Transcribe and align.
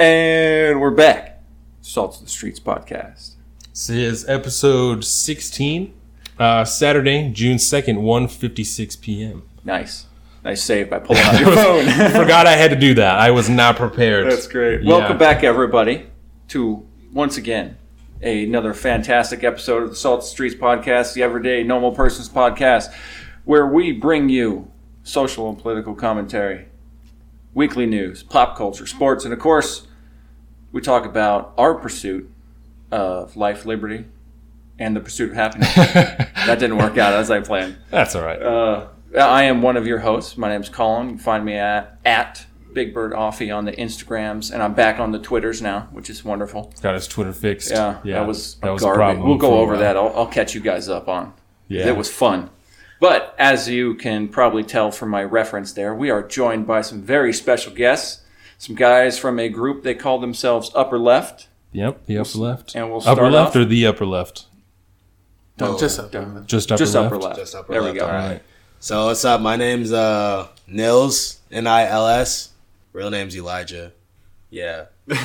And 0.00 0.80
we're 0.80 0.92
back. 0.92 1.42
Salt 1.82 2.16
of 2.16 2.24
the 2.24 2.30
Streets 2.30 2.58
podcast. 2.58 3.34
This 3.68 3.90
is 3.90 4.26
episode 4.30 5.04
16, 5.04 5.92
uh, 6.38 6.64
Saturday, 6.64 7.28
June 7.28 7.58
2nd, 7.58 7.98
1.56 7.98 8.98
p.m. 9.02 9.42
Nice. 9.62 10.06
Nice 10.42 10.62
save 10.62 10.88
by 10.88 11.00
pulling 11.00 11.20
out 11.24 11.38
your 11.38 11.54
phone. 11.54 11.84
Forgot 12.12 12.46
I 12.46 12.52
had 12.52 12.70
to 12.70 12.78
do 12.78 12.94
that. 12.94 13.18
I 13.18 13.30
was 13.30 13.50
not 13.50 13.76
prepared. 13.76 14.32
That's 14.32 14.46
great. 14.46 14.82
Yeah. 14.82 14.88
Welcome 14.88 15.18
back, 15.18 15.44
everybody, 15.44 16.06
to 16.48 16.82
once 17.12 17.36
again 17.36 17.76
another 18.22 18.72
fantastic 18.72 19.44
episode 19.44 19.82
of 19.82 19.90
the 19.90 19.96
Salt 19.96 20.20
of 20.20 20.24
the 20.24 20.30
Streets 20.30 20.54
podcast, 20.54 21.12
the 21.12 21.22
Everyday 21.22 21.62
Normal 21.62 21.92
Persons 21.92 22.30
podcast, 22.30 22.90
where 23.44 23.66
we 23.66 23.92
bring 23.92 24.30
you 24.30 24.70
social 25.02 25.46
and 25.50 25.58
political 25.58 25.94
commentary, 25.94 26.68
weekly 27.52 27.84
news, 27.84 28.22
pop 28.22 28.56
culture, 28.56 28.86
sports, 28.86 29.26
and 29.26 29.34
of 29.34 29.38
course, 29.40 29.86
we 30.72 30.80
talk 30.80 31.04
about 31.04 31.52
our 31.58 31.74
pursuit 31.74 32.30
of 32.90 33.36
life, 33.36 33.66
liberty, 33.66 34.06
and 34.78 34.96
the 34.96 35.00
pursuit 35.00 35.30
of 35.30 35.36
happiness. 35.36 35.74
that 35.74 36.58
didn't 36.58 36.78
work 36.78 36.98
out 36.98 37.12
as 37.12 37.30
I 37.30 37.40
planned. 37.40 37.76
That's 37.90 38.14
all 38.14 38.22
right. 38.22 38.40
Uh, 38.40 38.88
I 39.18 39.44
am 39.44 39.62
one 39.62 39.76
of 39.76 39.86
your 39.86 39.98
hosts. 39.98 40.36
My 40.36 40.48
name's 40.48 40.68
Colin. 40.68 41.06
You 41.06 41.12
can 41.14 41.18
find 41.18 41.44
me 41.44 41.54
at 41.54 41.98
at 42.04 42.46
Big 42.72 42.94
Bird 42.94 43.12
Offie 43.12 43.54
on 43.54 43.64
the 43.64 43.72
Instagrams, 43.72 44.52
and 44.52 44.62
I'm 44.62 44.74
back 44.74 45.00
on 45.00 45.12
the 45.12 45.18
Twitters 45.18 45.60
now, 45.60 45.88
which 45.92 46.08
is 46.08 46.24
wonderful. 46.24 46.72
Got 46.80 46.94
his 46.94 47.08
Twitter 47.08 47.32
fixed. 47.32 47.70
Yeah, 47.70 48.00
that 48.04 48.26
was 48.26 48.56
that 48.56 48.70
was 48.70 48.82
garbage. 48.82 48.96
a 48.96 48.98
problem. 48.98 49.28
We'll 49.28 49.38
go 49.38 49.58
over 49.58 49.76
that. 49.78 49.96
I'll, 49.96 50.12
I'll 50.14 50.26
catch 50.26 50.54
you 50.54 50.60
guys 50.60 50.88
up 50.88 51.08
on. 51.08 51.32
Yeah. 51.68 51.88
It 51.88 51.96
was 51.96 52.10
fun. 52.10 52.50
But 53.00 53.34
as 53.38 53.68
you 53.68 53.94
can 53.94 54.28
probably 54.28 54.62
tell 54.62 54.90
from 54.90 55.08
my 55.08 55.24
reference 55.24 55.72
there, 55.72 55.94
we 55.94 56.10
are 56.10 56.22
joined 56.22 56.66
by 56.66 56.82
some 56.82 57.00
very 57.00 57.32
special 57.32 57.72
guests. 57.72 58.22
Some 58.60 58.76
guys 58.76 59.18
from 59.18 59.38
a 59.38 59.48
group 59.48 59.84
they 59.84 59.94
call 59.94 60.18
themselves 60.18 60.70
Upper 60.74 60.98
Left. 60.98 61.48
Yep, 61.72 62.04
the 62.04 62.18
upper 62.18 62.36
left. 62.36 62.74
And 62.74 62.90
we'll 62.90 63.00
upper 63.08 63.30
left 63.30 63.50
off- 63.50 63.56
or 63.56 63.64
the 63.64 63.86
upper 63.86 64.04
left? 64.04 64.44
Oh, 65.60 65.78
just 65.78 65.98
up. 65.98 66.12
Just 66.46 66.70
upper 66.70 66.78
Just 66.78 66.94
left. 66.94 67.06
Upper 67.06 67.16
Left. 67.16 67.36
Just 67.38 67.54
upper 67.54 67.72
there 67.72 67.80
left, 67.80 67.94
we 67.94 68.00
go. 68.00 68.06
all 68.06 68.12
right. 68.12 68.42
So 68.80 69.06
what's 69.06 69.24
up? 69.24 69.40
My 69.40 69.56
name's 69.56 69.92
uh 69.94 70.48
Nils 70.66 71.38
N 71.50 71.66
I 71.66 71.86
L 71.86 72.06
S. 72.06 72.50
Real 72.92 73.08
name's 73.08 73.34
Elijah. 73.34 73.92
Yeah. 74.50 74.86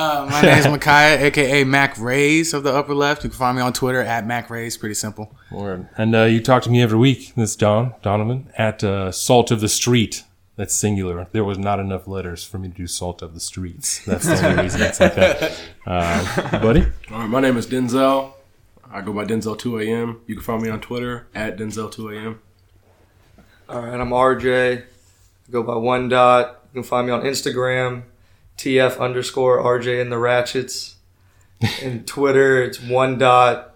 Uh, 0.00 0.26
my 0.30 0.40
name 0.40 0.58
is 0.58 0.66
Micaiah, 0.66 1.26
aka 1.26 1.62
Mac 1.64 1.98
Rays 1.98 2.54
of 2.54 2.62
the 2.62 2.72
Upper 2.74 2.94
Left. 2.94 3.22
You 3.22 3.28
can 3.28 3.38
find 3.38 3.54
me 3.54 3.62
on 3.62 3.74
Twitter 3.74 4.00
at 4.00 4.26
Mac 4.26 4.48
Rays. 4.48 4.78
Pretty 4.78 4.94
simple. 4.94 5.34
Word. 5.52 5.88
And 5.98 6.14
uh, 6.16 6.22
you 6.24 6.40
talk 6.40 6.62
to 6.62 6.70
me 6.70 6.80
every 6.80 6.98
week. 6.98 7.34
This 7.36 7.50
is 7.50 7.56
Don 7.56 7.92
Donovan 8.00 8.48
at 8.56 8.82
uh, 8.82 9.12
Salt 9.12 9.50
of 9.50 9.60
the 9.60 9.68
Street. 9.68 10.24
That's 10.60 10.74
singular. 10.74 11.26
There 11.32 11.42
was 11.42 11.56
not 11.56 11.80
enough 11.80 12.06
letters 12.06 12.44
for 12.44 12.58
me 12.58 12.68
to 12.68 12.74
do 12.74 12.86
Salt 12.86 13.22
of 13.22 13.32
the 13.32 13.40
Streets. 13.40 14.04
That's 14.04 14.26
the 14.26 14.46
only 14.46 14.64
reason 14.64 14.82
it's 14.82 15.00
like 15.00 15.14
that. 15.14 15.58
Uh, 15.86 16.60
buddy, 16.60 16.82
All 17.10 17.20
right, 17.20 17.26
my 17.30 17.40
name 17.40 17.56
is 17.56 17.66
Denzel. 17.66 18.34
I 18.92 19.00
go 19.00 19.14
by 19.14 19.24
Denzel 19.24 19.58
2 19.58 19.80
AM. 19.80 20.20
You 20.26 20.34
can 20.34 20.44
find 20.44 20.62
me 20.62 20.68
on 20.68 20.82
Twitter 20.82 21.26
at 21.34 21.56
Denzel 21.56 21.90
2 21.90 22.10
AM. 22.10 22.42
All 23.70 23.80
right, 23.80 23.98
I'm 23.98 24.10
RJ. 24.10 24.82
I 24.82 25.50
go 25.50 25.62
by 25.62 25.76
one 25.76 26.10
dot. 26.10 26.60
You 26.74 26.82
can 26.82 26.86
find 26.86 27.06
me 27.06 27.12
on 27.14 27.22
Instagram, 27.22 28.02
TF 28.58 29.00
underscore 29.00 29.62
RJ 29.62 30.02
and 30.02 30.12
the 30.12 30.18
Ratchets. 30.18 30.96
And 31.82 32.06
Twitter, 32.06 32.62
it's 32.62 32.82
one 32.82 33.16
dot, 33.16 33.69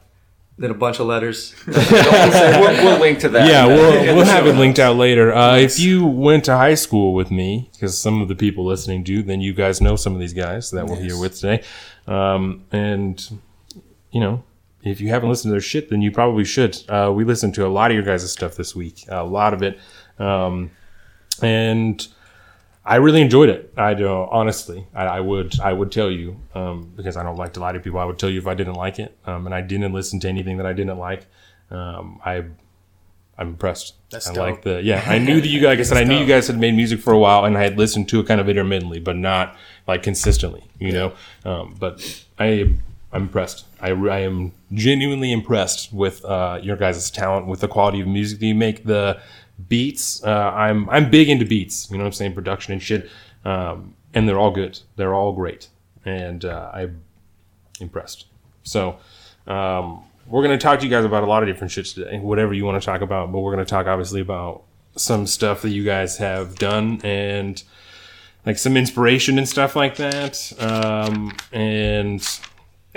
then 0.56 0.70
a 0.70 0.74
bunch 0.74 1.00
of 1.00 1.06
letters. 1.06 1.54
we'll, 1.66 1.76
we'll 1.80 3.00
link 3.00 3.18
to 3.20 3.28
that. 3.30 3.48
yeah, 3.48 3.66
the- 3.66 3.74
we'll, 3.74 4.16
we'll 4.16 4.24
have 4.24 4.46
it 4.46 4.54
linked 4.54 4.78
out 4.78 4.96
later. 4.96 5.34
Uh, 5.34 5.56
if 5.56 5.78
you 5.80 6.06
went 6.06 6.44
to 6.44 6.56
high 6.56 6.74
school 6.74 7.12
with 7.14 7.30
me, 7.30 7.70
because 7.72 8.00
some 8.00 8.22
of 8.22 8.28
the 8.28 8.34
people 8.36 8.64
listening 8.64 9.02
do, 9.02 9.22
then 9.22 9.40
you 9.40 9.52
guys 9.52 9.80
know 9.80 9.96
some 9.96 10.14
of 10.14 10.20
these 10.20 10.32
guys 10.34 10.70
that 10.70 10.86
we're 10.86 11.00
here 11.00 11.18
with 11.18 11.34
today. 11.40 11.62
Um, 12.06 12.64
and, 12.70 13.38
you 14.12 14.20
know, 14.20 14.44
if 14.82 15.00
you 15.00 15.08
haven't 15.08 15.28
listened 15.28 15.48
to 15.50 15.52
their 15.54 15.60
shit, 15.60 15.88
then 15.90 16.02
you 16.02 16.12
probably 16.12 16.44
should. 16.44 16.78
Uh, 16.88 17.10
we 17.14 17.24
listened 17.24 17.54
to 17.54 17.66
a 17.66 17.68
lot 17.68 17.90
of 17.90 17.94
your 17.96 18.04
guys' 18.04 18.30
stuff 18.30 18.54
this 18.54 18.76
week, 18.76 19.04
a 19.08 19.24
lot 19.24 19.54
of 19.54 19.62
it. 19.62 19.78
Um, 20.18 20.70
and 21.42 22.06
I 22.86 22.96
really 22.96 23.22
enjoyed 23.22 23.48
it. 23.48 23.72
I 23.76 23.94
do, 23.94 24.08
honestly, 24.08 24.86
I, 24.94 25.04
I 25.06 25.20
would, 25.20 25.58
I 25.60 25.72
would 25.72 25.90
tell 25.90 26.10
you, 26.10 26.36
um, 26.54 26.92
because 26.96 27.16
I 27.16 27.22
don't 27.22 27.36
like 27.36 27.54
to 27.54 27.60
lie 27.60 27.72
to 27.72 27.80
people. 27.80 27.98
I 27.98 28.04
would 28.04 28.18
tell 28.18 28.28
you 28.28 28.38
if 28.38 28.46
I 28.46 28.54
didn't 28.54 28.74
like 28.74 28.98
it, 28.98 29.16
um, 29.26 29.46
and 29.46 29.54
I 29.54 29.62
didn't 29.62 29.92
listen 29.92 30.20
to 30.20 30.28
anything 30.28 30.58
that 30.58 30.66
I 30.66 30.74
didn't 30.74 30.98
like. 30.98 31.26
Um, 31.70 32.20
I, 32.24 32.44
I'm 33.38 33.48
impressed. 33.48 33.94
That's 34.10 34.28
I 34.28 34.34
dope. 34.34 34.42
like 34.42 34.62
the, 34.62 34.82
yeah. 34.82 35.02
I 35.06 35.18
knew 35.18 35.40
that 35.40 35.48
you 35.48 35.60
guys. 35.60 35.70
Like 35.70 35.78
I 35.80 35.82
said, 35.82 35.96
I 35.98 36.04
knew 36.04 36.18
you 36.18 36.26
guys 36.26 36.46
had 36.46 36.58
made 36.58 36.74
music 36.74 37.00
for 37.00 37.12
a 37.14 37.18
while, 37.18 37.46
and 37.46 37.56
I 37.56 37.62
had 37.62 37.78
listened 37.78 38.08
to 38.10 38.20
it 38.20 38.26
kind 38.26 38.40
of 38.40 38.50
intermittently, 38.50 39.00
but 39.00 39.16
not 39.16 39.56
like 39.86 40.02
consistently. 40.02 40.64
You 40.78 40.92
know, 40.92 41.14
um, 41.46 41.76
but 41.78 42.24
I, 42.38 42.74
I'm 43.12 43.22
impressed. 43.22 43.64
I, 43.80 43.90
I 43.92 44.20
am 44.20 44.52
genuinely 44.72 45.32
impressed 45.32 45.92
with 45.92 46.22
uh, 46.24 46.58
your 46.62 46.76
guys' 46.76 47.10
talent, 47.10 47.46
with 47.46 47.60
the 47.60 47.68
quality 47.68 48.00
of 48.00 48.08
music 48.08 48.40
that 48.40 48.46
you 48.46 48.54
make. 48.54 48.84
The 48.84 49.20
beats. 49.68 50.22
Uh, 50.24 50.52
I'm 50.54 50.88
I'm 50.90 51.10
big 51.10 51.28
into 51.28 51.44
beats. 51.44 51.90
You 51.90 51.98
know 51.98 52.04
what 52.04 52.08
I'm 52.08 52.12
saying? 52.12 52.34
Production 52.34 52.72
and 52.72 52.82
shit. 52.82 53.10
Um, 53.44 53.94
and 54.14 54.28
they're 54.28 54.38
all 54.38 54.52
good. 54.52 54.78
They're 54.96 55.14
all 55.14 55.32
great, 55.32 55.68
and 56.04 56.44
uh, 56.44 56.70
I'm 56.72 57.02
impressed. 57.80 58.26
So. 58.62 58.98
Um, 59.46 60.04
we're 60.26 60.46
to 60.48 60.56
talk 60.56 60.78
to 60.78 60.86
you 60.86 60.90
guys 60.90 61.04
about 61.04 61.22
a 61.22 61.26
lot 61.26 61.42
of 61.42 61.48
different 61.48 61.70
shit 61.70 61.84
today, 61.84 62.18
whatever 62.18 62.54
you 62.54 62.64
want 62.64 62.80
to 62.80 62.84
talk 62.84 63.02
about. 63.02 63.30
But 63.30 63.40
we're 63.40 63.54
to 63.56 63.70
talk 63.70 63.86
obviously 63.86 64.22
about 64.22 64.62
some 64.96 65.26
stuff 65.26 65.62
that 65.62 65.70
you 65.70 65.84
guys 65.84 66.18
have 66.18 66.56
done 66.56 67.00
and 67.02 67.62
like 68.46 68.58
some 68.58 68.76
inspiration 68.76 69.38
and 69.38 69.48
stuff 69.48 69.76
like 69.76 69.96
that. 69.96 70.52
Um, 70.58 71.32
and 71.52 72.26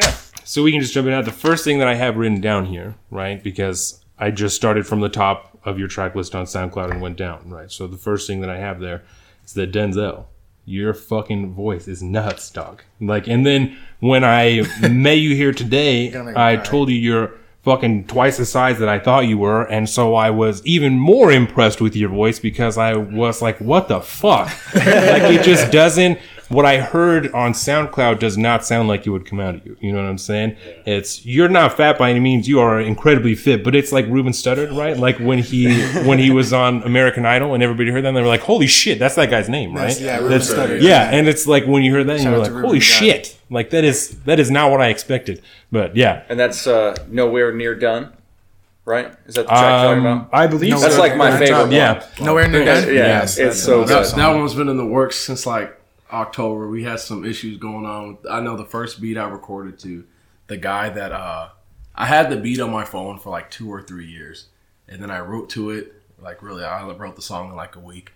yeah, 0.01 0.15
so 0.43 0.63
we 0.63 0.71
can 0.71 0.81
just 0.81 0.93
jump 0.93 1.07
in. 1.07 1.13
At 1.13 1.25
the 1.25 1.31
first 1.31 1.63
thing 1.63 1.79
that 1.79 1.87
I 1.87 1.95
have 1.95 2.17
written 2.17 2.41
down 2.41 2.65
here, 2.65 2.95
right? 3.11 3.43
Because 3.43 4.03
I 4.17 4.31
just 4.31 4.55
started 4.55 4.85
from 4.85 4.99
the 5.01 5.09
top 5.09 5.56
of 5.67 5.77
your 5.77 5.89
track 5.89 6.15
list 6.15 6.33
on 6.33 6.45
SoundCloud 6.45 6.91
and 6.91 7.01
went 7.01 7.17
down, 7.17 7.49
right? 7.49 7.69
So 7.69 7.87
the 7.87 7.97
first 7.97 8.25
thing 8.25 8.39
that 8.39 8.49
I 8.49 8.57
have 8.57 8.79
there 8.79 9.03
is 9.45 9.53
that 9.53 9.73
Denzel, 9.73 10.25
your 10.65 10.93
fucking 10.93 11.53
voice 11.53 11.89
is 11.89 12.01
nuts, 12.01 12.49
dog. 12.49 12.83
Like, 13.01 13.27
and 13.27 13.45
then 13.45 13.77
when 13.99 14.23
I 14.23 14.63
met 14.89 15.19
you 15.19 15.35
here 15.35 15.51
today, 15.51 16.09
Gonna 16.09 16.23
make 16.23 16.35
me 16.35 16.41
I 16.41 16.55
told 16.55 16.89
you 16.89 16.95
you're 16.95 17.33
fucking 17.63 18.07
twice 18.07 18.37
the 18.37 18.45
size 18.45 18.79
that 18.79 18.87
I 18.87 18.97
thought 18.97 19.27
you 19.27 19.37
were, 19.37 19.63
and 19.63 19.89
so 19.89 20.15
I 20.15 20.29
was 20.29 20.65
even 20.65 20.93
more 20.97 21.33
impressed 21.33 21.81
with 21.81 21.97
your 21.97 22.09
voice 22.09 22.39
because 22.39 22.77
I 22.77 22.95
was 22.95 23.41
like, 23.41 23.59
"What 23.59 23.89
the 23.89 23.99
fuck?" 23.99 24.47
like 24.73 25.23
it 25.23 25.43
just 25.43 25.69
doesn't. 25.69 26.17
What 26.49 26.65
I 26.65 26.77
heard 26.79 27.31
on 27.33 27.51
SoundCloud 27.51 28.19
does 28.19 28.37
not 28.37 28.65
sound 28.65 28.87
like 28.87 29.05
it 29.05 29.09
would 29.09 29.25
come 29.25 29.39
out 29.41 29.55
of 29.55 29.65
you. 29.65 29.75
You 29.81 29.91
know 29.91 30.01
what 30.01 30.07
I'm 30.09 30.17
saying? 30.17 30.55
It's 30.85 31.25
you're 31.25 31.49
not 31.49 31.75
fat 31.75 31.97
by 31.97 32.09
any 32.09 32.21
means. 32.21 32.47
You 32.47 32.61
are 32.61 32.79
incredibly 32.79 33.35
fit, 33.35 33.65
but 33.65 33.75
it's 33.75 33.91
like 33.91 34.05
Ruben 34.07 34.31
Studdard, 34.31 34.73
right? 34.77 34.95
Like 34.95 35.17
when 35.19 35.39
he 35.39 35.81
when 36.07 36.19
he 36.19 36.31
was 36.31 36.53
on 36.53 36.83
American 36.83 37.25
Idol 37.25 37.53
and 37.53 37.61
everybody 37.61 37.91
heard 37.91 38.03
that, 38.05 38.07
and 38.09 38.17
they 38.17 38.21
were 38.21 38.27
like, 38.27 38.41
"Holy 38.41 38.67
shit, 38.67 38.97
that's 38.97 39.15
that 39.15 39.29
guy's 39.29 39.49
name, 39.49 39.71
right?" 39.73 39.81
That's- 39.89 39.99
yeah, 40.01 40.15
Ruben 40.19 40.29
That's- 40.39 40.53
Studdard. 40.53 40.81
Yeah, 40.81 41.09
and 41.11 41.27
it's 41.27 41.47
like 41.47 41.65
when 41.65 41.83
you 41.83 41.91
hear 41.93 42.03
that, 42.05 42.13
and 42.13 42.21
Shout 42.23 42.31
you're 42.31 42.39
like, 42.41 42.49
Ruben 42.51 42.63
"Holy 42.63 42.79
Guy. 42.79 42.83
shit!" 42.85 43.37
Like 43.49 43.69
that 43.71 43.83
is 43.83 44.11
that 44.23 44.39
is 44.39 44.49
not 44.49 44.71
what 44.71 44.79
I 44.81 44.87
expected. 44.87 45.41
But 45.71 45.97
yeah, 45.97 46.23
And 46.29 46.39
that's 46.39 46.65
uh, 46.65 46.95
nowhere 47.09 47.51
near 47.53 47.75
done, 47.75 48.13
right? 48.85 49.11
Is 49.25 49.35
that 49.35 49.43
the 49.43 49.49
track 49.49 49.61
you're 49.83 49.95
talking 49.95 50.05
um, 50.07 50.17
about? 50.21 50.29
I 50.31 50.47
believe 50.47 50.71
No, 50.71 50.77
so. 50.77 50.83
That's 50.83 50.97
like 50.97 51.17
my 51.17 51.31
favorite 51.31 51.47
job. 51.47 51.61
one. 51.63 51.71
Yeah. 51.73 52.05
Nowhere 52.21 52.47
near 52.47 52.63
Yeah, 52.63 52.81
done. 52.85 52.95
yeah, 52.95 53.21
it's 53.23 53.61
so 53.61 53.83
That, 53.83 54.05
good. 54.05 54.15
that 54.17 54.29
one's 54.33 54.53
been 54.55 54.69
in 54.69 54.77
the 54.77 54.85
works 54.85 55.17
since 55.17 55.45
like 55.45 55.76
October. 56.11 56.67
We 56.67 56.83
had 56.83 56.99
some 56.99 57.25
issues 57.25 57.57
going 57.57 57.85
on. 57.85 58.17
I 58.29 58.39
know 58.39 58.55
the 58.55 58.65
first 58.65 59.01
beat 59.01 59.17
I 59.17 59.27
recorded 59.27 59.79
to 59.79 60.05
the 60.47 60.57
guy 60.57 60.89
that 60.89 61.11
uh 61.11 61.49
I 61.95 62.05
had 62.05 62.29
the 62.29 62.37
beat 62.37 62.59
on 62.59 62.71
my 62.71 62.85
phone 62.85 63.17
for 63.17 63.31
like 63.31 63.49
two 63.49 63.71
or 63.71 63.81
three 63.81 64.05
years. 64.05 64.47
And 64.87 65.01
then 65.01 65.09
I 65.09 65.19
wrote 65.19 65.49
to 65.51 65.71
it, 65.71 65.93
like 66.21 66.43
really 66.43 66.63
I 66.63 66.87
wrote 66.91 67.15
the 67.15 67.21
song 67.21 67.49
in 67.49 67.55
like 67.55 67.75
a 67.75 67.79
week. 67.79 68.11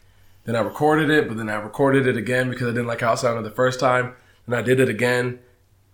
Then 0.45 0.55
I 0.55 0.59
recorded 0.59 1.09
it, 1.09 1.27
but 1.27 1.37
then 1.37 1.49
I 1.49 1.55
recorded 1.55 2.07
it 2.07 2.17
again 2.17 2.49
because 2.49 2.67
I 2.67 2.71
didn't 2.71 2.87
like 2.87 3.01
how 3.01 3.13
it 3.13 3.17
sounded 3.17 3.43
the 3.43 3.51
first 3.55 3.79
time. 3.79 4.13
And 4.45 4.55
I 4.55 4.61
did 4.61 4.79
it 4.79 4.89
again. 4.89 5.39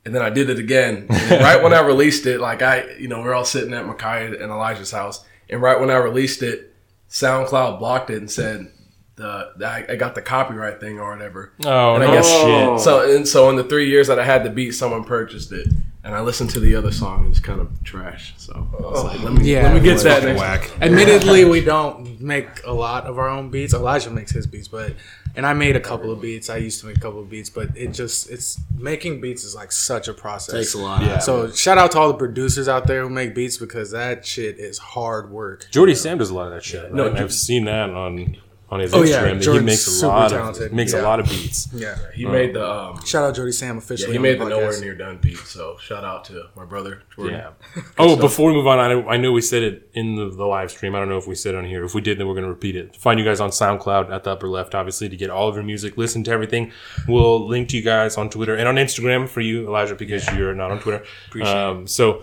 And 0.05 0.15
then 0.15 0.21
I 0.21 0.29
did 0.29 0.49
it 0.49 0.59
again. 0.59 1.07
And 1.27 1.43
right 1.43 1.61
when 1.61 1.73
I 1.73 1.81
released 1.81 2.25
it, 2.25 2.39
like 2.39 2.61
I, 2.61 2.95
you 2.97 3.07
know, 3.07 3.21
we're 3.21 3.33
all 3.33 3.45
sitting 3.45 3.73
at 3.73 3.85
Micaiah 3.85 4.41
and 4.41 4.51
Elijah's 4.51 4.91
house. 4.91 5.25
And 5.49 5.61
right 5.61 5.79
when 5.79 5.89
I 5.89 5.97
released 5.97 6.43
it, 6.43 6.73
SoundCloud 7.09 7.79
blocked 7.79 8.09
it 8.09 8.17
and 8.17 8.31
said 8.31 8.71
the, 9.17 9.51
the 9.57 9.67
I, 9.67 9.85
I 9.89 9.95
got 9.95 10.15
the 10.15 10.21
copyright 10.21 10.79
thing 10.79 10.99
or 10.99 11.11
whatever. 11.11 11.51
Oh, 11.65 11.95
And 11.95 12.03
I 12.03 12.07
no 12.07 12.13
guess- 12.13 12.29
shit. 12.29 12.79
So 12.79 13.15
and 13.15 13.27
so 13.27 13.49
in 13.49 13.55
the 13.57 13.63
three 13.63 13.89
years 13.89 14.07
that 14.07 14.19
I 14.19 14.23
had 14.23 14.43
the 14.43 14.49
beat, 14.49 14.71
someone 14.71 15.03
purchased 15.03 15.51
it, 15.51 15.67
and 16.03 16.15
I 16.15 16.21
listened 16.21 16.51
to 16.51 16.59
the 16.59 16.75
other 16.75 16.91
song 16.91 17.25
and 17.25 17.31
it's 17.31 17.39
kind 17.39 17.59
of 17.59 17.83
trash. 17.83 18.35
So 18.37 18.53
I 18.53 18.81
was 18.81 18.99
oh. 18.99 19.07
like, 19.07 19.19
let 19.21 19.33
me 19.33 19.51
Yeah. 19.51 19.63
let 19.63 19.73
me 19.73 19.81
get 19.81 19.99
that 20.03 20.23
next. 20.23 20.39
whack. 20.39 20.71
Admittedly, 20.81 21.45
we 21.45 21.61
don't 21.61 22.21
make 22.21 22.47
a 22.65 22.71
lot 22.71 23.05
of 23.05 23.17
our 23.17 23.27
own 23.27 23.49
beats. 23.49 23.73
Elijah 23.73 24.11
makes 24.11 24.31
his 24.31 24.47
beats, 24.47 24.67
but 24.67 24.93
and 25.35 25.45
I 25.45 25.53
made 25.53 25.75
a 25.75 25.79
couple 25.79 26.11
of 26.11 26.21
beats. 26.21 26.49
I 26.49 26.57
used 26.57 26.79
to 26.81 26.87
make 26.87 26.97
a 26.97 26.99
couple 26.99 27.19
of 27.19 27.29
beats, 27.29 27.49
but 27.49 27.75
it 27.75 27.93
just 27.93 28.29
it's 28.29 28.59
making 28.75 29.19
beats 29.19 29.43
is 29.43 29.55
like 29.55 29.71
such 29.71 30.07
a 30.07 30.13
process. 30.13 30.53
Takes 30.53 30.73
a 30.75 30.79
lot. 30.79 31.01
Yeah. 31.01 31.19
So 31.19 31.51
shout 31.51 31.77
out 31.79 31.91
to 31.91 31.99
all 31.99 32.07
the 32.07 32.13
producers 32.17 32.67
out 32.67 32.85
there 32.85 33.01
who 33.01 33.09
make 33.09 33.33
beats 33.33 33.57
because 33.57 33.91
that 33.91 34.25
shit 34.25 34.59
is 34.59 34.77
hard 34.77 35.31
work. 35.31 35.67
Jordy 35.71 35.95
Sam 35.95 36.19
does 36.19 36.29
a 36.29 36.35
lot 36.35 36.47
of 36.47 36.53
that 36.53 36.63
shit. 36.63 36.83
Right? 36.83 36.93
No, 36.93 37.13
I've 37.13 37.33
seen 37.33 37.65
that 37.65 37.89
on 37.89 38.37
on 38.69 38.81
his 38.81 38.93
Oh, 38.93 39.01
Instagram 39.01 39.07
yeah, 39.09 39.21
that 39.21 39.35
he 39.35 39.39
Jordan's 39.41 39.65
makes 39.65 39.87
a 39.87 39.91
super 39.91 40.07
lot 40.07 40.29
talented. 40.29 40.63
of 40.67 40.73
makes 40.73 40.93
a 40.93 41.01
lot 41.01 41.19
of 41.21 41.29
beats. 41.29 41.69
Yeah. 41.73 41.97
He 42.13 42.25
made 42.25 42.53
the 42.53 42.69
um, 42.69 43.05
Shout 43.05 43.23
out 43.23 43.33
Jody 43.35 43.53
Sam 43.53 43.75
yeah, 43.75 43.77
officially. 43.77 44.11
he 44.11 44.17
made 44.19 44.39
the 44.39 44.43
podcast. 44.45 44.49
nowhere 44.49 44.81
near 44.81 44.95
done 44.95 45.17
beat. 45.21 45.37
So 45.37 45.77
shout 45.79 46.03
out 46.03 46.25
to 46.25 46.47
my 46.55 46.65
brother 46.65 47.03
Jordan. 47.15 47.35
Yeah. 47.75 47.81
Oh, 47.97 48.15
before 48.17 48.49
we 48.49 48.57
move 48.57 48.67
on, 48.67 48.77
I 48.79 48.89
know, 48.89 49.07
I 49.07 49.17
know 49.17 49.31
we 49.31 49.41
said 49.41 49.63
it 49.63 49.89
in 49.93 50.15
the, 50.15 50.29
the 50.29 50.45
live 50.45 50.69
stream. 50.71 50.95
I 50.95 50.99
don't 50.99 51.07
know 51.09 51.17
if 51.17 51.27
we 51.27 51.33
said 51.35 51.55
it 51.55 51.57
on 51.57 51.65
here. 51.65 51.83
If 51.85 51.95
we 51.95 52.01
did, 52.01 52.17
then 52.19 52.27
we're 52.27 52.33
going 52.33 52.43
to 52.45 52.49
repeat 52.51 52.75
it. 52.75 52.95
Find 52.97 53.17
you 53.19 53.25
guys 53.25 53.39
on 53.39 53.49
SoundCloud 53.51 54.11
at 54.11 54.23
the 54.25 54.31
upper 54.31 54.47
left, 54.49 54.75
obviously, 54.75 55.07
to 55.09 55.15
get 55.15 55.29
all 55.29 55.47
of 55.47 55.55
your 55.55 55.63
music. 55.63 55.97
Listen 55.97 56.23
to 56.25 56.31
everything. 56.31 56.71
We'll 57.07 57.47
link 57.47 57.69
to 57.69 57.77
you 57.77 57.83
guys 57.83 58.17
on 58.17 58.29
Twitter 58.29 58.55
and 58.55 58.67
on 58.67 58.75
Instagram 58.75 59.27
for 59.29 59.41
you, 59.41 59.65
Elijah, 59.67 59.95
because 59.95 60.27
you're 60.35 60.53
not 60.53 60.71
on 60.71 60.79
Twitter. 60.79 61.03
um, 61.43 61.87
So, 61.87 62.21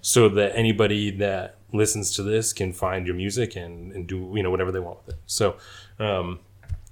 so 0.00 0.28
that 0.30 0.56
anybody 0.56 1.10
that 1.18 1.58
listens 1.72 2.14
to 2.16 2.22
this 2.22 2.52
can 2.52 2.72
find 2.72 3.06
your 3.06 3.14
music 3.16 3.56
and, 3.56 3.92
and 3.92 4.06
do 4.06 4.30
you 4.34 4.42
know 4.42 4.50
whatever 4.50 4.70
they 4.72 4.80
want 4.80 4.98
with 5.06 5.14
it. 5.14 5.20
So, 5.26 5.56
um, 5.98 6.38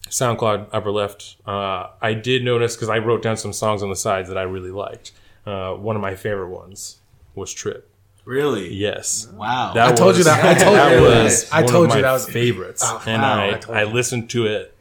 SoundCloud 0.08 0.69
upper 0.73 0.91
left. 0.91 1.37
Uh, 1.47 1.88
I 2.00 2.14
did 2.14 2.44
notice 2.44 2.76
because 2.76 2.88
I 2.88 2.99
wrote 2.99 3.23
down 3.23 3.37
some 3.37 3.52
songs 3.52 3.82
on 3.82 3.88
the 3.91 3.97
sides 3.97 4.29
that 4.29 4.38
I 4.38 4.43
really 4.43 4.70
liked. 4.70 5.12
Uh, 5.47 5.73
one 5.75 5.97
of 5.97 6.02
my 6.02 6.14
favorite 6.14 6.49
ones 6.49 6.99
was 7.35 7.52
Trip. 7.52 7.88
Really? 8.25 8.73
Yes. 8.73 9.29
Wow. 9.35 9.73
That 9.75 9.93
I 9.93 9.94
told 9.94 10.17
you 10.17 10.25
that- 10.25 10.44
I 10.44 10.55
told 10.62 10.76
that 10.76 10.93
you 10.93 11.00
that. 11.08 11.23
was 11.25 11.50
I 11.50 11.62
one 11.62 11.73
told 11.73 11.87
of 11.87 11.91
you 11.93 11.97
my 11.97 12.02
that 12.02 12.12
was- 12.12 12.29
favorites, 12.29 12.82
Oh, 12.85 13.02
and 13.06 13.23
I 13.23 13.61
I 13.69 13.81
I 13.81 13.85
listened 13.85 14.29
to 14.31 14.47
it 14.47 14.76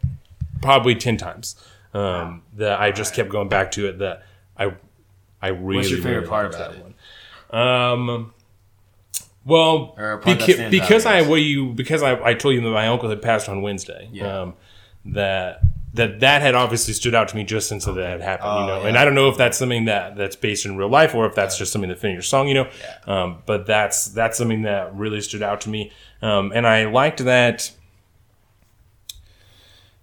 probably 0.62 0.95
ten 0.95 1.18
times. 1.18 1.56
Um, 1.94 2.44
that 2.57 2.80
I 2.80 2.92
just 2.92 3.15
kept 3.15 3.30
going 3.30 3.48
back 3.50 3.72
to 3.72 3.88
it. 3.88 4.00
That 4.00 4.24
I 4.57 4.74
I 5.42 5.48
really 5.50 5.77
What's 5.77 5.89
your 5.89 6.00
favorite 6.00 6.15
really 6.18 6.27
part 6.27 6.51
liked 6.51 6.56
about 6.56 6.74
that 6.74 6.83
one. 6.83 7.60
Um. 7.60 8.33
Well, 9.50 9.96
Or 9.98 10.12
a 10.13 10.18
part 10.19 10.40
that 10.40 10.48
beca- 10.48 10.72
because 10.72 11.06
I 11.06 11.22
what 11.24 11.42
you 11.42 11.74
because 11.74 12.01
I, 12.04 12.13
I 12.24 12.34
told 12.36 12.56
you 12.56 12.62
that 12.62 12.69
my 12.69 12.88
uncle 12.88 13.10
had 13.10 13.22
passed 13.22 13.50
on 13.50 13.62
Wednesday. 13.62 14.10
Yeah. 14.13 14.42
Um, 14.42 14.54
that 15.06 15.62
that 15.96 16.19
that 16.19 16.42
had 16.44 16.54
obviously 16.56 16.94
stood 16.94 17.16
out 17.16 17.28
to 17.30 17.36
me 17.36 17.44
just 17.44 17.68
since 17.68 17.86
that 17.86 17.96
had 17.96 18.22
happened, 18.22 18.51
you 18.51 18.63
Oh, 18.63 18.68
know. 18.68 18.81
yeah. 18.84 18.88
And 18.90 18.98
I 18.98 19.06
don't 19.06 19.16
know 19.16 19.28
if 19.30 19.38
that's 19.38 19.57
something 19.57 19.86
that 19.86 20.16
that's 20.16 20.36
based 20.36 20.66
in 20.66 20.78
real 20.78 20.90
life 20.90 21.16
or 21.16 21.25
if 21.25 21.34
that's 21.36 21.57
just 21.57 21.72
something 21.72 21.90
that 21.90 21.98
fit 22.00 22.10
in 22.10 22.13
your 22.13 22.22
song, 22.22 22.48
you 22.48 22.54
know. 22.54 22.69
Um, 23.07 23.42
but 23.48 23.66
that's 23.66 24.06
that's 24.10 24.38
something 24.38 24.62
that 24.63 24.94
really 24.96 25.19
stood 25.22 25.42
out 25.42 25.62
to 25.62 25.69
me, 25.69 25.92
um, 26.22 26.51
and 26.54 26.68
I 26.68 26.86
liked 26.86 27.24
that. 27.25 27.72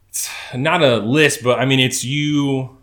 It's 0.08 0.30
not 0.54 0.82
a 0.82 0.96
list, 0.96 1.42
but 1.44 1.58
I 1.58 1.66
mean, 1.66 1.78
it's 1.80 2.04
you 2.04 2.76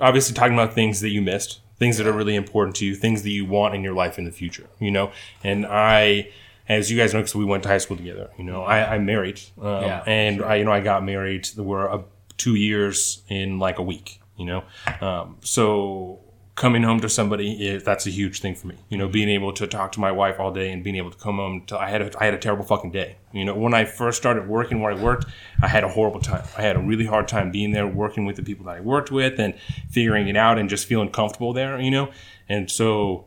obviously 0.00 0.34
talking 0.34 0.54
about 0.54 0.74
things 0.74 1.00
that 1.00 1.08
you 1.10 1.20
missed, 1.20 1.60
things 1.80 1.96
that 1.96 2.06
are 2.06 2.12
really 2.12 2.36
important 2.36 2.76
to 2.76 2.84
you, 2.86 2.94
things 2.94 3.22
that 3.24 3.30
you 3.30 3.44
want 3.44 3.74
in 3.74 3.82
your 3.82 3.94
life 3.94 4.18
in 4.18 4.24
the 4.24 4.30
future, 4.30 4.68
you 4.78 4.90
know. 4.92 5.10
And 5.42 5.66
I, 5.66 6.28
as 6.68 6.92
you 6.92 6.96
guys 6.96 7.12
know, 7.12 7.20
because 7.20 7.34
we 7.34 7.44
went 7.44 7.64
to 7.64 7.70
high 7.70 7.78
school 7.78 7.96
together, 7.96 8.30
you 8.38 8.44
know, 8.44 8.62
I, 8.62 8.94
I'm 8.94 9.04
married, 9.06 9.40
um, 9.60 9.82
Yeah, 9.82 10.02
and 10.06 10.42
I, 10.44 10.56
you 10.56 10.64
know, 10.64 10.72
I 10.72 10.80
got 10.80 11.04
married. 11.04 11.48
We're 11.56 11.90
uh, 11.90 12.02
two 12.36 12.54
years 12.54 13.22
in 13.28 13.58
like 13.58 13.78
a 13.78 13.82
week, 13.82 14.20
you 14.36 14.44
know. 14.44 14.62
Um, 15.00 15.38
so 15.40 16.20
coming 16.56 16.82
home 16.82 17.00
to 17.00 17.08
somebody 17.08 17.66
is 17.66 17.84
that's 17.84 18.06
a 18.06 18.10
huge 18.10 18.40
thing 18.40 18.54
for 18.54 18.66
me. 18.66 18.76
You 18.88 18.98
know, 18.98 19.08
being 19.08 19.28
able 19.28 19.52
to 19.54 19.66
talk 19.66 19.92
to 19.92 20.00
my 20.00 20.12
wife 20.12 20.38
all 20.38 20.52
day 20.52 20.70
and 20.72 20.84
being 20.84 20.96
able 20.96 21.10
to 21.10 21.16
come 21.16 21.36
home 21.36 21.64
to 21.66 21.78
I 21.78 21.88
had 21.88 22.02
a, 22.02 22.20
I 22.20 22.24
had 22.26 22.34
a 22.34 22.38
terrible 22.38 22.64
fucking 22.64 22.90
day. 22.90 23.16
You 23.32 23.44
know, 23.44 23.54
when 23.54 23.72
I 23.72 23.84
first 23.84 24.18
started 24.18 24.46
working 24.48 24.80
where 24.80 24.92
I 24.92 25.00
worked, 25.00 25.26
I 25.62 25.68
had 25.68 25.84
a 25.84 25.88
horrible 25.88 26.20
time. 26.20 26.44
I 26.58 26.62
had 26.62 26.76
a 26.76 26.80
really 26.80 27.06
hard 27.06 27.28
time 27.28 27.50
being 27.50 27.72
there, 27.72 27.86
working 27.86 28.26
with 28.26 28.36
the 28.36 28.42
people 28.42 28.66
that 28.66 28.76
I 28.76 28.80
worked 28.80 29.10
with, 29.10 29.38
and 29.38 29.54
figuring 29.90 30.28
it 30.28 30.36
out 30.36 30.58
and 30.58 30.68
just 30.68 30.86
feeling 30.86 31.10
comfortable 31.10 31.52
there. 31.52 31.80
You 31.80 31.90
know, 31.90 32.10
and 32.48 32.70
so 32.70 33.24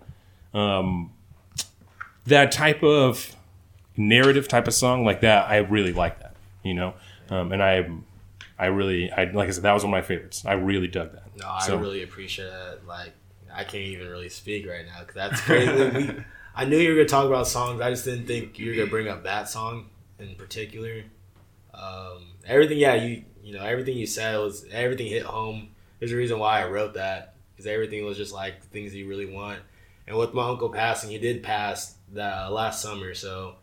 um, 0.54 1.12
that 2.26 2.52
type 2.52 2.84
of 2.84 3.36
narrative 3.98 4.48
type 4.48 4.68
of 4.68 4.74
song 4.74 5.06
like 5.06 5.22
that, 5.22 5.50
I 5.50 5.58
really 5.58 5.94
like 5.94 6.20
that. 6.20 6.36
You 6.64 6.74
know, 6.76 6.94
um, 7.30 7.52
and 7.52 7.64
I. 7.64 7.90
I 8.60 8.68
really, 8.68 9.12
I 9.12 9.26
like 9.26 9.50
I 9.50 9.52
said, 9.52 9.64
that 9.64 9.74
was 9.74 9.84
one 9.84 9.92
of 9.92 9.98
my 9.98 10.08
favorites. 10.08 10.46
I 10.46 10.54
really 10.54 10.88
dug 10.88 11.12
that. 11.14 11.23
No, 11.38 11.48
I 11.50 11.66
So- 11.66 11.78
really 11.78 12.04
appreciate 12.04 12.50
that. 12.50 12.80
Like, 12.88 13.14
I 13.54 13.64
can't 13.64 13.84
even 13.84 14.08
really 14.08 14.30
speak 14.30 14.68
right 14.68 14.86
now 14.86 15.00
because 15.02 15.16
that's 15.16 15.42
crazy. 15.46 15.72
we, 15.72 16.24
I 16.56 16.66
knew 16.66 16.78
you 16.78 16.90
were 16.90 16.96
gonna 16.96 17.08
talk 17.08 17.26
about 17.28 17.48
songs. 17.48 17.82
I 17.82 17.90
just 17.90 18.06
didn't 18.06 18.26
think 18.28 18.58
you 18.60 18.70
were 18.72 18.76
gonna 18.76 18.90
bring 18.90 19.08
up 19.08 19.24
that 19.24 19.50
song 19.50 19.90
in 20.20 20.36
particular. 20.36 21.04
Um, 21.74 22.26
everything, 22.46 22.78
yeah, 22.78 22.94
you 22.96 23.24
you 23.44 23.54
know 23.54 23.64
everything 23.64 23.98
you 23.98 24.06
said 24.06 24.38
was 24.38 24.66
everything 24.72 25.08
hit 25.08 25.24
home. 25.24 25.70
There's 26.00 26.12
a 26.12 26.16
reason 26.16 26.40
why 26.40 26.62
I 26.62 26.68
wrote 26.70 26.94
that 26.96 27.36
because 27.52 27.66
everything 27.68 28.06
was 28.06 28.18
just 28.18 28.34
like 28.34 28.64
things 28.68 28.94
you 28.96 29.08
really 29.08 29.26
want. 29.26 29.60
And 30.08 30.18
with 30.18 30.34
my 30.34 30.48
uncle 30.48 30.70
passing, 30.70 31.10
he 31.12 31.18
did 31.18 31.44
pass 31.44 31.96
that 32.14 32.52
last 32.52 32.82
summer, 32.82 33.14
so 33.14 33.56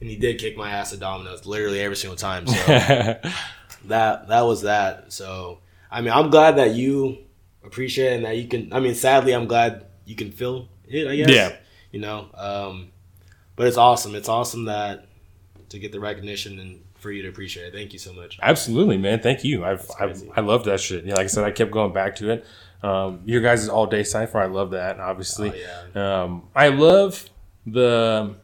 and 0.00 0.08
he 0.10 0.16
did 0.16 0.38
kick 0.38 0.56
my 0.56 0.70
ass 0.70 0.92
at 0.92 0.98
dominoes 1.00 1.46
literally 1.46 1.80
every 1.80 1.96
single 1.96 2.16
time. 2.16 2.46
So 2.46 2.54
that 3.86 4.28
that 4.28 4.40
was 4.42 4.62
that. 4.62 5.12
So 5.12 5.58
I 5.92 6.00
mean, 6.00 6.12
I'm 6.12 6.30
glad 6.30 6.56
that 6.56 6.74
you 6.74 7.18
appreciate 7.64 8.14
and 8.14 8.24
that 8.24 8.36
you 8.36 8.48
can. 8.48 8.72
I 8.72 8.80
mean, 8.80 8.94
sadly, 8.94 9.32
I'm 9.34 9.46
glad 9.46 9.86
you 10.06 10.16
can 10.16 10.32
feel 10.32 10.68
it. 10.88 11.06
I 11.06 11.16
guess. 11.16 11.28
Yeah. 11.30 11.56
You 11.92 12.00
know, 12.00 12.28
um, 12.34 12.90
but 13.56 13.66
it's 13.66 13.76
awesome. 13.76 14.14
It's 14.14 14.28
awesome 14.28 14.64
that 14.64 15.06
to 15.68 15.78
get 15.78 15.92
the 15.92 16.00
recognition 16.00 16.58
and 16.58 16.80
for 16.94 17.10
you 17.12 17.22
to 17.22 17.28
appreciate 17.28 17.66
it. 17.66 17.72
Thank 17.74 17.92
you 17.92 17.98
so 17.98 18.12
much. 18.12 18.38
Absolutely, 18.42 18.96
man. 18.96 19.20
Thank 19.20 19.44
you. 19.44 19.64
I've, 19.64 19.88
I've. 20.00 20.22
I 20.36 20.40
love 20.40 20.64
that 20.64 20.80
shit. 20.80 21.04
Yeah, 21.04 21.14
like 21.14 21.24
I 21.24 21.26
said, 21.28 21.44
I 21.44 21.50
kept 21.50 21.70
going 21.70 21.92
back 21.92 22.16
to 22.16 22.30
it. 22.30 22.46
Um, 22.82 23.20
your 23.26 23.40
guys' 23.42 23.68
all 23.68 23.86
day 23.86 24.02
cipher, 24.02 24.38
I 24.38 24.46
love 24.46 24.70
that. 24.72 24.98
Obviously, 24.98 25.50
Oh, 25.50 25.54
yeah. 25.94 26.22
um, 26.24 26.48
I 26.56 26.68
love 26.68 27.28
the 27.66 28.34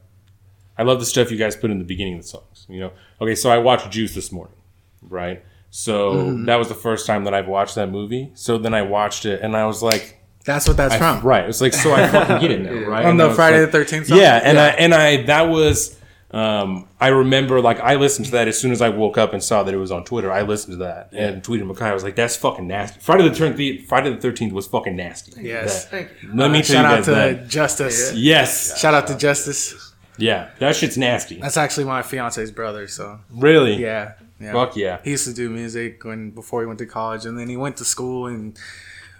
I 0.77 0.83
love 0.85 1.01
the 1.01 1.07
stuff 1.07 1.31
you 1.33 1.39
guys 1.39 1.57
put 1.57 1.71
in 1.71 1.79
the 1.79 1.85
beginning 1.85 2.15
of 2.19 2.23
the 2.23 2.29
songs. 2.29 2.67
You 2.69 2.81
know, 2.81 2.93
okay, 3.21 3.35
so 3.35 3.51
I 3.51 3.59
watched 3.59 3.91
Juice 3.91 4.15
this 4.15 4.31
morning, 4.31 4.55
right? 5.03 5.43
So 5.71 6.13
Mm-hmm. 6.15 6.45
that 6.47 6.57
was 6.57 6.69
the 6.69 6.75
first 6.75 7.07
time 7.07 7.25
that 7.25 7.35
I've 7.35 7.49
watched 7.49 7.75
that 7.75 7.91
movie. 7.91 8.31
So 8.35 8.59
then 8.59 8.75
I 8.75 8.83
watched 8.83 9.27
it, 9.27 9.41
and 9.43 9.57
I 9.57 9.67
was 9.67 9.83
like, 9.83 10.19
That's 10.45 10.67
what 10.67 10.77
that's 10.77 10.95
I- 10.95 10.99
from. 10.99 11.21
right? 11.23 11.49
It's 11.49 11.61
like 11.61 11.75
so 11.75 11.93
I 11.95 12.09
fucking 12.09 12.41
get 12.41 12.51
it 12.51 12.61
now, 12.63 12.89
right? 12.89 13.05
On 13.07 13.17
the 13.17 13.31
Friday 13.35 13.61
like- 13.63 13.73
the 13.73 13.79
13th 13.79 14.09
yeah, 14.17 14.41
and 14.43 14.59
I 14.59 14.69
and 14.71 14.95
I 14.95 15.23
that 15.25 15.43
was 15.49 15.97
um, 16.31 16.87
I 17.01 17.09
remember 17.09 17.61
like 17.63 17.81
I 17.81 17.95
listened 17.97 18.27
to 18.27 18.33
that 18.33 18.49
as 18.49 18.59
soon 18.59 18.71
as 18.73 18.83
I 18.83 18.91
woke 18.91 19.17
up 19.19 19.33
and 19.33 19.43
saw 19.43 19.63
that 19.63 19.73
it 19.73 19.79
was 19.79 19.91
on 19.91 20.05
Twitter. 20.05 20.31
I 20.31 20.43
listened 20.43 20.73
to 20.75 20.85
that 20.85 21.09
and 21.13 21.43
tweeted 21.43 21.63
Makai. 21.71 21.83
I 21.87 21.95
was 21.95 22.05
like, 22.05 22.17
"That's 22.17 22.37
fucking 22.37 22.67
nasty." 22.67 23.01
Friday 23.01 23.27
the 23.29 23.35
thirteenth. 23.35 23.87
Friday 23.89 24.11
the 24.11 24.21
thirteenth 24.21 24.53
was 24.53 24.67
fucking 24.67 24.95
nasty. 24.97 25.41
Yes. 25.43 25.87
That- 25.87 26.09
Let 26.35 26.51
me 26.51 26.59
Uh, 26.59 26.63
tell 26.63 26.77
shout 26.77 26.85
out 26.85 27.05
to 27.05 27.11
that. 27.13 27.49
Justice. 27.49 28.13
Yes. 28.15 28.79
Shout 28.81 28.93
out 28.95 29.07
to 29.09 29.17
Justice. 29.17 29.93
Yeah, 30.19 30.49
that 30.59 30.75
shit's 30.77 30.99
nasty. 30.99 31.41
That's 31.41 31.57
actually 31.57 31.85
my 31.85 32.03
fiance's 32.03 32.51
brother. 32.51 32.89
So 32.89 33.21
Really? 33.31 33.77
yeah, 33.81 34.13
yeah. 34.41 34.53
Fuck 34.53 34.77
yeah. 34.77 35.01
He 35.05 35.11
used 35.11 35.27
to 35.27 35.35
do 35.35 35.51
music 35.51 36.05
when 36.05 36.31
before 36.31 36.61
he 36.63 36.67
went 36.67 36.79
to 36.81 36.87
college, 36.87 37.25
and 37.27 37.39
then 37.39 37.49
he 37.49 37.57
went 37.57 37.77
to 37.79 37.85
school 37.85 38.27
and 38.27 38.57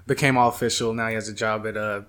became 0.07 0.37
all 0.39 0.49
official. 0.49 0.93
Now 0.95 1.09
he 1.09 1.15
has 1.15 1.29
a 1.29 1.35
job 1.35 1.67
at 1.67 1.77
uh, 1.77 2.03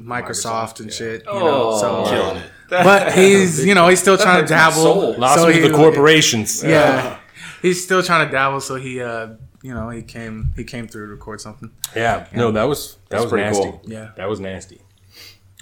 Microsoft, 0.00 0.80
and 0.80 0.92
shit. 0.92 1.22
You 1.26 1.32
know, 1.32 1.70
Oh. 1.72 1.80
so 1.80 2.10
Killing 2.10 2.36
it. 2.38 2.50
but 2.68 3.12
he's 3.12 3.64
you 3.64 3.74
know 3.74 3.88
he's 3.88 4.00
still 4.00 4.18
trying 4.18 4.44
to 4.46 4.54
hurts 4.54 4.76
my 4.76 4.82
soul. 4.82 5.00
dabble. 5.12 5.20
Lost 5.20 5.40
so 5.40 5.46
with 5.46 5.56
he- 5.56 5.62
the 5.68 5.74
corporations. 5.74 6.62
Yeah, 6.62 7.18
he's 7.62 7.82
still 7.82 8.02
trying 8.02 8.26
to 8.26 8.32
dabble. 8.32 8.60
So 8.60 8.74
he 8.76 9.00
uh 9.00 9.28
you 9.62 9.72
know 9.72 9.88
he 9.88 10.02
came 10.02 10.52
he 10.56 10.64
came 10.64 10.86
through 10.86 11.06
to 11.06 11.12
record 11.12 11.40
something. 11.40 11.70
Yeah. 11.94 12.26
No, 12.34 12.50
that 12.52 12.64
was 12.64 12.98
that 13.08 13.20
was 13.20 13.30
pretty 13.30 13.44
nasty. 13.44 13.62
cool. 13.62 13.82
Yeah. 13.86 14.10
That 14.16 14.28
was 14.28 14.38
nasty. 14.40 14.80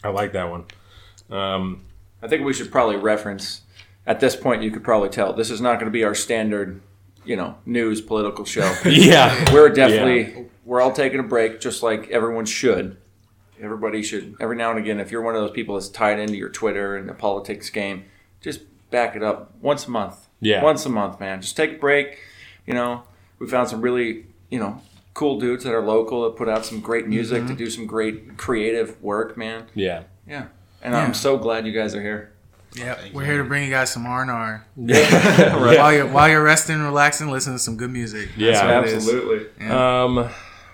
I 0.02 0.08
like 0.08 0.32
that 0.32 0.50
one. 0.50 0.64
Um, 1.30 1.84
I 2.22 2.28
think 2.28 2.44
we 2.44 2.52
should 2.52 2.70
probably 2.72 2.96
reference. 2.96 3.62
At 4.06 4.20
this 4.20 4.36
point, 4.36 4.62
you 4.62 4.70
could 4.70 4.84
probably 4.84 5.08
tell 5.08 5.32
this 5.32 5.50
is 5.50 5.60
not 5.60 5.74
going 5.74 5.86
to 5.86 5.90
be 5.90 6.04
our 6.04 6.14
standard, 6.14 6.80
you 7.24 7.36
know, 7.36 7.56
news 7.64 8.00
political 8.00 8.44
show. 8.44 8.74
yeah. 8.84 9.52
We're 9.52 9.70
definitely 9.70 10.46
we're 10.64 10.80
all 10.80 10.92
taking 10.92 11.20
a 11.20 11.24
break, 11.24 11.60
just 11.60 11.82
like 11.82 12.10
everyone 12.10 12.46
should. 12.46 12.98
Everybody 13.60 14.02
should 14.02 14.36
every 14.40 14.56
now 14.56 14.70
and 14.70 14.78
again. 14.78 15.00
If 15.00 15.10
you're 15.10 15.22
one 15.22 15.34
of 15.34 15.42
those 15.42 15.52
people 15.52 15.74
that's 15.74 15.88
tied 15.88 16.18
into 16.18 16.36
your 16.36 16.48
Twitter 16.48 16.96
and 16.96 17.08
the 17.08 17.14
politics 17.14 17.70
game, 17.70 18.04
just 18.40 18.60
back 18.90 19.16
it 19.16 19.22
up 19.22 19.54
once 19.60 19.86
a 19.86 19.90
month. 19.90 20.28
Yeah. 20.40 20.62
once 20.62 20.84
a 20.84 20.90
month, 20.90 21.20
man. 21.20 21.40
Just 21.40 21.56
take 21.56 21.72
a 21.72 21.78
break. 21.78 22.18
You 22.66 22.74
know, 22.74 23.04
we 23.38 23.48
found 23.48 23.68
some 23.68 23.80
really 23.80 24.26
you 24.50 24.58
know 24.58 24.82
cool 25.14 25.38
dudes 25.38 25.64
that 25.64 25.72
are 25.72 25.82
local 25.82 26.24
that 26.24 26.36
put 26.36 26.48
out 26.48 26.66
some 26.66 26.80
great 26.80 27.06
music 27.06 27.42
to 27.42 27.48
mm-hmm. 27.48 27.56
do 27.56 27.70
some 27.70 27.86
great 27.86 28.36
creative 28.36 29.00
work, 29.02 29.36
man. 29.36 29.66
Yeah. 29.74 30.04
Yeah, 30.26 30.46
and 30.82 30.96
I'm 30.96 31.14
so 31.14 31.36
glad 31.36 31.66
you 31.66 31.72
guys 31.72 31.94
are 31.94 32.00
here. 32.00 32.33
Yeah, 32.74 32.98
we're 33.12 33.24
here 33.24 33.38
to 33.38 33.44
bring 33.44 33.64
you 33.64 33.70
guys 33.70 33.92
some 33.92 34.04
R 34.06 34.22
and 34.22 34.30
R. 34.30 34.66
Yeah. 34.76 35.56
While 35.78 35.92
you're 35.92 36.06
while 36.08 36.28
you're 36.28 36.42
resting, 36.42 36.80
relaxing, 36.82 37.30
listen 37.30 37.52
to 37.52 37.58
some 37.58 37.76
good 37.76 37.90
music. 37.90 38.28
That's 38.30 38.38
Yeah, 38.38 38.78
what 38.80 38.88
it 38.88 38.94
is. 38.94 39.08
absolutely. 39.08 39.68
Um, 39.68 40.16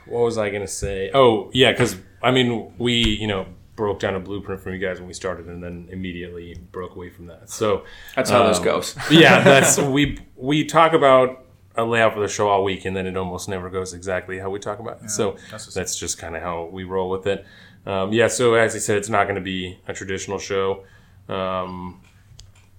what 0.06 0.20
was 0.24 0.38
I 0.38 0.50
gonna 0.50 0.66
say? 0.66 1.10
Oh, 1.12 1.50
yeah, 1.52 1.72
because 1.72 1.96
I 2.22 2.30
mean, 2.30 2.72
we 2.78 2.94
you 2.94 3.26
know 3.26 3.46
broke 3.76 4.00
down 4.00 4.14
a 4.14 4.20
blueprint 4.20 4.60
from 4.60 4.72
you 4.74 4.78
guys 4.78 4.98
when 4.98 5.06
we 5.08 5.14
started, 5.14 5.46
and 5.46 5.62
then 5.62 5.88
immediately 5.90 6.54
broke 6.72 6.94
away 6.96 7.10
from 7.10 7.26
that. 7.26 7.50
So 7.50 7.84
That's 8.16 8.30
how 8.30 8.46
this 8.48 8.58
um, 8.58 8.64
goes. 8.64 8.96
yeah, 9.10 9.42
that's 9.42 9.78
we 9.78 10.18
we 10.36 10.64
talk 10.64 10.92
about 10.94 11.44
a 11.76 11.84
layout 11.84 12.14
for 12.14 12.20
the 12.20 12.28
show 12.28 12.48
all 12.48 12.64
week, 12.64 12.84
and 12.84 12.96
then 12.96 13.06
it 13.06 13.16
almost 13.16 13.48
never 13.48 13.68
goes 13.70 13.94
exactly 13.94 14.38
how 14.38 14.50
we 14.50 14.58
talk 14.58 14.78
about 14.80 15.02
it. 15.02 15.10
so 15.10 15.36
that's 15.50 15.72
that's 15.74 15.96
just 15.98 16.18
kind 16.18 16.34
of 16.36 16.42
how 16.42 16.64
we 16.64 16.84
roll 16.84 17.10
with 17.10 17.26
it. 17.26 17.44
Um, 17.86 18.12
yeah, 18.12 18.28
so 18.28 18.54
as 18.54 18.74
I 18.74 18.78
said, 18.78 18.96
it's 18.98 19.08
not 19.08 19.24
going 19.24 19.36
to 19.36 19.40
be 19.40 19.78
a 19.88 19.92
traditional 19.94 20.38
show. 20.38 20.84
Um, 21.30 22.00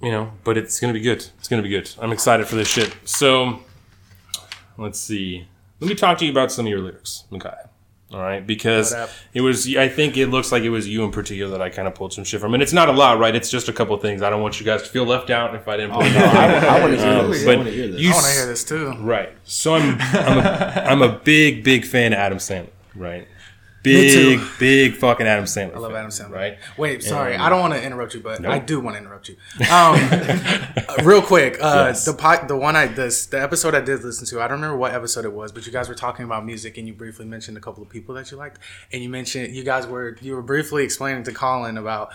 you 0.01 0.11
know, 0.11 0.31
but 0.43 0.57
it's 0.57 0.79
gonna 0.79 0.93
be 0.93 0.99
good. 1.01 1.25
It's 1.39 1.47
gonna 1.47 1.61
be 1.61 1.69
good. 1.69 1.89
I'm 1.99 2.11
excited 2.11 2.47
for 2.47 2.55
this 2.55 2.67
shit. 2.67 2.95
So, 3.05 3.59
let's 4.77 4.99
see. 4.99 5.47
Let 5.79 5.89
me 5.89 5.95
talk 5.95 6.17
to 6.19 6.25
you 6.25 6.31
about 6.31 6.51
some 6.51 6.65
of 6.65 6.69
your 6.69 6.79
lyrics, 6.79 7.23
Micaiah. 7.29 7.69
All 8.13 8.19
right, 8.19 8.45
because 8.45 8.93
it 9.33 9.39
was. 9.39 9.73
I 9.77 9.87
think 9.87 10.17
it 10.17 10.27
looks 10.27 10.51
like 10.51 10.63
it 10.63 10.69
was 10.69 10.85
you 10.85 11.05
in 11.05 11.11
particular 11.11 11.49
that 11.51 11.61
I 11.61 11.69
kind 11.69 11.87
of 11.87 11.95
pulled 11.95 12.11
some 12.11 12.25
shit 12.25 12.41
from, 12.41 12.53
and 12.53 12.61
it's 12.61 12.73
not 12.73 12.89
a 12.89 12.91
lot, 12.91 13.19
right? 13.19 13.33
It's 13.33 13.49
just 13.49 13.69
a 13.69 13.73
couple 13.73 13.95
things. 13.99 14.21
I 14.21 14.29
don't 14.29 14.41
want 14.41 14.59
you 14.59 14.65
guys 14.65 14.83
to 14.83 14.89
feel 14.89 15.05
left 15.05 15.29
out 15.29 15.55
if 15.55 15.65
I 15.65 15.77
didn't. 15.77 15.91
Pull 15.93 16.01
No, 16.01 16.19
I, 16.19 16.55
I 16.77 16.81
want 16.81 16.91
to 16.93 16.99
hear 16.99 17.07
Um, 17.19 17.31
this. 17.31 17.43
I 17.43 17.45
but 17.45 17.55
want 17.59 17.69
to 17.69 17.73
hear 17.73 17.87
this. 17.87 18.01
you 18.01 18.09
I 18.09 18.13
want 18.13 18.25
to 18.25 18.31
hear 18.33 18.45
this 18.47 18.63
too. 18.65 18.91
Right. 18.99 19.29
So 19.45 19.75
I'm 19.75 19.97
I'm 20.01 20.37
a, 20.39 20.83
I'm 20.87 21.01
a 21.03 21.19
big 21.19 21.63
big 21.63 21.85
fan 21.85 22.11
of 22.11 22.19
Adam 22.19 22.37
Sandler. 22.39 22.67
Right. 22.95 23.27
Me. 23.83 24.35
Big 24.37 24.41
big 24.59 24.95
fucking 24.95 25.25
Adam 25.25 25.45
Sandler. 25.45 25.75
I 25.75 25.79
love 25.79 25.91
fan, 25.91 25.99
Adam 25.99 26.11
Sandler. 26.11 26.31
Right. 26.35 26.57
Wait, 26.77 27.01
sorry, 27.03 27.33
And- 27.33 27.41
I 27.41 27.49
don't 27.49 27.61
want 27.61 27.73
to 27.73 27.83
interrupt 27.83 28.13
you, 28.13 28.19
but 28.19 28.39
Nope. 28.39 28.51
I 28.53 28.59
do 28.59 28.79
want 28.79 28.95
to 28.95 29.01
interrupt 29.01 29.27
you. 29.29 29.35
Um, 29.61 29.67
uh, 29.69 31.03
real 31.03 31.21
quick, 31.21 31.57
uh, 31.61 31.85
Yes. 31.87 32.05
the 32.05 32.13
po- 32.13 32.45
the 32.47 32.55
one 32.55 32.75
I 32.75 32.85
this 32.87 33.25
the 33.25 33.41
episode 33.41 33.73
I 33.73 33.81
did 33.81 34.03
listen 34.03 34.27
to. 34.27 34.39
I 34.41 34.47
don't 34.47 34.57
remember 34.57 34.77
what 34.77 34.93
episode 34.93 35.25
it 35.25 35.33
was, 35.33 35.51
but 35.51 35.65
you 35.65 35.71
guys 35.71 35.89
were 35.89 35.95
talking 35.95 36.25
about 36.25 36.45
music, 36.45 36.77
and 36.77 36.87
you 36.87 36.93
briefly 36.93 37.25
mentioned 37.25 37.57
a 37.57 37.61
couple 37.61 37.81
of 37.81 37.89
people 37.89 38.13
that 38.15 38.29
you 38.29 38.37
liked, 38.37 38.59
and 38.91 39.01
you 39.01 39.09
mentioned 39.09 39.55
you 39.55 39.63
guys 39.63 39.87
were 39.87 40.15
you 40.21 40.35
were 40.35 40.43
briefly 40.43 40.83
explaining 40.83 41.23
to 41.23 41.31
Colin 41.31 41.77
about 41.77 42.11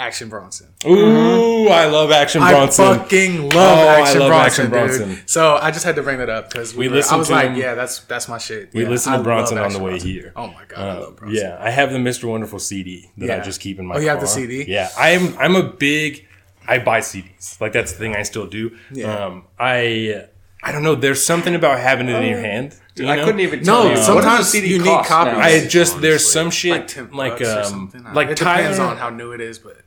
Action 0.00 0.30
Bronson. 0.30 0.68
Ooh, 0.86 1.68
I 1.68 1.84
love 1.86 2.10
Action 2.10 2.40
Bronson. 2.40 2.84
I 2.86 2.96
fucking 2.98 3.42
love 3.50 3.52
Oh, 3.54 3.88
I 3.88 4.00
Action, 4.00 4.20
love 4.20 4.28
Bronson, 4.30 4.72
Action 4.74 5.08
dude. 5.10 5.30
So 5.30 5.56
I 5.60 5.70
just 5.70 5.84
had 5.84 5.94
to 5.96 6.02
bring 6.02 6.18
that 6.18 6.30
up 6.30 6.48
because 6.50 6.74
we, 6.74 6.86
We 6.86 6.88
were- 6.88 6.94
listened 6.96 7.14
I 7.16 7.18
was 7.18 7.28
to 7.28 7.34
like, 7.34 7.48
him- 7.50 7.56
yeah, 7.56 7.74
that's 7.74 8.00
that's 8.00 8.26
my 8.26 8.38
shit. 8.38 8.70
We 8.72 8.82
Yeah, 8.82 8.88
listened 8.88 9.16
to 9.16 9.22
Bronson 9.22 9.58
on 9.58 9.72
the 9.74 9.78
way 9.78 9.90
Bronson. 9.90 10.08
here. 10.10 10.32
Oh 10.34 10.46
my 10.46 10.64
god, 10.66 10.78
I 10.78 10.88
Uh, 10.96 11.00
love 11.00 11.16
Bronson. 11.16 11.44
yeah, 11.44 11.56
I 11.60 11.70
have 11.70 11.92
the 11.92 11.98
Mr. 11.98 12.24
Wonderful 12.24 12.58
CD 12.58 13.10
that 13.18 13.30
I 13.30 13.36
Yeah. 13.36 13.42
just 13.42 13.60
keep 13.60 13.78
in 13.78 13.86
my. 13.86 13.96
Oh, 13.96 13.98
you 13.98 14.08
have 14.08 14.20
the. 14.20 14.26
CD? 14.26 14.64
Yeah, 14.66 14.88
I'm. 14.98 15.36
I'm 15.38 15.54
a 15.54 15.62
big. 15.62 16.26
I 16.66 16.78
buy 16.78 17.00
CDs. 17.00 17.60
Like 17.60 17.72
that's 17.72 17.92
the 17.92 17.98
thing 17.98 18.16
I 18.16 18.22
still 18.22 18.46
do. 18.46 18.70
Yeah. 18.90 19.14
Um, 19.26 19.44
I. 19.58 20.24
I 20.62 20.72
don't 20.72 20.82
know. 20.82 20.94
There's 20.94 21.24
something 21.24 21.54
about 21.54 21.78
having 21.80 22.08
it 22.10 22.16
in 22.22 22.28
your 22.28 22.40
hand. 22.40 22.74
you 22.94 23.08
I 23.08 23.16
know? 23.16 23.24
couldn't 23.24 23.40
even 23.40 23.60
No, 23.62 23.82
tell 23.82 23.90
you. 23.92 23.96
sometimes 23.96 24.14
what 24.26 24.36
does 24.36 24.46
a 24.46 24.50
CD 24.50 24.68
you 24.68 24.78
need 24.78 25.04
copies. 25.06 25.32
now? 25.32 25.40
I 25.40 25.66
just 25.66 26.00
there's 26.02 26.30
some 26.30 26.50
shit 26.50 26.72
like 26.72 26.86
ten 26.86 27.10
like 27.12 27.38
bucks 27.38 27.72
um 27.72 27.90
like 28.12 28.28
it 28.28 28.36
Tyler 28.36 28.58
depends 28.58 28.78
on 28.78 28.98
how 28.98 29.08
new 29.08 29.32
it 29.32 29.40
is, 29.40 29.58
but 29.58 29.78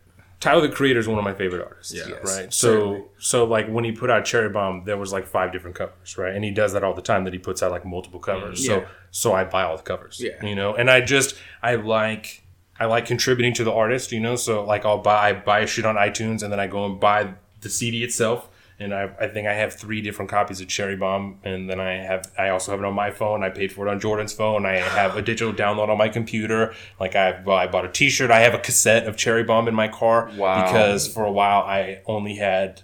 Tyler 0.44 0.68
the 0.68 0.70
Creator 0.76 1.00
is 1.00 1.08
one 1.08 1.18
of 1.18 1.24
my 1.24 1.34
favorite 1.34 1.64
artists. 1.64 1.94
Yeah. 1.94 2.04
Yes, 2.10 2.38
right. 2.38 2.54
So 2.54 2.68
certainly. 2.68 3.04
so 3.18 3.46
like 3.46 3.68
when 3.70 3.86
he 3.86 3.94
put 3.94 4.10
out 4.10 4.26
Cherry 4.26 4.50
Bomb, 4.50 4.84
there 4.84 4.98
was 4.98 5.14
like 5.14 5.26
five 5.26 5.54
different 5.54 5.78
covers, 5.78 6.18
right? 6.18 6.36
And 6.36 6.44
he 6.44 6.52
does 6.52 6.74
that 6.74 6.84
all 6.84 6.94
the 6.94 7.02
time. 7.02 7.24
That 7.24 7.32
he 7.32 7.40
puts 7.40 7.64
out 7.64 7.72
like 7.72 7.86
multiple 7.86 8.20
covers. 8.20 8.62
Mm, 8.62 8.66
so 8.66 8.78
Yeah. 8.80 8.88
so 9.10 9.34
I 9.34 9.46
buy 9.46 9.64
all 9.64 9.78
the 9.78 9.84
covers. 9.84 10.20
Yeah. 10.22 10.46
You 10.46 10.54
know, 10.54 10.76
and 10.76 10.90
I 10.92 11.00
just 11.00 11.36
I 11.62 11.76
like 11.76 12.44
I 12.78 12.88
like 12.88 13.06
contributing 13.06 13.54
to 13.54 13.64
the 13.64 13.72
artist. 13.72 14.12
You 14.12 14.20
know, 14.20 14.36
so 14.36 14.66
like 14.66 14.84
I'll 14.84 14.98
buy 14.98 15.30
I 15.30 15.32
buy 15.32 15.66
shit 15.66 15.86
on 15.86 15.96
iTunes 15.96 16.44
and 16.44 16.52
then 16.52 16.60
I 16.60 16.68
go 16.68 16.86
and 16.86 17.00
buy 17.00 17.36
the 17.62 17.70
CD 17.70 18.04
itself. 18.04 18.50
And 18.80 18.94
I, 18.94 19.10
I 19.20 19.28
think 19.28 19.48
I 19.48 19.54
have 19.54 19.74
three 19.74 20.02
different 20.02 20.32
copies 20.32 20.60
of 20.60 20.68
Cherry 20.68 20.96
Bomb, 20.96 21.40
and 21.44 21.70
then 21.70 21.80
I 21.80 21.94
have 21.94 22.32
I 22.38 22.50
also 22.50 22.72
have 22.72 22.80
it 22.82 22.86
on 22.86 22.94
my 22.96 23.12
phone. 23.12 23.44
I 23.44 23.50
paid 23.50 23.72
for 23.72 23.88
it 23.88 23.92
on 23.92 24.00
Jordan's 24.00 24.34
phone. 24.34 24.66
I 24.66 24.78
have 24.78 25.16
a 25.16 25.22
digital 25.22 25.54
download 25.64 25.90
on 25.90 25.98
my 25.98 26.10
computer. 26.10 26.74
Like 27.00 27.16
I, 27.16 27.42
I 27.48 27.68
bought 27.68 27.86
a 27.86 27.90
T-shirt. 27.90 28.32
I 28.32 28.40
have 28.40 28.54
a 28.54 28.60
cassette 28.60 29.08
of 29.08 29.16
Cherry 29.16 29.44
Bomb 29.44 29.68
in 29.68 29.76
my 29.76 29.88
car 29.88 30.30
Wow. 30.36 30.66
because 30.66 31.08
for 31.08 31.24
a 31.24 31.32
while 31.32 31.62
I 31.62 32.02
only 32.08 32.36
had 32.36 32.82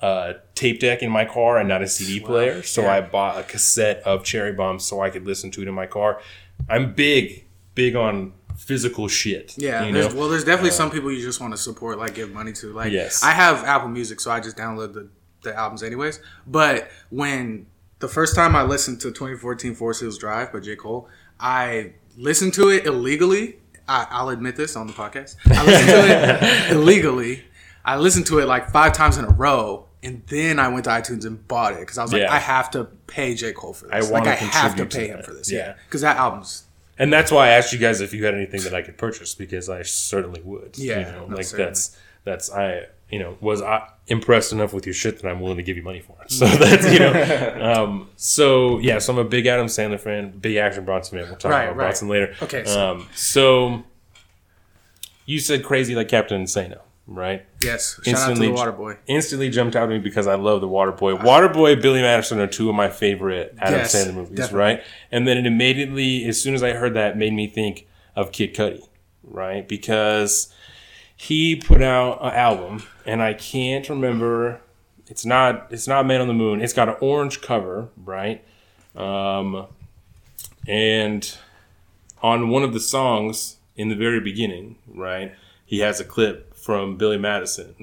a 0.00 0.36
tape 0.54 0.80
deck 0.80 1.02
in 1.02 1.10
my 1.10 1.24
car 1.24 1.58
and 1.58 1.68
not 1.68 1.82
a 1.82 1.88
CD 1.88 2.20
player. 2.20 2.62
So 2.62 2.82
Yeah. 2.82 2.94
I 2.94 3.00
bought 3.00 3.38
a 3.38 3.42
cassette 3.42 4.02
of 4.04 4.22
Cherry 4.24 4.52
Bomb 4.52 4.78
so 4.78 5.00
I 5.00 5.10
could 5.10 5.26
listen 5.26 5.50
to 5.52 5.62
it 5.62 5.68
in 5.68 5.74
my 5.74 5.86
car. 5.86 6.20
I'm 6.68 6.92
big, 6.94 7.44
big 7.74 7.96
on 7.96 8.32
physical 8.56 9.08
shit. 9.08 9.54
yeah. 9.58 9.84
you 9.84 9.92
there's, 9.92 10.14
well, 10.14 10.28
there's 10.28 10.44
definitely 10.44 10.70
uh, 10.70 10.74
some 10.74 10.90
people 10.90 11.10
you 11.10 11.20
just 11.22 11.40
want 11.40 11.52
to 11.52 11.58
support, 11.58 11.98
like 11.98 12.14
give 12.14 12.32
money 12.32 12.52
to. 12.52 12.72
Like, 12.72 12.92
Yes. 12.92 13.22
I 13.22 13.32
have 13.32 13.64
Apple 13.64 13.88
Music, 13.88 14.20
so 14.20 14.30
I 14.30 14.38
just 14.40 14.56
download 14.56 14.92
the 14.94 15.08
the 15.44 15.54
albums 15.54 15.82
anyways. 15.82 16.20
But 16.46 16.88
when 17.10 17.66
the 18.00 18.08
first 18.08 18.34
time 18.34 18.56
I 18.56 18.62
listened 18.62 19.00
to 19.02 19.08
2014 19.08 19.74
Forest 19.74 20.00
Hills 20.00 20.18
Drive 20.18 20.52
by 20.52 20.60
J 20.60 20.76
Cole, 20.76 21.08
I 21.38 21.92
listened 22.16 22.54
to 22.54 22.68
it 22.70 22.86
illegally. 22.86 23.58
I, 23.86 24.06
I'll 24.10 24.30
admit 24.30 24.56
this 24.56 24.76
on 24.76 24.86
the 24.86 24.92
podcast. 24.92 25.36
I 25.50 25.64
listened 25.64 25.88
to 25.90 26.06
it 26.08 26.70
illegally. 26.76 27.44
I 27.84 27.96
listened 27.98 28.26
to 28.26 28.38
it 28.38 28.46
like 28.46 28.70
five 28.70 28.92
times 28.94 29.18
in 29.18 29.24
a 29.24 29.30
row. 29.30 29.86
And 30.02 30.22
then 30.26 30.58
I 30.58 30.68
went 30.68 30.84
to 30.84 30.90
iTunes 30.90 31.24
and 31.24 31.46
bought 31.48 31.72
it 31.74 31.80
because 31.80 31.96
I 31.96 32.02
was 32.02 32.12
like, 32.12 32.22
Yeah. 32.22 32.32
I 32.32 32.38
have 32.38 32.70
to 32.72 32.84
pay 33.06 33.34
J. 33.34 33.52
Cole 33.52 33.72
for 33.72 33.86
this. 33.86 34.10
I 34.10 34.12
like, 34.12 34.26
I 34.26 34.34
have 34.34 34.72
to 34.72 34.82
contribute 34.82 34.90
to 34.90 35.00
him 35.12 35.16
that. 35.18 35.24
for 35.24 35.32
this. 35.32 35.50
Yeah. 35.50 35.58
Yeah. 35.58 35.74
Because 35.86 36.00
that 36.02 36.16
album's 36.18 36.64
And 36.98 37.10
that's 37.12 37.30
why 37.32 37.46
I 37.48 37.50
asked 37.52 37.72
you 37.72 37.78
guys 37.78 38.00
if 38.02 38.12
you 38.12 38.24
had 38.24 38.34
anything 38.34 38.62
that 38.64 38.74
I 38.74 38.82
could 38.82 38.98
purchase 38.98 39.34
because 39.34 39.68
I 39.70 39.82
certainly 39.82 40.42
would. 40.42 40.76
Yeah, 40.76 40.98
you 40.98 41.04
know, 41.12 41.26
no, 41.26 41.36
like 41.36 41.46
certainly. 41.46 41.70
that's 41.70 41.98
that's 42.24 42.50
I 42.52 42.84
you 43.10 43.18
know 43.18 43.36
was 43.40 43.62
I 43.62 43.88
impressed 44.06 44.52
enough 44.52 44.72
with 44.74 44.84
your 44.86 44.94
shit 44.94 45.20
that 45.22 45.28
I'm 45.28 45.40
willing 45.40 45.56
to 45.56 45.62
give 45.62 45.76
you 45.76 45.82
money 45.82 46.00
for 46.00 46.16
it. 46.22 46.30
So 46.30 46.46
that's 46.58 46.92
you 46.92 46.98
know, 46.98 47.72
um, 47.84 48.10
so 48.16 48.78
yeah, 48.78 48.98
so 48.98 49.12
I'm 49.12 49.18
a 49.18 49.24
big 49.24 49.46
Adam 49.46 49.66
Sandler 49.66 49.98
fan, 50.00 50.30
big 50.38 50.56
Action 50.56 50.84
Bronson 50.84 51.18
fan. 51.18 51.28
We'll 51.28 51.38
talk 51.38 51.50
Right, 51.50 51.64
about 51.64 51.76
right. 51.76 51.84
Bronson 51.84 52.08
later. 52.08 52.34
Okay, 52.42 52.64
so- 52.64 52.90
um, 52.92 53.08
so 53.14 53.82
you 55.26 55.38
said 55.40 55.64
crazy 55.64 55.94
like 55.94 56.08
Captain 56.08 56.42
Insano, 56.44 56.80
right? 57.06 57.46
yes. 57.62 57.98
Shout 58.04 58.16
out 58.30 58.34
to 58.34 58.40
the 58.40 58.50
Water 58.50 58.72
Boy. 58.72 58.98
Instantly 59.06 59.48
jumped 59.48 59.74
out 59.74 59.84
at 59.84 59.88
me 59.88 59.98
because 59.98 60.26
I 60.26 60.34
love 60.34 60.60
the 60.60 60.68
Water 60.68 60.92
Boy. 60.92 61.14
Waterboy. 61.14 61.52
Waterboy, 61.54 61.82
Billy 61.82 62.02
Madison 62.02 62.40
are 62.40 62.46
two 62.46 62.68
of 62.68 62.74
my 62.74 62.90
favorite 62.90 63.54
Adam 63.58 63.80
Yes, 63.80 63.94
Sandler 63.94 64.14
movies, 64.14 64.36
definitely. 64.36 64.58
right? 64.58 64.82
And 65.10 65.26
then 65.26 65.38
it 65.38 65.46
immediately, 65.46 66.26
as 66.26 66.40
soon 66.40 66.54
as 66.54 66.62
I 66.62 66.72
heard 66.72 66.92
that, 66.94 67.16
made 67.16 67.32
me 67.32 67.46
think 67.46 67.86
of 68.14 68.32
Kid 68.32 68.54
Cudi, 68.54 68.86
right? 69.22 69.66
Because 69.66 70.52
he 71.16 71.56
put 71.56 71.82
out 71.82 72.18
an 72.22 72.32
album, 72.32 72.82
and 73.06 73.22
I 73.22 73.34
can't 73.34 73.88
remember. 73.88 74.60
It's 75.08 75.24
not. 75.24 75.66
It's 75.70 75.86
not 75.86 76.06
Man 76.06 76.20
on 76.20 76.28
the 76.28 76.34
Moon. 76.34 76.60
It's 76.62 76.72
got 76.72 76.88
an 76.88 76.96
orange 77.00 77.40
cover, 77.40 77.88
right? 77.96 78.42
Um, 78.96 79.66
and 80.66 81.36
on 82.22 82.48
one 82.48 82.62
of 82.62 82.72
the 82.72 82.80
songs 82.80 83.56
in 83.76 83.88
the 83.88 83.94
very 83.96 84.20
beginning, 84.20 84.76
right, 84.88 85.34
he 85.66 85.80
has 85.80 86.00
a 86.00 86.04
clip 86.04 86.54
from 86.56 86.96
Billy 86.96 87.18
Madison. 87.18 87.74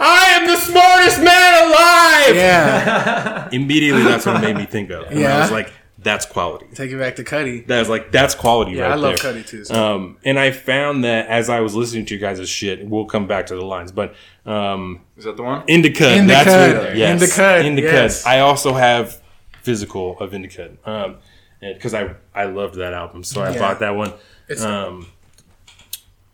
I 0.00 0.24
am 0.40 0.46
the 0.48 0.56
smartest 0.56 1.18
man 1.22 1.68
alive. 1.68 2.34
Yeah. 2.34 3.48
Immediately, 3.52 4.02
that's 4.02 4.26
what 4.26 4.36
it 4.36 4.40
made 4.40 4.56
me 4.56 4.66
think 4.66 4.90
of. 4.90 5.04
And 5.06 5.18
I 5.18 5.22
Yeah. 5.22 5.40
was 5.40 5.52
like, 5.52 5.72
that's 6.02 6.24
quality. 6.26 6.66
Take 6.74 6.90
it 6.92 6.98
back 6.98 7.16
to 7.16 7.24
Cudi. 7.24 7.66
That's 7.66 7.88
like, 7.88 8.10
that's 8.10 8.34
quality 8.34 8.72
right 8.72 8.76
there. 8.78 8.84
Yeah, 8.86 8.90
right 8.90 8.98
I 8.98 9.00
love 9.00 9.20
there. 9.20 9.32
Cudi 9.34 9.46
too. 9.46 9.64
So. 9.64 9.74
Um, 9.94 10.16
and 10.24 10.38
I 10.38 10.50
found 10.50 11.04
that 11.04 11.26
as 11.28 11.48
I 11.50 11.60
was 11.60 11.74
listening 11.74 12.06
to 12.06 12.14
you 12.14 12.20
guys' 12.20 12.48
shit, 12.48 12.86
we'll 12.88 13.04
come 13.04 13.26
back 13.26 13.46
to 13.46 13.54
the 13.54 13.64
lines, 13.64 13.92
but 13.92 14.14
um, 14.46 15.02
Is 15.16 15.24
that 15.24 15.36
the 15.36 15.42
one? 15.42 15.62
Indica. 15.66 16.10
Indica. 16.16 16.26
That's 16.44 16.76
what, 16.86 16.96
yes. 16.96 17.22
Indica, 17.22 17.66
Indica. 17.66 17.88
yes. 17.88 18.24
I 18.26 18.40
also 18.40 18.72
have 18.74 19.20
physical 19.62 20.18
of 20.18 20.32
Indica. 20.32 20.70
Um, 20.86 21.16
because 21.60 21.92
I 21.92 22.14
I 22.34 22.44
loved 22.44 22.76
that 22.76 22.94
album, 22.94 23.22
so 23.22 23.42
I 23.42 23.52
Yeah. 23.52 23.58
bought 23.58 23.80
that 23.80 23.94
one. 23.94 24.14
It's- 24.48 24.62
Um, 24.64 25.06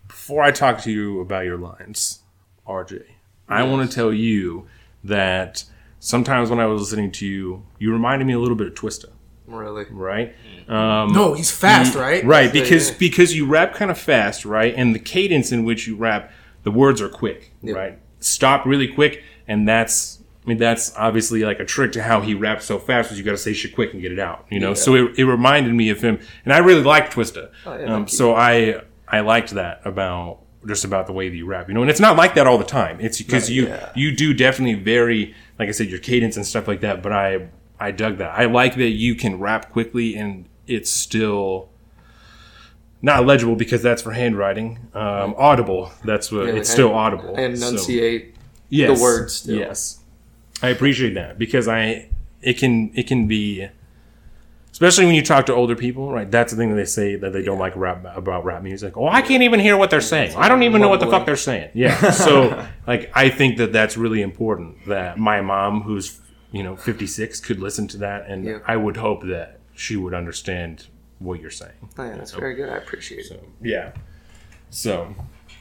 before 0.07 0.43
I 0.43 0.51
talk 0.53 0.81
to 0.83 0.91
you 0.93 1.21
about 1.21 1.45
your 1.45 1.59
lines, 1.59 2.21
RJ, 2.67 3.03
I 3.49 3.63
want 3.65 3.89
to 3.91 3.95
tell 3.95 4.13
you 4.13 4.67
that 5.05 5.65
sometimes 5.99 6.51
when 6.51 6.61
I 6.61 6.67
was 6.67 6.81
listening 6.81 7.11
to 7.13 7.27
you, 7.27 7.65
you 7.79 7.93
reminded 7.93 8.27
me 8.27 8.35
a 8.35 8.39
little 8.39 8.57
bit 8.57 8.67
of 8.69 8.75
Twista, 8.75 9.07
Really? 9.47 9.87
right? 9.91 10.35
Um, 10.69 11.13
no, 11.13 11.35
he's 11.35 11.51
fast, 11.51 11.95
right? 11.95 12.25
Right, 12.25 12.53
because 12.53 12.91
yeah. 12.91 12.97
because 12.99 13.35
you 13.35 13.47
rap 13.47 13.75
kind 13.75 13.91
of 13.91 13.99
fast, 13.99 14.45
right? 14.45 14.75
And 14.77 14.95
the 14.95 14.99
cadence 14.99 15.53
in 15.53 15.65
which 15.65 15.87
you 15.87 15.97
rap, 15.97 16.33
the 16.65 16.71
words 16.71 17.01
are 17.01 17.09
quick, 17.09 17.53
right? 17.63 17.99
Stop 18.21 18.67
really 18.67 18.89
quick, 18.89 19.23
and 19.47 19.69
that's 19.69 20.21
I 20.45 20.49
mean 20.49 20.59
that's 20.59 20.95
obviously 20.97 21.45
like 21.45 21.61
a 21.61 21.65
trick 21.65 21.93
to 21.93 22.03
how 22.03 22.21
he 22.21 22.35
raps 22.35 22.65
so 22.65 22.79
fast. 22.79 23.13
Is 23.13 23.19
you 23.19 23.25
got 23.25 23.33
to 23.33 23.37
say 23.37 23.53
shit 23.53 23.75
quick 23.75 23.93
and 23.93 24.03
get 24.03 24.13
it 24.13 24.19
out, 24.19 24.47
you 24.51 24.59
know. 24.59 24.75
So 24.75 24.95
it, 24.95 25.19
it 25.19 25.25
reminded 25.25 25.75
me 25.75 25.91
of 25.91 26.01
him, 26.01 26.19
and 26.45 26.53
I 26.53 26.59
really 26.59 26.83
liked 26.83 27.15
Twista. 27.15 27.51
Oh, 27.65 27.77
yeah, 27.77 27.95
um, 27.95 28.09
so 28.09 28.35
I 28.35 28.83
I 29.09 29.21
liked 29.21 29.51
that 29.51 29.81
about 29.85 30.41
just 30.67 30.85
about 30.85 31.07
the 31.07 31.13
way 31.13 31.29
that 31.29 31.37
you 31.37 31.47
rap, 31.47 31.69
you 31.69 31.75
know. 31.75 31.83
And 31.83 31.91
it's 31.91 32.01
not 32.01 32.17
like 32.17 32.35
that 32.35 32.47
all 32.47 32.59
the 32.59 32.65
time. 32.65 32.99
It's 33.01 33.19
because 33.19 33.51
you 33.51 33.69
yeah. 33.69 33.93
you 33.95 34.15
do 34.15 34.35
definitely 34.35 34.83
vary, 34.83 35.35
like 35.59 35.69
I 35.69 35.73
said, 35.73 35.89
your 35.89 36.01
cadence 36.01 36.37
and 36.37 36.47
stuff 36.47 36.67
like 36.67 36.81
that. 36.81 37.03
But 37.03 37.13
I 37.13 37.49
I 37.79 37.91
dug 37.91 38.19
that. 38.19 38.31
I 38.39 38.47
like 38.47 38.75
that 38.77 38.91
you 38.91 39.15
can 39.15 39.39
rap 39.39 39.71
quickly 39.71 40.17
and 40.17 40.47
it's 40.67 40.91
still 40.91 41.69
not 43.03 43.27
legible 43.27 43.55
because 43.57 43.83
that's 43.83 44.03
for 44.03 44.13
handwriting. 44.13 44.79
Um, 44.95 45.35
audible. 45.37 45.91
That's 46.05 46.33
what 46.33 46.47
Yeah, 46.47 46.55
it's 46.55 46.71
still 46.71 46.95
I- 46.95 46.99
audible. 47.05 47.35
I 47.37 47.55
So, 47.55 47.69
enunciate. 47.69 48.35
yes, 48.69 48.97
the 48.99 49.03
words 49.03 49.35
still. 49.35 49.59
Yes, 49.59 50.01
I 50.63 50.69
appreciate 50.71 51.15
that 51.15 51.39
because 51.39 51.69
I 51.69 52.09
it 52.43 52.55
can 52.59 52.91
it 52.95 53.07
can 53.07 53.27
be. 53.27 53.69
Especially 54.73 55.07
when 55.07 55.15
you 55.15 55.23
talk 55.23 55.47
to 55.47 55.55
older 55.55 55.75
people, 55.75 56.13
right? 56.13 56.31
That's 56.31 56.53
the 56.53 56.59
thing 56.59 56.69
that 56.69 56.75
they 56.77 56.85
say 56.85 57.17
that 57.17 57.33
they 57.33 57.41
don't 57.43 57.59
like 57.59 57.75
rap 57.77 58.05
about 58.15 58.45
rap 58.45 58.63
music. 58.63 58.95
Oh, 58.99 59.07
I 59.09 59.23
can't 59.23 59.43
even 59.43 59.59
hear 59.59 59.75
what 59.75 59.89
they're 59.89 60.03
saying. 60.03 60.37
I 60.37 60.51
don't 60.51 60.63
even 60.65 60.83
know 60.83 60.89
what 60.89 61.01
the 61.01 61.07
fuck 61.07 61.25
they're 61.25 61.35
saying. 61.35 61.71
Yeah. 61.73 62.11
So, 62.11 62.67
like, 62.87 63.11
I 63.15 63.31
think 63.31 63.57
that 63.57 63.73
that's 63.73 63.97
really 63.97 64.21
important. 64.21 64.85
That 64.87 65.17
my 65.19 65.41
mom, 65.41 65.81
who's 65.81 66.21
you 66.53 66.63
know 66.63 66.77
56, 66.77 67.41
could 67.41 67.61
listen 67.61 67.89
to 67.89 67.97
that, 67.99 68.27
and 68.29 68.45
Yeah. 68.45 68.59
I 68.67 68.77
would 68.77 68.97
hope 68.97 69.25
that 69.25 69.59
she 69.75 69.97
would 69.97 70.15
understand 70.15 70.87
what 71.19 71.41
you're 71.41 71.51
saying. 71.51 71.73
Oh, 71.99 72.05
yeah, 72.05 72.17
that's 72.17 72.33
very 72.33 72.55
good. 72.55 72.69
I 72.69 72.77
appreciate 72.77 73.21
it. 73.21 73.27
So 73.27 73.41
yeah. 73.63 73.93
So 74.71 75.15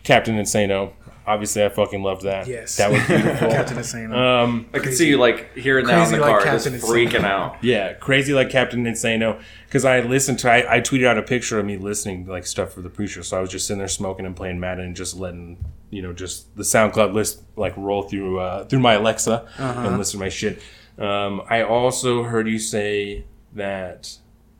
Captain 0.03 0.35
Insano. 0.35 0.93
Obviously, 1.27 1.65
I 1.65 1.69
fucking 1.69 2.03
loved 2.03 2.21
that. 2.21 2.45
Yes. 2.45 2.77
that 2.77 2.91
was 2.91 3.03
beautiful. 3.07 3.49
Captain 3.49 3.77
insano 3.77 4.15
um, 4.43 4.67
I 4.75 4.77
can 4.77 4.91
see 4.91 5.07
you 5.09 5.17
like 5.17 5.55
hearing 5.57 5.87
that 5.87 5.93
in 5.93 5.99
Crazy 6.01 6.15
the 6.17 6.21
like 6.21 6.29
car, 6.29 6.41
Captain 6.43 6.73
just 6.73 6.85
Insane. 6.85 7.07
freaking 7.09 7.23
out. 7.23 7.63
yeah, 7.63 7.93
crazy 7.93 8.31
like 8.35 8.51
Captain 8.51 8.83
Insano. 8.83 9.41
Because 9.65 9.85
I 9.85 10.01
listened 10.01 10.37
to, 10.39 10.51
I, 10.51 10.75
I 10.75 10.81
tweeted 10.81 11.07
out 11.07 11.17
a 11.17 11.23
picture 11.23 11.57
of 11.59 11.65
me 11.65 11.77
listening 11.77 12.25
to 12.25 12.31
like 12.31 12.45
stuff 12.45 12.73
for 12.73 12.81
the 12.83 12.91
pre-show. 12.91 13.23
So 13.23 13.39
I 13.39 13.41
was 13.41 13.49
just 13.49 13.65
sitting 13.65 13.79
there 13.79 13.87
smoking 13.87 14.27
and 14.27 14.35
playing 14.35 14.59
Madden 14.59 14.85
and 14.85 14.95
just 14.95 15.15
letting 15.15 15.57
you 15.95 16.01
know 16.01 16.13
just 16.13 16.55
the 16.57 16.63
SoundCloud 16.63 17.13
list 17.13 17.41
like 17.55 17.75
roll 17.77 18.03
through 18.03 18.39
uh, 18.39 18.65
through 18.65 18.79
my 18.79 18.93
Alexa 18.93 19.47
and 19.57 19.97
listen 19.97 20.19
to 20.19 20.23
my 20.25 20.29
shit. 20.29 20.61
Um, 20.99 21.41
I 21.49 21.63
also 21.63 22.23
heard 22.23 22.47
you 22.47 22.59
say 22.59 23.25
that 23.53 24.17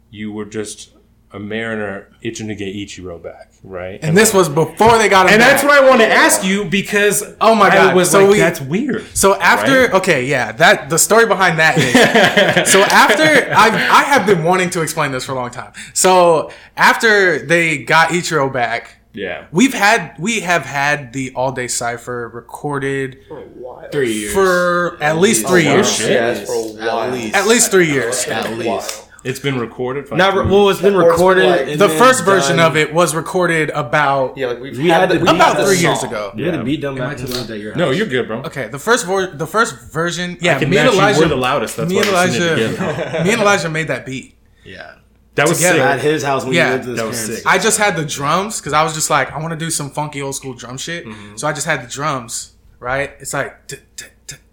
you 0.10 0.32
were 0.32 0.46
just 0.46 0.92
a 1.32 1.40
mariner 1.40 2.10
itching 2.22 2.48
to 2.48 2.56
get 2.56 2.74
Ichiro 2.74 3.22
back, 3.22 3.52
right? 3.64 4.00
and 4.02 4.16
this 4.16 4.34
was 4.34 4.48
before 4.48 4.98
they 4.98 5.10
got 5.10 5.26
him 5.28 5.34
and 5.34 5.40
back. 5.42 5.52
that's 5.52 5.64
what 5.66 5.74
I 5.84 5.86
want 5.90 6.00
to 6.00 6.08
ask 6.08 6.46
you 6.46 6.64
because 6.66 7.24
Oh 7.42 7.54
my 7.56 7.68
I 7.68 7.76
God, 7.76 7.96
was 7.96 8.12
so 8.12 8.22
like 8.22 8.32
we- 8.32 8.38
that's 8.38 8.62
weird. 8.62 9.06
So 9.14 9.36
after, 9.36 9.82
Right? 9.82 9.94
okay, 9.96 10.26
yeah, 10.26 10.54
that 10.54 10.90
the 10.90 10.98
story 10.98 11.26
behind 11.26 11.60
that 11.60 11.78
is. 11.78 12.72
so 12.72 12.80
after 12.84 13.24
I 13.24 13.68
I 14.00 14.04
have 14.04 14.26
been 14.26 14.44
wanting 14.46 14.70
to 14.72 14.82
explain 14.82 15.12
this 15.12 15.26
for 15.26 15.34
a 15.34 15.36
long 15.36 15.52
time. 15.52 15.74
So 15.94 16.52
after 16.78 17.46
they 17.46 17.80
got 17.84 18.10
Ichiro 18.10 18.52
back, 18.54 18.95
Yeah, 19.16 19.46
we've 19.52 19.74
had 19.74 20.16
we 20.20 20.42
have 20.42 20.64
had 20.64 21.14
the 21.14 21.32
All 21.36 21.52
Day 21.52 21.68
Cipher 21.68 22.30
recorded 22.34 23.20
For 23.28 23.40
a 23.40 23.42
while. 23.42 23.90
Three 23.92 24.14
years. 24.14 24.34
for 24.34 24.98
at 25.02 25.18
least 25.18 25.48
three 25.48 25.68
Oh, 25.68 25.74
years. 25.76 25.92
shit. 25.92 26.12
Yeah, 26.12 26.32
it's 26.32 26.50
for 26.50 26.56
a 26.56 26.86
while. 26.86 27.00
At 27.04 27.14
least. 27.14 27.36
At 27.36 27.48
least 27.48 27.72
three 27.72 27.90
years. 27.92 28.28
At 28.28 28.52
least. 28.58 29.02
it's 29.24 29.40
been 29.40 29.58
recorded. 29.58 30.08
For 30.08 30.16
Not 30.16 30.36
re- 30.36 30.46
well, 30.46 30.70
it's 30.70 30.82
been 30.82 30.94
Or 30.96 31.02
it's 31.02 31.06
been 31.06 31.12
recorded. 31.12 31.46
like- 31.50 31.66
The 31.80 31.88
then 31.88 31.98
first 31.98 32.24
version 32.26 32.58
done- 32.58 32.68
of 32.72 32.78
it 32.78 32.94
was 32.94 33.16
recorded 33.16 33.72
about 33.72 34.38
Yeah, 34.38 34.48
like 34.48 34.60
we've 34.60 34.78
We 34.78 34.90
had, 34.90 35.02
had 35.02 35.10
the, 35.10 35.18
the- 35.18 35.24
we 35.26 35.30
about 35.32 35.56
had 35.56 35.58
the 35.58 35.66
three 35.66 35.78
years 35.80 36.00
song. 36.02 36.10
ago. 36.10 36.32
We 36.36 36.44
had 36.44 36.54
Yeah. 36.54 36.62
a 36.62 36.64
beat 36.64 36.82
done 36.82 36.96
back 36.96 37.18
to 37.18 37.24
in 37.26 37.32
loud? 37.32 37.50
at 37.50 37.60
your 37.60 37.76
no, 37.76 37.90
you're 37.92 38.06
good, 38.08 38.28
bro. 38.28 38.40
Okay, 38.42 38.68
the 38.68 38.78
first 38.78 39.06
vor- 39.08 39.26
the 39.34 39.48
first 39.48 39.92
version, 39.92 40.38
yeah, 40.42 40.60
me 40.60 40.78
and. 40.78 40.90
Elijah, 40.90 41.20
We're 41.22 41.28
the 41.30 41.36
loudest. 41.38 41.76
That's 41.78 41.90
me 41.90 41.98
and 41.98 42.08
Elijah, 42.08 42.56
me 43.26 43.32
and 43.32 43.42
Elijah 43.42 43.70
made 43.70 43.88
that 43.88 44.06
beat. 44.06 44.36
Yeah. 44.64 44.92
That 45.36 45.48
was 45.50 45.58
Together. 45.58 45.80
sick. 45.80 45.86
At 45.88 46.00
his 46.00 46.24
house 46.24 46.44
when 46.46 46.54
Yeah. 46.54 46.66
you 46.68 46.72
went 46.72 46.84
to 46.84 46.90
his 46.92 46.98
That 47.00 47.08
was 47.08 47.18
parents. 47.18 47.38
sick. 47.44 47.46
I 47.48 47.58
just 47.58 47.78
had 47.78 47.96
the 47.98 48.06
drums 48.06 48.60
because 48.60 48.74
I 48.74 48.84
was 48.84 48.94
just 48.94 49.10
like, 49.10 49.32
I 49.32 49.38
want 49.40 49.52
to 49.52 49.58
do 49.66 49.70
some 49.70 49.90
funky 49.92 50.22
old 50.22 50.36
school 50.36 50.54
drum 50.54 50.78
shit. 50.78 51.06
Mm-hmm. 51.06 51.36
So 51.38 51.48
I 51.48 51.54
just 51.54 51.66
had 51.68 51.84
the 51.84 51.88
drums, 51.92 52.54
right? 52.80 53.12
It's 53.20 53.34
like, 53.34 53.54
Yeah. 53.70 53.78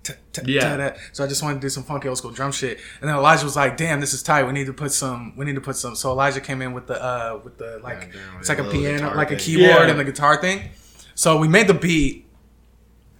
t- 0.02 0.92
t- 0.94 1.00
so 1.12 1.22
I 1.24 1.28
just 1.28 1.42
wanted 1.42 1.56
to 1.56 1.60
do 1.60 1.68
some 1.68 1.84
funky 1.84 2.08
old 2.08 2.18
school 2.18 2.32
drum 2.32 2.50
shit. 2.50 2.80
And 3.00 3.08
then 3.08 3.16
Elijah 3.16 3.44
was 3.44 3.54
like, 3.54 3.76
"Damn, 3.76 4.00
this 4.00 4.12
is 4.12 4.22
tight. 4.22 4.42
We 4.42 4.52
need 4.52 4.66
to 4.66 4.72
put 4.72 4.90
some. 4.92 5.32
We 5.36 5.44
need 5.44 5.54
to 5.54 5.60
put 5.60 5.76
some." 5.76 5.94
So 5.94 6.10
Elijah 6.10 6.40
came 6.40 6.60
in 6.62 6.72
with 6.72 6.86
the 6.88 7.00
uh 7.00 7.38
with 7.44 7.58
the 7.58 7.80
like, 7.84 8.10
it's 8.40 8.48
like 8.48 8.58
a 8.58 8.64
piano, 8.64 9.14
like 9.14 9.30
a 9.30 9.36
keyboard 9.36 9.88
and 9.90 9.98
the 10.00 10.04
guitar 10.04 10.40
thing. 10.40 10.70
So 11.14 11.36
we 11.38 11.46
made 11.46 11.68
the 11.68 11.74
beat 11.74 12.26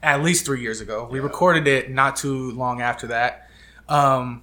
at 0.02 0.22
least 0.24 0.44
three 0.44 0.60
years 0.62 0.80
ago. 0.80 1.06
We 1.08 1.20
recorded 1.20 1.68
it 1.68 1.90
not 1.90 2.16
too 2.16 2.50
long 2.52 2.80
after 2.80 3.06
that. 3.08 3.48
Um, 3.88 4.42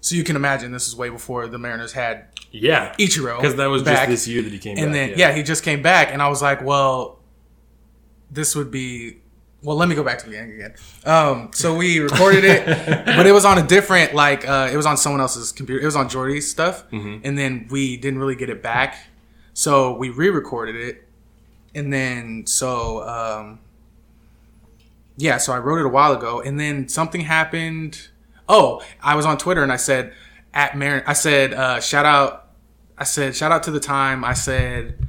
so 0.00 0.14
you 0.16 0.24
can 0.24 0.36
imagine 0.36 0.72
this 0.72 0.88
is 0.88 0.96
way 0.96 1.08
before 1.10 1.46
the 1.46 1.58
Mariners 1.58 1.92
had 1.92 2.26
yeah, 2.50 2.94
Ichiro 2.98 3.36
because 3.36 3.56
that 3.56 3.66
was 3.66 3.82
back. 3.82 4.08
just 4.08 4.26
this 4.26 4.28
year 4.28 4.42
that 4.42 4.52
he 4.52 4.58
came 4.58 4.76
And 4.78 4.86
back. 4.86 5.10
then 5.10 5.18
yeah. 5.18 5.32
he 5.32 5.42
just 5.42 5.62
came 5.62 5.82
back, 5.82 6.08
and 6.12 6.20
I 6.22 6.28
was 6.28 6.40
like, 6.42 6.62
well, 6.62 7.18
this 8.30 8.54
would 8.56 8.70
be. 8.70 9.18
Well, 9.62 9.76
let 9.76 9.90
me 9.90 9.94
go 9.94 10.02
back 10.02 10.18
to 10.20 10.24
the 10.24 10.30
beginning 10.30 10.54
again. 10.54 10.74
Um, 11.04 11.50
so 11.52 11.76
we 11.76 11.98
recorded 12.10 12.44
it, 12.44 12.64
but 13.04 13.26
it 13.26 13.32
was 13.32 13.44
on 13.44 13.58
a 13.58 13.62
different 13.66 14.14
like 14.14 14.48
uh, 14.48 14.70
it 14.72 14.76
was 14.76 14.86
on 14.86 14.96
someone 14.96 15.20
else's 15.20 15.52
computer. 15.52 15.82
It 15.82 15.84
was 15.84 15.96
on 15.96 16.08
Jordy's 16.08 16.50
stuff, 16.50 16.88
Mm-hmm. 16.90 17.26
and 17.26 17.36
then 17.36 17.68
we 17.70 17.96
didn't 17.98 18.18
really 18.20 18.36
get 18.36 18.48
it 18.48 18.62
back, 18.62 18.96
so 19.52 19.92
we 19.98 20.08
re-recorded 20.08 20.76
it, 20.76 21.06
and 21.74 21.92
then 21.92 22.46
so 22.46 23.06
um, 23.06 23.58
yeah, 25.18 25.36
so 25.36 25.52
I 25.52 25.58
wrote 25.58 25.78
it 25.80 25.84
a 25.84 25.90
while 25.90 26.12
ago, 26.14 26.40
and 26.40 26.58
then 26.58 26.88
something 26.88 27.20
happened. 27.22 28.08
Oh, 28.50 28.82
I 29.02 29.14
was 29.14 29.24
on 29.24 29.38
Twitter 29.38 29.62
and 29.62 29.72
I 29.72 29.76
said 29.76 30.12
at 30.52 30.76
Marin. 30.76 31.04
I 31.06 31.12
said 31.14 31.54
uh, 31.54 31.80
shout 31.80 32.04
out. 32.04 32.48
I 32.98 33.04
said 33.04 33.34
shout 33.36 33.52
out 33.52 33.62
to 33.62 33.70
the 33.70 33.80
time. 33.80 34.24
I 34.24 34.34
said 34.34 35.06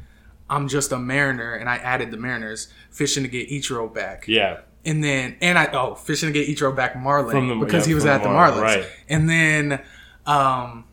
I'm 0.50 0.68
just 0.68 0.92
a 0.92 1.00
Mariner, 1.00 1.54
and 1.56 1.68
I 1.70 1.78
added 1.78 2.12
the 2.12 2.18
Mariners 2.18 2.72
fishing 2.92 3.24
to 3.24 3.30
get 3.30 3.50
Ichiro 3.50 3.94
back. 3.94 4.26
yeah, 4.28 4.60
And 4.86 5.04
then 5.04 5.38
and 5.42 5.58
I 5.58 5.66
oh 5.74 5.96
fishing 5.96 6.32
to 6.32 6.34
get 6.34 6.48
Ichiro 6.48 6.76
back 6.76 6.96
Marlin 6.96 7.48
the- 7.48 7.56
because 7.66 7.86
yeah, 7.86 7.92
he 7.92 7.96
was 7.96 8.06
at 8.06 8.22
the 8.24 8.30
Marlin, 8.30 8.60
Marlins. 8.60 8.64
right. 8.64 8.86
And 9.10 9.30
then 9.30 9.82
um 10.26 10.86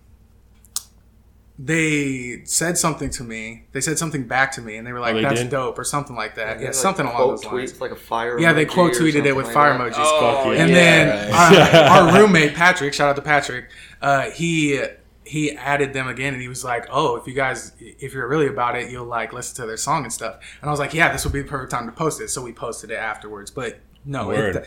they 1.58 2.42
said 2.44 2.78
something 2.78 3.10
to 3.10 3.24
me. 3.24 3.64
They 3.72 3.80
said 3.80 3.98
something 3.98 4.28
back 4.28 4.52
to 4.52 4.60
me, 4.60 4.76
and 4.76 4.86
they 4.86 4.92
were 4.92 5.00
like, 5.00 5.14
Oh, 5.14 5.18
they 5.18 5.22
"That's 5.24 5.40
did? 5.42 5.50
dope" 5.50 5.76
or 5.78 5.84
something 5.84 6.14
like 6.14 6.36
that. 6.36 6.60
Yeah, 6.60 6.66
Like 6.66 6.74
something 6.74 7.04
along 7.04 7.16
quote 7.16 7.42
those 7.42 7.52
lines. 7.52 7.72
tweets, 7.72 7.80
like 7.80 7.90
a 7.90 7.96
fire. 7.96 8.38
Yeah, 8.38 8.52
they 8.52 8.64
quote 8.64 8.92
tweeted 8.92 9.24
it 9.26 9.34
with 9.34 9.46
something 9.46 9.54
fire 9.54 9.76
that. 9.78 9.92
emojis. 9.92 10.20
Fuck 10.20 10.46
yeah. 10.46 10.52
And 10.62 10.70
yeah, 10.70 10.74
then 10.74 11.32
right. 11.32 11.74
our, 11.74 12.06
our 12.12 12.20
roommate 12.20 12.54
Patrick, 12.54 12.94
shout 12.94 13.08
out 13.10 13.16
to 13.16 13.22
Patrick, 13.22 13.70
uh, 14.00 14.30
he 14.30 14.80
he 15.24 15.50
added 15.52 15.92
them 15.92 16.06
again, 16.08 16.32
and 16.32 16.40
he 16.40 16.48
was 16.48 16.64
like, 16.64 16.86
"Oh, 16.90 17.16
if 17.16 17.26
you 17.26 17.34
guys, 17.34 17.72
if 17.80 18.14
you're 18.14 18.28
really 18.28 18.46
about 18.46 18.76
it, 18.76 18.90
you'll 18.90 19.04
like 19.04 19.32
listen 19.32 19.56
to 19.56 19.66
their 19.66 19.76
song 19.76 20.04
and 20.04 20.12
stuff." 20.12 20.36
And 20.62 20.68
I 20.68 20.70
was 20.70 20.78
like, 20.80 20.94
"Yeah, 20.94 21.12
this 21.12 21.24
would 21.24 21.32
be 21.32 21.42
the 21.42 21.48
perfect 21.48 21.72
time 21.72 21.86
to 21.86 21.92
post 21.92 22.20
it." 22.20 22.28
So 22.28 22.40
we 22.40 22.52
posted 22.52 22.90
it 22.92 22.96
afterwards. 22.96 23.50
But 23.50 23.80
no, 24.04 24.30
it, 24.30 24.66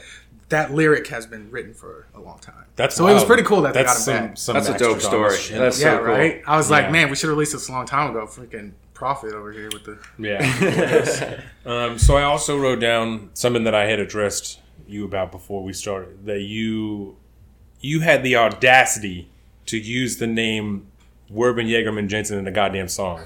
that 0.51 0.73
lyric 0.73 1.07
has 1.07 1.25
been 1.25 1.49
written 1.51 1.73
for 1.73 2.07
a 2.15 2.19
long 2.21 2.39
time. 2.39 2.65
that's 2.77 2.95
so 2.95 3.07
it 3.07 3.13
was 3.13 3.25
pretty 3.25 3.43
cool 3.43 3.61
that 3.63 3.73
they 3.73 3.83
got 3.83 3.87
That's 3.95 4.07
him 4.07 4.13
some, 4.13 4.27
back. 4.27 4.37
some 4.37 4.53
That's 4.55 4.69
a 4.69 4.77
dope 4.77 5.01
story. 5.01 5.35
That's 5.51 5.79
yeah, 5.81 5.91
so 5.91 5.97
cool. 5.97 6.05
right. 6.07 6.41
I 6.47 6.55
was 6.57 6.69
Yeah. 6.69 6.77
like, 6.77 6.91
man, 6.91 7.09
we 7.09 7.15
should 7.15 7.29
release 7.29 7.51
this 7.51 7.67
a 7.67 7.71
long 7.71 7.85
time 7.85 8.09
ago. 8.11 8.25
Freaking 8.27 8.71
prophet 8.93 9.33
over 9.33 9.51
here 9.51 9.69
with 9.73 9.83
the. 9.85 9.97
Yeah. 10.19 11.41
um, 11.65 11.97
so 11.97 12.15
I 12.15 12.23
also 12.23 12.57
wrote 12.57 12.79
down 12.79 13.31
something 13.33 13.63
that 13.65 13.73
I 13.75 13.85
had 13.87 13.99
addressed 13.99 14.59
you 14.87 15.05
about 15.05 15.31
before 15.31 15.63
we 15.63 15.73
started. 15.73 16.25
That 16.25 16.41
you 16.41 17.17
you 17.79 18.01
had 18.01 18.23
the 18.23 18.35
audacity 18.35 19.27
to 19.67 19.77
use 19.77 20.17
the 20.17 20.27
name 20.27 20.87
Werben 21.33 21.67
Jagerman 21.67 22.07
Jensen 22.07 22.37
in 22.37 22.47
a 22.47 22.51
goddamn 22.51 22.87
song. 22.87 23.21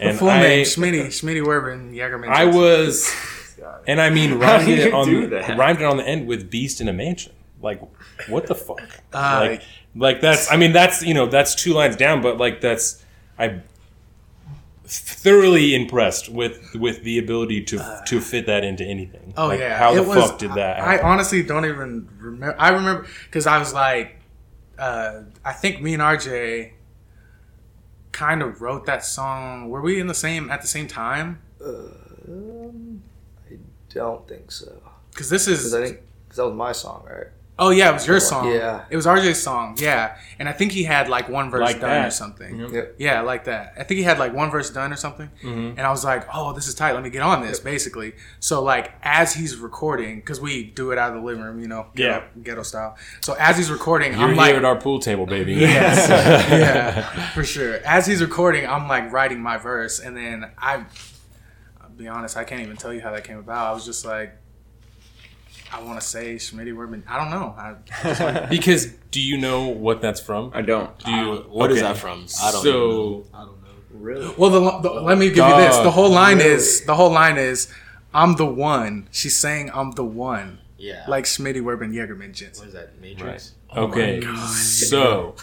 And 0.00 0.18
full 0.18 0.30
I, 0.30 0.40
name 0.40 0.64
Schmitty 0.64 1.06
Schmitty 1.08 1.42
Werben 1.44 1.94
Jagerman. 1.94 2.28
I 2.28 2.46
was, 2.46 3.12
and 3.86 4.00
I 4.00 4.10
mean, 4.10 4.34
rhymed 4.34 4.68
it 4.68 4.92
on 4.92 5.30
rhymed 5.58 5.80
it 5.80 5.84
on 5.84 5.96
the 5.98 6.04
end 6.06 6.26
with 6.26 6.50
"beast 6.50 6.80
in 6.80 6.88
a 6.88 6.92
mansion." 6.92 7.32
Like, 7.62 7.80
what 8.28 8.46
the 8.46 8.54
fuck? 8.54 8.80
Uh, 9.12 9.38
like, 9.50 9.62
like 9.94 10.20
that's. 10.20 10.50
I 10.52 10.56
mean, 10.56 10.72
that's 10.72 11.02
you 11.02 11.14
know, 11.14 11.26
that's 11.26 11.54
two 11.54 11.72
lines 11.74 11.96
down, 11.96 12.22
but 12.22 12.38
like 12.38 12.60
that's 12.60 13.04
I 13.38 13.60
thoroughly 14.84 15.74
impressed 15.74 16.28
with 16.28 16.74
with 16.74 17.02
the 17.04 17.18
ability 17.18 17.62
to 17.64 18.02
to 18.06 18.20
fit 18.20 18.46
that 18.46 18.64
into 18.64 18.84
anything. 18.84 19.34
Oh 19.36 19.48
Like, 19.48 19.60
yeah, 19.60 19.76
how 19.78 19.94
the 19.94 20.02
was- 20.02 20.30
fuck 20.30 20.38
did 20.38 20.54
that? 20.54 20.80
I, 20.80 20.96
I 20.96 21.02
honestly 21.02 21.42
don't 21.42 21.64
even 21.64 22.08
remember. 22.18 22.56
I 22.58 22.70
remember 22.70 23.06
because 23.26 23.46
I 23.46 23.58
was 23.58 23.72
like, 23.74 24.16
uh, 24.78 25.22
I 25.44 25.52
think 25.52 25.82
me 25.82 25.94
and 25.94 26.02
RJ 26.02 26.72
kind 28.12 28.42
of 28.42 28.60
wrote 28.60 28.86
that 28.86 29.04
song. 29.04 29.68
Were 29.68 29.80
we 29.80 30.00
in 30.00 30.06
the 30.06 30.14
same 30.14 30.50
at 30.50 30.60
the 30.62 30.66
same 30.68 30.86
time? 30.88 31.40
Um, 31.64 33.02
I 33.06 33.09
don't 33.92 34.26
think 34.28 34.50
so. 34.50 34.80
Because 35.10 35.28
this 35.30 35.46
Because 35.46 35.66
is 35.66 35.74
I 35.74 35.84
think 35.86 36.00
cause 36.28 36.36
that 36.36 36.46
was 36.46 36.54
my 36.54 36.72
song, 36.72 37.04
right? 37.08 37.26
oh 37.62 37.68
yeah, 37.68 37.90
it 37.90 37.92
was 37.92 38.06
your 38.06 38.18
song. 38.20 38.50
Yeah. 38.50 38.86
it 38.88 38.96
was 38.96 39.04
RJ's 39.04 39.42
song. 39.42 39.76
Yeah, 39.78 40.16
and 40.38 40.48
I 40.48 40.52
think 40.52 40.72
he 40.72 40.84
had 40.84 41.10
like 41.10 41.28
one 41.28 41.50
verse 41.50 41.60
Like 41.60 41.78
done 41.80 41.90
that. 41.90 42.08
or 42.08 42.10
something. 42.10 42.54
Mhm. 42.56 42.72
Yep. 42.72 42.94
Yeah, 42.96 43.20
like 43.20 43.44
that. 43.44 43.74
I 43.78 43.82
think 43.82 43.98
he 43.98 44.02
had 44.02 44.18
like 44.18 44.32
one 44.32 44.50
verse 44.50 44.70
done 44.70 44.90
or 44.94 44.96
something. 44.96 45.28
Mhm. 45.42 45.72
And 45.76 45.80
I 45.80 45.90
was 45.90 46.02
like, 46.02 46.24
oh, 46.32 46.54
this 46.54 46.68
is 46.68 46.74
tight. 46.74 46.92
Let 46.94 47.02
me 47.02 47.10
get 47.10 47.20
on 47.20 47.42
this, 47.42 47.60
basically. 47.60 48.14
So, 48.38 48.62
like, 48.62 48.92
as 49.02 49.34
he's 49.34 49.56
recording, 49.58 50.20
because 50.20 50.40
we 50.40 50.64
do 50.64 50.90
it 50.92 50.96
out 50.96 51.10
of 51.14 51.20
the 51.20 51.26
living 51.26 51.42
room, 51.42 51.60
you 51.60 51.68
know, 51.68 51.88
ghetto, 51.94 52.24
ghetto 52.42 52.62
style. 52.62 52.96
So, 53.20 53.34
as 53.38 53.58
he's 53.58 53.70
recording, 53.70 54.12
You're 54.12 54.22
I'm 54.22 54.28
here 54.28 54.36
like, 54.38 54.54
at 54.54 54.64
our 54.64 54.76
pool 54.76 54.98
table, 54.98 55.26
baby. 55.26 55.52
yes, 55.56 56.08
yeah, 56.50 57.30
for 57.34 57.44
sure. 57.44 57.80
As 57.84 58.06
he's 58.06 58.22
recording, 58.22 58.66
I'm 58.66 58.88
like 58.88 59.12
writing 59.12 59.42
my 59.42 59.58
verse, 59.58 60.00
and 60.00 60.16
then 60.16 60.50
I, 60.56 60.76
I'll 60.76 60.86
be 62.00 62.08
honest, 62.08 62.36
I 62.36 62.44
can't 62.44 62.62
even 62.62 62.76
tell 62.76 62.92
you 62.92 63.00
how 63.00 63.12
that 63.12 63.24
came 63.24 63.38
about. 63.38 63.66
I 63.68 63.72
was 63.72 63.84
just 63.84 64.04
like, 64.04 64.32
I 65.72 65.82
want 65.82 66.00
to 66.00 66.06
say 66.06 66.34
Schmitty 66.36 66.74
Werman. 66.74 67.02
I 67.06 67.18
don't 67.18 67.30
know. 67.30 67.54
I, 67.56 68.46
Because 68.50 68.86
do 69.10 69.20
you 69.20 69.36
know 69.36 69.68
what 69.68 70.00
that's 70.00 70.20
from? 70.20 70.50
I 70.54 70.62
don't. 70.62 70.98
Do 70.98 71.10
you? 71.10 71.36
What 71.48 71.70
is 71.70 71.78
okay. 71.78 71.86
that 71.86 71.96
from? 71.96 72.26
I 72.42 72.50
don't 72.52 72.62
so 72.62 72.70
know. 72.72 73.24
I 73.34 73.44
don't 73.44 73.62
know. 73.62 73.68
Really? 73.92 74.34
well, 74.36 74.50
the, 74.50 74.88
the, 74.88 75.00
let 75.00 75.18
me 75.18 75.28
give 75.28 75.46
you 75.46 75.56
this. 75.56 75.76
The 75.76 75.84
oh, 75.84 75.90
whole 75.90 76.10
line 76.10 76.40
is 76.40 76.84
the 76.86 76.94
whole 76.94 77.10
line 77.10 77.36
is, 77.36 77.72
I'm 78.14 78.36
the 78.36 78.46
one. 78.46 79.08
She's 79.12 79.36
saying 79.36 79.70
I'm 79.74 79.92
the 79.92 80.04
one. 80.04 80.58
Yeah. 80.78 81.04
Like 81.06 81.24
Schmitty 81.24 81.60
Werben 81.60 81.92
Jagerman 81.92 82.32
Jensen. 82.32 82.62
what 82.62 82.68
is 82.68 82.74
that? 82.74 83.00
Matrix. 83.00 83.54
okay, 83.76 84.22
oh 84.24 84.46
so 84.46 85.36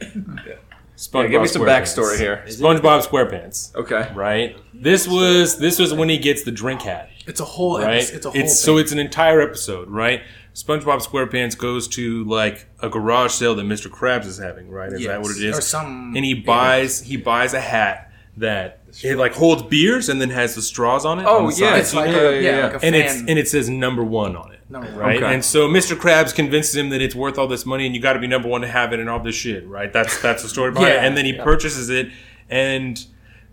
SpongeBob 0.96 1.22
Yeah, 1.24 1.28
give 1.28 1.42
me 1.42 1.48
some 1.48 1.62
SquarePants. 1.62 1.66
backstory 1.94 2.18
here. 2.18 2.42
SpongeBob 2.46 3.06
SquarePants, 3.06 3.74
Okay. 3.76 4.10
right? 4.14 4.56
This 4.72 5.06
was 5.06 5.58
this 5.58 5.78
was 5.78 5.92
when 5.92 6.08
he 6.08 6.18
gets 6.18 6.42
the 6.44 6.50
drink 6.50 6.82
hat, 6.82 7.10
It's 7.26 7.40
a 7.40 7.44
whole. 7.44 7.78
right? 7.80 7.96
It's, 7.98 8.10
it's 8.10 8.26
a 8.26 8.30
whole. 8.30 8.48
so 8.48 8.74
thing. 8.74 8.78
it's 8.82 8.92
an 8.92 8.98
entire 8.98 9.40
episode, 9.40 9.88
right? 9.90 10.22
SpongeBob 10.54 11.06
SquarePants 11.06 11.56
goes 11.58 11.86
to 11.88 12.24
like 12.24 12.66
a 12.80 12.88
garage 12.88 13.32
sale 13.32 13.54
that 13.56 13.66
Mr. 13.66 13.88
Krabs 13.90 14.24
is 14.24 14.38
having, 14.38 14.70
right? 14.70 14.90
Is 14.90 15.04
that 15.04 15.20
what 15.20 15.36
it 15.36 15.42
is? 15.42 15.58
Or 15.58 15.60
some. 15.60 16.14
and 16.16 16.24
he 16.24 16.32
buys 16.32 17.00
he 17.02 17.18
buys 17.18 17.52
a 17.52 17.60
hat 17.60 18.05
that 18.38 18.80
it 19.02 19.16
like 19.16 19.32
holds 19.34 19.62
beers 19.62 20.08
and 20.08 20.20
then 20.20 20.30
has 20.30 20.54
the 20.54 20.62
straws 20.62 21.04
on 21.04 21.18
it. 21.18 21.24
Oh, 21.26 21.46
on 21.46 21.46
the 21.46 21.56
yeah, 21.56 21.70
sides, 21.70 21.80
It's 21.88 21.94
like 21.94 22.10
Yeah, 22.10 22.16
a, 22.16 22.32
yeah, 22.34 22.40
yeah, 22.40 22.56
yeah. 22.58 22.64
like 22.66 22.82
a 22.82 22.86
and 22.86 22.94
it's 22.94 23.14
and 23.20 23.30
it 23.30 23.48
says 23.48 23.68
number 23.70 24.04
one 24.04 24.36
on 24.36 24.52
it. 24.52 24.60
Number 24.68 24.88
one. 24.90 24.98
Right, 24.98 25.22
Okay. 25.22 25.34
and 25.34 25.44
so 25.44 25.68
Mr. 25.68 25.96
Krabs 25.96 26.34
convinces 26.34 26.74
him 26.76 26.90
that 26.90 27.00
it's 27.00 27.14
worth 27.14 27.38
all 27.38 27.46
this 27.46 27.64
money, 27.64 27.86
and 27.86 27.94
you 27.94 28.00
got 28.00 28.14
to 28.14 28.18
be 28.18 28.26
number 28.26 28.48
one 28.48 28.60
to 28.62 28.68
have 28.68 28.92
it, 28.92 29.00
and 29.00 29.08
all 29.08 29.20
this 29.20 29.34
shit, 29.36 29.66
right? 29.66 29.92
That's 29.92 30.20
that's 30.20 30.42
the 30.42 30.48
story 30.48 30.72
behind 30.72 30.90
it. 30.90 30.94
Yeah. 30.96 31.04
And 31.04 31.16
then 31.16 31.24
he 31.24 31.32
purchases 31.34 31.88
it, 31.88 32.08
and 32.50 33.04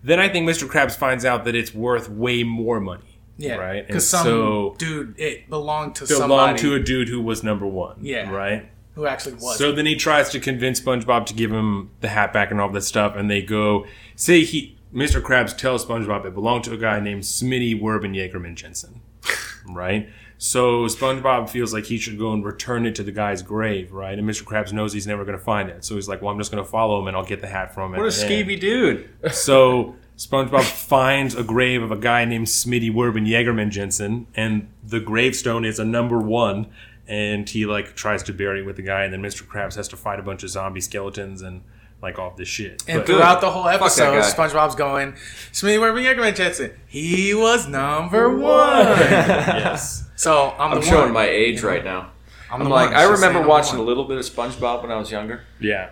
then 0.03 0.19
I 0.19 0.27
think 0.27 0.47
Mr. 0.49 0.67
Krabs 0.67 0.95
finds 0.97 1.23
out 1.23 1.45
that 1.45 1.55
it's 1.55 1.73
worth 1.73 2.09
way 2.09 2.43
more 2.43 2.79
money. 2.81 3.19
yeah, 3.37 3.55
right. 3.55 3.85
Because 3.87 4.07
some 4.07 4.23
so 4.25 4.75
dude, 4.77 5.17
it 5.19 5.49
belonged 5.49 5.95
to 5.95 6.05
belonged 6.07 6.19
somebody 6.29 6.59
to 6.59 6.75
a 6.75 6.79
dude 6.79 7.07
who 7.09 7.21
was 7.21 7.41
number 7.43 7.65
one. 7.65 7.97
Yeah. 8.01 8.29
right. 8.29 8.69
who 8.95 9.05
actually 9.07 9.35
was. 9.35 9.57
So 9.57 9.71
then 9.71 9.85
he 9.87 9.95
tries 9.95 10.29
to 10.31 10.39
convince 10.39 10.79
SpongeBob 10.81 11.25
to 11.27 11.33
give 11.33 11.51
him 11.51 11.89
the 12.01 12.09
hat 12.09 12.31
back 12.33 12.51
and 12.51 12.59
all 12.61 12.69
this 12.69 12.87
stuff, 12.87 13.15
and 13.15 13.29
they 13.31 13.41
go 13.41 13.85
say 14.15 14.43
he 14.43 14.72
Mr. 14.93 15.21
Krabs 15.21 15.57
tells 15.57 15.85
SpongeBob 15.85 16.25
it 16.25 16.33
belonged 16.33 16.63
to 16.65 16.73
a 16.73 16.77
guy 16.77 16.99
named 16.99 17.23
Smitty 17.23 17.79
Werben 17.81 18.15
Jagerman 18.15 18.55
Jensen, 18.55 19.01
right? 19.69 20.09
So 20.37 20.85
SpongeBob 20.85 21.49
feels 21.49 21.73
like 21.73 21.85
he 21.85 21.97
should 21.97 22.19
go 22.19 22.33
and 22.33 22.43
return 22.43 22.85
it 22.85 22.95
to 22.95 23.03
the 23.03 23.11
guy's 23.11 23.41
grave, 23.41 23.91
right? 23.93 24.17
And 24.17 24.27
Mr. 24.27 24.43
Krabs 24.43 24.73
knows 24.73 24.93
he's 24.93 25.07
never 25.07 25.23
going 25.23 25.37
to 25.37 25.43
find 25.43 25.69
it, 25.69 25.85
so 25.85 25.95
he's 25.95 26.07
like, 26.07 26.21
"Well, 26.21 26.31
I'm 26.31 26.37
just 26.37 26.51
going 26.51 26.63
to 26.63 26.69
follow 26.69 26.99
him 26.99 27.07
and 27.07 27.15
I'll 27.15 27.23
get 27.23 27.41
the 27.41 27.47
hat 27.47 27.73
from 27.73 27.93
him." 27.93 28.01
What 28.01 28.13
a 28.13 28.21
at 28.21 28.27
the 28.27 28.35
end." 28.35 28.49
skeevy 28.49 28.59
dude. 28.59 29.09
So 29.31 29.95
SpongeBob 30.17 30.63
finds 30.63 31.33
a 31.33 31.43
grave 31.43 31.81
of 31.81 31.91
a 31.91 31.97
guy 31.97 32.25
named 32.25 32.47
Smitty 32.47 32.91
Werben 32.93 33.27
Jagerman 33.27 33.69
Jensen, 33.69 34.27
and 34.35 34.67
the 34.83 34.99
gravestone 34.99 35.65
is 35.65 35.79
a 35.79 35.85
number 35.85 36.19
one. 36.19 36.67
And 37.05 37.49
he 37.49 37.65
like 37.65 37.95
tries 37.95 38.23
to 38.23 38.33
bury 38.33 38.61
it 38.61 38.65
with 38.65 38.77
the 38.77 38.81
guy, 38.81 39.03
and 39.03 39.13
then 39.13 39.21
Mr. 39.21 39.45
Krabs 39.45 39.75
has 39.75 39.89
to 39.89 39.97
fight 39.97 40.19
a 40.19 40.23
bunch 40.23 40.41
of 40.43 40.49
zombie 40.49 40.79
skeletons 40.79 41.41
and 41.41 41.61
like 42.03 42.19
all 42.19 42.33
this 42.37 42.47
shit. 42.47 42.83
and 42.87 42.99
But- 42.99 43.07
throughout 43.07 43.41
the 43.41 43.49
whole 43.49 43.67
episode. 43.67 44.21
SpongeBob's 44.21 44.75
going, 44.75 45.13
Smitty 45.51 45.79
Werby 45.79 46.03
Eggerman 46.13 46.35
Jensen. 46.35 46.71
He 46.85 47.33
was 47.33 47.67
number 47.67 48.29
one. 48.37 48.85
yes, 48.99 50.07
so 50.15 50.53
I'm, 50.59 50.73
I'm 50.73 50.81
showing 50.83 51.05
one. 51.05 51.13
my 51.13 51.25
age 51.27 51.63
right 51.63 51.83
now. 51.83 52.11
I'm, 52.51 52.61
I'm 52.61 52.69
like, 52.69 52.89
one. 52.91 52.97
I 52.99 53.03
remember 53.03 53.41
watching 53.47 53.77
the 53.77 53.81
a 53.81 53.85
little 53.85 54.03
bit 54.03 54.17
of 54.17 54.25
SpongeBob 54.25 54.83
when 54.83 54.91
I 54.91 54.97
was 54.97 55.09
younger, 55.09 55.41
yeah, 55.59 55.89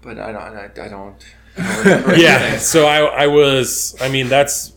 but 0.00 0.18
I 0.18 0.32
don't, 0.32 0.42
I, 0.42 0.64
I 0.64 0.88
don't, 0.88 1.34
I 1.58 1.84
don't 1.84 2.18
yeah. 2.18 2.56
So 2.58 2.86
I, 2.86 3.24
I 3.24 3.26
was. 3.26 3.94
I 4.00 4.08
mean, 4.08 4.28
that's. 4.28 4.72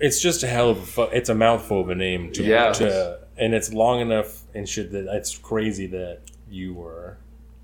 It's 0.00 0.20
just 0.20 0.42
a 0.42 0.46
hell 0.46 0.68
of 0.70 0.78
a. 0.78 0.86
Fu- 0.86 1.02
it's 1.04 1.30
a 1.30 1.34
mouthful 1.34 1.80
of 1.80 1.88
a 1.88 1.94
name 1.94 2.32
to. 2.32 2.42
Yeah. 2.42 2.72
To, 2.72 3.20
and 3.38 3.54
it's 3.54 3.72
long 3.72 4.00
enough 4.00 4.42
and 4.54 4.68
shit 4.68 4.92
that 4.92 5.06
it's 5.16 5.38
crazy 5.38 5.86
that 5.86 6.20
you 6.50 6.74
were. 6.74 7.16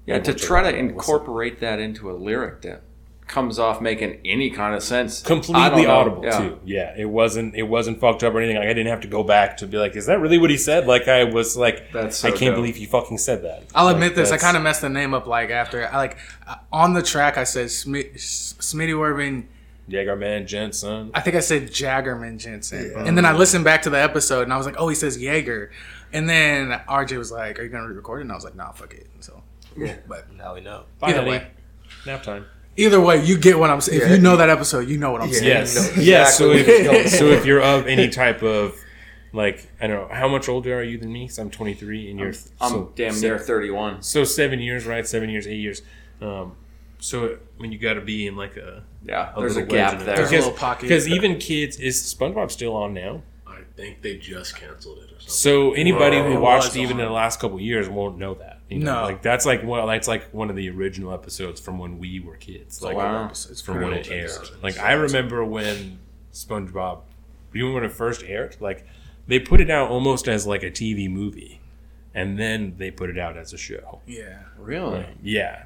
Yeah, 0.08 0.18
to 0.20 0.34
try 0.34 0.62
to 0.70 0.76
incorporate 0.76 1.60
that 1.60 1.78
into 1.78 2.10
a 2.10 2.14
lyric 2.14 2.62
that 2.62 2.82
comes 3.26 3.58
off 3.58 3.78
making 3.82 4.18
any 4.24 4.48
kind 4.48 4.74
of 4.74 4.82
sense. 4.82 5.20
Completely 5.20 5.84
audible 5.84 6.24
Yeah. 6.24 6.38
too. 6.38 6.58
Yeah, 6.64 6.94
it 6.96 7.04
wasn't 7.04 7.54
it 7.54 7.64
wasn't 7.64 8.00
fucked 8.00 8.22
up 8.24 8.32
or 8.34 8.38
anything. 8.40 8.56
Like 8.56 8.64
I 8.68 8.72
didn't 8.72 8.86
have 8.86 9.02
to 9.02 9.06
go 9.08 9.22
back 9.22 9.58
to 9.58 9.66
be 9.66 9.76
like, 9.76 9.96
is 9.96 10.06
that 10.06 10.18
really 10.18 10.38
what 10.38 10.48
he 10.48 10.56
said? 10.56 10.86
Like 10.86 11.08
I 11.08 11.24
was 11.24 11.54
like, 11.54 11.92
That's 11.92 12.16
so 12.16 12.28
I 12.28 12.30
can't 12.30 12.52
dope. 12.52 12.54
believe 12.56 12.76
he 12.76 12.86
fucking 12.86 13.18
said 13.18 13.42
that. 13.44 13.64
I'll 13.74 13.84
Like, 13.84 13.96
admit 13.96 14.14
this. 14.14 14.32
I 14.32 14.38
kind 14.38 14.56
of 14.56 14.62
messed 14.62 14.80
the 14.80 14.88
name 14.88 15.12
up. 15.12 15.26
Like 15.26 15.50
after, 15.50 15.86
I 15.86 15.96
like 15.98 16.16
uh, 16.46 16.54
on 16.72 16.94
the 16.94 17.02
track, 17.02 17.36
I 17.36 17.44
said 17.44 17.66
Smi- 17.66 18.14
Smitty 18.14 18.94
Werben. 18.94 19.44
Jagerman 19.90 20.46
Jensen. 20.46 21.10
I 21.14 21.20
think 21.22 21.34
I 21.36 21.40
said 21.40 21.68
Jaggerman 21.68 22.38
Jensen, 22.38 22.92
and 22.96 23.16
then 23.16 23.24
I 23.24 23.32
listened 23.32 23.64
back 23.64 23.82
to 23.82 23.90
the 23.90 23.98
episode, 24.00 24.42
and 24.42 24.52
I 24.52 24.58
was 24.58 24.66
like, 24.66 24.74
"Oh, 24.78 24.88
he 24.88 24.94
says 24.94 25.16
Jaeger," 25.16 25.70
and 26.12 26.28
then 26.28 26.78
RJ 26.86 27.16
was 27.16 27.32
like, 27.32 27.58
"Are 27.58 27.62
you 27.62 27.70
gonna 27.70 27.88
re-record 27.88 28.20
it?" 28.20 28.22
And 28.24 28.32
I 28.32 28.34
was 28.34 28.44
like, 28.44 28.54
"Nah, 28.54 28.72
fuck 28.72 28.92
it." 28.92 29.06
So, 29.20 29.42
but 30.08 30.32
Now 30.36 30.54
we 30.54 30.60
know. 30.60 30.84
Bye, 30.98 31.10
either 31.10 31.24
way, 31.24 31.46
Nap 32.06 32.22
time. 32.22 32.46
either 32.76 33.00
way, 33.00 33.24
you 33.24 33.38
get 33.38 33.58
what 33.58 33.70
I'm 33.70 33.80
saying. 33.80 34.00
If 34.02 34.10
you 34.10 34.18
know 34.18 34.36
that 34.36 34.48
episode, 34.50 34.88
you 34.88 34.98
know 34.98 35.12
what 35.12 35.20
I'm 35.22 35.32
saying. 35.32 35.44
Yes. 35.46 35.74
know 35.96 36.02
Yes. 36.02 36.38
So 36.38 36.50
exactly 36.52 36.96
if, 36.98 37.10
so 37.10 37.26
if 37.26 37.44
you're 37.48 37.62
of 37.62 37.86
any 37.86 38.08
type 38.08 38.42
of 38.42 38.76
like 39.32 39.68
I 39.80 39.86
don't 39.86 40.08
know 40.08 40.14
how 40.14 40.28
much 40.28 40.48
older 40.48 40.78
are 40.78 40.82
you 40.82 40.98
than 40.98 41.12
me? 41.12 41.24
Because 41.24 41.38
I'm 41.38 41.50
23 41.50 42.10
and 42.10 42.18
you're 42.18 42.28
I'm 42.60 42.70
so 42.70 42.92
damn 42.94 43.12
se- 43.12 43.26
near 43.26 43.38
31. 43.38 44.02
So 44.02 44.24
seven 44.24 44.58
years, 44.60 44.86
right? 44.86 45.06
Seven 45.06 45.28
years, 45.28 45.46
eight 45.46 45.56
years. 45.60 45.82
Um, 46.20 46.52
so 46.98 47.36
I 47.58 47.62
mean, 47.62 47.70
you 47.72 47.78
got 47.78 47.94
to 47.94 48.00
be 48.00 48.26
in 48.26 48.36
like 48.36 48.56
a 48.56 48.82
Yeah, 49.04 49.32
a 49.36 49.40
there's 49.40 49.56
a 49.56 49.60
little 49.60 49.74
gap 49.76 49.92
legend. 49.92 50.08
there. 50.08 50.16
There's 50.16 50.30
a 50.32 50.34
little 50.36 50.52
pocket. 50.52 50.82
because 50.82 51.06
even 51.08 51.38
kids 51.38 51.78
is 51.78 52.02
SpongeBob 52.02 52.50
still 52.50 52.74
on 52.74 52.94
now. 52.94 53.22
I 53.46 53.60
think 53.76 54.02
they 54.02 54.16
just 54.16 54.56
canceled 54.56 54.98
it 54.98 55.04
or 55.04 55.08
something. 55.20 55.28
So 55.28 55.72
anybody 55.74 56.16
It 56.16 56.24
who 56.26 56.40
watched 56.40 56.74
even 56.76 56.96
on. 56.96 57.02
in 57.02 57.06
the 57.06 57.12
last 57.12 57.38
couple 57.38 57.56
of 57.58 57.62
years 57.62 57.88
won't 57.88 58.18
know 58.18 58.34
that. 58.34 58.57
You 58.68 58.80
know? 58.80 59.00
No. 59.00 59.02
like 59.04 59.22
that's 59.22 59.46
like 59.46 59.62
one 59.62 59.86
that's 59.86 60.08
like 60.08 60.32
one 60.32 60.50
of 60.50 60.56
the 60.56 60.68
original 60.70 61.12
episodes 61.12 61.60
from 61.60 61.78
when 61.78 61.98
we 61.98 62.20
were 62.20 62.36
kids. 62.36 62.82
Like 62.82 62.96
wow. 62.96 63.28
It's 63.30 63.60
from 63.60 63.80
when 63.80 63.92
it 63.94 64.06
old. 64.06 64.08
aired. 64.08 64.50
Like 64.62 64.78
I 64.78 64.92
remember 64.92 65.44
when 65.44 65.98
SpongeBob, 66.32 67.00
even 67.54 67.72
when 67.72 67.84
it 67.84 67.92
first 67.92 68.22
aired, 68.22 68.56
like 68.60 68.86
they 69.26 69.38
put 69.38 69.60
it 69.60 69.70
out 69.70 69.90
almost 69.90 70.28
as 70.28 70.46
like 70.46 70.62
a 70.62 70.70
TV 70.70 71.10
movie, 71.10 71.60
and 72.14 72.38
then 72.38 72.74
they 72.76 72.90
put 72.90 73.08
it 73.10 73.18
out 73.18 73.36
as 73.36 73.52
a 73.52 73.58
show. 73.58 74.00
Yeah. 74.06 74.40
Really? 74.58 75.06
Yeah, 75.22 75.64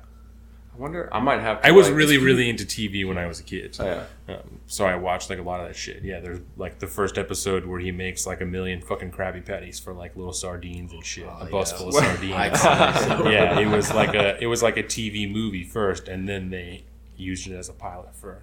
I 0.74 0.78
wonder. 0.78 1.08
I 1.12 1.20
might 1.20 1.40
have. 1.40 1.60
I 1.62 1.70
was 1.70 1.88
like- 1.88 1.96
really 1.96 2.18
really 2.18 2.48
into 2.48 2.64
TV 2.64 3.06
when 3.06 3.18
I 3.18 3.26
was 3.26 3.40
a 3.40 3.42
kid. 3.42 3.76
Oh, 3.78 3.84
yeah. 4.26 4.34
Um, 4.34 4.60
so 4.66 4.86
I 4.86 4.96
watched 4.96 5.28
like 5.28 5.38
a 5.38 5.42
lot 5.42 5.60
of 5.60 5.66
that 5.66 5.76
shit. 5.76 6.02
Yeah, 6.02 6.20
there's 6.20 6.40
like 6.56 6.78
the 6.78 6.86
first 6.86 7.18
episode 7.18 7.66
where 7.66 7.78
he 7.78 7.90
makes 7.92 8.26
like 8.26 8.40
a 8.40 8.46
million 8.46 8.80
fucking 8.80 9.10
Krabby 9.10 9.44
Patties 9.44 9.78
for 9.78 9.92
like 9.92 10.16
little 10.16 10.32
sardines 10.32 10.92
and 10.92 11.04
shit. 11.04 11.26
a 11.26 11.44
bus 11.44 11.72
yeah. 11.72 11.78
full 11.78 11.88
of 11.88 11.94
sardines. 11.94 12.64
yeah, 12.64 13.58
it 13.58 13.66
was 13.66 13.92
like 13.92 14.14
a 14.14 14.42
it 14.42 14.46
was 14.46 14.62
like 14.62 14.76
a 14.78 14.82
TV 14.82 15.30
movie 15.30 15.64
first, 15.64 16.08
and 16.08 16.28
then 16.28 16.48
they 16.50 16.84
used 17.16 17.46
it 17.46 17.54
as 17.54 17.68
a 17.68 17.74
pilot 17.74 18.14
for, 18.16 18.42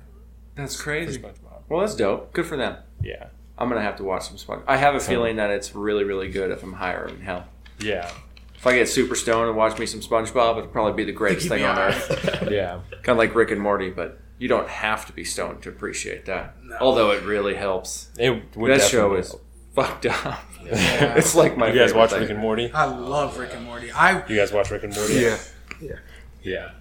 That's 0.55 0.75
for 0.75 0.83
crazy. 0.83 1.19
SpongeBob. 1.19 1.63
Well, 1.67 1.81
that's 1.81 1.95
dope. 1.95 2.31
Good 2.33 2.45
for 2.45 2.57
them. 2.57 2.77
Yeah, 3.01 3.27
I'm 3.57 3.69
gonna 3.69 3.81
have 3.81 3.95
to 3.97 4.03
watch 4.03 4.27
some 4.27 4.37
SpongeBob. 4.37 4.65
I 4.67 4.77
have 4.77 4.93
a 4.93 4.99
feeling 4.99 5.37
that 5.37 5.49
it's 5.49 5.73
really, 5.73 6.03
really 6.03 6.29
good 6.29 6.51
if 6.51 6.61
I'm 6.61 6.73
higher 6.73 7.07
in 7.07 7.21
hell. 7.21 7.45
yeah, 7.79 8.11
If 8.59 8.67
I 8.67 8.75
get 8.75 8.89
super 8.89 9.15
stoned 9.15 9.47
and 9.47 9.55
watch 9.55 9.79
me 9.79 9.85
some 9.85 10.01
SpongeBob, 10.01 10.57
it'll 10.57 10.67
probably 10.69 10.91
be 10.91 11.05
the 11.05 11.15
greatest 11.15 11.47
thing 11.47 11.63
on 11.63 11.79
earth. 11.79 12.47
yeah. 12.51 12.81
kind 13.03 13.09
of 13.09 13.17
like 13.17 13.33
Rick 13.33 13.51
and 13.51 13.61
Morty, 13.61 13.89
but 13.89 14.19
you 14.37 14.49
don't 14.49 14.67
have 14.67 15.05
to 15.05 15.13
be 15.13 15.23
stoned 15.23 15.61
to 15.63 15.69
appreciate 15.69 16.25
that. 16.25 16.57
Although 16.81 17.11
it 17.11 17.23
really 17.23 17.55
helps. 17.55 18.09
It 18.19 18.57
would 18.57 18.69
that 18.71 18.81
show 18.81 19.15
is 19.15 19.29
help. 19.29 19.45
fucked 19.75 20.05
up. 20.07 20.43
it's 20.65 21.35
like 21.35 21.55
my. 21.55 21.69
You 21.71 21.79
guys 21.79 21.93
watch 21.93 22.09
thing. 22.09 22.19
Rick 22.19 22.31
and 22.31 22.39
Morty? 22.39 22.69
I 22.73 22.83
love 22.83 23.37
Rick 23.37 23.53
and 23.53 23.63
Morty. 23.63 23.93
I 23.93 24.27
You 24.27 24.35
guys 24.35 24.51
watch 24.51 24.69
Rick 24.71 24.83
and 24.83 24.93
Morty? 24.93 25.13
Yeah. 25.13 25.37
Yeah. 25.79 25.95
Yeah. 26.43 26.71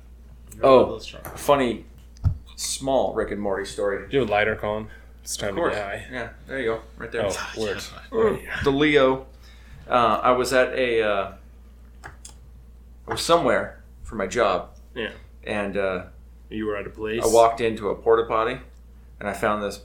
Oh, 0.60 0.98
funny, 1.36 1.84
small 2.56 3.14
Rick 3.14 3.30
and 3.30 3.40
Morty 3.40 3.64
story. 3.64 4.08
Do 4.08 4.24
a 4.24 4.24
lighter, 4.24 4.56
Colin. 4.56 4.88
It's 5.22 5.36
time 5.36 5.50
Of 5.50 5.54
to 5.54 5.60
course. 5.60 5.74
get 5.76 5.84
high. 5.84 6.06
Yeah, 6.10 6.28
there 6.48 6.58
you 6.58 6.66
go, 6.66 6.80
right 6.96 7.12
there. 7.12 7.26
Oh, 7.28 7.52
words. 7.56 7.92
the 8.64 8.70
Leo. 8.72 9.26
Uh, 9.88 10.20
I 10.24 10.32
was 10.32 10.52
at 10.52 10.72
a. 10.74 11.02
Uh, 11.02 11.32
I 13.08 13.12
was 13.12 13.20
somewhere 13.22 13.82
for 14.02 14.14
my 14.16 14.26
job, 14.26 14.70
Yeah. 14.94 15.10
and 15.44 15.76
uh, 15.76 16.04
You 16.50 16.66
were 16.66 16.76
at 16.76 16.86
a 16.86 16.90
place. 16.90 17.22
I 17.22 17.26
walked 17.28 17.60
into 17.60 17.88
a 17.90 17.94
porta 17.94 18.24
potty, 18.26 18.58
and 19.20 19.28
I 19.28 19.32
found 19.32 19.62
this. 19.62 19.84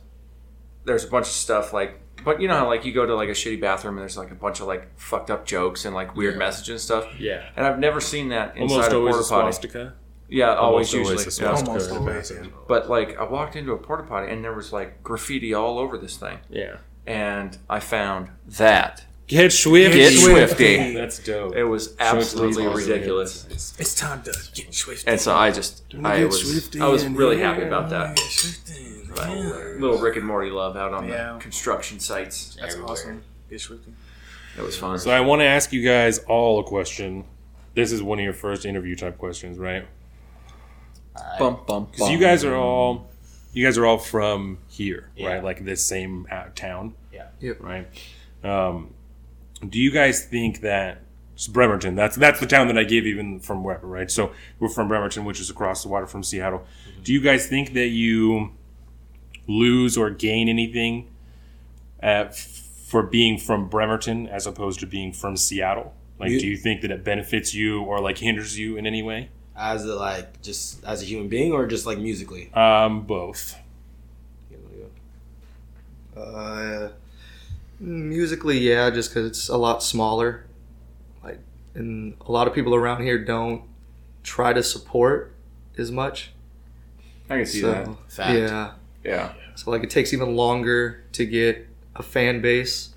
There's 0.85 1.03
a 1.05 1.07
bunch 1.07 1.27
of 1.27 1.31
stuff 1.31 1.71
like, 1.73 1.99
but 2.25 2.41
you 2.41 2.47
know 2.47 2.55
how 2.57 2.67
like 2.67 2.83
you 2.85 2.91
go 2.93 3.05
to 3.05 3.15
like 3.15 3.29
a 3.29 3.33
shitty 3.33 3.59
bathroom 3.61 3.95
and 3.95 4.01
there's 4.01 4.17
like 4.17 4.31
a 4.31 4.35
bunch 4.35 4.59
of 4.59 4.67
like 4.67 4.97
fucked 4.99 5.29
up 5.31 5.45
jokes 5.45 5.85
and 5.85 5.95
like 5.95 6.15
weird 6.15 6.37
messages 6.37 6.69
and 6.69 6.81
stuff. 6.81 7.19
Yeah. 7.19 7.49
And 7.55 7.65
I've 7.65 7.79
never 7.79 7.99
seen 8.01 8.29
that 8.29 8.57
inside 8.57 8.73
Almost 8.75 8.91
a 8.91 8.95
always 8.95 9.13
porta 9.15 9.27
a 9.27 9.29
potty. 9.29 9.43
swastika. 9.53 9.93
Yeah, 10.29 10.55
always, 10.55 10.93
Almost 10.93 11.09
always 11.11 11.25
usually. 11.25 11.45
a 11.45 11.49
yeah. 11.51 11.55
swastika. 11.55 11.69
almost 11.69 11.91
always. 11.91 12.29
bathroom. 12.31 12.53
But 12.67 12.89
like 12.89 13.17
I 13.17 13.23
walked 13.23 13.55
into 13.55 13.71
a 13.73 13.77
porta 13.77 14.03
potty 14.03 14.31
and 14.31 14.43
there 14.43 14.53
was 14.53 14.73
like 14.73 15.03
graffiti 15.03 15.53
all 15.53 15.77
over 15.79 15.97
this 15.97 16.17
thing, 16.17 16.39
Yeah. 16.49 16.77
and 17.05 17.57
I 17.69 17.79
found 17.79 18.29
that. 18.47 19.05
Get 19.27 19.51
Swifty. 19.53 19.97
Get 19.99 20.13
Swifty. 20.13 20.75
Swifty. 20.75 20.93
That's 20.95 21.19
dope. 21.19 21.55
It 21.55 21.63
was 21.63 21.95
absolutely 21.99 22.65
awesome. 22.67 22.77
ridiculous. 22.89 23.75
It's 23.79 23.95
time 23.95 24.21
to 24.23 24.33
get 24.53 24.73
swifty. 24.73 25.09
And 25.09 25.19
so 25.19 25.33
I 25.33 25.51
just, 25.51 25.83
I 26.03 26.25
was, 26.25 26.75
I 26.79 26.87
was 26.87 27.05
really 27.07 27.39
happy 27.39 27.63
about 27.63 27.89
that. 27.91 28.19
Yeah. 29.15 29.75
Little 29.79 29.97
Rick 29.99 30.17
and 30.17 30.25
Morty 30.25 30.49
love 30.49 30.75
out 30.75 30.93
on 30.93 31.07
Yeah. 31.07 31.33
the 31.33 31.39
construction 31.39 31.99
sites. 31.99 32.57
That's 32.59 32.75
awesome. 32.75 33.23
Get 33.49 33.61
swifty. 33.61 33.93
It 34.57 34.61
was 34.61 34.77
fun. 34.77 34.99
So 34.99 35.09
I 35.11 35.21
want 35.21 35.39
to 35.41 35.45
ask 35.45 35.71
you 35.71 35.83
guys 35.83 36.19
all 36.19 36.59
a 36.59 36.63
question. 36.63 37.23
This 37.75 37.91
is 37.91 38.03
one 38.03 38.19
of 38.19 38.23
your 38.25 38.33
first 38.33 38.65
interview 38.65 38.95
type 38.95 39.17
questions, 39.17 39.57
right? 39.57 39.87
Bum, 41.39 41.59
bum, 41.65 41.87
Because 41.91 42.09
you 42.09 42.19
guys 42.19 42.43
are 42.43 42.55
all, 42.55 43.09
you 43.53 43.63
guys 43.65 43.77
are 43.77 43.85
all 43.85 43.97
from 43.97 44.57
here, 44.67 45.09
Yeah. 45.15 45.29
right? 45.29 45.43
Like 45.43 45.63
this 45.63 45.81
same 45.83 46.27
uh, 46.29 46.45
town. 46.55 46.95
Yeah. 47.11 47.27
Yep. 47.39 47.57
Right. 47.61 47.87
Um, 48.43 48.93
do 49.69 49.79
you 49.79 49.91
guys 49.91 50.25
think 50.25 50.61
that 50.61 51.01
it's 51.33 51.47
Bremerton? 51.47 51.95
That's 51.95 52.15
that's 52.15 52.39
the 52.39 52.45
town 52.47 52.67
that 52.67 52.77
I 52.77 52.83
gave 52.83 53.05
even 53.05 53.39
from 53.39 53.63
wherever, 53.63 53.87
right? 53.87 54.09
So 54.11 54.31
we're 54.59 54.69
from 54.69 54.87
Bremerton, 54.87 55.25
which 55.25 55.39
is 55.39 55.49
across 55.49 55.83
the 55.83 55.89
water 55.89 56.05
from 56.07 56.23
Seattle. 56.23 56.63
Do 57.03 57.11
you 57.13 57.21
guys 57.21 57.47
think 57.47 57.73
that 57.73 57.87
you 57.87 58.51
lose 59.47 59.97
or 59.97 60.09
gain 60.09 60.47
anything 60.47 61.09
uh, 62.01 62.25
for 62.87 63.03
being 63.03 63.37
from 63.37 63.67
Bremerton 63.69 64.27
as 64.27 64.45
opposed 64.47 64.79
to 64.81 64.85
being 64.87 65.11
from 65.11 65.35
Seattle? 65.37 65.93
Like, 66.19 66.29
You- 66.31 66.39
do 66.39 66.47
you 66.47 66.57
think 66.57 66.81
that 66.81 66.91
it 66.91 67.03
benefits 67.03 67.53
you 67.53 67.81
or 67.81 67.99
like 67.99 68.19
hinders 68.19 68.57
you 68.57 68.77
in 68.77 68.85
any 68.85 69.01
way? 69.01 69.29
As 69.55 69.85
a 69.85 69.95
like 69.95 70.41
just 70.41 70.83
as 70.83 71.01
a 71.01 71.05
human 71.05 71.29
being 71.29 71.51
or 71.51 71.65
just 71.67 71.85
like 71.85 71.97
musically? 71.97 72.51
Um, 72.53 73.01
both. 73.05 73.55
Uh, 76.15 76.89
musically, 77.83 78.59
yeah, 78.59 78.89
just 78.89 79.09
because 79.09 79.27
it's 79.27 79.49
a 79.49 79.57
lot 79.57 79.83
smaller. 79.83 80.45
Like, 81.23 81.39
and 81.75 82.15
a 82.21 82.31
lot 82.31 82.47
of 82.47 82.53
people 82.53 82.73
around 82.73 83.03
here 83.03 83.23
don't 83.23 83.63
try 84.23 84.53
to 84.53 84.63
support 84.63 85.35
as 85.77 85.91
much. 85.91 86.31
I 87.29 87.37
can 87.37 87.45
see 87.45 87.61
so 87.61 87.71
that. 87.71 87.87
Fact. 88.11 88.37
yeah, 88.39 88.71
Yeah. 89.03 89.33
so 89.55 89.71
like 89.71 89.83
it 89.83 89.89
takes 89.89 90.13
even 90.13 90.35
longer 90.35 91.03
to 91.13 91.25
get 91.25 91.67
a 91.95 92.03
fan 92.03 92.41
base 92.41 92.93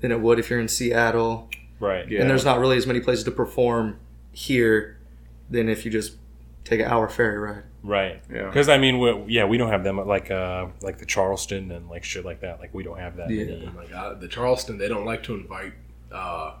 than 0.00 0.12
it 0.12 0.20
would 0.20 0.38
if 0.38 0.50
you're 0.50 0.60
in 0.60 0.68
Seattle. 0.68 1.48
Right. 1.78 2.08
Yeah. 2.08 2.20
And 2.20 2.30
there's 2.30 2.44
not 2.44 2.58
really 2.58 2.76
as 2.76 2.86
many 2.86 3.00
places 3.00 3.24
to 3.24 3.30
perform 3.30 3.98
here 4.32 4.98
than 5.50 5.68
if 5.68 5.84
you 5.84 5.90
just 5.90 6.16
take 6.66 6.80
an 6.80 6.86
hour 6.86 7.08
ferry 7.08 7.38
ride. 7.38 7.62
Right. 7.82 8.20
Yeah. 8.30 8.46
Because 8.46 8.68
I 8.68 8.76
mean, 8.78 8.98
we, 8.98 9.32
yeah, 9.34 9.44
we 9.46 9.56
don't 9.58 9.70
have 9.70 9.84
them 9.84 9.96
like 10.06 10.30
uh 10.30 10.66
like 10.82 10.98
the 10.98 11.06
Charleston 11.06 11.70
and 11.72 11.88
like 11.88 12.04
shit 12.04 12.24
like 12.24 12.40
that. 12.40 12.60
Like 12.60 12.74
we 12.74 12.82
don't 12.82 12.98
have 12.98 13.16
that. 13.16 13.30
Yeah. 13.30 13.44
many. 13.44 13.70
Oh 13.72 13.76
my 13.76 13.86
god, 13.86 14.20
the 14.20 14.28
Charleston, 14.28 14.76
they 14.76 14.88
don't 14.88 15.04
like 15.06 15.22
to 15.24 15.34
invite 15.34 15.72
uh, 16.12 16.54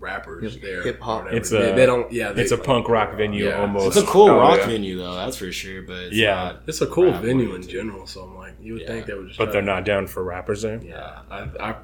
rappers 0.00 0.54
Hip- 0.54 0.62
there. 0.62 0.82
hip-hop. 0.82 1.32
It's 1.32 1.50
a- 1.52 1.74
they 1.74 1.86
don't. 1.86 2.10
Yeah, 2.12 2.32
they, 2.32 2.42
It's 2.42 2.52
a 2.52 2.58
punk 2.58 2.88
rock 2.88 3.14
venue 3.16 3.46
Yeah. 3.46 3.60
almost. 3.60 3.96
It's 3.98 4.06
a 4.06 4.10
cool 4.10 4.30
Oh, 4.30 4.38
rock 4.38 4.58
yeah. 4.60 4.66
venue 4.66 4.96
though, 4.98 5.14
that's 5.14 5.36
for 5.36 5.50
sure. 5.52 5.82
But 5.82 5.96
it's 6.04 6.16
Yeah. 6.16 6.34
not, 6.34 6.62
It's 6.66 6.80
a 6.80 6.86
cool 6.86 7.12
venue 7.12 7.54
in 7.54 7.62
general. 7.62 8.06
So 8.06 8.22
I'm 8.22 8.36
like, 8.36 8.54
you 8.60 8.74
would 8.74 8.82
Yeah. 8.82 8.88
think 8.88 9.06
they 9.06 9.14
would 9.14 9.28
just. 9.28 9.38
but 9.38 9.52
they're 9.52 9.60
to- 9.60 9.66
not 9.66 9.84
down 9.84 10.06
for 10.06 10.22
rappers 10.22 10.62
there. 10.62 10.80
Yeah. 10.82 11.20
I, 11.30 11.48
I've 11.60 11.76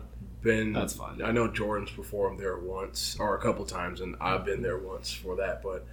been. 0.42 0.72
That's 0.72 0.92
fine. 0.94 1.22
I 1.22 1.32
know 1.32 1.48
Jordan's 1.48 1.90
performed 1.90 2.38
there 2.38 2.56
once 2.58 3.16
or 3.18 3.34
a 3.36 3.40
couple 3.40 3.64
times, 3.64 4.00
and 4.00 4.14
I've 4.20 4.44
been 4.44 4.62
there 4.62 4.78
once 4.78 5.12
for 5.12 5.36
that. 5.36 5.62
But 5.62 5.84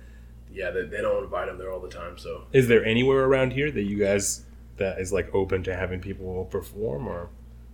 yeah, 0.53 0.71
they, 0.71 0.83
they 0.85 1.01
don't 1.01 1.23
invite 1.23 1.47
them 1.47 1.57
there 1.57 1.71
all 1.71 1.79
the 1.79 1.89
time. 1.89 2.17
So 2.17 2.43
Is 2.53 2.67
there 2.67 2.83
anywhere 2.85 3.23
around 3.25 3.53
here 3.53 3.71
that 3.71 3.83
you 3.83 3.97
guys 3.97 4.45
that 4.77 4.99
is 4.99 5.11
like 5.13 5.33
open 5.33 5.63
to 5.63 5.75
having 5.75 5.99
people 6.01 6.45
perform 6.45 7.07
or? 7.07 7.29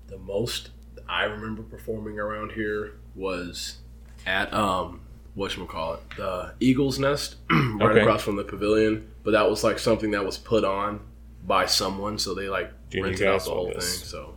the 0.07 0.17
most 0.17 0.69
I 1.09 1.23
remember 1.23 1.61
performing 1.63 2.17
around 2.19 2.53
here 2.53 2.93
was 3.15 3.77
at 4.25 4.53
um 4.53 5.01
it 5.35 6.15
the 6.17 6.53
Eagle's 6.59 6.97
Nest, 6.97 7.35
right 7.49 7.81
Okay. 7.91 7.99
across 8.01 8.23
from 8.23 8.37
the 8.37 8.43
pavilion. 8.43 9.07
But 9.23 9.31
that 9.31 9.49
was 9.49 9.63
like 9.63 9.79
something 9.79 10.11
that 10.11 10.25
was 10.25 10.37
put 10.37 10.63
on 10.63 11.01
by 11.45 11.65
someone, 11.65 12.17
so 12.17 12.33
they 12.33 12.49
like 12.49 12.71
Do 12.89 12.97
you 12.99 13.03
rented 13.03 13.27
out 13.27 13.33
guys 13.33 13.45
the 13.45 13.51
whole 13.51 13.65
want 13.65 13.75
thing. 13.75 13.83
So 13.83 14.35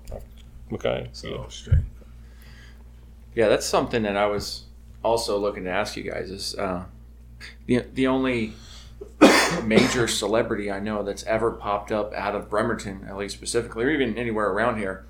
Okay. 0.72 1.09
so 1.12 1.48
Yeah, 3.35 3.48
that's 3.48 3.66
something 3.66 4.03
that 4.03 4.16
I 4.16 4.26
was 4.26 4.64
also 5.03 5.38
looking 5.38 5.64
to 5.64 5.70
ask 5.70 5.96
you 5.96 6.03
guys 6.11 6.31
is 6.31 6.55
uh, 6.57 6.85
the 7.66 7.85
the 7.92 8.07
only 8.07 8.55
major 9.64 10.07
celebrity 10.09 10.70
I 10.70 10.81
know 10.81 11.03
that's 11.03 11.22
ever 11.24 11.50
popped 11.50 11.92
up 11.92 12.12
out 12.14 12.35
of 12.35 12.48
Bremerton, 12.48 13.05
at 13.09 13.16
least 13.16 13.35
specifically, 13.37 13.85
or 13.85 13.90
even 13.90 14.16
anywhere 14.16 14.48
around 14.50 14.79
here, 14.79 15.05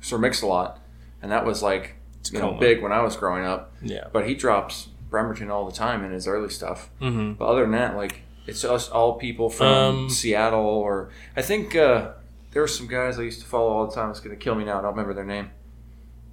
Sir 0.00 0.18
Mix-a-Lot, 0.18 0.80
and 1.22 1.30
that 1.32 1.44
was 1.44 1.62
like 1.62 1.94
you 2.32 2.38
know 2.38 2.52
big 2.52 2.82
when 2.82 2.92
I 2.92 3.02
was 3.02 3.16
growing 3.16 3.44
up. 3.44 3.72
Yeah. 3.82 4.06
But 4.12 4.26
he 4.28 4.34
drops 4.34 4.88
Bremerton 5.10 5.50
all 5.50 5.66
the 5.66 5.72
time 5.72 6.04
in 6.04 6.12
his 6.12 6.26
early 6.26 6.48
stuff. 6.50 6.90
Mm-hmm. 7.00 7.34
But 7.34 7.46
other 7.46 7.62
than 7.62 7.72
that, 7.72 7.96
like 7.96 8.22
it's 8.46 8.62
just 8.62 8.90
all 8.92 9.14
people 9.14 9.48
from 9.50 9.66
Um, 9.66 10.10
Seattle, 10.10 10.60
or 10.60 11.10
I 11.36 11.42
think 11.42 11.74
uh, 11.76 12.12
there 12.52 12.62
were 12.62 12.68
some 12.68 12.86
guys 12.86 13.18
I 13.18 13.22
used 13.22 13.40
to 13.40 13.46
follow 13.46 13.70
all 13.72 13.86
the 13.86 13.94
time. 13.94 14.10
It's 14.10 14.20
gonna 14.20 14.36
kill 14.36 14.54
me 14.54 14.64
now. 14.64 14.78
I 14.78 14.82
don't 14.82 14.90
remember 14.92 15.14
their 15.14 15.24
name. 15.24 15.50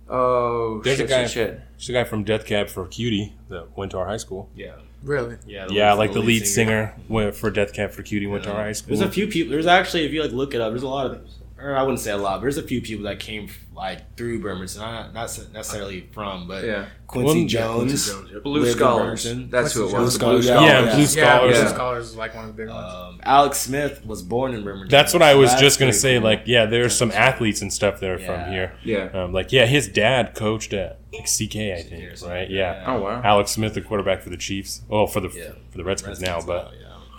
Oh 0.10 0.82
There's 0.82 1.00
a 1.00 1.06
guy- 1.08 1.24
shit! 1.24 1.32
Shit! 1.32 1.62
There's 1.78 1.90
a 1.90 1.94
guy 1.94 2.04
from 2.04 2.24
Death 2.24 2.46
Cab 2.46 2.68
for 2.70 2.86
Cutie 2.88 3.34
that 3.50 3.78
went 3.78 3.92
to 3.92 3.98
our 3.98 4.08
high 4.08 4.18
school. 4.18 4.50
Yeah. 4.56 4.76
Really? 5.04 5.38
Yeah. 5.48 5.68
yeah, 5.70 5.94
like 5.94 6.14
the 6.14 6.20
lead 6.20 6.46
singer, 6.46 6.94
went 7.10 7.36
for 7.36 7.50
Death 7.50 7.74
Cab 7.74 7.92
for 7.92 8.04
Cutie 8.04 8.28
went 8.28 8.44
to 8.44 8.52
our 8.52 8.64
high 8.64 8.72
school. 8.74 8.96
There's 8.96 9.08
a 9.08 9.12
few 9.12 9.28
people. 9.28 9.52
There's 9.52 9.66
actually, 9.66 10.06
if 10.06 10.12
you 10.12 10.22
like 10.22 10.32
look 10.32 10.54
it 10.54 10.62
up, 10.62 10.72
there's 10.72 10.84
a 10.84 10.88
lot 10.88 11.08
of, 11.08 11.22
or 11.63 11.76
I 11.76 11.82
wouldn't 11.84 12.00
say 12.00 12.12
a 12.12 12.17
lot. 12.17 12.38
But 12.38 12.41
there's 12.41 12.58
a 12.58 12.63
few 12.63 12.82
people 12.82 13.06
that 13.06 13.19
came 13.19 13.50
like 13.74 14.15
through 14.17 14.41
Bremerton, 14.41 14.82
not 14.82 15.13
not 15.13 15.39
necessarily 15.54 16.10
from, 16.12 16.47
but 16.47 16.63
Yeah, 16.63 16.86
Quincy 17.08 17.39
Well, 17.39 17.47
Jones, 17.47 18.08
Jones. 18.10 18.32
Blue 18.43 18.62
lived 18.62 18.78
Scholars. 18.78 19.24
Bremerton. 19.26 19.50
That's 19.50 19.74
who 19.74 19.86
it 19.88 19.91
Blue 19.91 20.00
was. 20.02 20.13
the 20.13 20.19
Scholars, 20.19 20.45
Blue 20.47 20.56
yeah. 20.56 20.62
yeah, 20.62 20.67
Scholars. 20.71 20.93
Blue 20.93 21.02
Yeah, 21.02 21.06
Scholars. 21.08 21.56
Blue 21.58 21.63
Yeah. 21.63 21.74
Scholars 21.74 22.06
is 22.10 22.15
like 22.15 22.36
one 22.36 22.45
of 22.45 22.56
the 22.56 22.63
big 22.63 22.69
ones. 22.69 22.93
Um, 22.93 23.19
Alex 23.24 23.58
Smith 23.60 24.06
was 24.06 24.21
born 24.21 24.54
in 24.54 24.63
Bremerton. 24.63 24.89
That's 24.89 25.13
what 25.13 25.21
I 25.21 25.36
was 25.36 25.50
that's 25.52 25.62
just 25.62 25.80
gonna 25.80 25.93
say. 25.93 26.15
cool. 26.15 26.24
Like, 26.24 26.43
yeah, 26.45 26.65
there's 26.65 26.95
some 26.95 27.12
athletes 27.12 27.62
and 27.62 27.71
stuff 27.71 28.00
that 28.00 28.10
are 28.10 28.19
Yeah. 28.19 28.43
from 28.43 28.52
here. 28.54 28.74
Yeah. 28.84 29.10
Um, 29.24 29.34
like, 29.34 29.52
yeah, 29.52 29.65
his 29.65 29.88
dad 29.88 30.36
coached 30.36 30.74
at 30.74 31.00
like 31.13 31.26
CK, 31.28 31.74
I 31.74 31.82
think, 31.82 32.21
or 32.24 32.28
right? 32.30 32.50
Yeah. 32.50 32.84
Oh 32.88 33.02
wow. 33.02 33.21
Alex 33.24 33.52
Smith, 33.52 33.74
the 33.74 33.82
quarterback 33.82 34.21
for 34.21 34.30
the 34.30 34.38
Chiefs. 34.38 34.82
Oh, 34.89 35.08
for 35.08 35.19
the 35.19 35.30
Yeah. 35.30 35.52
for 35.69 35.78
the 35.78 35.84
Redskins, 35.84 36.21
Redskins 36.21 36.47
now, 36.47 36.54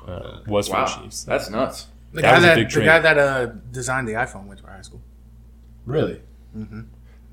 but 0.06 0.10
uh, 0.10 0.38
was 0.46 0.68
for 0.68 0.74
Wow. 0.74 0.86
the 0.86 1.02
Chiefs. 1.04 1.24
That's 1.24 1.50
nuts. 1.50 1.86
The 2.12 2.22
that 2.22 2.28
guy 2.28 2.34
was 2.34 2.44
a 2.44 2.46
that 2.46 2.54
big 2.56 2.70
the 2.70 2.84
guy 2.84 2.98
that 2.98 3.18
uh, 3.18 3.46
designed 3.70 4.06
the 4.08 4.12
iPhone 4.12 4.46
went 4.46 4.60
to 4.60 4.66
our 4.66 4.72
high 4.74 4.82
school. 4.82 5.02
really. 5.86 6.20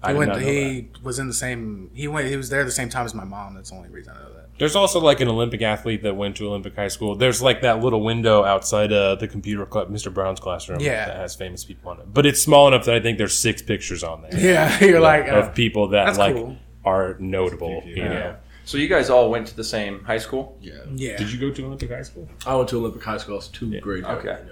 I 0.02 0.12
He 0.12 0.14
did 0.14 0.18
went. 0.18 0.30
not 0.32 0.40
know 0.40 0.46
he 0.48 0.90
was 1.04 1.20
in 1.20 1.28
the 1.28 1.34
same. 1.34 1.92
He 1.94 2.08
went. 2.08 2.28
He 2.30 2.38
was 2.38 2.50
there 2.50 2.64
the 2.64 2.72
same 2.72 2.88
time 2.90 3.06
as 3.06 3.14
my 3.14 3.26
mom. 3.26 3.56
That's 3.56 3.70
the 3.72 3.76
only 3.76 3.90
reason 3.90 4.14
I 4.16 4.22
know 4.24 4.34
that. 4.34 4.50
There's 4.58 4.76
also 4.76 5.00
like 5.00 5.20
an 5.22 5.28
Olympic 5.28 5.62
athlete 5.62 6.04
that 6.04 6.16
went 6.16 6.38
to 6.38 6.48
Olympic 6.48 6.76
high 6.76 6.88
school. 6.90 7.16
There's 7.16 7.42
like 7.42 7.62
that 7.62 7.82
little 7.82 8.02
window 8.02 8.44
outside 8.46 8.92
uh, 8.94 9.16
the 9.16 9.28
computer 9.28 9.66
club, 9.66 9.90
Mr. 9.90 10.14
Brown's 10.14 10.40
classroom, 10.40 10.80
Yeah. 10.82 11.06
that 11.06 11.16
has 11.18 11.34
famous 11.36 11.64
people 11.66 11.92
on 11.92 12.00
it. 12.00 12.14
But 12.14 12.26
it's 12.26 12.42
small 12.42 12.68
enough 12.68 12.86
that 12.86 12.96
I 12.96 13.00
think 13.02 13.18
there's 13.18 13.38
six 13.38 13.62
pictures 13.62 14.04
on 14.04 14.22
there 14.22 14.38
Yeah, 14.38 14.80
you're 14.84 15.00
like. 15.00 15.28
Uh, 15.30 15.36
of 15.40 15.56
people 15.56 15.90
that 15.90 16.18
like 16.18 16.36
cool. 16.36 16.58
are 16.86 17.16
notable. 17.20 17.82
You 17.86 17.96
Yeah. 17.96 18.08
know. 18.10 18.36
So 18.66 18.78
you 18.78 18.88
guys 18.88 19.10
all 19.10 19.30
went 19.30 19.48
to 19.48 19.56
the 19.56 19.64
same 19.64 20.04
high 20.04 20.18
school? 20.20 20.58
Yeah. 20.62 20.74
yeah. 20.94 21.18
Did 21.18 21.32
you 21.32 21.40
go 21.40 21.52
to 21.52 21.66
Olympic 21.66 21.90
high 21.90 22.04
school? 22.04 22.28
I 22.46 22.56
went 22.56 22.70
to 22.70 22.78
Olympic 22.78 23.04
High 23.04 23.18
School. 23.18 23.36
I 23.36 23.38
was 23.38 23.48
two 23.48 23.80
grades 23.82 24.06
younger 24.08 24.30
Okay. 24.32 24.44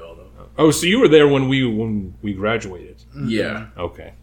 Than 0.57 0.65
y'all, 0.65 0.67
though. 0.67 0.69
Oh, 0.69 0.71
so 0.71 0.85
you 0.85 0.99
were 0.99 1.07
there 1.07 1.27
when 1.27 1.47
we 1.47 1.65
when 1.65 2.15
we 2.21 2.33
graduated. 2.33 2.97
Mm-hmm. 2.97 3.29
Yeah. 3.29 3.67
Okay. 3.77 4.13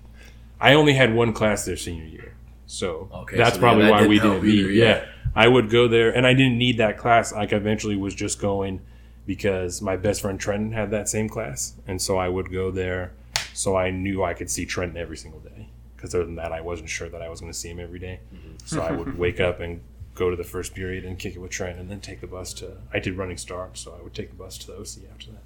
I 0.60 0.74
only 0.74 0.94
had 0.94 1.14
one 1.14 1.32
class 1.32 1.64
there 1.64 1.76
senior 1.76 2.04
year. 2.04 2.34
So 2.66 3.08
Okay, 3.12 3.36
that's 3.36 3.50
so, 3.50 3.56
yeah, 3.56 3.60
probably 3.60 3.84
that 3.84 3.90
why 3.90 3.98
didn't 3.98 4.10
we 4.10 4.18
didn't 4.18 4.42
meet. 4.42 4.54
either, 4.54 4.70
yeah. 4.70 4.84
yeah. 4.84 5.04
I 5.34 5.48
would 5.48 5.68
go 5.68 5.88
there 5.88 6.14
and 6.16 6.26
I 6.26 6.32
didn't 6.32 6.58
need 6.58 6.78
that 6.78 6.96
class. 6.96 7.32
Like 7.32 7.52
I 7.52 7.56
eventually 7.56 7.96
was 7.96 8.14
just 8.14 8.40
going 8.40 8.80
because 9.26 9.82
my 9.82 9.96
best 9.96 10.22
friend 10.22 10.38
Trenton 10.38 10.72
had 10.72 10.90
that 10.90 11.08
same 11.08 11.28
class. 11.28 11.74
And 11.86 12.00
so 12.00 12.18
I 12.18 12.28
would 12.28 12.50
go 12.52 12.70
there 12.70 13.12
so 13.52 13.76
I 13.76 13.90
knew 13.90 14.22
I 14.22 14.34
could 14.34 14.50
see 14.50 14.64
Trenton 14.66 14.96
every 14.96 15.16
single 15.16 15.40
day. 15.40 15.68
Because 15.96 16.14
other 16.14 16.24
than 16.24 16.36
that 16.36 16.52
I 16.52 16.60
wasn't 16.60 16.88
sure 16.88 17.08
that 17.08 17.22
I 17.22 17.28
was 17.28 17.40
going 17.40 17.52
to 17.52 17.58
see 17.58 17.70
him 17.70 17.80
every 17.80 17.98
day. 17.98 18.20
Mm-hmm. 18.34 18.56
So 18.64 18.82
I 18.82 18.92
would 18.92 19.18
wake 19.24 19.40
up 19.40 19.60
and 19.60 19.80
go 20.14 20.30
to 20.30 20.36
the 20.36 20.44
first 20.44 20.74
period 20.74 21.04
and 21.04 21.18
kick 21.18 21.34
it 21.34 21.40
with 21.40 21.50
Trent 21.50 21.78
and 21.78 21.90
then 21.90 22.00
take 22.00 22.20
the 22.20 22.26
bus 22.26 22.52
to 22.54 22.76
I 22.92 23.00
did 23.00 23.16
running 23.16 23.36
start, 23.36 23.76
so 23.76 23.96
I 23.98 24.02
would 24.02 24.14
take 24.14 24.30
the 24.30 24.36
bus 24.36 24.56
to 24.58 24.66
the 24.68 24.74
OC 24.74 25.10
after 25.12 25.32
that. 25.32 25.42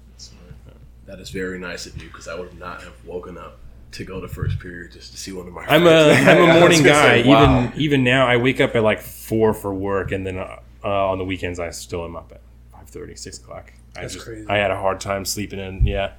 That 1.09 1.19
is 1.19 1.31
very 1.31 1.57
nice 1.57 1.87
of 1.87 1.99
you 1.99 2.07
because 2.07 2.27
I 2.27 2.35
would 2.35 2.59
not 2.59 2.83
have 2.83 2.93
woken 3.03 3.35
up 3.35 3.57
to 3.93 4.05
go 4.05 4.21
to 4.21 4.27
first 4.27 4.59
period 4.59 4.91
just 4.91 5.11
to 5.11 5.17
see 5.17 5.31
one 5.31 5.47
of 5.47 5.53
my. 5.53 5.63
I'm 5.65 5.81
friends. 5.81 6.19
a 6.27 6.31
I'm 6.31 6.37
I 6.37 6.41
a 6.41 6.45
was 6.53 6.59
morning 6.59 6.83
guy. 6.83 7.23
say, 7.23 7.27
wow. 7.27 7.63
Even 7.63 7.81
even 7.81 8.03
now, 8.03 8.27
I 8.27 8.37
wake 8.37 8.61
up 8.61 8.75
at 8.75 8.83
like 8.83 9.01
four 9.01 9.55
for 9.55 9.73
work, 9.73 10.11
and 10.11 10.23
then 10.23 10.37
uh, 10.37 10.59
uh, 10.83 11.09
on 11.09 11.17
the 11.17 11.25
weekends 11.25 11.59
I 11.59 11.71
still 11.71 12.05
am 12.05 12.15
up 12.15 12.31
at 12.31 12.41
5:30, 12.85 13.17
6 13.17 13.39
o'clock. 13.39 13.73
I 13.95 14.01
That's 14.01 14.13
just 14.13 14.25
crazy. 14.25 14.45
I 14.47 14.57
had 14.57 14.69
a 14.69 14.77
hard 14.77 14.99
time 14.99 15.25
sleeping 15.25 15.57
in. 15.59 15.83
Yeah, 15.87 16.11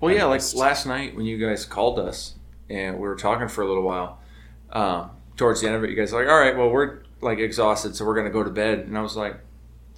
Well, 0.00 0.14
yeah, 0.14 0.26
like 0.26 0.42
last 0.54 0.86
night 0.86 1.16
when 1.16 1.26
you 1.26 1.38
guys 1.44 1.64
called 1.64 1.98
us 1.98 2.34
and 2.70 2.96
we 2.96 3.08
were 3.08 3.16
talking 3.16 3.48
for 3.48 3.62
a 3.62 3.66
little 3.66 3.82
while. 3.82 4.20
Um, 4.70 5.10
towards 5.36 5.60
the 5.60 5.66
end 5.66 5.74
of 5.76 5.82
it, 5.82 5.90
you 5.90 5.96
guys 5.96 6.12
were 6.12 6.20
like, 6.20 6.30
"All 6.30 6.38
right, 6.38 6.56
well, 6.56 6.70
we're 6.70 6.98
like 7.20 7.40
exhausted, 7.40 7.96
so 7.96 8.04
we're 8.04 8.14
gonna 8.14 8.30
go 8.30 8.44
to 8.44 8.50
bed." 8.50 8.78
And 8.80 8.96
I 8.96 9.02
was 9.02 9.16
like, 9.16 9.38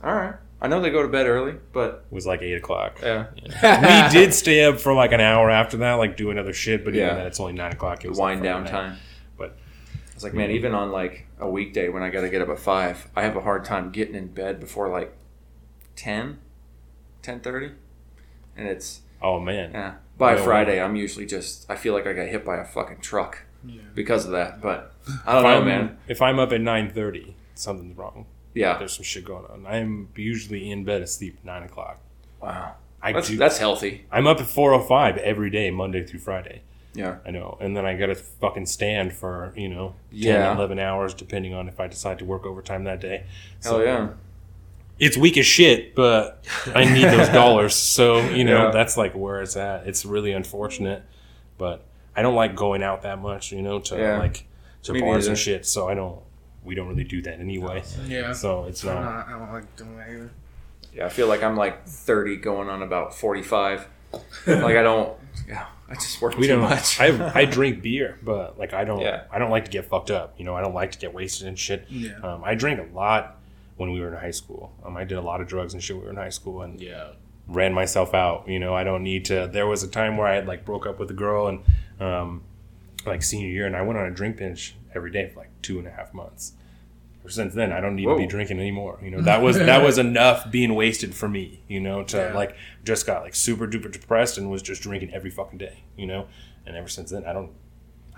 "All 0.02 0.14
right, 0.14 0.37
I 0.61 0.66
know 0.68 0.81
they 0.81 0.90
go 0.90 1.03
to 1.03 1.09
bed 1.09 1.27
early, 1.27 1.55
but 1.73 2.05
it 2.11 2.14
was 2.14 2.27
like 2.27 2.42
eight 2.42 2.55
o'clock. 2.57 2.99
yeah, 3.03 3.27
we 3.35 4.11
did 4.12 4.35
stay 4.35 4.64
up 4.64 4.81
for 4.81 4.92
like 4.92 5.12
an 5.12 5.21
hour 5.21 5.51
after 5.51 5.77
that, 5.79 5.94
like 5.94 6.16
do 6.16 6.31
another 6.31 6.53
shit. 6.53 6.85
But 6.85 6.94
Yeah. 6.94 7.07
even 7.07 7.16
then, 7.18 7.27
it's 7.27 7.38
only 7.40 7.53
nine 7.53 7.73
o'clock. 7.73 8.05
It 8.05 8.09
was 8.09 8.18
wind 8.18 8.40
like 8.40 8.44
down 8.44 8.62
Friday 8.66 8.77
night. 8.87 8.88
time." 8.90 8.99
But- 9.37 9.57
I 9.90 10.14
was 10.14 10.25
like, 10.25 10.35
man, 10.35 10.51
even 10.51 10.75
on 10.75 10.90
like 10.90 11.27
a 11.38 11.49
weekday 11.49 11.88
when 11.88 12.03
I 12.03 12.11
got 12.11 12.23
to 12.23 12.29
get 12.29 12.42
up 12.42 12.49
at 12.49 12.59
five, 12.59 13.07
I 13.14 13.23
have 13.23 13.37
a 13.37 13.40
hard 13.40 13.64
time 13.64 13.90
getting 13.92 14.16
in 14.16 14.27
bed 14.29 14.59
before 14.59 14.88
like 14.88 15.14
10, 15.94 16.38
10.30. 17.23 17.73
and 18.57 18.66
it's 18.68 19.03
Oh 19.23 19.38
man, 19.40 19.71
yeah. 19.73 19.94
By 20.16 20.35
No. 20.35 20.42
Friday, 20.42 20.81
I'm 20.81 20.97
usually 20.97 21.27
just 21.27 21.71
I 21.71 21.77
feel 21.77 21.92
like 21.94 22.07
I 22.09 22.12
got 22.12 22.27
hit 22.27 22.44
by 22.44 22.57
a 22.57 22.64
fucking 22.64 23.01
truck 23.01 23.44
Yeah. 23.64 23.83
because 23.94 24.25
of 24.25 24.33
that. 24.33 24.61
But 24.61 24.92
I 25.25 25.35
don't 25.35 25.38
if 25.38 25.42
know, 25.44 25.57
I'm, 25.59 25.64
man. 25.66 25.99
If 26.09 26.21
I'm 26.23 26.38
up 26.40 26.51
at 26.53 26.61
nine 26.61 26.90
thirty, 26.90 27.37
something's 27.55 27.97
wrong. 27.97 28.27
Yeah, 28.59 28.79
There's 28.79 28.92
some 28.94 29.05
shit 29.05 29.25
going 29.25 29.44
on. 29.47 29.66
I'm 29.66 30.09
usually 30.16 30.71
in 30.71 30.85
bed 30.85 31.03
asleep 31.03 31.37
at 31.38 31.44
nine 31.44 31.62
o'clock. 31.62 32.01
wow, 32.40 32.75
I 33.03 33.12
that's 33.12 33.29
do. 33.29 33.37
that's 33.37 33.59
healthy. 33.59 34.05
I'm 34.11 34.27
up 34.27 34.40
at 34.40 34.47
four 34.47 34.73
o 34.75 34.81
five 34.81 35.16
every 35.18 35.51
day, 35.51 35.71
Monday 35.71 36.05
through 36.05 36.21
Friday. 36.21 36.62
Yeah, 36.94 37.16
I 37.25 37.31
know. 37.31 37.57
And 37.61 37.77
then 37.77 37.87
I 37.87 37.94
got 37.97 38.07
to 38.07 38.14
fucking 38.16 38.66
stand 38.66 39.12
for, 39.12 39.53
you 39.57 39.68
know, 39.68 39.94
10, 40.11 40.18
Yeah. 40.21 40.55
11 40.57 40.79
hours, 40.81 41.14
depending 41.14 41.55
on 41.55 41.68
if 41.68 41.79
I 41.79 41.87
decide 41.87 42.18
to 42.18 42.25
work 42.25 42.44
overtime 42.44 42.85
that 42.85 43.01
day. 43.01 43.25
hell 43.62 43.85
yeah. 43.85 44.09
It's 44.99 45.16
weak 45.16 45.37
as 45.37 45.47
shit, 45.47 45.94
but 45.94 46.44
I 46.75 46.85
need 46.92 47.05
those 47.05 47.29
dollars. 47.42 47.77
So, 47.77 48.18
you 48.31 48.42
know, 48.42 48.64
Yeah. 48.64 48.71
that's 48.73 48.97
like 48.97 49.12
where 49.14 49.40
it's 49.42 49.57
at. 49.57 49.87
It's 49.87 50.05
really 50.05 50.33
unfortunate, 50.33 51.05
but 51.57 51.85
I 52.16 52.23
don't 52.23 52.35
like 52.35 52.57
going 52.57 52.83
out 52.83 53.03
that 53.03 53.21
much, 53.21 53.53
you 53.53 53.62
know, 53.62 53.79
to 53.81 53.97
Yeah. 53.97 54.18
like 54.18 54.47
to 54.85 54.92
Me 54.94 55.01
bars 55.01 55.29
and 55.29 55.38
shit. 55.38 55.66
So 55.66 55.88
I 55.88 55.94
don't, 55.94 56.18
we 56.68 56.74
don't 56.76 56.87
really 56.88 57.04
do 57.04 57.20
that 57.22 57.40
anyway. 57.40 57.83
Yeah. 58.07 58.33
So 58.33 58.64
it's 58.66 58.85
not. 58.85 59.02
not, 59.02 59.26
I 59.28 59.33
don't 59.38 59.52
like 59.52 59.76
doing 59.76 59.96
that 59.96 60.09
either. 60.11 60.31
Yeah, 60.94 61.07
I 61.07 61.09
feel 61.09 61.26
like 61.26 61.42
I'm 61.42 61.57
like 61.57 61.87
30 61.87 62.37
going 62.37 62.68
on 62.68 62.83
about 62.83 63.14
45. 63.14 63.87
like 64.46 64.76
I 64.76 64.83
don't. 64.83 65.16
Yeah, 65.46 65.66
I 65.88 65.94
just 65.94 66.20
work 66.22 66.37
we 66.37 66.46
too 66.46 66.54
don't. 66.54 66.61
much. 66.62 67.00
I 67.00 67.33
I 67.35 67.44
drink 67.59 67.83
beer, 67.83 68.18
but 68.22 68.59
like 68.59 68.72
I 68.72 68.85
don't. 68.85 69.00
Yeah. 69.00 69.24
I 69.31 69.38
don't 69.38 69.50
like 69.50 69.64
to 69.66 69.70
get 69.70 69.85
fucked 69.87 70.11
up. 70.11 70.35
You 70.38 70.44
know, 70.44 70.54
I 70.54 70.61
don't 70.62 70.74
like 70.74 70.92
to 70.92 70.98
get 70.98 71.12
wasted 71.12 71.46
and 71.48 71.59
shit. 71.59 71.85
Yeah. 71.88 72.18
Um, 72.22 72.42
I 72.44 72.54
drank 72.54 72.81
a 72.81 72.94
lot 72.94 73.37
when 73.76 73.92
we 73.92 74.00
were 74.00 74.09
in 74.09 74.14
high 74.20 74.31
school. 74.31 74.72
Um, 74.85 74.96
I 74.96 75.04
did 75.04 75.18
a 75.18 75.20
lot 75.20 75.40
of 75.40 75.46
drugs 75.46 75.74
and 75.74 75.83
shit 75.83 75.94
when 75.96 76.02
we 76.02 76.07
were 76.07 76.12
in 76.12 76.16
high 76.18 76.31
school, 76.31 76.62
and 76.62 76.81
Yeah. 76.81 77.09
ran 77.46 77.72
myself 77.74 78.14
out. 78.14 78.48
You 78.48 78.59
know, 78.59 78.74
I 78.74 78.83
don't 78.83 79.02
need 79.02 79.24
to. 79.26 79.46
There 79.52 79.66
was 79.66 79.83
a 79.83 79.88
time 79.88 80.16
where 80.16 80.26
I 80.26 80.35
had 80.37 80.46
like 80.46 80.64
broke 80.64 80.87
up 80.87 80.98
with 80.98 81.11
a 81.11 81.14
girl 81.14 81.46
and 81.48 81.61
um, 82.00 82.42
like 83.04 83.22
senior 83.22 83.48
year, 83.48 83.66
and 83.66 83.76
I 83.76 83.83
went 83.83 83.98
on 83.98 84.07
a 84.07 84.11
drink 84.11 84.38
binge 84.38 84.74
every 84.94 85.11
day 85.11 85.28
for 85.28 85.40
like 85.40 85.47
two 85.62 85.79
and 85.79 85.87
a 85.88 85.90
half 85.90 86.12
months. 86.14 86.53
Ever 87.21 87.31
since 87.31 87.55
then, 87.55 87.73
I 87.73 87.81
don't 87.81 87.97
need 87.97 88.07
to 88.07 88.16
be 88.16 88.27
drinking 88.27 88.59
anymore. 88.61 88.99
You 89.03 89.11
know, 89.11 89.21
that 89.23 89.42
was 89.42 89.57
that 89.71 89.83
was 89.83 89.99
enough 89.99 90.51
being 90.51 90.75
wasted 90.75 91.14
for 91.14 91.29
me. 91.29 91.61
You 91.68 91.81
know, 91.81 92.03
to 92.05 92.16
Yeah. 92.16 92.33
like 92.35 92.57
just 92.85 93.07
got 93.07 93.23
like 93.23 93.35
super 93.35 93.66
duper 93.66 93.90
depressed 93.92 94.38
and 94.38 94.51
was 94.51 94.62
just 94.62 94.83
drinking 94.83 95.12
every 95.12 95.31
fucking 95.31 95.59
day. 95.59 95.83
You 95.97 96.07
know, 96.07 96.27
and 96.66 96.77
ever 96.77 96.88
since 96.88 97.11
then, 97.11 97.25
I 97.25 97.33
don't. 97.33 97.51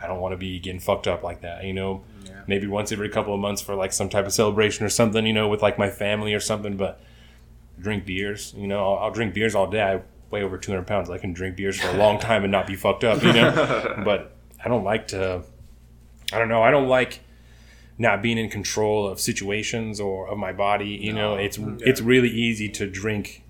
I 0.03 0.07
don't 0.07 0.21
want 0.21 0.33
to 0.33 0.39
be 0.39 0.59
getting 0.59 0.81
fucked 0.81 1.07
up 1.07 1.23
like 1.23 1.43
that, 1.43 1.63
you 1.65 1.75
know. 1.75 2.03
Yeah. 2.25 2.41
Maybe 2.47 2.67
once 2.67 2.91
every 2.91 3.11
couple 3.11 3.35
of 3.35 3.41
months 3.41 3.61
for 3.61 3.75
like 3.75 3.93
some 3.93 4.09
type 4.09 4.25
of 4.25 4.33
celebration 4.33 4.87
or 4.87 4.89
something, 4.89 5.27
you 5.27 5.35
know, 5.35 5.47
with 5.49 5.61
like 5.61 5.79
my 5.79 5.91
family 5.91 6.33
or 6.33 6.41
something. 6.41 6.79
But 6.79 7.03
drink 7.79 8.07
beers. 8.07 8.55
You 8.57 8.67
know, 8.67 8.79
I'll, 8.95 8.99
I'll 9.05 9.11
drink 9.11 9.35
beers 9.35 9.55
all 9.55 9.67
day. 9.67 9.83
I 9.83 10.01
weigh 10.31 10.43
over 10.43 10.57
200 10.57 10.87
pounds. 10.87 11.11
I 11.11 11.19
can 11.19 11.35
drink 11.35 11.57
beers 11.57 11.79
for 11.79 11.89
a 11.89 11.99
long 11.99 12.19
time 12.29 12.45
and 12.45 12.51
not 12.51 12.67
be 12.67 12.77
fucked 12.77 13.05
up, 13.05 13.23
you 13.23 13.33
know? 13.35 13.53
but 14.03 14.37
I 14.65 14.69
don't 14.69 14.85
like 14.85 15.09
to, 15.09 15.43
I 16.33 16.39
don't 16.39 16.49
know, 16.49 16.63
I 16.63 16.71
don't 16.71 16.89
like 16.89 17.21
not 18.01 18.23
being 18.23 18.39
in 18.39 18.49
control 18.49 19.07
of 19.07 19.21
situations 19.21 20.01
or 20.01 20.27
of 20.27 20.39
my 20.39 20.53
body. 20.53 20.89
You 21.01 21.13
know, 21.13 21.35
it's 21.37 21.59
it's 21.81 22.01
really 22.01 22.31
easy 22.31 22.69
to 22.71 22.87
drink 22.89 23.45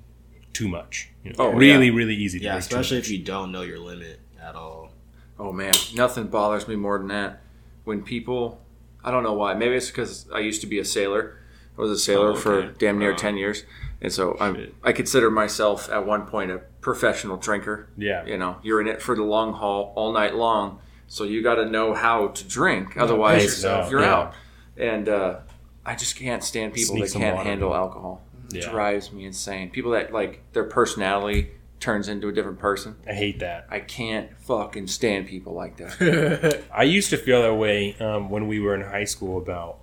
too 0.52 0.66
much. 0.68 1.08
You 1.24 1.30
know? 1.30 1.36
Oh, 1.38 1.50
really, 1.52 1.86
yeah. 1.86 1.94
really 1.94 2.16
easy 2.16 2.38
to 2.40 2.44
Yeah, 2.44 2.50
drink 2.54 2.64
too 2.64 2.76
especially 2.76 2.96
much. 2.98 3.06
if 3.06 3.12
you 3.12 3.18
don't 3.18 3.52
know 3.52 3.62
your 3.62 3.78
limit 3.78 4.18
at 4.42 4.54
all. 4.56 4.90
Oh 5.38 5.52
man, 5.52 5.72
nothing 5.94 6.26
bothers 6.26 6.66
me 6.66 6.76
more 6.76 6.98
than 6.98 7.08
that. 7.08 7.40
When 7.84 8.02
people, 8.02 8.60
I 9.04 9.10
don't 9.12 9.22
know 9.22 9.32
why. 9.34 9.54
Maybe 9.54 9.74
it's 9.76 9.86
because 9.88 10.26
I 10.34 10.40
used 10.40 10.60
to 10.62 10.66
be 10.66 10.78
a 10.78 10.84
sailor. 10.84 11.38
I 11.78 11.80
was 11.80 11.90
a 11.92 11.98
sailor 11.98 12.32
Oh, 12.32 12.36
for 12.36 12.72
damn 12.72 12.98
near 12.98 13.12
Uh, 13.12 13.16
ten 13.16 13.36
years, 13.36 13.64
and 14.02 14.12
so 14.12 14.36
I 14.40 14.52
shit. 14.52 14.74
I 14.82 14.92
consider 14.92 15.30
myself 15.30 15.88
at 15.90 16.04
one 16.04 16.26
point 16.26 16.50
a 16.50 16.58
professional 16.80 17.36
drinker. 17.36 17.88
Yeah. 17.96 18.26
You 18.26 18.36
know, 18.36 18.56
you're 18.62 18.80
in 18.80 18.88
it 18.88 19.00
for 19.00 19.14
the 19.14 19.22
long 19.22 19.54
haul 19.54 19.92
all 19.96 20.12
night 20.12 20.34
long, 20.34 20.80
so 21.10 21.24
you 21.24 21.42
got 21.42 21.56
to 21.56 21.66
know 21.66 21.92
how 21.92 22.28
to 22.28 22.44
drink. 22.44 22.96
Otherwise, 22.96 23.42
yourself, 23.42 23.90
you're 23.90 24.00
yeah. 24.00 24.14
out. 24.14 24.34
And 24.76 25.08
uh, 25.08 25.40
I 25.84 25.96
just 25.96 26.14
can't 26.14 26.42
stand 26.44 26.72
people 26.72 26.94
Sneak 26.94 27.12
that 27.12 27.18
can't 27.18 27.36
water. 27.36 27.48
handle 27.48 27.74
alcohol. 27.74 28.22
Yeah. 28.50 28.70
Drives 28.70 29.10
me 29.10 29.24
insane. 29.24 29.70
People 29.70 29.90
that 29.90 30.12
like 30.12 30.44
their 30.52 30.64
personality 30.64 31.50
turns 31.80 32.06
into 32.06 32.28
a 32.28 32.32
different 32.32 32.60
person. 32.60 32.94
I 33.08 33.14
hate 33.14 33.40
that. 33.40 33.66
I 33.70 33.80
can't 33.80 34.30
fucking 34.38 34.86
stand 34.86 35.26
people 35.26 35.52
like 35.52 35.78
that. 35.78 36.62
I 36.74 36.84
used 36.84 37.10
to 37.10 37.16
feel 37.16 37.42
that 37.42 37.54
way 37.56 37.96
um, 37.98 38.30
when 38.30 38.46
we 38.46 38.60
were 38.60 38.76
in 38.76 38.82
high 38.82 39.04
school 39.04 39.36
about 39.36 39.80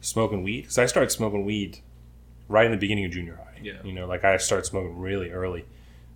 smoking 0.00 0.42
weed 0.42 0.62
because 0.62 0.78
I 0.78 0.86
started 0.86 1.10
smoking 1.12 1.44
weed 1.44 1.78
right 2.48 2.66
in 2.66 2.72
the 2.72 2.78
beginning 2.78 3.04
of 3.04 3.12
junior 3.12 3.36
high. 3.36 3.60
Yeah. 3.62 3.74
You 3.84 3.92
know, 3.92 4.08
like 4.08 4.24
I 4.24 4.38
started 4.38 4.64
smoking 4.64 4.98
really 4.98 5.30
early, 5.30 5.66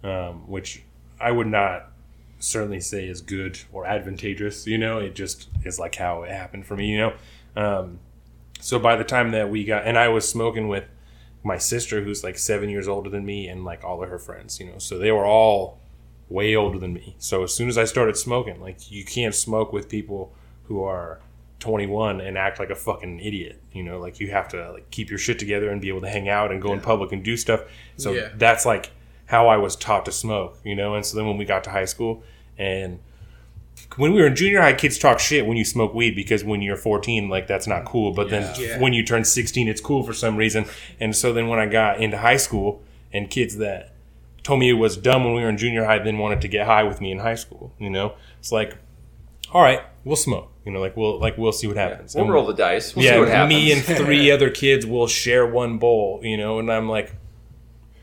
um, 0.03 0.49
which 0.49 0.83
I 1.21 1.31
would 1.31 1.47
not 1.47 1.93
certainly 2.39 2.81
say 2.81 3.07
is 3.09 3.21
good 3.21 3.59
or 3.73 3.87
advantageous. 3.87 4.67
You 4.67 4.79
know, 4.79 4.99
it 4.99 5.15
just 5.15 5.49
is 5.65 5.79
like 5.79 5.95
how 5.97 6.23
it 6.23 6.31
happened 6.31 6.67
for 6.67 6.77
me. 6.77 6.87
You 6.87 6.99
know, 6.99 7.13
um, 7.57 7.99
so 8.61 8.79
by 8.79 8.97
the 8.97 9.05
time 9.05 9.31
that 9.33 9.51
we 9.51 9.65
got, 9.65 9.87
and 9.87 9.99
I 9.99 10.09
was 10.09 10.29
smoking 10.29 10.69
with 10.69 10.85
my 11.45 11.59
sister 11.59 12.03
who's 12.03 12.25
like 12.25 12.37
seven 12.37 12.69
years 12.69 12.89
older 12.89 13.09
than 13.09 13.25
me 13.25 13.49
and 13.49 13.65
like 13.65 13.85
all 13.85 14.03
of 14.03 14.09
her 14.09 14.19
friends. 14.19 14.59
You 14.61 14.67
know, 14.67 14.79
so 14.79 14.99
they 14.99 15.13
were 15.13 15.25
all 15.27 15.79
way 16.29 16.55
older 16.55 16.79
than 16.79 16.93
me. 16.93 17.17
So 17.19 17.43
as 17.43 17.55
soon 17.55 17.69
as 17.69 17.79
I 17.79 17.85
started 17.85 18.17
smoking, 18.17 18.61
like 18.61 18.91
you 18.91 19.05
can't 19.05 19.35
smoke 19.35 19.73
with 19.73 19.89
people 19.89 20.35
who 20.65 20.83
are 20.83 21.21
21 21.61 22.21
and 22.21 22.37
act 22.37 22.59
like 22.61 22.71
a 22.71 22.75
fucking 22.77 23.19
idiot. 23.21 23.61
You 23.73 23.83
know, 23.83 23.99
like 23.99 24.21
you 24.21 24.31
have 24.31 24.49
to 24.49 24.71
like 24.73 24.91
keep 24.91 25.09
your 25.11 25.19
shit 25.19 25.39
together 25.39 25.71
and 25.71 25.81
be 25.81 25.89
able 25.89 26.03
to 26.03 26.09
hang 26.09 26.29
out 26.29 26.53
and 26.53 26.61
go 26.61 26.73
in 26.73 26.81
public 26.81 27.13
and 27.13 27.25
do 27.25 27.37
stuff. 27.37 27.63
So 27.97 28.13
Yeah. 28.13 28.29
that's 28.37 28.67
like 28.67 28.91
how 29.29 29.49
I 29.49 29.57
was 29.57 29.77
taught 29.77 30.05
to 30.07 30.13
smoke, 30.13 30.59
you 30.65 30.75
know? 30.75 30.95
And 30.95 31.05
so 31.07 31.17
then 31.17 31.27
when 31.27 31.37
we 31.39 31.45
got 31.45 31.65
to 31.65 31.71
high 31.71 31.85
school 31.87 32.23
and 32.59 32.99
when 33.97 34.13
we 34.13 34.21
were 34.21 34.27
in 34.27 34.37
junior 34.37 34.61
high, 34.61 34.73
kids 34.73 34.99
talk 34.99 35.19
shit 35.21 35.47
when 35.47 35.57
you 35.57 35.65
smoke 35.65 35.95
weed 35.95 36.15
because 36.17 36.43
when 36.45 36.61
you're 36.63 36.77
14, 36.77 37.29
like 37.29 37.47
that's 37.47 37.67
not 37.67 37.85
cool. 37.85 38.13
But 38.13 38.31
then 38.31 38.53
Yeah. 38.61 38.79
when 38.81 38.93
you 38.93 39.03
turn 39.05 39.25
16, 39.25 39.69
it's 39.69 39.81
cool 39.81 40.03
for 40.03 40.13
some 40.13 40.37
reason. 40.37 40.65
And 41.01 41.15
so 41.15 41.33
then 41.33 41.49
when 41.49 41.59
I 41.59 41.67
got 41.67 42.01
into 42.01 42.19
high 42.19 42.37
school 42.37 42.83
and 43.13 43.31
kids 43.31 43.57
that 43.59 43.95
told 44.43 44.61
me 44.61 44.71
it 44.71 44.75
was 44.75 44.97
dumb 44.97 45.25
when 45.25 45.35
we 45.35 45.43
were 45.43 45.49
in 45.49 45.57
junior 45.59 45.85
high, 45.85 45.99
then 45.99 46.19
wanted 46.19 46.41
to 46.41 46.49
get 46.49 46.67
high 46.67 46.83
with 46.83 47.01
me 47.01 47.13
in 47.13 47.19
high 47.21 47.35
school, 47.37 47.73
you 47.79 47.91
know, 47.91 48.15
it's 48.41 48.51
like, 48.51 48.77
all 49.53 49.63
right, 49.63 49.81
we'll 50.05 50.17
smoke, 50.17 50.51
you 50.65 50.73
know, 50.73 50.81
like 50.81 50.97
we'll 50.97 51.19
like 51.19 51.37
we'll 51.39 51.53
see 51.53 51.67
what 51.67 51.77
happens. 51.77 52.15
We'll 52.15 52.25
And- 52.25 52.33
roll 52.33 52.47
the 52.47 52.55
dice. 52.55 52.95
We'll 52.97 53.03
see 53.05 53.11
yeah, 53.11 53.19
what 53.19 53.29
happens. 53.29 53.55
me 53.55 53.73
and 53.73 53.83
three 53.83 54.31
other 54.37 54.51
kids 54.51 54.87
will 54.87 55.07
share 55.07 55.47
one 55.47 55.79
bowl, 55.79 56.21
you 56.23 56.37
know, 56.37 56.59
and 56.59 56.71
I'm 56.73 56.89
like, 56.89 57.15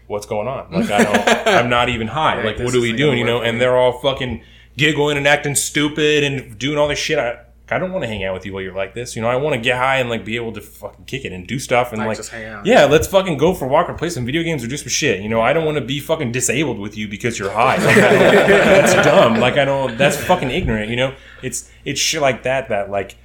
what's 0.08 0.26
going 0.26 0.48
on? 0.48 0.72
Like, 0.72 0.90
I 0.92 1.04
don't, 1.04 1.48
I'm 1.48 1.70
not 1.70 1.90
even 1.90 2.08
high. 2.08 2.38
Right, 2.38 2.46
like, 2.58 2.60
what 2.60 2.76
are 2.76 2.82
we 2.82 2.94
doing? 2.94 3.18
You 3.18 3.26
know, 3.26 3.42
and 3.42 3.60
they're 3.60 3.78
all 3.78 4.00
fucking 4.00 4.44
giggling 4.78 5.18
and 5.18 5.28
acting 5.28 5.56
stupid 5.56 6.24
and 6.24 6.58
doing 6.60 6.78
all 6.78 6.88
this 6.88 7.00
shit. 7.00 7.18
I, 7.18 7.40
I 7.68 7.80
don't 7.80 7.92
want 7.92 8.04
to 8.04 8.08
hang 8.08 8.24
out 8.24 8.36
with 8.36 8.46
you 8.46 8.54
while 8.54 8.62
you're 8.62 8.76
like 8.76 8.94
this. 8.94 9.16
You 9.16 9.24
know, 9.24 9.28
I 9.28 9.38
want 9.38 9.56
to 9.56 9.60
get 9.60 9.76
high 9.78 9.98
and 9.98 10.08
like 10.08 10.24
be 10.24 10.36
able 10.36 10.54
to 10.54 10.62
fucking 10.62 11.06
kick 11.06 11.26
it 11.26 11.32
and 11.32 11.48
do 11.48 11.58
stuff 11.58 11.92
and 11.92 11.98
Like, 12.00 12.10
like, 12.10 12.18
just 12.18 12.30
hang 12.30 12.46
out. 12.46 12.64
yeah, 12.66 12.86
let's 12.86 13.08
fucking 13.08 13.38
go 13.38 13.56
for 13.56 13.66
a 13.66 13.68
walk 13.68 13.90
or 13.90 13.96
play 13.96 14.10
some 14.12 14.24
video 14.24 14.44
games 14.44 14.64
or 14.64 14.68
do 14.68 14.78
some 14.78 14.90
shit. 14.90 15.22
You 15.22 15.30
know, 15.30 15.42
I 15.42 15.52
don't 15.54 15.66
want 15.66 15.78
to 15.80 15.84
be 15.84 16.00
fucking 16.00 16.32
disabled 16.32 16.78
with 16.78 16.96
you 16.96 17.08
because 17.08 17.40
you're 17.40 17.50
high. 17.52 17.78
Like, 17.78 17.96
that's 17.96 18.94
dumb. 19.04 19.40
Like, 19.40 19.58
I 19.58 19.66
don't. 19.66 19.98
That's 19.98 20.16
fucking 20.16 20.52
ignorant. 20.52 20.92
You 20.92 20.96
know, 20.98 21.16
it's 21.42 21.72
it's 21.86 22.00
shit 22.00 22.22
like 22.22 22.44
that 22.44 22.70
that 22.70 22.92
like 22.92 23.18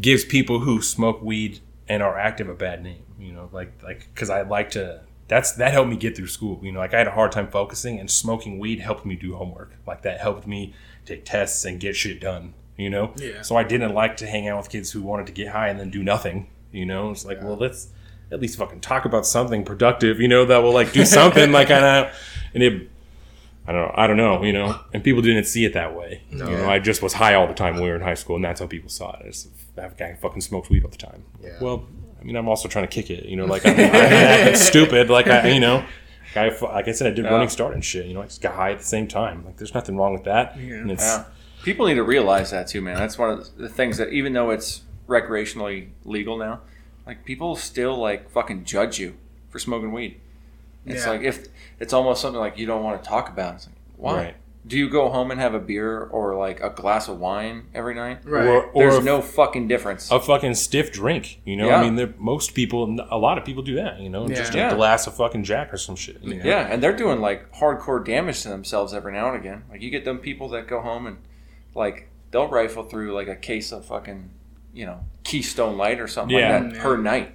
gives 0.00 0.24
people 0.24 0.60
who 0.60 0.80
smoke 0.80 1.20
weed 1.22 1.60
and 1.88 2.02
are 2.02 2.18
active 2.18 2.48
a 2.48 2.54
bad 2.54 2.82
name. 2.82 3.02
You 3.20 3.32
know, 3.32 3.50
like 3.52 3.82
like 3.82 4.08
because 4.14 4.30
I 4.30 4.42
like 4.42 4.70
to. 4.70 5.02
That's 5.28 5.52
that 5.52 5.72
helped 5.72 5.90
me 5.90 5.96
get 5.96 6.16
through 6.16 6.28
school. 6.28 6.60
You 6.62 6.72
know, 6.72 6.78
like 6.78 6.94
I 6.94 6.98
had 6.98 7.06
a 7.08 7.12
hard 7.12 7.32
time 7.32 7.48
focusing, 7.48 7.98
and 7.98 8.10
smoking 8.10 8.58
weed 8.58 8.80
helped 8.80 9.04
me 9.04 9.16
do 9.16 9.34
homework. 9.36 9.72
Like 9.86 10.02
that 10.02 10.20
helped 10.20 10.46
me 10.46 10.74
take 11.04 11.24
tests 11.24 11.64
and 11.64 11.80
get 11.80 11.96
shit 11.96 12.20
done. 12.20 12.54
You 12.76 12.90
know, 12.90 13.14
Yeah. 13.16 13.40
So 13.42 13.56
I 13.56 13.64
didn't 13.64 13.94
like 13.94 14.18
to 14.18 14.26
hang 14.26 14.46
out 14.48 14.58
with 14.58 14.68
kids 14.68 14.90
who 14.92 15.00
wanted 15.02 15.26
to 15.28 15.32
get 15.32 15.48
high 15.48 15.68
and 15.68 15.80
then 15.80 15.90
do 15.90 16.02
nothing. 16.02 16.48
You 16.72 16.84
know, 16.84 17.10
it's 17.10 17.24
like, 17.24 17.42
well, 17.42 17.56
let's 17.56 17.88
at 18.30 18.38
least 18.40 18.58
fucking 18.58 18.80
talk 18.80 19.04
about 19.06 19.24
something 19.26 19.64
productive. 19.64 20.20
You 20.20 20.28
know, 20.28 20.44
that 20.44 20.58
will 20.58 20.74
like 20.74 20.92
do 20.92 21.04
something. 21.18 21.52
like 21.52 21.70
I 21.70 21.80
know, 21.80 22.10
and 22.54 22.62
it. 22.62 22.90
I 23.68 23.72
don't 23.72 23.82
know. 23.88 23.94
I 23.96 24.06
don't 24.06 24.16
know. 24.16 24.42
You 24.44 24.52
know, 24.52 24.78
and 24.92 25.02
people 25.02 25.22
didn't 25.22 25.44
see 25.44 25.64
it 25.64 25.72
that 25.72 25.96
way. 25.96 26.22
You 26.30 26.38
know, 26.38 26.68
I 26.68 26.78
just 26.78 27.02
was 27.02 27.14
high 27.14 27.34
all 27.34 27.48
the 27.48 27.54
time 27.54 27.74
when 27.74 27.82
we 27.82 27.88
were 27.88 27.96
in 27.96 28.02
high 28.02 28.14
school, 28.14 28.36
and 28.36 28.44
that's 28.44 28.60
how 28.60 28.66
people 28.68 28.88
saw 28.90 29.16
it. 29.18 29.26
As 29.26 29.48
that 29.74 29.98
guy 29.98 30.14
fucking 30.14 30.40
smoked 30.42 30.70
weed 30.70 30.84
all 30.84 30.90
the 30.90 30.96
time. 30.96 31.24
Yeah. 31.42 31.58
Well, 31.60 31.84
I 32.20 32.24
mean, 32.24 32.36
I'm 32.36 32.48
also 32.48 32.68
trying 32.68 32.86
to 32.86 32.92
kick 32.92 33.10
it. 33.10 33.26
You 33.26 33.36
know, 33.36 33.44
like 33.46 33.64
I'm, 33.66 33.74
I'm 33.74 33.80
acting 33.80 34.54
stupid. 34.60 35.10
Like 35.10 35.26
I, 35.28 35.48
you 35.50 35.60
know, 35.60 35.84
I, 36.34 36.48
like 36.60 36.88
I 36.88 36.92
said, 36.92 37.12
I 37.12 37.14
did 37.14 37.24
running 37.24 37.48
start 37.48 37.74
and 37.74 37.84
shit. 37.84 38.06
You 38.06 38.14
know, 38.14 38.22
I 38.22 38.24
just 38.26 38.40
got 38.42 38.54
high 38.54 38.72
at 38.72 38.78
the 38.78 38.84
same 38.84 39.06
time. 39.08 39.44
Like 39.44 39.56
there's 39.56 39.74
nothing 39.74 39.96
wrong 39.96 40.12
with 40.12 40.24
that. 40.24 40.58
Yeah. 40.58 40.74
And 40.74 40.90
it's, 40.90 41.04
Yeah. 41.04 41.24
People 41.62 41.86
need 41.86 41.94
to 41.94 42.04
realize 42.04 42.50
that 42.52 42.68
too, 42.68 42.80
man. 42.80 42.96
That's 42.96 43.18
one 43.18 43.30
of 43.30 43.56
the 43.56 43.68
things 43.68 43.96
that 43.98 44.12
even 44.12 44.32
though 44.32 44.50
it's 44.50 44.82
recreationally 45.08 45.88
legal 46.04 46.36
now, 46.38 46.60
like 47.06 47.24
people 47.24 47.56
still 47.56 47.96
like 47.96 48.30
fucking 48.30 48.64
judge 48.64 48.98
you 48.98 49.16
for 49.48 49.58
smoking 49.58 49.92
weed. 49.92 50.20
It's 50.84 51.04
Yeah. 51.04 51.10
like 51.12 51.22
if 51.22 51.48
it's 51.80 51.92
almost 51.92 52.22
something 52.22 52.38
like 52.40 52.56
you 52.58 52.66
don't 52.66 52.84
want 52.84 53.02
to 53.02 53.08
talk 53.08 53.28
about. 53.28 53.56
It's 53.56 53.66
like 53.66 53.76
why? 53.96 54.14
Right. 54.16 54.34
Do 54.66 54.76
you 54.76 54.88
go 54.88 55.08
home 55.10 55.30
and 55.30 55.38
have 55.38 55.54
a 55.54 55.60
beer 55.60 56.00
or 56.00 56.34
like 56.36 56.60
a 56.60 56.70
glass 56.70 57.06
of 57.08 57.20
wine 57.20 57.68
every 57.72 57.94
night? 57.94 58.18
Right. 58.24 58.46
Or, 58.46 58.64
or 58.64 58.82
There's 58.82 58.96
a- 58.96 59.02
no 59.02 59.22
fucking 59.22 59.68
difference. 59.68 60.10
a 60.10 60.18
fucking 60.18 60.54
stiff 60.54 60.90
drink. 60.92 61.40
You 61.44 61.54
know, 61.56 61.68
Yeah. 61.68 61.76
I 61.80 61.88
mean, 61.88 62.14
most 62.18 62.54
people, 62.54 62.96
a 63.10 63.16
lot 63.18 63.38
of 63.38 63.44
people 63.44 63.62
do 63.62 63.76
that. 63.76 64.00
You 64.00 64.08
know, 64.10 64.26
just 64.26 64.54
Yeah. 64.54 64.72
a 64.72 64.74
glass 64.74 65.06
of 65.06 65.14
fucking 65.14 65.44
Jack 65.44 65.72
or 65.72 65.76
some 65.76 65.94
shit. 65.94 66.20
you 66.22 66.34
know? 66.34 66.44
Yeah, 66.44 66.66
and 66.68 66.82
they're 66.82 66.96
doing 66.96 67.20
like 67.20 67.52
hardcore 67.54 68.04
damage 68.04 68.42
to 68.42 68.48
themselves 68.48 68.92
every 68.92 69.12
now 69.12 69.28
and 69.32 69.36
again. 69.36 69.62
Like 69.70 69.82
you 69.82 69.90
get 69.90 70.04
them 70.04 70.18
people 70.18 70.48
that 70.48 70.66
go 70.66 70.80
home 70.80 71.06
and 71.06 71.18
like 71.76 72.08
they'll 72.32 72.48
rifle 72.48 72.82
through 72.82 73.14
like 73.14 73.28
a 73.28 73.36
case 73.36 73.70
of 73.70 73.84
fucking, 73.86 74.30
you 74.74 74.84
know, 74.84 75.00
Keystone 75.22 75.76
Light 75.78 76.00
or 76.00 76.08
something 76.08 76.36
Yeah. 76.36 76.58
like 76.58 76.72
that 76.72 76.80
per 76.82 76.96
night. 76.96 77.34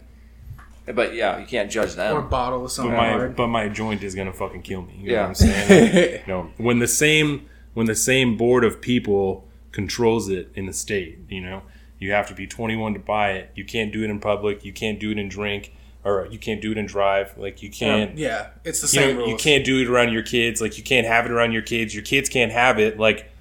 But 0.96 1.14
yeah, 1.16 1.40
you 1.40 1.46
can't 1.46 1.70
judge 1.72 1.96
them. 1.96 2.16
Or 2.16 2.20
a 2.20 2.24
bottle 2.24 2.60
of 2.60 2.64
But 2.66 2.72
something 2.72 2.96
my 2.96 3.10
hard. 3.10 3.36
but 3.36 3.48
my 3.48 3.68
joint 3.70 4.04
is 4.04 4.16
gonna 4.16 4.34
fucking 4.34 4.62
kill 4.64 4.82
me. 4.82 4.96
You 5.02 5.08
know 5.08 5.14
Yeah. 5.14 5.22
what 5.22 5.28
I'm 5.30 5.36
saying? 5.36 5.96
Like, 5.96 6.12
you 6.28 6.34
know, 6.34 6.50
when 6.58 6.80
the 6.80 6.88
same 6.88 7.46
when 7.74 7.86
the 7.86 7.96
same 7.96 8.36
board 8.38 8.64
of 8.64 8.82
people 8.82 9.48
controls 9.72 10.28
it 10.30 10.52
in 10.56 10.66
the 10.66 10.74
state, 10.74 11.20
you 11.30 11.40
know, 11.42 11.62
you 12.00 12.12
have 12.12 12.28
to 12.28 12.34
be 12.34 12.46
21 12.46 12.94
to 12.96 13.00
buy 13.00 13.32
it. 13.32 13.52
You 13.56 13.64
can't 13.64 13.94
do 13.94 14.04
it 14.04 14.10
in 14.10 14.20
public. 14.20 14.66
You 14.66 14.74
can't 14.74 15.00
do 15.00 15.12
it 15.12 15.18
in 15.18 15.30
drink, 15.30 15.74
or 16.04 16.28
you 16.32 16.38
can't 16.40 16.62
do 16.62 16.72
it 16.72 16.78
in 16.78 16.86
drive. 16.86 17.34
Like 17.38 17.62
you 17.64 17.70
can't. 17.70 18.18
yeah, 18.18 18.48
it's 18.66 18.82
the 18.82 18.88
You, 18.88 19.04
same 19.08 19.18
know, 19.18 19.28
you 19.28 19.38
can't 19.38 19.64
do 19.64 19.80
it 19.80 19.88
around 19.88 20.12
your 20.12 20.24
kids. 20.24 20.60
Like 20.62 20.78
you 20.78 20.84
can't 20.84 21.08
have 21.08 21.26
it 21.26 21.32
around 21.32 21.52
your 21.54 21.62
kids. 21.62 21.94
Your 21.96 22.04
kids 22.04 22.28
can't 22.28 22.52
have 22.52 22.80
it. 22.80 23.00
Like 23.00 23.32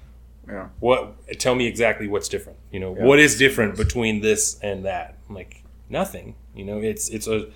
Yeah. 0.47 0.67
what? 0.79 1.15
Tell 1.39 1.55
me 1.55 1.65
exactly 1.67 2.07
what's 2.07 2.29
different. 2.29 2.59
You 2.71 2.79
know, 2.79 2.91
what 2.91 3.19
is 3.19 3.37
different 3.37 3.75
between 3.77 4.21
this 4.21 4.59
and 4.61 4.85
that? 4.85 5.17
Like 5.29 5.60
nothing. 5.91 6.35
You 6.55 6.65
know, 6.65 6.79
it's 6.79 7.09
it's 7.09 7.27
a 7.27 7.47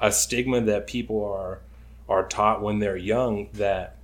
a 0.00 0.12
stigma 0.12 0.60
that 0.62 0.86
people 0.86 1.24
are 1.24 1.60
are 2.08 2.26
taught 2.26 2.62
when 2.62 2.78
they're 2.80 2.96
young 2.96 3.48
that 3.54 3.96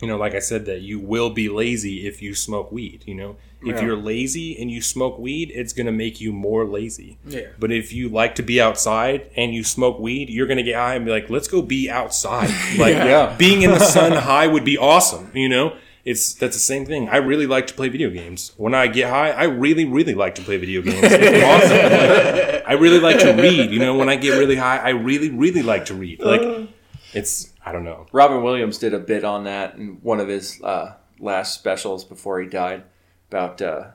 you 0.00 0.08
know, 0.08 0.16
like 0.16 0.34
I 0.34 0.40
said, 0.40 0.66
that 0.66 0.80
you 0.80 0.98
will 0.98 1.30
be 1.30 1.48
lazy 1.48 2.08
if 2.08 2.20
you 2.22 2.34
smoke 2.34 2.72
weed. 2.72 3.04
You 3.06 3.14
know, 3.14 3.36
if 3.64 3.80
you're 3.80 3.96
lazy 3.96 4.60
and 4.60 4.68
you 4.68 4.82
smoke 4.82 5.16
weed, 5.16 5.52
it's 5.54 5.72
gonna 5.72 5.92
make 5.92 6.20
you 6.20 6.32
more 6.32 6.64
lazy. 6.66 7.18
Yeah. 7.24 7.46
But 7.56 7.70
if 7.70 7.92
you 7.92 8.08
like 8.08 8.34
to 8.36 8.42
be 8.42 8.60
outside 8.60 9.30
and 9.36 9.54
you 9.54 9.62
smoke 9.62 10.00
weed, 10.00 10.28
you're 10.28 10.48
gonna 10.48 10.64
get 10.64 10.74
high 10.74 10.96
and 10.96 11.04
be 11.04 11.12
like, 11.12 11.30
let's 11.30 11.46
go 11.46 11.62
be 11.62 11.88
outside. 11.88 12.48
Like, 12.78 12.94
Yeah. 12.96 13.36
being 13.38 13.62
in 13.62 13.70
the 13.70 13.78
sun 13.78 14.10
high 14.12 14.48
would 14.48 14.64
be 14.64 14.76
awesome. 14.76 15.30
You 15.34 15.48
know. 15.48 15.76
It's 16.04 16.34
that's 16.34 16.56
the 16.56 16.60
same 16.60 16.84
thing. 16.84 17.08
I 17.08 17.18
really 17.18 17.46
like 17.46 17.68
to 17.68 17.74
play 17.74 17.88
video 17.88 18.10
games. 18.10 18.52
When 18.56 18.74
I 18.74 18.88
get 18.88 19.08
high, 19.08 19.30
I 19.30 19.44
really, 19.44 19.84
really 19.84 20.14
like 20.14 20.34
to 20.36 20.42
play 20.42 20.56
video 20.56 20.82
games. 20.82 20.98
It's 21.02 21.44
awesome. 21.44 21.76
Like, 21.76 22.64
I 22.66 22.72
really 22.72 22.98
like 22.98 23.20
to 23.20 23.32
read. 23.32 23.70
You 23.70 23.78
know, 23.78 23.94
when 23.96 24.08
I 24.08 24.16
get 24.16 24.30
really 24.30 24.56
high, 24.56 24.78
I 24.78 24.90
really, 24.90 25.30
really 25.30 25.62
like 25.62 25.84
to 25.86 25.94
read. 25.94 26.20
Like, 26.20 26.68
it's 27.12 27.52
I 27.64 27.70
don't 27.70 27.84
know. 27.84 28.06
Robin 28.12 28.42
Williams 28.42 28.78
did 28.78 28.94
a 28.94 28.98
bit 28.98 29.24
on 29.24 29.44
that 29.44 29.76
in 29.76 29.98
one 30.02 30.18
of 30.18 30.26
his 30.26 30.60
uh, 30.62 30.94
last 31.20 31.54
specials 31.54 32.04
before 32.04 32.40
he 32.40 32.48
died 32.48 32.82
about 33.28 33.62
uh, 33.62 33.86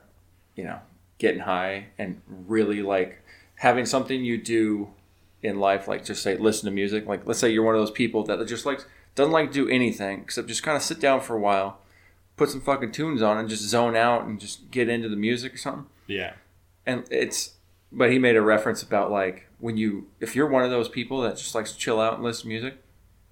you 0.56 0.64
know 0.64 0.80
getting 1.18 1.40
high 1.40 1.86
and 1.98 2.20
really 2.26 2.82
like 2.82 3.22
having 3.56 3.84
something 3.84 4.24
you 4.24 4.38
do 4.38 4.88
in 5.42 5.60
life 5.60 5.86
like 5.86 6.04
just 6.04 6.22
say 6.22 6.36
listen 6.36 6.64
to 6.64 6.70
music 6.72 7.06
like 7.06 7.24
let's 7.26 7.38
say 7.38 7.48
you're 7.48 7.62
one 7.62 7.74
of 7.74 7.80
those 7.80 7.92
people 7.92 8.24
that 8.24 8.44
just 8.46 8.66
like 8.66 8.84
doesn't 9.14 9.32
like 9.32 9.52
to 9.52 9.66
do 9.66 9.68
anything 9.68 10.20
except 10.20 10.48
just 10.48 10.62
kind 10.62 10.76
of 10.76 10.82
sit 10.82 10.98
down 11.00 11.20
for 11.20 11.36
a 11.36 11.40
while 11.40 11.78
put 12.38 12.48
some 12.50 12.60
fucking 12.62 12.92
tunes 12.92 13.20
on 13.20 13.36
and 13.36 13.48
just 13.48 13.62
zone 13.64 13.94
out 13.96 14.24
and 14.24 14.40
just 14.40 14.70
get 14.70 14.88
into 14.88 15.08
the 15.08 15.16
music 15.16 15.54
or 15.54 15.58
something 15.58 15.86
Yeah. 16.06 16.32
and 16.86 17.04
it's 17.10 17.54
but 17.92 18.10
he 18.12 18.18
made 18.18 18.36
a 18.36 18.42
reference 18.42 18.82
about 18.82 19.10
like 19.10 19.46
when 19.58 19.76
you 19.76 20.06
if 20.20 20.34
you're 20.36 20.46
one 20.48 20.62
of 20.64 20.70
those 20.70 20.88
people 20.88 21.20
that 21.22 21.36
just 21.36 21.54
likes 21.54 21.72
to 21.72 21.78
chill 21.78 22.00
out 22.00 22.14
and 22.14 22.22
listen 22.22 22.42
to 22.44 22.48
music 22.48 22.74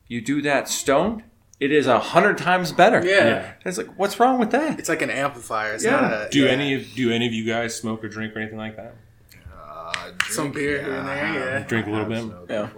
you 0.08 0.20
do 0.20 0.42
that 0.42 0.68
stoned 0.68 1.22
it 1.58 1.72
is 1.72 1.86
a 1.86 1.98
hundred 1.98 2.36
times 2.36 2.70
better 2.72 3.02
Yeah. 3.06 3.52
And 3.54 3.66
it's 3.66 3.78
like 3.78 3.98
what's 3.98 4.20
wrong 4.20 4.38
with 4.38 4.50
that 4.50 4.78
It's 4.78 4.88
like 4.90 5.00
an 5.00 5.08
amplifier. 5.10 5.72
It's 5.74 5.84
Yeah. 5.84 6.00
not 6.00 6.12
a, 6.12 6.28
Do 6.30 6.40
yeah. 6.44 6.50
any 6.50 6.74
of 6.74 6.92
do 6.94 7.10
any 7.10 7.26
of 7.26 7.32
you 7.32 7.46
guys 7.46 7.74
smoke 7.74 8.04
or 8.04 8.08
drink 8.08 8.36
or 8.36 8.40
anything 8.40 8.58
like 8.58 8.76
that? 8.76 8.94
Uh, 9.58 10.12
Some 10.28 10.52
beer 10.52 10.82
here 10.82 10.94
and 10.96 11.08
there, 11.08 11.16
yeah. 11.58 11.58
Drink 11.66 11.86
a 11.86 11.90
little 11.90 12.06
bit. 12.06 12.50
Yeah. 12.50 12.68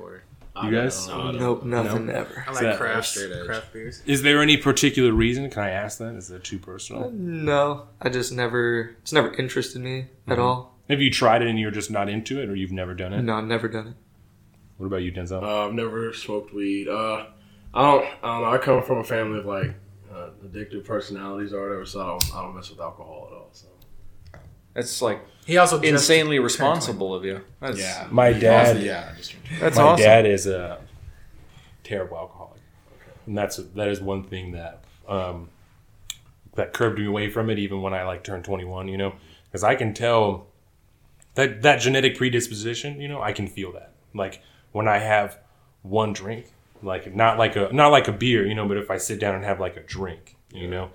You 0.65 0.71
guys? 0.71 1.07
Nope, 1.09 1.65
nothing 1.65 2.11
ever. 2.11 2.45
I 2.47 2.53
like 2.53 2.63
that 2.63 2.79
craft, 2.79 3.09
straight 3.09 3.33
edge? 3.33 3.47
craft 3.47 3.73
beers. 3.73 4.03
Is 4.07 4.23
there 4.23 4.43
any 4.43 4.57
particular 4.57 5.13
reason? 5.13 5.49
Can 5.51 5.63
I 5.63 5.71
ask 5.71 5.99
that? 5.99 6.15
Is 6.15 6.29
that 6.29 6.45
too 6.45 6.59
personal? 6.59 7.11
No, 7.11 7.89
I 8.01 8.09
just 8.09 8.33
never. 8.33 8.97
It's 9.03 9.13
never 9.13 9.33
interested 9.35 9.81
me 9.83 10.07
Mm-hmm. 10.23 10.33
at 10.33 10.39
all. 10.39 10.75
Have 10.89 11.01
you 11.01 11.11
tried 11.11 11.43
it 11.43 11.49
and 11.49 11.59
you're 11.59 11.71
just 11.71 11.91
not 11.91 12.09
into 12.09 12.41
it, 12.43 12.49
or 12.49 12.55
you've 12.55 12.73
never 12.73 12.95
done 12.95 13.13
it? 13.13 13.23
No, 13.23 13.35
I've 13.35 13.45
never 13.45 13.69
done 13.69 13.89
it. 13.89 13.95
What 14.79 14.87
about 14.87 15.03
you, 15.03 15.13
Denzel? 15.13 15.43
Uh, 15.43 15.67
I've 15.67 15.75
never 15.75 16.13
smoked 16.13 16.55
weed. 16.55 16.89
Uh, 16.89 17.27
I 17.75 17.83
don't. 17.83 18.05
I 18.23 18.27
don't 18.27 18.43
know. 18.43 18.51
I 18.51 18.59
come 18.59 18.83
from 18.83 18.99
a 18.99 19.05
family 19.05 19.41
of 19.41 19.47
like 19.47 19.75
uh, 20.13 20.31
addictive 20.47 20.85
personalities 20.87 21.53
or 21.53 21.63
whatever, 21.63 21.85
so 21.85 22.01
I 22.01 22.07
don't, 22.07 22.35
I 22.37 22.43
don't 22.43 22.55
mess 22.55 22.71
with 22.71 22.81
alcohol 22.81 23.29
at 23.31 23.37
all. 23.37 23.49
So 23.53 23.67
It's 24.77 25.03
like 25.03 25.21
He 25.49 25.57
also 25.57 25.79
just 25.79 25.89
insanely 25.89 26.37
turned 26.37 26.45
responsible 26.45 27.15
of 27.15 27.25
you. 27.25 27.41
That's, 27.59 27.79
My 28.11 28.35
dad, 28.35 28.83
Yeah, 28.83 29.15
just 29.17 29.35
that's 29.59 29.79
my 29.79 29.83
awesome. 29.83 30.05
dad 30.05 30.27
is 30.27 30.47
a 30.47 30.79
terrible 31.83 32.19
alcoholic, 32.19 32.61
and 33.27 33.37
that's 33.37 33.57
that 33.57 33.89
is 33.89 33.99
one 33.99 34.25
thing 34.25 34.53
that 34.53 34.85
um, 35.09 35.49
that 36.55 36.75
curbed 36.75 36.99
me 36.99 37.07
away 37.07 37.31
from 37.31 37.49
it. 37.49 37.59
Even 37.59 37.81
when 37.81 37.95
I 37.95 38.03
like 38.03 38.25
turned 38.25 38.45
twenty 38.45 38.67
one, 38.67 38.89
you 38.89 38.99
know, 38.99 39.15
because 39.47 39.65
I 39.65 39.75
can 39.75 39.95
tell 39.95 40.49
that 41.35 41.63
that 41.63 41.81
genetic 41.81 42.19
predisposition. 42.19 43.01
You 43.01 43.09
know, 43.09 43.23
I 43.23 43.33
can 43.33 43.47
feel 43.47 43.73
that. 43.73 43.93
Like 44.13 44.43
when 44.73 44.87
I 44.87 44.99
have 44.99 45.39
one 45.81 46.13
drink, 46.13 46.53
like 46.83 47.17
not 47.17 47.39
like 47.39 47.57
a 47.57 47.71
not 47.73 47.89
like 47.89 48.07
a 48.07 48.13
beer, 48.13 48.47
you 48.47 48.55
know, 48.55 48.69
but 48.69 48.77
if 48.77 48.91
I 48.91 48.99
sit 48.99 49.19
down 49.19 49.35
and 49.35 49.47
have 49.47 49.61
like 49.61 49.79
a 49.79 49.83
drink, 49.83 50.37
you 50.53 50.69
know, 50.69 50.91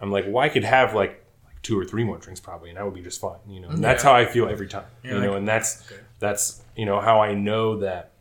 I'm 0.00 0.10
like, 0.10 0.24
well, 0.26 0.38
I 0.38 0.48
could 0.48 0.64
have 0.64 0.94
like 0.94 1.10
like 1.10 1.24
two 1.68 1.78
or 1.78 1.84
three 1.84 2.02
more 2.02 2.16
drinks 2.16 2.40
probably, 2.40 2.70
and 2.70 2.78
that 2.78 2.84
would 2.86 2.94
be 2.94 3.02
just 3.02 3.20
fine, 3.20 3.36
you 3.46 3.60
know. 3.60 3.68
And 3.68 3.84
that's 3.84 4.02
how 4.02 4.14
I 4.14 4.24
feel 4.24 4.48
every 4.48 4.66
time, 4.66 4.86
you 5.02 5.20
know, 5.20 5.34
and 5.34 5.46
that's 5.46 5.84
that's 6.18 6.62
you 6.74 6.86
know 6.86 6.98
how 6.98 7.20
I 7.20 7.34
know 7.34 7.80
that. 7.80 8.12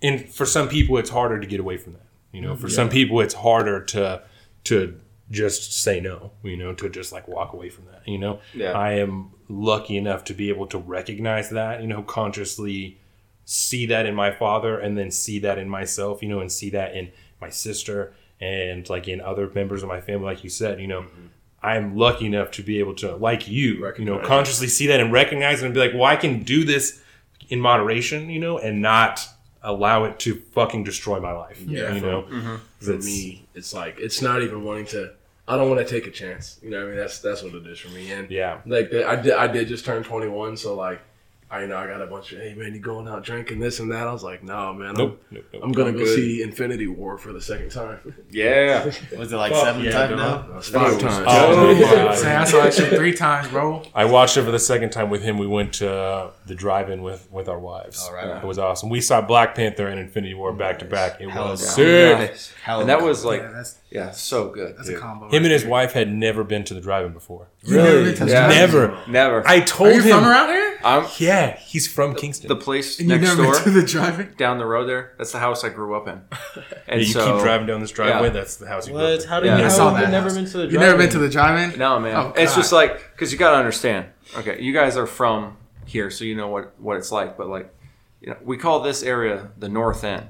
And 0.00 0.26
for 0.26 0.46
some 0.46 0.70
people, 0.70 0.96
it's 0.96 1.10
harder 1.10 1.38
to 1.38 1.46
get 1.46 1.60
away 1.60 1.76
from 1.76 1.92
that. 1.92 2.06
You 2.32 2.40
know, 2.40 2.52
mm-hmm. 2.52 2.62
for 2.62 2.70
some 2.70 2.88
people, 2.88 3.20
it's 3.20 3.34
harder 3.34 3.84
to 3.84 4.22
to 4.64 4.98
just 5.30 5.82
say 5.82 6.00
no. 6.00 6.32
You 6.42 6.56
know, 6.56 6.72
to 6.72 6.88
just 6.88 7.12
like 7.12 7.28
walk 7.28 7.52
away 7.52 7.68
from 7.68 7.84
that. 7.92 8.08
You 8.08 8.18
know, 8.18 8.40
Yeah. 8.54 8.72
I 8.72 8.92
am 8.92 9.32
lucky 9.46 9.98
enough 9.98 10.24
to 10.24 10.34
be 10.34 10.48
able 10.48 10.68
to 10.68 10.78
recognize 10.78 11.50
that. 11.50 11.82
You 11.82 11.88
know, 11.88 12.02
consciously 12.02 12.98
see 13.44 13.84
that 13.86 14.06
in 14.06 14.14
my 14.14 14.30
father, 14.30 14.78
and 14.78 14.96
then 14.96 15.10
see 15.10 15.40
that 15.40 15.58
in 15.58 15.68
myself. 15.68 16.22
You 16.22 16.30
know, 16.30 16.40
and 16.40 16.50
see 16.50 16.70
that 16.70 16.96
in 16.96 17.12
my 17.38 17.50
sister 17.50 18.14
and 18.40 18.88
like 18.88 19.08
in 19.08 19.20
other 19.20 19.50
members 19.54 19.82
of 19.82 19.90
my 19.90 20.00
family. 20.00 20.24
Like 20.24 20.42
you 20.42 20.48
said, 20.48 20.80
you 20.80 20.86
know. 20.86 21.02
Mm-hmm. 21.02 21.26
I'm 21.62 21.96
lucky 21.96 22.26
enough 22.26 22.50
to 22.52 22.62
be 22.62 22.78
able 22.78 22.94
to, 22.96 23.16
like 23.16 23.48
you, 23.48 23.92
you 23.98 24.04
know, 24.04 24.18
consciously 24.18 24.68
see 24.68 24.86
that 24.88 25.00
and 25.00 25.12
recognize 25.12 25.62
it 25.62 25.66
and 25.66 25.74
be 25.74 25.80
like, 25.80 25.94
well, 25.94 26.04
I 26.04 26.16
can 26.16 26.42
do 26.42 26.64
this 26.64 27.02
in 27.48 27.60
moderation, 27.60 28.30
you 28.30 28.38
know, 28.38 28.58
and 28.58 28.80
not 28.82 29.26
allow 29.62 30.04
it 30.04 30.18
to 30.20 30.36
fucking 30.52 30.84
destroy 30.84 31.18
my 31.20 31.32
life. 31.32 31.60
Yeah. 31.60 31.92
you 31.92 32.00
know, 32.00 32.22
mm-hmm. 32.22 32.56
for 32.78 32.90
It's- 32.90 33.04
me, 33.04 33.46
it's 33.54 33.74
like 33.74 33.98
it's 33.98 34.22
not 34.22 34.42
even 34.42 34.64
wanting 34.64 34.86
to. 34.86 35.12
I 35.48 35.56
don't 35.56 35.68
want 35.70 35.86
to 35.86 35.92
take 35.92 36.08
a 36.08 36.10
chance. 36.10 36.58
You 36.60 36.70
know, 36.70 36.78
what 36.78 36.86
I 36.86 36.88
mean, 36.90 36.96
that's 36.98 37.20
that's 37.20 37.42
what 37.42 37.54
it 37.54 37.66
is 37.66 37.78
for 37.78 37.88
me. 37.90 38.10
And 38.10 38.28
yeah, 38.30 38.60
like 38.66 38.90
the, 38.90 39.08
I 39.08 39.16
did, 39.16 39.32
I 39.32 39.46
did 39.46 39.68
just 39.68 39.84
turn 39.84 40.02
21, 40.02 40.56
so 40.56 40.74
like, 40.74 41.00
I 41.48 41.60
you 41.60 41.68
know 41.68 41.76
I 41.76 41.86
got 41.86 42.02
a 42.02 42.06
bunch 42.06 42.32
of 42.32 42.40
hey 42.40 42.54
man, 42.54 42.74
you 42.74 42.80
going 42.80 43.06
out 43.06 43.22
drinking 43.22 43.60
this 43.60 43.78
and 43.78 43.92
that. 43.92 44.08
I 44.08 44.12
was 44.12 44.24
like, 44.24 44.42
no 44.42 44.74
man, 44.74 44.94
nope, 44.94 45.22
nope, 45.30 45.44
nope. 45.52 45.62
I'm, 45.62 45.68
I'm 45.68 45.72
gonna 45.72 45.90
I'm 45.90 45.96
go 45.96 46.04
good. 46.04 46.16
see 46.16 46.42
Infinity 46.42 46.88
War 46.88 47.18
for 47.18 47.32
the 47.32 47.40
second 47.40 47.70
time. 47.70 48.00
Yeah. 48.30 48.84
was 49.16 49.32
it 49.32 49.36
like 49.36 49.52
Fuck 49.52 49.64
seven 49.64 49.84
yeah, 49.84 49.90
times 49.92 50.10
dog. 50.10 50.18
now? 50.48 50.54
That's 50.54 50.68
five 50.68 50.98
times. 50.98 51.24
Oh, 51.28 51.74
my 51.74 51.80
God. 51.80 52.24
I 52.24 52.44
saw 52.44 52.62
that 52.64 52.74
shit 52.74 52.92
three 52.92 53.14
times, 53.14 53.48
bro. 53.48 53.82
I 53.94 54.04
watched 54.04 54.36
it 54.36 54.42
for 54.42 54.50
the 54.50 54.58
second 54.58 54.90
time 54.90 55.08
with 55.08 55.22
him. 55.22 55.38
We 55.38 55.46
went 55.46 55.74
to 55.74 55.90
uh, 55.90 56.30
the 56.46 56.54
drive-in 56.54 57.02
with 57.02 57.30
with 57.30 57.48
our 57.48 57.58
wives. 57.58 58.02
All 58.04 58.12
right. 58.14 58.42
It 58.42 58.44
was 58.44 58.58
awesome. 58.58 58.90
We 58.90 59.00
saw 59.00 59.20
Black 59.22 59.54
Panther 59.54 59.86
and 59.86 60.00
Infinity 60.00 60.34
War 60.34 60.52
back 60.52 60.80
to 60.80 60.84
back. 60.84 61.20
It 61.20 61.30
Hell 61.30 61.50
was 61.50 61.62
yeah. 61.62 61.68
sick. 61.70 62.30
Nice. 62.30 62.52
Hell 62.62 62.80
And 62.80 62.88
that 62.88 63.00
was 63.00 63.24
like, 63.24 63.40
yeah, 63.40 63.52
that's 63.52 63.78
yeah, 63.90 64.10
so 64.10 64.48
good. 64.50 64.76
that's 64.76 64.88
dude. 64.88 64.96
a 64.98 65.00
combo. 65.00 65.26
Him 65.26 65.32
right 65.32 65.42
and 65.44 65.52
his 65.52 65.62
there. 65.62 65.70
wife 65.70 65.92
had 65.92 66.12
never 66.12 66.42
been 66.44 66.64
to 66.64 66.74
the 66.74 66.80
drive-in 66.80 67.12
before. 67.12 67.48
Really? 67.66 68.04
never 68.04 68.16
been 68.18 68.28
Yeah. 68.28 68.48
Never. 68.48 68.98
Never. 69.08 69.46
I 69.46 69.60
told 69.60 69.90
Are 69.90 69.94
you 69.94 70.02
him. 70.02 70.10
from 70.18 70.24
around 70.26 70.48
here? 70.48 70.78
I'm 70.84 71.06
Yeah, 71.18 71.56
he's 71.58 71.86
from 71.90 72.14
Kingston. 72.14 72.48
the 72.48 72.56
place 72.56 72.98
And 73.00 73.08
you 73.08 73.16
next 73.16 73.28
never 73.28 73.42
door, 73.44 73.54
been 73.54 73.62
to 73.64 73.70
the 73.70 73.86
drive-in? 73.86 74.34
down 74.36 74.58
the 74.58 74.66
road 74.66 74.86
there. 74.88 75.12
That's 75.18 75.32
the 75.32 75.38
house 75.38 75.64
I 75.64 75.68
grew 75.70 75.94
up 75.96 76.06
in. 76.08 76.20
And 76.88 77.00
Yeah, 77.00 77.06
you 77.06 77.12
so, 77.12 77.32
keep 77.34 77.42
driving 77.42 77.66
down 77.66 77.80
this 77.80 77.90
driveway. 77.90 78.28
yeah. 78.28 78.32
That's 78.32 78.56
the 78.56 78.66
house 78.68 78.86
you 78.86 78.92
grew 78.92 79.02
What? 79.02 79.12
up 79.14 79.20
in. 79.22 79.28
How 79.28 79.40
did 79.40 79.46
Yeah. 79.46 79.56
you 79.58 79.60
I 79.62 79.64
how 79.64 79.70
saw 79.70 79.90
have 79.90 79.98
you 80.00 80.04
that 80.06 80.10
never 80.12 80.26
house. 80.28 80.34
been 80.36 80.46
to 80.46 80.58
the 80.58 80.66
You 80.66 80.78
never 80.78 80.96
been 80.98 81.10
to 81.10 81.18
the 81.18 81.28
drive-in? 81.28 81.78
No, 81.78 81.98
man. 82.00 82.16
Oh, 82.16 82.32
it's 82.36 82.54
just 82.54 82.72
like 82.72 82.98
because 83.12 83.32
you 83.32 83.38
got 83.38 83.52
to 83.52 83.56
understand. 83.56 84.06
Okay, 84.36 84.60
you 84.60 84.72
guys 84.72 84.96
are 84.96 85.06
from 85.06 85.56
here, 85.86 86.10
so 86.10 86.24
you 86.24 86.34
know 86.36 86.48
what 86.48 86.72
what 86.80 86.96
it's 86.96 87.10
like. 87.12 87.36
But 87.36 87.48
like, 87.48 87.72
you 88.20 88.30
know, 88.30 88.36
we 88.44 88.56
call 88.56 88.80
this 88.80 89.02
area 89.02 89.50
the 89.58 89.68
North 89.68 90.04
End, 90.04 90.26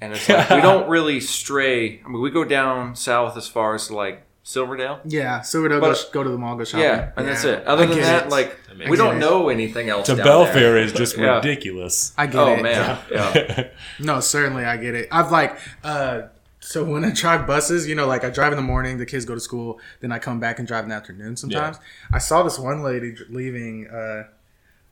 and 0.00 0.12
it's 0.12 0.28
like 0.28 0.50
we 0.50 0.60
don't 0.62 0.88
really 0.88 1.20
stray. 1.20 2.00
I 2.04 2.08
mean, 2.08 2.20
we 2.22 2.30
go 2.30 2.44
down 2.44 2.94
south 2.96 3.36
as 3.36 3.48
far 3.48 3.74
as 3.74 3.90
like 3.90 4.22
Silverdale. 4.42 5.00
Yeah, 5.04 5.42
Silverdale, 5.42 5.80
But- 5.80 5.94
go, 6.12 6.20
go 6.20 6.24
to 6.24 6.30
the 6.30 6.38
mall, 6.38 6.56
go 6.56 6.64
shopping. 6.64 6.84
Yeah, 6.84 7.12
and 7.16 7.28
that's 7.28 7.44
it. 7.44 7.66
Other 7.66 7.84
I 7.84 7.86
than 7.86 7.98
that, 8.00 8.26
it. 8.26 8.30
like 8.30 8.56
we 8.88 8.96
don't 8.96 9.12
sense. 9.14 9.20
know 9.20 9.48
anything 9.50 9.88
else. 9.90 10.06
To 10.06 10.14
Belfair 10.14 10.82
is 10.82 10.92
just 10.92 11.16
Yeah. 11.18 11.36
ridiculous. 11.36 12.12
I 12.16 12.26
get 12.26 12.36
Oh 12.36 12.54
it. 12.54 12.62
man, 12.62 12.98
yeah. 13.10 13.68
No, 13.98 14.20
certainly 14.20 14.64
I 14.64 14.76
get 14.78 14.94
it. 14.94 15.08
I've 15.12 15.30
like 15.30 15.58
uh 15.84 16.22
so 16.60 16.84
when 16.84 17.04
I 17.04 17.10
drive 17.12 17.46
buses, 17.46 17.86
you 17.88 17.94
know, 17.94 18.06
like 18.06 18.24
I 18.24 18.30
drive 18.30 18.52
in 18.52 18.56
the 18.56 18.62
morning, 18.62 18.98
the 18.98 19.06
kids 19.06 19.24
go 19.24 19.34
to 19.34 19.40
school, 19.40 19.78
then 20.00 20.12
I 20.12 20.18
come 20.18 20.38
back 20.40 20.58
and 20.58 20.66
drive 20.68 20.82
in 20.84 20.90
the 20.90 20.96
afternoon 20.96 21.36
sometimes. 21.36 21.78
I 22.12 22.18
saw 22.18 22.42
this 22.42 22.58
one 22.58 22.82
lady 22.82 23.14
leaving 23.30 23.86
uh 23.88 24.24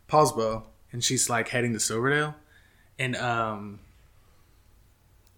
Poulsbo 0.08 0.64
and 0.92 1.02
she's 1.02 1.28
like 1.30 1.48
heading 1.48 1.72
to 1.72 1.80
Silverdale 1.80 2.34
and 2.98 3.16
um 3.16 3.80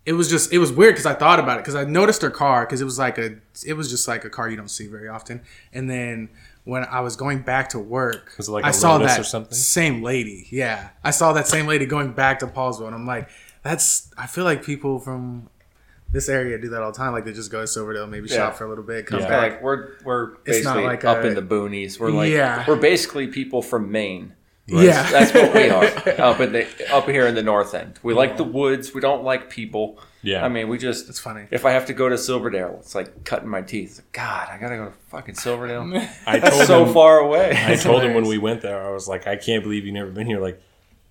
it 0.09 0.12
was 0.14 0.28
just 0.30 0.52
it 0.52 0.59
was 0.59 0.72
weird 0.72 0.94
because 0.94 1.06
I 1.06 1.14
thought 1.14 1.38
about 1.38 1.59
it 1.59 1.61
because 1.62 1.74
I 1.74 1.84
noticed 1.84 2.22
her 2.22 2.30
car 2.30 2.64
because 2.64 2.80
it 2.80 2.84
was 2.84 2.98
like 2.98 3.18
a 3.18 3.36
it 3.66 3.74
was 3.74 3.90
just 3.90 4.09
like 4.09 4.24
a 4.24 4.30
car 4.30 4.48
you 4.48 4.56
don't 4.56 4.70
see 4.78 4.86
very 4.86 5.09
often 5.09 5.42
and 5.72 5.88
then 5.90 6.28
when 6.64 6.84
I 6.84 7.00
was 7.00 7.14
going 7.16 7.40
back 7.42 7.68
to 7.70 7.78
work 7.78 8.32
Was 8.38 8.48
it 8.48 8.52
like 8.52 8.64
I 8.64 8.70
a 8.70 8.72
saw 8.72 8.92
Lotus 8.96 9.12
that 9.12 9.20
or 9.20 9.24
something? 9.24 9.54
same 9.54 10.02
lady 10.02 10.46
yeah 10.50 10.90
I 11.04 11.11
saw 11.12 11.32
that 11.34 11.46
same 11.46 11.66
lady 11.66 11.86
going 11.86 12.12
back 12.12 12.38
to 12.40 12.46
Paulsville 12.46 12.86
and 12.86 12.94
I'm 12.94 13.06
like 13.06 13.28
that's 13.62 14.11
I 14.16 14.26
feel 14.26 14.44
like 14.44 14.64
people 14.64 14.98
from 14.98 15.48
this 16.11 16.28
area 16.30 16.56
do 16.59 16.70
that 16.70 16.80
all 16.82 16.90
the 16.92 16.96
time 16.96 17.12
like 17.12 17.24
they 17.26 17.32
just 17.34 17.50
go 17.50 17.61
to 17.61 17.66
Silverdale 17.66 18.06
maybe 18.06 18.28
Yeah. 18.30 18.36
shop 18.36 18.56
for 18.56 18.64
a 18.64 18.68
little 18.68 18.84
bit 18.84 19.04
come 19.06 19.20
Yeah. 19.20 19.28
back 19.28 19.52
like 19.52 19.62
we're 19.62 19.88
we're 20.04 20.24
It's 20.46 20.64
not 20.64 20.74
basically 20.76 20.84
like 20.84 21.04
up 21.04 21.18
a- 21.24 21.26
in 21.28 21.34
the 21.34 21.42
boonies. 21.42 22.00
We're 22.00 22.11
like 22.11 22.30
Yeah. 22.32 22.64
we're 22.66 22.76
basically 22.76 23.26
people 23.26 23.61
from 23.62 23.90
Maine. 23.92 24.32
Yeah 24.68 25.10
That's 25.10 25.32
what 25.32 25.54
we 25.54 25.70
are 25.70 25.84
up 26.20 26.40
in 26.40 26.52
the 26.52 26.94
up 26.94 27.08
here 27.08 27.26
in 27.26 27.34
the 27.34 27.42
north 27.42 27.74
end. 27.74 27.98
We 28.02 28.14
like 28.14 28.36
the 28.36 28.44
woods. 28.44 28.92
We 28.94 29.00
don't 29.00 29.24
like 29.24 29.50
people. 29.50 29.98
Yeah. 30.22 30.44
I 30.44 30.48
mean, 30.48 30.68
we 30.68 30.78
just. 30.78 31.08
It's 31.08 31.20
funny. 31.20 31.46
If 31.50 31.64
I 31.64 31.70
have 31.70 31.86
to 31.86 31.94
go 31.94 32.08
to 32.08 32.18
Silverdale, 32.18 32.76
it's 32.80 32.94
like 32.94 33.24
cutting 33.24 33.48
my 33.48 33.62
teeth. 33.62 34.02
God, 34.12 34.48
I 34.50 34.58
gotta 34.58 34.76
go 34.76 34.84
to 34.86 34.92
fucking 35.08 35.36
Silverdale. 35.36 35.82
I 36.26 36.38
That's 36.38 36.56
told 36.56 36.66
so 36.66 36.84
him, 36.84 36.92
far 36.92 37.18
away. 37.18 37.56
I 37.56 37.76
told 37.76 38.02
him 38.02 38.14
when 38.14 38.26
we 38.26 38.38
went 38.38 38.60
there, 38.62 38.86
I 38.86 38.90
was 38.90 39.08
like, 39.08 39.26
I 39.26 39.36
can't 39.36 39.62
believe 39.62 39.86
you've 39.86 39.94
never 39.94 40.10
been 40.10 40.26
here. 40.26 40.40
Like, 40.40 40.60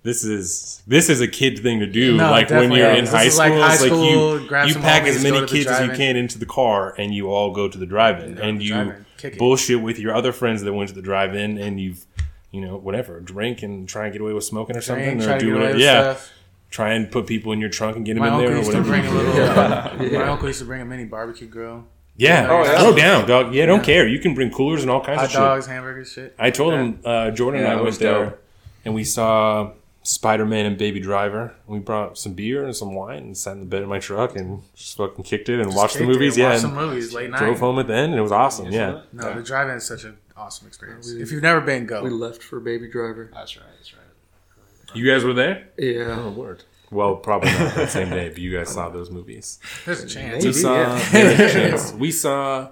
this 0.02 0.24
is 0.24 0.82
this 0.86 1.08
is 1.08 1.20
a 1.20 1.28
kid 1.28 1.58
thing 1.58 1.80
to 1.80 1.86
do. 1.86 2.16
No, 2.16 2.30
like 2.30 2.50
when 2.50 2.70
you're 2.70 2.90
is. 2.90 3.08
in 3.10 3.16
high 3.16 3.24
is 3.24 3.34
school, 3.34 3.48
like 3.48 3.60
high 3.60 3.74
it's 3.74 3.82
like 3.82 3.92
you 3.92 4.38
you 4.68 4.74
pack 4.80 5.04
as 5.04 5.22
many 5.22 5.40
go 5.40 5.46
to 5.46 5.52
the 5.52 5.58
kids 5.58 5.66
as 5.70 5.86
you 5.86 5.92
can 5.94 6.16
into 6.16 6.38
the 6.38 6.46
car, 6.46 6.94
and 6.98 7.14
you 7.14 7.30
all 7.30 7.52
go 7.52 7.68
to 7.68 7.78
the 7.78 7.86
drive-in, 7.86 8.34
Go 8.34 8.42
and 8.42 8.62
you 8.62 8.74
drive-in, 8.74 9.06
kick 9.16 9.32
it. 9.34 9.38
bullshit 9.38 9.80
with 9.82 9.98
your 9.98 10.14
other 10.14 10.32
friends 10.32 10.62
that 10.62 10.72
went 10.72 10.88
to 10.90 10.94
the 10.94 11.02
drive-in, 11.02 11.58
and 11.58 11.80
you've 11.80 12.06
you 12.50 12.60
know 12.60 12.76
whatever 12.76 13.20
drink 13.20 13.62
and 13.62 13.88
try 13.88 14.04
and 14.04 14.12
get 14.12 14.20
away 14.22 14.32
with 14.32 14.44
smoking 14.44 14.76
or 14.76 14.80
something, 14.80 15.22
or 15.22 15.38
do 15.38 15.54
whatever. 15.54 15.78
Yeah, 15.78 16.14
stuff. 16.14 16.30
try 16.70 16.92
and 16.94 17.10
put 17.10 17.26
people 17.26 17.52
in 17.52 17.60
your 17.60 17.68
trunk 17.70 17.96
and 17.96 18.04
get 18.06 18.14
them 18.14 18.20
My 18.22 18.28
in 18.28 18.34
uncle 18.34 18.48
there 18.48 18.54
or 18.56 18.58
used 18.58 18.70
to 18.72 18.78
whatever. 18.82 18.88
bring 18.90 19.06
a 19.06 19.10
little. 19.14 19.34
Yeah. 20.12 20.18
My 20.18 20.28
uncle 20.28 20.46
used 20.48 20.60
to 20.60 20.64
bring 20.66 20.80
a 20.80 20.84
mini 20.84 21.04
barbecue 21.04 21.46
grill. 21.46 21.84
yeah, 22.16 22.46
Oh, 22.50 22.62
yeah. 22.64 22.80
throw 22.80 22.94
down, 22.96 23.28
dog. 23.28 23.54
Yeah, 23.54 23.66
don't 23.66 23.84
care. 23.84 24.06
You 24.08 24.18
can 24.18 24.34
bring 24.34 24.50
coolers 24.50 24.82
and 24.82 24.90
all 24.90 25.02
kinds 25.04 25.16
Hot 25.18 25.24
of 25.26 25.30
shit. 25.30 25.38
dogs, 25.40 25.66
hamburgers, 25.66 26.12
shit. 26.12 26.34
I 26.38 26.50
told 26.50 26.74
him 26.74 27.00
uh, 27.04 27.30
Jordan 27.32 27.60
Yeah, 27.60 27.66
and 27.66 27.72
I 27.72 27.76
went 27.76 27.86
was 27.86 27.98
there 27.98 28.24
dope. 28.30 28.44
and 28.84 28.94
we 28.94 29.04
saw 29.04 29.72
Spider 30.02 30.46
Man 30.46 30.64
and 30.66 30.78
Baby 30.78 31.00
Driver. 31.00 31.54
We 31.66 31.80
brought 31.80 32.16
some 32.16 32.32
beer 32.32 32.64
and 32.64 32.74
some 32.74 32.94
wine 32.94 33.18
and 33.18 33.36
sat 33.36 33.52
in 33.52 33.60
the 33.60 33.66
bed 33.66 33.82
of 33.82 33.88
my 33.88 33.98
truck 33.98 34.36
and 34.36 34.62
just 34.74 34.96
fucking 34.96 35.22
kicked 35.24 35.48
it 35.50 35.60
and 35.60 35.74
watched 35.74 35.94
the 35.94 36.00
kicked 36.00 36.10
it, 36.10 36.12
movies. 36.14 36.36
Yeah, 36.38 36.48
watched 36.50 36.60
some 36.62 36.74
movies 36.74 37.12
late 37.12 37.30
night. 37.30 37.38
drove 37.40 37.60
home 37.60 37.78
at 37.78 37.86
the 37.88 37.94
end 37.94 38.12
and 38.12 38.18
it 38.18 38.22
was 38.22 38.32
awesome. 38.32 38.70
Yeah, 38.72 39.02
No, 39.12 39.34
the 39.34 39.42
drive-in 39.42 39.76
is 39.76 39.84
such 39.86 40.04
an 40.04 40.16
awesome 40.38 40.66
experience. 40.66 41.10
If 41.10 41.32
you've 41.32 41.42
never 41.42 41.60
been, 41.60 41.86
go. 41.86 42.02
We 42.02 42.10
left 42.10 42.42
for 42.42 42.60
Baby 42.60 42.88
Driver. 42.88 43.30
That's 43.32 43.56
right. 43.56 43.66
That's 43.76 43.92
right. 43.94 44.96
you 44.96 45.10
guys 45.10 45.24
were 45.24 45.34
there. 45.34 45.68
Yeah. 45.76 46.16
Oh, 46.20 46.30
word. 46.30 46.64
Well, 46.90 47.16
probably 47.16 47.50
not 47.50 47.74
that 47.74 47.90
same 47.90 48.10
day, 48.10 48.28
but 48.30 48.38
you 48.38 48.56
guys 48.56 48.70
saw 48.70 48.88
those 48.88 49.10
movies. 49.10 49.58
There's 49.84 50.02
a 50.02 50.06
chance. 50.06 50.44
We 50.44 50.52
saw. 50.52 50.74
yeah. 50.74 51.08
there's 51.12 51.40
a 51.40 51.52
chance. 51.52 51.92
We 51.92 52.10
saw 52.10 52.70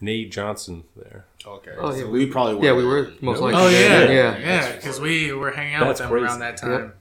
Nate 0.00 0.32
Johnson 0.32 0.84
there. 0.96 1.26
Okay. 1.46 1.72
Oh, 1.78 1.92
yeah. 1.92 2.00
So 2.00 2.10
we 2.10 2.26
probably 2.26 2.56
were. 2.56 2.64
Yeah, 2.64 2.72
we 2.74 2.84
were 2.84 3.12
most 3.20 3.40
likely. 3.40 3.60
Oh 3.60 3.68
yeah, 3.68 4.10
yeah, 4.10 4.38
Yeah. 4.38 4.72
because 4.76 5.00
we 5.00 5.32
were 5.32 5.50
hanging 5.50 5.74
out 5.74 5.86
That's 5.86 6.00
with 6.00 6.08
them 6.08 6.10
crazy. 6.10 6.24
around 6.24 6.38
that 6.40 6.56
time. 6.56 6.92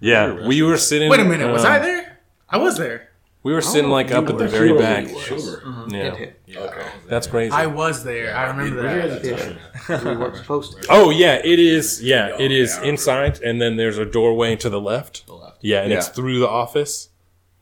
Yeah, 0.00 0.46
we 0.46 0.62
were 0.62 0.78
sitting. 0.78 1.10
Wait 1.10 1.20
a 1.20 1.24
minute, 1.24 1.50
was 1.52 1.64
um, 1.64 1.72
I 1.72 1.78
there? 1.80 2.18
I 2.48 2.58
was 2.58 2.78
there. 2.78 3.07
We 3.44 3.52
were 3.52 3.60
sitting 3.60 3.90
oh, 3.90 3.94
like 3.94 4.10
up 4.10 4.28
at 4.28 4.36
the 4.36 4.48
very 4.48 4.76
back. 4.76 5.06
Uh-huh. 5.06 5.86
Yeah, 5.88 6.26
Okay. 6.56 6.86
that's 7.08 7.26
crazy. 7.26 7.52
I 7.52 7.66
was 7.66 8.02
there. 8.04 8.36
I 8.36 8.48
remember 8.48 8.82
that. 8.82 9.24
Yeah. 9.24 10.04
we 10.04 10.16
weren't 10.16 10.36
supposed 10.42 10.82
to. 10.82 10.88
Oh 10.90 11.10
yeah, 11.10 11.40
it 11.44 11.58
is. 11.58 12.02
Yeah, 12.02 12.36
it 12.38 12.50
is 12.50 12.76
inside, 12.78 13.40
and 13.40 13.60
then 13.60 13.76
there's 13.76 13.96
a 13.98 14.04
doorway 14.04 14.56
to 14.56 14.68
the 14.68 14.80
left. 14.80 15.26
The 15.26 15.34
left. 15.34 15.58
Yeah, 15.62 15.82
and 15.82 15.92
it's 15.92 16.08
through 16.08 16.40
the 16.40 16.48
office, 16.48 17.08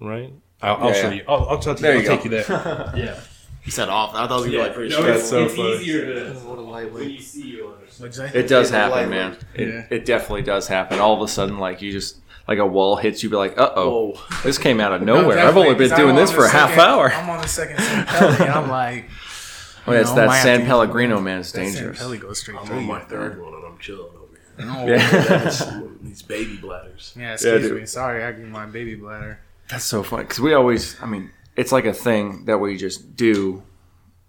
right? 0.00 0.32
I'll, 0.62 0.76
I'll 0.76 0.86
Yeah, 0.88 0.92
show 0.94 1.08
yeah. 1.10 1.14
you. 1.16 1.24
I'll, 1.28 1.48
I'll, 1.50 1.58
tell 1.58 1.74
you. 1.74 1.80
There 1.82 1.92
I'll 1.96 2.02
you 2.02 2.08
take 2.08 2.18
go. 2.18 2.24
you 2.24 2.30
there. 2.30 2.46
yeah, 2.96 3.20
He 3.62 3.70
said 3.70 3.88
off. 3.90 4.14
I 4.14 4.26
thought 4.26 4.40
it 4.40 4.44
was 4.44 4.46
gonna 4.46 4.58
like 4.64 4.74
pretty 4.74 4.90
No, 4.90 5.00
straight. 5.02 5.16
it's, 5.16 5.28
so 5.28 5.44
it's 5.44 5.54
funny. 5.54 5.74
easier 5.76 6.14
to 6.14 6.30
What 6.48 6.58
a 6.58 6.62
lightweight. 6.62 7.10
you 7.10 7.20
see 7.20 7.42
you 7.48 7.66
What'd 7.98 8.16
you 8.16 8.26
say? 8.28 8.30
It 8.38 8.48
does 8.48 8.70
Yeah, 8.70 8.88
happen, 8.88 9.10
man. 9.10 9.36
It, 9.54 9.68
Yeah. 9.68 9.86
it 9.90 10.04
definitely 10.06 10.42
does 10.42 10.66
happen. 10.68 10.98
All 11.00 11.14
of 11.14 11.20
a 11.22 11.28
sudden, 11.28 11.58
like 11.58 11.82
you 11.82 11.92
just 11.92 12.16
like 12.48 12.58
a 12.58 12.66
wall 12.66 12.96
hits 12.96 13.22
you, 13.22 13.30
be 13.30 13.36
like, 13.36 13.58
"Uh 13.58 13.72
oh, 13.76 14.24
this 14.44 14.58
came 14.58 14.80
out 14.80 14.92
of 14.92 15.02
No, 15.02 15.22
nowhere." 15.22 15.38
I've 15.38 15.56
only 15.56 15.74
been 15.74 15.94
doing 15.96 16.14
this 16.16 16.30
for 16.30 16.42
the 16.42 16.46
a 16.46 16.50
half 16.50 16.70
second- 16.70 16.84
hour. 16.84 17.12
I'm 17.12 17.28
on 17.30 17.40
the 17.42 17.48
second 17.48 17.78
San 17.78 18.06
Pelli, 18.06 18.40
and 18.40 18.50
I'm 18.50 18.68
like, 18.70 19.04
Oh, 19.88 19.92
yeah, 19.92 20.00
it's 20.00 20.10
know, 20.10 20.16
that 20.16 20.42
San 20.42 20.66
Pellegrino 20.66 21.20
man. 21.20 21.40
It's 21.40 21.52
that 21.52 21.64
San 21.66 21.72
dangerous. 21.74 22.02
Pelli 22.02 22.20
goes 22.20 22.40
straight 22.40 22.58
I'm 22.58 22.66
through 22.66 22.76
on 22.76 22.82
you. 22.82 22.88
my 22.88 23.00
third 23.00 23.40
one 23.40 23.54
and 23.54 23.64
I'm 23.66 23.78
chilling 23.78 24.10
over 24.16 24.36
here. 24.36 24.42
Oh, 24.68 24.86
Yeah. 24.86 25.80
These 26.02 26.22
baby 26.22 26.56
bladders. 26.56 27.12
yeah, 27.16 27.34
excuse 27.34 27.62
dude. 27.62 27.80
me. 27.80 27.86
Sorry, 27.86 28.24
I 28.24 28.32
give 28.32 28.48
my 28.48 28.66
baby 28.66 28.94
bladder. 28.96 29.38
That's 29.68 29.84
so 29.84 30.02
funny 30.02 30.24
because 30.24 30.40
we 30.40 30.54
always, 30.54 31.00
I 31.02 31.06
mean, 31.06 31.30
it's 31.56 31.70
like 31.72 31.84
a 31.84 31.92
thing 31.92 32.46
that 32.46 32.58
we 32.58 32.76
just 32.76 33.16
do 33.16 33.62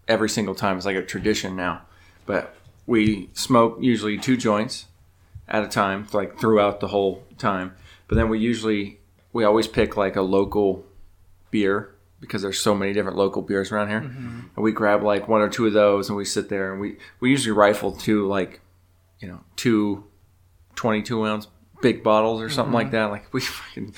every 0.07 0.29
single 0.29 0.53
time. 0.53 0.77
It's 0.77 0.85
like 0.85 0.95
a 0.95 1.01
tradition 1.05 1.55
now. 1.55 1.81
But 2.27 2.55
we 2.85 3.29
smoke 3.33 3.77
usually 3.81 4.17
two 4.17 4.37
joints 4.37 4.85
at 5.47 5.63
a 5.63 5.67
time, 5.67 6.07
like 6.13 6.39
throughout 6.39 6.81
the 6.81 6.87
whole 6.89 7.23
time. 7.37 7.73
But 8.07 8.15
then 8.15 8.29
we 8.29 8.39
usually, 8.39 8.99
we 9.33 9.43
always 9.43 9.67
pick 9.67 9.97
like 9.97 10.15
a 10.15 10.21
local 10.21 10.85
beer 11.51 11.93
because 12.19 12.41
there's 12.41 12.59
so 12.59 12.73
many 12.73 12.93
different 12.93 13.17
local 13.17 13.41
beers 13.41 13.71
around 13.71 13.89
here. 13.89 14.01
Mm-hmm. 14.01 14.39
And 14.55 14.63
we 14.63 14.71
grab 14.71 15.03
like 15.03 15.27
one 15.27 15.41
or 15.41 15.49
two 15.49 15.65
of 15.67 15.73
those 15.73 16.09
and 16.09 16.17
we 16.17 16.25
sit 16.25 16.49
there 16.49 16.71
and 16.71 16.81
we, 16.81 16.97
we 17.19 17.29
usually 17.29 17.51
rifle 17.51 17.91
two, 17.91 18.27
like, 18.27 18.61
you 19.19 19.27
know, 19.27 19.41
two 19.55 20.05
22 20.75 21.25
ounce 21.25 21.47
big 21.81 22.03
bottles 22.03 22.41
or 22.41 22.49
something 22.49 22.73
like 22.73 22.87
mm-hmm. 22.87 22.95
that. 22.95 23.11
Like 23.11 23.33
we 23.33 23.41
fucking 23.41 23.93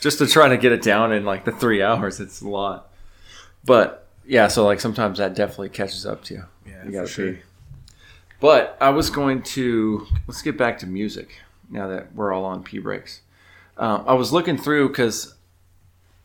just 0.00 0.18
to 0.18 0.26
try 0.26 0.48
to 0.48 0.58
get 0.58 0.72
it 0.72 0.82
down 0.82 1.12
in 1.12 1.24
like 1.24 1.44
the 1.46 1.52
three 1.52 1.82
hours. 1.82 2.20
It's 2.20 2.42
a 2.42 2.48
lot, 2.48 2.92
but 3.64 4.06
yeah. 4.26 4.48
So 4.48 4.66
like 4.66 4.80
sometimes 4.80 5.18
that 5.18 5.34
definitely 5.34 5.70
catches 5.70 6.04
up 6.04 6.24
to 6.24 6.34
you. 6.34 6.44
Yeah, 6.66 6.84
you 6.84 6.92
gotta 6.92 7.06
for 7.06 7.12
sure. 7.12 7.32
pee. 7.32 7.40
But 8.38 8.76
I 8.80 8.90
was 8.90 9.08
going 9.08 9.42
to 9.42 10.06
let's 10.26 10.42
get 10.42 10.58
back 10.58 10.78
to 10.80 10.86
music 10.86 11.40
now 11.70 11.88
that 11.88 12.14
we're 12.14 12.32
all 12.32 12.44
on 12.44 12.62
pee 12.62 12.78
breaks. 12.78 13.22
Um, 13.78 14.04
I 14.06 14.14
was 14.14 14.32
looking 14.32 14.56
through 14.56 14.88
because 14.88 15.34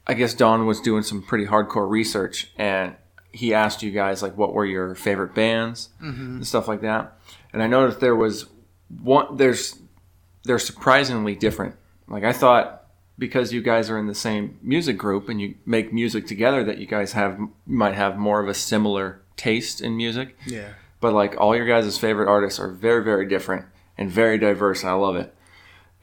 I 0.07 0.13
guess 0.13 0.33
Don 0.33 0.65
was 0.65 0.81
doing 0.81 1.03
some 1.03 1.21
pretty 1.21 1.45
hardcore 1.45 1.89
research 1.89 2.51
and 2.57 2.95
he 3.31 3.53
asked 3.53 3.81
you 3.83 3.91
guys 3.91 4.21
like 4.21 4.37
what 4.37 4.53
were 4.53 4.65
your 4.65 4.95
favorite 4.95 5.33
bands 5.33 5.89
and 6.01 6.45
stuff 6.45 6.67
like 6.67 6.81
that. 6.81 7.17
And 7.53 7.61
I 7.63 7.67
noticed 7.67 7.99
there 7.99 8.15
was 8.15 8.45
one 9.01 9.37
there's 9.37 9.77
they're 10.43 10.59
surprisingly 10.59 11.35
different. 11.35 11.75
Like 12.07 12.23
I 12.23 12.33
thought 12.33 12.87
because 13.17 13.53
you 13.53 13.61
guys 13.61 13.89
are 13.89 13.99
in 13.99 14.07
the 14.07 14.15
same 14.15 14.57
music 14.61 14.97
group 14.97 15.29
and 15.29 15.39
you 15.39 15.55
make 15.65 15.93
music 15.93 16.25
together 16.25 16.63
that 16.63 16.79
you 16.79 16.87
guys 16.87 17.13
have 17.13 17.39
might 17.65 17.93
have 17.93 18.17
more 18.17 18.41
of 18.41 18.49
a 18.49 18.53
similar 18.53 19.21
taste 19.37 19.81
in 19.81 19.95
music. 19.95 20.35
Yeah. 20.45 20.69
But 20.99 21.13
like 21.13 21.35
all 21.39 21.55
your 21.55 21.65
guys' 21.67 21.97
favorite 21.97 22.27
artists 22.27 22.59
are 22.59 22.69
very 22.69 23.03
very 23.03 23.27
different 23.27 23.65
and 23.97 24.09
very 24.09 24.37
diverse 24.37 24.81
and 24.81 24.89
I 24.89 24.93
love 24.93 25.15
it. 25.15 25.33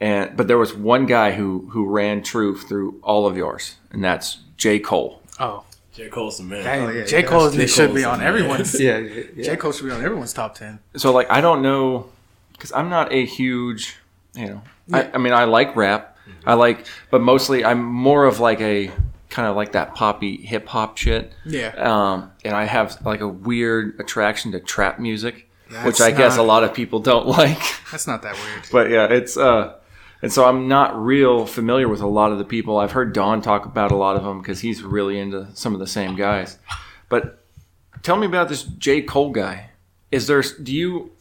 And 0.01 0.35
but 0.37 0.47
there 0.47 0.57
was 0.57 0.73
one 0.73 1.05
guy 1.05 1.31
who 1.33 1.67
who 1.71 1.85
ran 1.85 2.23
true 2.23 2.57
through 2.57 2.99
all 3.03 3.27
of 3.27 3.35
yours 3.35 3.75
and 3.91 4.03
that's 4.03 4.37
J. 4.57 4.79
Cole. 4.79 5.21
Oh, 5.39 5.63
J. 5.93 6.07
Cole's 6.09 6.37
the 6.37 6.43
man. 6.43 6.63
hey, 6.63 6.79
Oh, 6.79 6.89
yeah, 6.89 7.03
J 7.05 7.21
yeah, 7.21 7.27
Cole 7.27 7.49
J. 7.49 7.67
should 7.67 7.87
Cole's 7.87 7.95
be 7.99 8.03
on 8.05 8.21
everyone's. 8.21 8.79
Yeah, 8.79 8.97
yeah, 8.99 9.23
yeah. 9.35 9.43
J 9.43 9.55
Cole 9.57 9.71
should 9.73 9.85
be 9.85 9.91
on 9.91 10.03
everyone's 10.03 10.31
top 10.33 10.55
ten. 10.55 10.79
So 10.95 11.11
like 11.11 11.29
I 11.29 11.41
don't 11.41 11.61
know 11.61 12.09
because 12.53 12.71
I'm 12.71 12.89
not 12.89 13.11
a 13.11 13.25
huge 13.25 13.97
you 14.35 14.45
know 14.47 14.61
I, 14.93 15.09
I 15.13 15.17
mean 15.17 15.33
I 15.33 15.45
like 15.45 15.75
rap 15.75 16.17
I 16.45 16.53
like 16.53 16.85
but 17.09 17.21
mostly 17.21 17.65
I'm 17.65 17.83
more 17.83 18.25
of 18.25 18.39
like 18.39 18.61
a 18.61 18.91
kind 19.29 19.47
of 19.47 19.55
like 19.55 19.71
that 19.73 19.95
poppy 19.95 20.37
hip 20.37 20.67
hop 20.67 20.97
shit 20.97 21.31
Yeah. 21.45 21.69
um, 21.77 22.31
and 22.45 22.53
I 22.55 22.65
have 22.65 22.97
like 23.05 23.21
a 23.21 23.27
weird 23.27 23.99
attraction 23.99 24.51
to 24.53 24.59
trap 24.59 24.99
music 24.99 25.49
which 25.83 25.97
That's 25.97 26.01
I 26.01 26.11
guess 26.11 26.37
a 26.37 26.43
lot 26.43 26.63
of 26.63 26.73
people 26.73 26.99
don't 26.99 27.27
like 27.39 27.61
That's 27.91 28.07
not 28.07 28.21
that 28.23 28.33
weird. 28.35 28.67
but 28.71 28.89
yeah 28.89 29.05
it's 29.05 29.35
uh 29.37 29.75
and 30.21 30.31
so 30.31 30.45
I'm 30.45 30.67
not 30.67 30.99
real 30.99 31.45
familiar 31.45 31.87
with 31.87 32.01
a 32.01 32.07
lot 32.07 32.31
of 32.31 32.37
the 32.37 32.43
people. 32.43 32.77
I've 32.77 32.91
heard 32.91 33.13
Don 33.13 33.41
talk 33.41 33.65
about 33.65 33.91
a 33.91 33.95
lot 33.95 34.15
of 34.15 34.23
them 34.23 34.39
because 34.41 34.61
he's 34.61 34.83
really 34.83 35.19
into 35.19 35.47
some 35.53 35.73
of 35.73 35.79
the 35.79 35.87
same 35.87 36.15
guys. 36.15 36.57
But 37.07 37.43
tell 38.03 38.17
me 38.17 38.27
about 38.27 38.49
this 38.49 38.63
J. 38.63 39.01
Cole 39.01 39.31
guy. 39.31 39.69
Is 40.11 40.27
there 40.27 40.41
do 40.41 40.73
you 40.73 41.11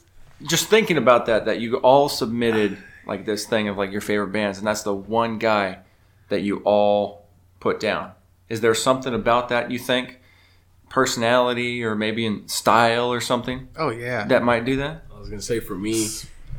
just 0.42 0.68
thinking 0.68 0.96
about 0.96 1.26
that 1.26 1.46
that 1.46 1.60
you 1.60 1.76
all 1.76 2.08
submitted 2.08 2.78
like 3.06 3.24
this 3.24 3.46
thing 3.46 3.68
of 3.68 3.76
like 3.76 3.90
your 3.90 4.00
favorite 4.00 4.28
bands 4.28 4.58
and 4.58 4.66
that's 4.66 4.82
the 4.82 4.94
one 4.94 5.38
guy 5.38 5.78
that 6.28 6.42
you 6.42 6.58
all 6.64 7.26
put 7.60 7.80
down. 7.80 8.12
Is 8.48 8.60
there 8.60 8.74
something 8.74 9.14
about 9.14 9.48
that 9.48 9.70
you 9.70 9.78
think? 9.78 10.20
Personality 10.88 11.84
or 11.84 11.94
maybe 11.94 12.24
in 12.24 12.48
style 12.48 13.12
or 13.12 13.20
something? 13.20 13.68
Oh 13.76 13.90
yeah. 13.90 14.26
that 14.26 14.42
might 14.42 14.64
do 14.64 14.76
that? 14.76 15.04
I 15.14 15.18
was 15.18 15.28
gonna 15.28 15.42
say 15.42 15.60
for 15.60 15.76
me, 15.76 16.08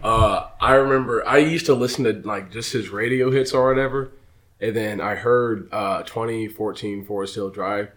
uh, 0.04 0.50
I 0.60 0.74
remember 0.76 1.26
I 1.28 1.38
used 1.38 1.66
to 1.68 1.74
listen 1.74 2.04
to 2.06 2.14
like 2.28 2.52
just 2.52 2.74
his 2.74 2.90
radio 2.90 3.32
hits 3.32 3.54
or 3.54 3.68
whatever, 3.68 4.12
and 4.60 4.76
then 4.76 5.02
I 5.02 5.16
heard 5.16 5.70
uh, 5.72 6.04
2014 6.04 7.06
Forest 7.06 7.36
Hill 7.36 7.50
Drive. 7.50 7.90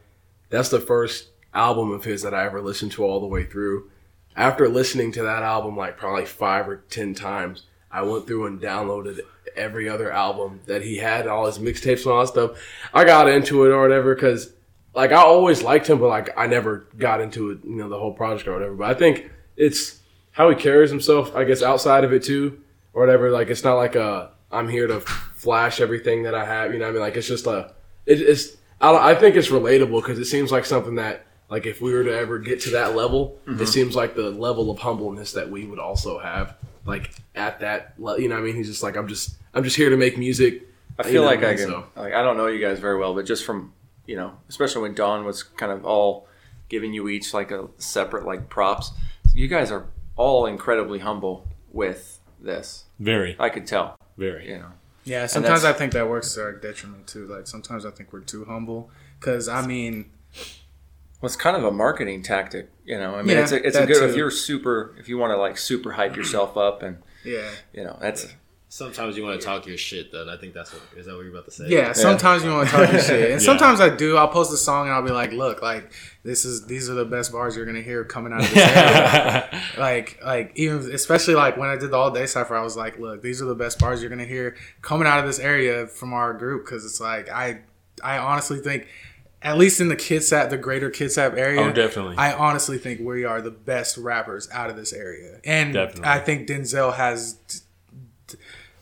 That's 0.50 0.68
the 0.68 0.80
first 0.80 1.28
album 1.54 1.92
of 1.92 2.04
his 2.04 2.22
that 2.22 2.34
I 2.34 2.44
ever 2.44 2.60
listened 2.60 2.92
to 2.92 3.04
all 3.04 3.20
the 3.20 3.26
way 3.26 3.44
through. 3.44 3.90
After 4.34 4.68
listening 4.68 5.12
to 5.12 5.22
that 5.22 5.42
album 5.42 5.76
like 5.76 5.96
probably 5.96 6.26
five 6.26 6.68
or 6.68 6.76
ten 6.76 7.14
times, 7.14 7.64
I 7.90 8.02
went 8.02 8.26
through 8.26 8.46
and 8.46 8.60
downloaded 8.60 9.20
every 9.54 9.88
other 9.88 10.10
album 10.10 10.60
that 10.66 10.82
he 10.82 10.96
had, 10.96 11.26
all 11.26 11.46
his 11.46 11.58
mixtapes 11.58 12.04
and 12.04 12.12
all 12.12 12.20
that 12.20 12.28
stuff. 12.28 12.50
I 12.94 13.04
got 13.04 13.28
into 13.28 13.64
it 13.64 13.70
or 13.70 13.82
whatever 13.82 14.14
because 14.14 14.52
like 14.94 15.12
I 15.12 15.16
always 15.16 15.62
liked 15.62 15.88
him, 15.88 15.98
but 15.98 16.08
like 16.08 16.36
I 16.36 16.46
never 16.46 16.86
got 16.98 17.20
into 17.20 17.50
it, 17.50 17.58
you 17.64 17.76
know, 17.76 17.88
the 17.88 17.98
whole 17.98 18.12
project 18.12 18.48
or 18.48 18.54
whatever. 18.54 18.74
But 18.74 18.90
I 18.90 18.94
think 18.94 19.30
it's 19.56 20.00
how 20.32 20.50
he 20.50 20.56
carries 20.56 20.90
himself, 20.90 21.34
I 21.36 21.44
guess, 21.44 21.62
outside 21.62 22.04
of 22.04 22.12
it 22.12 22.24
too, 22.24 22.60
or 22.92 23.00
whatever. 23.00 23.30
Like 23.30 23.48
it's 23.48 23.64
not 23.64 23.76
like 23.76 23.94
a 23.94 24.32
I'm 24.50 24.68
here 24.68 24.86
to 24.86 25.00
flash 25.00 25.80
everything 25.80 26.24
that 26.24 26.34
I 26.34 26.44
have. 26.44 26.72
You 26.72 26.78
know, 26.78 26.86
what 26.86 26.90
I 26.90 26.92
mean, 26.94 27.02
like 27.02 27.16
it's 27.16 27.28
just 27.28 27.46
a 27.46 27.72
it, 28.06 28.20
it's. 28.20 28.56
I, 28.80 29.12
I 29.12 29.14
think 29.14 29.36
it's 29.36 29.48
relatable 29.48 30.02
because 30.02 30.18
it 30.18 30.24
seems 30.24 30.50
like 30.50 30.64
something 30.64 30.96
that 30.96 31.24
like 31.48 31.66
if 31.66 31.80
we 31.80 31.92
were 31.92 32.02
to 32.02 32.16
ever 32.16 32.38
get 32.38 32.60
to 32.62 32.70
that 32.70 32.96
level, 32.96 33.38
it 33.46 33.50
mm-hmm. 33.50 33.64
seems 33.66 33.94
like 33.94 34.14
the 34.14 34.30
level 34.30 34.70
of 34.70 34.78
humbleness 34.78 35.32
that 35.34 35.50
we 35.50 35.66
would 35.66 35.78
also 35.78 36.18
have. 36.18 36.56
Like 36.84 37.14
at 37.34 37.60
that, 37.60 37.94
le- 37.98 38.20
you 38.20 38.28
know, 38.28 38.34
what 38.34 38.42
I 38.42 38.46
mean, 38.46 38.56
he's 38.56 38.68
just 38.68 38.82
like 38.82 38.96
I'm 38.96 39.06
just 39.06 39.36
I'm 39.54 39.62
just 39.62 39.76
here 39.76 39.90
to 39.90 39.96
make 39.96 40.18
music. 40.18 40.62
I 40.98 41.06
You 41.06 41.12
feel 41.12 41.22
know, 41.22 41.28
like 41.28 41.44
I 41.44 41.54
can. 41.54 41.66
so- 41.66 41.86
Like 41.94 42.14
I 42.14 42.22
don't 42.22 42.36
know 42.36 42.46
you 42.46 42.60
guys 42.60 42.80
very 42.80 42.98
well, 42.98 43.14
but 43.14 43.26
just 43.26 43.44
from 43.44 43.72
you 44.06 44.16
know, 44.16 44.32
especially 44.48 44.82
when 44.82 44.94
Don 44.94 45.24
was 45.24 45.42
kind 45.42 45.70
of 45.70 45.84
all 45.84 46.26
giving 46.68 46.92
you 46.92 47.08
each 47.08 47.32
like 47.34 47.50
a 47.50 47.68
separate 47.76 48.24
like 48.24 48.48
props. 48.48 48.90
You 49.34 49.46
guys 49.46 49.70
are 49.70 49.86
all 50.16 50.46
incredibly 50.46 50.98
humble 51.00 51.46
with 51.72 52.20
this. 52.40 52.84
Very. 52.98 53.36
I 53.38 53.48
could 53.48 53.66
tell. 53.66 53.96
very. 54.16 54.48
You 54.50 54.58
know, 54.58 54.72
Yeah, 55.04 55.26
sometimes 55.26 55.64
I 55.64 55.72
think 55.72 55.92
that 55.92 56.08
works 56.08 56.34
to 56.34 56.42
our 56.42 56.52
detriment 56.52 57.06
too. 57.06 57.26
Like 57.26 57.46
sometimes 57.46 57.84
I 57.86 57.90
think 57.90 58.12
we're 58.12 58.20
too 58.20 58.44
humble. 58.44 58.90
Cause 59.20 59.48
I 59.48 59.64
mean, 59.66 60.10
well, 61.20 61.26
it's 61.28 61.36
kind 61.36 61.56
of 61.56 61.64
a 61.64 61.70
marketing 61.70 62.22
tactic. 62.22 62.70
You 62.84 62.98
know, 62.98 63.14
I 63.14 63.22
mean, 63.22 63.36
Yeah, 63.36 63.42
it's 63.44 63.52
a, 63.52 63.66
it's 63.66 63.76
a 63.76 63.80
that 63.80 63.88
good 63.88 64.10
if 64.10 64.16
you're 64.16 64.30
super 64.30 64.94
if 64.98 65.08
you 65.08 65.18
want 65.18 65.30
to 65.30 65.36
like 65.36 65.56
super 65.56 65.92
hype 65.92 66.16
yourself 66.16 66.56
up 66.56 66.82
and 66.82 66.98
yeah, 67.24 67.50
you 67.72 67.84
know 67.84 67.96
that's 68.00 68.26
Sometimes 68.74 69.18
you 69.18 69.22
want 69.22 69.38
to 69.38 69.46
talk 69.46 69.66
your 69.66 69.76
shit. 69.76 70.10
Then 70.12 70.30
I 70.30 70.38
think 70.38 70.54
that's 70.54 70.72
what 70.72 70.80
is 70.96 71.04
that 71.04 71.14
what 71.14 71.20
you're 71.26 71.30
about 71.30 71.44
to 71.44 71.50
say? 71.50 71.66
yeah. 71.68 71.92
Sometimes 71.92 72.42
you 72.42 72.50
want 72.50 72.70
to 72.70 72.74
talk 72.74 72.90
your 72.90 73.02
shit, 73.02 73.20
and 73.32 73.32
Yeah. 73.32 73.38
sometimes 73.38 73.82
I 73.82 73.94
do. 73.94 74.16
I'll 74.16 74.28
post 74.28 74.50
a 74.50 74.56
song 74.56 74.86
and 74.86 74.94
I'll 74.94 75.02
be 75.02 75.10
like, 75.10 75.30
"Look, 75.30 75.60
like 75.60 75.92
this 76.22 76.46
is 76.46 76.64
these 76.64 76.88
are 76.88 76.94
the 76.94 77.04
best 77.04 77.32
bars 77.32 77.54
you're 77.54 77.66
gonna 77.66 77.82
hear 77.82 78.02
coming 78.02 78.32
out 78.32 78.40
of 78.42 78.48
this 78.48 78.56
area." 78.66 79.62
like 79.78 80.18
like 80.24 80.52
even 80.54 80.90
especially 80.90 81.34
like 81.34 81.58
when 81.58 81.68
I 81.68 81.76
did 81.76 81.90
the 81.90 81.98
all 81.98 82.10
day 82.10 82.24
cipher, 82.24 82.56
I 82.56 82.62
was 82.62 82.74
like, 82.74 82.98
"Look, 82.98 83.20
these 83.20 83.42
are 83.42 83.44
the 83.44 83.54
best 83.54 83.78
bars 83.78 84.00
you're 84.00 84.08
gonna 84.08 84.24
hear 84.24 84.56
coming 84.80 85.06
out 85.06 85.18
of 85.18 85.26
this 85.26 85.38
area 85.38 85.86
from 85.86 86.14
our 86.14 86.32
group." 86.32 86.64
Because 86.64 86.86
it's 86.86 86.98
like 86.98 87.28
I 87.28 87.60
I 88.02 88.16
honestly 88.16 88.58
think. 88.60 88.86
At 89.44 89.58
least 89.58 89.80
in 89.80 89.88
the 89.88 89.96
Kitsap, 89.96 90.50
the 90.50 90.56
greater 90.56 90.88
Kitsap 90.88 91.36
area, 91.36 91.60
Oh, 91.62 91.72
definitely. 91.72 92.14
I 92.16 92.32
honestly 92.32 92.78
think 92.78 93.00
we 93.00 93.24
are 93.24 93.42
the 93.42 93.50
best 93.50 93.98
rappers 93.98 94.48
out 94.52 94.70
of 94.70 94.76
this 94.76 94.92
area, 94.92 95.40
and 95.44 95.74
Definitely. 95.74 96.04
I 96.08 96.20
think 96.20 96.46
Denzel 96.48 96.94
has. 96.94 97.38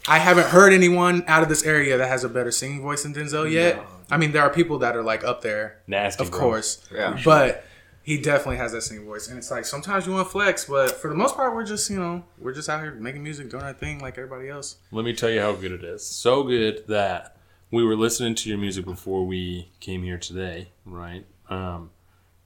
I 0.08 0.18
haven't 0.18 0.46
heard 0.48 0.72
anyone 0.72 1.24
out 1.28 1.42
of 1.42 1.48
this 1.48 1.64
area 1.64 1.96
that 1.98 2.08
has 2.08 2.24
a 2.24 2.28
better 2.28 2.50
singing 2.50 2.80
voice 2.82 3.02
than 3.02 3.14
Denzel 3.14 3.50
yet. 3.50 3.80
I 4.10 4.16
mean, 4.16 4.32
there 4.32 4.42
are 4.42 4.50
people 4.50 4.78
that 4.78 4.96
are 4.96 5.02
like 5.02 5.22
up 5.24 5.42
there, 5.42 5.80
Nasty, 5.86 6.24
of 6.24 6.30
bro. 6.30 6.40
course, 6.40 6.86
Yeah. 6.92 7.20
but 7.24 7.64
he 8.02 8.16
definitely 8.20 8.56
has 8.56 8.72
that 8.72 8.82
singing 8.82 9.04
voice, 9.04 9.28
and 9.28 9.38
it's 9.38 9.50
like 9.50 9.64
sometimes 9.66 10.06
you 10.06 10.12
want 10.12 10.26
to 10.26 10.32
flex, 10.32 10.64
but 10.64 10.90
for 11.00 11.08
the 11.08 11.14
most 11.14 11.36
part, 11.36 11.54
we're 11.54 11.64
just 11.66 11.88
you 11.90 11.98
know 11.98 12.24
we're 12.38 12.54
just 12.54 12.68
out 12.68 12.80
here 12.82 12.92
making 12.94 13.22
music, 13.22 13.50
doing 13.50 13.62
our 13.62 13.72
thing 13.74 14.00
like 14.00 14.16
everybody 14.18 14.48
else. 14.48 14.76
Let 14.90 15.04
me 15.04 15.12
tell 15.14 15.30
you 15.30 15.40
how 15.40 15.52
good 15.52 15.70
it 15.72 15.84
is. 15.84 16.04
So 16.04 16.42
good 16.42 16.86
that 16.88 17.36
we 17.70 17.84
were 17.84 17.94
listening 17.94 18.34
to 18.36 18.48
your 18.48 18.58
music 18.58 18.84
before 18.84 19.24
we 19.26 19.70
came 19.80 20.02
here 20.02 20.18
today, 20.18 20.70
right? 20.84 21.24
Um, 21.48 21.90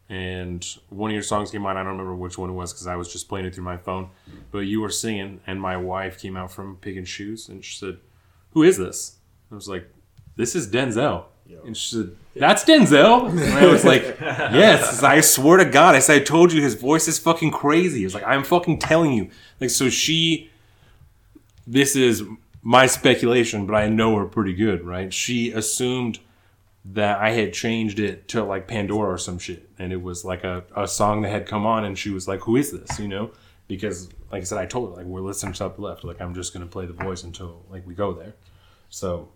and 0.09 0.65
one 0.91 1.11
of 1.11 1.15
your 1.15 1.23
songs 1.23 1.51
came 1.51 1.65
on. 1.67 1.77
I 1.77 1.81
don't 1.81 1.93
remember 1.93 2.15
which 2.15 2.37
one 2.37 2.51
it 2.51 2.53
was 2.53 2.73
because 2.73 2.87
I 2.87 2.97
was 2.97 3.13
just 3.13 3.29
playing 3.29 3.47
it 3.47 3.55
through 3.55 3.65
my 3.65 3.77
phone. 3.77 4.11
But 4.51 4.61
you 4.61 4.81
were 4.81 4.91
singing, 4.91 5.41
and 5.47 5.61
my 5.61 5.77
wife 5.77 6.21
came 6.21 6.37
out 6.37 6.53
from 6.53 6.77
picking 6.77 7.05
shoes, 7.05 7.49
and 7.49 7.65
she 7.65 7.77
said, 7.77 7.99
"Who 8.53 8.63
is 8.63 8.77
this?" 8.77 9.17
I 9.51 9.55
was 9.55 9.69
like, 9.69 9.89
"This 10.37 10.55
is 10.55 10.69
Denzel." 10.71 11.25
And 11.65 11.77
she 11.77 11.97
said, 11.97 12.17
"That's 12.37 12.65
Denzel." 12.65 13.29
And 13.31 13.41
I 13.41 13.67
was 13.67 13.85
like, 13.93 14.17
"Yes." 14.21 15.03
I 15.03 15.21
swear 15.21 15.59
to 15.59 15.65
God, 15.65 15.95
I 15.95 16.01
said, 16.01 16.23
"I 16.23 16.25
told 16.25 16.53
you 16.53 16.63
his 16.63 16.75
voice 16.75 17.09
is 17.09 17.19
fucking 17.19 17.51
crazy." 17.51 18.05
It's 18.05 18.15
like, 18.15 18.25
"I'm 18.27 18.45
fucking 18.45 18.79
telling 18.79 19.13
you." 19.13 19.31
Like, 19.61 19.71
so 19.71 19.89
she 19.89 20.51
this 21.67 21.97
is 21.97 22.23
my 22.63 22.87
speculation, 22.87 23.67
but 23.67 23.75
I 23.75 23.89
know 23.89 24.17
her 24.17 24.27
pretty 24.27 24.55
good, 24.55 24.85
right? 24.85 25.13
She 25.13 25.51
assumed 25.53 26.19
that 26.87 27.19
I 27.19 27.31
had 27.31 27.53
changed 27.53 27.99
it 27.99 28.29
to 28.29 28.45
like 28.45 28.69
Pandora 28.69 29.15
or 29.15 29.19
some 29.19 29.39
shit, 29.39 29.69
and 29.79 29.93
it 29.93 30.03
was 30.03 30.25
like 30.25 30.45
a, 30.45 30.65
a 30.77 30.87
song 30.87 31.23
that 31.23 31.31
had 31.31 31.47
come 31.47 31.65
on, 31.67 31.85
and 31.85 31.99
she 31.99 32.11
was 32.11 32.29
like, 32.29 32.41
"Who 32.41 32.57
is 32.57 32.73
this?" 32.73 32.99
You 32.99 33.09
know, 33.09 33.31
because 33.69 34.09
like 34.31 34.43
I 34.43 34.45
said, 34.45 34.59
I 34.59 34.67
told 34.67 34.91
her 34.91 34.97
like 34.97 35.07
we're 35.07 35.21
listening 35.21 35.55
to 35.55 35.67
up 35.67 35.79
left, 35.79 36.05
like 36.05 36.21
I'm 36.21 36.35
just 36.35 36.53
gonna 36.53 36.67
play 36.67 36.87
the 36.87 36.93
voice 36.93 37.23
until 37.23 37.63
like 37.71 37.87
we 37.87 37.95
go 37.95 38.13
there. 38.13 38.35
So 38.91 39.29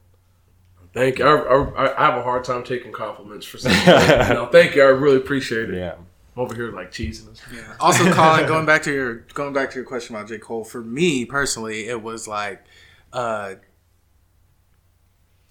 Thank 0.93 1.19
you. 1.19 1.27
I, 1.27 1.87
I, 1.87 2.03
I 2.03 2.07
have 2.07 2.19
a 2.19 2.23
hard 2.23 2.45
time 2.45 2.65
taking 2.65 2.93
compliments 2.93 3.47
for 3.47 3.59
something. 3.59 3.87
no, 4.35 4.49
thank 4.51 4.75
you. 4.75 4.83
I 4.83 4.87
really 4.87 5.19
appreciate 5.19 5.71
it. 5.71 5.77
yeah, 5.77 5.95
I'm 5.95 6.07
over 6.43 6.55
here 6.55 6.73
like 6.73 6.91
cheesing 6.91 7.31
us. 7.31 7.43
Also, 7.79 8.11
Colin, 8.13 8.47
going 8.47 8.67
back 8.67 8.83
to 8.85 8.93
your 8.93 9.15
going 9.35 9.53
back 9.53 9.71
to 9.71 9.77
your 9.77 9.85
question 9.85 10.17
about 10.17 10.29
J 10.29 10.39
Cole, 10.39 10.65
for 10.65 10.83
me 10.83 11.25
personally, 11.25 11.89
it 11.89 12.03
was 12.03 12.27
like, 12.27 12.65
uh, 13.13 13.55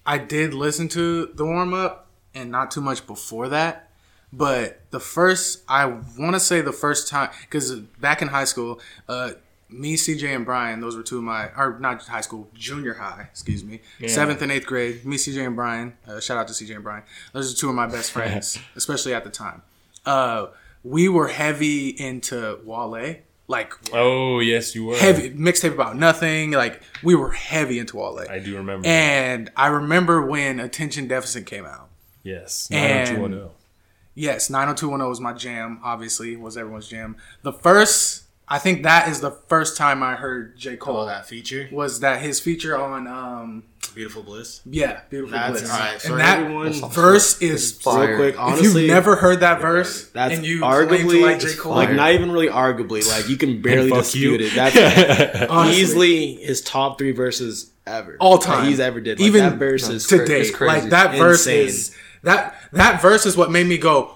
I 0.08 0.16
did 0.16 0.54
listen 0.54 0.88
to 0.88 1.26
the 1.26 1.44
warm 1.44 1.74
up 1.74 2.06
and 2.34 2.50
not 2.50 2.70
too 2.70 2.80
much 2.80 3.06
before 3.06 3.50
that, 3.50 3.90
but 4.32 4.80
the 4.90 5.00
first 5.00 5.62
I 5.68 5.84
want 5.84 6.32
to 6.32 6.40
say 6.40 6.62
the 6.62 6.72
first 6.72 7.08
time 7.08 7.28
because 7.42 7.78
back 7.78 8.22
in 8.22 8.28
high 8.28 8.46
school, 8.46 8.80
uh, 9.06 9.32
me, 9.68 9.96
CJ, 9.96 10.34
and 10.34 10.46
Brian, 10.46 10.80
those 10.80 10.96
were 10.96 11.02
two 11.02 11.18
of 11.18 11.24
my 11.24 11.50
or 11.54 11.78
not 11.78 12.02
high 12.06 12.22
school, 12.22 12.48
junior 12.54 12.94
high, 12.94 13.28
excuse 13.30 13.62
me, 13.62 13.80
seventh 14.06 14.40
and 14.40 14.50
eighth 14.50 14.64
grade. 14.64 15.04
Me, 15.04 15.16
CJ, 15.16 15.46
and 15.46 15.54
Brian. 15.54 15.92
Uh, 16.06 16.20
shout 16.20 16.38
out 16.38 16.48
to 16.48 16.54
CJ 16.54 16.76
and 16.76 16.82
Brian. 16.84 17.02
Those 17.34 17.52
are 17.52 17.56
two 17.56 17.68
of 17.68 17.74
my 17.74 17.86
best 17.86 18.10
friends, 18.16 18.58
especially 18.76 19.12
at 19.12 19.24
the 19.24 19.30
time. 19.30 19.60
Uh, 20.06 20.46
we 20.82 21.10
were 21.10 21.28
heavy 21.28 21.90
into 21.90 22.60
Wale, 22.64 23.16
like 23.48 23.72
oh 23.92 24.38
yes, 24.40 24.74
you 24.74 24.84
were 24.84 24.96
heavy 24.96 25.30
mixtape 25.30 25.72
about 25.72 25.96
nothing. 25.96 26.50
Like 26.52 26.82
we 27.02 27.14
were 27.14 27.32
heavy 27.32 27.78
into 27.78 27.98
all 28.00 28.14
that. 28.16 28.30
I 28.30 28.38
do 28.38 28.56
remember. 28.56 28.86
And 28.86 29.50
I 29.56 29.66
remember 29.68 30.24
when 30.24 30.60
Attention 30.60 31.08
Deficit 31.08 31.46
came 31.46 31.64
out. 31.64 31.88
yes, 32.22 32.68
and- 32.70 33.08
90210. 33.08 33.54
Yes, 34.14 34.50
90210 34.50 35.08
was 35.08 35.20
my 35.20 35.32
jam, 35.32 35.78
obviously, 35.84 36.34
was 36.34 36.56
everyone's 36.56 36.88
jam. 36.88 37.16
The 37.42 37.52
first, 37.52 38.24
I 38.50 38.58
think 38.58 38.82
that 38.84 39.08
is 39.08 39.20
the 39.20 39.30
first 39.30 39.76
time 39.76 40.02
I 40.02 40.14
heard 40.14 40.56
J. 40.56 40.76
Cole. 40.76 40.98
Oh, 40.98 41.06
that 41.06 41.26
feature, 41.26 41.68
Was 41.70 42.00
that 42.00 42.22
his 42.22 42.40
feature 42.40 42.76
on, 42.76 43.06
um, 43.06 43.64
beautiful 43.94 44.22
bliss. 44.22 44.60
yeah, 44.64 45.00
Beautiful 45.10 45.32
That's 45.36 45.60
Bliss. 45.60 45.70
all 45.72 45.78
right. 45.78 46.00
For 46.00 46.12
and 46.12 46.20
that 46.20 46.38
everyone, 46.40 46.72
verse 46.90 47.42
is 47.42 47.72
Fire. 47.72 48.16
real 48.16 48.32
quick, 48.32 48.36
If 48.58 48.62
you've 48.62 48.86
never 48.86 49.16
heard 49.16 49.40
that 49.40 49.60
verse 49.60 50.08
that's 50.10 50.34
and 50.34 50.46
you 50.46 50.60
arguably 50.60 51.10
to 51.20 51.22
like 51.26 51.40
J. 51.40 51.54
Cole, 51.56 51.74
like 51.74 51.92
not 51.92 52.12
even 52.12 52.30
really 52.30 52.48
arguably, 52.48 53.06
like 53.08 53.28
you 53.28 53.36
can 53.36 53.60
barely 53.62 53.90
dispute 53.90 54.40
you. 54.40 54.46
it. 54.46 54.54
That's 54.54 55.46
Honestly. 55.50 55.80
easily 55.82 56.34
his 56.36 56.60
top 56.62 56.96
three 56.98 57.12
verses 57.12 57.70
ever, 57.86 58.16
All 58.20 58.38
time. 58.38 58.64
that 58.64 58.68
he's 58.70 58.80
ever 58.80 59.00
did. 59.00 59.18
Like, 59.18 59.26
Even 59.26 59.42
that 59.44 59.58
verse 59.58 59.88
is 59.88 60.06
today. 60.06 60.40
it's 60.42 60.50
crazy. 60.54 60.80
Like 60.82 60.90
that 60.90 61.16
verse 61.18 61.46
Insane. 61.46 61.66
is 61.66 61.96
that 62.22 62.54
that 62.72 63.00
verse 63.02 63.26
is 63.26 63.36
what 63.36 63.50
made 63.50 63.66
me 63.66 63.78
go. 63.78 64.14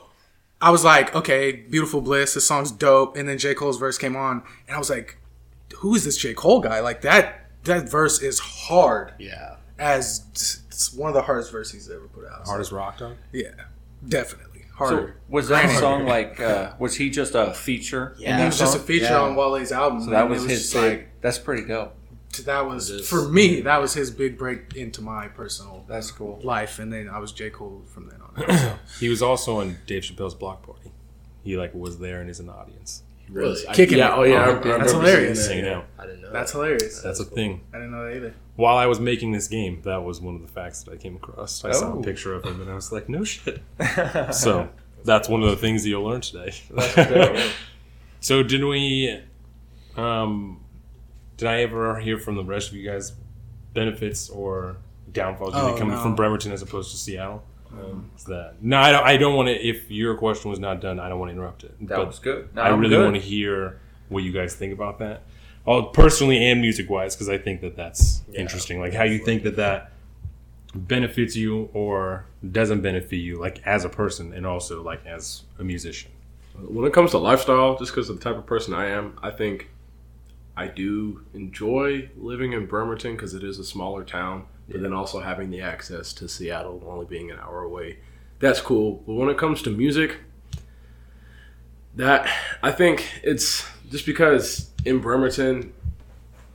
I 0.62 0.70
was 0.70 0.84
like, 0.84 1.14
okay, 1.14 1.52
beautiful 1.52 2.00
bliss. 2.00 2.34
This 2.34 2.46
song's 2.46 2.70
dope. 2.70 3.16
And 3.16 3.28
then 3.28 3.36
J 3.36 3.52
Cole's 3.54 3.78
verse 3.78 3.98
came 3.98 4.14
on, 4.16 4.42
and 4.68 4.76
I 4.76 4.78
was 4.78 4.88
like, 4.88 5.18
who 5.78 5.94
is 5.94 6.04
this 6.04 6.16
J 6.16 6.32
Cole 6.34 6.60
guy? 6.60 6.80
Like 6.80 7.02
that 7.02 7.50
that 7.64 7.88
verse 7.90 8.22
is 8.22 8.38
hard 8.38 9.12
Yeah, 9.18 9.56
as 9.78 10.24
it's 10.68 10.92
one 10.94 11.08
of 11.08 11.14
the 11.14 11.22
hardest 11.22 11.50
verses 11.52 11.72
he's 11.72 11.90
ever 11.90 12.06
put 12.08 12.24
out. 12.26 12.46
Hardest 12.46 12.72
rock 12.72 12.98
dog. 12.98 13.16
Yeah, 13.32 13.50
definitely 14.08 14.62
so. 14.70 14.74
harder. 14.76 15.16
Was 15.28 15.48
that 15.48 15.78
song 15.80 16.06
like? 16.06 16.38
Uh, 16.40 16.72
was 16.78 16.96
he 16.96 17.10
just 17.10 17.34
a 17.34 17.52
feature? 17.54 18.14
in 18.16 18.22
Yeah. 18.22 18.36
he 18.36 18.42
that 18.42 18.46
was 18.46 18.58
just 18.58 18.76
a 18.76 18.80
feature 18.80 19.04
Yeah. 19.06 19.20
on 19.22 19.34
Wale's 19.36 19.72
album. 19.72 20.00
So 20.02 20.10
that 20.10 20.22
and 20.22 20.30
was 20.30 20.44
his 20.44 20.70
just 20.70 20.74
big. 20.74 21.08
That's 21.20 21.38
pretty 21.38 21.66
dope. 21.66 21.94
that 22.46 22.66
was 22.66 22.88
Just- 22.88 23.10
for 23.10 23.28
me. 23.28 23.60
That 23.62 23.80
was 23.80 23.94
his 23.94 24.10
big 24.10 24.38
break 24.38 24.74
into 24.74 25.02
my 25.02 25.28
personal 25.28 25.84
That's 25.88 26.10
cool. 26.10 26.40
life, 26.42 26.78
and 26.78 26.92
then 26.92 27.08
I 27.08 27.18
was 27.18 27.32
J 27.32 27.50
Cole 27.50 27.82
from 27.92 28.08
then 28.08 28.20
on. 28.20 28.20
So. 28.20 28.21
He 29.00 29.08
was 29.08 29.20
also 29.22 29.60
on 29.60 29.78
Dave 29.86 30.02
Chappelle's 30.02 30.34
Block 30.34 30.62
Party. 30.62 30.90
He 31.44 31.56
like 31.56 31.74
was 31.74 31.98
there 31.98 32.20
and 32.20 32.30
is 32.30 32.38
an 32.40 32.48
audience, 32.50 33.02
really. 33.28 33.58
I, 33.68 33.74
Kicking 33.74 33.98
Yeah. 33.98 34.14
it. 34.14 34.18
Oh 34.18 34.22
yeah. 34.22 34.40
I- 34.42 34.50
I 34.50 34.52
That's 34.52 34.64
remember 34.66 34.88
hilarious. 35.08 35.46
singing 35.46 35.64
yeah. 35.64 35.76
out. 35.78 35.86
I 35.98 36.06
didn't 36.06 36.22
know. 36.22 36.32
That's 36.32 36.52
that. 36.52 36.58
hilarious. 36.58 37.02
That's 37.02 37.20
a 37.20 37.24
thing. 37.24 37.62
I 37.72 37.78
didn't 37.78 37.90
know 37.92 38.04
that 38.08 38.16
either. 38.16 38.34
While 38.56 38.76
I 38.76 38.86
was 38.86 39.00
making 39.00 39.32
this 39.32 39.48
game, 39.48 39.80
that 39.84 40.02
was 40.04 40.20
one 40.20 40.34
of 40.36 40.42
the 40.42 40.48
facts 40.48 40.82
that 40.84 40.92
I 40.92 40.96
came 40.98 41.16
across. 41.16 41.64
I 41.64 41.72
saw 41.72 41.94
Oh. 41.94 41.98
a 42.00 42.02
picture 42.02 42.34
of 42.34 42.44
him 42.44 42.60
and 42.60 42.70
I 42.70 42.74
was 42.74 42.92
like, 42.92 43.08
no 43.08 43.24
shit. 43.24 43.60
so 44.32 44.68
that's 45.04 45.28
one 45.28 45.42
of 45.42 45.50
the 45.50 45.56
things 45.56 45.82
that 45.82 45.88
you'll 45.88 46.04
learn 46.04 46.20
today. 46.20 46.52
so 48.20 48.42
did 48.42 48.62
we 48.64 49.18
um 49.96 50.60
did 51.36 51.48
I 51.48 51.62
ever 51.62 51.98
hear 51.98 52.18
from 52.18 52.36
the 52.36 52.44
rest 52.44 52.68
of 52.68 52.76
you 52.76 52.88
guys 52.88 53.12
benefits 53.74 54.28
or 54.30 54.76
downfalls 55.10 55.54
Oh, 55.56 55.74
oh, 55.74 55.78
coming 55.78 55.94
no. 55.96 56.02
from 56.02 56.14
Bremerton 56.14 56.52
as 56.52 56.62
opposed 56.62 56.92
to 56.92 56.96
Seattle? 56.96 57.42
Um, 57.72 57.84
um, 57.84 58.10
is 58.16 58.24
that 58.24 58.62
no? 58.62 58.78
I 58.78 58.92
don't. 58.92 59.04
I 59.04 59.16
don't 59.16 59.34
want 59.34 59.48
to. 59.48 59.54
If 59.54 59.90
your 59.90 60.16
question 60.16 60.50
was 60.50 60.58
not 60.58 60.80
done, 60.80 61.00
I 61.00 61.08
don't 61.08 61.18
want 61.18 61.30
to 61.30 61.34
interrupt 61.34 61.64
it. 61.64 61.74
That 61.88 61.96
but 61.96 62.06
was 62.06 62.18
good. 62.18 62.54
No, 62.54 62.62
I 62.62 62.68
really 62.70 62.96
want 62.96 63.14
to 63.14 63.20
hear 63.20 63.80
what 64.08 64.22
you 64.22 64.32
guys 64.32 64.54
think 64.54 64.72
about 64.72 64.98
that. 64.98 65.22
Oh, 65.66 65.84
personally 65.84 66.44
and 66.50 66.60
music 66.60 66.90
wise, 66.90 67.14
because 67.14 67.28
I 67.28 67.38
think 67.38 67.60
that 67.60 67.76
that's 67.76 68.22
interesting. 68.34 68.80
Like 68.80 68.92
how 68.92 69.04
you 69.04 69.18
think 69.18 69.44
that 69.44 69.56
that 69.56 69.92
benefits 70.74 71.36
you 71.36 71.68
or 71.72 72.26
doesn't 72.50 72.80
benefit 72.80 73.16
you, 73.16 73.38
like 73.38 73.64
as 73.66 73.84
a 73.84 73.88
person 73.88 74.32
and 74.32 74.46
also 74.46 74.82
like 74.82 75.04
as 75.06 75.42
a 75.58 75.64
musician. 75.64 76.10
When 76.54 76.86
it 76.86 76.92
comes 76.92 77.12
to 77.12 77.18
lifestyle, 77.18 77.78
just 77.78 77.92
because 77.92 78.10
of 78.10 78.18
the 78.18 78.24
type 78.24 78.36
of 78.36 78.46
person 78.46 78.74
I 78.74 78.88
am, 78.88 79.18
I 79.22 79.30
think 79.30 79.70
I 80.56 80.66
do 80.66 81.24
enjoy 81.32 82.10
living 82.16 82.52
in 82.52 82.66
Bremerton 82.66 83.12
because 83.12 83.34
it 83.34 83.42
is 83.42 83.58
a 83.58 83.64
smaller 83.64 84.04
town, 84.04 84.46
but 84.72 84.82
then 84.82 84.92
also 84.92 85.20
having 85.20 85.50
the 85.50 85.60
access 85.60 86.12
to 86.14 86.28
Seattle, 86.28 86.82
only 86.86 87.06
being 87.06 87.30
an 87.30 87.38
hour 87.38 87.62
away. 87.62 87.98
That's 88.40 88.60
cool. 88.60 89.02
But 89.06 89.14
when 89.14 89.28
it 89.28 89.38
comes 89.38 89.62
to 89.62 89.70
music, 89.70 90.16
that 91.94 92.28
I 92.62 92.72
think 92.72 93.08
it's 93.22 93.64
just 93.90 94.06
because 94.06 94.70
in 94.84 94.98
Bremerton, 95.00 95.72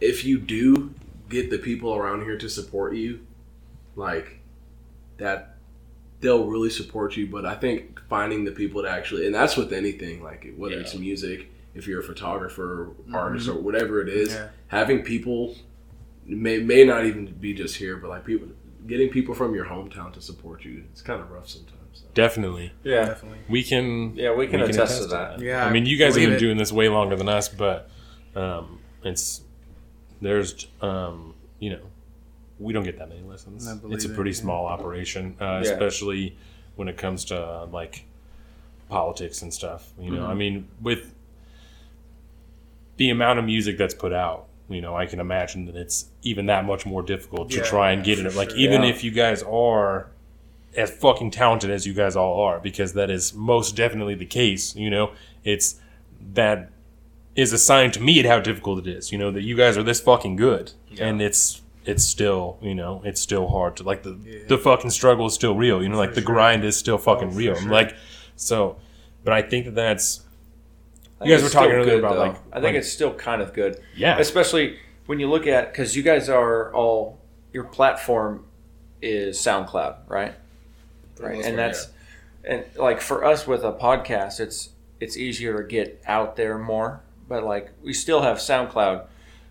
if 0.01 0.25
you 0.25 0.39
do 0.39 0.93
get 1.29 1.49
the 1.49 1.57
people 1.57 1.93
around 1.93 2.23
here 2.23 2.37
to 2.37 2.49
support 2.49 2.95
you, 2.95 3.25
like 3.95 4.39
that 5.17 5.55
they'll 6.19 6.45
really 6.45 6.69
support 6.69 7.15
you. 7.15 7.27
But 7.27 7.45
I 7.45 7.55
think 7.55 8.01
finding 8.09 8.45
the 8.45 8.51
people 8.51 8.81
to 8.83 8.89
actually, 8.89 9.25
and 9.25 9.35
that's 9.35 9.55
with 9.55 9.71
anything, 9.73 10.23
like 10.23 10.53
whether 10.57 10.79
it's 10.79 10.95
music, 10.95 11.51
if 11.75 11.87
you're 11.87 12.01
a 12.01 12.03
photographer, 12.03 12.89
mm-hmm. 12.89 13.15
artist, 13.15 13.47
or 13.47 13.55
whatever 13.55 14.01
it 14.01 14.09
is, 14.09 14.33
Yeah. 14.33 14.49
having 14.67 15.03
people 15.03 15.55
may 16.27 16.57
may 16.59 16.83
not 16.83 17.05
even 17.05 17.25
be 17.25 17.53
just 17.53 17.75
here, 17.77 17.97
but 17.97 18.09
like 18.09 18.25
people 18.25 18.47
getting 18.85 19.09
people 19.09 19.33
from 19.35 19.53
your 19.55 19.65
hometown 19.65 20.13
to 20.13 20.21
support 20.21 20.63
you. 20.63 20.83
It's 20.91 21.01
kind 21.01 21.21
of 21.21 21.29
rough 21.31 21.47
sometimes. 21.49 21.73
So. 21.93 22.05
Definitely, 22.13 22.71
Yeah. 22.83 23.05
Definitely. 23.05 23.39
we 23.49 23.63
can. 23.63 24.15
Yeah, 24.15 24.33
we 24.35 24.47
can 24.47 24.61
attest 24.61 25.01
to 25.01 25.07
that. 25.07 25.39
Yeah. 25.39 25.65
I 25.65 25.71
mean, 25.71 25.85
you 25.85 25.97
guys 25.97 26.15
have 26.15 26.23
been 26.23 26.33
it. 26.33 26.39
doing 26.39 26.57
this 26.57 26.71
way 26.71 26.89
longer 26.89 27.15
than 27.15 27.27
us, 27.29 27.49
but 27.49 27.89
um, 28.35 28.79
it's 29.03 29.41
there's 30.21 30.67
um, 30.81 31.33
you 31.59 31.71
know 31.71 31.81
we 32.59 32.73
don't 32.73 32.83
get 32.83 32.97
that 32.99 33.09
many 33.09 33.21
lessons. 33.21 33.67
It's 33.89 34.05
a 34.05 34.11
it, 34.11 34.15
pretty 34.15 34.31
yeah. 34.31 34.37
small 34.37 34.65
operation, 34.67 35.35
uh, 35.39 35.61
Yeah. 35.63 35.71
especially 35.71 36.37
when 36.75 36.87
it 36.87 36.97
comes 36.97 37.25
to 37.25 37.39
uh, 37.39 37.65
like 37.71 38.05
politics 38.89 39.41
and 39.41 39.53
stuff. 39.53 39.91
You 39.99 40.11
know, 40.11 40.25
I 40.25 40.29
Mm-hmm. 40.29 40.37
mean, 40.37 40.67
with 40.81 41.13
the 42.97 43.09
amount 43.09 43.39
of 43.39 43.45
music 43.45 43.77
that's 43.77 43.93
put 43.93 44.11
out. 44.13 44.46
You 44.69 44.81
know, 44.81 44.95
I 44.95 45.05
can 45.05 45.19
imagine 45.19 45.65
that 45.67 45.75
it's 45.75 46.09
even 46.23 46.45
that 46.47 46.65
much 46.65 46.85
more 46.85 47.01
difficult 47.01 47.49
to 47.51 47.57
Yeah, 47.57 47.63
try 47.63 47.91
and 47.91 48.03
get 48.03 48.19
it. 48.19 48.35
Like, 48.35 48.49
sure. 48.49 48.59
even 48.59 48.83
Yeah. 48.83 48.89
if 48.89 49.03
you 49.03 49.11
guys 49.11 49.41
are 49.43 50.09
as 50.75 50.91
fucking 50.91 51.31
talented 51.31 51.69
as 51.69 51.87
you 51.87 51.93
guys 51.93 52.15
all 52.15 52.41
are, 52.41 52.59
because 52.59 52.93
that 52.93 53.09
is 53.09 53.33
most 53.33 53.75
definitely 53.75 54.15
the 54.15 54.25
case. 54.25 54.75
You 54.75 54.89
know, 54.89 55.11
it's 55.43 55.79
that 56.33 56.69
is 57.35 57.53
a 57.53 57.57
sign 57.57 57.91
to 57.91 58.01
me 58.01 58.19
at 58.19 58.25
how 58.25 58.39
difficult 58.39 58.79
it 58.85 58.87
is. 58.87 59.11
You 59.11 59.17
know 59.17 59.31
that 59.31 59.43
you 59.43 59.55
guys 59.55 59.77
are 59.77 59.83
this 59.83 60.01
fucking 60.01 60.35
good, 60.35 60.73
and 60.99 61.21
it's 61.21 61.61
it's 61.85 62.03
still 62.03 62.57
you 62.61 62.75
know 62.75 63.01
it's 63.05 63.21
still 63.21 63.47
hard 63.47 63.77
to 63.77 63.83
like 63.83 64.03
the 64.03 64.17
the 64.49 64.57
fucking 64.57 64.89
struggle 64.89 65.27
is 65.27 65.33
still 65.33 65.55
real. 65.55 65.81
You 65.81 65.87
know, 65.89 65.97
like 65.97 66.13
the 66.15 66.21
grind 66.21 66.65
is 66.65 66.75
still 66.75 66.97
fucking 66.97 67.33
real. 67.35 67.55
I'm 67.55 67.69
like 67.69 67.95
so, 68.35 68.75
but 69.23 69.31
I 69.33 69.41
think 69.41 69.65
that 69.65 69.75
that's 69.75 70.21
You 71.23 71.33
guys 71.33 71.43
were 71.43 71.49
talking 71.49 71.71
earlier 71.71 71.95
good, 71.95 71.99
about, 71.99 72.13
though. 72.15 72.21
like- 72.21 72.35
I 72.51 72.55
think 72.55 72.63
like- 72.63 72.75
it's 72.75 72.91
still 72.91 73.13
kind 73.13 73.41
of 73.41 73.53
good. 73.53 73.79
Yeah. 73.95 74.19
Especially 74.19 74.77
when 75.07 75.19
you 75.19 75.29
look 75.29 75.47
at 75.47 75.71
because 75.71 75.95
you 75.95 76.03
guys 76.03 76.29
are 76.29 76.73
all 76.73 77.17
your 77.53 77.63
platform 77.63 78.45
is 79.01 79.37
SoundCloud, 79.37 79.95
right? 80.07 80.33
Right, 81.19 81.43
and 81.43 81.57
that's 81.57 81.89
and 82.43 82.63
like 82.75 83.01
for 83.01 83.25
us 83.25 83.47
with 83.47 83.63
a 83.63 83.71
podcast, 83.73 84.39
it's 84.39 84.69
it's 84.99 85.17
easier 85.17 85.57
to 85.57 85.63
get 85.67 86.01
out 86.07 86.35
there 86.35 86.57
more. 86.57 87.01
But 87.27 87.43
like 87.43 87.71
we 87.83 87.93
still 87.93 88.21
have 88.21 88.37
SoundCloud, 88.37 89.05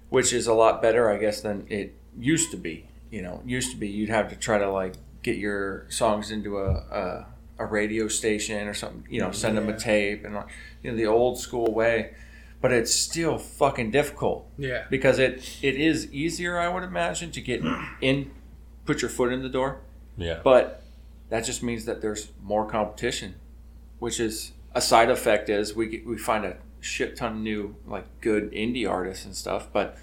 which 0.08 0.32
is 0.32 0.46
a 0.46 0.54
lot 0.54 0.80
better, 0.80 1.10
I 1.10 1.18
guess, 1.18 1.40
than 1.40 1.66
it 1.68 1.94
used 2.18 2.50
to 2.52 2.56
be. 2.56 2.86
You 3.10 3.22
know, 3.22 3.42
used 3.44 3.70
to 3.72 3.76
be 3.76 3.88
you'd 3.88 4.08
have 4.10 4.28
to 4.30 4.36
try 4.36 4.58
to 4.58 4.70
like 4.70 4.94
get 5.22 5.36
your 5.36 5.86
songs 5.90 6.30
into 6.30 6.58
a 6.58 6.70
a, 6.70 7.26
a 7.58 7.64
radio 7.66 8.08
station 8.08 8.66
or 8.68 8.74
something. 8.74 9.04
You 9.10 9.20
know, 9.20 9.30
send 9.32 9.56
them 9.56 9.68
a 9.68 9.78
tape 9.78 10.24
and 10.24 10.34
like, 10.34 10.48
you 10.82 10.90
know 10.90 10.96
the 10.96 11.06
old 11.06 11.38
school 11.38 11.72
way. 11.72 12.14
But 12.60 12.72
it's 12.72 12.92
still 12.94 13.36
fucking 13.38 13.90
difficult 13.90 14.48
Yeah. 14.56 14.84
because 14.90 15.18
it 15.18 15.58
it 15.62 15.76
is 15.76 16.10
easier, 16.12 16.58
I 16.58 16.68
would 16.68 16.82
imagine, 16.84 17.30
to 17.32 17.40
get 17.40 17.62
in, 18.00 18.30
put 18.86 19.02
your 19.02 19.10
foot 19.10 19.32
in 19.32 19.42
the 19.42 19.48
door. 19.50 19.80
yeah. 20.16 20.40
But 20.42 20.82
that 21.28 21.44
just 21.44 21.62
means 21.62 21.84
that 21.84 22.00
there's 22.00 22.32
more 22.42 22.66
competition, 22.66 23.34
which 23.98 24.18
is 24.20 24.52
a 24.74 24.80
side 24.80 25.10
effect. 25.10 25.48
Is 25.50 25.74
we 25.76 25.86
get, 25.86 26.06
we 26.06 26.16
find 26.16 26.44
a 26.44 26.56
shit 26.80 27.16
ton 27.16 27.32
of 27.32 27.38
new 27.38 27.76
like 27.86 28.06
good 28.20 28.50
indie 28.52 28.88
artists 28.88 29.24
and 29.26 29.34
stuff, 29.36 29.68
but 29.72 29.96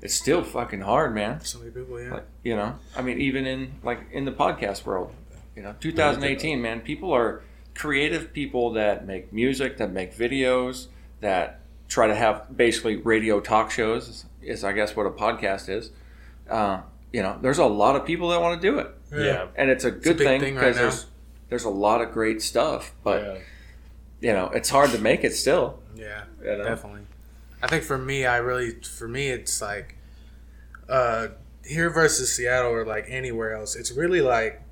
it's 0.00 0.14
still 0.14 0.42
fucking 0.44 0.82
hard, 0.82 1.14
man. 1.14 1.40
So 1.44 1.58
many 1.58 1.70
people, 1.72 2.00
yeah. 2.00 2.12
Like 2.14 2.26
you 2.44 2.54
know, 2.56 2.78
I 2.96 3.02
mean, 3.02 3.20
even 3.20 3.46
in 3.46 3.72
like 3.82 4.00
in 4.12 4.24
the 4.26 4.32
podcast 4.32 4.84
world, 4.86 5.12
you 5.60 5.66
know, 5.66 5.74
2018, 5.78 6.62
man, 6.62 6.80
people 6.80 7.12
are 7.12 7.42
creative 7.74 8.32
people 8.32 8.72
that 8.72 9.06
make 9.06 9.30
music, 9.30 9.76
that 9.76 9.92
make 9.92 10.16
videos, 10.16 10.86
that 11.20 11.60
try 11.86 12.06
to 12.06 12.14
have 12.14 12.56
basically 12.56 12.96
radio 12.96 13.40
talk 13.40 13.70
shows. 13.70 14.08
Is, 14.08 14.24
is 14.40 14.64
I 14.64 14.72
guess 14.72 14.96
what 14.96 15.04
a 15.04 15.10
podcast 15.10 15.68
is. 15.68 15.90
Uh, 16.48 16.80
you 17.12 17.22
know, 17.22 17.38
there's 17.42 17.58
a 17.58 17.66
lot 17.66 17.94
of 17.94 18.06
people 18.06 18.30
that 18.30 18.40
want 18.40 18.60
to 18.60 18.70
do 18.70 18.78
it 18.78 18.94
yeah. 19.12 19.48
and 19.56 19.68
it's 19.70 19.84
a 19.84 19.90
good 19.90 20.16
big 20.16 20.26
thing 20.26 20.40
thing 20.40 20.54
because 20.54 20.76
now. 20.76 20.82
there's 20.82 21.06
there's 21.48 21.64
a 21.64 21.70
lot 21.70 22.00
of 22.00 22.12
great 22.12 22.40
stuff, 22.40 22.92
but 23.02 23.22
Yeah. 23.22 23.38
you 24.28 24.32
know 24.32 24.48
it's 24.54 24.70
hard 24.70 24.90
to 24.92 24.98
make 24.98 25.24
it 25.24 25.34
still. 25.34 25.82
Yeah, 25.94 26.24
You 26.40 26.56
know? 26.56 26.64
definitely. 26.64 27.02
I 27.62 27.66
think 27.66 27.82
for 27.84 27.98
me, 27.98 28.24
I 28.24 28.38
really, 28.38 28.70
for 28.70 29.06
me, 29.06 29.28
it's 29.28 29.60
like 29.60 29.96
uh, 30.88 31.28
here 31.62 31.90
versus 31.90 32.32
Seattle 32.34 32.70
or 32.72 32.86
like 32.86 33.04
anywhere 33.08 33.54
else. 33.54 33.76
It's 33.76 33.92
really 33.92 34.22
like 34.22 34.62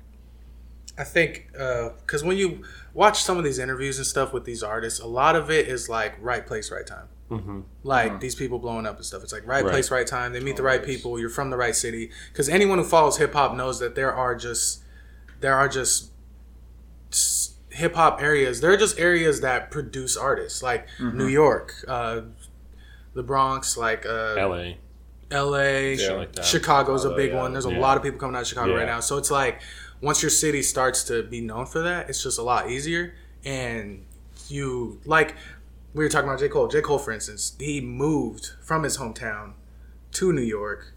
I 0.99 1.03
think 1.05 1.47
because 1.53 2.23
when 2.23 2.37
you 2.37 2.63
watch 2.93 3.23
some 3.23 3.37
of 3.37 3.43
these 3.45 3.57
interviews 3.57 3.97
and 3.97 4.05
stuff 4.05 4.33
with 4.33 4.43
these 4.43 4.61
artists, 4.61 4.99
a 4.99 5.07
lot 5.07 5.35
of 5.35 5.49
it 5.49 5.67
is 5.67 5.87
like 5.89 6.15
right 6.19 6.45
place, 6.45 6.69
right 6.71 6.85
time. 6.85 7.07
Mm-hmm. 7.31 7.61
Like 7.83 8.19
these 8.19 8.35
people 8.35 8.59
blowing 8.59 8.85
up 8.85 8.97
and 8.97 9.05
stuff. 9.05 9.23
It's 9.23 9.31
like 9.31 9.47
right, 9.47 9.63
Right. 9.63 9.71
place, 9.71 9.89
right 9.91 10.05
time. 10.05 10.33
They 10.33 10.39
meet 10.41 10.57
the 10.57 10.63
right 10.63 10.83
people. 10.83 11.19
You're 11.19 11.29
from 11.29 11.51
the 11.51 11.57
right 11.57 11.75
city. 11.75 12.11
Because 12.31 12.49
anyone 12.49 12.79
who 12.79 12.83
follows 12.83 13.17
hip 13.17 13.33
hop 13.33 13.55
knows 13.55 13.79
that 13.79 13.95
there 13.95 14.11
are 14.13 14.35
just 14.35 14.81
there 15.39 15.55
are 15.55 15.69
just 15.69 16.11
hip 17.69 17.95
hop 17.95 18.21
areas. 18.21 18.61
There 18.61 18.71
are 18.71 18.77
just 18.77 18.99
areas 18.99 19.41
that 19.41 19.71
produce 19.71 20.17
artists, 20.17 20.61
like 20.61 20.87
New 20.99 21.27
York, 21.27 21.73
uh, 21.87 22.21
the 23.13 23.23
Bronx, 23.23 23.77
like 23.77 24.05
uh, 24.05 24.35
L.A. 24.37 24.77
L.A., 25.31 25.93
Yeah, 25.95 26.11
like 26.13 26.33
that. 26.33 26.45
Chicago's 26.45 27.05
a 27.05 27.11
big 27.11 27.31
yeah. 27.31 27.37
one. 27.41 27.53
There's 27.53 27.65
a 27.67 27.71
Yeah. 27.71 27.79
lot 27.79 27.97
of 27.97 28.03
people 28.03 28.19
coming 28.19 28.35
out 28.35 28.41
of 28.41 28.47
Chicago 28.47 28.71
Yeah. 28.73 28.79
right 28.79 28.87
now. 28.87 28.99
So 28.99 29.17
it's 29.17 29.29
like 29.31 29.61
once 30.01 30.21
your 30.21 30.29
city 30.29 30.61
starts 30.61 31.03
to 31.05 31.23
be 31.23 31.41
known 31.41 31.65
for 31.65 31.81
that, 31.81 32.09
it's 32.09 32.23
just 32.23 32.39
a 32.39 32.43
lot 32.43 32.69
easier. 32.69 33.13
And 33.45 34.05
you 34.47 34.99
like 35.05 35.35
we 35.93 36.03
were 36.03 36.09
talking 36.09 36.27
about 36.29 36.39
J 36.39 36.49
Cole. 36.49 36.67
J 36.67 36.81
Cole, 36.81 36.99
for 36.99 37.11
instance, 37.11 37.55
he 37.59 37.81
moved 37.81 38.51
from 38.61 38.83
his 38.83 38.97
hometown 38.97 39.53
to 40.13 40.31
New 40.33 40.41
York 40.41 40.93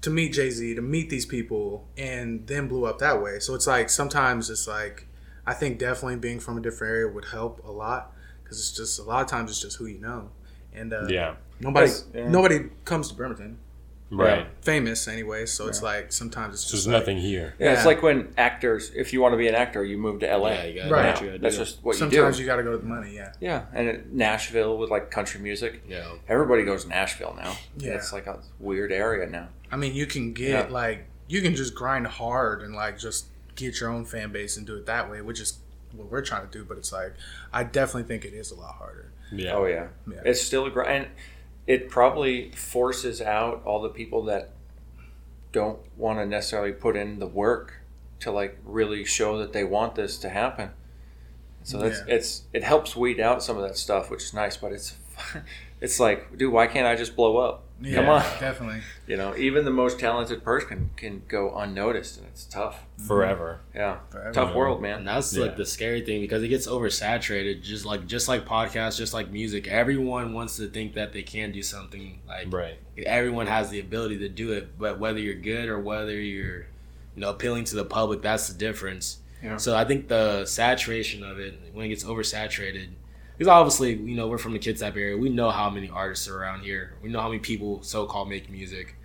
to 0.00 0.10
meet 0.10 0.32
Jay 0.32 0.50
Z, 0.50 0.74
to 0.76 0.82
meet 0.82 1.10
these 1.10 1.26
people, 1.26 1.88
and 1.96 2.46
then 2.46 2.68
blew 2.68 2.84
up 2.84 2.98
that 2.98 3.22
way. 3.22 3.38
So 3.40 3.54
it's 3.54 3.66
like 3.66 3.90
sometimes 3.90 4.50
it's 4.50 4.66
like 4.68 5.06
I 5.46 5.54
think 5.54 5.78
definitely 5.78 6.16
being 6.16 6.40
from 6.40 6.58
a 6.58 6.60
different 6.60 6.90
area 6.92 7.08
would 7.08 7.26
help 7.26 7.64
a 7.64 7.70
lot 7.70 8.12
because 8.42 8.58
it's 8.58 8.72
just 8.72 8.98
a 8.98 9.02
lot 9.02 9.22
of 9.22 9.28
times 9.28 9.50
it's 9.50 9.60
just 9.60 9.76
who 9.78 9.86
you 9.86 9.98
know, 9.98 10.30
and 10.72 10.92
uh, 10.92 11.06
Yeah. 11.08 11.34
nobody 11.60 11.90
yeah. 12.14 12.28
nobody 12.28 12.70
comes 12.84 13.08
to 13.08 13.14
Bremerton 13.14 13.58
Right. 14.10 14.46
famous 14.62 15.06
anyway. 15.06 15.44
So 15.44 15.68
it's 15.68 15.82
like 15.82 16.12
sometimes 16.12 16.54
it's 16.54 16.62
So 16.64 16.70
just 16.72 16.84
there's 16.86 16.94
like, 16.94 17.00
nothing 17.02 17.18
here. 17.18 17.54
Yeah, 17.58 17.74
it's 17.74 17.84
like 17.84 18.02
when 18.02 18.32
actors, 18.38 18.90
if 18.96 19.12
you 19.12 19.20
want 19.20 19.34
to 19.34 19.36
be 19.36 19.48
an 19.48 19.54
actor, 19.54 19.84
you 19.84 19.98
move 19.98 20.20
to 20.20 20.26
LA. 20.26 20.48
Yeah, 20.50 20.64
you 20.64 20.74
gotta 20.80 20.90
Right. 20.94 21.02
do 21.02 21.10
what 21.10 21.20
you 21.22 21.26
gotta 21.28 21.38
That's 21.40 21.56
do. 21.56 21.64
just 21.64 21.84
what 21.84 21.92
you 21.92 21.98
Sometimes 21.98 22.36
do. 22.36 22.42
you 22.42 22.46
got 22.48 22.56
to 22.56 22.62
go 22.62 22.72
to 22.72 22.78
the 22.78 22.86
money. 22.86 23.14
Yeah, 23.14 23.32
yeah, 23.40 23.66
and 23.74 23.86
it, 23.88 24.12
Nashville 24.12 24.78
with 24.78 24.88
like 24.90 25.10
country 25.10 25.40
music, 25.40 25.82
Yeah. 25.86 26.06
everybody 26.26 26.64
goes 26.64 26.84
to 26.84 26.88
Nashville 26.88 27.34
now. 27.36 27.54
Yeah. 27.76 27.92
it's 27.96 28.12
like 28.12 28.26
a 28.26 28.38
weird 28.58 28.92
area 28.92 29.26
now. 29.26 29.48
I 29.70 29.76
mean 29.76 29.94
you 29.94 30.06
can 30.06 30.32
get 30.32 30.48
Yeah. 30.48 30.66
like 30.72 31.04
you 31.28 31.42
can 31.42 31.54
just 31.54 31.74
grind 31.74 32.06
hard 32.06 32.62
and 32.62 32.74
like 32.74 32.98
just 32.98 33.26
get 33.56 33.78
your 33.80 33.90
own 33.90 34.06
fan 34.06 34.32
base 34.32 34.56
and 34.56 34.66
do 34.66 34.74
it 34.76 34.86
that 34.86 35.10
way, 35.10 35.20
which 35.20 35.38
is 35.40 35.58
what 35.92 36.10
we're 36.10 36.22
trying 36.22 36.46
to 36.48 36.50
do. 36.58 36.64
But 36.64 36.78
it's 36.78 36.92
like 36.92 37.12
I 37.52 37.62
definitely 37.64 38.04
think 38.08 38.24
it 38.24 38.32
is 38.32 38.50
a 38.50 38.54
lot 38.54 38.76
harder. 38.76 39.12
Yeah. 39.30 39.52
Oh 39.52 39.66
yeah, 39.66 39.88
Yeah. 40.10 40.22
it's 40.24 40.40
still 40.40 40.64
a 40.64 40.70
grind. 40.70 41.08
It 41.68 41.88
probably 41.88 42.50
forces 42.52 43.20
out 43.22 43.62
all 43.64 43.80
the 43.80 43.88
people 43.90 44.24
that 44.24 44.50
don't 45.52 45.78
want 45.96 46.18
to 46.18 46.26
necessarily 46.26 46.72
put 46.72 46.96
in 46.96 47.20
the 47.20 47.26
work 47.26 47.74
to 48.20 48.32
like 48.32 48.58
really 48.64 49.04
show 49.04 49.38
that 49.38 49.52
they 49.52 49.62
want 49.62 49.94
this 49.94 50.18
to 50.18 50.28
happen. 50.30 50.70
So 51.62 51.78
that's 51.78 52.00
Yeah. 52.08 52.14
it's 52.16 52.42
it 52.52 52.64
helps 52.64 52.96
weed 52.96 53.20
out 53.20 53.42
some 53.42 53.56
of 53.56 53.62
that 53.62 53.76
stuff, 53.76 54.10
which 54.10 54.24
is 54.24 54.34
nice. 54.34 54.56
But 54.56 54.72
it's 54.72 54.96
it's 55.80 56.00
like, 56.00 56.36
dude, 56.36 56.52
why 56.52 56.66
can't 56.66 56.86
I 56.86 56.96
just 56.96 57.14
blow 57.14 57.36
up? 57.36 57.64
Come 57.94 58.08
on, 58.08 58.22
definitely. 58.40 58.80
you 59.06 59.16
know, 59.16 59.36
even 59.36 59.64
the 59.64 59.70
most 59.70 60.00
talented 60.00 60.42
person 60.42 60.90
can 60.96 61.22
go 61.28 61.54
unnoticed, 61.56 62.18
and 62.18 62.26
it's 62.26 62.44
tough. 62.44 62.84
Forever. 63.06 63.60
Yeah, 63.74 63.98
Forever. 64.10 64.32
tough 64.32 64.54
world, 64.54 64.78
And 64.78 64.82
man. 64.82 65.04
that's 65.04 65.32
Yeah. 65.34 65.42
like 65.44 65.56
the 65.56 65.64
scary 65.64 66.00
thing 66.00 66.20
because 66.20 66.42
it 66.42 66.48
gets 66.48 66.66
oversaturated. 66.66 67.62
Just 67.62 67.84
like 67.84 68.06
just 68.06 68.26
like 68.26 68.44
podcasts, 68.44 68.96
just 68.98 69.14
like 69.14 69.30
music, 69.30 69.68
everyone 69.68 70.32
wants 70.32 70.56
to 70.56 70.66
think 70.66 70.94
that 70.94 71.12
they 71.12 71.22
can 71.22 71.52
do 71.52 71.62
something. 71.62 72.18
Like 72.26 72.52
Right. 72.52 72.78
everyone 73.06 73.46
has 73.46 73.70
the 73.70 73.78
ability 73.78 74.18
to 74.18 74.28
do 74.28 74.50
it, 74.52 74.76
but 74.78 74.98
whether 74.98 75.20
you're 75.20 75.34
good 75.34 75.68
or 75.68 75.78
whether 75.78 76.20
you're, 76.20 76.66
you 77.14 77.20
know, 77.22 77.30
appealing 77.30 77.64
to 77.64 77.76
the 77.76 77.84
public, 77.84 78.22
that's 78.22 78.48
the 78.48 78.54
difference. 78.58 79.18
Yeah. 79.40 79.56
So 79.56 79.76
I 79.76 79.84
think 79.84 80.08
the 80.08 80.44
saturation 80.46 81.22
of 81.22 81.38
it 81.38 81.54
when 81.72 81.86
it 81.86 81.90
gets 81.90 82.02
oversaturated, 82.02 82.88
because 83.38 83.48
obviously 83.48 83.94
you 83.94 84.16
know 84.16 84.26
we're 84.26 84.36
from 84.36 84.52
the 84.52 84.58
Kitsap 84.58 84.96
area, 84.96 85.16
we 85.16 85.28
know 85.28 85.50
how 85.50 85.70
many 85.70 85.88
artists 85.88 86.26
are 86.28 86.36
around 86.36 86.62
here. 86.62 86.94
We 87.02 87.08
know 87.08 87.20
how 87.20 87.28
many 87.28 87.38
people 87.38 87.82
so-called 87.82 88.28
make 88.28 88.50
music. 88.50 88.96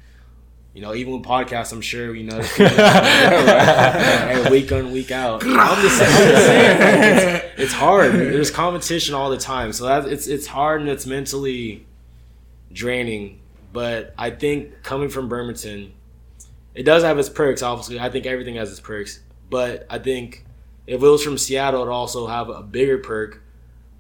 You 0.74 0.82
know, 0.82 0.96
even 0.96 1.14
with 1.14 1.22
podcasts, 1.22 1.72
I'm 1.72 1.82
sure 1.82 2.16
you 2.16 2.24
know. 2.24 2.42
and 2.58 4.50
week 4.52 4.72
on, 4.72 4.92
week 4.92 5.12
out. 5.12 5.44
I'm 5.44 5.82
just, 5.84 6.02
I'm 6.02 6.08
just 6.08 6.46
saying, 6.46 6.80
like, 6.80 7.44
it's, 7.44 7.62
it's 7.62 7.74
hard. 7.74 8.14
There's 8.14 8.50
competition 8.50 9.14
all 9.14 9.30
the 9.30 9.38
time, 9.38 9.72
so 9.72 9.86
that 9.86 10.12
it's 10.12 10.26
it's 10.26 10.48
hard 10.48 10.82
and 10.82 10.90
it's 10.90 11.06
mentally 11.06 11.86
draining. 12.72 13.40
But 13.72 14.16
I 14.18 14.32
think 14.32 14.82
coming 14.82 15.10
from 15.10 15.30
Bremerton, 15.30 15.94
it 16.74 16.84
does 16.84 17.04
have 17.04 17.20
its 17.20 17.30
perks. 17.30 17.62
Obviously, 17.62 18.00
I 18.00 18.10
think 18.10 18.26
everything 18.26 18.56
has 18.56 18.72
its 18.72 18.80
perks. 18.80 19.20
But 19.52 19.86
I 19.92 20.00
think 20.00 20.44
if 20.88 20.96
it 20.96 21.08
was 21.08 21.24
from 21.24 21.38
Seattle, 21.38 21.82
it'd 21.82 21.94
also 21.94 22.26
have 22.26 22.50
a 22.50 22.64
bigger 22.64 22.98
perk. 22.98 23.43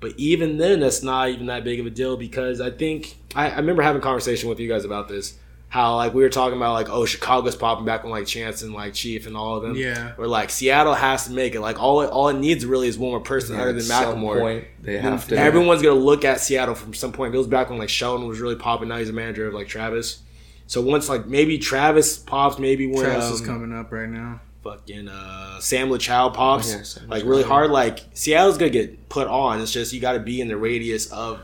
But 0.03 0.13
even 0.17 0.57
then, 0.57 0.81
that's 0.81 1.01
not 1.01 1.29
even 1.29 1.47
that 1.47 1.63
big 1.63 1.79
of 1.79 1.85
a 1.87 1.89
deal 1.89 2.17
because 2.17 2.61
I 2.61 2.69
think 2.69 3.17
I, 3.35 3.49
I 3.49 3.55
remember 3.55 3.81
having 3.81 4.01
a 4.01 4.03
conversation 4.03 4.49
with 4.49 4.59
you 4.59 4.67
guys 4.67 4.85
about 4.85 5.07
this. 5.07 5.39
how 5.69 5.95
like 5.95 6.13
we 6.13 6.21
were 6.21 6.29
talking 6.29 6.55
about 6.57 6.73
like 6.73 6.89
oh 6.89 7.03
Chicago's 7.05 7.55
popping 7.55 7.83
back 7.85 8.03
on 8.05 8.11
like 8.11 8.27
Chance 8.27 8.61
and 8.61 8.73
like 8.75 8.93
Chief 8.93 9.25
and 9.25 9.35
all 9.35 9.55
of 9.57 9.63
them. 9.63 9.75
Yeah. 9.75 10.11
Or 10.19 10.27
like 10.27 10.51
Seattle 10.51 10.93
has 10.93 11.25
to 11.25 11.31
make 11.31 11.55
it. 11.55 11.61
Like 11.61 11.81
all 11.81 12.01
it 12.01 12.11
all 12.11 12.27
it 12.29 12.37
needs 12.37 12.63
really 12.63 12.87
is 12.87 12.97
one 12.97 13.09
more 13.09 13.21
person 13.21 13.55
other 13.55 13.73
than 13.73 13.77
At 13.77 13.83
some 13.85 14.17
Macklemore. 14.17 14.39
point, 14.39 14.65
they 14.81 14.99
have 14.99 15.27
to. 15.29 15.37
Everyone's 15.37 15.81
gonna 15.81 15.99
look 15.99 16.23
at 16.25 16.39
Seattle 16.39 16.75
from 16.75 16.93
some 16.93 17.11
point. 17.11 17.33
It 17.33 17.37
goes 17.37 17.47
back 17.47 17.69
when 17.71 17.79
like 17.79 17.89
Sheldon 17.89 18.27
was 18.27 18.39
really 18.39 18.55
popping. 18.55 18.89
Now 18.89 18.97
he's 18.99 19.09
a 19.09 19.13
manager 19.13 19.47
of 19.47 19.55
like 19.55 19.67
Travis. 19.67 20.21
So 20.67 20.81
once 20.81 21.09
like 21.09 21.25
maybe 21.25 21.57
Travis 21.57 22.17
pops, 22.17 22.59
maybe 22.59 22.85
when 22.85 23.03
Travis 23.05 23.27
um, 23.29 23.33
is 23.33 23.41
coming 23.41 23.73
up 23.73 23.91
right 23.91 24.09
now. 24.09 24.41
Fucking 24.63 25.07
uh, 25.09 25.59
Sam 25.59 25.89
LaChow 25.89 26.33
pops, 26.33 26.71
Yeah, 26.73 26.83
Sam 26.83 27.07
like 27.09 27.23
really 27.25 27.43
hard. 27.43 27.69
Like 27.71 27.99
Seattle's 28.13 28.57
gonna 28.57 28.69
get 28.71 29.09
put 29.09 29.27
on. 29.27 29.61
It's 29.61 29.71
just 29.71 29.93
you 29.93 29.99
got 29.99 30.13
to 30.13 30.19
be 30.19 30.41
in 30.41 30.47
the 30.47 30.57
radius 30.57 31.11
of 31.11 31.39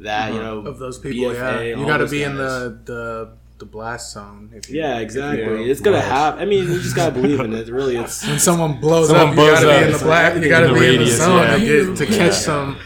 that. 0.00 0.32
You 0.32 0.40
know, 0.40 0.58
Of 0.58 0.78
those 0.78 0.98
people, 0.98 1.30
BFA, 1.32 1.70
yeah. 1.70 1.76
You 1.80 1.86
got 1.86 1.98
to 1.98 2.04
those 2.04 2.10
be 2.10 2.22
in 2.22 2.36
the 2.36 2.78
the 2.84 3.32
the 3.58 3.64
blast 3.64 4.12
zone. 4.12 4.50
If 4.54 4.68
you, 4.68 4.80
Yeah, 4.80 4.96
if 4.96 5.02
exactly. 5.04 5.44
you- 5.64 5.70
it's 5.70 5.80
gonna 5.80 5.96
Right. 5.96 6.04
happen. 6.04 6.40
I 6.40 6.44
mean, 6.44 6.64
you 6.70 6.78
just 6.80 6.94
gotta 6.94 7.12
believe 7.12 7.40
in 7.40 7.54
it. 7.54 7.68
Really, 7.68 7.96
it's 7.96 8.26
When 8.26 8.38
someone 8.38 8.78
blows 8.80 9.08
Someone 9.08 9.28
up, 9.30 9.34
blows 9.34 9.60
you 9.60 9.66
gotta 9.66 9.70
up. 9.72 9.80
be 9.80 9.86
in 9.86 9.92
the 9.98 10.04
black. 10.04 10.34
You 10.42 10.48
gotta 10.50 10.66
the 10.68 10.74
be 10.80 10.94
in 10.94 11.00
the 11.00 11.06
zone 11.06 11.38
yeah. 11.42 11.56
to 11.56 11.60
get 11.86 11.96
to 11.96 12.06
catch 12.06 12.18
Yeah. 12.18 12.30
some. 12.32 12.76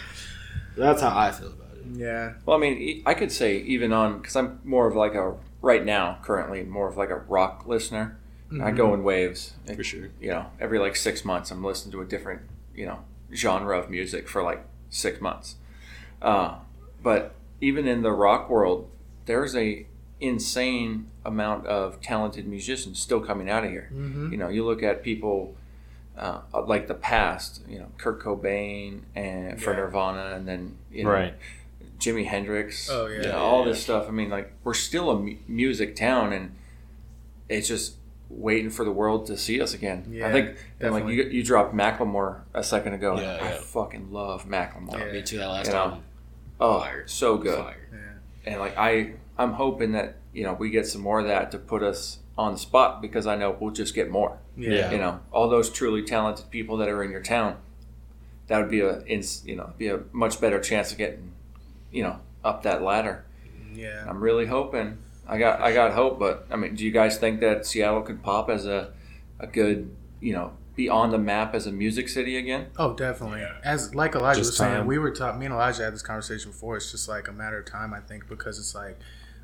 that's 0.77 1.03
how 1.03 1.17
I 1.19 1.33
feel 1.33 1.49
about 1.49 1.75
it. 1.77 1.85
Yeah, 1.97 2.35
Well, 2.47 2.57
I 2.57 2.61
mean, 2.61 3.03
I 3.05 3.15
could 3.15 3.33
say 3.33 3.57
even 3.59 3.93
on 3.93 4.19
because 4.19 4.37
I'm 4.37 4.61
more 4.65 4.87
of 4.87 4.95
like 4.95 5.15
a 5.15 5.35
right 5.61 5.85
now 5.85 6.19
currently 6.23 6.63
more 6.63 6.89
of 6.89 6.97
like 6.97 7.11
a 7.11 7.17
rock 7.17 7.65
listener. 7.67 8.17
I 8.61 8.71
go 8.73 8.95
in 8.95 9.05
waves 9.05 9.53
for 9.77 9.85
sure. 9.85 10.09
You 10.21 10.31
know, 10.31 10.47
every 10.59 10.79
like 10.79 10.97
six 10.97 11.25
months, 11.25 11.51
I'm 11.51 11.63
listening 11.63 11.93
to 11.93 12.01
a 12.01 12.05
different 12.05 12.43
you 12.75 12.87
know 12.87 13.01
genre 13.33 13.79
of 13.79 13.91
music 13.91 14.29
for 14.29 14.43
like 14.43 14.65
six 14.89 15.21
months. 15.21 15.57
Uh, 16.21 16.57
but 17.03 17.35
even 17.61 17.87
in 17.87 18.03
the 18.03 18.13
rock 18.13 18.51
world, 18.51 18.91
there's 19.27 19.55
a 19.55 19.87
insane 20.21 21.09
amount 21.25 21.67
of 21.67 22.01
talented 22.01 22.47
musicians 22.47 22.99
still 22.99 23.21
coming 23.21 23.49
out 23.49 23.65
of 23.65 23.71
here. 23.71 23.89
Mm-hmm. 23.93 24.33
You 24.33 24.39
know, 24.39 24.49
you 24.49 24.65
look 24.65 24.83
at 24.83 25.03
people 25.03 25.55
uh, 26.19 26.41
like 26.67 26.89
the 26.89 26.95
past. 26.95 27.63
You 27.69 27.79
know, 27.79 27.87
Kurt 27.99 28.21
Cobain 28.21 29.03
and 29.15 29.63
for 29.63 29.75
Nirvana, 29.75 30.35
and 30.35 30.47
then 30.49 30.77
you 30.91 31.05
know, 31.05 31.11
Right. 31.11 31.35
Jimi 31.99 32.27
Hendrix. 32.27 32.89
Oh, 32.91 33.07
yeah. 33.07 33.17
you 33.17 33.29
know, 33.29 33.39
all 33.39 33.63
this 33.65 33.83
stuff. 33.83 34.09
I 34.09 34.11
mean, 34.11 34.31
like 34.31 34.53
we're 34.65 34.75
still 34.75 35.11
a 35.11 35.19
mu- 35.21 35.37
music 35.47 35.95
town, 35.95 36.33
and 36.33 36.55
it's 37.49 37.69
just 37.69 37.97
waiting 38.31 38.71
for 38.71 38.85
the 38.85 38.93
world 38.93 39.27
to 39.27 39.37
see 39.37 39.61
us 39.61 39.75
again. 39.75 40.21
I 40.25 40.31
think, 40.33 40.57
and 40.81 40.93
like 40.95 41.05
you, 41.07 41.25
you 41.25 41.43
dropped 41.43 41.75
Macklemore 41.75 42.41
a 42.55 42.63
second 42.63 42.95
ago. 42.95 43.17
Yeah, 43.21 43.39
I 43.41 43.45
yeah. 43.51 43.59
fucking 43.61 44.13
love 44.13 44.47
Macklemore. 44.47 44.99
Yeah. 44.99 45.13
Me 45.13 45.23
too. 45.23 45.39
That 45.39 45.49
last 45.49 45.67
You 45.67 45.73
know, 45.73 45.79
album, 45.79 46.03
Oh, 46.61 46.81
Fire. 46.81 47.03
so 47.07 47.37
good. 47.37 47.59
Fire. 47.59 47.77
And 48.47 48.59
like 48.61 48.77
I, 48.79 49.13
I'm 49.37 49.53
hoping 49.55 49.93
that 49.93 50.17
you 50.33 50.45
know 50.45 50.55
we 50.55 50.71
get 50.71 50.87
some 50.87 51.03
more 51.03 51.21
of 51.21 51.27
that 51.27 51.51
to 51.51 51.59
put 51.59 51.83
us 51.83 52.19
on 52.39 52.53
the 52.53 52.59
spot 52.59 53.03
because 53.03 53.27
I 53.27 53.35
know 53.37 53.55
we'll 53.61 53.71
just 53.73 53.95
get 53.95 54.11
more. 54.11 54.39
yeah, 54.57 54.91
You 54.93 54.99
know, 54.99 55.21
all 55.31 55.49
those 55.51 55.69
truly 55.69 56.03
talented 56.03 56.51
people 56.51 56.79
that 56.79 56.89
are 56.89 57.03
in 57.03 57.11
your 57.11 57.21
town, 57.23 57.57
that 58.47 58.59
would 58.59 58.71
be 58.71 58.81
a, 58.81 59.03
ins- 59.05 59.43
you 59.45 59.57
know, 59.57 59.75
be 59.77 59.89
a 59.89 60.01
much 60.13 60.41
better 60.41 60.59
chance 60.59 60.91
of 60.93 60.97
getting, 60.97 61.33
you 61.91 62.03
know, 62.03 62.19
up 62.43 62.63
that 62.63 62.81
ladder. 62.83 63.25
yeah. 63.75 64.07
I'm 64.09 64.21
really 64.23 64.47
hoping. 64.47 64.97
I 65.31 65.39
got 65.39 65.61
I 65.61 65.73
got 65.73 65.93
hope, 65.93 66.19
but 66.19 66.47
I 66.51 66.57
mean, 66.57 66.75
do 66.75 66.85
you 66.85 66.91
guys 66.91 67.17
think 67.17 67.41
that 67.41 67.65
Seattle 67.65 68.03
could 68.03 68.23
pop 68.23 68.51
as 68.51 68.67
a 68.67 68.93
a 69.39 69.47
good, 69.47 69.95
you 70.21 70.33
know, 70.33 70.53
be 70.75 70.89
on 70.89 71.11
the 71.11 71.19
map 71.19 71.55
as 71.55 71.67
a 71.69 71.73
music 71.73 72.09
city 72.09 72.37
again? 72.37 72.67
Oh, 72.77 72.95
definitely. 72.95 73.45
As 73.63 73.95
like 73.95 74.17
Elijah 74.17 74.41
Just 74.41 74.51
was 74.51 74.57
saying, 74.59 74.87
we 74.87 74.99
were 74.99 75.13
talking. 75.13 75.39
Me 75.39 75.47
and 75.47 75.55
Elijah 75.55 75.85
had 75.85 75.95
this 75.95 76.03
conversation 76.03 76.51
before. 76.51 76.77
It's 76.77 76.91
just 76.91 77.09
like 77.09 77.29
a 77.29 77.33
matter 77.33 77.61
of 77.61 77.67
time, 77.67 77.95
I 77.95 78.01
think, 78.01 78.29
because 78.29 78.59
it's 78.59 78.75
like, 78.75 78.99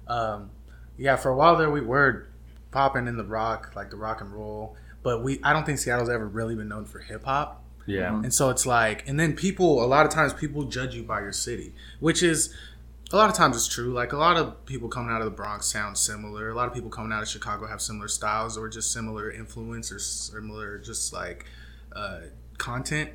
um, 0.09 0.51
yeah, 0.99 1.14
for 1.14 1.30
a 1.30 1.37
while 1.37 1.57
there 1.57 1.70
we 1.70 1.80
were 1.80 2.26
popping 2.72 3.07
in 3.07 3.16
the 3.16 3.24
rock, 3.24 3.72
like 3.76 3.91
the 3.91 3.97
rock 3.97 4.20
and 4.20 4.32
roll, 4.32 4.76
but 5.05 5.22
we 5.22 5.41
I 5.45 5.53
don't 5.53 5.64
think 5.64 5.78
Seattle's 5.78 6.11
ever 6.11 6.26
really 6.26 6.57
been 6.57 6.68
known 6.68 6.84
for 6.84 6.99
hip 6.99 7.24
hop. 7.24 7.62
Yeah. 7.87 8.12
And 8.12 8.34
so 8.34 8.51
it's 8.51 8.66
like, 8.66 9.09
and 9.09 9.18
then 9.18 9.34
people, 9.34 9.84
a 9.84 9.87
lot 9.87 10.05
of 10.05 10.12
times 10.12 10.32
people 10.32 10.64
judge 10.64 10.97
you 10.97 11.05
by 11.05 11.20
your 11.20 11.32
city, 11.32 11.72
which 12.01 12.20
is 12.20 12.53
a 13.12 13.16
lot 13.16 13.30
of 13.30 13.36
times 13.36 13.57
it's 13.57 13.68
true. 13.68 13.92
Like 13.92 14.12
a 14.12 14.16
lot 14.16 14.36
of 14.36 14.66
people 14.66 14.88
coming 14.88 15.11
out 15.14 15.20
of 15.20 15.26
the 15.26 15.30
Bronx 15.30 15.66
sound 15.66 15.96
similar. 15.96 16.50
A 16.50 16.54
lot 16.54 16.66
of 16.68 16.74
people 16.74 16.90
coming 16.90 17.12
out 17.12 17.22
of 17.22 17.28
Chicago 17.28 17.66
have 17.66 17.80
similar 17.80 18.09
styles 18.09 18.59
or 18.59 18.68
just 18.68 18.90
similar 18.92 19.30
influence 19.30 19.92
or 19.92 19.98
similar 19.98 20.78
just 20.78 21.12
like 21.12 21.46
uh, 21.94 22.20
content. 22.59 23.11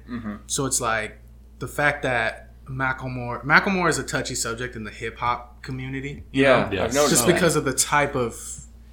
So 0.47 0.65
it's 0.65 0.79
like 0.81 1.17
the 1.59 1.67
fact 1.67 2.03
that 2.03 2.47
Macklemore, 2.65 3.43
Macklemore 3.43 3.89
is 3.89 3.97
a 3.97 4.03
touchy 4.03 4.35
subject 4.35 4.75
in 4.77 4.83
the 4.85 4.91
hip 4.91 5.17
hop 5.17 5.61
community. 5.61 6.23
you 6.31 6.43
Yeah, 6.43 6.65
know? 6.65 6.71
Yes. 6.71 6.89
I've 6.89 6.93
noticed 6.93 7.09
just 7.11 7.27
that. 7.27 7.33
because 7.33 7.55
of 7.57 7.65
the 7.65 7.73
type 7.73 8.15
of 8.15 8.39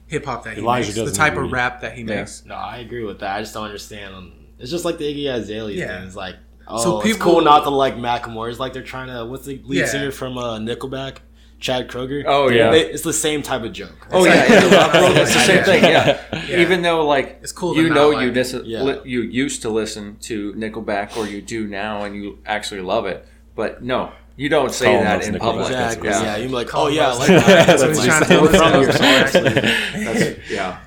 hip 0.09 0.25
hop 0.25 0.45
that 0.45 0.55
he 0.57 0.63
Elijah 0.63 0.89
makes, 0.99 1.11
the 1.13 1.17
type 1.17 1.35
agree. 1.35 1.47
of 1.47 1.53
rap 1.53 1.81
that 1.83 1.93
he 1.93 2.01
Yeah. 2.01 2.17
makes. 2.17 2.45
No, 2.45 2.55
I 2.57 2.79
agree 2.79 3.05
with 3.05 3.21
that. 3.21 3.37
I 3.37 3.41
just 3.41 3.55
don't 3.55 3.65
understand. 3.67 4.15
um, 4.15 4.33
It's 4.59 4.71
just 4.73 4.85
like 4.85 4.99
the 4.99 5.05
Iggy 5.05 5.33
Azalea 5.33 5.77
Yeah. 5.77 5.99
thing. 5.99 6.07
It's 6.09 6.17
like, 6.17 6.35
oh, 6.69 6.83
So 6.83 7.01
it's 7.01 7.07
people- 7.13 7.33
cool 7.33 7.41
not 7.41 7.65
to 7.65 7.71
like 7.71 7.97
Macklemore. 7.97 8.51
It's 8.51 8.61
like 8.61 8.73
they're 8.73 8.83
trying 8.83 9.09
to. 9.09 9.25
What's 9.27 9.47
the 9.47 9.61
lead 9.65 9.79
Yeah. 9.81 9.87
singer 9.87 10.11
from 10.13 10.39
uh, 10.39 10.59
Nickelback? 10.59 11.19
Chad 11.61 11.89
Kroeger. 11.89 12.23
Oh, 12.25 12.49
yeah. 12.49 12.71
They- 12.71 12.89
it's 12.93 13.03
the 13.03 13.13
same 13.13 13.43
type 13.43 13.63
of 13.65 13.73
joke. 13.73 14.07
Oh 14.13 14.25
yeah, 14.25 14.45
in 14.45 14.71
the 14.71 15.21
it's 15.23 15.35
the 15.35 15.41
same 15.41 15.65
thing. 15.65 15.83
Yeah. 15.83 16.21
Yeah. 16.49 16.61
even 16.61 16.81
though 16.83 17.05
like 17.07 17.41
It's 17.43 17.53
cool 17.53 17.77
you 17.77 17.91
know 17.91 18.11
like 18.11 18.23
you 18.23 18.29
it. 18.29 18.35
dis- 18.35 18.55
Yeah. 18.65 18.83
li- 18.83 19.01
you 19.05 19.21
used 19.23 19.61
to 19.63 19.69
listen 19.69 20.17
to 20.23 20.53
Nickelback 20.55 21.17
or 21.17 21.27
you 21.27 21.43
do 21.43 21.67
now 21.67 22.05
and 22.05 22.15
you 22.15 22.39
actually 22.47 22.81
love 22.81 23.05
it, 23.07 23.27
but 23.57 23.83
no, 23.83 24.13
you 24.37 24.49
don't 24.49 24.73
say 24.73 24.87
Colin 24.87 25.05
that 25.05 25.25
in 25.27 25.35
Nickelback. 25.35 25.39
public. 25.41 25.67
Exactly. 25.67 26.09
Yeah. 26.11 26.23
Yeah. 26.23 26.37
you'd 26.37 26.47
be 26.49 26.55
like, 26.55 26.75
oh 26.75 26.87
yeah, 26.89 27.09
I 27.09 27.15
like 27.15 27.29
that. 27.29 27.47
that. 27.47 27.67
That's 27.67 27.83
what 27.83 27.91
he's 27.91 28.05
trying 28.05 28.23
to 28.23 28.29
tell 28.29 28.49
us. 28.49 28.57
from 28.57 29.43
your 29.43 30.03
Actually. 30.05 30.43
Yeah. 30.49 30.79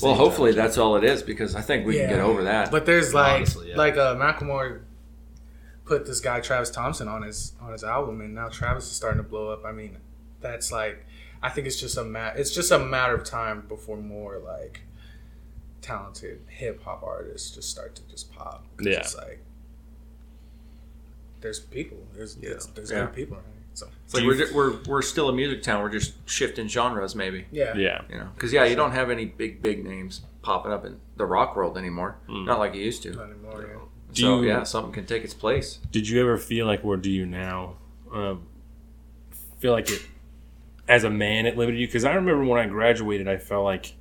Well, 0.00 0.14
hopefully 0.14 0.52
that's 0.52 0.78
all 0.78 0.94
it 0.96 1.02
is 1.02 1.24
because 1.24 1.56
I 1.56 1.60
think 1.60 1.84
we 1.86 1.96
can 1.96 2.08
get 2.08 2.20
over 2.20 2.44
that. 2.44 2.70
But 2.70 2.86
there's 2.86 3.12
like 3.12 3.34
Honestly, 3.38 3.70
yeah. 3.70 3.76
like 3.76 3.96
uh, 3.96 4.14
Macklemore 4.14 4.82
put 5.90 6.06
this 6.06 6.20
guy 6.20 6.38
Travis 6.40 6.70
Thompson 6.70 7.08
on 7.08 7.22
his 7.22 7.52
on 7.60 7.72
his 7.72 7.82
album, 7.82 8.20
and 8.20 8.32
now 8.32 8.48
Travis 8.48 8.84
is 8.84 8.92
starting 8.92 9.20
to 9.20 9.28
blow 9.28 9.48
up. 9.50 9.64
I 9.64 9.72
mean, 9.72 9.96
that's 10.40 10.70
like 10.70 11.04
I 11.42 11.48
think 11.50 11.66
it's 11.66 11.80
just 11.80 11.96
a 11.98 12.04
ma- 12.04 12.32
it's 12.36 12.54
just 12.54 12.70
a 12.70 12.78
matter 12.78 13.14
of 13.14 13.24
time 13.24 13.64
before 13.68 13.96
more 13.96 14.38
like 14.38 14.82
talented 15.82 16.40
hip 16.46 16.82
hop 16.84 17.02
artists 17.02 17.50
just 17.50 17.68
start 17.70 17.96
to 17.96 18.02
just 18.08 18.32
pop. 18.32 18.64
Yeah. 18.80 18.98
it's 19.00 19.16
like 19.16 19.40
there's 21.40 21.58
people, 21.58 21.98
there's 22.14 22.36
there's, 22.36 22.66
there's 22.66 22.90
Yeah. 22.90 23.06
good 23.06 23.14
people. 23.14 23.36
Right? 23.38 23.44
So 23.74 23.88
It's 24.04 24.14
like 24.14 24.24
we're, 24.24 24.36
ju- 24.36 24.54
we're 24.54 24.76
we're 24.86 25.02
still 25.02 25.28
a 25.28 25.32
music 25.32 25.62
town. 25.62 25.82
We're 25.82 25.88
just 25.90 26.12
shifting 26.28 26.68
genres, 26.68 27.14
maybe. 27.16 27.46
yeah, 27.50 27.74
Yeah. 27.76 28.02
You 28.08 28.18
know, 28.18 28.28
because 28.34 28.52
yeah, 28.52 28.64
you 28.64 28.76
don't 28.76 28.92
have 28.92 29.10
any 29.10 29.24
big 29.24 29.60
big 29.60 29.84
names 29.84 30.20
popping 30.42 30.70
up 30.72 30.84
in 30.84 31.00
the 31.16 31.26
rock 31.26 31.56
world 31.56 31.76
anymore. 31.76 32.16
Mm. 32.28 32.44
Not 32.46 32.58
like 32.60 32.74
you 32.74 32.82
used 32.82 33.02
to. 33.04 33.10
not 33.12 33.30
anymore. 33.30 33.66
Yeah. 33.68 33.78
Do 34.12 34.22
so 34.22 34.40
you- 34.40 34.48
yeah, 34.48 34.62
something 34.64 34.92
can 34.92 35.06
take 35.06 35.24
its 35.24 35.34
place. 35.34 35.78
Did 35.90 36.08
you 36.08 36.20
ever 36.20 36.36
feel 36.38 36.66
like, 36.66 36.84
or 36.84 36.96
do 36.96 37.10
you 37.10 37.26
now, 37.26 37.74
um, 38.12 38.42
feel 39.58 39.72
like 39.72 39.90
it, 39.90 40.02
as 40.88 41.04
a 41.04 41.10
man, 41.10 41.46
it 41.46 41.56
limited 41.56 41.78
you? 41.78 41.86
Because 41.86 42.04
I 42.04 42.14
remember 42.14 42.44
when 42.44 42.60
I 42.60 42.66
graduated, 42.66 43.28
I 43.28 43.36
felt 43.36 43.64
like 43.64 43.94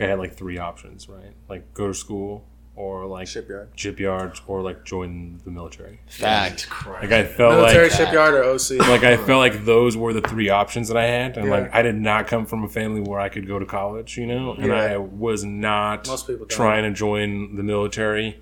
I 0.00 0.04
had 0.04 0.18
like 0.18 0.34
three 0.34 0.58
options, 0.58 1.08
right? 1.08 1.32
Like 1.48 1.74
go 1.74 1.86
to 1.86 1.94
school, 1.94 2.44
or 2.74 3.04
like 3.06 3.28
Shipyard, 3.28 3.68
shipyards, 3.76 4.40
or 4.46 4.62
like 4.62 4.82
join 4.84 5.38
the 5.44 5.50
military. 5.50 6.00
Fact. 6.08 6.66
Like 6.86 7.12
I 7.12 7.22
felt 7.24 7.54
military 7.56 7.88
like, 7.90 7.92
shipyard 7.98 8.32
or 8.34 8.44
OC. 8.44 8.78
like 8.88 9.04
I 9.04 9.16
felt 9.18 9.38
like 9.40 9.64
those 9.66 9.94
were 9.96 10.14
the 10.14 10.22
three 10.22 10.48
options 10.48 10.88
that 10.88 10.96
I 10.96 11.04
had, 11.06 11.36
and 11.36 11.46
Yeah. 11.46 11.52
like 11.52 11.74
I 11.74 11.82
did 11.82 11.96
not 11.96 12.26
come 12.26 12.46
from 12.46 12.64
a 12.64 12.68
family 12.68 13.02
where 13.02 13.20
I 13.20 13.28
could 13.28 13.46
go 13.46 13.58
to 13.58 13.66
college, 13.66 14.16
you 14.16 14.26
know, 14.26 14.54
and 14.54 14.66
Yeah. 14.66 14.74
I 14.74 14.96
was 14.96 15.44
not 15.44 16.08
Most 16.08 16.26
people 16.26 16.46
don't. 16.46 16.50
trying 16.56 16.84
to 16.84 16.90
join 16.90 17.56
the 17.56 17.62
military, 17.62 18.40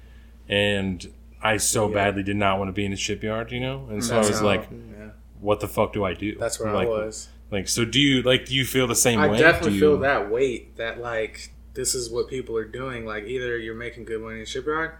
and 0.50 1.10
I 1.42 1.56
so 1.56 1.88
Yeah. 1.88 1.94
badly 1.94 2.22
did 2.22 2.36
not 2.36 2.58
want 2.58 2.68
to 2.68 2.72
be 2.72 2.84
in 2.84 2.92
a 2.92 2.96
shipyard, 2.96 3.50
you 3.52 3.60
know, 3.60 3.86
and 3.88 4.04
so 4.04 4.14
That's 4.16 4.26
I 4.26 4.30
was 4.30 4.40
how- 4.40 4.46
like, 4.46 4.68
yeah, 4.70 5.10
what 5.40 5.60
the 5.60 5.68
fuck 5.68 5.92
do 5.94 6.04
I 6.04 6.12
do? 6.12 6.34
that's 6.38 6.60
where 6.60 6.72
like, 6.72 6.86
I 6.86 6.90
was. 6.90 7.28
Like, 7.50 7.66
so 7.68 7.84
do 7.84 7.98
you 7.98 8.22
like? 8.22 8.44
Do 8.46 8.54
you 8.54 8.64
feel 8.64 8.86
the 8.86 8.94
same 8.94 9.18
I 9.20 9.28
way? 9.28 9.38
definitely 9.38 9.74
you- 9.74 9.80
feel 9.80 9.98
that 10.00 10.30
weight 10.30 10.76
that 10.76 11.00
like 11.00 11.52
this 11.74 11.94
is 11.94 12.10
what 12.10 12.28
people 12.28 12.56
are 12.56 12.64
doing. 12.64 13.06
Like 13.06 13.24
either 13.24 13.56
you're 13.56 13.74
making 13.74 14.04
good 14.04 14.20
money 14.20 14.40
in 14.40 14.44
shipyard, 14.46 14.92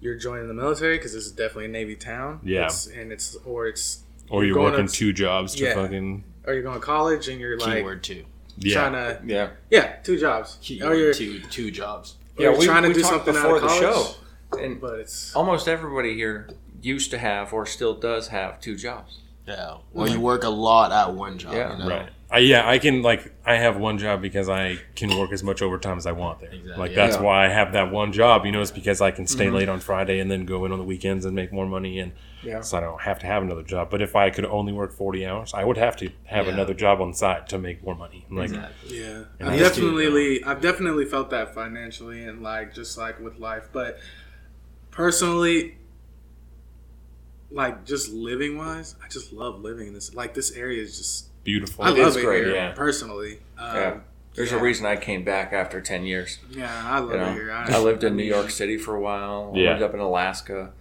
you're 0.00 0.14
joining 0.16 0.48
the 0.48 0.54
military 0.54 0.96
because 0.96 1.12
this 1.12 1.26
is 1.26 1.32
definitely 1.32 1.66
a 1.66 1.68
Navy 1.68 1.94
town. 1.96 2.40
Yeah. 2.42 2.66
It's, 2.66 2.86
and 2.86 3.12
it's 3.12 3.36
or 3.44 3.66
it's 3.66 4.00
or 4.30 4.44
you're 4.44 4.54
going 4.54 4.72
working 4.72 4.86
to- 4.88 4.92
two 4.92 5.12
jobs 5.12 5.54
to 5.56 5.64
Yeah. 5.64 5.74
fucking 5.74 6.24
or 6.46 6.54
you're 6.54 6.62
going 6.62 6.80
to 6.80 6.84
college 6.84 7.28
and 7.28 7.40
you're 7.40 7.58
like 7.58 7.76
Keyword 7.78 8.02
two. 8.02 8.24
yeah. 8.58 8.74
trying 8.74 8.92
to 8.94 9.20
Yeah. 9.26 9.48
yeah 9.70 9.96
two 10.02 10.18
jobs. 10.18 10.58
or 10.82 10.94
you're, 10.94 11.12
two. 11.12 11.40
Two 11.50 11.70
jobs. 11.70 12.16
or 12.38 12.42
you're 12.44 12.62
trying 12.62 12.82
to 12.84 12.92
do 12.92 13.02
talked 13.02 13.26
something 13.26 13.36
out 13.36 13.56
of 13.56 13.62
the 13.62 13.68
show, 13.68 14.06
and 14.52 14.80
But 14.80 15.00
it's 15.00 15.34
almost 15.34 15.68
everybody 15.68 16.14
here 16.14 16.48
used 16.82 17.10
to 17.10 17.18
have 17.18 17.52
or 17.52 17.66
still 17.66 17.94
does 17.94 18.28
have 18.28 18.60
two 18.60 18.76
jobs. 18.76 19.20
Yeah. 19.46 19.76
Or 19.94 20.08
you 20.08 20.20
work 20.20 20.42
a 20.42 20.48
lot 20.48 20.92
at 20.92 21.14
one 21.14 21.38
job. 21.38 21.54
Yeah. 21.54 21.72
You 21.72 21.84
know? 21.84 21.88
Right. 21.88 22.08
I, 22.28 22.38
yeah, 22.38 22.68
I 22.68 22.78
can 22.78 23.02
like 23.02 23.32
I 23.44 23.54
have 23.54 23.76
one 23.76 23.98
job 23.98 24.20
because 24.20 24.48
I 24.48 24.78
can 24.96 25.16
work 25.16 25.30
as 25.30 25.44
much 25.44 25.62
overtime 25.62 25.96
as 25.96 26.06
I 26.06 26.12
want 26.12 26.40
there. 26.40 26.50
Exactly. 26.50 26.76
Like 26.76 26.94
that's 26.94 27.16
Yeah. 27.16 27.22
why 27.22 27.46
I 27.46 27.48
have 27.48 27.72
that 27.74 27.92
one 27.92 28.12
job. 28.12 28.44
You 28.44 28.50
know, 28.50 28.60
it's 28.60 28.72
because 28.72 29.00
I 29.00 29.12
can 29.12 29.28
stay 29.28 29.46
mm-hmm. 29.46 29.54
late 29.54 29.68
on 29.68 29.78
Friday 29.78 30.18
and 30.18 30.28
then 30.28 30.44
go 30.44 30.64
in 30.64 30.72
on 30.72 30.78
the 30.78 30.84
weekends 30.84 31.24
and 31.24 31.36
make 31.36 31.52
more 31.52 31.66
money, 31.66 32.00
and 32.00 32.10
Yeah. 32.42 32.62
so 32.62 32.78
I 32.78 32.80
don't 32.80 33.00
have 33.02 33.20
to 33.20 33.26
have 33.26 33.44
another 33.44 33.62
job. 33.62 33.90
But 33.90 34.02
if 34.02 34.16
I 34.16 34.30
could 34.30 34.44
only 34.44 34.72
work 34.72 34.92
forty 34.92 35.24
hours, 35.24 35.54
I 35.54 35.62
would 35.64 35.76
have 35.76 35.96
to 35.98 36.10
have 36.24 36.46
Yeah. 36.46 36.54
another 36.54 36.74
job 36.74 37.00
on 37.00 37.12
the 37.12 37.16
side 37.16 37.48
to 37.50 37.58
make 37.58 37.84
more 37.84 37.94
money. 37.94 38.26
Like, 38.28 38.46
Exactly. 38.46 39.00
Yeah, 39.00 39.22
I've 39.40 39.58
definitely, 39.60 40.42
I've 40.42 40.60
definitely 40.60 41.04
felt 41.04 41.30
that 41.30 41.54
financially 41.54 42.24
and 42.24 42.42
like 42.42 42.74
just 42.74 42.98
like 42.98 43.20
with 43.20 43.38
life, 43.38 43.68
but 43.72 44.00
personally, 44.96 45.76
like 47.50 47.84
just 47.84 48.10
living 48.10 48.56
wise, 48.56 48.96
I 49.04 49.08
just 49.08 49.32
love 49.32 49.60
living 49.60 49.88
in 49.88 49.94
this. 49.94 50.14
Like 50.14 50.34
this 50.34 50.50
area 50.52 50.82
is 50.82 50.96
just, 50.98 51.44
beautiful. 51.44 51.84
I 51.84 51.90
love 51.90 51.98
is 51.98 52.16
it 52.16 52.24
great, 52.24 52.44
here 52.44 52.54
yeah. 52.54 52.72
personally. 52.72 53.38
Um, 53.58 53.76
Yeah. 53.76 53.98
There's 54.34 54.52
yeah. 54.52 54.58
a 54.58 54.62
reason 54.62 54.84
I 54.84 54.96
came 54.96 55.24
back 55.24 55.54
after 55.54 55.80
10 55.80 56.04
years. 56.04 56.38
Yeah, 56.50 56.70
I 56.84 56.98
love 56.98 57.12
You 57.12 57.16
know, 57.16 57.30
it 57.30 57.34
here. 57.34 57.52
I 57.52 57.78
lived 57.78 58.04
in 58.04 58.16
New 58.16 58.24
York 58.24 58.50
City 58.50 58.76
for 58.76 58.94
a 58.94 59.00
while. 59.00 59.52
I 59.54 59.58
Yeah. 59.58 59.70
lived 59.70 59.82
up 59.82 59.94
in 59.94 60.00
Alaska. 60.00 60.72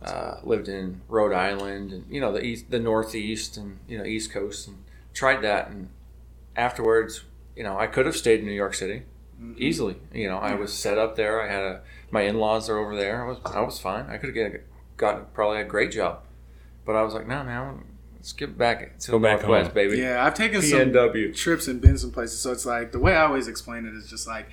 Uh, 0.00 0.38
lived 0.42 0.68
in 0.68 1.00
Rhode 1.08 1.32
Island 1.32 1.90
and 1.90 2.04
you 2.10 2.20
know 2.20 2.30
the 2.30 2.44
east, 2.44 2.70
the 2.70 2.78
Northeast 2.78 3.56
and 3.56 3.78
you 3.88 3.96
know 3.96 4.04
East 4.04 4.30
Coast 4.30 4.68
and 4.68 4.76
tried 5.14 5.40
that 5.42 5.68
and 5.70 5.88
afterwards, 6.56 7.24
you 7.56 7.62
know, 7.62 7.78
I 7.78 7.86
could 7.86 8.04
have 8.04 8.14
stayed 8.16 8.40
in 8.40 8.46
New 8.46 8.52
York 8.52 8.74
City 8.74 9.02
easily. 9.56 9.96
You 10.12 10.28
know, 10.28 10.36
I 10.38 10.54
was 10.54 10.72
set 10.74 10.98
up 10.98 11.16
there. 11.16 11.40
I 11.42 11.48
had 11.50 11.62
a 11.62 11.80
my 12.14 12.22
in 12.22 12.38
laws 12.38 12.70
are 12.70 12.78
over 12.78 12.94
there. 12.96 13.24
I 13.24 13.28
was 13.28 13.38
I 13.44 13.60
was 13.60 13.78
fine. 13.78 14.06
I 14.08 14.16
could 14.18 14.28
have 14.34 14.52
get, 14.52 14.66
got 14.96 15.34
probably 15.34 15.60
a 15.60 15.64
great 15.64 15.90
job, 15.90 16.22
but 16.86 16.94
I 16.96 17.02
was 17.02 17.12
like, 17.12 17.26
no, 17.26 17.42
man, 17.44 17.84
let's 18.14 18.32
get 18.32 18.56
back 18.56 18.98
to 19.00 19.10
Go 19.10 19.18
the 19.18 19.22
back 19.24 19.38
Northwest, 19.40 19.66
home. 19.66 19.74
baby. 19.74 19.98
Yeah, 19.98 20.24
I've 20.24 20.34
taken 20.34 20.62
some 20.62 20.78
PNW. 20.92 21.36
trips 21.36 21.66
and 21.68 21.80
been 21.80 21.98
some 21.98 22.10
places. 22.12 22.40
So 22.40 22.52
it's 22.52 22.64
like 22.64 22.92
the 22.92 22.98
way 23.00 23.14
I 23.16 23.26
always 23.26 23.48
explain 23.48 23.84
it 23.86 23.94
is 23.94 24.08
just 24.08 24.26
like 24.26 24.46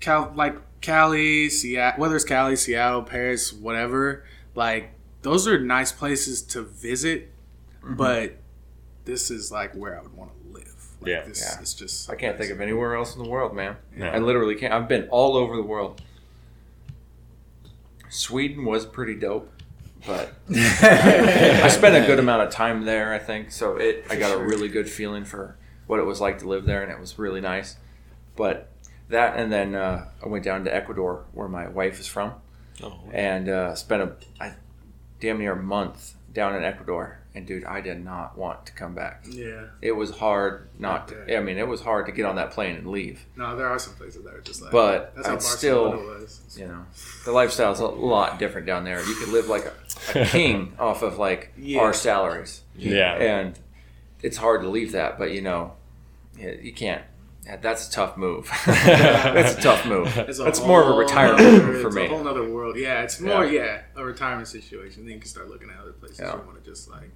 Cal, 0.00 0.32
like 0.34 0.56
Cali, 0.80 1.48
Seattle, 1.50 2.00
whether 2.00 2.16
it's 2.16 2.24
Cali, 2.24 2.56
Seattle, 2.56 3.02
Paris, 3.02 3.52
whatever. 3.52 4.24
Like 4.54 4.90
those 5.22 5.46
are 5.46 5.58
nice 5.58 5.92
places 5.92 6.42
to 6.42 6.62
visit, 6.62 7.28
Mm-hmm. 7.82 7.94
but 7.96 8.36
this 9.06 9.30
is 9.30 9.50
like 9.50 9.72
where 9.74 9.98
I 9.98 10.02
would 10.02 10.14
want 10.14 10.32
to 10.32 10.52
live. 10.52 10.74
Like, 11.00 11.08
Yeah. 11.08 11.22
this 11.24 11.40
Yeah. 11.40 11.62
is 11.62 11.72
just. 11.72 12.10
I 12.10 12.14
can't 12.14 12.36
think 12.36 12.50
of 12.52 12.60
anywhere 12.60 12.94
else 12.94 13.16
in 13.16 13.22
the 13.22 13.28
world, 13.28 13.54
man. 13.56 13.76
Yeah. 13.96 14.10
I 14.10 14.18
literally 14.18 14.54
can't. 14.54 14.74
I've 14.74 14.86
been 14.88 15.08
all 15.08 15.34
over 15.36 15.56
the 15.56 15.62
world. 15.62 16.02
Sweden 18.10 18.64
was 18.64 18.84
pretty 18.84 19.14
dope, 19.14 19.50
but 20.06 20.34
I 20.54 21.68
spent 21.68 21.94
a 22.02 22.06
good 22.06 22.18
amount 22.18 22.42
of 22.42 22.50
time 22.50 22.84
there. 22.84 23.12
I 23.14 23.18
think 23.18 23.50
so. 23.52 23.76
It 23.76 24.04
I 24.10 24.16
got 24.16 24.36
a 24.36 24.38
really 24.42 24.68
good 24.68 24.88
feeling 24.88 25.24
for 25.24 25.56
what 25.86 25.98
it 26.00 26.04
was 26.04 26.20
like 26.20 26.38
to 26.40 26.48
live 26.48 26.66
there, 26.66 26.82
and 26.82 26.92
it 26.92 27.00
was 27.00 27.18
really 27.18 27.40
nice. 27.40 27.76
But 28.36 28.68
that, 29.08 29.36
and 29.36 29.52
then 29.52 29.74
uh, 29.74 30.08
I 30.24 30.28
went 30.28 30.44
down 30.44 30.64
to 30.64 30.74
Ecuador, 30.74 31.24
where 31.32 31.48
my 31.48 31.68
wife 31.68 31.98
is 32.00 32.06
from, 32.06 32.34
Oh, 32.82 32.98
and 33.12 33.48
uh, 33.48 33.74
spent 33.74 34.02
a 34.02 34.12
I, 34.40 34.54
damn 35.20 35.38
near 35.38 35.52
a 35.52 35.62
month 35.62 36.14
down 36.32 36.54
in 36.56 36.64
Ecuador. 36.64 37.19
And 37.32 37.46
dude, 37.46 37.64
I 37.64 37.80
did 37.80 38.04
not 38.04 38.36
want 38.36 38.66
to 38.66 38.72
come 38.72 38.94
back. 38.96 39.24
Yeah. 39.28 39.66
It 39.80 39.92
was 39.92 40.10
hard 40.10 40.68
not 40.80 41.12
Okay. 41.12 41.26
to. 41.32 41.38
I 41.38 41.40
mean, 41.40 41.58
it 41.58 41.68
was 41.68 41.80
hard 41.80 42.06
to 42.06 42.12
get 42.12 42.24
on 42.26 42.34
that 42.36 42.50
plane 42.50 42.74
and 42.74 42.88
leave. 42.88 43.24
No, 43.36 43.54
there 43.56 43.68
are 43.68 43.78
some 43.78 43.94
places 43.94 44.24
that 44.24 44.34
are 44.34 44.40
just 44.40 44.60
like. 44.62 44.72
But 44.72 45.14
that's 45.14 45.28
how 45.28 45.34
I'd 45.34 45.42
still- 45.42 45.90
was. 45.92 46.56
You 46.58 46.66
know, 46.66 46.84
the 47.24 47.30
lifestyle's 47.30 47.78
a 47.78 47.86
lot 47.86 48.40
different 48.40 48.66
down 48.66 48.82
there. 48.84 49.00
You 49.06 49.14
could 49.14 49.28
live 49.28 49.48
like 49.48 49.64
a, 49.64 50.20
a 50.22 50.26
king 50.26 50.72
off 50.78 51.02
of 51.02 51.18
like 51.18 51.52
Yeah. 51.56 51.80
our 51.82 51.92
salaries, 51.92 52.62
yeah. 52.74 53.14
and 53.14 53.56
it's 54.22 54.36
hard 54.36 54.62
to 54.62 54.68
leave 54.68 54.90
that. 54.92 55.16
But 55.16 55.30
you 55.30 55.40
know, 55.40 55.74
you 56.36 56.72
can't. 56.72 57.04
yeah, 57.46 57.58
That's 57.58 57.88
a 57.88 57.92
tough 57.92 58.16
move. 58.16 58.50
that's 58.66 59.56
a 59.56 59.62
tough 59.62 59.86
move. 59.86 60.08
It's 60.18 60.40
a 60.40 60.42
That's 60.42 60.60
more 60.60 60.82
of 60.82 60.88
a 60.88 60.98
retirement 60.98 61.40
nother- 61.42 61.66
move 61.72 61.82
for 61.82 61.90
me. 61.92 62.02
it's 62.02 62.12
a 62.12 62.16
whole 62.16 62.26
other 62.28 62.48
world. 62.50 62.76
Yeah, 62.76 63.02
it's 63.02 63.20
more 63.20 63.44
yeah. 63.44 63.82
a 63.96 64.04
retirement 64.04 64.48
situation. 64.48 65.04
Then 65.04 65.14
you 65.14 65.20
can 65.20 65.28
start 65.28 65.48
looking 65.48 65.70
at 65.70 65.78
other 65.80 65.92
places 65.92 66.18
Yeah. 66.18 66.34
you 66.36 66.42
want 66.46 66.62
to 66.62 66.68
just 66.68 66.90
like 66.90 67.10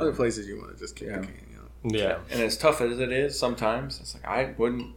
other 0.00 0.12
places 0.12 0.46
you 0.48 0.58
want 0.58 0.72
to 0.72 0.78
just 0.78 0.96
kick 0.96 1.08
Yeah. 1.08 1.18
the 1.20 1.26
can. 1.26 1.34
You 1.50 1.56
know? 1.92 1.98
yeah. 1.98 2.18
And 2.30 2.40
as 2.42 2.56
tough 2.56 2.80
as 2.80 2.98
it 3.00 3.12
is, 3.12 3.38
sometimes 3.38 4.00
it's 4.00 4.14
like 4.14 4.26
I 4.26 4.54
wouldn't, 4.58 4.94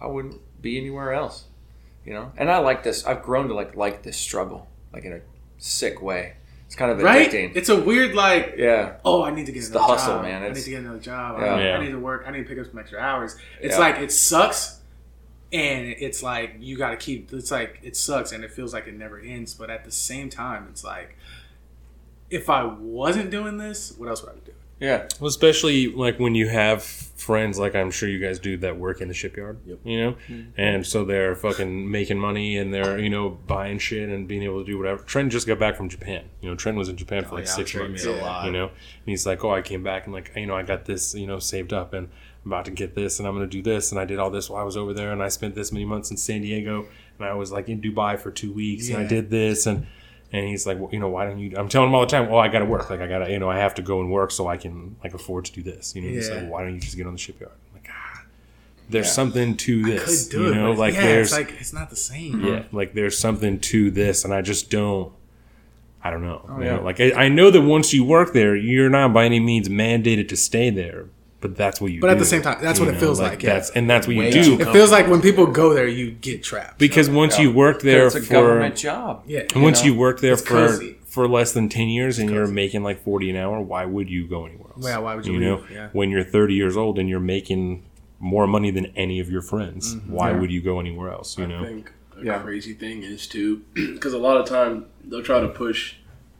I 0.00 0.06
wouldn't 0.06 0.40
be 0.62 0.78
anywhere 0.78 1.12
else. 1.12 1.44
You 2.04 2.14
know, 2.14 2.32
and 2.38 2.50
I 2.50 2.58
like 2.58 2.82
this. 2.82 3.04
I've 3.06 3.22
grown 3.22 3.48
to 3.48 3.54
like 3.54 3.76
like 3.76 4.02
this 4.02 4.16
struggle, 4.16 4.66
like 4.94 5.04
in 5.04 5.12
a 5.12 5.20
sick 5.58 6.00
way. 6.00 6.34
It's 6.66 6.74
kind 6.74 6.90
of 6.90 7.02
Right? 7.02 7.30
addicting. 7.30 7.54
It's 7.56 7.68
a 7.68 7.78
weird 7.80 8.14
like. 8.14 8.54
yeah, 8.58 8.96
Oh, 9.04 9.22
I 9.22 9.30
need 9.30 9.46
to 9.46 9.52
get 9.52 9.58
It's 9.60 9.68
another 9.70 9.86
the 9.86 9.92
hustle, 9.92 10.14
job. 10.16 10.22
man. 10.22 10.42
I 10.42 10.48
need 10.48 10.62
to 10.62 10.70
get 10.70 10.80
another 10.80 10.98
job. 11.00 11.38
Yeah. 11.40 11.54
I, 11.54 11.62
Yeah. 11.64 11.76
I 11.78 11.84
need 11.84 11.90
to 11.92 11.98
work. 11.98 12.24
I 12.26 12.30
need 12.30 12.42
to 12.42 12.48
pick 12.48 12.58
up 12.58 12.66
some 12.70 12.78
extra 12.78 12.98
hours. 12.98 13.36
It's 13.60 13.74
Yeah. 13.74 13.80
like 13.80 13.96
it 14.00 14.10
sucks, 14.12 14.80
and 15.52 15.86
it's 15.88 16.22
like 16.22 16.54
you 16.58 16.76
got 16.76 16.90
to 16.90 16.96
keep. 16.96 17.32
It's 17.32 17.50
like 17.50 17.78
it 17.82 17.96
sucks, 17.96 18.32
and 18.32 18.44
it 18.44 18.52
feels 18.52 18.72
like 18.72 18.86
it 18.86 18.94
never 18.94 19.18
ends. 19.18 19.54
But 19.54 19.68
at 19.70 19.84
the 19.84 19.90
same 19.92 20.28
time, 20.30 20.66
it's 20.70 20.84
like 20.84 21.16
if 22.30 22.50
I 22.50 22.64
wasn't 22.64 23.30
doing 23.30 23.58
this, 23.58 23.94
what 23.96 24.08
else 24.08 24.22
would 24.22 24.32
I 24.32 24.34
be 24.34 24.40
doing? 24.40 24.58
yeah, 24.80 25.08
Well, 25.18 25.28
especially 25.28 25.88
like 25.88 26.20
when 26.20 26.34
you 26.36 26.48
have 26.48 26.82
friends, 26.84 27.58
like 27.58 27.74
I'm 27.74 27.90
sure 27.90 28.08
you 28.08 28.20
guys 28.20 28.38
do, 28.38 28.56
that 28.58 28.78
work 28.78 29.00
in 29.00 29.08
the 29.08 29.14
shipyard. 29.14 29.58
You 29.66 30.00
know, 30.00 30.12
mm-hmm. 30.28 30.50
and 30.56 30.86
so 30.86 31.04
they're 31.04 31.34
fucking 31.34 31.90
making 31.90 32.18
money 32.18 32.56
and 32.56 32.72
they're 32.72 32.98
you 32.98 33.10
know 33.10 33.30
buying 33.30 33.78
shit 33.80 34.08
and 34.08 34.28
being 34.28 34.42
able 34.44 34.60
to 34.60 34.64
do 34.64 34.78
whatever. 34.78 35.02
Trent 35.02 35.32
just 35.32 35.46
got 35.48 35.58
back 35.58 35.76
from 35.76 35.88
Japan. 35.88 36.24
You 36.40 36.50
know, 36.50 36.54
Trent 36.54 36.78
was 36.78 36.88
in 36.88 36.96
Japan 36.96 37.24
for 37.24 37.32
Oh, 37.32 37.34
like 37.36 37.46
yeah, 37.46 37.54
6 37.54 37.70
sure 37.70 37.88
months. 37.88 38.04
made 38.04 38.18
a 38.18 38.22
lot. 38.22 38.46
You 38.46 38.52
know, 38.52 38.66
and 38.66 39.06
he's 39.06 39.26
like, 39.26 39.44
oh, 39.44 39.52
I 39.52 39.62
came 39.62 39.82
back 39.82 40.04
and 40.04 40.14
like 40.14 40.32
you 40.36 40.46
know 40.46 40.56
I 40.56 40.62
got 40.62 40.84
this 40.84 41.14
you 41.14 41.26
know 41.26 41.40
saved 41.40 41.72
up 41.72 41.92
and 41.92 42.08
I'm 42.44 42.52
about 42.52 42.64
to 42.66 42.70
get 42.70 42.94
this 42.94 43.18
and 43.18 43.26
I'm 43.26 43.34
gonna 43.34 43.48
do 43.48 43.62
this 43.62 43.90
and 43.90 44.00
I 44.00 44.04
did 44.04 44.20
all 44.20 44.30
this 44.30 44.48
while 44.48 44.62
I 44.62 44.64
was 44.64 44.76
over 44.76 44.94
there 44.94 45.12
and 45.12 45.20
I 45.22 45.28
spent 45.28 45.56
this 45.56 45.72
many 45.72 45.84
months 45.84 46.12
in 46.12 46.16
San 46.16 46.42
Diego 46.42 46.86
and 47.18 47.28
I 47.28 47.34
was 47.34 47.50
like 47.50 47.68
in 47.68 47.80
Dubai 47.80 48.16
for 48.16 48.30
two 48.30 48.52
weeks 48.52 48.88
and 48.90 48.98
I 48.98 49.04
did 49.04 49.28
this 49.30 49.66
and. 49.66 49.88
And 50.30 50.46
he's 50.46 50.66
like, 50.66 50.78
well, 50.78 50.90
you 50.92 50.98
know, 50.98 51.08
why 51.08 51.24
don't 51.24 51.38
you? 51.38 51.54
I'm 51.56 51.68
telling 51.70 51.88
him 51.88 51.94
all 51.94 52.02
the 52.02 52.06
time, 52.06 52.28
oh, 52.30 52.36
I 52.36 52.48
got 52.48 52.58
to 52.58 52.66
work. 52.66 52.90
Like, 52.90 53.00
I 53.00 53.06
got 53.06 53.20
to, 53.20 53.30
you 53.30 53.38
know, 53.38 53.48
I 53.48 53.58
have 53.58 53.74
to 53.76 53.82
go 53.82 54.00
and 54.00 54.10
work 54.10 54.30
so 54.30 54.46
I 54.46 54.56
can 54.58 54.96
like 55.02 55.14
afford 55.14 55.46
to 55.46 55.52
do 55.52 55.62
this. 55.62 55.94
You 55.96 56.02
know, 56.02 56.08
he's 56.08 56.28
like, 56.28 56.40
well, 56.42 56.48
why 56.50 56.64
don't 56.64 56.74
you 56.74 56.80
just 56.80 56.96
get 56.98 57.06
on 57.06 57.14
the 57.14 57.18
shipyard? 57.18 57.52
I'm 57.70 57.80
like, 57.80 57.90
ah, 57.90 58.24
there's 58.90 59.06
Yeah. 59.06 59.12
something 59.12 59.56
to 59.56 59.82
this. 59.82 60.24
could 60.28 60.32
do 60.36 60.42
you 60.44 60.52
it. 60.52 60.54
know, 60.56 60.72
but 60.72 60.78
like 60.78 60.94
yeah, 60.94 61.02
there's, 61.02 61.32
it's 61.32 61.50
like 61.50 61.60
it's 61.60 61.72
not 61.72 61.88
the 61.88 61.96
same. 61.96 62.44
yeah, 62.44 62.64
like 62.72 62.92
there's 62.92 63.18
something 63.18 63.58
to 63.60 63.90
this, 63.90 64.24
and 64.24 64.34
I 64.34 64.42
just 64.42 64.70
don't. 64.70 65.12
I 66.04 66.10
don't 66.10 66.22
know. 66.22 66.44
you 66.58 66.64
yeah. 66.64 66.76
know, 66.76 66.82
Like 66.82 67.00
I, 67.00 67.12
I 67.24 67.28
know 67.28 67.50
that 67.50 67.62
once 67.62 67.92
you 67.94 68.04
work 68.04 68.32
there, 68.32 68.54
you're 68.54 68.88
not 68.90 69.12
by 69.14 69.24
any 69.24 69.40
means 69.40 69.68
mandated 69.68 70.28
to 70.28 70.36
stay 70.36 70.70
there, 70.70 71.06
but 71.40 71.56
that's 71.56 71.80
what 71.80 71.88
you. 71.92 71.98
Do. 71.98 72.00
But 72.02 72.10
at 72.10 72.18
the 72.18 72.24
same 72.24 72.42
time, 72.42 72.58
that's 72.60 72.78
you 72.78 72.86
what 72.86 72.94
it 72.94 72.98
feels 72.98 73.20
like, 73.20 73.42
yeah. 73.42 73.54
That's 73.54 73.70
and 73.70 73.88
that's 73.88 74.06
what 74.06 74.16
Way 74.16 74.26
you 74.32 74.42
do 74.42 74.60
It 74.60 74.72
feels 74.72 74.90
like 74.90 75.06
when 75.08 75.20
people 75.20 75.46
go 75.46 75.72
there, 75.74 75.86
you 75.86 76.10
get 76.10 76.42
trapped. 76.42 76.78
because 76.78 77.08
once 77.08 77.36
Yeah. 77.36 77.44
you 77.44 77.52
work 77.52 77.82
there 77.82 78.06
it's 78.06 78.14
a 78.16 78.22
for 78.22 78.32
government 78.32 78.76
job. 78.76 79.22
yeah, 79.26 79.44
and 79.54 79.62
once 79.62 79.80
know, 79.80 79.86
you 79.92 79.94
work 79.96 80.20
there 80.20 80.32
it's 80.34 80.42
for 80.42 80.48
cozy. 80.68 80.98
for 81.06 81.28
less 81.28 81.52
than 81.52 81.68
ten 81.68 81.88
years 81.88 82.18
and 82.18 82.28
you're 82.30 82.46
making 82.48 82.82
like 82.82 83.02
forty 83.04 83.30
an 83.30 83.36
hour, 83.36 83.60
why 83.60 83.84
would 83.84 84.08
you 84.10 84.26
go 84.26 84.46
anywhere 84.46 84.70
else? 84.76 84.84
Yeah, 84.84 84.98
why 84.98 85.14
would 85.14 85.26
you 85.26 85.38
know, 85.38 85.56
leave? 85.56 85.70
Yeah. 85.70 85.88
when 85.92 86.10
you're 86.10 86.24
thirty 86.24 86.54
years 86.54 86.76
old 86.76 86.98
and 86.98 87.08
you're 87.08 87.20
making 87.20 87.84
more 88.20 88.48
money 88.48 88.72
than 88.72 88.86
any 88.96 89.20
of 89.20 89.30
your 89.30 89.42
friends, 89.42 89.94
Mm-hmm. 89.94 90.12
why 90.12 90.30
Yeah. 90.32 90.38
would 90.40 90.50
you 90.50 90.60
go 90.60 90.80
anywhere 90.80 91.10
else? 91.12 91.38
You 91.38 91.46
know, 91.46 91.62
I 91.62 91.66
think 91.66 91.92
a 92.26 92.40
crazy 92.40 92.74
thing 92.74 93.04
is 93.04 93.28
too, 93.28 93.62
because 93.74 94.12
a 94.12 94.18
lot 94.18 94.36
of 94.38 94.46
time 94.46 94.86
they'll 95.04 95.22
try 95.22 95.38
to 95.40 95.46
push 95.48 95.94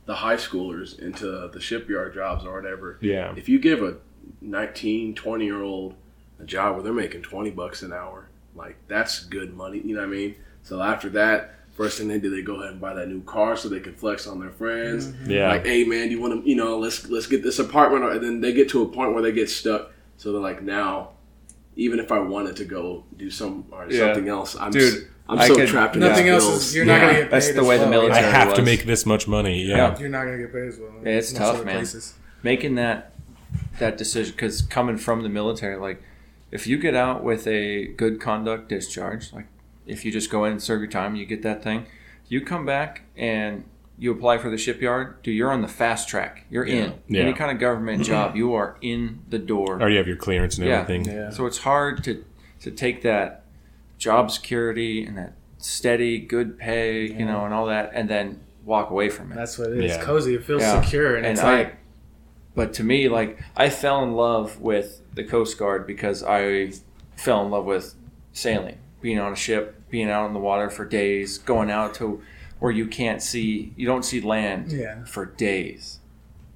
the 0.07 0.17
high 0.17 0.37
schoolers 0.37 0.99
into 0.99 1.49
the 1.53 1.61
shipyard 1.61 2.15
jobs 2.15 2.45
or 2.45 2.55
whatever. 2.55 2.99
yeah, 3.01 3.33
If 3.37 3.49
you 3.49 3.59
give 3.61 3.83
a 3.83 3.95
19, 4.41 5.15
20 5.15 5.45
year 5.45 5.63
old 5.63 5.95
a 6.41 6.45
job 6.45 6.75
where 6.75 6.83
they're 6.85 6.93
making 6.93 7.23
20 7.23 7.51
bucks 7.51 7.83
an 7.83 7.93
hour, 7.93 8.29
like 8.55 8.77
that's 8.89 9.25
good 9.25 9.55
money. 9.57 9.81
You 9.85 9.95
know 9.95 10.01
what 10.03 10.09
I 10.09 10.13
mean? 10.13 10.35
So 10.63 10.81
after 10.83 11.09
that, 11.11 11.55
first 11.73 11.99
thing 11.99 12.09
they 12.09 12.19
do, 12.19 12.31
they 12.31 12.43
go 12.43 12.57
ahead 12.57 12.73
and 12.73 12.81
buy 12.81 12.95
that 12.95 13.09
new 13.09 13.23
car 13.23 13.57
so 13.57 13.69
they 13.69 13.81
can 13.81 13.95
flex 13.95 14.27
on 14.27 14.41
their 14.41 14.51
friends. 14.51 15.09
Mm-hmm. 15.09 15.31
yeah. 15.31 15.49
Like, 15.49 15.67
hey 15.67 15.85
man, 15.85 16.09
do 16.09 16.15
you 16.15 16.21
want 16.21 16.43
to, 16.45 16.49
you 16.49 16.57
know, 16.57 16.79
let's 16.79 17.09
let's 17.09 17.27
get 17.27 17.43
this 17.43 17.59
apartment, 17.59 18.05
and 18.05 18.23
then 18.23 18.41
they 18.41 18.53
get 18.53 18.69
to 18.71 18.83
a 18.83 18.87
point 18.89 19.13
where 19.15 19.23
they 19.23 19.33
get 19.33 19.49
stuck. 19.51 19.93
So 20.17 20.33
they're 20.33 20.41
like, 20.41 20.63
now, 20.63 21.11
even 21.77 22.01
if 22.01 22.11
I 22.13 22.19
wanted 22.19 22.57
to 22.57 22.65
go 22.65 23.05
do 23.17 23.31
some 23.31 23.65
or 23.71 23.87
Yeah. 23.89 24.07
something 24.13 24.29
else, 24.29 24.57
I'm 24.59 24.71
Dude, 24.73 24.95
s- 24.95 25.01
I'm 25.29 25.39
I 25.39 25.47
so 25.49 25.55
could- 25.57 25.69
trapped 25.69 25.95
in 25.95 26.01
Nothing 26.01 26.29
else 26.29 26.45
bills. 26.47 26.67
is. 26.69 26.75
You're 26.77 26.85
not 26.87 27.01
gonna 27.01 27.13
get 27.13 27.23
paid. 27.25 27.31
That's 27.33 27.53
the 27.53 27.61
as 27.61 27.67
way 27.67 27.77
the 27.77 27.83
well. 27.83 27.91
military- 27.91 28.25
I 28.27 28.31
have 28.31 28.55
to 28.55 28.63
make 28.63 28.85
this 28.85 29.07
much 29.07 29.29
money. 29.29 29.63
Yeah. 29.63 29.77
Yeah. 29.77 29.99
You're 29.99 30.09
not 30.09 30.25
gonna 30.25 30.39
get 30.39 30.53
paid 30.53 30.69
as 30.69 30.79
well. 30.79 30.91
Yeah, 31.05 31.11
it's 31.11 31.33
Most 31.33 31.39
tough, 31.39 31.65
man. 31.65 31.77
places. 31.77 32.15
making 32.43 32.75
that 32.77 33.13
that 33.79 33.97
decision 33.99 34.33
because 34.33 34.63
coming 34.63 34.97
from 34.97 35.23
the 35.23 35.29
military 35.29 35.77
like 35.77 36.03
if 36.51 36.67
you 36.67 36.79
get 36.79 36.95
out 36.95 37.23
with 37.23 37.47
a 37.47 37.87
good 37.89 38.21
conduct 38.21 38.69
discharge 38.69 39.33
like 39.33 39.47
if 39.87 40.05
you 40.05 40.13
just 40.13 40.31
go 40.31 40.45
in 40.45 40.53
and 40.53 40.63
serve 40.63 40.81
your 40.81 40.91
time 40.91 41.15
you 41.17 41.25
get 41.27 41.43
that 41.43 41.63
thing 41.63 41.87
you 42.29 42.41
come 42.41 42.65
back 42.67 43.03
and 43.17 43.65
you 43.99 44.13
apply 44.13 44.39
for 44.39 44.49
the 44.51 44.59
shipyard 44.59 45.21
dude 45.23 45.35
you're 45.35 45.51
on 45.51 45.63
the 45.63 45.69
fast 45.69 46.09
track 46.09 46.45
you're 46.51 46.65
in 46.65 46.95
Yeah. 47.09 47.23
any 47.23 47.33
kind 47.33 47.51
of 47.51 47.59
government 47.59 48.05
job 48.13 48.37
you 48.37 48.55
are 48.55 48.77
in 48.81 49.21
the 49.29 49.39
door 49.39 49.77
oh, 49.77 49.81
Already 49.81 49.97
have 49.97 50.07
your 50.09 50.17
clearance 50.17 50.59
and 50.59 50.67
yeah. 50.67 50.81
everything. 50.81 51.05
Yeah. 51.13 51.31
so 51.31 51.47
it's 51.47 51.59
hard 51.59 52.03
to 52.05 52.25
to 52.61 52.71
take 52.71 53.03
that 53.03 53.45
job 53.99 54.31
security 54.31 55.05
and 55.05 55.17
that 55.19 55.33
steady 55.59 56.19
good 56.21 56.59
pay 56.59 57.03
you 57.03 57.25
know 57.25 57.45
and 57.45 57.53
all 57.53 57.67
that 57.67 57.91
and 57.95 58.09
then 58.09 58.41
walk 58.65 58.91
away 58.91 59.09
from 59.09 59.33
it 59.33 59.35
That's 59.35 59.59
what 59.59 59.71
it 59.71 59.83
is. 59.85 59.93
Yeah. 59.93 60.03
Cozy. 60.03 60.35
It 60.35 60.45
feels 60.45 60.61
Yeah. 60.61 60.83
secure, 60.83 61.17
and, 61.17 61.25
And 61.25 61.33
it's 61.33 61.43
I- 61.43 61.59
like 61.61 61.77
but 62.59 62.75
to 62.75 62.83
me, 62.83 63.09
like 63.09 63.41
I 63.57 63.71
fell 63.71 64.03
in 64.03 64.15
love 64.15 64.61
with 64.61 65.01
the 65.15 65.23
Coast 65.23 65.57
Guard 65.59 65.87
because 65.87 66.25
I 66.25 66.73
fell 67.17 67.45
in 67.45 67.51
love 67.53 67.65
with 67.65 67.95
sailing, 68.33 68.79
being 69.01 69.21
on 69.21 69.33
a 69.33 69.37
ship, 69.37 69.81
being 69.91 70.11
out 70.11 70.27
in 70.27 70.33
the 70.33 70.41
water 70.41 70.69
for 70.69 70.85
days, 70.85 71.39
going 71.39 71.71
out 71.71 71.95
to 71.95 72.21
where 72.59 72.73
you 72.73 72.87
can't 72.89 73.23
see, 73.23 73.73
you 73.77 73.87
don't 73.87 74.05
see 74.05 74.21
land 74.21 74.73
Yeah. 74.73 75.05
for 75.05 75.25
days, 75.25 76.01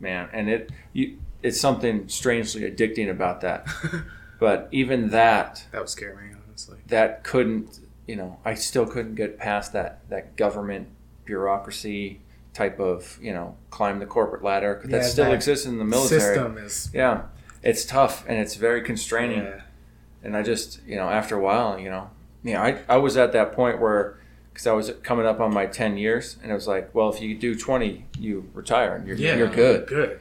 man. 0.01 0.29
And 0.33 0.49
it, 0.51 0.71
you, 0.93 1.19
it's 1.41 1.61
something 1.61 2.09
strangely 2.09 2.63
addicting 2.63 3.09
about 3.09 3.41
that. 3.43 3.69
but 4.41 4.69
even 4.73 5.11
that, 5.11 5.65
That 5.71 5.79
would 5.83 5.89
scare 5.89 6.17
me, 6.17 6.35
honestly. 6.49 6.79
that 6.89 7.23
couldn't, 7.23 7.79
you 8.09 8.17
know, 8.17 8.41
I 8.45 8.55
still 8.55 8.87
couldn't 8.87 9.15
get 9.15 9.39
past 9.39 9.73
that 9.75 10.01
that 10.09 10.35
government 10.35 10.89
bureaucracy 11.25 12.21
type 12.55 12.79
of, 12.81 13.19
you 13.23 13.33
know, 13.33 13.57
climb 13.71 13.99
the 13.99 14.07
corporate 14.07 14.43
ladder 14.43 14.75
'cause 14.75 14.91
that 14.91 14.97
Yeah, 14.99 15.03
still 15.03 15.25
that 15.27 15.35
exists 15.35 15.67
in 15.67 15.79
the 15.79 15.85
military. 15.85 16.21
System 16.21 16.59
is. 16.59 16.91
Yeah, 16.93 17.23
it's 17.63 17.85
tough 17.85 18.25
and 18.29 18.39
it's 18.39 18.57
very 18.57 18.83
constraining. 18.83 19.45
Yeah. 19.45 19.61
And 20.23 20.37
I 20.37 20.43
just, 20.43 20.81
you 20.87 20.97
know, 20.97 21.09
after 21.09 21.35
a 21.37 21.41
while, 21.41 21.79
you 21.79 21.89
know, 21.91 22.11
yeah, 22.45 22.63
I, 22.63 22.79
I 22.89 22.97
was 22.99 23.17
at 23.17 23.33
that 23.33 23.53
point 23.53 23.81
where, 23.81 24.19
because 24.53 24.67
I 24.67 24.73
was 24.73 24.93
coming 25.03 25.25
up 25.27 25.41
on 25.41 25.53
my 25.55 25.65
10 25.67 25.97
years, 25.97 26.37
and 26.43 26.51
it 26.51 26.55
was 26.55 26.69
like, 26.69 26.95
well, 26.95 27.09
if 27.09 27.21
you 27.23 27.35
do 27.35 27.55
20, 27.55 28.05
you 28.19 28.51
retire 28.53 28.97
and 28.97 29.07
you're, 29.09 29.17
Yeah. 29.17 29.37
you're 29.37 29.49
good. 29.49 29.87
Good. 29.87 30.21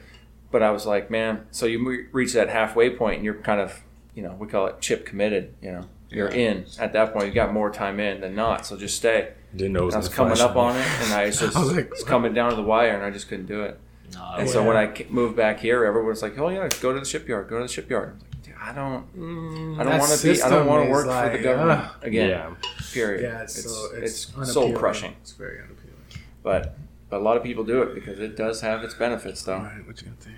But 0.50 0.62
I 0.62 0.70
was 0.70 0.86
like, 0.86 1.10
man, 1.10 1.46
so 1.50 1.66
you 1.66 2.06
reach 2.12 2.32
that 2.32 2.48
halfway 2.48 2.88
point 2.90 3.16
and 3.16 3.24
you're 3.24 3.34
kind 3.34 3.60
of, 3.60 3.82
you 4.14 4.22
know, 4.22 4.34
we 4.38 4.46
call 4.46 4.66
it 4.66 4.80
chip 4.80 5.04
committed, 5.04 5.54
you 5.60 5.70
know, 5.72 5.84
you're 6.14 6.28
in 6.28 6.66
at 6.78 6.92
that 6.92 7.12
point. 7.12 7.26
You 7.26 7.32
got 7.32 7.52
more 7.52 7.70
time 7.70 8.00
in 8.00 8.20
than 8.20 8.34
not, 8.34 8.66
so 8.66 8.76
just 8.76 8.96
stay. 8.96 9.32
Didn't 9.54 9.72
know 9.74 9.82
it 9.82 9.86
was 9.86 9.94
I 9.94 9.98
was 9.98 10.08
coming 10.08 10.34
flesh. 10.36 10.48
up 10.48 10.56
on 10.56 10.76
it, 10.76 10.86
and 11.02 11.12
I 11.12 11.26
was 11.26 11.38
just 11.40 11.56
I 11.56 11.60
was 11.60 11.72
like, 11.74 11.90
was 11.90 12.04
coming 12.04 12.32
down 12.34 12.50
to 12.50 12.56
the 12.56 12.62
wire, 12.62 12.94
and 12.94 13.04
I 13.04 13.10
just 13.10 13.28
couldn't 13.28 13.46
do 13.46 13.62
it. 13.62 13.78
No, 14.14 14.34
And 14.38 14.48
so 14.48 14.62
when 14.66 14.76
I 14.76 14.94
moved 15.08 15.36
back 15.36 15.58
here, 15.60 15.84
everyone 15.84 16.10
was 16.10 16.22
like, 16.22 16.38
"Oh 16.38 16.48
yeah, 16.48 16.68
go 16.80 16.92
to 16.92 17.00
the 17.00 17.06
shipyard. 17.06 17.48
Go 17.48 17.58
to 17.58 17.64
the 17.64 17.68
shipyard." 17.72 18.10
I 18.10 18.12
was 18.12 18.22
like, 18.22 18.42
"Dude, 18.44 18.54
I 18.60 18.72
don't, 18.74 19.16
Mm, 19.16 19.78
I 19.80 19.84
don't 19.84 19.98
want 19.98 20.12
to 20.12 20.22
be. 20.22 20.42
I 20.42 20.48
don't 20.50 20.66
want 20.66 20.82
to 20.84 20.88
is 20.90 20.92
work 20.92 21.06
for 21.06 21.36
the 21.36 21.42
government 21.42 21.80
ugh. 21.80 21.90
again." 22.02 22.28
Yeah. 22.30 22.54
Period. 22.92 23.22
Yeah, 23.22 23.42
it's, 23.42 23.58
it's 23.58 23.72
so 23.74 23.88
it's, 23.94 24.32
it's, 24.38 24.52
soul 24.52 24.72
crushing. 24.74 25.14
It's 25.22 25.32
very 25.32 25.58
unappealing. 25.60 25.96
but 26.42 26.76
but 27.08 27.20
a 27.20 27.24
lot 27.24 27.36
of 27.38 27.42
people 27.42 27.64
do 27.64 27.82
it 27.82 27.94
because 27.94 28.18
it 28.18 28.36
does 28.36 28.60
have 28.62 28.82
its 28.84 28.94
benefits, 28.94 29.42
though. 29.42 29.54
All 29.56 29.62
right, 29.62 29.86
what 29.86 30.00
you 30.00 30.06
gonna 30.08 30.16
think? 30.20 30.36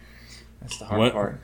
That's 0.61 0.79
the 0.79 0.85
hard 0.87 1.01
What? 1.01 1.13
part. 1.13 1.41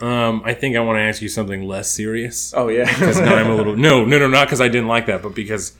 Um, 0.00 0.42
I 0.44 0.54
think 0.54 0.76
I 0.76 0.80
want 0.80 0.96
to 0.98 1.02
ask 1.02 1.22
you 1.22 1.28
something 1.28 1.66
less 1.66 1.90
serious. 1.90 2.52
Oh 2.54 2.68
yeah, 2.68 2.84
Because 2.98 3.20
now 3.20 3.34
I'm 3.34 3.50
a 3.50 3.54
little 3.54 3.76
no, 3.88 4.04
no, 4.04 4.18
no, 4.18 4.28
not 4.28 4.46
because 4.46 4.60
I 4.60 4.68
didn't 4.68 4.88
like 4.88 5.06
that, 5.06 5.22
but 5.22 5.34
because 5.34 5.76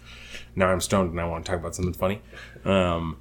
now 0.57 0.68
I'm 0.68 0.80
stoned 0.80 1.11
and 1.11 1.20
I 1.20 1.24
want 1.24 1.44
to 1.44 1.51
talk 1.51 1.61
about 1.61 1.74
something 1.74 1.94
funny. 1.94 2.20
Um, 2.64 3.18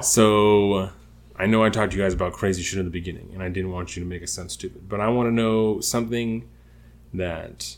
so 0.00 0.90
I 1.36 1.46
know 1.46 1.64
I 1.64 1.70
talked 1.70 1.92
to 1.92 1.98
you 1.98 2.02
guys 2.02 2.14
about 2.14 2.32
crazy 2.32 2.62
shit 2.62 2.78
in 2.78 2.84
the 2.84 2.90
beginning, 2.90 3.30
and 3.34 3.42
I 3.42 3.48
didn't 3.48 3.70
want 3.70 3.96
you 3.96 4.02
to 4.02 4.08
make 4.08 4.22
it 4.22 4.28
sound 4.28 4.50
stupid, 4.50 4.88
but 4.88 5.00
I 5.00 5.08
want 5.08 5.26
to 5.28 5.32
know 5.32 5.80
something 5.80 6.48
that 7.14 7.76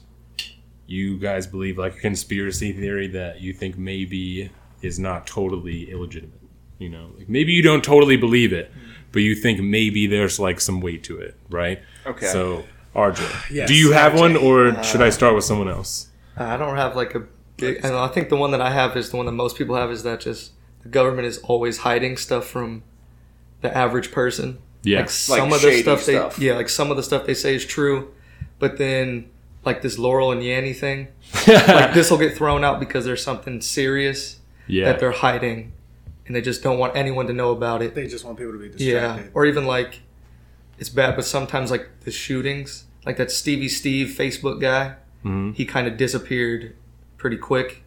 you 0.87 1.19
guys 1.19 1.47
believe, 1.47 1.77
like 1.79 1.97
a 1.97 2.01
conspiracy 2.01 2.73
theory 2.73 3.09
that 3.09 3.41
you 3.41 3.53
think 3.53 3.77
maybe 3.77 4.51
is 4.81 4.99
not 4.99 5.27
totally 5.27 5.91
illegitimate. 5.91 6.41
You 6.79 6.89
know, 6.89 7.11
like 7.19 7.29
maybe 7.29 7.53
you 7.53 7.63
don't 7.63 7.83
totally 7.83 8.17
believe 8.17 8.53
it, 8.53 8.71
but 9.13 9.21
you 9.21 9.35
think 9.35 9.61
maybe 9.61 10.07
there's 10.07 10.39
like 10.39 10.61
some 10.61 10.81
weight 10.81 11.03
to 11.05 11.19
it, 11.19 11.37
right? 11.51 11.81
Okay. 12.09 12.27
So, 12.27 12.65
RJ, 12.95 13.51
Yes, 13.51 13.69
do 13.69 13.75
you 13.75 13.93
have 13.93 14.13
RJ. 14.13 14.19
one, 14.21 14.37
or 14.37 14.69
uh, 14.69 14.83
should 14.83 15.03
I 15.03 15.11
start 15.11 15.35
with 15.35 15.45
someone 15.45 15.69
else? 15.69 16.09
I 16.37 16.57
don't 16.57 16.77
have 16.77 16.97
like 16.97 17.15
a 17.15 17.25
big. 17.57 17.85
I, 17.85 17.91
know, 17.91 18.03
I 18.03 18.09
think 18.09 18.29
the 18.29 18.37
one 18.37 18.51
that 18.53 18.61
I 18.61 18.71
have 18.71 18.97
is 18.97 19.11
the 19.11 19.17
one 19.17 19.27
that 19.27 19.33
most 19.33 19.57
people 19.57 19.77
have 19.77 19.91
is 19.91 20.03
that 20.05 20.21
just 20.21 20.53
the 20.83 20.89
government 20.89 21.27
is 21.27 21.39
always 21.39 21.79
hiding 21.79 22.17
stuff 22.17 22.47
from 22.47 22.83
the 23.61 23.77
average 23.77 24.11
person. 24.13 24.59
Yeah. 24.83 25.01
Like 25.01 25.11
some 25.11 25.51
Like 25.51 25.57
of 25.57 25.63
the 25.63 25.71
shady 25.71 25.83
stuff 25.83 26.07
they 26.07 26.15
stuff. 26.15 26.39
yeah, 26.39 26.55
like 26.55 26.69
some 26.69 26.91
of 26.91 26.97
the 26.97 27.03
stuff 27.03 27.27
they 27.27 27.35
say 27.35 27.55
is 27.57 27.67
true, 27.67 28.13
but 28.59 28.79
then 28.79 29.29
like 29.65 29.83
this 29.83 29.99
Laurel 29.99 30.31
and 30.33 30.41
Yanny 30.43 30.75
thing, 30.75 31.09
like 31.49 31.93
this 31.93 32.11
will 32.11 32.19
get 32.19 32.37
thrown 32.37 32.63
out 32.65 32.79
because 32.81 33.05
there's 33.05 33.23
something 33.23 33.61
serious 33.61 34.39
yeah. 34.69 34.85
that 34.87 35.01
they're 35.01 35.11
hiding, 35.11 35.73
and 36.27 36.35
they 36.37 36.41
just 36.41 36.63
don't 36.63 36.79
want 36.79 36.97
anyone 36.97 37.27
to 37.27 37.33
know 37.33 37.51
about 37.51 37.83
it. 37.83 37.95
They 37.97 38.07
just 38.07 38.25
want 38.25 38.39
people 38.39 38.53
to 38.53 38.59
be 38.59 38.67
Yeah, 38.83 39.01
distracted. 39.17 39.31
or 39.35 39.45
even 39.47 39.67
like 39.67 40.01
it's 40.79 40.89
bad, 40.89 41.17
but 41.17 41.25
sometimes 41.25 41.71
like 41.71 41.89
the 42.05 42.11
shootings, 42.11 42.85
like 43.07 43.17
that 43.17 43.31
Stevie 43.31 43.69
Steve 43.69 44.09
Facebook 44.17 44.61
guy, 44.61 44.95
Mhm. 45.25 45.55
he 45.55 45.65
kind 45.65 45.87
of 45.89 45.97
disappeared 45.97 46.75
pretty 47.17 47.37
quick, 47.37 47.83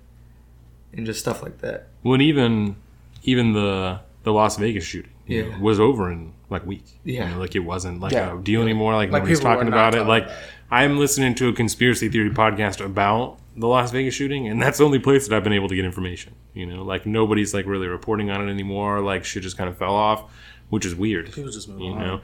and 0.94 1.06
just 1.06 1.20
stuff 1.20 1.42
like 1.42 1.60
that. 1.60 1.88
Well, 2.04 2.14
and 2.16 2.24
even 2.24 2.76
even 3.24 3.54
the 3.54 4.00
the 4.24 4.32
Las 4.34 4.58
Vegas 4.58 4.84
shooting 4.84 5.12
you 5.28 5.44
Yeah. 5.46 5.58
know, 5.58 5.60
was 5.64 5.80
over 5.80 6.12
in 6.12 6.34
like 6.50 6.64
a 6.64 6.66
week. 6.66 6.84
You 7.04 7.16
Yeah. 7.16 7.32
know, 7.32 7.40
like 7.40 7.56
it 7.56 7.60
wasn't 7.60 8.02
like 8.02 8.12
Yeah. 8.14 8.38
a 8.38 8.42
deal 8.42 8.62
anymore. 8.62 8.94
Like, 8.94 9.12
Like 9.12 9.22
nobody's 9.24 9.40
people 9.40 9.52
were 9.52 9.56
talking 9.58 9.70
not 9.72 9.94
about 9.94 9.96
it. 9.96 10.08
Like 10.08 10.24
about 10.26 10.36
it. 10.36 10.44
I'm 10.70 10.98
listening 11.00 11.36
to 11.36 11.48
a 11.50 11.54
conspiracy 11.54 12.10
theory 12.10 12.30
podcast 12.30 12.84
about 12.84 13.38
the 13.56 13.68
Las 13.68 13.92
Vegas 13.92 14.14
shooting, 14.14 14.48
and 14.48 14.62
that's 14.62 14.78
the 14.80 14.84
only 14.86 15.00
place 15.00 15.28
that 15.28 15.36
I've 15.36 15.44
been 15.44 15.54
able 15.54 15.68
to 15.70 15.76
get 15.76 15.86
information. 15.86 16.34
You 16.54 16.66
know, 16.66 16.84
like 16.84 17.06
nobody's 17.06 17.54
like 17.54 17.66
really 17.66 17.88
reporting 17.88 18.30
on 18.30 18.46
it 18.48 18.52
anymore. 18.52 19.00
Like 19.02 19.24
shit 19.24 19.44
just 19.44 19.58
kind 19.58 19.70
of 19.70 19.78
fell 19.78 19.94
off, 19.96 20.24
which 20.70 20.86
is 20.86 20.94
weird. 20.96 21.32
People 21.32 21.52
just 21.52 21.70
move 21.70 21.82
You 21.82 21.92
on. 21.94 22.00
know. 22.00 22.22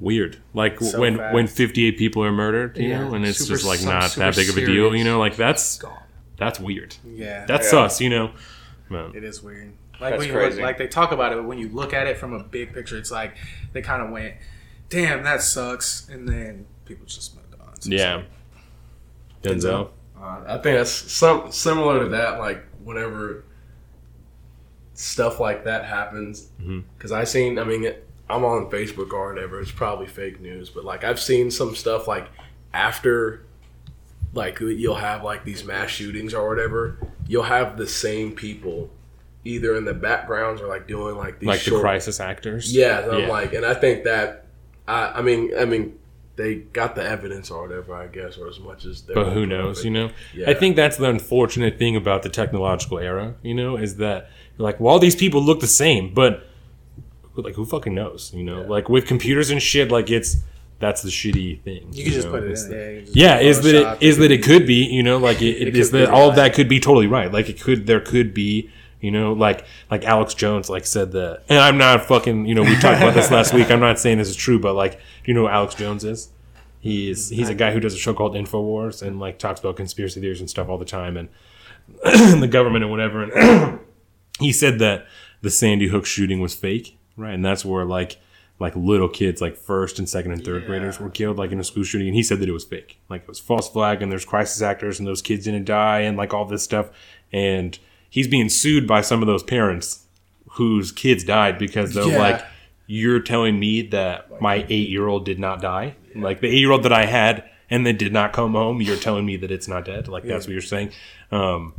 Weird, 0.00 0.38
like 0.54 0.80
So 0.80 0.98
when 0.98 1.18
fast. 1.18 1.34
when 1.34 1.46
58 1.46 1.98
people 1.98 2.24
are 2.24 2.32
murdered, 2.32 2.78
you 2.78 2.88
Yeah, 2.88 3.00
know, 3.08 3.14
and 3.14 3.26
it's 3.26 3.38
super- 3.38 3.58
just 3.58 3.66
like 3.66 3.82
not 3.84 4.10
that 4.12 4.34
big 4.34 4.48
of 4.48 4.56
a 4.56 4.64
deal, 4.64 4.96
you 4.96 5.04
know, 5.04 5.18
like 5.18 5.36
that's 5.36 5.76
Gone. 5.78 5.92
that's 6.38 6.58
weird. 6.58 6.96
Yeah, 7.04 7.44
That's 7.44 7.66
Yeah. 7.66 7.86
sus, 7.88 8.00
you 8.00 8.08
know. 8.08 8.30
But- 8.88 9.14
it 9.14 9.24
is 9.24 9.42
weird. 9.42 9.72
Like 10.00 10.12
That's 10.12 10.20
when 10.20 10.28
you 10.28 10.34
crazy. 10.34 10.56
look, 10.56 10.64
like 10.64 10.78
they 10.78 10.88
talk 10.88 11.12
about 11.12 11.32
it, 11.32 11.36
but 11.36 11.44
when 11.44 11.58
you 11.58 11.68
look 11.68 11.92
at 11.92 12.06
it 12.06 12.16
from 12.16 12.32
a 12.32 12.42
big 12.42 12.72
picture, 12.72 12.96
it's 12.96 13.10
like 13.10 13.36
they 13.74 13.82
kind 13.82 14.00
of 14.00 14.08
went, 14.08 14.36
"Damn, 14.88 15.22
that 15.24 15.42
sucks," 15.42 16.08
and 16.08 16.26
then 16.26 16.64
people 16.86 17.04
just 17.04 17.36
moved 17.36 17.54
on. 17.60 17.78
So 17.78 17.90
yeah, 17.90 18.14
like, 18.16 18.24
Denzel. 19.42 19.90
Uh, 20.18 20.40
I 20.46 20.52
think 20.54 20.78
that's 20.78 20.90
some 20.90 21.52
similar 21.52 22.00
to 22.04 22.08
that. 22.08 22.38
Like 22.38 22.64
whenever 22.82 23.44
stuff 24.94 25.40
like 25.40 25.64
that 25.64 25.84
happens, 25.84 26.48
because 26.96 27.12
I 27.12 27.24
seen. 27.24 27.58
I 27.58 27.64
mean, 27.64 27.84
it, 27.84 28.06
I'm 28.30 28.44
on 28.44 28.70
Facebook 28.70 29.12
or 29.12 29.32
whatever. 29.32 29.60
It's 29.60 29.70
probably 29.70 30.06
fake 30.06 30.40
news, 30.40 30.70
but 30.70 30.84
like 30.84 31.04
I've 31.04 31.20
seen 31.20 31.50
some 31.50 31.74
stuff 31.74 32.06
like 32.08 32.28
after, 32.72 33.44
like 34.32 34.60
you'll 34.60 34.94
have 34.94 35.24
like 35.24 35.44
these 35.44 35.64
mass 35.64 35.90
shootings 35.90 36.34
or 36.34 36.48
whatever. 36.48 36.98
You'll 37.26 37.42
have 37.44 37.76
the 37.76 37.86
same 37.86 38.32
people, 38.32 38.90
either 39.44 39.76
in 39.76 39.84
the 39.84 39.94
backgrounds 39.94 40.60
or 40.60 40.68
like 40.68 40.86
doing 40.86 41.16
like 41.16 41.38
these 41.40 41.48
like 41.48 41.64
the 41.64 41.80
crisis 41.80 42.20
actors. 42.20 42.74
Yeah, 42.74 43.00
and 43.02 43.12
I'm 43.12 43.28
like, 43.28 43.52
and 43.52 43.64
I 43.66 43.74
think 43.74 44.04
that, 44.04 44.46
I, 44.86 45.06
I 45.16 45.22
mean, 45.22 45.52
I 45.58 45.64
mean, 45.64 45.98
they 46.36 46.56
got 46.56 46.94
the 46.94 47.04
evidence 47.04 47.50
or 47.50 47.66
whatever, 47.66 47.94
I 47.94 48.06
guess, 48.06 48.38
or 48.38 48.48
as 48.48 48.58
much 48.60 48.84
as. 48.84 49.02
but 49.02 49.32
who 49.32 49.44
knows? 49.46 49.84
You 49.84 49.90
know, 49.90 50.10
Yeah. 50.34 50.48
I 50.50 50.54
think 50.54 50.74
that's 50.76 50.96
the 50.96 51.08
unfortunate 51.08 51.78
thing 51.78 51.96
about 51.96 52.22
the 52.22 52.28
technological 52.30 52.98
era. 52.98 53.34
You 53.42 53.54
know, 53.54 53.76
is 53.76 53.96
that 53.96 54.30
like, 54.58 54.80
well, 54.80 54.92
all 54.94 54.98
these 54.98 55.16
people 55.16 55.42
look 55.42 55.60
the 55.60 55.66
same, 55.66 56.14
but 56.14 56.46
like, 57.42 57.54
who 57.54 57.64
fucking 57.64 57.94
knows? 57.94 58.32
You 58.34 58.44
know, 58.44 58.62
Yeah. 58.62 58.68
like 58.68 58.88
with 58.88 59.06
computers 59.06 59.50
and 59.50 59.60
shit, 59.62 59.90
like 59.90 60.10
it's 60.10 60.38
that's 60.78 61.02
the 61.02 61.10
shitty 61.10 61.60
thing. 61.62 61.88
You 61.92 62.04
can 62.04 62.12
just 62.12 62.28
put 62.30 62.42
it 62.42 62.50
It's 62.50 62.64
in. 62.64 62.70
the- 62.70 62.76
Yeah, 63.12 63.38
you 63.38 63.40
Yeah, 63.44 63.48
is 63.50 63.60
that 63.62 63.74
it? 63.74 64.02
Is 64.02 64.16
that 64.18 64.30
it 64.30 64.42
could 64.42 64.66
be? 64.66 64.84
You 64.86 65.02
know, 65.02 65.18
like 65.18 65.42
it, 65.42 65.60
It 65.68 65.76
is 65.76 65.90
that 65.90 66.08
all 66.08 66.30
of 66.30 66.36
that 66.36 66.54
could 66.54 66.68
be 66.68 66.80
totally 66.80 67.06
right. 67.06 67.30
Like 67.32 67.48
it 67.48 67.60
could, 67.60 67.86
there 67.86 68.00
could 68.00 68.32
be. 68.34 68.70
You 69.02 69.10
know, 69.10 69.32
like 69.32 69.64
like 69.90 70.04
Alex 70.04 70.34
Jones 70.34 70.68
like 70.68 70.84
said 70.84 71.12
that, 71.12 71.44
and 71.48 71.58
I'm 71.58 71.78
not 71.78 72.04
fucking. 72.06 72.44
You 72.44 72.54
know, 72.54 72.60
we 72.62 72.74
talked 72.76 72.98
about 73.00 73.14
this 73.14 73.30
last 73.30 73.54
week. 73.54 73.70
I'm 73.70 73.80
not 73.80 73.98
saying 73.98 74.18
this 74.18 74.28
is 74.28 74.36
true, 74.36 74.58
but 74.58 74.74
like, 74.74 75.00
you 75.24 75.32
know 75.32 75.40
who 75.44 75.48
Alex 75.48 75.74
Jones 75.74 76.04
is? 76.04 76.28
He's 76.80 77.30
he's 77.30 77.48
a 77.48 77.54
guy 77.54 77.72
who 77.72 77.80
does 77.80 77.94
a 77.94 77.96
show 77.98 78.12
called 78.12 78.34
Infowars 78.34 79.00
and 79.00 79.18
like 79.18 79.38
talks 79.38 79.58
about 79.60 79.76
conspiracy 79.76 80.20
theories 80.20 80.40
and 80.40 80.50
stuff 80.50 80.68
all 80.68 80.76
the 80.76 80.84
time 80.84 81.16
and 81.16 81.30
the 82.42 82.48
government 82.50 82.84
and 82.84 82.90
whatever. 82.90 83.22
And 83.22 83.80
he 84.38 84.52
said 84.52 84.78
that 84.80 85.06
the 85.40 85.50
Sandy 85.50 85.88
Hook 85.88 86.04
shooting 86.04 86.38
was 86.40 86.54
fake, 86.54 86.98
right? 87.20 87.34
And 87.34 87.44
that's 87.44 87.64
where 87.64 87.84
like 87.84 88.18
like 88.58 88.76
little 88.76 89.08
kids, 89.08 89.40
like 89.40 89.56
first 89.56 89.98
and 89.98 90.06
second 90.08 90.32
and 90.32 90.44
third 90.44 90.66
graders, 90.66 91.00
were 91.00 91.08
killed, 91.08 91.38
like 91.38 91.50
in 91.50 91.58
a 91.58 91.64
school 91.64 91.82
shooting. 91.82 92.08
And 92.08 92.14
he 92.14 92.22
said 92.22 92.40
that 92.40 92.48
it 92.48 92.52
was 92.52 92.64
fake, 92.64 92.98
like 93.08 93.22
it 93.22 93.28
was 93.28 93.40
false 93.40 93.68
flag, 93.70 94.02
and 94.02 94.12
there's 94.12 94.24
crisis 94.26 94.60
actors, 94.60 94.98
and 94.98 95.08
those 95.08 95.22
kids 95.22 95.44
didn't 95.46 95.64
die, 95.64 96.00
and 96.00 96.16
like 96.16 96.34
all 96.34 96.44
this 96.44 96.62
stuff. 96.62 96.90
And 97.32 97.78
he's 98.10 98.28
being 98.28 98.48
sued 98.50 98.86
by 98.86 99.00
some 99.00 99.22
of 99.22 99.26
those 99.26 99.42
parents 99.42 100.04
whose 100.52 100.92
kids 100.92 101.24
died 101.24 101.58
because 101.58 101.94
they're 101.94 102.08
Yeah. 102.08 102.18
like, 102.18 102.44
you're 102.86 103.20
telling 103.20 103.58
me 103.58 103.82
that 103.88 104.40
my 104.42 104.66
eight 104.68 104.88
year 104.90 105.06
old 105.06 105.24
did 105.24 105.38
not 105.38 105.62
die, 105.62 105.94
like 106.14 106.40
the 106.40 106.48
eight 106.48 106.58
year 106.58 106.72
old 106.72 106.82
that 106.82 106.92
I 106.92 107.06
had, 107.06 107.44
and 107.70 107.86
then 107.86 107.96
did 107.96 108.12
not 108.12 108.32
come 108.34 108.52
home. 108.52 108.82
You're 108.82 108.96
telling 108.96 109.24
me 109.24 109.36
that 109.36 109.50
it's 109.50 109.68
not 109.68 109.84
dead. 109.86 110.06
Like 110.08 110.24
that's 110.24 110.46
what 110.46 110.52
you're 110.52 110.60
saying. 110.60 110.90
Um, 111.30 111.72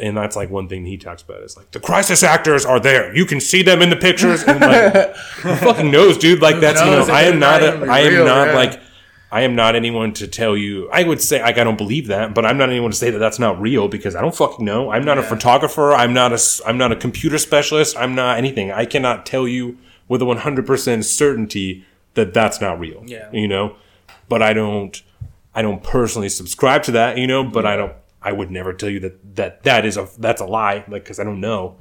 and 0.00 0.16
that's 0.16 0.36
like 0.36 0.50
one 0.50 0.68
thing 0.68 0.84
he 0.84 0.96
talks 0.96 1.22
about 1.22 1.42
is 1.42 1.56
like 1.56 1.70
the 1.70 1.80
crisis 1.80 2.22
actors 2.22 2.64
are 2.64 2.80
there. 2.80 3.14
You 3.14 3.26
can 3.26 3.40
see 3.40 3.62
them 3.62 3.82
in 3.82 3.90
the 3.90 3.96
pictures. 3.96 4.42
And 4.42 4.60
like, 4.60 5.16
who 5.16 5.54
fucking 5.56 5.90
knows, 5.90 6.18
dude? 6.18 6.40
Like 6.40 6.60
that's 6.60 6.80
you 6.80 6.86
know, 6.86 7.06
I 7.12 7.22
am 7.22 7.38
not. 7.38 7.62
A, 7.62 7.86
I 7.90 8.00
am 8.00 8.12
real, 8.12 8.24
not 8.24 8.48
yeah. 8.48 8.54
like. 8.54 8.80
I 9.30 9.42
am 9.42 9.54
not 9.54 9.76
anyone 9.76 10.14
to 10.14 10.26
tell 10.26 10.56
you. 10.56 10.88
I 10.90 11.04
would 11.04 11.20
say 11.20 11.42
like 11.42 11.58
I 11.58 11.64
don't 11.64 11.76
believe 11.76 12.06
that, 12.06 12.32
but 12.32 12.46
I'm 12.46 12.56
not 12.56 12.70
anyone 12.70 12.90
to 12.92 12.96
say 12.96 13.10
that 13.10 13.18
that's 13.18 13.38
not 13.38 13.60
real 13.60 13.86
because 13.86 14.16
I 14.16 14.22
don't 14.22 14.34
fucking 14.34 14.64
know. 14.64 14.90
I'm 14.90 15.04
not 15.04 15.18
a 15.18 15.22
photographer. 15.22 15.92
I'm 15.92 16.14
not 16.14 16.32
a, 16.32 16.40
I'm 16.66 16.78
not 16.78 16.92
a 16.92 16.96
computer 16.96 17.36
specialist. 17.36 17.94
I'm 17.98 18.14
not 18.14 18.38
anything. 18.38 18.72
I 18.72 18.86
cannot 18.86 19.26
tell 19.26 19.46
you 19.46 19.76
with 20.08 20.22
a 20.22 20.24
100% 20.24 21.04
certainty 21.04 21.84
that 22.14 22.32
that's 22.32 22.58
not 22.62 22.80
real. 22.80 23.02
Yeah. 23.04 23.30
You 23.30 23.48
know, 23.48 23.76
but 24.30 24.42
I 24.42 24.54
don't 24.54 25.02
I 25.54 25.62
don't 25.62 25.82
personally 25.82 26.28
subscribe 26.28 26.84
to 26.84 26.92
that. 26.92 27.18
You 27.18 27.26
know, 27.26 27.44
but 27.44 27.66
I 27.66 27.76
don't. 27.76 27.92
I 28.20 28.32
would 28.32 28.50
never 28.50 28.72
tell 28.72 28.90
you 28.90 29.00
that 29.00 29.36
that 29.36 29.62
that 29.62 29.84
is 29.84 29.96
a 29.96 30.08
that's 30.18 30.40
a 30.40 30.46
lie. 30.46 30.84
Like 30.88 31.04
because 31.04 31.20
I 31.20 31.24
don't 31.24 31.40
know. 31.40 31.76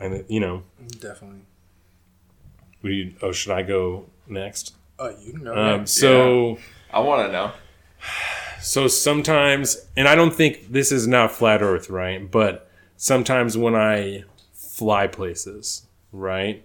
And 0.00 0.24
you 0.28 0.40
know, 0.40 0.64
Definitely. 1.00 1.42
we 2.82 3.16
oh 3.22 3.32
should 3.32 3.52
I 3.52 3.62
go 3.62 4.06
next? 4.26 4.74
Oh, 4.98 5.14
you 5.20 5.38
know. 5.38 5.54
Um, 5.54 5.86
so. 5.86 6.58
I 6.92 7.00
want 7.00 7.26
to 7.26 7.32
know. 7.32 7.52
So 8.60 8.86
sometimes, 8.86 9.88
and 9.96 10.06
I 10.06 10.14
don't 10.14 10.34
think 10.34 10.70
this 10.70 10.92
is 10.92 11.08
not 11.08 11.32
flat 11.32 11.62
Earth, 11.62 11.90
right? 11.90 12.30
But 12.30 12.70
sometimes 12.96 13.56
when 13.56 13.74
I 13.74 14.24
fly 14.52 15.06
places, 15.08 15.86
right, 16.12 16.64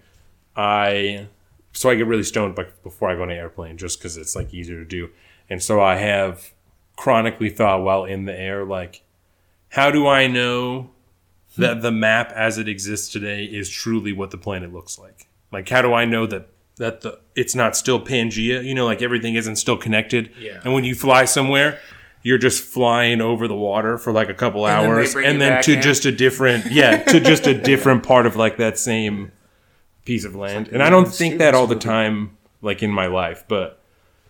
I 0.55 1.27
so 1.71 1.89
I 1.89 1.95
get 1.95 2.07
really 2.07 2.23
stoned 2.23 2.55
by, 2.55 2.65
before 2.84 3.09
I 3.09 3.15
go 3.15 3.23
on 3.23 3.31
an 3.31 3.38
airplane, 3.38 3.77
just 3.77 3.99
because 3.99 4.17
it's 4.17 4.35
like 4.35 4.53
easier 4.53 4.77
to 4.77 4.85
do, 4.85 5.09
and 5.49 5.61
so 5.61 5.81
I 5.81 5.95
have 5.95 6.53
chronically 6.98 7.49
thought 7.49 7.84
while 7.84 8.03
in 8.03 8.26
the 8.26 8.38
air, 8.38 8.65
like, 8.65 9.03
how 9.69 9.91
do 9.91 10.07
I 10.07 10.28
know 10.28 10.90
that 11.57 11.82
the 11.82 11.91
map 11.91 12.32
as 12.36 12.57
it 12.57 12.68
exists 12.68 13.11
today 13.11 13.45
is 13.45 13.69
truly 13.69 14.11
what 14.11 14.32
the 14.32 14.38
planet 14.38 14.74
looks 14.74 14.99
like? 14.99 15.28
Like, 15.52 15.69
how 15.69 15.82
do 15.82 15.94
I 15.94 16.03
know 16.03 16.26
that 16.26 16.49
that 16.78 17.02
the 17.02 17.19
it's 17.36 17.56
not 17.56 17.76
still 17.78 17.99
Pangea? 17.99 18.64
You 18.64 18.76
know, 18.76 18.86
like 18.86 19.02
everything 19.02 19.36
isn't 19.36 19.56
still 19.56 19.78
connected. 19.78 20.32
Yeah. 20.40 20.60
And 20.64 20.74
when 20.74 20.84
you 20.84 20.95
fly 20.95 21.26
somewhere, 21.26 21.80
you're 22.24 22.38
just 22.38 22.64
flying 22.64 23.22
over 23.22 23.48
the 23.48 23.56
water 23.56 23.98
for 23.98 24.11
like 24.11 24.30
a 24.30 24.34
couple 24.34 24.68
And 24.68 24.88
hours, 24.88 25.14
bring 25.14 25.26
and 25.26 25.40
then 25.40 25.64
to 25.64 25.76
in. 25.76 25.82
just 25.82 26.06
a 26.06 26.11
different, 26.11 26.72
yeah, 26.72 27.03
to 27.03 27.19
just 27.19 27.48
a 27.48 27.53
different 27.53 28.03
part 28.03 28.26
of 28.26 28.36
like 28.36 28.57
that 28.57 28.78
same 28.78 29.32
piece 30.03 30.26
of 30.26 30.36
land. 30.36 30.68
And 30.69 30.82
I 30.84 30.90
don't 30.90 31.07
think 31.07 31.38
that 31.40 31.53
all 31.53 31.68
the 31.68 31.76
time, 31.76 32.38
like 32.61 32.82
in 32.84 32.91
my 32.91 33.07
life, 33.07 33.44
but 33.48 33.80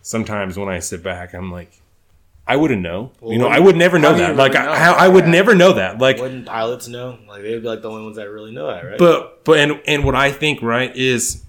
sometimes 0.02 0.58
when 0.58 0.68
I 0.68 0.78
sit 0.80 1.02
back, 1.02 1.34
I'm 1.34 1.50
like. 1.50 1.82
I 2.48 2.56
wouldn't 2.56 2.80
know. 2.80 3.12
you 3.22 3.38
know, 3.38 3.46
I 3.46 3.58
would 3.58 3.76
never 3.76 3.98
know 3.98 4.14
that. 4.14 4.34
Like, 4.34 4.54
really 4.54 4.66
I, 4.66 4.72
know? 4.72 4.78
how- 4.78 4.94
I 4.94 5.06
would 5.06 5.28
never 5.28 5.54
know 5.54 5.74
that. 5.74 5.98
Like, 5.98 6.18
Wouldn't 6.18 6.46
pilots 6.46 6.88
know? 6.88 7.18
Like 7.28 7.42
they'd 7.42 7.60
be 7.60 7.68
like 7.68 7.82
the 7.82 7.90
only 7.90 8.04
ones 8.04 8.16
that 8.16 8.30
really 8.30 8.52
know 8.52 8.68
that, 8.68 8.84
right? 8.84 8.98
but 8.98 9.44
but 9.44 9.58
and 9.58 9.80
and 9.86 10.02
what 10.02 10.14
I 10.14 10.32
think 10.32 10.62
right 10.62 10.94
is 10.96 11.44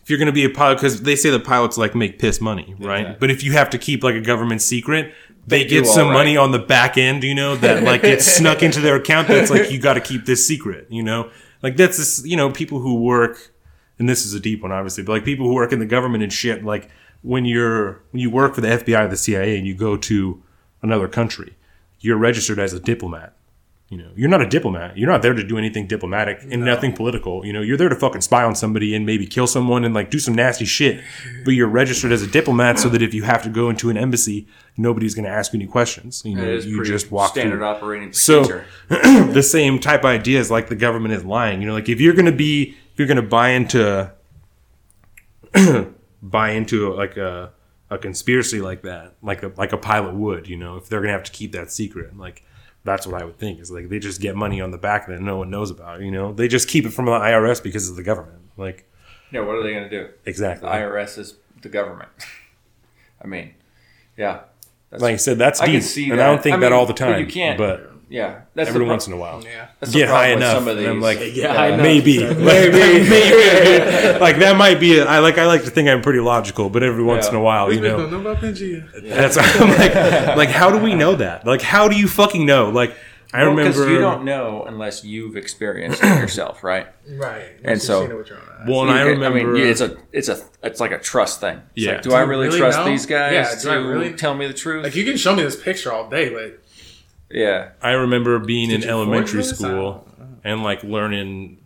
if 0.00 0.08
you're 0.08 0.18
going 0.18 0.26
to 0.26 0.32
be 0.32 0.44
a 0.44 0.50
pilot 0.50 0.76
because 0.76 1.02
they 1.02 1.16
say 1.16 1.30
the 1.30 1.40
pilots 1.40 1.76
like 1.76 1.96
make 1.96 2.20
piss 2.20 2.40
money, 2.40 2.74
right? 2.78 3.00
Exactly. 3.00 3.16
But 3.20 3.30
if 3.30 3.42
you 3.42 3.52
have 3.52 3.70
to 3.70 3.78
keep 3.78 4.04
like 4.04 4.14
a 4.14 4.20
government 4.20 4.62
secret, 4.62 5.12
they, 5.46 5.64
get 5.64 5.86
some 5.86 6.08
right. 6.08 6.14
money 6.14 6.36
on 6.36 6.52
the 6.52 6.58
back 6.60 6.96
end, 6.96 7.24
you 7.24 7.34
know, 7.34 7.56
that 7.56 7.82
like 7.82 8.02
gets 8.02 8.24
snuck 8.36 8.62
into 8.62 8.80
their 8.80 8.96
account. 8.96 9.26
That's 9.26 9.50
like 9.50 9.72
you 9.72 9.80
got 9.80 9.94
to 9.94 10.00
keep 10.00 10.24
this 10.24 10.46
secret, 10.46 10.86
you 10.88 11.02
know. 11.02 11.30
Like 11.62 11.76
that's 11.76 11.96
this, 11.96 12.24
you 12.24 12.36
know, 12.36 12.50
people 12.50 12.78
who 12.78 12.94
work, 13.02 13.52
and 13.98 14.08
this 14.08 14.24
is 14.24 14.34
a 14.34 14.40
deep 14.40 14.62
one, 14.62 14.70
obviously, 14.70 15.02
but 15.02 15.12
like 15.12 15.24
people 15.24 15.46
who 15.46 15.54
work 15.54 15.72
in 15.72 15.80
the 15.80 15.86
government 15.86 16.22
and 16.22 16.32
shit. 16.32 16.64
Like 16.64 16.88
when 17.22 17.44
you're 17.44 18.02
when 18.10 18.20
you 18.20 18.30
work 18.30 18.54
for 18.54 18.60
the 18.60 18.68
FBI 18.68 19.04
or 19.04 19.08
the 19.08 19.16
CIA 19.16 19.56
and 19.56 19.66
you 19.66 19.74
go 19.74 19.96
to 19.96 20.42
another 20.82 21.08
country, 21.08 21.56
you're 22.00 22.16
registered 22.16 22.58
as 22.58 22.72
a 22.72 22.80
diplomat. 22.80 23.36
You 23.88 23.98
know, 23.98 24.10
you're 24.16 24.30
not 24.30 24.40
a 24.40 24.48
diplomat. 24.48 24.96
You're 24.96 25.10
not 25.10 25.20
there 25.20 25.34
to 25.34 25.44
do 25.46 25.58
anything 25.58 25.86
diplomatic 25.86 26.38
and 26.50 26.64
nothing 26.64 26.94
political. 26.94 27.44
You 27.44 27.52
know, 27.52 27.60
you're 27.60 27.76
there 27.76 27.90
to 27.90 27.94
fucking 27.94 28.22
spy 28.22 28.42
on 28.42 28.54
somebody 28.54 28.94
and 28.94 29.04
maybe 29.04 29.26
kill 29.26 29.46
someone 29.46 29.84
and 29.84 29.94
like 29.94 30.10
do 30.10 30.18
some 30.18 30.34
nasty 30.34 30.64
shit. 30.64 31.04
But 31.44 31.50
you're 31.50 31.68
registered 31.68 32.10
as 32.10 32.22
a 32.22 32.26
diplomat 32.26 32.78
so 32.78 32.88
that 32.88 33.02
if 33.02 33.12
you 33.12 33.24
have 33.24 33.42
to 33.42 33.50
go 33.50 33.68
into 33.68 33.90
an 33.90 33.98
embassy, 33.98 34.48
nobody's 34.78 35.14
going 35.14 35.26
to 35.26 35.30
ask 35.30 35.52
you 35.52 35.58
any 35.58 35.66
questions. 35.66 36.22
You 36.24 36.36
know, 36.36 36.54
you 36.54 36.82
just 36.84 37.12
walk 37.12 37.32
standard 37.32 37.58
through. 37.58 37.66
operating 37.66 38.12
So 38.14 38.62
the 38.88 39.42
same 39.42 39.78
type 39.78 40.00
of 40.00 40.06
ideas 40.06 40.50
like 40.50 40.70
the 40.70 40.76
government 40.76 41.12
is 41.12 41.26
lying. 41.26 41.60
You 41.60 41.68
know, 41.68 41.74
like 41.74 41.90
if 41.90 42.00
you're 42.00 42.14
going 42.14 42.24
to 42.24 42.32
be, 42.32 42.74
if 42.94 42.98
you're 42.98 43.08
going 43.08 43.16
to 43.16 43.22
buy 43.22 43.50
into, 43.50 44.10
buy 46.22 46.50
into 46.50 46.92
like 46.94 47.16
a 47.16 47.52
a 47.90 47.98
conspiracy 47.98 48.60
like 48.60 48.82
that, 48.82 49.14
like 49.22 49.42
a 49.42 49.52
like 49.56 49.72
a 49.72 49.76
pilot 49.78 50.14
would, 50.14 50.48
you 50.48 50.56
know, 50.56 50.76
if 50.76 50.88
they're 50.88 51.00
going 51.00 51.08
to 51.08 51.12
have 51.12 51.24
to 51.24 51.32
keep 51.32 51.52
that 51.52 51.70
secret, 51.70 52.16
like 52.16 52.44
that's 52.84 53.06
what 53.06 53.20
I 53.20 53.24
would 53.24 53.38
think 53.38 53.60
is 53.60 53.70
like 53.70 53.88
they 53.88 53.98
just 53.98 54.20
get 54.20 54.34
money 54.34 54.60
on 54.60 54.70
the 54.70 54.78
back 54.78 55.06
that 55.08 55.20
no 55.20 55.36
one 55.36 55.50
knows 55.50 55.70
about. 55.70 56.00
You 56.00 56.10
know, 56.10 56.32
they 56.32 56.48
just 56.48 56.68
keep 56.68 56.84
it 56.86 56.90
from 56.90 57.04
the 57.06 57.12
IRS 57.12 57.62
because 57.62 57.88
of 57.90 57.96
the 57.96 58.02
government. 58.02 58.42
Like 58.56 58.88
yeah, 59.30 59.40
what 59.40 59.56
are 59.56 59.62
they 59.62 59.72
going 59.72 59.88
to 59.88 59.90
do? 59.90 60.08
exactly. 60.24 60.68
The 60.68 60.74
IRS 60.74 61.18
is 61.18 61.36
the 61.60 61.68
government. 61.68 62.10
I 63.22 63.26
mean, 63.26 63.54
yeah. 64.16 64.40
That's, 64.90 65.02
like 65.02 65.14
I 65.14 65.16
said, 65.16 65.38
that's 65.38 65.60
I 65.60 65.66
deep, 65.66 65.74
can 65.76 65.82
see 65.82 66.10
and 66.10 66.18
that. 66.18 66.26
I 66.28 66.30
don't 66.30 66.42
think 66.42 66.56
I 66.56 66.60
that 66.60 66.72
all 66.72 66.84
the 66.86 66.92
time. 66.92 67.20
you 67.20 67.26
can't- 67.26 67.56
but 67.56 67.92
yeah, 68.12 68.42
that's 68.54 68.68
every 68.68 68.80
the 68.80 68.84
pro- 68.84 68.92
once 68.92 69.06
in 69.06 69.12
a 69.14 69.16
while. 69.16 69.42
Yeah. 69.42 69.68
That's 69.80 69.92
the 69.92 69.98
get 70.00 70.08
high 70.08 70.28
enough, 70.28 70.54
Some 70.58 70.68
of 70.68 70.78
and 70.78 70.86
I'm 70.86 71.00
like, 71.00 71.18
Yeah, 71.34 71.54
I 71.60 71.70
know. 71.76 71.82
maybe, 71.82 72.18
maybe, 72.34 73.08
maybe. 73.08 74.18
like 74.20 74.38
that 74.38 74.54
might 74.56 74.78
be. 74.80 74.92
It. 74.98 75.06
I 75.06 75.18
like. 75.20 75.38
I 75.38 75.46
like 75.46 75.64
to 75.64 75.70
think 75.70 75.88
I'm 75.88 76.02
pretty 76.02 76.20
logical, 76.20 76.70
but 76.70 76.82
every 76.82 77.02
once 77.02 77.24
Yeah. 77.26 77.30
in 77.30 77.36
a 77.36 77.40
while, 77.40 77.72
you 77.72 77.80
know, 77.80 78.08
know 78.08 78.20
about 78.20 78.38
Pangea. 78.38 79.08
that's. 79.08 79.36
I'm 79.38 79.68
like, 79.70 80.36
like, 80.36 80.48
how 80.50 80.70
do 80.70 80.78
we 80.78 80.94
know 80.94 81.14
that? 81.16 81.46
Like, 81.46 81.62
how 81.62 81.88
do 81.88 81.96
you 81.96 82.06
fucking 82.08 82.44
know? 82.46 82.70
Like, 82.70 82.94
I 83.34 83.44
because 83.48 83.76
remember. 83.78 83.90
you 83.94 83.98
don't 83.98 84.24
know 84.26 84.64
unless 84.68 85.04
you've 85.04 85.36
experienced 85.36 86.02
it 86.04 86.18
yourself, 86.18 86.62
right? 86.62 86.86
Right. 87.08 87.46
And 87.64 87.80
so- 87.80 88.02
seen 88.02 88.10
it 88.10 88.14
with 88.18 88.28
your 88.28 88.36
own 88.36 88.44
eyes. 88.60 88.68
well, 88.68 88.80
and 88.82 88.90
You 88.90 88.94
I 88.94 88.98
can- 88.98 89.06
remember. 89.08 89.52
mean, 89.54 89.66
it's 89.66 89.80
a, 89.80 89.96
it's 90.12 90.28
a, 90.28 90.38
it's 90.62 90.80
like 90.80 90.92
a 90.92 90.98
trust 90.98 91.40
thing. 91.40 91.56
It's 91.74 91.84
Yeah. 91.86 91.92
like, 91.92 92.02
do 92.02 92.12
I 92.12 92.18
Do 92.18 92.24
you 92.24 92.30
really, 92.30 92.46
really 92.48 92.58
trust 92.58 92.78
know? 92.80 92.84
these 92.84 93.06
guys 93.06 93.32
Yeah, 93.32 93.54
do 93.62 93.70
I 93.70 93.74
to 93.76 93.80
really- 93.88 94.12
tell 94.12 94.34
me 94.34 94.46
the 94.46 94.52
truth? 94.52 94.84
like 94.84 94.94
you 94.94 95.04
can 95.06 95.16
show 95.16 95.34
me 95.34 95.42
this 95.44 95.56
picture 95.60 95.90
all 95.90 96.10
day, 96.10 96.28
but 96.28 96.61
yeah, 97.32 97.70
I 97.80 97.92
remember 97.92 98.38
being 98.38 98.68
Did 98.68 98.84
in 98.84 98.88
elementary 98.88 99.42
forge 99.42 99.50
this? 99.50 99.58
school 99.58 100.08
and 100.44 100.62
like 100.62 100.82
learning 100.82 101.58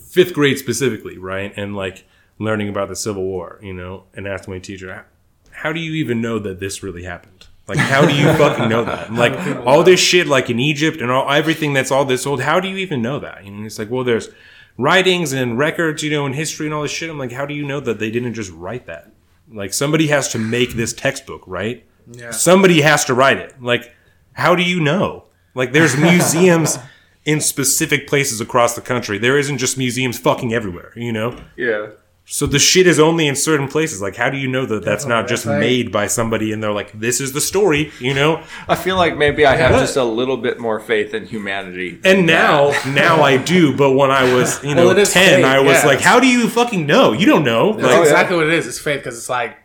fifth 0.00 0.34
grade 0.34 0.58
specifically, 0.58 1.18
right? 1.18 1.52
And 1.56 1.76
like 1.76 2.04
learning 2.38 2.68
about 2.68 2.88
the 2.88 2.96
Civil 2.96 3.22
War, 3.22 3.58
you 3.62 3.72
know, 3.72 4.04
and 4.14 4.26
asking 4.26 4.54
my 4.54 4.60
teacher, 4.60 5.06
how 5.50 5.72
do 5.72 5.80
you 5.80 5.92
even 5.92 6.20
know 6.20 6.38
that 6.38 6.60
this 6.60 6.82
really 6.82 7.04
happened? 7.04 7.46
Like, 7.66 7.78
how 7.78 8.04
do 8.06 8.14
you 8.14 8.26
fucking 8.34 8.68
know 8.68 8.84
that? 8.84 9.08
And, 9.08 9.16
like 9.16 9.32
all 9.66 9.82
this 9.82 10.00
shit, 10.00 10.26
like 10.26 10.50
in 10.50 10.58
Egypt 10.58 11.00
and 11.00 11.10
all 11.10 11.30
everything 11.30 11.72
that's 11.72 11.90
all 11.90 12.04
this 12.04 12.26
old. 12.26 12.42
How 12.42 12.60
do 12.60 12.68
you 12.68 12.76
even 12.76 13.00
know 13.00 13.18
that? 13.20 13.44
You 13.44 13.52
know, 13.52 13.64
it's 13.64 13.78
like, 13.78 13.90
well, 13.90 14.04
there's 14.04 14.28
writings 14.76 15.32
and 15.32 15.56
records, 15.56 16.02
you 16.02 16.10
know, 16.10 16.26
and 16.26 16.34
history 16.34 16.66
and 16.66 16.74
all 16.74 16.82
this 16.82 16.90
shit. 16.90 17.08
I'm 17.08 17.18
like, 17.18 17.32
how 17.32 17.46
do 17.46 17.54
you 17.54 17.64
know 17.64 17.80
that 17.80 17.98
they 17.98 18.10
didn't 18.10 18.34
just 18.34 18.50
write 18.50 18.86
that? 18.86 19.10
Like, 19.50 19.72
somebody 19.72 20.08
has 20.08 20.28
to 20.30 20.38
make 20.38 20.72
this 20.72 20.92
textbook, 20.92 21.42
right? 21.46 21.84
yeah. 22.10 22.30
somebody 22.30 22.80
has 22.80 23.04
to 23.06 23.14
write 23.14 23.38
it. 23.38 23.62
Like, 23.62 23.92
how 24.34 24.54
do 24.54 24.62
you 24.62 24.80
know? 24.80 25.24
Like, 25.54 25.72
there's 25.72 25.96
museums 25.96 26.78
in 27.24 27.40
specific 27.40 28.06
places 28.06 28.40
across 28.40 28.74
the 28.74 28.80
country. 28.80 29.18
There 29.18 29.38
isn't 29.38 29.58
just 29.58 29.78
museums 29.78 30.18
fucking 30.18 30.52
everywhere, 30.52 30.92
you 30.94 31.12
know? 31.12 31.40
yeah. 31.56 31.88
So 32.26 32.46
the 32.46 32.58
shit 32.58 32.86
is 32.86 32.98
only 32.98 33.26
in 33.26 33.36
certain 33.36 33.68
places. 33.68 34.00
Like, 34.00 34.16
how 34.16 34.30
do 34.30 34.38
you 34.38 34.48
know 34.48 34.64
that 34.64 34.82
that's 34.82 35.04
not 35.04 35.28
just 35.28 35.44
right. 35.44 35.60
made 35.60 35.92
by 35.92 36.06
somebody 36.06 36.52
and 36.52 36.62
they're 36.62 36.72
like, 36.72 36.98
this 36.98 37.20
is 37.20 37.34
the 37.34 37.40
story, 37.40 37.92
you 38.00 38.14
know? 38.14 38.42
I 38.66 38.76
feel 38.76 38.96
like 38.96 39.18
maybe 39.18 39.44
I 39.44 39.56
have 39.56 39.72
just 39.72 39.96
a 39.98 40.04
little 40.04 40.38
bit 40.38 40.58
more 40.58 40.80
faith 40.80 41.12
in 41.12 41.26
humanity. 41.26 42.00
And 42.02 42.26
now, 42.26 42.70
now 42.86 43.22
I 43.22 43.36
do. 43.36 43.76
But 43.76 43.92
when 43.92 44.10
I 44.10 44.34
was, 44.34 44.64
you 44.64 44.74
know, 44.74 44.86
Well, 44.86 45.04
ten, 45.04 45.40
fake, 45.40 45.44
I 45.44 45.60
was 45.60 45.82
yeah. 45.82 45.86
like, 45.86 46.00
how 46.00 46.18
do 46.18 46.26
you 46.26 46.48
fucking 46.48 46.86
know? 46.86 47.12
You 47.12 47.26
don't 47.26 47.44
know. 47.44 47.74
That's 47.74 47.88
Like, 47.88 48.00
exactly 48.00 48.36
what 48.36 48.46
it 48.46 48.54
is. 48.54 48.66
It's 48.66 48.78
fake 48.78 49.00
because 49.00 49.18
it's 49.18 49.28
like 49.28 49.58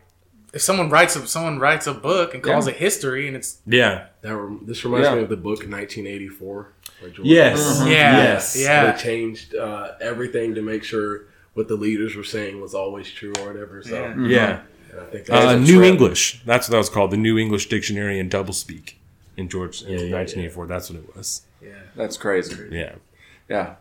if 0.52 0.62
someone 0.62 0.90
writes 0.90 1.16
a 1.16 1.26
someone 1.26 1.58
writes 1.58 1.86
a 1.86 1.94
book 1.94 2.34
and 2.34 2.42
calls 2.42 2.66
Yeah. 2.66 2.72
it 2.74 2.78
history, 2.78 3.26
and 3.28 3.36
it's 3.36 3.58
yeah, 3.66 4.06
That 4.22 4.36
rem- 4.36 4.62
this 4.66 4.84
reminds 4.84 5.08
Yeah. 5.08 5.14
me 5.16 5.22
of 5.22 5.28
the 5.28 5.36
book 5.36 5.60
1984. 5.66 6.72
by 7.02 7.08
George 7.08 7.26
yes, 7.26 7.80
yeah, 7.86 8.16
yes, 8.16 8.56
yeah. 8.58 8.92
They 8.92 8.98
changed 9.02 9.54
uh, 9.54 9.92
everything 10.00 10.54
to 10.56 10.62
make 10.62 10.84
sure 10.84 11.22
what 11.54 11.66
the 11.68 11.74
leaders 11.76 12.14
were 12.14 12.24
saying 12.24 12.60
was 12.60 12.74
always 12.74 13.10
true 13.10 13.32
or 13.40 13.46
whatever. 13.46 13.82
So 13.82 13.94
Yeah. 13.94 14.14
yeah. 14.26 14.60
I 15.00 15.04
think 15.10 15.26
that's 15.26 15.44
Uh, 15.46 15.56
New 15.56 15.78
trend. 15.78 15.84
English. 15.84 16.42
That's 16.44 16.68
what 16.68 16.72
that 16.72 16.78
was 16.78 16.88
called. 16.90 17.10
The 17.12 17.16
New 17.16 17.38
English 17.38 17.68
Dictionary 17.68 18.18
and 18.18 18.30
Doublespeak 18.30 18.94
in 19.36 19.48
George 19.48 19.82
in 19.82 19.88
Yeah, 19.92 19.98
yeah, 20.00 20.14
1984. 20.16 20.66
That's 20.66 20.90
what 20.90 20.98
it 21.02 21.16
was. 21.16 21.42
yeah. 21.62 21.70
That's 21.96 22.16
crazy. 22.16 22.56
Yeah. 22.70 22.94
Yeah. 23.48 23.74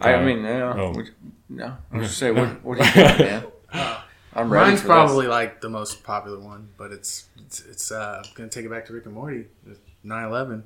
I, 0.00 0.14
I 0.14 0.24
mean, 0.24 0.42
no, 0.42 0.74
Oh. 0.76 0.90
we- 0.98 1.10
no. 1.48 1.76
I 1.92 1.96
was 1.98 2.08
just 2.08 2.18
say, 2.18 2.30
what, 2.30 2.62
what 2.64 2.78
do 2.78 2.84
you 2.84 2.94
got, 2.94 3.18
man? 3.18 3.44
I'm 4.34 4.48
ready 4.52 4.70
Mine's 4.70 4.80
for 4.80 4.86
probably 4.86 5.26
like 5.26 5.60
the 5.60 5.68
most 5.68 6.04
popular 6.04 6.38
one, 6.38 6.68
but 6.76 6.92
it's 6.92 7.28
it's, 7.46 7.64
it's 7.66 7.90
uh, 7.92 8.22
gonna 8.34 8.48
take 8.48 8.64
it 8.64 8.70
back 8.70 8.86
to 8.86 8.92
Rick 8.92 9.06
and 9.06 9.14
Morty. 9.14 9.46
9/11. 10.04 10.62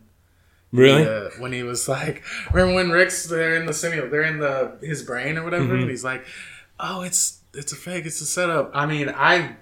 really? 0.73 1.07
Uh, 1.07 1.31
when 1.39 1.53
he 1.53 1.63
was 1.63 1.89
like, 1.89 2.23
remember 2.53 2.75
when 2.75 2.91
Rick's 2.91 3.25
they're 3.27 3.57
in 3.57 3.67
the 3.67 3.73
simulator, 3.73 4.09
they're 4.11 4.23
in 4.23 4.39
the 4.39 4.77
his 4.83 5.03
brain 5.03 5.39
or 5.39 5.45
whatever, 5.45 5.65
Mm-hmm. 5.65 5.81
and 5.83 5.91
he's 5.91 6.05
like, 6.05 6.25
"Oh, 6.79 7.03
it's 7.03 7.41
it's 7.55 7.73
a 7.73 7.77
fake, 7.77 8.05
it's 8.07 8.21
a 8.21 8.27
setup." 8.27 8.71
I 8.75 8.85
mean, 8.87 9.09
I 9.09 9.57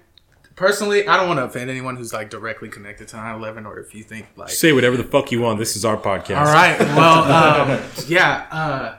personally, 0.55 1.07
I 1.07 1.17
don't 1.17 1.27
want 1.27 1.39
to 1.39 1.45
offend 1.45 1.69
anyone 1.69 1.95
who's 1.95 2.11
like 2.13 2.29
directly 2.29 2.69
connected 2.69 3.07
to 3.09 3.15
9/11, 3.17 3.65
or 3.65 3.79
if 3.79 3.95
you 3.95 4.03
think 4.03 4.27
like, 4.35 4.49
Say 4.49 4.73
whatever 4.73 4.97
the 4.97 5.03
fuck 5.05 5.31
you 5.31 5.41
want. 5.41 5.59
This 5.59 5.75
is 5.75 5.85
our 5.85 5.97
podcast. 5.97 6.37
all 6.39 6.45
right, 6.53 6.77
well, 6.79 7.71
um, 7.71 7.81
yeah, 8.07 8.45
uh, 8.51 8.97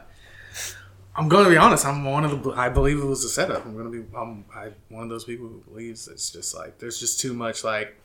I'm 1.16 1.28
going 1.28 1.44
to 1.44 1.50
be 1.50 1.56
honest. 1.56 1.86
I'm 1.86 2.04
one 2.04 2.24
of 2.24 2.42
the 2.42 2.50
I 2.50 2.68
believe 2.68 2.98
it 2.98 3.04
was 3.04 3.24
a 3.24 3.28
setup. 3.28 3.64
I'm 3.64 3.74
going 3.74 3.90
to 3.90 4.02
be 4.02 4.16
I'm 4.16 4.44
I, 4.54 4.70
one 4.88 5.04
of 5.04 5.08
those 5.08 5.24
people 5.24 5.46
who 5.46 5.62
believes 5.68 6.08
it's 6.08 6.30
just 6.30 6.54
like 6.54 6.78
there's 6.78 6.98
just 6.98 7.20
too 7.20 7.34
much 7.34 7.62
like 7.62 7.96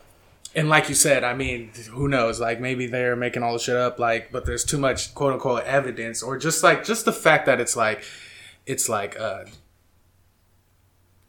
and 0.56 0.68
like 0.68 0.90
you 0.90 0.96
said, 0.96 1.24
I 1.24 1.34
mean, 1.36 1.72
who 1.92 2.08
knows? 2.08 2.40
Like 2.40 2.60
maybe 2.60 2.88
they're 2.88 3.16
making 3.16 3.44
all 3.44 3.54
the 3.54 3.60
shit 3.60 3.76
up, 3.76 4.00
like, 4.00 4.32
but 4.32 4.46
there's 4.46 4.64
too 4.64 4.80
much 4.80 5.14
quote 5.14 5.34
unquote 5.34 5.64
evidence, 5.64 6.24
or 6.24 6.38
just 6.38 6.64
like 6.64 6.84
just 6.84 7.06
the 7.06 7.14
fact 7.14 7.46
that 7.46 7.60
it's 7.60 7.76
like, 7.76 8.04
it's 8.66 8.90
like, 8.90 9.20
uh, 9.20 9.46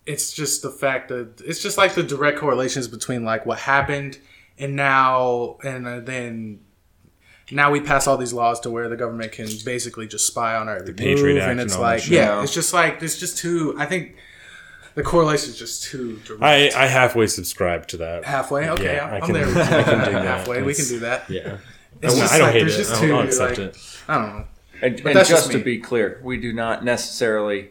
it's 0.06 0.32
just 0.32 0.62
the 0.62 0.70
fact 0.70 1.08
that 1.08 1.40
it's 1.44 1.62
just 1.62 1.76
like 1.76 1.94
the 1.94 2.02
direct 2.02 2.38
correlations 2.38 2.88
between 2.88 3.24
like 3.24 3.44
what 3.44 3.58
happened 3.58 4.18
and 4.58 4.74
now 4.74 5.58
and 5.62 6.06
then 6.06 6.60
now 7.52 7.70
we 7.70 7.80
pass 7.80 8.06
all 8.06 8.16
these 8.16 8.32
laws 8.32 8.60
to 8.60 8.70
where 8.70 8.88
the 8.88 8.96
government 8.96 9.32
can 9.32 9.48
basically 9.64 10.06
just 10.06 10.26
spy 10.26 10.56
on 10.56 10.68
our 10.68 10.76
every 10.76 10.94
Patriot 10.94 11.34
move, 11.34 11.42
Act 11.42 11.50
and 11.50 11.60
and 11.60 11.68
it's 11.68 11.76
all 11.76 11.82
that 11.82 11.88
like 12.00 12.08
yeah, 12.10 12.36
Yeah. 12.36 12.42
it's 12.42 12.54
just 12.54 12.72
like 12.72 13.00
there's 13.00 13.18
just 13.18 13.38
too. 13.38 13.74
I 13.78 13.86
think 13.86 14.16
the 14.94 15.02
correlation 15.02 15.50
is 15.50 15.58
just 15.58 15.84
too 15.84 16.16
direct. 16.24 16.42
I, 16.42 16.84
I 16.84 16.86
halfway 16.86 17.26
subscribe 17.28 17.86
to 17.88 17.96
that. 17.98 18.24
halfway, 18.24 18.68
okay, 18.70 18.96
Yeah, 18.96 19.06
I'm, 19.06 19.14
I 19.14 19.26
can- 19.26 19.34
there. 19.34 19.46
I 19.46 19.82
can 19.82 19.98
dig 20.04 20.14
that. 20.14 20.24
halfway, 20.38 20.62
we 20.62 20.74
can 20.74 20.84
do 20.86 20.98
that. 21.00 21.30
Yeah. 21.30 21.58
It's 22.02 22.16
I, 22.16 22.18
just 22.18 22.32
I 22.34 22.38
don't 22.38 22.46
like, 22.48 22.54
hate 22.54 22.66
it. 22.66 22.70
just 22.70 22.92
I'll, 22.94 23.00
too, 23.00 23.14
I'll 23.14 23.22
accept 23.24 23.58
like- 23.58 23.68
it. 23.68 23.76
I 24.08 24.14
don't 24.14 24.28
know. 24.36 24.44
And, 24.82 24.94
and 25.00 25.12
just 25.14 25.30
just 25.30 25.52
to 25.52 25.58
be 25.62 25.78
clear, 25.78 26.20
we 26.24 26.38
do 26.40 26.52
not 26.54 26.82
necessarily, 26.84 27.70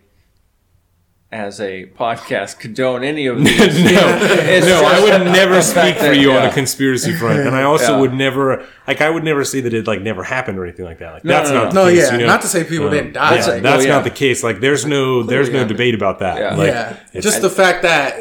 as 1.31 1.61
a 1.61 1.85
podcast, 1.85 2.57
condone 2.57 3.03
any 3.03 3.27
of 3.27 3.37
these. 3.43 3.57
no, 3.59 3.63
It's 4.21 4.65
no, 4.65 4.81
I 4.83 4.99
would 4.99 5.31
never 5.31 5.61
speak 5.61 5.75
fact 5.75 5.99
for 5.99 6.05
that, 6.05 6.17
you 6.17 6.31
on 6.31 6.45
a 6.47 6.51
conspiracy 6.51 7.13
front, 7.13 7.39
and 7.41 7.55
I 7.55 7.61
also 7.63 7.93
Yeah. 7.93 7.99
would 7.99 8.13
never, 8.15 8.65
like, 8.87 8.99
I 9.01 9.11
would 9.11 9.23
never 9.23 9.43
say 9.43 9.61
that 9.61 9.71
it 9.73 9.85
like 9.85 10.01
never 10.01 10.23
happened 10.23 10.57
or 10.57 10.63
anything 10.65 10.85
like 10.85 10.97
that. 10.99 11.13
Like, 11.13 11.25
No, 11.25 11.33
that's 11.33 11.49
no, 11.51 11.55
not 11.55 11.63
no. 11.65 11.85
the 11.85 11.91
No, 11.91 11.95
case, 11.95 12.07
yeah, 12.07 12.13
you 12.13 12.19
know? 12.21 12.25
not 12.27 12.41
to 12.41 12.47
say 12.47 12.63
people 12.63 12.87
Um, 12.87 12.93
didn't 12.93 13.13
die. 13.13 13.35
That's 13.35 13.47
it. 13.47 13.61
that's 13.63 13.77
Well, 13.77 13.85
yeah. 13.87 13.93
not 13.93 14.03
the 14.05 14.09
case. 14.09 14.43
Like, 14.43 14.59
there's 14.59 14.85
no, 14.87 15.21
there's 15.21 15.49
no 15.51 15.67
debate 15.67 15.93
about 15.93 16.17
that. 16.19 16.39
Yeah. 16.39 16.55
Like, 16.55 16.67
yeah, 16.73 16.89
it's- 17.13 17.23
just 17.23 17.41
the 17.43 17.49
fact 17.51 17.83
that 17.83 18.15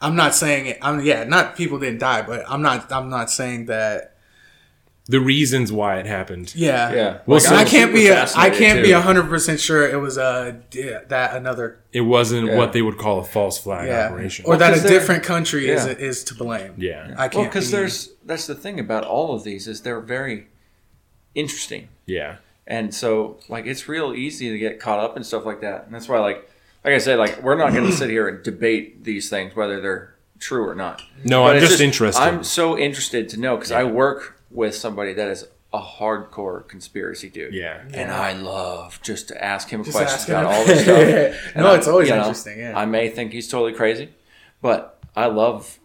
I'm 0.00 0.14
not 0.16 0.34
saying 0.34 0.66
it. 0.66 0.78
I'm 0.82 1.00
yeah, 1.00 1.24
not 1.24 1.56
people 1.56 1.78
didn't 1.78 1.98
die, 1.98 2.22
but 2.22 2.44
I'm 2.48 2.62
not. 2.62 2.92
I'm 2.92 3.08
not 3.10 3.30
saying 3.30 3.66
that. 3.66 4.14
The 5.10 5.20
reasons 5.20 5.72
why 5.72 5.98
it 5.98 6.04
happened. 6.06 6.52
Yeah, 6.54 6.92
Yeah. 6.92 7.18
Well, 7.24 7.36
Like, 7.38 7.42
so- 7.42 7.54
I'm 7.56 7.66
can't 7.66 7.94
be. 7.94 8.06
super 8.08 8.14
A, 8.18 8.28
I 8.40 8.50
can't 8.50 8.82
be 8.82 8.88
too. 8.88 8.94
hundred 9.00 9.28
percent 9.30 9.58
sure 9.58 9.88
it 9.88 9.96
was 9.96 10.18
uh 10.18 10.52
yeah, 10.72 11.00
that 11.08 11.34
another 11.34 11.78
It 11.92 12.02
wasn't 12.02 12.48
Yeah. 12.48 12.56
what 12.56 12.72
they 12.74 12.82
would 12.82 12.98
call 12.98 13.18
a 13.20 13.24
false 13.24 13.58
flag 13.58 13.88
yeah 13.88 14.06
operation. 14.08 14.44
or 14.46 14.56
that 14.58 14.76
a 14.76 14.80
different 14.86 15.22
country 15.24 15.68
is 15.70 15.86
Yeah. 15.86 15.92
is 15.92 16.24
to 16.24 16.34
blame. 16.34 16.74
yeah, 16.76 17.14
I 17.16 17.28
can't. 17.28 17.34
Well, 17.36 17.44
because 17.44 17.66
be- 17.70 17.76
there's 17.78 18.10
that's 18.26 18.46
the 18.46 18.54
thing 18.54 18.78
about 18.78 19.04
all 19.04 19.34
of 19.34 19.44
these 19.44 19.66
is 19.66 19.80
they're 19.80 20.00
very 20.00 20.48
interesting, 21.34 21.88
yeah, 22.06 22.36
and 22.66 22.94
so 22.94 23.38
like 23.48 23.66
it's 23.66 23.88
real 23.88 24.12
easy 24.14 24.50
to 24.50 24.58
get 24.58 24.80
caught 24.80 24.98
up 24.98 25.16
in 25.16 25.24
stuff 25.24 25.44
like 25.46 25.60
that, 25.62 25.86
and 25.86 25.94
that's 25.94 26.08
why 26.08 26.18
like 26.18 26.48
like 26.84 26.94
I 26.94 26.98
said, 26.98 27.18
like 27.18 27.42
we're 27.42 27.56
not 27.56 27.72
going 27.72 27.86
to 27.86 27.92
sit 27.96 28.08
here 28.10 28.28
and 28.28 28.42
debate 28.42 29.04
these 29.04 29.28
things 29.30 29.54
whether 29.56 29.80
they're 29.80 30.14
true 30.38 30.66
or 30.68 30.74
not. 30.74 31.02
No, 31.24 31.42
But 31.44 31.56
I'm 31.56 31.62
it's 31.62 31.68
just, 31.70 31.80
interested. 31.80 32.22
I'm 32.22 32.44
so 32.44 32.78
interested 32.78 33.28
to 33.30 33.40
know 33.40 33.56
because 33.56 33.72
I 33.72 33.84
work 33.84 34.37
with 34.50 34.74
somebody 34.74 35.12
that 35.14 35.28
is 35.28 35.46
a 35.72 35.80
hardcore 35.80 36.66
conspiracy 36.66 37.28
dude. 37.28 37.52
yeah, 37.52 37.82
And 37.92 38.10
I 38.10 38.32
love 38.32 38.98
just 39.02 39.28
to 39.28 39.44
ask 39.44 39.68
him 39.68 39.84
Just 39.84 39.96
questions 39.96 40.22
asking 40.22 40.34
about 40.34 40.52
him. 40.52 40.58
all 40.60 40.64
this 40.66 40.82
stuff. 41.34 41.54
And 41.54 41.64
no, 41.64 41.72
I- 41.72 41.76
it's 41.76 41.86
always 41.88 42.08
you 42.08 42.14
know, 42.14 42.20
interesting. 42.22 42.58
Yeah, 42.58 42.78
I 42.78 42.86
may 42.86 43.10
think 43.10 43.32
he's 43.32 43.48
totally 43.48 43.74
crazy, 43.74 44.08
but 44.62 44.98
I 45.14 45.26
love 45.26 45.78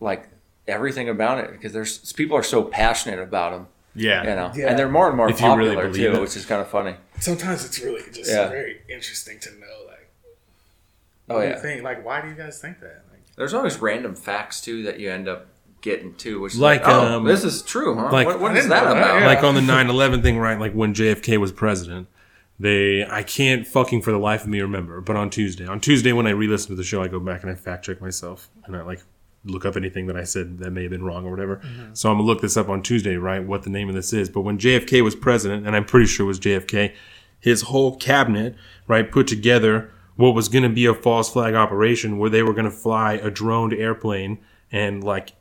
like 0.00 0.28
everything 0.66 1.08
about 1.08 1.38
it 1.44 1.52
because 1.52 1.72
there's 1.74 2.12
people 2.14 2.36
are 2.36 2.42
so 2.42 2.62
passionate 2.62 3.18
about 3.18 3.52
him, 3.52 3.66
yeah. 3.94 4.22
you 4.22 4.30
know, 4.30 4.52
Yeah. 4.54 4.68
and 4.68 4.78
they're 4.78 4.88
more 4.88 5.08
and 5.08 5.16
more 5.16 5.28
If 5.28 5.40
you 5.40 5.54
really 5.54 5.74
popular 5.76 5.92
too, 5.94 6.12
it. 6.16 6.20
which 6.22 6.34
is 6.36 6.46
kind 6.46 6.60
of 6.62 6.68
funny. 6.68 6.96
sometimes 7.20 7.64
it's 7.66 7.78
really 7.80 8.02
just 8.12 8.30
Yeah. 8.30 8.48
very 8.48 8.80
interesting 8.88 9.38
to 9.40 9.50
know. 9.50 9.66
Like, 9.86 10.08
Oh 11.28 11.34
what 11.34 11.40
do 11.42 11.46
you 11.48 11.52
yeah, 11.54 11.60
think? 11.60 11.82
Like, 11.82 12.04
why 12.04 12.22
do 12.22 12.28
you 12.28 12.34
guys 12.34 12.58
think 12.60 12.80
that? 12.80 13.02
Like, 13.10 13.20
there's 13.36 13.52
always 13.52 13.78
random 13.82 14.14
facts 14.14 14.60
too 14.62 14.82
that 14.84 14.98
you 14.98 15.10
end 15.10 15.28
up 15.28 15.46
getting 15.86 16.14
to, 16.16 16.40
which 16.40 16.54
is 16.54 16.58
Like, 16.58 16.84
like, 16.84 16.94
oh, 16.94 17.16
um, 17.18 17.24
this 17.24 17.44
is 17.44 17.62
true, 17.62 17.94
huh? 17.94 18.10
like- 18.12 18.26
what, 18.26 18.40
what 18.40 18.50
I 18.52 18.54
is 18.56 18.64
didn't 18.64 18.70
that 18.70 18.84
know 18.84 18.94
that, 18.94 19.02
about? 19.10 19.20
yeah. 19.20 19.26
like 19.26 19.42
on 19.44 19.54
the 19.54 19.60
9-11 19.60 20.22
thing 20.22 20.38
right 20.38 20.58
like 20.58 20.72
when 20.72 20.92
jfk 20.94 21.38
was 21.38 21.52
president 21.52 22.08
they 22.58 23.06
i 23.06 23.22
can't 23.22 23.66
fucking 23.66 24.02
for 24.02 24.10
the 24.12 24.18
life 24.18 24.42
of 24.42 24.48
me 24.48 24.60
remember 24.60 25.00
but 25.00 25.14
on 25.16 25.30
tuesday 25.30 25.66
on 25.66 25.78
tuesday 25.80 26.12
when 26.12 26.26
i 26.26 26.30
re-listen 26.30 26.68
to 26.70 26.74
the 26.74 26.82
show 26.84 27.02
i 27.02 27.08
go 27.08 27.20
back 27.20 27.42
and 27.42 27.50
i 27.50 27.54
fact 27.54 27.84
check 27.84 28.00
myself 28.00 28.48
and 28.64 28.76
i 28.76 28.82
like 28.82 29.00
look 29.44 29.64
up 29.64 29.76
anything 29.76 30.06
that 30.06 30.16
i 30.16 30.24
said 30.24 30.58
that 30.58 30.70
may 30.72 30.82
have 30.82 30.90
been 30.90 31.04
wrong 31.04 31.24
or 31.24 31.30
whatever 31.30 31.60
so 31.92 32.10
i'm 32.10 32.16
gonna 32.16 32.26
look 32.26 32.40
this 32.40 32.56
up 32.56 32.68
on 32.68 32.82
tuesday 32.82 33.16
right 33.16 33.44
what 33.44 33.62
the 33.62 33.70
name 33.70 33.88
of 33.88 33.94
this 33.94 34.12
is 34.12 34.28
but 34.28 34.40
when 34.40 34.58
jfk 34.58 35.02
was 35.04 35.14
president 35.14 35.66
and 35.66 35.76
i'm 35.76 35.84
pretty 35.84 36.06
sure 36.06 36.24
it 36.24 36.28
was 36.28 36.40
jfk 36.40 36.92
his 37.38 37.62
whole 37.62 37.94
cabinet 37.96 38.56
right 38.88 39.12
put 39.12 39.26
together 39.26 39.92
what 40.16 40.34
was 40.34 40.48
going 40.48 40.62
to 40.64 40.70
be 40.70 40.86
a 40.86 40.94
false 40.94 41.30
flag 41.30 41.54
operation 41.54 42.16
where 42.18 42.30
they 42.30 42.42
were 42.42 42.54
going 42.54 42.64
to 42.64 42.70
fly 42.70 43.12
a 43.14 43.30
droned 43.30 43.74
airplane 43.74 44.38
and 44.72 45.04
like 45.04 45.32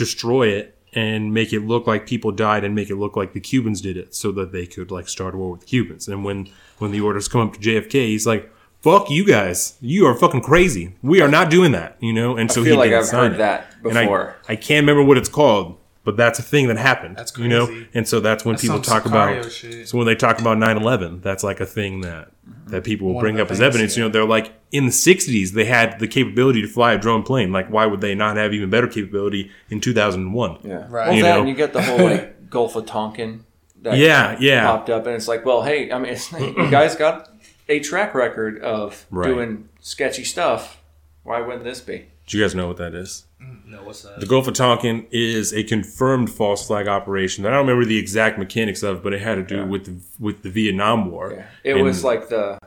destroy 0.00 0.48
it 0.48 0.76
and 0.92 1.32
make 1.32 1.52
it 1.52 1.60
look 1.60 1.86
like 1.86 2.04
people 2.06 2.32
died 2.32 2.64
and 2.64 2.74
make 2.74 2.90
it 2.90 2.96
look 2.96 3.16
like 3.16 3.32
the 3.32 3.38
Cubans 3.40 3.80
did 3.80 3.96
it 3.96 4.12
so 4.14 4.32
that 4.32 4.50
they 4.50 4.66
could 4.66 4.90
like 4.90 5.08
start 5.08 5.34
a 5.34 5.36
war 5.38 5.52
with 5.52 5.60
the 5.60 5.66
Cubans. 5.66 6.08
And 6.08 6.24
when 6.24 6.48
when 6.78 6.90
the 6.90 7.00
orders 7.00 7.28
come 7.28 7.42
up 7.42 7.52
to 7.54 7.60
JFK, 7.60 8.06
he's 8.06 8.26
like, 8.26 8.50
"Fuck 8.80 9.08
you 9.10 9.24
guys. 9.24 9.76
You 9.80 10.06
are 10.06 10.16
fucking 10.16 10.40
crazy. 10.40 10.94
We 11.02 11.20
are 11.20 11.28
not 11.28 11.50
doing 11.50 11.72
that." 11.72 11.96
You 12.00 12.12
know? 12.12 12.36
And 12.36 12.50
so 12.50 12.62
I 12.62 12.64
feel 12.64 12.72
he 12.74 12.78
like 12.78 12.86
didn't 12.90 12.98
I've 13.02 13.06
sign 13.06 13.20
heard 13.30 13.32
it. 13.34 13.38
that 13.38 13.74
And 13.84 13.96
I- 13.98 14.02
before. 14.04 14.36
I, 14.48 14.56
can't 14.56 14.82
remember 14.82 15.04
what 15.04 15.16
it's 15.18 15.28
called, 15.28 15.76
but 16.04 16.16
that's 16.16 16.38
a 16.38 16.42
thing 16.42 16.68
that 16.68 16.76
happened. 16.78 17.16
That's 17.16 17.36
You 17.36 17.48
know? 17.48 17.84
And 17.94 18.06
so 18.08 18.20
that's 18.20 18.44
when 18.44 18.54
That's 18.54 18.62
people 18.62 18.82
some 18.82 18.94
talk 18.94 19.04
about 19.06 19.50
shit. 19.50 19.88
so 19.88 19.98
when 19.98 20.06
they 20.06 20.14
talk 20.14 20.40
about 20.40 20.58
9/11, 20.58 21.22
that's 21.22 21.44
like 21.44 21.60
a 21.60 21.66
thing 21.66 22.00
that 22.02 22.30
that 22.68 22.84
people 22.84 23.08
will 23.08 23.14
One 23.16 23.22
bring 23.22 23.40
up 23.40 23.48
the 23.48 23.52
as 23.52 23.58
things, 23.58 23.66
evidence. 23.74 23.96
You 23.96 24.04
know, 24.04 24.08
they're 24.08 24.24
like 24.24 24.52
in 24.72 24.86
the 24.86 24.92
60s 24.92 25.50
they 25.52 25.64
had 25.64 25.98
the 25.98 26.06
capability 26.08 26.62
to 26.62 26.68
fly 26.68 26.92
a 26.94 26.98
drone 26.98 27.22
plane. 27.22 27.52
Like 27.52 27.68
why 27.68 27.86
would 27.86 28.00
they 28.00 28.14
not 28.14 28.36
have 28.36 28.54
even 28.54 28.70
better 28.70 28.86
capability 28.86 29.50
in 29.70 29.80
2001? 29.80 30.58
Yeah, 30.62 30.86
Right. 30.88 31.08
Well, 31.08 31.16
You 31.16 31.22
that 31.22 31.34
know? 31.34 31.40
and 31.40 31.48
you 31.48 31.54
get 31.54 31.72
the 31.72 31.82
whole 31.82 31.98
like 32.04 32.48
Gulf 32.50 32.76
of 32.76 32.86
Tonkin. 32.86 33.44
That 33.82 33.96
Yeah, 33.96 34.36
yeah. 34.40 34.66
Popped 34.66 34.90
up, 34.90 35.06
and 35.06 35.14
it's 35.16 35.26
like, 35.28 35.44
well, 35.46 35.62
hey, 35.62 35.90
I 35.90 35.98
mean, 35.98 36.12
it's, 36.12 36.30
you 36.38 36.70
guys 36.70 36.96
got 36.96 37.30
a 37.68 37.80
track 37.80 38.14
record 38.14 38.60
of 38.62 39.06
Right. 39.10 39.26
doing 39.28 39.68
sketchy 39.80 40.24
stuff. 40.24 40.82
Why 41.22 41.40
wouldn't 41.40 41.64
this 41.64 41.80
be? 41.80 42.06
Do 42.26 42.36
you 42.38 42.44
guys 42.44 42.54
know 42.54 42.68
what 42.68 42.76
that 42.78 42.94
is? 42.94 43.24
No, 43.66 43.84
what's 43.84 44.02
that? 44.02 44.20
The 44.20 44.26
Gulf 44.26 44.46
of 44.48 44.54
Tonkin 44.54 45.06
is 45.10 45.52
a 45.54 45.62
confirmed 45.62 46.30
false 46.30 46.66
flag 46.66 46.88
operation. 46.88 47.44
that 47.44 47.52
I 47.52 47.56
don't 47.56 47.66
remember 47.66 47.86
the 47.86 47.98
exact 47.98 48.38
mechanics 48.38 48.82
of, 48.82 49.02
but 49.02 49.12
it 49.14 49.22
had 49.22 49.36
to 49.36 49.42
do 49.42 49.56
Yeah. 49.58 49.64
with 49.64 49.84
the, 49.86 49.96
with 50.22 50.42
the 50.42 50.50
Vietnam 50.50 51.10
War. 51.10 51.32
Yeah. 51.32 51.46
It 51.64 51.76
And- 51.76 51.84
was 51.84 52.04
like 52.04 52.28
the 52.28 52.58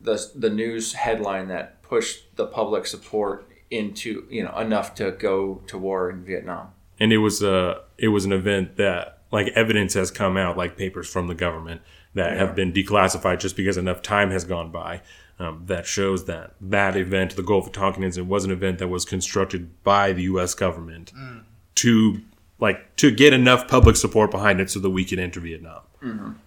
the 0.00 0.30
the 0.34 0.50
news 0.50 0.92
headline 0.94 1.48
that 1.48 1.82
pushed 1.82 2.36
the 2.36 2.46
public 2.46 2.86
support 2.86 3.48
into 3.70 4.24
you 4.30 4.42
know 4.44 4.56
enough 4.58 4.94
to 4.94 5.10
go 5.12 5.60
to 5.66 5.76
war 5.76 6.08
in 6.10 6.24
Vietnam. 6.24 6.68
and 7.00 7.12
it 7.12 7.18
was 7.18 7.42
a 7.42 7.80
it 7.98 8.08
was 8.08 8.24
an 8.24 8.32
event 8.32 8.76
that 8.76 9.18
like 9.32 9.48
evidence 9.48 9.94
has 9.94 10.10
come 10.10 10.36
out 10.36 10.56
like 10.56 10.76
papers 10.76 11.08
from 11.10 11.26
the 11.26 11.34
government 11.34 11.80
that 12.14 12.36
have 12.38 12.54
been 12.54 12.72
declassified 12.72 13.38
just 13.40 13.56
because 13.56 13.76
enough 13.76 14.00
time 14.00 14.30
has 14.30 14.44
gone 14.44 14.70
by 14.70 15.02
um, 15.38 15.62
that 15.66 15.86
shows 15.86 16.24
that 16.26 16.54
that 16.60 16.96
event 16.96 17.36
the 17.36 17.42
gulf 17.42 17.66
of 17.66 17.72
tonkin 17.72 18.02
incident 18.04 18.28
was 18.28 18.44
an 18.44 18.50
event 18.50 18.78
that 18.78 18.88
was 18.88 19.04
constructed 19.04 19.82
by 19.84 20.12
the 20.12 20.22
u.s 20.22 20.54
government 20.54 21.12
to 21.76 22.20
like 22.60 22.96
to 22.96 23.10
get 23.10 23.32
enough 23.32 23.68
public 23.68 23.96
support 23.96 24.30
behind 24.30 24.60
it 24.60 24.68
so 24.70 24.78
that 24.80 24.90
we 24.90 25.04
could 25.04 25.18
enter 25.18 25.40
vietnam 25.40 25.80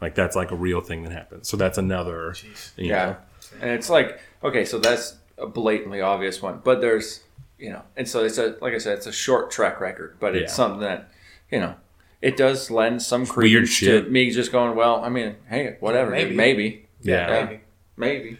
like 0.01 0.15
that's 0.15 0.35
like 0.35 0.51
a 0.51 0.55
real 0.55 0.81
thing 0.81 1.03
that 1.03 1.11
happened 1.11 1.45
so 1.45 1.55
that's 1.57 1.77
another 1.77 2.35
you 2.77 2.88
Yeah, 2.89 3.05
know, 3.05 3.18
and 3.61 3.69
it's 3.72 3.89
like 3.89 4.19
okay, 4.43 4.65
so 4.65 4.80
that's 4.80 5.18
a 5.38 5.45
blatantly 5.47 6.01
obvious 6.01 6.41
one, 6.41 6.61
but 6.63 6.81
there's 6.81 7.22
you 7.59 7.69
know, 7.69 7.81
and 7.95 8.07
so 8.07 8.23
it's 8.23 8.38
a 8.39 8.57
like 8.61 8.73
I 8.73 8.77
said, 8.80 8.97
it's 8.97 9.05
a 9.07 9.11
short 9.11 9.51
track 9.51 9.80
record, 9.80 10.18
but 10.19 10.35
it's 10.35 10.51
Yeah. 10.51 10.55
something 10.55 10.80
that 10.81 11.11
you 11.51 11.59
know. 11.59 11.76
It 12.22 12.38
does 12.38 12.69
lend 12.72 13.01
some 13.01 13.22
weird 13.22 13.68
credence 13.68 13.80
to 13.80 14.03
me 14.03 14.30
just 14.31 14.51
going, 14.51 14.76
well, 14.76 15.03
I 15.03 15.09
mean, 15.09 15.35
hey, 15.49 15.77
whatever, 15.80 16.11
maybe, 16.11 16.35
Maybe. 16.35 16.35
maybe, 16.35 16.85
yeah, 17.01 17.27
Yeah. 17.27 17.45
maybe. 17.45 17.61
maybe. 17.97 18.38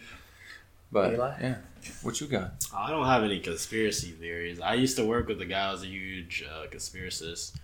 But 0.92 1.14
Eli? 1.14 1.34
yeah, 1.40 1.56
what 2.02 2.20
you 2.20 2.26
got? 2.26 2.66
I 2.74 2.90
don't 2.90 3.06
have 3.06 3.24
any 3.24 3.40
conspiracy 3.40 4.10
theories. 4.10 4.60
I 4.60 4.74
used 4.74 4.96
to 4.98 5.04
work 5.04 5.26
with 5.26 5.40
a 5.40 5.46
guy 5.46 5.66
who 5.68 5.72
was 5.72 5.82
a 5.82 5.86
huge 5.86 6.44
uh, 6.48 6.66
conspiracist. 6.66 7.56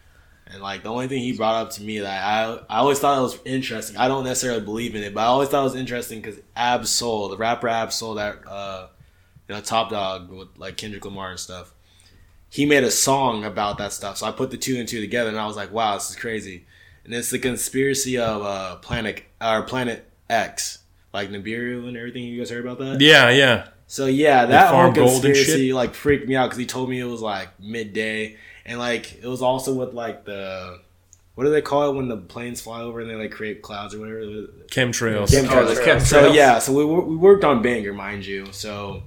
And 0.51 0.63
like 0.63 0.83
the 0.83 0.89
only 0.89 1.09
thing 1.09 1.23
he 1.23 1.37
brought 1.37 1.57
up 1.57 1.71
to 1.73 1.83
me 1.83 1.99
that 1.99 2.25
I 2.25 2.59
I 2.71 2.79
always 2.79 2.99
thought 2.99 3.19
it 3.19 3.23
was 3.23 3.39
interesting. 3.45 3.99
I 3.99 4.09
don't 4.09 4.25
necessarily 4.25 4.63
believe 4.63 4.95
in 4.95 5.03
it, 5.03 5.13
but 5.13 5.21
I 5.21 5.27
always 5.27 5.51
thought 5.51 5.61
it 5.61 5.65
was 5.65 5.75
interesting 5.75 6.23
because 6.23 6.41
Ab-Soul, 6.57 7.29
the 7.29 7.37
rapper 7.37 7.69
Ab-Soul, 7.69 8.15
that 8.15 8.39
uh, 8.49 8.89
you 9.47 9.55
know 9.55 9.61
Top 9.61 9.91
Dawg 9.91 10.31
with 10.31 10.49
like 10.57 10.79
Kendrick 10.79 11.05
Lamar 11.05 11.31
and 11.31 11.39
stuff, 11.39 11.75
he 12.49 12.65
made 12.65 12.83
a 12.83 12.91
song 12.91 13.45
about 13.45 13.77
that 13.77 13.93
stuff. 13.93 14.17
So 14.17 14.27
I 14.27 14.33
put 14.33 14.51
the 14.51 14.57
two 14.57 14.79
and 14.79 14.89
two 14.89 15.03
together, 15.03 15.29
and 15.29 15.39
I 15.39 15.47
was 15.47 15.57
like, 15.57 15.71
wow, 15.71 15.95
this 15.95 16.09
is 16.09 16.17
crazy. 16.17 16.65
And 17.05 17.13
it's 17.13 17.31
the 17.31 17.39
conspiracy 17.39 18.17
of 18.17 18.43
uh, 18.43 18.77
Planet 18.77 19.25
or 19.43 19.63
Planet 19.65 20.11
X, 20.31 20.79
like 21.13 21.31
Nibiru 21.31 21.89
and 21.89 21.97
everything. 21.97 22.25
You 22.25 22.39
guys 22.39 22.51
heard 22.51 22.65
about 22.67 22.79
that? 22.79 23.01
yeah 23.01 23.31
yeah 23.31 23.69
So 23.87 24.07
yeah, 24.07 24.45
that 24.47 24.69
whole 24.69 24.77
farm 24.79 24.95
gold 24.95 25.23
conspiracy 25.23 25.73
like 25.73 25.95
freaked 25.95 26.29
me 26.29 26.37
out 26.37 26.47
because 26.47 26.59
he 26.59 26.67
told 26.67 26.89
me 26.91 27.01
it 27.01 27.05
was 27.05 27.21
like 27.23 27.59
midday, 27.61 28.37
and 28.67 28.79
like 28.79 29.15
it 29.23 29.27
was 29.27 29.43
also 29.43 29.75
with 29.75 29.95
like 29.95 30.25
the 30.25 30.79
what 31.35 31.45
do 31.45 31.51
they 31.51 31.63
call 31.63 31.89
it 31.91 31.95
when 31.95 32.09
the 32.09 32.17
planes 32.17 32.61
fly 32.61 32.81
over 32.83 33.01
and 33.01 33.09
they 33.09 33.15
like 33.15 33.31
create 33.31 33.63
clouds 33.63 33.95
or 33.95 34.01
whatever. 34.01 34.19
chemtrails 34.67 35.29
Chemtrails. 35.31 35.51
Oh, 35.53 35.75
the 35.75 35.81
chemtrails. 35.81 36.03
So 36.07 36.33
yeah, 36.33 36.59
so 36.59 36.73
we 36.73 36.85
we 36.85 37.17
worked 37.17 37.45
on 37.45 37.63
Bangor, 37.63 37.93
mind 37.95 38.27
you. 38.27 38.47
So 38.53 39.05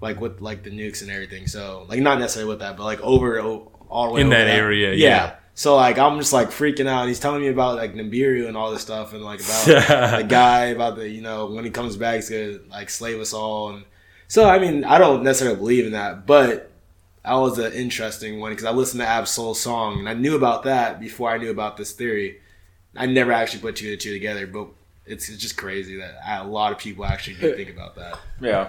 like 0.00 0.20
with 0.20 0.40
like 0.40 0.62
the 0.64 0.70
nukes 0.70 1.02
and 1.02 1.10
everything. 1.10 1.46
So 1.46 1.86
like 1.88 2.00
not 2.00 2.18
necessarily 2.18 2.48
with 2.48 2.60
that, 2.60 2.76
but 2.76 2.84
like 2.84 3.00
over 3.02 3.38
o- 3.38 3.70
all 3.88 4.08
the 4.08 4.14
way 4.14 4.20
In 4.22 4.28
over 4.28 4.36
that 4.36 4.48
area, 4.48 4.94
yeah. 4.94 5.36
So 5.54 5.76
like 5.76 5.98
I'm 5.98 6.18
just 6.18 6.32
like 6.32 6.48
freaking 6.48 6.86
out. 6.86 7.08
He's 7.08 7.20
telling 7.20 7.42
me 7.42 7.48
about 7.48 7.76
like 7.76 7.94
Nibiru 7.94 8.48
and 8.48 8.56
all 8.56 8.70
this 8.70 8.82
stuff, 8.82 9.12
and 9.12 9.22
like 9.22 9.40
about 9.40 9.64
the 10.18 10.26
guy 10.28 10.66
about 10.66 10.96
the 10.96 11.08
you 11.08 11.20
know 11.22 11.46
when 11.46 11.64
he 11.64 11.70
comes 11.70 11.96
back 11.96 12.16
he's 12.16 12.30
gonna 12.30 12.58
like 12.70 12.88
slave 12.90 13.20
us 13.20 13.32
all 13.34 13.70
and 13.70 13.84
So 14.28 14.48
I 14.48 14.58
mean, 14.58 14.84
I 14.84 14.98
don't 14.98 15.22
necessarily 15.22 15.56
believe 15.58 15.84
in 15.86 15.92
that, 15.92 16.26
but 16.26 16.70
that 17.24 17.34
was 17.34 17.58
an 17.58 17.72
interesting 17.74 18.40
one 18.40 18.50
because 18.52 18.64
I 18.64 18.70
listened 18.72 19.00
to 19.00 19.06
Ab-Soul's 19.06 19.60
song 19.60 20.00
and 20.00 20.08
I 20.08 20.14
knew 20.14 20.34
about 20.36 20.64
that 20.64 20.98
before 21.00 21.30
I 21.30 21.36
knew 21.38 21.50
about 21.50 21.76
this 21.76 21.92
theory. 21.92 22.40
I 22.96 23.06
never 23.06 23.30
actually 23.32 23.60
put 23.60 23.76
two 23.76 23.92
and 23.92 24.00
two 24.00 24.12
together, 24.12 24.46
but 24.46 24.68
it's, 25.06 25.28
it's 25.28 25.40
just 25.40 25.56
crazy 25.56 25.96
that 25.98 26.18
a 26.26 26.44
lot 26.46 26.72
of 26.72 26.78
people 26.78 27.04
actually 27.04 27.36
do 27.36 27.54
think 27.56 27.70
about 27.70 27.94
that. 27.96 28.18
Yeah. 28.40 28.68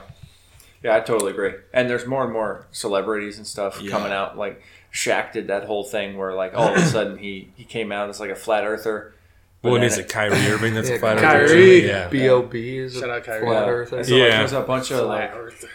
Yeah, 0.84 0.96
I 0.98 1.00
totally 1.00 1.32
agree. 1.32 1.54
And 1.74 1.90
there's 1.90 2.06
more 2.06 2.24
and 2.26 2.32
more 2.34 2.68
celebrities 2.72 3.38
and 3.38 3.48
stuff 3.48 3.82
Yeah. 3.82 3.90
coming 3.90 4.12
out. 4.12 4.38
Like 4.38 4.62
Shaq 4.94 5.32
did 5.34 5.48
that 5.48 5.66
whole 5.66 5.84
thing 5.84 6.18
where 6.18 6.34
like 6.34 6.54
all 6.54 6.70
of 6.70 6.78
a 6.78 6.86
sudden 6.86 7.18
he 7.18 7.50
he 7.56 7.64
came 7.64 7.92
out 7.92 8.10
as 8.10 8.20
like 8.20 8.30
a 8.30 8.36
flat 8.36 8.64
earther. 8.64 9.14
But 9.62 9.72
What 9.72 9.78
then 9.80 9.88
is 9.88 9.98
it? 9.98 10.10
Kyrie 10.10 10.36
Irving? 10.48 10.74
That's 10.74 10.90
Yeah, 10.90 10.96
a 10.96 11.00
flat 11.00 11.18
Kyrie. 11.20 11.44
earther. 11.46 11.88
Yeah. 11.88 12.08
B.O.B. 12.10 12.78
is 12.78 12.96
Shout 13.00 13.08
a 13.10 13.14
out 13.14 13.24
Kyrie. 13.24 13.46
flat 13.46 13.66
Yeah. 13.66 13.70
earther. 13.72 13.98
And 13.98 14.06
so, 14.06 14.16
like, 14.16 14.30
Yeah. 14.30 14.38
there's 14.40 14.52
a 14.54 14.62
bunch 14.62 14.92
of 14.92 15.08
like 15.08 15.34
Earth. 15.34 15.66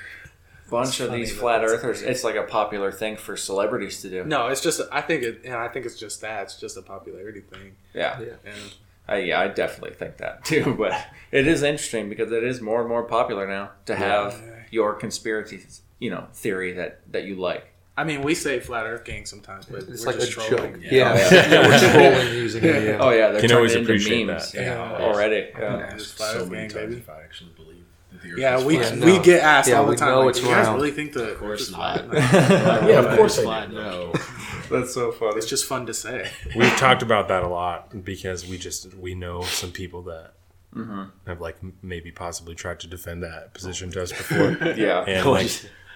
bunch 0.71 1.01
of 1.01 1.11
these 1.11 1.33
flat 1.37 1.63
but 1.63 1.71
earthers. 1.71 2.03
It's 2.03 2.23
like 2.23 2.35
a 2.37 2.43
popular 2.43 2.93
thing 2.93 3.17
for 3.17 3.35
celebrities 3.37 4.03
to 4.03 4.11
do. 4.11 4.25
No, 4.25 4.49
it's 4.49 4.61
just. 4.61 4.81
I 4.93 5.01
think 5.01 5.23
it. 5.23 5.41
Yeah, 5.43 5.63
I 5.65 5.69
think 5.69 5.87
it's 5.87 5.99
just 5.99 6.21
that. 6.21 6.43
It's 6.45 6.61
just 6.61 6.77
a 6.77 6.83
popularity 6.83 7.41
thing. 7.41 7.77
Yeah. 7.95 8.21
Yeah. 8.21 8.27
And 8.45 8.75
I, 9.09 9.17
yeah, 9.21 9.41
I 9.41 9.49
definitely 9.49 9.97
think 9.97 10.19
that 10.19 10.45
too. 10.51 10.75
But 10.79 10.93
it 11.33 11.47
is 11.49 11.63
interesting 11.63 12.11
because 12.11 12.31
it 12.31 12.45
is 12.45 12.61
more 12.61 12.81
and 12.81 12.89
more 12.91 13.05
popular 13.05 13.49
now 13.49 13.71
to 13.87 13.97
have 13.97 14.39
your 14.71 14.93
conspiracy, 14.95 15.65
you 15.99 16.11
know, 16.11 16.27
theory 16.35 16.73
that 16.75 17.01
that 17.13 17.25
you 17.25 17.37
like. 17.37 17.73
I 17.99 18.05
mean, 18.05 18.23
we 18.23 18.35
say 18.37 18.61
flat 18.61 18.87
Earth 18.87 19.05
gang 19.05 19.27
sometimes, 19.27 19.67
but 19.67 19.81
It's 19.89 20.07
we're 20.07 20.13
like 20.13 20.17
a 20.23 20.27
just 20.27 20.33
trolling. 20.33 20.75
joke. 20.75 20.83
Yeah, 20.91 21.13
Oh, 21.13 21.17
yeah. 21.17 21.51
yeah. 21.51 21.69
we're 21.69 21.79
trolling 22.21 22.35
using 22.35 22.65
it. 22.65 22.85
Yeah. 22.85 22.99
Oh 23.01 23.11
yeah, 23.11 23.31
they're 23.33 23.41
Can 23.41 23.53
always 23.53 23.73
into 23.75 23.85
appreciate 23.91 24.27
memes 24.27 24.53
that. 24.53 24.63
Yeah. 24.63 24.97
already. 25.05 25.49
Yeah. 25.59 25.79
Yeah, 25.79 25.97
just 25.97 26.15
flat 26.17 26.33
so 26.33 26.43
Earth 26.43 26.51
many 26.51 26.69
gang, 26.69 26.77
times 26.77 26.89
baby. 26.95 27.01
if 27.01 27.11
I 27.11 27.21
actually 27.23 27.51
believe 27.57 27.85
that 28.13 28.23
the 28.23 28.33
Earth 28.33 28.39
Yeah, 28.39 28.65
we 28.65 28.77
flat. 28.77 28.97
Yeah, 28.99 29.05
we 29.05 29.19
get 29.19 29.43
asked 29.43 29.69
Yeah, 29.69 29.79
all 29.79 29.85
the 29.87 29.91
we 29.91 29.97
time. 29.97 30.09
know 30.11 30.21
Like, 30.21 30.31
it's 30.31 30.41
you 30.43 30.47
guys 30.49 30.69
really 30.69 30.91
think 30.93 31.13
the 31.13 31.33
Of 31.33 31.39
course 31.39 31.71
not. 31.73 32.05
flat? 32.09 32.29
yeah, 32.89 32.99
of 33.01 33.19
course 33.19 33.39
I 33.39 33.43
Flat, 33.43 33.73
no. 33.73 34.13
That's 34.71 34.95
so 34.95 35.11
funny. 35.13 35.37
It's 35.39 35.47
just 35.47 35.65
fun 35.65 35.87
to 35.87 35.95
say. 35.95 36.31
We've 36.55 36.77
talked 36.77 37.03
about 37.03 37.27
that 37.29 37.43
a 37.43 37.49
lot 37.49 38.05
because 38.05 38.47
we 38.47 38.59
just 38.59 38.95
we 38.95 39.15
know 39.15 39.43
some 39.43 39.73
people 39.73 40.03
that 40.03 40.35
mm-hmm. 40.75 41.05
have 41.27 41.41
like 41.41 41.57
maybe 41.83 42.13
possibly 42.13 42.55
tried 42.55 42.79
to 42.81 42.87
defend 42.87 43.23
that 43.25 43.55
position 43.55 43.91
to 43.91 44.03
us 44.03 44.13
before. 44.13 44.57
Yeah. 44.77 45.01
And 45.05 45.27
like, 45.29 45.51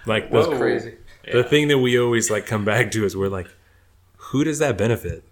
like 0.06 0.30
That's 0.32 0.48
the, 0.48 0.96
crazy. 1.22 1.38
the 1.38 1.44
thing 1.44 1.68
that 1.68 1.78
we 1.78 1.98
always 1.98 2.30
like 2.30 2.46
come 2.46 2.64
back 2.64 2.90
to 2.92 3.04
is 3.04 3.16
we're 3.16 3.28
like, 3.28 3.48
who 4.16 4.44
does 4.44 4.58
that 4.60 4.76
benefit? 4.78 5.24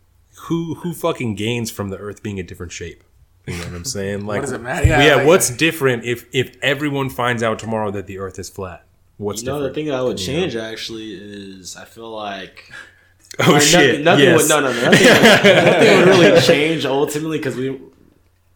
Who 0.42 0.74
who 0.76 0.94
fucking 0.94 1.34
gains 1.34 1.70
from 1.70 1.90
the 1.90 1.96
Earth 1.98 2.22
being 2.22 2.38
a 2.40 2.42
different 2.42 2.72
shape? 2.72 3.04
You 3.46 3.54
know 3.56 3.64
what 3.64 3.74
I'm 3.74 3.84
saying? 3.84 4.24
Like, 4.26 4.42
does 4.42 4.52
it 4.52 4.60
matter? 4.60 4.86
Yeah, 4.86 5.02
Yeah, 5.04 5.14
like- 5.16 5.26
what's 5.26 5.50
different 5.50 6.04
if 6.04 6.26
if 6.32 6.56
everyone 6.62 7.10
finds 7.10 7.42
out 7.42 7.58
tomorrow 7.58 7.90
that 7.90 8.06
the 8.06 8.18
Earth 8.18 8.38
is 8.38 8.48
flat? 8.48 8.84
What's 9.18 9.42
You 9.42 9.48
know, 9.48 9.62
the 9.62 9.72
thing 9.74 9.86
that 9.86 9.94
I 9.94 10.02
would 10.02 10.16
change 10.16 10.56
actually 10.56 11.12
is 11.12 11.76
I 11.76 11.84
feel 11.84 12.10
like 12.10 12.72
oh 13.40 13.56
Or 13.56 13.60
shit! 13.60 14.00
Nothing, 14.00 14.04
nothing 14.04 14.24
yes. 14.24 14.42
would 14.42 14.48
no 14.48 14.60
no 14.60 14.72
no 14.72 14.90
nothing, 14.90 15.06
would, 15.06 15.22
nothing 15.64 15.98
would 15.98 16.08
really 16.08 16.40
change 16.40 16.84
ultimately 16.86 17.38
because 17.38 17.54
we, 17.56 17.78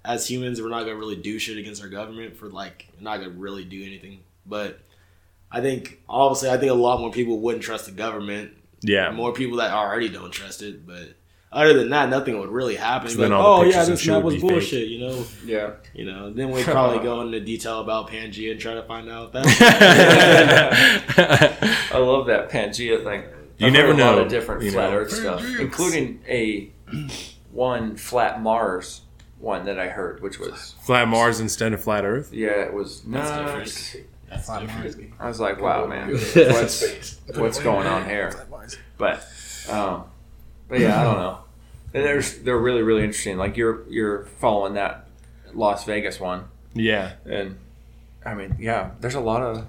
as 0.04 0.26
humans, 0.28 0.60
we're 0.62 0.68
not 0.70 0.80
gonna 0.84 0.96
really 0.96 1.16
do 1.16 1.38
shit 1.38 1.58
against 1.58 1.82
our 1.82 1.88
government 1.88 2.36
for 2.36 2.48
like 2.48 2.88
not 3.00 3.18
gonna 3.18 3.30
really 3.30 3.64
do 3.64 3.82
anything. 3.84 4.20
But 4.46 4.80
I 5.54 5.60
think 5.60 6.00
obviously 6.08 6.50
I 6.50 6.56
think 6.58 6.72
a 6.72 6.74
lot 6.74 6.98
more 7.00 7.12
people 7.12 7.38
wouldn't 7.40 7.62
trust 7.62 7.86
the 7.86 7.92
government. 7.92 8.50
Yeah. 8.82 9.10
More 9.12 9.32
people 9.32 9.58
that 9.58 9.70
already 9.72 10.08
don't 10.08 10.32
trust 10.32 10.62
it. 10.62 10.84
But 10.86 11.14
other 11.52 11.72
than 11.74 11.90
that, 11.90 12.08
nothing 12.10 12.38
would 12.40 12.50
really 12.50 12.74
happen. 12.74 13.08
So 13.08 13.20
Like, 13.20 13.30
then 13.30 13.32
all 13.32 13.60
the 13.60 13.66
oh 13.66 13.70
yeah, 13.70 13.76
pictures 13.78 14.00
this 14.00 14.06
map 14.08 14.22
was 14.24 14.34
be 14.34 14.40
fake. 14.40 14.50
bullshit. 14.50 14.88
You 14.88 15.06
know, 15.06 15.24
Yeah. 15.44 15.70
you 15.94 16.04
know. 16.04 16.32
Then 16.32 16.50
we'd 16.50 16.64
probably 16.64 16.98
go 16.98 17.20
into 17.20 17.38
detail 17.40 17.80
about 17.80 18.10
Pangea 18.10 18.50
and 18.50 18.60
try 18.60 18.74
to 18.74 18.82
find 18.82 19.08
out 19.08 19.32
that. 19.32 19.46
I 21.92 21.98
love 21.98 22.26
that 22.26 22.50
Pangea 22.50 23.04
thing. 23.04 23.22
You 23.58 23.68
I've 23.68 23.72
never 23.72 23.88
heard 23.92 24.00
a 24.00 24.04
lot 24.04 24.16
know, 24.16 24.22
of 24.22 24.28
different 24.28 24.62
you 24.62 24.72
flat 24.72 24.90
know. 24.90 24.96
Earth 24.98 25.12
stuff, 25.12 25.44
including 25.60 26.20
a 26.28 26.70
one 27.52 27.96
flat 27.96 28.42
Mars 28.42 29.02
one 29.38 29.66
that 29.66 29.78
I 29.78 29.88
heard, 29.88 30.20
which 30.22 30.40
was 30.40 30.74
flat 30.82 31.06
Mars 31.06 31.38
instead 31.38 31.72
of 31.72 31.80
flat 31.82 32.04
Earth. 32.04 32.32
yeah, 32.32 32.62
it 32.62 32.74
was 32.74 33.04
nuts. 33.06 33.96
Different. 34.36 34.82
That's 34.82 34.94
different. 34.94 35.14
I 35.20 35.28
was 35.28 35.40
like, 35.40 35.60
wow, 35.60 35.86
man, 35.86 36.10
what's 36.10 37.18
what's 37.34 37.60
going 37.60 37.86
on 37.86 38.08
here? 38.08 38.46
But, 38.98 39.26
um, 39.70 40.04
but 40.68 40.80
yeah, 40.80 41.00
I 41.00 41.04
don't 41.04 41.16
know. 41.18 41.38
And 41.94 42.04
There's 42.04 42.38
they're 42.40 42.58
really 42.58 42.82
really 42.82 43.04
interesting. 43.04 43.36
Like 43.38 43.56
you're 43.56 43.88
you're 43.88 44.26
following 44.40 44.74
that 44.74 45.06
Las 45.52 45.84
Vegas 45.84 46.18
one, 46.18 46.44
Yeah. 46.74 47.12
and 47.24 47.56
I 48.26 48.34
mean, 48.34 48.56
yeah, 48.58 48.90
there's 49.00 49.14
a 49.14 49.20
lot 49.20 49.42
of 49.42 49.66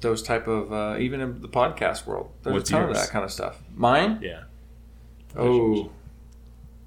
those 0.00 0.22
type 0.22 0.46
of 0.46 0.72
uh, 0.72 0.96
even 1.00 1.20
in 1.20 1.40
the 1.40 1.48
podcast 1.48 2.06
world. 2.06 2.30
There's 2.42 2.54
What's 2.54 2.70
a 2.70 2.74
ton 2.74 2.88
of 2.88 2.94
that 2.94 3.08
kind 3.10 3.24
of 3.24 3.32
stuff. 3.32 3.60
Mine, 3.74 4.18
Yeah. 4.22 4.42
oh, 5.36 5.90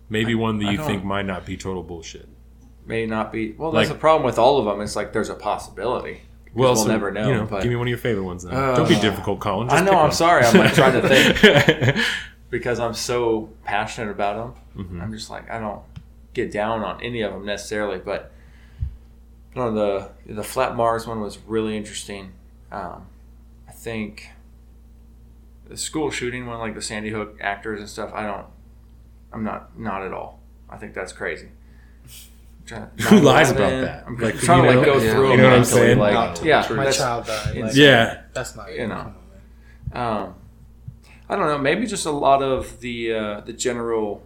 Maybe 0.09 0.35
one 0.35 0.59
that 0.59 0.67
I 0.67 0.71
you 0.71 0.77
think 0.77 1.03
might 1.03 1.25
not 1.25 1.45
be 1.45 1.57
total 1.57 1.83
bullshit. 1.83 2.29
may 2.85 3.05
not 3.05 3.31
be. 3.33 3.51
Well, 3.51 3.71
that's 3.71 3.89
Like- 3.89 3.97
the 3.97 3.99
problem 3.99 4.25
with 4.25 4.39
all 4.39 4.57
of 4.59 4.65
them. 4.65 4.79
It's 4.81 4.95
like 4.95 5.11
there's 5.11 5.29
a 5.29 5.35
possibility. 5.35 6.21
Well, 6.57 6.73
we'll 6.73 6.83
so, 6.83 6.87
never 6.87 7.11
know, 7.11 7.27
You 7.27 7.35
know, 7.35 7.45
but- 7.45 7.61
give 7.61 7.69
me 7.69 7.75
one 7.75 7.87
of 7.87 7.89
your 7.89 7.99
favorite 7.99 8.23
ones 8.23 8.43
then. 8.43 8.53
Uh, 8.53 8.75
Don't 8.75 8.89
be 8.89 8.99
difficult, 8.99 9.39
Colin. 9.39 9.69
I 9.69 9.81
know. 9.81 9.91
I'm 9.99 10.11
sorry. 10.11 10.43
I'm 10.43 10.57
like 10.57 10.73
trying 10.73 10.99
to 10.99 11.07
think 11.07 11.97
because 12.49 12.79
I'm 12.79 12.95
so 12.95 13.49
passionate 13.63 14.09
about 14.11 14.55
them. 14.75 14.85
Mm-hmm. 14.85 15.01
I'm 15.01 15.13
just 15.13 15.29
like 15.29 15.49
I 15.51 15.59
don't 15.59 15.81
get 16.33 16.51
down 16.51 16.83
on 16.83 17.01
any 17.01 17.21
of 17.21 17.31
them 17.31 17.45
necessarily, 17.45 17.99
but 17.99 18.31
no, 19.55 19.71
the 19.71 20.09
the 20.33 20.43
flat 20.43 20.75
Mars 20.75 21.05
one 21.05 21.21
was 21.21 21.37
really 21.45 21.77
interesting. 21.77 22.33
Um, 22.71 23.05
I 23.67 23.71
think 23.71 24.29
the 25.67 25.77
school 25.77 26.09
shooting 26.09 26.47
one, 26.47 26.59
like 26.59 26.73
the 26.73 26.81
Sandy 26.81 27.09
Hook 27.09 27.37
actors 27.41 27.79
and 27.79 27.89
stuff. 27.89 28.11
I 28.13 28.25
don't. 28.25 28.47
I'm 29.31 29.43
not 29.43 29.77
not 29.77 30.03
at 30.03 30.11
all. 30.13 30.39
I 30.69 30.77
think 30.77 30.93
that's 30.93 31.13
crazy. 31.13 31.49
I'm 32.71 32.91
trying- 32.97 33.19
Who 33.19 33.19
lies 33.25 33.51
about 33.51 33.71
9/11, 33.71 33.81
that? 33.81 34.03
I'm 34.07 34.17
Like, 34.17 34.35
trying 34.39 34.63
you 34.65 34.71
to 34.71 34.77
like 34.77 34.87
know? 34.87 34.93
go 34.93 34.99
Yeah. 35.01 35.11
through 35.13 35.31
You 35.31 35.37
know 35.37 35.43
what 35.49 35.53
I'm 35.53 35.63
saying? 35.65 35.97
Like, 35.99 36.13
Not 36.13 36.43
yeah, 36.43 36.61
My 36.69 36.75
that's- 36.75 36.97
child 36.97 37.25
died. 37.27 37.57
Like, 37.57 37.75
yeah. 37.75 38.21
that's 38.33 38.55
not. 38.55 38.73
You 38.75 38.87
know. 38.87 38.95
come 38.95 39.05
on, 39.07 39.13
man. 39.93 40.23
Um, 40.23 40.33
I 41.29 41.35
don't 41.35 41.47
know. 41.47 41.57
Maybe 41.57 41.85
just 41.85 42.05
a 42.05 42.11
lot 42.11 42.41
of 42.43 42.79
the 42.79 43.13
uh, 43.13 43.41
the 43.41 43.53
general 43.53 44.23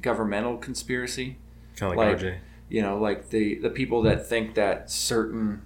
governmental 0.00 0.56
conspiracy. 0.56 1.36
Kind 1.76 1.92
of 1.92 1.98
like, 1.98 2.08
Like- 2.08 2.18
RJ. 2.18 2.34
You 2.68 2.80
know, 2.80 2.96
like 2.98 3.28
the 3.28 3.56
the 3.56 3.68
people 3.68 4.00
that 4.02 4.26
think 4.26 4.54
that 4.54 4.90
certain, 4.90 5.60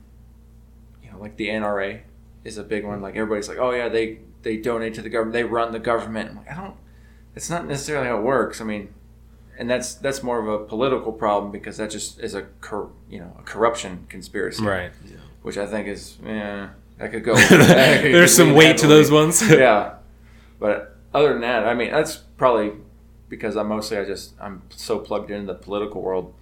you 1.04 1.10
know, 1.12 1.18
like 1.20 1.36
the 1.36 1.48
NRA 1.48 2.00
is 2.42 2.58
a 2.58 2.64
big 2.64 2.84
one. 2.84 3.00
Like 3.00 3.14
everybody's 3.14 3.48
like, 3.48 3.58
oh 3.58 3.70
yeah, 3.70 3.88
they 3.88 4.18
they 4.42 4.56
donate 4.56 4.94
to 4.94 5.02
the 5.02 5.08
government, 5.08 5.32
they 5.34 5.44
run 5.44 5.70
the 5.72 5.78
government. 5.78 6.30
I'm 6.30 6.36
like, 6.38 6.50
I 6.50 6.56
don't. 6.60 6.74
It's 7.36 7.48
not 7.48 7.66
necessarily 7.66 8.08
how 8.08 8.18
it 8.18 8.22
works. 8.22 8.60
I 8.60 8.64
mean, 8.64 8.88
and 9.58 9.68
that's 9.68 9.94
that's 9.94 10.22
more 10.22 10.38
of 10.38 10.48
a 10.48 10.64
political 10.64 11.12
problem 11.12 11.52
because 11.52 11.76
that 11.78 11.90
just 11.90 12.20
is 12.20 12.34
a 12.34 12.42
cor- 12.60 12.90
you 13.08 13.20
know 13.20 13.36
a 13.38 13.42
corruption 13.42 14.06
conspiracy, 14.08 14.64
Right. 14.64 14.92
Which 15.42 15.56
I 15.56 15.66
think 15.66 15.86
is 15.88 16.16
yeah 16.24 16.70
that 16.98 17.10
could 17.10 17.24
go. 17.24 17.34
that 17.36 18.02
could 18.02 18.14
There's 18.14 18.34
some 18.34 18.54
weight 18.54 18.78
to 18.78 18.86
those 18.86 19.10
ones. 19.10 19.42
yeah. 19.50 19.94
But 20.58 20.96
other 21.12 21.32
than 21.32 21.42
that, 21.42 21.66
I 21.66 21.74
mean, 21.74 21.90
that's 21.90 22.16
probably 22.16 22.72
because 23.28 23.56
I'm 23.56 23.68
mostly 23.68 23.98
I 23.98 24.04
just 24.04 24.34
I'm 24.40 24.62
so 24.70 24.98
plugged 24.98 25.30
into 25.30 25.52
the 25.52 25.58
political 25.58 26.00
world, 26.02 26.34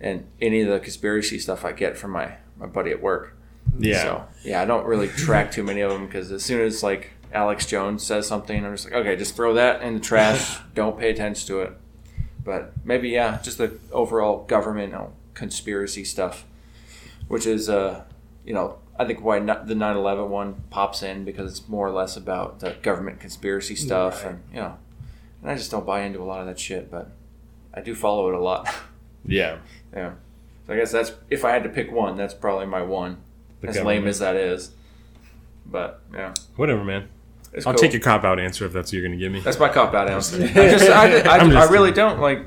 and 0.00 0.26
any 0.40 0.60
of 0.60 0.68
the 0.68 0.80
conspiracy 0.80 1.38
stuff 1.38 1.64
I 1.64 1.72
get 1.72 1.96
from 1.96 2.12
my 2.12 2.36
my 2.56 2.66
buddy 2.66 2.90
at 2.90 3.00
work. 3.00 3.36
Yeah. 3.78 4.02
So 4.02 4.24
yeah, 4.42 4.62
I 4.62 4.64
don't 4.64 4.86
really 4.86 5.08
track 5.08 5.52
too 5.52 5.62
many 5.62 5.80
of 5.80 5.92
them 5.92 6.06
because 6.06 6.32
as 6.32 6.44
soon 6.44 6.60
as 6.62 6.82
like 6.82 7.10
Alex 7.32 7.66
Jones 7.66 8.02
says 8.02 8.26
something, 8.26 8.64
I'm 8.64 8.74
just 8.74 8.86
like, 8.86 8.94
okay, 8.94 9.16
just 9.16 9.36
throw 9.36 9.54
that 9.54 9.82
in 9.82 9.94
the 9.94 10.00
trash. 10.00 10.58
don't 10.74 10.98
pay 10.98 11.10
attention 11.10 11.46
to 11.48 11.60
it. 11.60 11.72
But 12.46 12.72
maybe 12.84 13.08
yeah, 13.08 13.40
just 13.42 13.58
the 13.58 13.76
overall 13.90 14.44
government 14.44 14.92
you 14.92 14.98
know, 14.98 15.12
conspiracy 15.34 16.04
stuff, 16.04 16.44
which 17.26 17.44
is 17.44 17.68
uh, 17.68 18.04
you 18.44 18.54
know, 18.54 18.78
I 18.96 19.04
think 19.04 19.20
why 19.20 19.40
not 19.40 19.66
the 19.66 19.74
9/11 19.74 20.28
one 20.28 20.62
pops 20.70 21.02
in 21.02 21.24
because 21.24 21.50
it's 21.58 21.68
more 21.68 21.88
or 21.88 21.90
less 21.90 22.16
about 22.16 22.60
the 22.60 22.76
government 22.82 23.18
conspiracy 23.18 23.74
stuff, 23.74 24.24
and 24.24 24.42
you 24.52 24.60
know, 24.60 24.78
and 25.42 25.50
I 25.50 25.56
just 25.56 25.72
don't 25.72 25.84
buy 25.84 26.02
into 26.02 26.22
a 26.22 26.24
lot 26.24 26.40
of 26.40 26.46
that 26.46 26.60
shit, 26.60 26.88
but 26.88 27.10
I 27.74 27.80
do 27.80 27.96
follow 27.96 28.28
it 28.28 28.34
a 28.34 28.40
lot. 28.40 28.72
Yeah. 29.28 29.58
yeah, 29.92 30.12
so 30.68 30.72
I 30.72 30.76
guess 30.76 30.92
that's 30.92 31.10
if 31.28 31.44
I 31.44 31.50
had 31.50 31.64
to 31.64 31.68
pick 31.68 31.90
one, 31.90 32.16
that's 32.16 32.32
probably 32.32 32.66
my 32.66 32.80
one. 32.80 33.16
The 33.60 33.70
as 33.70 33.82
lame 33.82 34.06
as 34.06 34.20
that 34.20 34.36
is, 34.36 34.70
but 35.66 36.00
yeah, 36.14 36.32
Whatever, 36.54 36.84
man. 36.84 37.08
It's 37.52 37.66
I'll 37.66 37.72
cool. 37.74 37.80
take 37.80 37.92
your 37.92 38.02
cop 38.02 38.24
out 38.24 38.38
answer 38.38 38.64
if 38.66 38.72
that's 38.72 38.88
what 38.88 38.92
you're 38.94 39.02
going 39.02 39.18
to 39.18 39.22
give 39.24 39.32
me. 39.32 39.40
That's 39.40 39.58
my 39.58 39.68
cop 39.68 39.94
out 39.94 40.10
answer. 40.10 40.42
I 40.42 40.46
just, 40.48 40.88
I, 40.90 41.20
I, 41.20 41.38
I'm 41.38 41.56
I 41.56 41.64
really 41.64 41.90
kidding. 41.90 41.94
don't 42.08 42.20
like. 42.20 42.40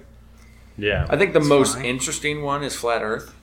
yeah. 0.77 1.05
I 1.09 1.17
think 1.17 1.33
the 1.33 1.39
most 1.39 1.75
fine. 1.75 1.85
interesting 1.85 2.41
one 2.43 2.63
is 2.63 2.75
flat 2.75 3.01
Earth 3.01 3.35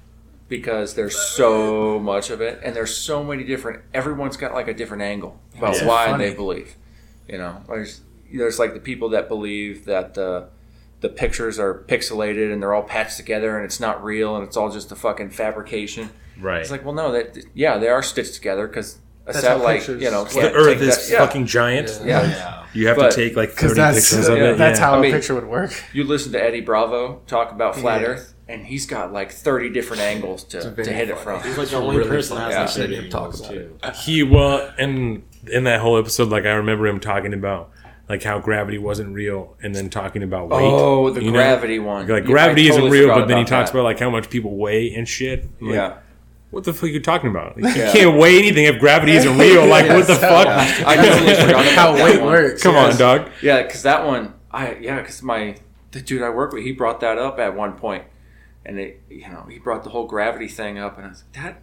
because 0.49 0.95
there's 0.95 1.19
so 1.19 1.99
much 1.99 2.31
of 2.31 2.41
it, 2.41 2.61
and 2.63 2.75
there's 2.77 2.97
so 2.97 3.25
many 3.25 3.45
different. 3.45 3.83
Everyone's 3.93 4.37
got 4.37 4.55
like 4.55 4.69
a 4.69 4.75
different 4.75 5.03
angle 5.03 5.41
about 5.59 5.77
Yeah. 5.77 5.87
why 5.87 6.07
Funny. 6.07 6.29
they 6.29 6.35
believe. 6.35 6.77
You 7.29 7.39
know, 7.39 7.63
there's 7.69 8.01
there's 8.33 8.59
like 8.59 8.75
the 8.75 8.81
people 8.81 9.09
that 9.11 9.29
believe 9.29 9.85
that 9.87 10.15
the 10.15 10.49
the 11.01 11.09
pictures 11.09 11.59
are 11.59 11.85
pixelated 11.89 12.53
and 12.53 12.63
they're 12.63 12.73
all 12.73 12.83
patched 12.83 13.17
together 13.19 13.57
and 13.57 13.65
it's 13.67 13.79
not 13.81 14.03
real 14.03 14.35
and 14.35 14.47
it's 14.47 14.57
all 14.57 14.71
just 14.71 14.91
a 14.91 14.97
fucking 14.97 15.31
fabrication. 15.31 16.09
Right. 16.41 16.61
It's 16.61 16.71
like, 16.71 16.85
well, 16.85 16.95
no, 16.95 17.13
that 17.13 17.37
yeah, 17.55 17.77
they 17.79 17.89
are 17.89 18.03
stitched 18.03 18.35
together 18.35 18.67
because 18.67 18.99
a 19.27 19.33
That's 19.33 19.45
how 19.45 19.55
satellite, 19.55 19.77
pictures- 19.79 20.03
you 20.03 20.11
know, 20.11 20.25
The 20.25 20.41
the 20.41 20.53
Earth 20.53 20.81
is 20.81 21.09
that- 21.09 21.13
yeah. 21.13 21.19
fucking 21.19 21.47
giant. 21.47 22.01
Yeah. 22.05 22.23
Yeah. 22.29 22.63
You 22.73 22.89
have 22.89 22.97
But- 22.97 23.11
to 23.13 23.17
take 23.17 23.37
like 23.37 23.53
30 23.53 23.75
that's 23.75 24.11
pictures 24.11 24.29
of 24.29 24.39
yeah, 24.39 24.45
it. 24.51 24.59
that's 24.59 24.79
yeah. 24.79 24.85
how 24.87 24.95
I 24.95 24.99
a 24.99 25.01
mean- 25.01 25.13
picture 25.13 25.35
would 25.35 25.47
work. 25.47 25.73
You 25.93 26.05
listen 26.05 26.33
to 26.33 26.43
Eddie 26.43 26.61
Bravo 26.61 27.23
talk 27.27 27.51
about 27.51 27.75
flat 27.77 28.03
Yeah. 28.03 28.09
Earth, 28.09 28.35
and 28.49 28.67
he's 28.67 28.87
got 28.87 29.13
like 29.13 29.33
30 29.33 29.71
different 29.71 30.03
angles 30.03 30.45
to, 30.45 30.61
to 30.61 30.71
very 30.71 30.93
hit 30.93 31.09
it 31.11 31.19
funny. 31.19 31.41
from. 31.41 31.49
He's 31.49 31.59
like 31.59 31.69
the 31.69 31.77
only 31.77 31.97
really 31.99 32.11
person 32.11 32.37
funny. 32.37 32.53
that 32.53 32.61
has 32.61 32.77
Yeah. 32.77 32.85
like 32.85 32.93
him 32.93 33.11
talk 33.11 33.35
about 33.39 33.51
too. 33.51 33.79
He 34.05 34.23
well, 34.23 34.71
and 34.79 35.23
in 35.51 35.65
that 35.65 35.81
whole 35.81 35.99
episode, 35.99 36.29
like 36.29 36.45
I 36.45 36.53
remember 36.53 36.87
him 36.87 37.01
talking 37.01 37.33
about 37.35 37.71
like 38.09 38.23
how 38.23 38.39
gravity 38.39 38.79
wasn't 38.79 39.13
real, 39.13 39.57
and 39.63 39.75
then 39.75 39.89
talking 39.91 40.23
about 40.23 40.49
weight. 40.51 40.61
Oh, 40.63 41.11
the 41.11 41.21
you 41.25 41.33
know? 41.33 41.39
gravity 41.39 41.79
one. 41.81 42.07
Like 42.07 42.23
Yeah, 42.25 42.31
gravity 42.31 42.67
I 42.71 42.75
isn't 42.75 42.91
real, 42.91 43.09
but 43.09 43.27
then 43.27 43.39
he 43.39 43.45
talks 43.45 43.71
that. 43.71 43.77
about 43.79 43.85
like 43.85 43.99
how 43.99 44.11
much 44.11 44.31
people 44.31 44.57
weigh 44.57 44.93
and 44.95 45.09
shit. 45.09 45.47
Like, 45.61 45.75
yeah. 45.75 45.93
What 46.57 46.65
the 46.65 46.73
fuck 46.73 46.85
are 46.85 46.87
you 46.87 47.01
talking 47.01 47.29
about? 47.29 47.61
Like, 47.61 47.77
Yeah. 47.77 47.89
You 47.89 47.93
can't 47.93 48.19
weigh 48.19 48.39
anything 48.39 48.65
if 48.65 48.79
gravity 48.79 49.13
isn't 49.13 49.37
real. 49.37 49.67
Like 49.77 49.91
what 49.91 50.07
the 50.07 50.15
fuck? 50.15 50.47
I 50.47 50.97
totally 50.97 51.35
forgot 51.43 51.51
about 51.51 51.99
How 51.99 52.03
weight 52.03 52.23
works. 52.23 52.63
Come 52.63 52.77
yes. 52.77 52.95
on, 52.95 52.99
dog. 52.99 53.31
Yeah, 53.43 53.63
because 53.63 53.83
that 53.83 54.07
one, 54.07 54.33
I 54.51 54.77
yeah, 54.77 55.01
because 55.03 55.23
my 55.23 55.57
the 55.91 56.01
dude 56.01 56.23
I 56.23 56.31
work 56.31 56.53
with, 56.55 56.63
he 56.63 56.73
brought 56.73 57.01
that 57.01 57.19
up 57.19 57.39
at 57.39 57.55
one 57.55 57.75
point, 57.75 58.05
and 58.65 58.79
it, 58.79 59.03
you 59.11 59.29
know, 59.29 59.45
he 59.51 59.59
brought 59.59 59.85
the 59.85 59.91
whole 59.91 60.07
gravity 60.07 60.49
thing 60.49 60.79
up, 60.79 60.97
and 60.97 61.05
I 61.05 61.09
was 61.11 61.25
like, 61.25 61.45
that, 61.45 61.63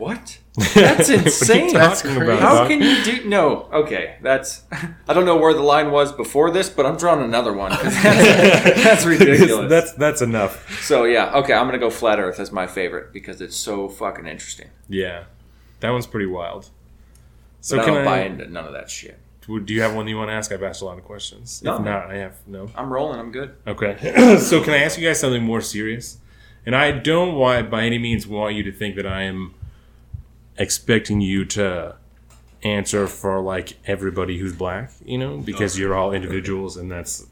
what? 0.00 0.38
That's 0.74 1.08
insane. 1.10 1.72
That's 1.72 2.02
crazy. 2.02 2.20
about, 2.20 2.40
How 2.40 2.66
can 2.66 2.82
you 2.82 3.04
do? 3.04 3.28
No, 3.28 3.68
okay, 3.72 4.16
that's. 4.22 4.64
I 5.06 5.14
don't 5.14 5.24
know 5.26 5.36
where 5.36 5.54
the 5.54 5.62
line 5.62 5.92
was 5.92 6.10
before 6.10 6.50
this, 6.50 6.68
but 6.68 6.86
I'm 6.86 6.96
drawing 6.96 7.22
another 7.22 7.52
one. 7.52 7.70
that's, 7.82 8.02
that's 8.82 9.04
ridiculous. 9.04 9.70
that's 9.70 9.92
that's 9.92 10.22
enough. 10.22 10.82
so 10.82 11.04
yeah, 11.04 11.36
okay, 11.36 11.52
I'm 11.52 11.66
gonna 11.66 11.78
go 11.78 11.90
flat 11.90 12.18
Earth 12.18 12.40
as 12.40 12.50
my 12.50 12.66
favorite 12.66 13.12
because 13.12 13.40
it's 13.40 13.56
so 13.56 13.88
fucking 13.88 14.26
interesting. 14.26 14.70
Yeah, 14.88 15.24
that 15.80 15.90
one's 15.90 16.06
pretty 16.08 16.26
wild. 16.26 16.70
So 17.60 17.76
But 17.76 17.82
I 17.82 17.84
can 17.84 17.94
don't 17.94 18.02
I? 18.02 18.04
buy 18.06 18.22
into 18.24 18.46
none 18.48 18.64
of 18.66 18.72
that 18.72 18.90
shit. 18.90 19.18
Do 19.46 19.74
you 19.74 19.82
have 19.82 19.94
one 19.94 20.06
you 20.08 20.16
want 20.16 20.28
to 20.30 20.34
ask? 20.34 20.52
I've 20.52 20.62
asked 20.62 20.80
a 20.80 20.84
lot 20.84 20.96
of 20.98 21.04
questions. 21.04 21.62
No. 21.62 21.76
If 21.76 21.82
not, 21.82 22.10
I 22.10 22.16
have 22.18 22.36
no. 22.46 22.70
I'm 22.76 22.92
rolling. 22.92 23.18
I'm 23.18 23.32
good. 23.32 23.54
Okay. 23.66 24.36
so 24.38 24.62
can 24.62 24.74
I 24.74 24.78
ask 24.84 24.98
you 24.98 25.06
guys 25.06 25.18
something 25.18 25.42
more 25.42 25.60
serious? 25.60 26.18
And 26.64 26.76
I 26.76 26.92
don't 26.92 27.34
want 27.34 27.68
by 27.70 27.82
any 27.84 27.98
means 27.98 28.26
want 28.26 28.54
you 28.54 28.62
to 28.62 28.72
think 28.72 28.94
that 28.96 29.06
I 29.06 29.22
am 29.22 29.54
expecting 30.56 31.20
you 31.20 31.44
to 31.46 31.96
answer 32.62 33.06
for 33.06 33.40
like 33.40 33.78
everybody 33.86 34.38
who's 34.38 34.54
black, 34.54 34.92
you 35.04 35.18
know, 35.18 35.38
because 35.38 35.78
you're 35.78 35.94
all 35.94 36.12
individuals 36.12 36.76
and 36.76 36.90
that's 36.90 37.26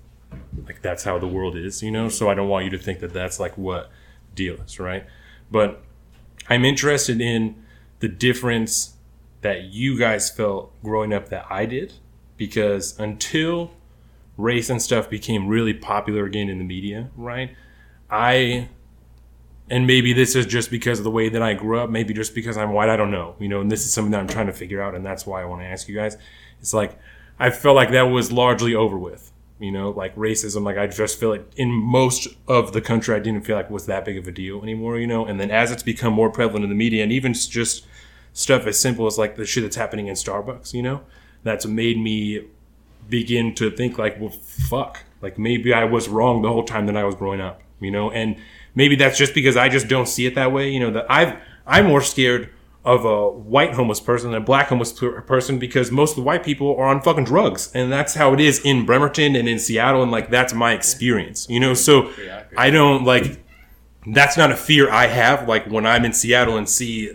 like 0.67 0.83
that's 0.83 1.05
how 1.05 1.19
the 1.19 1.27
world 1.27 1.57
is, 1.57 1.83
you 1.83 1.91
know. 1.91 2.09
So 2.09 2.29
I 2.29 2.35
don't 2.35 2.49
want 2.49 2.65
you 2.65 2.71
to 2.71 2.79
think 2.79 3.01
that 3.01 3.13
that's 3.13 3.39
like 3.39 3.57
what 3.59 3.91
deal 4.35 4.55
is, 4.57 4.79
right? 4.79 5.07
But 5.51 5.83
I'm 6.49 6.65
interested 6.65 7.21
in 7.21 7.63
the 8.01 8.09
difference 8.09 8.95
that 9.41 9.65
you 9.65 9.99
guys 9.99 10.31
felt 10.31 10.73
growing 10.83 11.13
up 11.13 11.29
that 11.29 11.47
I 11.51 11.67
did 11.67 11.95
because 12.37 12.99
until 12.99 13.73
race 14.37 14.71
and 14.71 14.81
stuff 14.81 15.11
became 15.11 15.49
really 15.49 15.75
popular 15.75 16.25
again 16.25 16.49
in 16.49 16.59
the 16.59 16.65
media, 16.65 17.11
right? 17.17 17.51
I 18.11 18.69
and 19.71 19.87
maybe 19.87 20.13
this 20.13 20.35
is 20.35 20.47
just 20.47 20.71
because 20.71 20.99
of 20.99 21.05
the 21.05 21.11
way 21.11 21.29
that 21.29 21.43
I 21.43 21.55
grew 21.55 21.79
up, 21.79 21.91
maybe 21.91 22.15
just 22.15 22.35
because 22.35 22.57
I'm 22.57 22.73
white, 22.73 22.89
I 22.89 22.97
don't 22.97 23.11
know. 23.11 23.37
You 23.39 23.49
know, 23.49 23.61
and 23.61 23.71
this 23.71 23.85
is 23.85 23.93
something 23.93 24.11
that 24.13 24.21
I'm 24.21 24.29
trying 24.29 24.47
to 24.47 24.53
figure 24.53 24.81
out 24.81 24.95
and 24.95 25.05
that's 25.05 25.27
why 25.27 25.43
I 25.43 25.45
want 25.45 25.63
to 25.63 25.67
ask 25.67 25.89
you 25.89 25.95
guys. 25.95 26.17
It's 26.61 26.75
like 26.75 26.99
I 27.39 27.51
felt 27.51 27.77
like 27.77 27.91
that 27.91 28.03
was 28.03 28.33
largely 28.33 28.75
over 28.75 28.99
with. 28.99 29.33
You 29.61 29.73
know, 29.73 29.91
like 29.91 30.15
racism, 30.15 30.63
like 30.63 30.79
I 30.79 30.87
just 30.87 31.19
feel 31.19 31.31
like 31.31 31.45
in 31.57 31.71
most 31.73 32.29
of 32.47 32.73
the 32.73 32.81
country 32.81 33.17
I 33.17 33.19
didn't 33.19 33.45
feel 33.45 33.57
like 33.57 33.71
was 33.71 33.87
that 33.87 34.05
big 34.05 34.17
of 34.17 34.29
a 34.29 34.33
deal 34.33 34.63
anymore, 34.63 34.99
you 34.99 35.07
know? 35.07 35.27
And 35.27 35.41
then 35.41 35.51
as 35.51 35.73
it's 35.73 35.83
become 35.83 36.13
more 36.13 36.31
prevalent 36.31 36.63
in 36.63 36.71
the 36.71 36.77
media 36.77 37.03
and 37.03 37.11
even 37.11 37.35
just 37.35 37.85
stuff 38.33 38.69
as 38.69 38.79
simple 38.79 39.07
as 39.07 39.19
like 39.19 39.35
the 39.35 39.45
shit 39.45 39.65
that's 39.65 39.75
happening 39.75 40.07
in 40.07 40.15
Starbucks, 40.15 40.73
you 40.73 40.83
know, 40.83 41.03
that's 41.43 41.67
made 41.67 41.99
me 41.99 42.45
begin 43.09 43.53
to 43.57 43.69
think 43.71 43.99
like, 43.99 44.21
well, 44.21 44.31
fuck, 44.31 45.05
like 45.21 45.39
maybe 45.39 45.73
I 45.73 45.85
was 45.85 46.09
wrong 46.09 46.43
the 46.43 46.49
whole 46.49 46.65
time 46.65 46.87
that 46.87 46.97
I 46.97 47.03
was 47.03 47.17
growing 47.17 47.41
up, 47.41 47.61
you 47.81 47.91
know, 47.91 48.13
and 48.13 48.37
maybe 48.79 48.95
that's 48.95 49.19
just 49.19 49.35
because 49.35 49.57
I 49.57 49.69
just 49.69 49.89
don't 49.89 50.07
see 50.07 50.25
it 50.25 50.37
that 50.37 50.53
way, 50.53 50.71
you 50.71 50.79
know, 50.79 50.93
that 50.93 51.07
I've 51.11 51.37
I'm 51.67 51.87
more 51.87 52.01
scared 52.01 52.49
of 52.85 53.05
a 53.05 53.29
white 53.29 53.75
homeless 53.75 54.01
person 54.01 54.31
than 54.31 54.41
a 54.41 54.45
black 54.45 54.69
homeless 54.69 54.93
person 54.93 55.59
because 55.59 55.91
most 55.91 56.13
of 56.13 56.17
the 56.17 56.23
white 56.23 56.45
people 56.45 56.77
are 56.77 56.87
on 56.87 57.03
fucking 57.03 57.25
drugs, 57.25 57.71
and 57.75 57.93
that's 57.93 58.15
how 58.15 58.33
it 58.33 58.41
is 58.41 58.61
in 58.65 58.87
Bremerton 58.87 59.35
and 59.35 59.49
in 59.49 59.59
Seattle, 59.59 60.03
and 60.03 60.13
like 60.13 60.31
that's 60.31 60.55
my 60.55 60.73
experience, 60.73 61.47
you 61.51 61.59
know, 61.59 61.75
so 61.75 62.11
I 62.57 62.71
don't 62.71 63.05
like 63.05 63.45
that's 64.07 64.37
not 64.37 64.53
a 64.53 64.57
fear 64.57 64.91
I 64.91 65.09
have. 65.09 65.49
Like 65.49 65.67
when 65.67 65.85
I'm 65.85 66.05
in 66.05 66.13
Seattle 66.13 66.57
and 66.57 66.69
see 66.69 67.13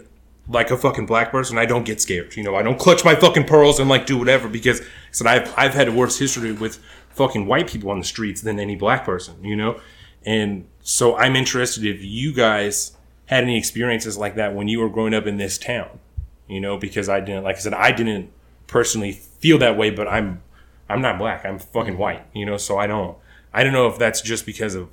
like 0.50 0.70
a 0.70 0.78
fucking 0.78 1.06
black 1.06 1.32
person, 1.32 1.58
I 1.58 1.66
don't 1.66 1.86
get 1.86 2.02
scared. 2.02 2.36
You 2.36 2.44
know, 2.44 2.56
I 2.56 2.62
don't 2.62 2.78
clutch 2.78 3.06
my 3.06 3.16
fucking 3.16 3.46
pearls 3.46 3.80
and 3.80 3.90
like 3.90 4.06
do 4.06 4.18
whatever 4.18 4.50
because 4.50 4.82
said 5.12 5.28
I've 5.28 5.54
I've 5.58 5.74
had 5.74 5.88
a 5.88 5.94
worse 5.94 6.20
history 6.20 6.52
with 6.52 6.78
fucking 7.12 7.46
white 7.46 7.68
people 7.70 7.90
on 7.90 8.00
the 8.00 8.06
streets 8.06 8.42
than 8.42 8.60
any 8.60 8.76
black 8.76 9.06
person. 9.06 9.42
You 9.44 9.56
know, 9.56 9.80
and 10.26 10.68
so 10.84 11.16
I'm 11.16 11.36
interested 11.36 11.86
if 11.86 12.04
you 12.04 12.34
guys 12.34 12.96
had 13.26 13.44
any 13.44 13.58
experiences 13.58 14.18
like 14.18 14.36
that 14.36 14.54
when 14.54 14.68
you 14.68 14.80
were 14.80 14.90
growing 14.90 15.14
up 15.14 15.26
in 15.26 15.38
this 15.38 15.58
town. 15.58 16.00
You 16.48 16.60
know, 16.60 16.78
because 16.78 17.08
I 17.10 17.22
didn't 17.22 17.46
like 17.46 17.56
I 17.56 17.60
said 17.60 17.74
I 17.74 17.92
didn't 17.92 18.32
personally 18.68 19.14
feel 19.14 19.58
that 19.60 19.78
way, 19.78 19.90
but 19.90 20.08
I'm 20.08 20.44
I'm 20.90 21.02
not 21.02 21.18
black. 21.18 21.46
I'm 21.46 21.58
fucking 21.58 21.98
white. 21.98 22.26
You 22.34 22.46
know, 22.46 22.58
so 22.58 22.78
I 22.78 22.86
don't 22.86 23.18
I 23.54 23.64
don't 23.64 23.74
know 23.74 23.88
if 23.88 23.98
that's 23.98 24.22
just 24.22 24.46
because 24.46 24.76
of 24.76 24.90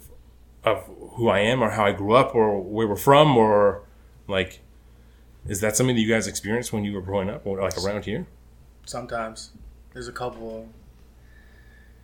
of 0.64 0.88
who 1.14 1.28
I 1.28 1.40
am 1.40 1.62
or 1.62 1.70
how 1.70 1.84
I 1.84 1.92
grew 1.92 2.14
up 2.14 2.34
or 2.34 2.62
where 2.62 2.86
we're 2.86 2.96
from 2.96 3.36
or 3.36 3.82
like 4.28 4.60
is 5.48 5.60
that 5.60 5.76
something 5.76 5.96
that 5.96 6.02
you 6.02 6.08
guys 6.08 6.26
experienced 6.26 6.72
when 6.72 6.84
you 6.84 6.92
were 6.92 7.00
growing 7.00 7.28
up 7.28 7.46
or 7.46 7.60
like 7.60 7.76
around 7.78 8.04
here? 8.04 8.26
Sometimes 8.86 9.50
there's 9.92 10.08
a 10.08 10.12
couple. 10.12 10.68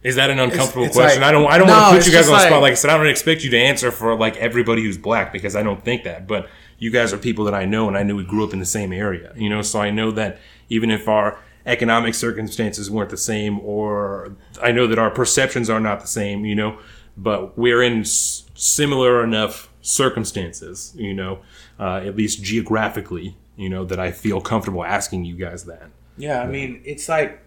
Is 0.06 0.14
that 0.16 0.30
an 0.30 0.38
uncomfortable 0.38 0.84
it's 0.86 0.96
question? 0.96 1.20
like- 1.22 1.28
I 1.28 1.32
don't 1.32 1.46
I 1.50 1.58
don't 1.58 1.66
No, 1.66 1.72
want 1.74 1.92
to 1.94 1.98
put 1.98 2.06
you 2.06 2.12
guys 2.12 2.28
on 2.28 2.34
the 2.34 2.40
spot. 2.40 2.52
like- 2.52 2.60
Like 2.62 2.72
I 2.72 2.74
said, 2.76 2.90
I 2.90 2.96
don't 2.96 3.06
expect 3.08 3.42
you 3.44 3.50
to 3.50 3.58
answer 3.58 3.90
for 3.90 4.14
like 4.16 4.36
everybody 4.36 4.82
who's 4.82 4.98
black 4.98 5.32
because 5.32 5.54
I 5.56 5.62
don't 5.62 5.84
think 5.84 6.04
that. 6.04 6.26
But 6.26 6.48
you 6.78 6.90
guys 6.90 7.12
are 7.12 7.18
people 7.18 7.44
that 7.46 7.54
I 7.54 7.64
know 7.64 7.88
and 7.88 7.96
I 7.96 8.02
knew 8.02 8.16
we 8.16 8.24
grew 8.24 8.44
up 8.44 8.52
in 8.52 8.58
the 8.58 8.66
same 8.66 8.92
area. 8.92 9.32
You 9.36 9.48
know, 9.48 9.62
so 9.62 9.80
I 9.80 9.90
know 9.90 10.10
that 10.12 10.38
even 10.68 10.90
if 10.90 11.08
our 11.08 11.38
economic 11.66 12.14
circumstances 12.14 12.90
weren't 12.90 13.10
the 13.10 13.16
same 13.16 13.58
or 13.60 14.32
I 14.62 14.70
know 14.72 14.86
that 14.86 14.98
our 14.98 15.10
perceptions 15.10 15.68
are 15.68 15.80
not 15.80 16.00
the 16.00 16.06
same, 16.06 16.44
you 16.44 16.54
know, 16.54 16.78
but 17.16 17.58
we're 17.58 17.82
in 17.82 18.00
s- 18.00 18.44
similar 18.54 19.24
enough 19.24 19.68
circumstances, 19.80 20.92
you 20.96 21.12
know, 21.14 21.40
uh, 21.80 22.00
at 22.04 22.16
least 22.16 22.42
geographically, 22.42 23.36
you 23.56 23.68
know, 23.68 23.84
that 23.84 23.98
I 23.98 24.10
feel 24.12 24.40
comfortable 24.40 24.84
asking 24.84 25.24
you 25.24 25.34
guys 25.34 25.64
that. 25.64 25.88
Yeah, 26.16 26.42
I 26.42 26.46
mean, 26.46 26.80
it's 26.84 27.08
like 27.08 27.40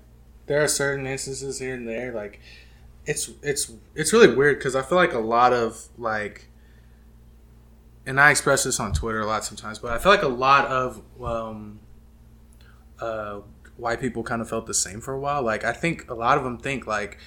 there 0.50 0.64
are 0.64 0.68
certain 0.68 1.06
instances 1.06 1.60
here 1.60 1.76
and 1.76 1.88
there. 1.88 2.12
Like, 2.12 2.40
it's 3.06 3.30
it's 3.44 3.72
it's 3.94 4.12
really 4.12 4.36
weird 4.36 4.58
because 4.58 4.76
I 4.76 4.82
feel 4.82 4.98
like 4.98 5.14
a 5.14 5.20
lot 5.20 5.54
of 5.54 5.88
like, 5.98 6.50
and 8.06 8.20
I 8.20 8.32
express 8.32 8.64
this 8.64 8.80
on 8.80 8.92
Twitter 8.92 9.22
a 9.22 9.28
lot 9.28 9.46
sometimes, 9.46 9.78
but 9.78 9.92
I 9.92 10.00
feel 10.00 10.12
like 10.12 10.24
a 10.24 10.28
lot 10.28 10.66
of 10.66 11.04
um, 11.24 11.80
uh, 13.00 13.42
white 13.78 14.02
people 14.02 14.24
kind 14.24 14.42
of 14.42 14.50
felt 14.50 14.66
the 14.66 14.74
same 14.74 15.02
for 15.02 15.14
a 15.14 15.20
while. 15.20 15.44
Like, 15.44 15.64
I 15.64 15.72
think 15.72 16.10
a 16.10 16.16
lot 16.16 16.38
of 16.38 16.44
them 16.44 16.58
think 16.58 16.86
like. 16.86 17.20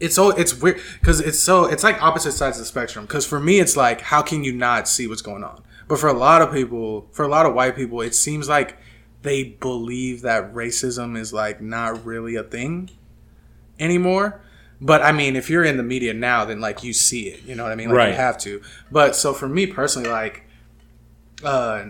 It's 0.00 0.16
so 0.16 0.30
it's 0.30 0.60
weird 0.60 0.80
because 1.00 1.20
it's 1.20 1.38
so 1.38 1.66
it's 1.66 1.82
like 1.82 2.00
opposite 2.02 2.32
sides 2.32 2.58
of 2.58 2.62
the 2.62 2.66
spectrum. 2.66 3.06
Because 3.06 3.26
for 3.26 3.40
me, 3.40 3.58
it's 3.58 3.76
like 3.76 4.00
how 4.02 4.22
can 4.22 4.44
you 4.44 4.52
not 4.52 4.86
see 4.88 5.06
what's 5.06 5.22
going 5.22 5.42
on? 5.44 5.62
But 5.88 5.98
for 5.98 6.08
a 6.08 6.12
lot 6.12 6.42
of 6.42 6.52
people, 6.52 7.08
for 7.12 7.24
a 7.24 7.28
lot 7.28 7.46
of 7.46 7.54
white 7.54 7.74
people, 7.74 8.00
it 8.00 8.14
seems 8.14 8.48
like 8.48 8.76
they 9.24 9.42
believe 9.42 10.22
that 10.22 10.54
racism 10.54 11.18
is 11.18 11.32
like 11.32 11.60
not 11.60 12.04
really 12.06 12.36
a 12.36 12.42
thing 12.44 12.90
anymore. 13.80 14.40
But 14.80 15.02
I 15.02 15.12
mean, 15.12 15.34
if 15.36 15.48
you're 15.50 15.64
in 15.64 15.76
the 15.76 15.82
media 15.82 16.12
now, 16.14 16.44
then 16.44 16.60
like 16.60 16.84
you 16.84 16.92
see 16.92 17.28
it, 17.28 17.42
you 17.42 17.54
know 17.54 17.62
what 17.64 17.72
I 17.72 17.74
mean? 17.74 17.88
Like 17.88 17.96
Right. 17.96 18.08
you 18.10 18.14
have 18.16 18.38
to. 18.38 18.60
But 18.92 19.16
so 19.16 19.32
for 19.32 19.48
me 19.48 19.66
personally, 19.66 20.08
like, 20.10 20.42
uh, 21.42 21.86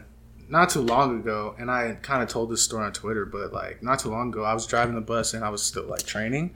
not 0.48 0.70
too 0.70 0.80
long 0.80 1.20
ago, 1.20 1.54
and 1.58 1.70
I 1.70 1.96
kind 2.02 2.22
of 2.22 2.28
told 2.28 2.50
this 2.50 2.62
story 2.62 2.84
on 2.84 2.92
Twitter, 2.92 3.24
but 3.24 3.52
like 3.52 3.82
not 3.82 3.98
too 3.98 4.10
long 4.10 4.28
ago, 4.28 4.44
I 4.44 4.54
was 4.54 4.66
driving 4.66 4.94
the 4.94 5.00
bus 5.00 5.34
and 5.34 5.44
I 5.44 5.48
was 5.48 5.62
still 5.62 5.84
like 5.84 6.04
training, 6.04 6.54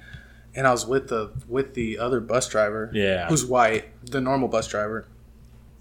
and 0.55 0.67
I 0.67 0.71
was 0.71 0.87
with 0.87 1.09
the 1.09 1.33
with 1.49 1.75
the 1.75 1.99
other 1.99 2.21
bus 2.21 2.49
driver, 2.49 2.91
Yeah. 2.93 3.27
who's 3.29 3.45
white, 3.45 3.87
the 4.11 4.21
normal 4.21 4.49
bus 4.49 4.69
driver, 4.69 5.07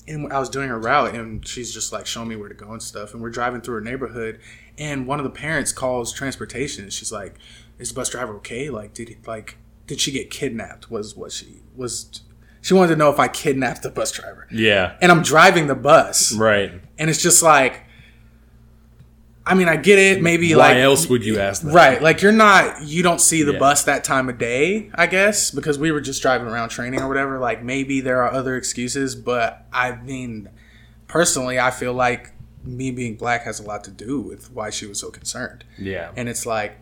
and 0.08 0.32
I 0.32 0.40
was 0.40 0.50
doing 0.50 0.70
a 0.70 0.78
route, 0.78 1.14
and 1.14 1.46
she's 1.46 1.74
just 1.74 1.92
like 1.92 2.06
showing 2.08 2.30
me 2.30 2.36
where 2.38 2.50
to 2.50 2.56
go 2.56 2.72
and 2.72 2.82
stuff. 2.82 3.14
And 3.14 3.22
we're 3.22 3.30
driving 3.30 3.62
through 3.62 3.76
her 3.76 3.82
neighborhood, 3.82 4.40
and 4.78 5.08
one 5.08 5.20
of 5.20 5.24
the 5.24 5.30
parents 5.30 5.72
calls 5.72 6.12
transportation. 6.14 6.90
She's 6.90 7.12
like, 7.12 7.36
"Is 7.80 7.90
the 7.90 7.96
bus 7.96 8.10
driver 8.10 8.36
okay? 8.38 8.70
Like, 8.70 8.94
did 8.94 9.10
he 9.10 9.18
like 9.26 9.58
did 9.88 10.00
she 10.02 10.12
get 10.12 10.30
kidnapped? 10.30 10.92
Was 10.92 11.16
what 11.16 11.32
she 11.32 11.62
was? 11.76 12.22
She 12.62 12.74
wanted 12.74 12.90
to 12.90 12.96
know 12.98 13.10
if 13.10 13.20
I 13.20 13.28
kidnapped 13.28 13.84
the 13.84 13.90
bus 13.90 14.12
driver." 14.12 14.48
Yeah. 14.52 14.98
And 15.02 15.12
I'm 15.12 15.22
driving 15.24 15.68
the 15.68 15.76
bus, 15.76 16.34
Right. 16.34 16.72
and 16.98 17.10
it's 17.10 17.22
just 17.22 17.42
like, 17.42 17.84
I 19.46 19.54
mean, 19.54 19.70
I 19.70 19.78
get 19.78 19.98
it. 19.98 20.22
Maybe 20.22 20.54
Why 20.54 20.70
like 20.74 20.78
else 20.78 21.08
would 21.08 21.24
you 21.24 21.40
ask 21.40 21.62
that? 21.62 21.74
Right, 21.74 22.02
like 22.02 22.22
you're 22.22 22.34
not, 22.34 22.84
you 22.84 23.02
don't 23.02 23.22
see 23.22 23.44
the 23.44 23.54
Yeah. 23.54 23.60
bus 23.60 23.84
that 23.86 24.04
time 24.04 24.28
of 24.28 24.38
day, 24.38 24.92
I 24.94 25.08
guess, 25.08 25.52
because 25.52 25.80
we 25.80 25.90
were 25.92 26.02
just 26.02 26.22
driving 26.22 26.48
around 26.48 26.68
training 26.70 27.00
or 27.02 27.08
whatever. 27.08 27.40
Like 27.40 27.64
maybe 27.64 28.02
there 28.02 28.22
are 28.24 28.32
other 28.34 28.58
excuses, 28.58 29.16
but 29.16 29.66
I 29.72 29.96
mean, 29.96 30.50
personally, 31.08 31.58
I 31.58 31.72
feel 31.72 31.94
like 31.94 32.32
me 32.68 32.92
being 32.92 33.16
black 33.16 33.44
has 33.44 33.60
a 33.60 33.64
lot 33.64 33.84
to 33.86 33.92
do 33.92 34.20
with 34.20 34.52
why 34.52 34.70
she 34.70 34.86
was 34.86 35.00
so 35.00 35.10
concerned. 35.10 35.64
Yeah. 35.78 36.12
And 36.16 36.28
it's 36.30 36.46
like, 36.46 36.78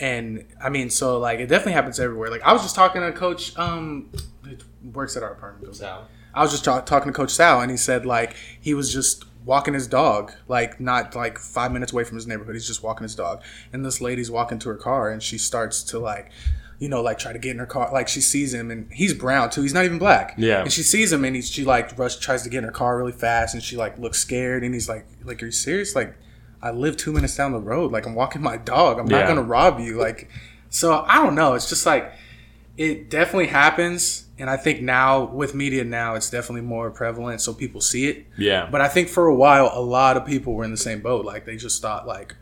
and 0.00 0.44
I 0.62 0.68
mean, 0.68 0.90
so 0.90 1.18
like 1.18 1.40
it 1.40 1.46
definitely 1.46 1.72
happens 1.72 1.98
everywhere. 1.98 2.30
Like 2.30 2.42
I 2.42 2.52
was 2.52 2.62
just 2.62 2.74
talking 2.74 3.02
to 3.02 3.12
Coach, 3.12 3.56
um, 3.58 4.10
who 4.44 4.56
works 4.92 5.16
at 5.16 5.22
our 5.22 5.32
apartment. 5.32 5.76
Sal. 5.76 6.08
I 6.34 6.42
was 6.42 6.50
just 6.50 6.64
ta- 6.64 6.80
talking 6.80 7.12
to 7.12 7.16
Coach 7.16 7.30
Sal, 7.30 7.60
and 7.60 7.70
he 7.70 7.76
said 7.76 8.06
like 8.06 8.36
he 8.60 8.74
was 8.74 8.92
just 8.92 9.24
walking 9.44 9.74
his 9.74 9.86
dog, 9.86 10.32
like 10.48 10.80
not 10.80 11.14
like 11.14 11.38
five 11.38 11.72
minutes 11.72 11.92
away 11.92 12.04
from 12.04 12.16
his 12.16 12.26
neighborhood. 12.26 12.54
He's 12.54 12.66
just 12.66 12.82
walking 12.82 13.02
his 13.02 13.14
dog, 13.14 13.42
and 13.72 13.84
this 13.84 14.00
lady's 14.00 14.30
walking 14.30 14.58
to 14.60 14.68
her 14.68 14.76
car, 14.76 15.10
and 15.10 15.22
she 15.22 15.38
starts 15.38 15.82
to 15.84 15.98
like, 15.98 16.30
you 16.82 16.88
know, 16.88 17.00
like 17.00 17.18
try 17.18 17.32
to 17.32 17.38
get 17.38 17.52
in 17.52 17.58
her 17.58 17.66
car. 17.66 17.90
Like 17.92 18.08
she 18.08 18.20
sees 18.20 18.52
him, 18.52 18.70
and 18.70 18.90
he's 18.92 19.14
brown 19.14 19.50
too. 19.50 19.62
He's 19.62 19.72
not 19.74 19.84
even 19.84 19.98
black. 19.98 20.34
Yeah. 20.36 20.62
And 20.62 20.72
she 20.72 20.82
sees 20.82 21.12
him, 21.12 21.24
and 21.24 21.36
he's, 21.36 21.48
she 21.50 21.64
like 21.64 21.96
rush 21.98 22.16
tries 22.16 22.42
to 22.42 22.50
get 22.50 22.58
in 22.58 22.64
her 22.64 22.70
car 22.72 22.98
really 22.98 23.12
fast, 23.12 23.54
and 23.54 23.62
she 23.62 23.76
like 23.76 23.98
looks 23.98 24.18
scared, 24.18 24.64
and 24.64 24.74
he's 24.74 24.88
like, 24.88 25.06
like, 25.24 25.42
are 25.42 25.46
you 25.46 25.52
serious? 25.52 25.94
Like, 25.94 26.14
I 26.60 26.70
live 26.72 26.96
two 26.96 27.12
minutes 27.12 27.36
down 27.36 27.52
the 27.52 27.60
road. 27.60 27.92
Like 27.92 28.06
I'm 28.06 28.14
walking 28.14 28.42
my 28.42 28.56
dog. 28.56 28.98
I'm 28.98 29.06
Yeah. 29.08 29.20
not 29.20 29.28
gonna 29.28 29.42
rob 29.42 29.78
you. 29.80 29.96
Like, 29.98 30.28
so 30.70 31.04
I 31.06 31.22
don't 31.22 31.34
know. 31.36 31.54
It's 31.54 31.68
just 31.68 31.86
like 31.86 32.12
it 32.78 33.10
definitely 33.10 33.48
happens 33.48 34.24
and 34.38 34.48
i 34.48 34.56
think 34.56 34.80
now 34.80 35.24
with 35.24 35.54
media 35.54 35.84
now 35.84 36.14
it's 36.14 36.30
definitely 36.30 36.62
more 36.62 36.90
prevalent 36.90 37.38
so 37.38 37.52
people 37.52 37.82
see 37.82 38.06
it 38.08 38.24
Yeah. 38.38 38.66
but 38.72 38.80
i 38.80 38.88
think 38.88 39.08
for 39.10 39.26
a 39.26 39.34
while 39.34 39.70
a 39.74 39.80
lot 39.82 40.16
of 40.16 40.24
people 40.24 40.54
were 40.54 40.64
in 40.64 40.70
the 40.70 40.78
same 40.78 41.00
boat 41.02 41.26
like 41.26 41.44
they 41.44 41.56
just 41.58 41.82
thought 41.82 42.06
like 42.06 42.34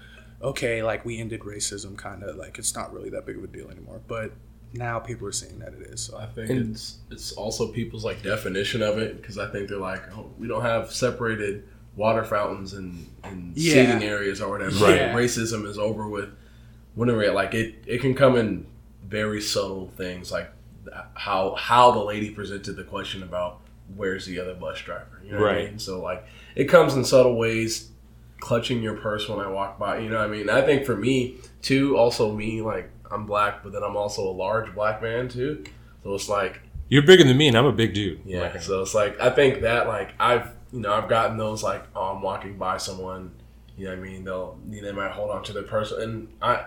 okay 0.42 0.82
like 0.82 1.04
we 1.04 1.18
ended 1.18 1.40
racism 1.40 1.96
kind 1.96 2.22
of 2.22 2.36
like 2.36 2.58
it's 2.58 2.74
not 2.74 2.92
really 2.92 3.10
that 3.10 3.26
big 3.26 3.36
of 3.36 3.44
a 3.44 3.46
deal 3.46 3.70
anymore 3.70 4.00
but 4.08 4.32
now 4.72 4.98
people 4.98 5.26
are 5.26 5.32
seeing 5.32 5.58
that 5.58 5.72
it 5.74 5.80
is 5.82 6.00
so 6.00 6.16
I 6.16 6.26
think 6.26 6.48
And- 6.50 6.74
it's 6.74 6.98
it's 7.10 7.32
also 7.32 7.68
people's 7.72 8.04
like 8.04 8.22
definition 8.22 8.82
of 8.82 8.98
it 8.98 9.20
because 9.20 9.36
I 9.38 9.50
think 9.50 9.68
they're 9.68 9.78
like, 9.78 10.00
oh, 10.16 10.30
we 10.38 10.46
don't 10.46 10.62
have 10.62 10.92
separated 10.92 11.66
water 11.96 12.22
fountains 12.24 12.72
and, 12.74 13.04
and 13.24 13.52
Yeah. 13.56 13.72
seating 13.92 14.08
areas 14.08 14.40
or 14.40 14.48
whatever. 14.48 14.70
Right. 14.84 15.02
Like, 15.02 15.10
racism 15.12 15.66
is 15.66 15.76
over 15.76 16.08
with. 16.08 16.28
Whenever 16.94 17.22
it, 17.24 17.34
like 17.34 17.52
it, 17.54 17.74
it 17.86 18.00
can 18.00 18.14
come 18.14 18.36
in 18.36 18.64
very 19.06 19.40
subtle 19.40 19.88
things 19.96 20.30
like 20.30 20.50
how 21.14 21.54
how 21.56 21.90
the 21.90 21.98
lady 22.00 22.30
presented 22.30 22.74
the 22.76 22.84
question 22.84 23.22
about 23.24 23.60
where's 23.96 24.24
the 24.26 24.38
other 24.38 24.54
bus 24.54 24.80
driver. 24.80 25.20
You 25.24 25.32
know 25.32 25.40
what 25.40 25.50
I 25.50 25.54
Right. 25.54 25.70
mean? 25.70 25.78
So 25.80 26.00
like 26.00 26.24
it 26.54 26.66
comes 26.66 26.94
in 26.94 27.04
subtle 27.04 27.36
ways. 27.36 27.89
Clutching 28.40 28.82
your 28.82 28.96
purse 28.96 29.28
when 29.28 29.38
I 29.38 29.48
walk 29.48 29.78
by, 29.78 29.98
you 29.98 30.08
know 30.08 30.18
what 30.18 30.28
I 30.28 30.32
mean? 30.32 30.50
I 30.50 30.62
think 30.62 30.84
for 30.84 30.96
me 30.96 31.36
too, 31.62 31.96
also 31.96 32.32
me, 32.32 32.62
like 32.62 32.90
I'm 33.10 33.26
black, 33.26 33.62
but 33.62 33.72
then 33.72 33.82
I'm 33.82 33.96
also 33.96 34.22
a 34.28 34.32
large 34.32 34.74
black 34.74 35.02
man 35.02 35.28
too. 35.28 35.64
So 36.02 36.14
it's 36.14 36.28
like 36.28 36.60
You're 36.88 37.02
bigger 37.02 37.24
than 37.24 37.36
me, 37.36 37.48
and 37.48 37.56
I'm 37.56 37.66
a 37.66 37.72
big 37.72 37.94
dude. 37.94 38.20
yeah, 38.24 38.42
Like, 38.42 38.62
so 38.62 38.82
it's 38.82 38.94
like 38.94 39.20
I 39.20 39.30
think 39.30 39.60
that 39.62 39.86
like 39.86 40.14
I've 40.18 40.48
you 40.72 40.80
know 40.80 40.92
I've 40.92 41.08
gotten 41.08 41.36
those 41.36 41.62
like 41.62 41.84
oh 41.94 42.14
I'm 42.14 42.22
walking 42.22 42.56
by 42.56 42.78
someone, 42.78 43.32
you 43.76 43.84
know 43.84 43.90
what 43.90 43.98
I 43.98 44.02
mean 44.02 44.24
they'll 44.24 44.58
they 44.68 44.92
might 44.92 45.12
hold 45.12 45.30
on 45.30 45.42
to 45.44 45.52
their 45.52 45.62
purse. 45.64 45.92
and 45.92 46.28
I, 46.40 46.64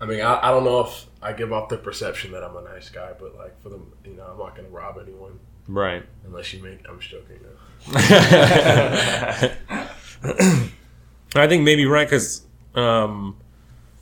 I 0.00 0.06
mean 0.06 0.20
I, 0.20 0.48
I 0.48 0.50
don't 0.50 0.64
know 0.64 0.80
if 0.80 1.06
I 1.22 1.32
give 1.32 1.52
off 1.52 1.68
the 1.68 1.78
perception 1.78 2.32
that 2.32 2.42
I'm 2.42 2.56
a 2.56 2.62
nice 2.62 2.88
guy, 2.88 3.12
but 3.18 3.36
like 3.36 3.60
for 3.62 3.68
them 3.68 3.92
you 4.04 4.14
know 4.14 4.24
I'm 4.24 4.38
not 4.38 4.56
gonna 4.56 4.68
rob 4.68 4.98
anyone 5.00 5.38
right. 5.68 6.02
unless 6.26 6.52
you 6.52 6.62
make 6.62 6.80
I'm 6.88 6.98
joking. 6.98 7.38
I 11.34 11.46
think 11.48 11.62
maybe 11.62 11.86
right 11.86 12.06
because 12.06 12.42
um, 12.74 13.36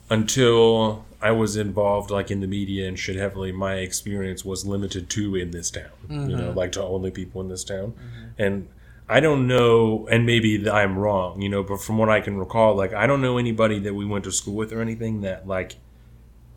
until 0.09 1.05
I 1.21 1.31
was 1.31 1.55
involved 1.55 2.11
like 2.11 2.31
in 2.31 2.41
the 2.41 2.47
media 2.47 2.87
and 2.87 2.97
shit 2.97 3.15
heavily, 3.15 3.51
my 3.51 3.75
experience 3.75 4.43
was 4.43 4.65
limited 4.65 5.09
to 5.11 5.35
in 5.35 5.51
this 5.51 5.71
town. 5.71 5.91
You 6.09 6.35
know, 6.35 6.51
like 6.51 6.71
to 6.73 6.83
only 6.83 7.11
people 7.11 7.41
in 7.41 7.47
this 7.47 7.63
town, 7.63 7.93
and 8.37 8.67
I 9.07 9.19
don't 9.19 9.47
know, 9.47 10.07
and 10.11 10.25
maybe 10.25 10.69
I'm 10.69 10.97
wrong. 10.97 11.41
You 11.41 11.49
know, 11.49 11.63
but 11.63 11.81
from 11.81 11.97
what 11.97 12.09
I 12.09 12.21
can 12.21 12.37
recall, 12.37 12.75
like 12.75 12.93
I 12.93 13.07
don't 13.07 13.21
know 13.21 13.37
anybody 13.37 13.79
that 13.79 13.93
we 13.93 14.05
went 14.05 14.23
to 14.25 14.31
school 14.31 14.55
with 14.55 14.73
or 14.73 14.81
anything 14.81 15.21
that 15.21 15.47
like 15.47 15.75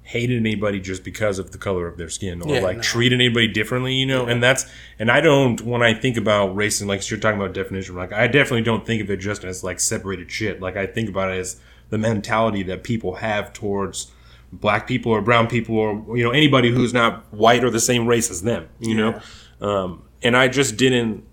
hated 0.06 0.38
anybody 0.38 0.78
just 0.80 1.02
because 1.02 1.38
of 1.38 1.50
the 1.52 1.56
color 1.58 1.86
of 1.86 1.96
their 1.96 2.10
skin 2.10 2.42
or 2.42 2.54
Yeah, 2.54 2.60
like 2.60 2.76
no. 2.76 2.82
treated 2.82 3.14
anybody 3.20 3.48
differently, 3.48 3.94
you 3.94 4.04
know? 4.04 4.26
And 4.26 4.42
that's 4.42 4.66
and 4.98 5.10
I 5.10 5.20
don't 5.22 5.60
when 5.62 5.82
I 5.82 5.94
think 5.94 6.16
about 6.18 6.54
race 6.54 6.80
and 6.80 6.88
like 6.88 7.08
you're 7.10 7.18
talking 7.18 7.40
about 7.40 7.54
definition, 7.54 7.96
like 7.96 8.12
I 8.12 8.26
definitely 8.26 8.62
don't 8.62 8.84
think 8.86 9.02
of 9.02 9.10
it 9.10 9.16
just 9.16 9.44
as 9.44 9.64
like 9.64 9.80
separated 9.80 10.30
shit. 10.30 10.60
Like 10.60 10.76
I 10.76 10.86
think 10.86 11.08
about 11.08 11.30
it 11.32 11.38
as 11.38 11.58
the 11.88 11.96
mentality 11.98 12.62
that 12.64 12.84
people 12.84 13.14
have 13.16 13.52
towards 13.54 14.10
black 14.52 14.86
people 14.86 15.10
or 15.10 15.20
brown 15.22 15.46
people 15.46 15.76
or 15.76 16.16
you 16.16 16.22
know 16.22 16.30
anybody 16.30 16.70
who's 16.70 16.92
not 16.92 17.24
white 17.32 17.64
or 17.64 17.70
the 17.70 17.80
same 17.80 18.06
race 18.06 18.30
as 18.30 18.42
them, 18.42 18.68
you 18.80 18.94
know? 18.94 19.20
Um 19.60 20.02
and 20.22 20.36
I 20.36 20.48
just 20.48 20.76
didn't 20.76 21.24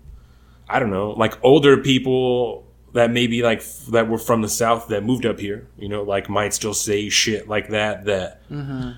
I 0.66 0.78
don't 0.78 0.90
know, 0.90 1.10
like 1.10 1.34
older 1.44 1.76
people 1.76 2.66
that 2.92 3.10
maybe 3.10 3.42
like 3.42 3.58
f- 3.58 3.86
that 3.90 4.08
were 4.08 4.18
from 4.18 4.42
the 4.42 4.48
south 4.48 4.88
that 4.88 5.02
moved 5.04 5.24
up 5.26 5.38
here, 5.38 5.66
you 5.78 5.88
know, 5.88 6.02
like 6.02 6.28
might 6.28 6.52
still 6.54 6.74
say 6.74 7.08
shit 7.08 7.48
like 7.48 7.68
that. 7.68 8.04
That 8.04 8.48
mm-hmm. 8.50 8.92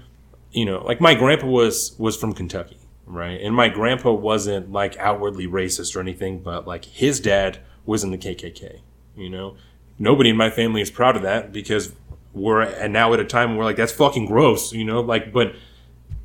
you 0.53 0.65
know, 0.65 0.85
like 0.85 1.01
my 1.01 1.15
grandpa 1.15 1.47
was 1.47 1.95
was 1.99 2.17
from 2.17 2.33
Kentucky, 2.33 2.79
right? 3.07 3.41
And 3.41 3.55
my 3.55 3.69
grandpa 3.69 4.13
wasn't 4.13 4.73
like 4.73 4.97
outwardly 4.99 5.47
racist 5.47 5.95
or 5.97 6.01
anything, 6.01 6.41
but 6.41 6.67
like 6.67 6.85
his 6.85 7.21
dad 7.21 7.59
was 7.87 8.03
in 8.03 8.11
the 8.11 8.19
KKK. 8.19 8.81
You 9.17 9.31
know, 9.31 9.57
nobody 9.99 10.31
in 10.31 10.37
my 10.37 10.51
family 10.51 10.81
is 10.81 10.91
proud 10.91 11.17
of 11.17 11.23
that 11.23 11.53
because 11.53 11.93
we're 12.33 12.63
and 12.63 12.93
now 12.93 13.13
at 13.15 13.21
a 13.21 13.25
time 13.25 13.51
where 13.51 13.59
we're 13.59 13.65
like 13.65 13.77
that's 13.77 13.93
fucking 13.93 14.27
gross. 14.27 14.73
You 14.73 14.85
know, 14.85 15.01
like 15.01 15.33
but 15.33 15.55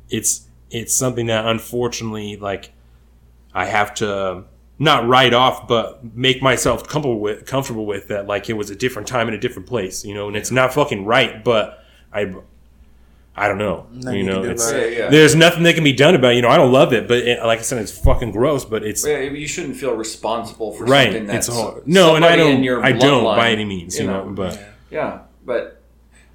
it's 0.08 0.48
it's 0.70 0.94
something 0.94 1.26
that 1.26 1.46
unfortunately 1.46 2.36
like 2.36 2.72
I 3.54 3.66
have 3.66 3.94
to 3.94 4.44
not 4.80 5.06
write 5.06 5.34
off, 5.34 5.68
but 5.68 6.02
make 6.16 6.42
myself 6.42 6.88
comfortable 6.88 7.20
with 7.20 7.46
comfortable 7.46 7.86
with 7.86 8.08
that. 8.08 8.26
Like 8.26 8.48
it 8.48 8.54
was 8.54 8.70
a 8.70 8.74
different 8.74 9.06
time 9.06 9.28
and 9.28 9.36
a 9.36 9.38
different 9.38 9.68
place, 9.68 10.04
you 10.04 10.14
know, 10.14 10.26
and 10.26 10.36
it's 10.36 10.50
not 10.50 10.74
fucking 10.74 11.04
right, 11.04 11.44
but 11.44 11.84
I. 12.12 12.34
I 13.36 13.46
don't 13.46 13.58
know. 13.58 13.86
Nothing 13.92 14.18
you 14.18 14.24
you 14.24 14.26
know, 14.26 14.34
can 14.34 14.42
do 14.42 14.50
it's, 14.50 14.70
it. 14.70 14.92
Yeah, 14.92 14.98
yeah. 14.98 15.08
there's 15.08 15.34
nothing 15.36 15.62
that 15.62 15.74
can 15.74 15.84
be 15.84 15.92
done 15.92 16.14
about. 16.16 16.32
it. 16.32 16.36
You 16.36 16.42
know, 16.42 16.48
I 16.48 16.56
don't 16.56 16.72
love 16.72 16.92
it, 16.92 17.06
but 17.06 17.18
it, 17.18 17.38
like 17.42 17.60
I 17.60 17.62
said, 17.62 17.80
it's 17.80 17.96
fucking 17.96 18.32
gross. 18.32 18.64
But 18.64 18.82
it's 18.82 19.06
Yeah, 19.06 19.20
you 19.20 19.46
shouldn't 19.46 19.76
feel 19.76 19.94
responsible 19.94 20.72
for 20.72 20.84
right. 20.84 21.04
something 21.04 21.26
that's 21.26 21.48
It's 21.48 21.56
all, 21.56 21.80
No, 21.86 22.16
and 22.16 22.24
I 22.24 22.36
don't. 22.36 22.62
your 22.62 22.84
I 22.84 22.92
don't 22.92 23.24
by 23.24 23.50
any 23.50 23.64
means. 23.64 23.98
You 23.98 24.08
know, 24.08 24.30
but 24.34 24.60
Yeah, 24.90 25.20
but 25.46 25.80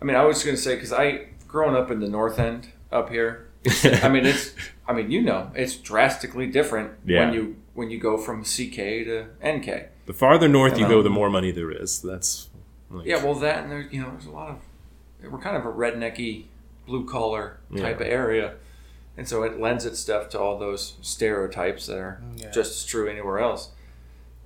I 0.02 0.06
mean, 0.06 0.16
I 0.16 0.24
was 0.24 0.42
going 0.44 0.56
to 0.56 0.62
say 0.62 0.76
because 0.76 0.94
I 0.94 1.28
growing 1.48 1.76
up 1.76 1.92
in 1.92 2.00
the 2.00 2.08
North 2.08 2.40
End 2.40 2.70
up 2.92 3.10
here. 3.10 3.50
I 4.02 4.08
mean, 4.08 4.26
it's. 4.26 4.54
I 4.88 4.94
mean, 4.94 5.12
you 5.12 5.22
know, 5.22 5.52
it's 5.54 5.76
drastically 5.76 6.48
different 6.48 6.94
Yeah. 7.06 7.26
when 7.26 7.34
you 7.34 7.56
when 7.76 7.92
you 7.92 8.00
go 8.00 8.18
from 8.18 8.44
CK 8.44 8.76
to 9.06 9.28
NK. 9.46 9.90
the 10.08 10.14
farther 10.14 10.48
north 10.48 10.80
you 10.80 10.86
You 10.86 10.90
go, 10.90 11.04
the 11.04 11.10
um, 11.10 11.14
more 11.14 11.30
money 11.30 11.52
there 11.52 11.72
is. 11.72 12.02
That's 12.02 12.50
like, 12.90 13.06
Yeah, 13.06 13.24
well, 13.24 13.36
that 13.36 13.64
and 13.64 13.72
there's 13.72 13.94
you 13.94 14.02
know, 14.02 14.10
there's 14.10 14.26
a 14.26 14.32
lot 14.32 14.50
of 14.50 14.58
we're 15.32 15.40
kind 15.40 15.58
of 15.58 15.66
a 15.66 15.72
rednecky, 15.72 16.46
blue 16.86 17.06
collar 17.06 17.60
type 17.76 18.00
of 18.00 18.08
area, 18.08 18.56
and 19.18 19.28
so 19.28 19.44
it 19.44 19.60
lends 19.60 19.86
its 19.86 20.00
stuff 20.00 20.30
to 20.30 20.40
all 20.40 20.58
those 20.58 20.96
stereotypes 21.02 21.88
that 21.88 21.98
are 21.98 22.22
mm, 22.24 22.42
Yeah. 22.42 22.52
just 22.52 22.72
as 22.72 22.86
true 22.86 23.08
anywhere 23.10 23.40
else. 23.40 23.72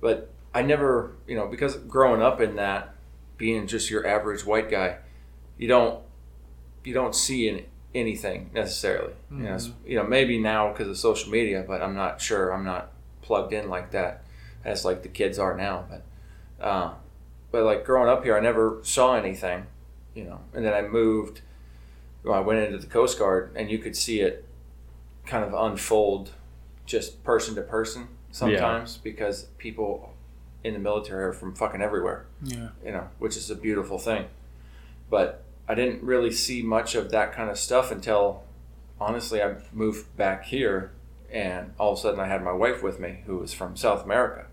But 0.00 0.30
I 0.54 0.62
never, 0.62 1.12
you 1.26 1.36
know, 1.36 1.46
because 1.46 1.76
growing 1.76 2.22
up 2.22 2.40
in 2.40 2.56
that, 2.56 2.94
being 3.36 3.66
just 3.66 3.90
your 3.90 4.06
average 4.06 4.44
white 4.44 4.70
guy, 4.70 4.98
you 5.56 5.68
don't 5.68 6.02
you 6.82 6.94
don't 6.94 7.14
see 7.14 7.48
in 7.48 7.64
anything 7.94 8.50
necessarily. 8.54 9.12
You 9.30 9.38
know, 9.38 9.50
mm-hmm. 9.50 9.88
you 9.88 9.96
know, 9.96 10.04
maybe 10.04 10.38
now 10.38 10.72
because 10.72 10.88
of 10.88 10.96
social 10.96 11.30
media, 11.30 11.64
but 11.66 11.82
I'm 11.82 11.94
not 11.94 12.20
sure. 12.20 12.50
I'm 12.52 12.64
not 12.64 12.92
plugged 13.30 13.52
in 13.52 13.68
like 13.68 13.92
that 13.92 14.24
as 14.64 14.84
like 14.84 15.04
the 15.04 15.08
kids 15.08 15.38
are 15.38 15.56
now. 15.56 15.84
But 15.88 16.66
uh, 16.66 16.94
but 17.52 17.62
like 17.62 17.84
growing 17.84 18.08
up 18.08 18.24
here, 18.24 18.36
I 18.36 18.40
never 18.40 18.80
saw 18.82 19.14
anything, 19.14 19.66
you 20.14 20.24
know. 20.24 20.40
And 20.52 20.64
then 20.64 20.74
I 20.74 20.82
moved. 20.82 21.42
Well, 22.24 22.34
I 22.34 22.40
went 22.40 22.58
into 22.58 22.78
the 22.78 22.88
Coast 22.88 23.20
Guard, 23.20 23.52
and 23.54 23.70
you 23.70 23.78
could 23.78 23.96
see 23.96 24.20
it 24.20 24.44
kind 25.26 25.44
of 25.44 25.54
unfold, 25.54 26.32
just 26.86 27.22
person 27.22 27.54
to 27.54 27.62
person 27.62 28.08
sometimes 28.32 28.96
because 28.96 29.44
people 29.58 30.12
in 30.64 30.72
the 30.72 30.78
military 30.80 31.24
are 31.24 31.32
from 31.32 31.54
fucking 31.54 31.82
everywhere 31.82 32.26
yeah 32.44 32.68
you 32.84 32.92
know, 32.92 33.08
which 33.18 33.36
is 33.36 33.48
a 33.50 33.54
beautiful 33.54 33.98
thing. 33.98 34.26
But 35.08 35.42
I 35.68 35.74
didn't 35.76 36.02
really 36.02 36.32
see 36.32 36.62
much 36.62 36.94
of 36.96 37.10
that 37.12 37.32
kind 37.32 37.48
of 37.48 37.58
stuff 37.58 37.90
until, 37.92 38.42
honestly, 39.00 39.40
I 39.42 39.54
moved 39.72 40.16
back 40.16 40.44
here, 40.46 40.90
and 41.32 41.72
all 41.78 41.92
of 41.92 41.98
a 41.98 42.00
sudden 42.02 42.20
I 42.20 42.26
had 42.26 42.42
my 42.42 42.52
wife 42.52 42.82
with 42.82 43.00
me, 43.00 43.22
who 43.26 43.38
was 43.38 43.52
from 43.52 43.76
South 43.76 44.04
America, 44.04 44.46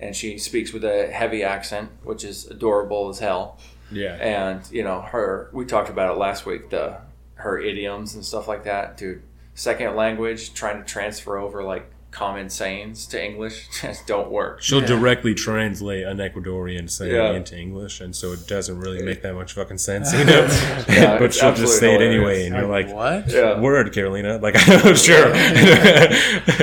and 0.00 0.14
she 0.14 0.38
speaks 0.38 0.72
with 0.72 0.84
a 0.84 1.08
heavy 1.08 1.42
accent, 1.42 1.90
which 2.02 2.24
is 2.24 2.46
adorable 2.46 3.08
as 3.08 3.18
hell. 3.18 3.58
yeah, 3.90 4.14
And 4.14 4.60
you 4.70 4.82
know, 4.84 5.00
her 5.00 5.50
we 5.52 5.64
talked 5.64 5.88
about 5.90 6.14
it 6.14 6.18
last 6.18 6.46
week, 6.46 6.70
the 6.70 6.98
her 7.34 7.58
idioms 7.58 8.14
and 8.14 8.24
stuff 8.24 8.48
like 8.48 8.64
that, 8.64 8.96
dude. 8.96 9.22
Second 9.54 9.96
language, 9.96 10.54
trying 10.54 10.78
to 10.78 10.84
transfer 10.84 11.36
over 11.38 11.62
like 11.64 11.90
common 12.18 12.50
sayings 12.50 13.06
to 13.06 13.24
English 13.24 13.68
just 13.80 14.06
don't 14.06 14.28
work. 14.30 14.60
She'll 14.60 14.80
directly 14.80 15.34
translate 15.34 16.04
an 16.04 16.18
Ecuadorian 16.18 16.90
saying 16.90 17.14
Yeah. 17.14 17.30
into 17.32 17.56
English, 17.56 18.00
and 18.00 18.14
so 18.14 18.32
it 18.32 18.46
doesn't 18.48 18.80
really 18.80 19.02
make 19.04 19.22
that 19.22 19.34
much 19.34 19.52
fucking 19.52 19.78
sense, 19.78 20.12
you 20.18 20.24
know. 20.24 20.46
Yeah, 20.88 21.16
but 21.22 21.32
she'll 21.32 21.54
just 21.54 21.78
say 21.78 21.94
it 21.94 22.00
anyway, 22.02 22.46
and 22.46 22.56
you're 22.56 22.66
like, 22.66 22.92
what 22.92 23.30
Yeah. 23.30 23.60
"Word, 23.60 23.92
Carolina." 23.92 24.38
Like, 24.38 24.56
I'm 24.68 24.96
sure. 24.96 25.30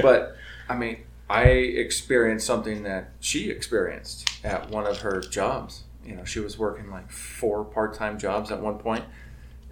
but 0.02 0.36
I 0.68 0.76
mean, 0.76 0.98
I 1.30 1.44
experienced 1.44 2.46
something 2.46 2.84
that 2.84 3.12
she 3.22 3.50
experienced 3.50 4.30
at 4.44 4.70
one 4.70 4.86
of 4.86 5.00
her 5.00 5.22
jobs, 5.22 5.84
you 6.06 6.16
know, 6.16 6.26
she 6.26 6.40
was 6.40 6.58
working 6.58 6.92
like 6.92 7.10
four 7.12 7.64
part 7.64 7.94
time 7.94 8.20
jobs 8.20 8.52
at 8.52 8.60
one 8.62 8.78
point, 8.78 9.06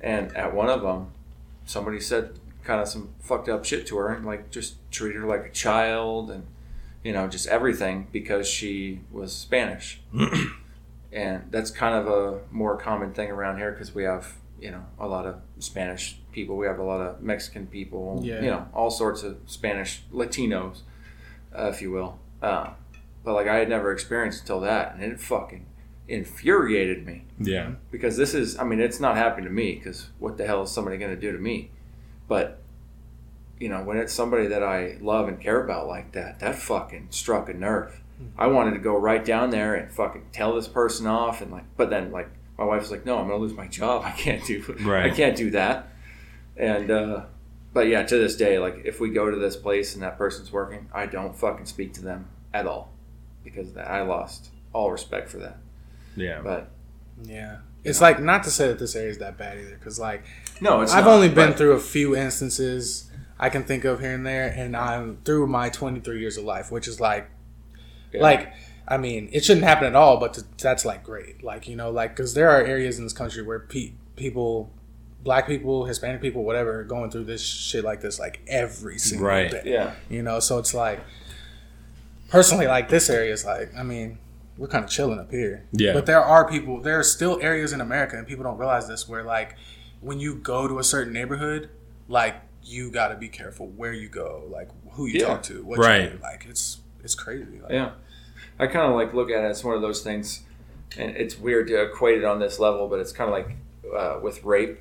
and 0.02 0.36
at 0.38 0.54
one 0.56 0.70
of 0.70 0.82
them, 0.82 1.12
somebody 1.66 2.00
said 2.00 2.40
kind 2.64 2.82
of 2.82 2.88
some 2.88 3.10
fucked 3.20 3.50
up 3.50 3.66
shit 3.66 3.86
to 3.88 3.98
her 3.98 4.10
and 4.14 4.26
like 4.26 4.50
just 4.52 4.76
treated 4.92 5.22
her 5.22 5.28
like 5.28 5.46
a 5.46 5.50
child 5.52 6.32
and 6.32 6.46
you 7.04 7.12
know 7.12 7.28
just 7.28 7.48
everything 7.48 8.08
because 8.12 8.48
she 8.48 9.02
was 9.12 9.34
Spanish, 9.36 10.02
and 11.12 11.44
that's 11.52 11.70
kind 11.72 11.96
of 11.96 12.08
a 12.08 12.40
more 12.52 12.78
common 12.78 13.14
thing 13.14 13.30
around 13.30 13.58
here 13.58 13.72
because 13.72 13.94
we 13.94 14.04
have 14.04 14.34
you 14.62 14.72
know 14.72 14.84
a 15.00 15.08
lot 15.08 15.26
of 15.26 15.36
Spanish 15.60 16.18
people, 16.32 16.56
we 16.58 16.66
have 16.66 16.80
a 16.80 16.84
lot 16.84 17.02
of 17.02 17.22
Mexican 17.22 17.68
people, 17.68 18.22
Yeah. 18.24 18.42
you 18.42 18.50
know 18.50 18.68
all 18.74 18.90
sorts 18.90 19.24
of 19.24 19.38
Spanish 19.46 20.04
Latinos, 20.14 20.82
uh, 21.58 21.66
if 21.68 21.82
you 21.82 21.92
will. 21.92 22.20
Uh, 22.42 22.72
but 23.24 23.34
like 23.34 23.48
I 23.48 23.56
had 23.58 23.70
never 23.70 23.92
experienced 23.92 24.42
until 24.42 24.62
that, 24.62 24.96
and 24.96 25.04
it 25.04 25.20
fucking 25.20 25.66
infuriated 26.08 27.06
me 27.06 27.24
Yeah. 27.40 27.72
because 27.92 28.18
this 28.18 28.34
is 28.34 28.58
I 28.60 28.64
mean 28.64 28.80
it's 28.80 29.00
not 29.00 29.16
happening 29.18 29.46
to 29.46 29.52
me 29.54 29.76
because 29.76 30.10
what 30.20 30.38
the 30.38 30.46
hell 30.46 30.64
is 30.64 30.72
somebody 30.72 30.98
going 30.98 31.14
to 31.16 31.20
do 31.20 31.32
to 31.32 31.38
me 31.38 31.72
but 32.28 32.62
you 33.60 33.70
know 33.70 33.84
when 33.84 33.98
it's 33.98 34.14
somebody 34.14 34.48
that 34.48 34.64
I 34.64 34.98
love 35.02 35.28
and 35.28 35.40
care 35.40 35.64
about 35.64 35.88
like 35.88 36.12
that 36.14 36.40
that 36.40 36.56
fucking 36.56 37.08
struck 37.12 37.50
a 37.50 37.54
nerve. 37.54 38.00
I 38.38 38.48
wanted 38.48 38.72
to 38.72 38.80
go 38.80 38.96
right 38.96 39.24
down 39.24 39.50
there 39.50 39.76
and 39.76 39.92
fucking 39.92 40.28
tell 40.32 40.56
this 40.56 40.68
person 40.68 41.08
off 41.08 41.42
and 41.42 41.52
like 41.52 41.66
but 41.76 41.90
then 41.90 42.12
like 42.12 42.30
my 42.58 42.64
wife 42.64 42.82
was 42.82 42.92
like 42.92 43.06
no 43.06 43.18
I'm 43.18 43.28
going 43.28 43.40
to 43.40 43.42
lose 43.42 43.56
my 43.56 43.68
job. 43.68 44.04
I 44.06 44.12
can't 44.12 44.46
do 44.46 44.64
Right. 44.82 45.12
I 45.12 45.16
can't 45.16 45.36
do 45.36 45.52
that. 45.52 45.90
And 46.56 46.90
uh 46.90 47.26
but 47.74 47.88
yeah 47.88 48.04
to 48.04 48.18
this 48.18 48.36
day 48.38 48.60
like 48.60 48.82
if 48.86 49.00
we 49.00 49.10
go 49.10 49.30
to 49.30 49.38
this 49.38 49.56
place 49.56 49.94
and 49.94 50.04
that 50.04 50.18
person's 50.18 50.52
working 50.52 50.88
I 50.94 51.06
don't 51.06 51.36
fucking 51.36 51.66
speak 51.66 51.94
to 51.96 52.02
them 52.02 52.28
at 52.54 52.66
all 52.66 52.92
because 53.44 53.70
of 53.70 53.74
that. 53.76 53.90
I 53.90 54.04
lost 54.04 54.50
all 54.72 54.92
respect 54.92 55.30
for 55.30 55.38
that. 55.40 55.58
Yeah. 56.16 56.42
but 56.44 56.70
Yeah. 57.24 57.58
It's 57.84 58.00
like 58.00 58.22
not 58.22 58.44
to 58.44 58.52
say 58.52 58.68
that 58.68 58.80
this 58.80 58.96
area 58.96 59.10
is 59.10 59.18
that 59.18 59.38
bad 59.38 59.58
either, 59.58 59.76
because 59.76 60.00
like 60.00 60.24
no 60.64 60.82
it's 60.82 60.94
I've 60.94 61.06
not, 61.06 61.14
only 61.16 61.30
been 61.30 61.50
but- 61.50 61.58
through 61.58 61.74
a 61.74 61.80
few 61.80 62.16
instances 62.16 63.10
I 63.40 63.50
can 63.50 63.64
think 63.64 63.84
of 63.84 64.00
here 64.00 64.14
and 64.14 64.26
there, 64.26 64.48
and 64.56 64.76
I'm 64.78 65.18
through 65.26 65.48
my 65.48 65.68
23 65.70 66.20
years 66.20 66.38
of 66.38 66.46
life, 66.46 66.72
which 66.72 66.88
is 66.88 67.02
like, 67.02 67.30
Yeah. 68.14 68.22
like, 68.22 68.54
I 68.88 68.96
mean, 68.98 69.28
it 69.34 69.44
shouldn't 69.44 69.66
happen 69.66 69.86
at 69.88 69.96
all, 69.96 70.18
but 70.18 70.36
to, 70.36 70.44
that's 70.62 70.86
like 70.86 71.04
great, 71.04 71.44
like 71.44 71.68
you 71.68 71.76
know, 71.76 71.90
like 71.92 72.16
because 72.16 72.36
there 72.36 72.50
are 72.50 72.62
areas 72.64 72.98
in 73.00 73.04
this 73.04 73.12
country 73.12 73.42
where 73.44 73.60
pe- 73.60 73.94
people, 74.16 74.70
black 75.24 75.46
people, 75.48 75.86
Hispanic 75.86 76.22
people, 76.22 76.44
whatever, 76.46 76.84
going 76.86 77.12
through 77.12 77.26
this 77.26 77.42
shit 77.44 77.84
like 77.84 78.00
this 78.02 78.18
like 78.20 78.40
every 78.48 78.98
single 78.98 79.28
Right. 79.28 79.52
day. 79.52 79.64
yeah 79.66 79.92
You 80.10 80.22
know, 80.22 80.40
so 80.40 80.58
it's 80.60 80.74
like, 80.74 81.02
personally, 82.30 82.68
like 82.68 82.88
this 82.90 83.10
area 83.10 83.34
is 83.34 83.46
like, 83.46 83.72
I 83.78 83.84
mean, 83.84 84.18
we're 84.58 84.68
kind 84.68 84.84
of 84.84 84.90
chilling 84.90 85.20
up 85.20 85.32
here. 85.32 85.66
Yeah. 85.72 85.94
But 85.94 86.06
there 86.06 86.22
are 86.24 86.48
people, 86.48 86.80
there 86.82 87.00
are 87.00 87.04
still 87.04 87.40
areas 87.42 87.74
in 87.74 87.82
America, 87.82 88.18
and 88.18 88.28
people 88.28 88.44
don't 88.44 88.58
realize 88.58 88.88
this, 88.88 89.10
where 89.10 89.24
like, 89.24 89.56
when 90.04 90.20
you 90.20 90.36
go 90.36 90.68
to 90.68 90.80
a 90.80 90.84
certain 90.84 91.14
neighborhood, 91.14 91.70
like 92.08 92.36
you 92.64 92.92
got 92.92 93.10
to 93.10 93.16
be 93.16 93.28
careful 93.28 93.68
where 93.68 93.94
you 93.94 94.08
go, 94.10 94.44
like 94.52 94.70
who 94.92 95.06
you 95.06 95.20
Yeah. 95.20 95.28
talk 95.28 95.44
to, 95.44 95.64
what 95.64 95.80
Right. 95.80 96.04
you 96.04 96.10
do. 96.12 96.20
Like 96.22 96.46
it's 96.50 96.80
it's 97.04 97.16
crazy. 97.16 97.60
Like, 97.62 97.72
Yeah, 97.72 97.92
I 98.60 98.68
kind 98.68 98.90
of 98.90 98.96
like 98.96 99.14
look 99.14 99.30
at 99.30 99.44
it 99.44 99.48
as 99.48 99.64
one 99.64 99.76
of 99.76 99.82
those 99.82 100.02
things, 100.02 100.42
and 100.98 101.16
it's 101.18 101.38
weird 101.38 101.68
to 101.68 101.82
equate 101.82 102.18
it 102.20 102.24
on 102.26 102.40
this 102.40 102.60
level, 102.60 102.88
but 102.88 103.00
it's 103.00 103.12
kind 103.12 103.30
of 103.30 103.34
like 103.34 103.56
uh, 103.96 104.20
with 104.22 104.44
rape. 104.44 104.80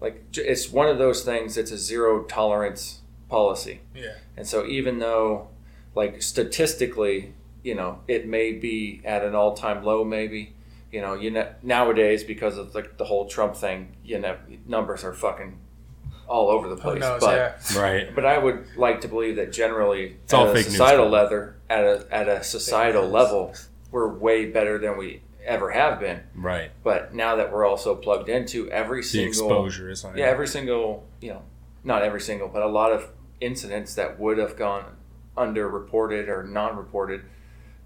Like 0.00 0.22
it's 0.34 0.70
one 0.70 0.88
of 0.88 0.98
those 0.98 1.22
things. 1.24 1.56
It's 1.56 1.70
a 1.70 1.78
zero 1.78 2.22
tolerance 2.24 3.00
policy, 3.28 3.80
Yeah. 3.94 4.14
and 4.36 4.46
so 4.46 4.64
even 4.66 4.98
though, 5.00 5.48
like 5.94 6.22
statistically, 6.22 7.32
you 7.64 7.74
know, 7.74 8.00
it 8.06 8.26
may 8.28 8.52
be 8.52 9.00
at 9.04 9.24
an 9.24 9.34
all 9.34 9.54
time 9.54 9.82
low, 9.84 10.04
maybe. 10.04 10.52
You 10.96 11.02
know, 11.02 11.12
you 11.12 11.30
know, 11.30 11.46
nowadays 11.62 12.24
because 12.24 12.56
of 12.56 12.74
like 12.74 12.96
the 12.96 13.04
whole 13.04 13.26
Trump 13.28 13.54
thing, 13.54 13.96
you 14.02 14.18
know, 14.18 14.34
numbers 14.66 15.04
are 15.04 15.12
fucking 15.12 15.58
all 16.26 16.48
over 16.48 16.68
the 16.70 16.74
Who 16.76 16.80
place. 16.80 17.00
knows? 17.00 17.20
but 17.20 17.36
yeah. 17.36 17.52
Right. 17.82 18.14
but 18.14 18.24
I 18.24 18.38
would 18.38 18.64
like 18.78 19.02
to 19.02 19.08
believe 19.08 19.36
that 19.36 19.52
generally, 19.52 20.16
It's 20.24 20.32
all 20.32 20.44
at 20.46 20.52
a 20.52 20.54
fake 20.54 20.64
societal 20.64 21.08
level, 21.10 21.52
at 21.68 21.84
a 21.84 22.06
at 22.10 22.28
a 22.28 22.42
societal 22.42 23.02
news. 23.02 23.12
level, 23.12 23.54
we're 23.90 24.08
way 24.08 24.46
better 24.46 24.78
than 24.78 24.96
we 24.96 25.20
ever 25.44 25.70
have 25.70 26.00
been. 26.00 26.20
Right. 26.34 26.70
But 26.82 27.12
now 27.14 27.36
that 27.36 27.52
we're 27.52 27.66
also 27.66 27.94
plugged 27.94 28.30
into 28.30 28.58
every 28.70 29.02
The 29.02 29.08
single 29.08 29.28
exposure 29.48 29.90
is 29.90 30.02
high. 30.02 30.14
yeah, 30.16 30.24
every 30.36 30.48
single 30.48 31.04
you 31.20 31.30
know, 31.34 31.42
not 31.84 32.00
every 32.04 32.22
single, 32.22 32.48
but 32.48 32.62
a 32.62 32.68
lot 32.80 32.90
of 32.90 33.10
incidents 33.40 33.94
that 33.96 34.18
would 34.18 34.38
have 34.38 34.56
gone 34.56 34.96
underreported 35.36 36.28
or 36.28 36.42
non-reported 36.42 37.20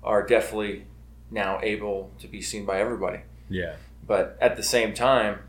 are 0.05 0.24
definitely 0.24 0.87
now 1.31 1.61
able 1.62 2.11
to 2.20 2.27
be 2.28 2.40
seen 2.43 2.65
by 2.65 2.81
everybody. 2.81 3.20
Yeah. 3.48 3.77
But 4.07 4.36
at 4.40 4.57
the 4.57 4.62
same 4.62 4.94
time, 4.94 5.40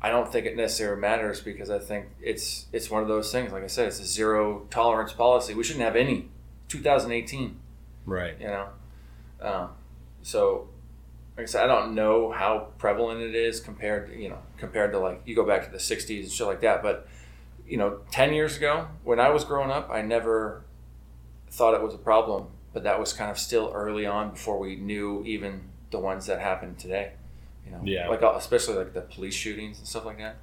I 0.00 0.10
don't 0.10 0.30
think 0.32 0.46
it 0.46 0.56
necessarily 0.56 1.00
matters 1.00 1.40
because 1.40 1.70
I 1.70 1.78
think 1.78 2.06
it's 2.20 2.66
it's 2.72 2.90
one 2.90 3.02
of 3.02 3.08
those 3.08 3.30
things. 3.30 3.52
Like 3.52 3.62
I 3.62 3.68
said, 3.68 3.86
it's 3.86 4.00
a 4.00 4.04
zero 4.06 4.66
tolerance 4.70 5.12
policy. 5.12 5.54
We 5.54 5.62
shouldn't 5.62 5.84
have 5.84 5.96
any. 5.96 6.28
2018, 6.68 7.60
Right. 8.06 8.34
you 8.40 8.46
know. 8.46 8.68
Um, 9.40 9.68
so, 10.22 10.68
like 11.36 11.44
I 11.44 11.46
said, 11.46 11.64
I 11.64 11.66
don't 11.66 11.94
know 11.94 12.30
how 12.32 12.68
prevalent 12.78 13.20
it 13.20 13.34
is 13.34 13.60
compared, 13.60 14.08
to, 14.08 14.18
you 14.18 14.30
know, 14.30 14.38
compared 14.56 14.92
to 14.92 14.98
like 14.98 15.20
you 15.26 15.36
go 15.36 15.44
back 15.44 15.64
to 15.66 15.70
the 15.70 15.76
60s 15.78 16.22
and 16.22 16.32
shit 16.32 16.46
like 16.46 16.60
that. 16.62 16.82
But 16.82 17.06
you 17.66 17.76
know, 17.76 17.98
10 18.10 18.32
years 18.32 18.56
ago 18.56 18.88
when 19.04 19.20
I 19.20 19.28
was 19.30 19.44
growing 19.44 19.70
up, 19.70 19.90
I 19.90 20.02
never 20.02 20.64
thought 21.50 21.74
it 21.74 21.82
was 21.82 21.94
a 21.94 21.98
problem. 21.98 22.46
But 22.72 22.84
that 22.84 22.98
was 22.98 23.12
kind 23.12 23.30
of 23.30 23.38
still 23.38 23.70
early 23.74 24.06
on 24.06 24.30
before 24.30 24.58
we 24.58 24.76
knew 24.76 25.22
even 25.26 25.62
the 25.90 25.98
ones 25.98 26.26
that 26.26 26.40
happened 26.40 26.78
today. 26.78 27.12
You 27.66 27.72
know, 27.72 27.80
Yeah. 27.84 28.08
like 28.08 28.22
uh, 28.22 28.32
especially 28.36 28.76
like 28.76 28.92
the 28.94 29.02
police 29.02 29.34
shootings 29.34 29.78
and 29.78 29.86
stuff 29.86 30.04
like 30.04 30.18
that. 30.18 30.36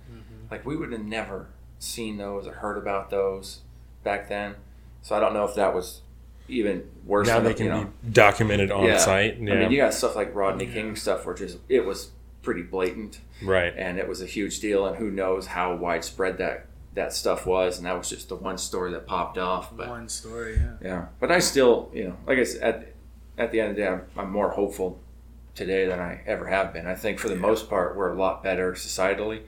Like 0.51 0.65
we 0.65 0.75
would 0.77 0.91
have 0.91 1.03
never 1.03 1.47
seen 1.79 2.17
those 2.17 2.47
or 2.47 2.53
heard 2.53 2.77
about 2.77 3.09
those 3.09 3.61
back 4.03 4.29
then. 4.29 4.55
So 5.01 5.15
I 5.15 5.19
don't 5.19 5.33
know 5.33 5.45
if 5.45 5.55
that 5.55 5.73
was 5.73 6.01
even 6.47 6.89
worse. 7.05 7.27
Now 7.27 7.35
than 7.35 7.43
they 7.45 7.49
the- 7.51 7.55
can 7.55 7.65
you 7.65 7.71
know, 7.71 7.83
be 8.03 8.09
documented 8.11 8.71
on 8.71 8.83
Yeah. 8.85 8.97
site. 8.97 9.37
Yeah. 9.39 9.53
I 9.53 9.57
mean, 9.59 9.71
you 9.71 9.77
got 9.77 9.93
stuff 9.93 10.15
like 10.15 10.33
Rodney 10.35 10.65
King 10.67 10.95
stuff, 10.95 11.25
which 11.25 11.41
is 11.41 11.57
it 11.67 11.85
was 11.85 12.11
pretty 12.41 12.61
blatant, 12.63 13.19
right. 13.43 13.73
and 13.77 13.99
it 13.99 14.07
was 14.07 14.21
a 14.21 14.25
huge 14.25 14.59
deal, 14.59 14.85
and 14.85 14.95
who 14.97 15.11
knows 15.11 15.47
how 15.47 15.75
widespread 15.75 16.37
that 16.37 16.65
that 16.95 17.13
stuff 17.13 17.45
was, 17.45 17.77
and 17.77 17.85
that 17.85 17.97
was 17.97 18.09
just 18.09 18.29
the 18.29 18.35
one 18.35 18.57
story 18.57 18.91
that 18.91 19.05
popped 19.05 19.37
off. 19.37 19.75
But 19.75 19.89
One 19.89 20.09
story. 20.09 20.55
Yeah. 20.57 20.73
yeah, 20.81 21.05
but 21.19 21.31
I 21.31 21.39
still, 21.39 21.89
you 21.93 22.05
know, 22.05 22.17
like 22.25 22.39
I 22.39 22.43
said, 22.43 22.61
at, 22.63 22.93
at 23.45 23.51
the 23.51 23.59
end 23.61 23.69
of 23.71 23.75
the 23.75 23.81
day, 23.83 23.87
I'm, 23.87 24.01
I'm 24.17 24.31
more 24.31 24.51
hopeful 24.51 24.99
today 25.55 25.85
than 25.85 25.99
I 25.99 26.21
ever 26.25 26.47
have 26.47 26.73
been. 26.73 26.87
I 26.87 26.95
think 26.95 27.19
for 27.19 27.29
the 27.29 27.35
most 27.35 27.69
part, 27.69 27.95
we're 27.95 28.11
a 28.11 28.17
lot 28.17 28.43
better 28.43 28.73
societally. 28.73 29.41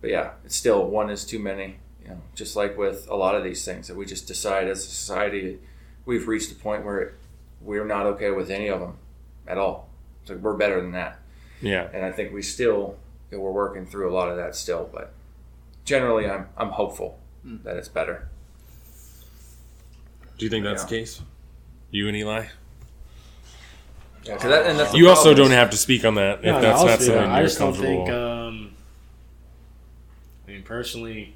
But 0.00 0.10
yeah, 0.10 0.32
it's 0.44 0.56
still 0.56 0.84
one 0.86 1.08
is 1.10 1.24
too 1.24 1.38
many. 1.38 1.76
You 2.02 2.08
know, 2.10 2.20
just 2.34 2.56
like 2.56 2.76
with 2.76 3.06
a 3.08 3.14
lot 3.14 3.36
of 3.36 3.44
these 3.44 3.64
things 3.64 3.86
that 3.86 3.96
we 3.96 4.04
just 4.04 4.26
decide 4.26 4.66
as 4.66 4.78
a 4.80 4.88
society, 4.90 5.60
we've 6.04 6.26
reached 6.26 6.50
a 6.50 6.56
point 6.56 6.84
where 6.84 7.14
we're 7.60 7.84
not 7.84 8.06
okay 8.06 8.32
with 8.32 8.50
any 8.50 8.66
of 8.66 8.80
them 8.80 8.96
at 9.46 9.56
all. 9.56 9.88
So 10.24 10.36
we're 10.36 10.56
better 10.56 10.80
than 10.80 10.90
that, 10.92 11.18
Yeah. 11.60 11.88
and 11.92 12.04
I 12.04 12.10
think 12.12 12.32
we 12.32 12.42
still 12.42 12.96
you 13.30 13.38
know, 13.38 13.44
we're 13.44 13.52
working 13.52 13.86
through 13.86 14.10
a 14.10 14.14
lot 14.14 14.28
of 14.28 14.36
that 14.36 14.56
still. 14.56 14.88
But 14.92 15.12
generally, 15.84 16.28
I'm 16.28 16.46
I'm 16.56 16.68
hopeful 16.70 17.18
that 17.44 17.76
it's 17.76 17.88
better. 17.88 18.28
Do 20.38 20.44
you 20.46 20.50
think 20.50 20.64
that's 20.64 20.82
Yeah. 20.82 20.88
the 20.88 20.96
case? 20.96 21.22
You 21.90 22.08
and 22.08 22.16
Eli? 22.16 22.46
Yeah, 24.24 24.36
'cause 24.36 24.44
that, 24.50 24.66
and 24.66 24.78
that's 24.78 24.94
You 24.94 25.08
also 25.08 25.30
problem. 25.30 25.48
don't 25.48 25.50
have 25.58 25.70
to 25.70 25.76
speak 25.76 26.04
on 26.04 26.14
that 26.14 26.38
if 26.38 26.44
No, 26.44 26.52
no, 26.52 26.60
that's 26.60 26.80
I'll 26.80 26.86
not 26.86 27.00
something 27.00 27.14
that. 27.16 27.34
You're 27.36 27.46
just 27.46 27.58
don't 27.58 27.72
comfortable. 27.74 28.06
think. 28.06 28.16
Um, 28.16 28.74
I 30.46 30.50
mean, 30.52 30.62
personally, 30.62 31.34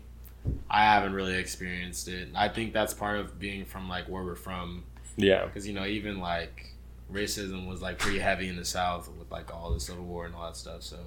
I 0.71 0.85
haven't 0.85 1.13
really 1.13 1.35
experienced 1.37 2.07
it. 2.09 2.29
I 2.35 2.49
think 2.49 2.73
that's 2.73 2.95
part 2.95 3.19
of 3.19 3.39
being 3.41 3.65
from 3.65 3.89
like 3.89 4.09
where 4.09 4.23
we're 4.23 4.37
from, 4.37 4.85
yeah. 5.17 5.47
because 5.47 5.67
you 5.67 5.75
know, 5.75 5.85
even 5.85 6.21
like 6.21 6.73
racism 7.13 7.67
was 7.67 7.83
like 7.83 7.99
pretty 7.99 8.19
heavy 8.21 8.49
in 8.49 8.57
the 8.57 8.65
South 8.65 9.09
with 9.19 9.31
like 9.31 9.53
all 9.55 9.73
the 9.73 9.81
Civil 9.81 10.05
War 10.05 10.25
and 10.27 10.35
all 10.35 10.47
that 10.47 10.57
stuff. 10.57 10.83
So 10.83 10.99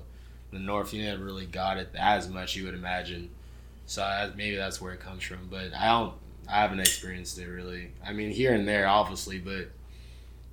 the 0.51 0.59
North, 0.59 0.93
you 0.93 1.03
never 1.03 1.23
really 1.23 1.45
got 1.45 1.77
it 1.77 1.89
as 1.97 2.30
much 2.30 2.55
you 2.55 2.65
would 2.65 2.73
imagine. 2.73 3.30
So 3.85 4.03
I, 4.03 4.30
maybe 4.35 4.55
that's 4.55 4.81
where 4.81 4.93
it 4.93 4.99
comes 4.99 5.23
from. 5.23 5.47
But 5.49 5.73
I 5.73 5.88
don't. 5.88 6.13
I 6.47 6.61
haven't 6.61 6.80
experienced 6.80 7.38
it 7.38 7.47
really. 7.47 7.91
I 8.05 8.13
mean, 8.13 8.31
here 8.31 8.53
and 8.53 8.67
there, 8.67 8.88
obviously, 8.88 9.38
but 9.38 9.69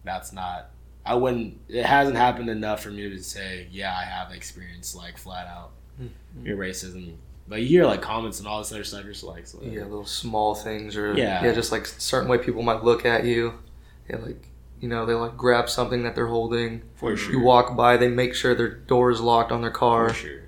that's 0.05 0.33
not. 0.33 0.71
I 1.05 1.15
wouldn't. 1.15 1.59
It 1.69 1.87
hasn't 1.87 2.17
happened 2.17 2.51
enough 2.51 2.83
for 2.83 2.91
me 2.91 3.09
to 3.09 3.23
say, 3.23 3.69
yeah, 3.71 3.97
I 3.97 4.05
have 4.05 4.33
experienced 4.33 4.95
like 4.97 5.17
flat 5.17 5.47
out 5.47 5.71
hmm. 5.97 6.09
your 6.45 6.57
racism. 6.57 7.15
But 7.49 7.63
you 7.63 7.69
hear 7.69 7.87
like 7.87 8.03
comments 8.03 8.41
and 8.41 8.49
all 8.49 8.59
this 8.59 8.73
other 8.73 8.85
stuff. 8.85 9.05
You're 9.05 9.13
just 9.13 9.25
like, 9.25 9.47
so, 9.47 9.61
Yeah, 9.63 9.83
little 9.83 10.05
small 10.05 10.55
things 10.55 10.97
or 10.97 11.15
Yeah. 11.15 11.45
yeah, 11.45 11.53
just 11.53 11.71
like 11.71 11.87
certain 11.87 12.29
way 12.29 12.39
people 12.39 12.63
might 12.63 12.83
look 12.83 13.05
at 13.05 13.25
you. 13.25 13.55
Yeah, 14.11 14.17
like 14.17 14.49
you 14.81 14.89
know, 14.89 15.07
they 15.07 15.15
like 15.15 15.37
grab 15.37 15.69
something 15.69 16.03
that 16.03 16.15
they're 16.15 16.27
holding. 16.27 16.83
for 16.95 17.17
sure. 17.17 17.33
You 17.33 17.41
walk 17.41 17.77
by, 17.77 17.97
they 17.97 18.09
make 18.09 18.35
sure 18.35 18.55
their 18.55 18.69
door 18.75 19.11
is 19.11 19.21
locked 19.21 19.53
on 19.53 19.63
their 19.63 19.71
car. 19.71 20.09
for 20.11 20.15
sure. 20.15 20.43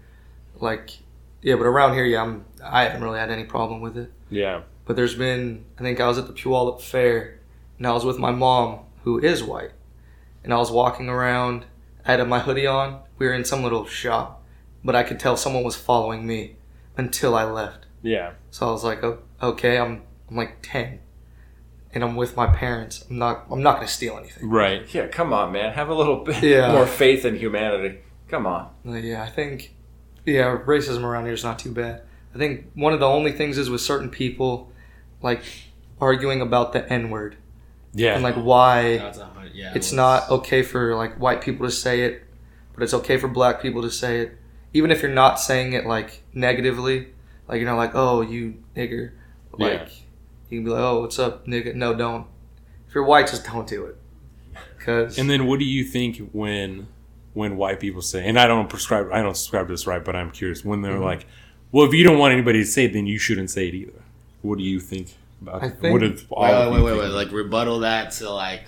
Like, 0.60 0.98
yeah, 1.42 1.54
but 1.54 1.64
around 1.64 1.94
here, 1.94 2.04
yeah, 2.04 2.22
I'm 2.22 2.44
I 2.64 2.84
haven't 2.84 3.02
really 3.02 3.18
had 3.18 3.30
any 3.30 3.44
problem 3.44 3.80
with 3.80 3.96
it. 3.96 4.12
Yeah. 4.30 4.62
But 4.84 4.96
there's 4.96 5.14
been, 5.14 5.64
I 5.78 5.82
think 5.82 6.00
I 6.00 6.08
was 6.08 6.18
at 6.18 6.26
the 6.26 6.32
Puyallup 6.32 6.80
Fair, 6.80 7.40
and 7.76 7.86
I 7.86 7.92
was 7.92 8.04
with 8.04 8.18
my 8.18 8.30
mom, 8.30 8.80
who 9.04 9.18
is 9.18 9.42
white, 9.42 9.72
and 10.42 10.52
I 10.52 10.56
was 10.56 10.70
walking 10.70 11.08
around 11.08 11.66
I 12.08 12.12
had 12.12 12.26
my 12.26 12.38
hoodie 12.38 12.66
on. 12.66 13.00
We 13.18 13.26
were 13.26 13.34
in 13.34 13.44
some 13.44 13.62
little 13.62 13.84
shop, 13.84 14.42
but 14.82 14.96
I 14.96 15.02
could 15.02 15.20
tell 15.20 15.36
someone 15.36 15.62
was 15.62 15.76
following 15.76 16.26
me 16.26 16.56
until 16.96 17.34
I 17.34 17.44
left. 17.44 17.84
Yeah. 18.02 18.32
So 18.50 18.66
I 18.66 18.72
was 18.72 18.82
like, 18.82 19.04
oh, 19.04 19.18
okay, 19.42 19.76
I'm 19.76 20.02
I'm 20.30 20.36
like 20.36 20.56
ten, 20.62 21.00
and 21.94 22.04
I'm 22.04 22.16
with 22.16 22.36
my 22.36 22.46
parents. 22.46 23.04
I'm 23.08 23.18
not 23.18 23.46
I'm 23.50 23.62
not 23.62 23.76
gonna 23.76 23.88
steal 23.88 24.16
anything. 24.18 24.48
Right. 24.48 24.82
Yeah, 24.94 25.06
come 25.08 25.32
on, 25.32 25.52
man. 25.52 25.72
Have 25.72 25.88
a 25.88 25.94
little 25.94 26.24
bit 26.24 26.42
Yeah. 26.42 26.72
more 26.72 26.86
faith 26.86 27.24
in 27.24 27.36
humanity. 27.36 27.98
Come 28.28 28.46
on. 28.46 28.70
Yeah, 28.84 29.22
I 29.22 29.28
think 29.30 29.74
yeah, 30.26 30.58
racism 30.66 31.02
around 31.04 31.24
here 31.24 31.32
is 31.34 31.44
not 31.44 31.58
too 31.58 31.72
bad. 31.72 32.02
I 32.34 32.38
think 32.38 32.70
one 32.74 32.92
of 32.92 33.00
the 33.00 33.06
only 33.06 33.32
things 33.32 33.56
is 33.56 33.70
with 33.70 33.80
certain 33.80 34.10
people, 34.10 34.70
like 35.22 35.42
arguing 36.00 36.40
about 36.42 36.72
the 36.74 36.90
N 36.92 37.08
word 37.10 37.36
Yeah. 37.94 38.14
and 38.14 38.22
like 38.22 38.34
why 38.36 38.98
That's 38.98 39.18
a 39.18 39.24
hundred- 39.24 39.54
yeah, 39.54 39.72
it's 39.74 39.92
it 39.92 39.96
not 39.96 40.28
okay 40.30 40.62
for 40.62 40.94
like 40.94 41.18
white 41.18 41.40
people 41.40 41.64
to 41.66 41.72
say 41.72 42.02
it, 42.02 42.22
but 42.74 42.82
it's 42.82 42.92
okay 42.94 43.16
for 43.16 43.28
black 43.28 43.62
people 43.62 43.80
to 43.82 43.90
say 43.90 44.20
it, 44.20 44.36
even 44.74 44.90
if 44.90 45.00
you're 45.02 45.10
not 45.10 45.40
saying 45.40 45.72
it 45.72 45.86
like 45.86 46.22
negatively. 46.34 47.08
Like 47.48 47.60
you're 47.62 47.70
not 47.70 47.78
like, 47.78 47.92
oh, 47.94 48.20
you 48.20 48.62
nigger. 48.76 49.12
Like 49.52 49.72
Yeah. 49.72 49.88
You 50.48 50.58
can 50.58 50.64
be 50.64 50.70
like, 50.70 50.80
oh, 50.80 51.00
what's 51.00 51.18
up, 51.18 51.46
nigga? 51.46 51.74
No, 51.74 51.94
don't. 51.94 52.26
If 52.88 52.94
you're 52.94 53.04
white, 53.04 53.26
just 53.26 53.44
don't 53.44 53.66
do 53.68 53.84
it. 53.86 53.96
Cause 54.84 55.18
And 55.18 55.28
then 55.28 55.46
what 55.46 55.58
do 55.58 55.64
you 55.64 55.84
think 55.84 56.30
when 56.32 56.88
when 57.34 57.56
white 57.56 57.78
people 57.78 58.00
say 58.02 58.26
and 58.26 58.38
I 58.38 58.46
don't 58.46 58.68
prescribe 58.70 59.10
I 59.12 59.22
don't 59.22 59.36
subscribe 59.36 59.66
to 59.66 59.72
this 59.72 59.86
right, 59.86 60.02
but 60.04 60.16
I'm 60.16 60.30
curious, 60.30 60.64
when 60.64 60.82
they're 60.82 60.98
like, 60.98 61.26
Well, 61.72 61.86
if 61.86 61.92
you 61.92 62.02
don't 62.04 62.18
want 62.18 62.32
anybody 62.32 62.60
to 62.60 62.64
say 62.64 62.86
it, 62.86 62.92
then 62.92 63.06
you 63.06 63.18
shouldn't 63.18 63.50
say 63.50 63.68
it 63.68 63.74
either. 63.74 64.00
What 64.42 64.58
do 64.58 64.64
you 64.64 64.80
think 64.80 65.08
about 65.42 65.62
I 65.62 65.68
think- 65.68 65.92
what 65.92 66.02
if 66.02 66.26
all 66.30 66.42
Wait, 66.42 66.50
of 66.52 66.72
wait, 66.72 66.82
wait, 66.82 66.98
wait. 66.98 67.08
Like 67.08 67.30
rebuttal 67.32 67.80
that 67.80 68.12
to 68.12 68.30
like 68.30 68.62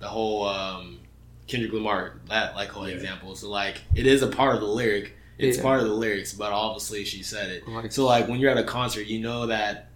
the 0.00 0.08
whole 0.08 0.46
um, 0.48 0.98
Kendrick 1.46 1.72
Lamar 1.72 2.16
that 2.28 2.56
like 2.56 2.70
whole 2.70 2.84
example. 2.86 3.36
So 3.36 3.48
like 3.50 3.82
it 3.94 4.06
is 4.06 4.22
a 4.22 4.28
part 4.28 4.54
of 4.56 4.60
the 4.60 4.66
lyric. 4.66 5.14
It's 5.38 5.56
Yeah. 5.58 5.62
part 5.62 5.80
of 5.80 5.86
the 5.86 5.94
lyrics, 5.94 6.32
but 6.32 6.52
obviously 6.52 7.04
she 7.04 7.22
said 7.22 7.50
it. 7.50 7.68
Like- 7.68 7.92
so 7.92 8.04
like 8.06 8.28
when 8.28 8.40
you're 8.40 8.50
at 8.50 8.58
a 8.58 8.64
concert, 8.64 9.06
you 9.06 9.20
know 9.20 9.46
that 9.46 9.90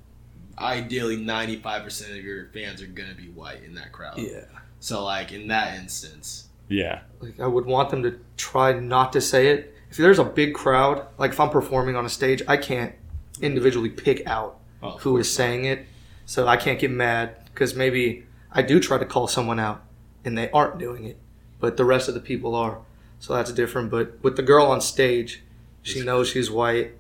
ideally 0.61 1.17
95 1.17 1.83
percent 1.85 2.13
of 2.19 2.25
your 2.25 2.47
fans 2.53 2.83
are 2.83 2.87
gonna 2.87 3.15
be 3.15 3.29
white 3.29 3.63
in 3.65 3.75
that 3.75 3.93
crowd. 3.93 4.19
yeah. 4.19 4.45
So 4.81 5.05
like 5.05 5.33
in 5.33 5.49
that 5.49 5.79
instance, 5.79 6.49
Yeah. 6.69 7.01
like 7.21 7.41
I 7.41 7.47
would 7.47 7.67
want 7.67 7.91
them 7.91 8.03
to 8.05 8.19
try 8.37 8.73
not 8.79 9.13
to 9.15 9.21
say 9.21 9.49
it. 9.49 9.75
If 9.91 9.97
there's 9.97 10.19
a 10.19 10.25
big 10.25 10.55
crowd, 10.55 11.07
like 11.19 11.33
if 11.33 11.41
I'm 11.41 11.51
performing 11.51 11.97
on 11.97 12.05
a 12.05 12.09
stage, 12.11 12.43
I 12.47 12.57
can't 12.59 12.95
individually 13.41 13.89
pick 13.91 14.27
out 14.27 14.59
oh, 14.83 14.99
who 14.99 15.17
is 15.17 15.33
saying 15.33 15.65
it, 15.65 15.87
so 16.27 16.47
I 16.47 16.57
can't 16.57 16.79
get 16.79 16.91
mad 16.91 17.37
because 17.47 17.75
maybe 17.75 18.25
I 18.53 18.63
do 18.63 18.79
try 18.81 18.99
to 18.99 19.05
call 19.05 19.27
someone 19.29 19.59
out 19.59 19.83
and 20.25 20.37
they 20.37 20.51
aren't 20.51 20.79
doing 20.79 21.05
it, 21.05 21.17
but 21.59 21.77
the 21.77 21.85
rest 21.85 22.07
of 22.09 22.15
the 22.15 22.21
people 22.21 22.55
are. 22.55 22.79
So 23.19 23.35
that's 23.35 23.53
different. 23.53 23.91
But 23.91 24.19
with 24.23 24.37
the 24.37 24.43
girl 24.43 24.67
on 24.67 24.81
stage, 24.81 25.43
she 25.83 26.03
knows 26.03 26.29
she's 26.29 26.51
white. 26.51 26.93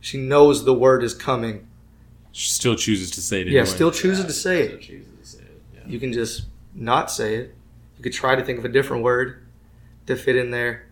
She 0.00 0.18
knows 0.18 0.64
the 0.64 0.74
word 0.74 1.02
is 1.02 1.14
coming. 1.14 1.66
She 2.36 2.48
still 2.50 2.74
chooses 2.74 3.10
to 3.12 3.20
say 3.20 3.40
it 3.42 3.46
Yeah, 3.46 3.60
anyway. 3.60 3.74
still 3.74 3.90
chooses 3.92 4.24
to 4.26 4.32
say 4.32 4.68
So 4.68 4.74
it. 4.74 4.80
chooses 4.82 5.08
to 5.20 5.24
say 5.26 5.42
it, 5.44 5.62
yeah. 5.74 5.80
You 5.86 6.00
can 6.00 6.12
just 6.12 6.46
not 6.74 7.10
say 7.10 7.36
it. 7.36 7.54
You 7.96 8.02
could 8.02 8.12
try 8.12 8.34
to 8.34 8.44
think 8.44 8.58
of 8.58 8.64
a 8.64 8.68
different 8.68 9.04
word 9.04 9.46
to 10.06 10.16
fit 10.16 10.34
in 10.34 10.50
there, 10.50 10.86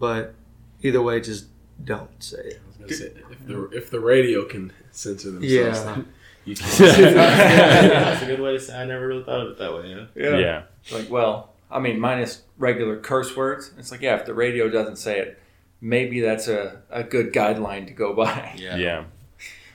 but 0.00 0.34
either 0.82 1.00
way, 1.00 1.20
just 1.20 1.46
don't 1.84 2.10
say 2.22 2.38
it. 2.38 2.60
I 2.60 2.66
was 2.68 2.76
gonna 2.78 2.92
say, 2.94 3.12
if 3.30 3.46
the 3.46 3.68
if 3.70 3.90
the 3.90 4.00
radio 4.00 4.44
can 4.44 4.72
censor 4.90 5.30
themselves, 5.30 5.52
Yeah. 5.52 5.84
then 5.84 6.08
you 6.44 6.56
can. 6.56 6.66
That's 7.14 8.22
a 8.22 8.26
good 8.26 8.40
way 8.40 8.52
to 8.54 8.60
say. 8.60 8.76
I 8.76 8.84
never 8.84 9.06
really 9.06 9.22
thought 9.22 9.40
of 9.46 9.52
it 9.52 9.58
that 9.58 9.72
way. 9.72 10.08
Yeah. 10.16 10.36
yeah. 10.38 10.62
Like, 10.90 11.08
well, 11.10 11.52
I 11.70 11.78
mean, 11.78 12.00
minus 12.00 12.42
regular 12.58 12.98
curse 12.98 13.36
words. 13.36 13.70
It's 13.78 13.90
like, 13.92 14.00
yeah, 14.02 14.16
if 14.16 14.26
the 14.26 14.34
radio 14.34 14.68
doesn't 14.68 14.96
say 14.96 15.20
it, 15.20 15.38
maybe 15.80 16.20
that's 16.20 16.48
a, 16.48 16.82
a 16.90 17.02
good 17.04 17.32
guideline 17.32 17.86
to 17.86 17.92
go 17.92 18.14
by. 18.14 18.54
Yeah. 18.58 18.76
Yeah. 18.76 19.04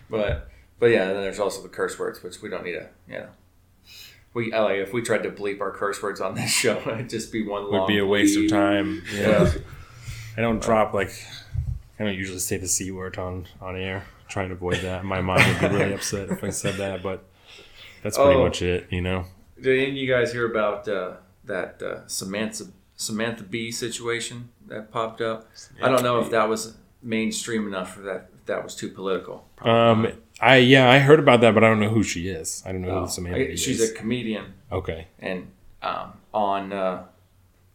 But 0.09 0.49
but 0.81 0.87
yeah, 0.87 1.03
and 1.07 1.15
then 1.15 1.21
there's 1.21 1.39
also 1.39 1.61
the 1.61 1.69
curse 1.69 1.97
words, 1.97 2.21
which 2.21 2.41
we 2.41 2.49
don't 2.49 2.65
need 2.65 2.73
to, 2.73 2.89
you 3.07 3.19
know. 3.19 3.29
We 4.33 4.51
like 4.51 4.77
if 4.79 4.91
we 4.93 5.01
tried 5.01 5.23
to 5.23 5.29
bleep 5.31 5.61
our 5.61 5.71
curse 5.71 6.01
words 6.01 6.19
on 6.19 6.35
this 6.35 6.49
show, 6.61 6.81
it'd 6.85 7.09
just 7.09 7.31
be 7.31 7.45
one 7.47 7.63
long 7.71 7.81
Would 7.81 7.87
be 7.87 7.99
a 7.99 8.05
waste 8.05 8.37
of 8.37 8.49
time. 8.49 9.03
Yeah. 9.13 9.49
I 10.37 10.41
don't 10.41 10.61
drop 10.61 10.93
like 10.93 11.11
I 11.99 12.05
don't 12.05 12.15
usually 12.15 12.39
say 12.39 12.57
the 12.57 12.67
c 12.67 12.91
word 12.91 13.17
on 13.17 13.47
on 13.61 13.75
air. 13.77 14.05
Trying 14.29 14.47
to 14.49 14.55
avoid 14.55 14.77
that. 14.77 15.03
My 15.03 15.19
mom 15.21 15.37
would 15.45 15.59
be 15.59 15.67
really 15.77 15.93
upset 15.99 16.29
if 16.29 16.41
I 16.43 16.49
said 16.51 16.75
that, 16.75 17.03
but 17.03 17.25
that's 18.01 18.17
pretty 18.17 18.35
Oh. 18.35 18.43
much 18.45 18.61
it. 18.61 18.87
You 18.89 19.01
know. 19.01 19.25
Did 19.61 19.77
any 19.77 19.89
of 19.89 19.95
you 19.95 20.07
guys 20.07 20.31
hear 20.31 20.49
about 20.49 20.87
uh, 20.87 21.15
that 21.43 21.81
uh, 21.83 22.07
Samantha 22.07 22.67
Samantha 22.95 23.43
Bee 23.43 23.71
situation 23.71 24.49
that 24.67 24.89
popped 24.91 25.19
up? 25.21 25.49
I 25.81 25.89
don't 25.89 26.01
know 26.03 26.19
if 26.21 26.29
that 26.31 26.47
was 26.47 26.75
mainstream 27.03 27.67
enough 27.67 27.93
for 27.93 28.01
that. 28.03 28.29
If 28.33 28.45
that 28.45 28.63
was 28.63 28.73
too 28.75 28.87
political. 28.89 29.45
Um. 29.61 30.07
I 30.41 30.57
yeah 30.57 30.89
I 30.89 30.99
heard 30.99 31.19
about 31.19 31.41
that, 31.41 31.53
but 31.53 31.63
I 31.63 31.67
don't 31.67 31.79
know 31.79 31.89
who 31.89 32.03
she 32.03 32.27
is. 32.27 32.63
I 32.65 32.71
don't 32.71 32.81
know 32.81 32.89
Oh, 32.89 33.01
who 33.01 33.07
Samantha 33.09 33.39
I- 33.39 33.43
is. 33.53 33.61
she's 33.63 33.81
a 33.89 33.93
comedian, 33.93 34.53
okay. 34.71 35.07
and 35.19 35.47
um, 35.83 36.13
on 36.33 36.73
uh, 36.73 37.03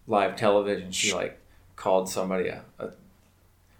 live 0.07 0.37
television, 0.37 0.91
she 0.91 1.13
like 1.15 1.39
called 1.77 2.09
somebody 2.09 2.49
a. 2.49 2.63
a 2.79 2.91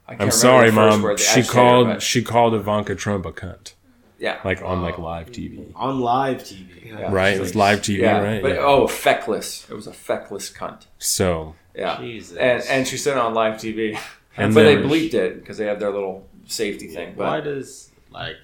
I 0.09 0.11
can't 0.11 0.23
I'm 0.23 0.31
sorry, 0.31 0.71
the 0.71 0.77
first 0.77 0.95
mom. 0.99 1.03
word, 1.03 1.19
She 1.21 1.43
called 1.43 1.87
but- 1.89 2.03
she 2.03 2.23
called 2.23 2.55
Ivanka 2.55 2.95
Trump 2.95 3.27
a 3.27 3.33
cunt, 3.33 3.73
yeah, 4.21 4.39
like 4.45 4.63
on 4.63 4.81
like 4.83 4.99
live 4.99 5.33
TV. 5.33 5.67
On 5.75 5.99
live 6.01 6.39
TV. 6.45 6.87
yeah. 6.87 7.11
Right, 7.13 7.35
it 7.37 7.41
was 7.41 7.57
live 7.57 7.81
TV, 7.81 7.99
Yeah, 8.03 8.21
right? 8.23 8.41
but 8.41 8.53
Yeah. 8.55 8.61
oh, 8.61 8.87
feckless. 8.87 9.69
It 9.69 9.75
was 9.75 9.89
a 9.89 9.93
feckless 9.93 10.49
cunt. 10.53 10.83
So 10.99 11.57
Yeah, 11.75 11.99
Jesus. 11.99 12.37
and 12.39 12.63
and 12.71 12.87
she 12.87 12.97
said 12.97 13.17
it 13.17 13.19
on 13.19 13.35
live 13.35 13.55
TV, 13.55 13.99
And 14.37 14.55
but 14.55 14.63
they 14.63 14.77
bleeped 14.77 15.15
it 15.15 15.41
because 15.41 15.59
they 15.59 15.67
have 15.67 15.81
their 15.81 15.91
little 15.91 16.29
safety 16.47 16.87
thing. 16.87 17.15
But 17.17 17.27
Why 17.27 17.41
does 17.41 17.91
like? 18.13 18.37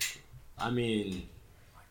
I 0.63 0.71
mean, 0.71 1.29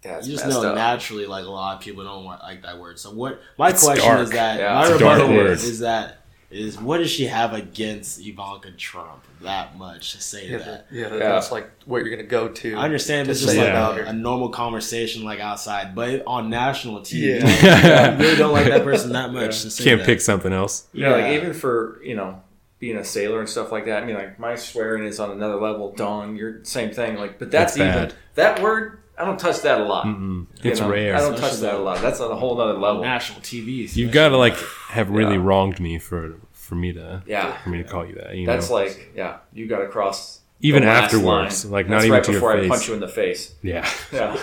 that's 0.02 0.27
you 0.27 0.34
just 0.35 0.48
know 0.48 0.64
up. 0.64 0.76
naturally, 0.76 1.26
like 1.26 1.45
a 1.45 1.49
lot 1.49 1.76
of 1.77 1.81
people 1.84 2.03
don't 2.03 2.23
want, 2.26 2.41
like 2.41 2.64
that 2.64 2.80
word. 2.80 2.98
So 2.99 3.11
what? 3.11 3.39
My 3.57 3.69
It's 3.69 3.84
question 3.84 4.07
dark. 4.10 4.22
is 4.22 4.30
that 4.31 4.60
Yeah, 4.60 4.73
my 4.73 4.81
it's 4.81 4.89
a 4.95 4.99
dark 4.99 5.18
rebuttal 5.19 5.35
word. 5.35 5.52
is, 5.52 5.64
is 5.64 5.80
that 5.80 6.18
is 6.49 6.77
what 6.77 6.98
does 6.98 7.10
she 7.10 7.27
have 7.27 7.53
against 7.53 8.19
Ivanka 8.19 8.72
Trump 8.72 9.23
that 9.41 9.77
much 9.77 10.11
to 10.11 10.22
say 10.22 10.48
Yeah, 10.49 10.57
that? 10.57 10.65
that- 10.65 10.88
yeah, 10.91 11.03
Yeah. 11.14 11.18
that's 11.19 11.49
like 11.52 11.69
what 11.85 11.99
you're 12.03 12.10
gonna 12.14 12.27
go 12.27 12.49
to. 12.49 12.76
I 12.76 12.84
understand 12.84 13.27
to 13.27 13.31
it's 13.31 13.41
just 13.41 13.56
like 13.56 13.68
about 13.69 13.99
a, 13.99 14.07
a 14.10 14.14
normal 14.14 14.49
conversation 14.49 15.23
like 15.23 15.39
outside, 15.39 15.95
but 15.95 16.23
on 16.27 16.49
national 16.49 16.99
TV, 17.02 17.39
Yeah. 17.41 18.11
you 18.18 18.18
really 18.23 18.35
don't 18.35 18.52
like 18.52 18.65
that 18.68 18.84
person 18.84 19.14
that 19.14 19.31
much 19.34 19.61
to 19.61 19.69
say 19.72 19.84
can't 19.85 19.99
that. 19.99 20.06
pick 20.06 20.19
something 20.19 20.52
else. 20.52 20.88
Yeah, 20.93 21.11
like 21.11 21.23
Yeah. 21.26 21.34
even 21.35 21.53
for 21.53 22.02
you 22.03 22.15
know 22.15 22.41
being 22.82 22.98
a 22.98 23.06
sailor 23.06 23.40
and 23.40 23.48
stuff 23.48 23.72
like 23.72 23.86
that. 23.86 24.03
I 24.03 24.06
mean, 24.06 24.16
like 24.16 24.38
my 24.40 24.56
swearing 24.56 25.06
is 25.06 25.20
on 25.22 25.32
another 25.32 25.56
level. 25.56 25.94
Dong, 25.94 26.36
you're 26.36 26.66
same 26.66 26.91
thing. 26.91 27.16
Like, 27.16 27.40
but 27.40 27.49
that's 27.49 27.76
That's 27.76 27.95
even 27.95 28.10
bad. 28.10 28.14
that 28.36 28.62
word. 28.62 28.98
I 29.18 29.24
don't 29.24 29.40
touch 29.40 29.62
that 29.62 29.80
a 29.80 29.84
lot. 29.84 30.06
You 30.08 30.48
It's 30.64 30.80
know? 30.82 30.90
rare. 30.90 31.16
I 31.16 31.20
don't 31.20 31.38
touch 31.38 31.58
that 31.60 31.76
a 31.76 31.78
lot. 31.78 32.02
That's 32.02 32.20
on 32.20 32.32
a 32.32 32.36
whole 32.36 32.60
other 32.60 32.74
level. 32.78 33.03
national 33.03 33.40
TV. 33.41 33.95
You've 33.95 34.12
got 34.12 34.30
to 34.30 34.38
like 34.38 34.58
have 34.90 35.10
really 35.12 35.36
Yeah. 35.36 35.44
wronged 35.45 35.80
me 35.80 35.99
for 35.99 36.36
for 36.53 36.74
me 36.76 36.91
to 36.94 37.22
Yeah, 37.28 37.56
for 37.62 37.70
me 37.70 37.78
to 37.78 37.84
call 37.84 38.06
you 38.06 38.16
that. 38.16 38.36
You 38.36 38.45
that's 38.48 38.70
know? 38.70 38.76
like 38.76 39.12
yeah. 39.16 39.38
You 39.53 39.68
got 39.68 39.80
to 39.80 39.88
cross 39.88 40.40
even 40.62 40.82
the 40.84 40.88
last 40.90 41.14
afterwards, 41.14 41.66
line. 41.66 41.72
like 41.72 41.88
That's 41.88 41.99
not 42.02 42.06
even 42.06 42.12
right 42.16 42.24
to 42.24 42.32
before 42.32 42.49
your 42.52 42.58
I 42.58 42.62
face. 42.62 42.70
punch 42.70 42.88
you 42.88 42.94
in 42.95 42.99
the 42.99 43.08
face. 43.08 43.53
Yeah. 43.62 43.88
Yeah. 44.12 44.38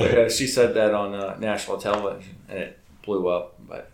Yeah, 0.00 0.28
she 0.28 0.46
said 0.46 0.74
that 0.74 0.92
on 0.94 1.14
uh, 1.14 1.36
national 1.38 1.78
television, 1.78 2.34
and 2.48 2.58
it 2.58 2.78
blew 3.02 3.28
up. 3.28 3.54
But, 3.68 3.90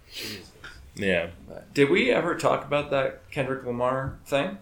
Yeah. 0.94 1.28
but 1.48 1.72
did 1.74 1.90
we 1.90 2.10
ever 2.10 2.34
talk 2.36 2.64
about 2.64 2.90
that 2.90 3.30
Kendrick 3.30 3.64
Lamar 3.64 4.18
thing? 4.26 4.58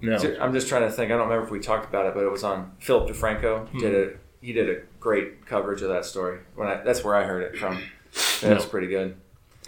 No. 0.00 0.16
I'm 0.40 0.52
just 0.52 0.68
trying 0.68 0.82
to 0.82 0.90
think. 0.90 1.10
I 1.10 1.16
don't 1.16 1.28
remember 1.28 1.44
if 1.44 1.50
we 1.50 1.58
talked 1.60 1.88
about 1.88 2.06
it, 2.06 2.14
but 2.14 2.22
it 2.24 2.30
was 2.30 2.44
on 2.44 2.72
Philip 2.78 3.08
DeFranco. 3.10 3.68
Hmm. 3.68 3.78
Did 3.78 3.94
a 3.94 4.16
he 4.42 4.52
did 4.52 4.68
a 4.68 4.82
great 5.00 5.46
coverage 5.46 5.82
of 5.82 5.88
that 5.88 6.04
story. 6.04 6.38
When 6.54 6.68
I, 6.68 6.76
that's 6.82 7.02
where 7.02 7.14
I 7.14 7.24
heard 7.24 7.42
it 7.42 7.58
from. 7.58 7.80
That's 8.40 8.42
No. 8.64 8.68
pretty 8.70 8.86
good. 8.88 9.16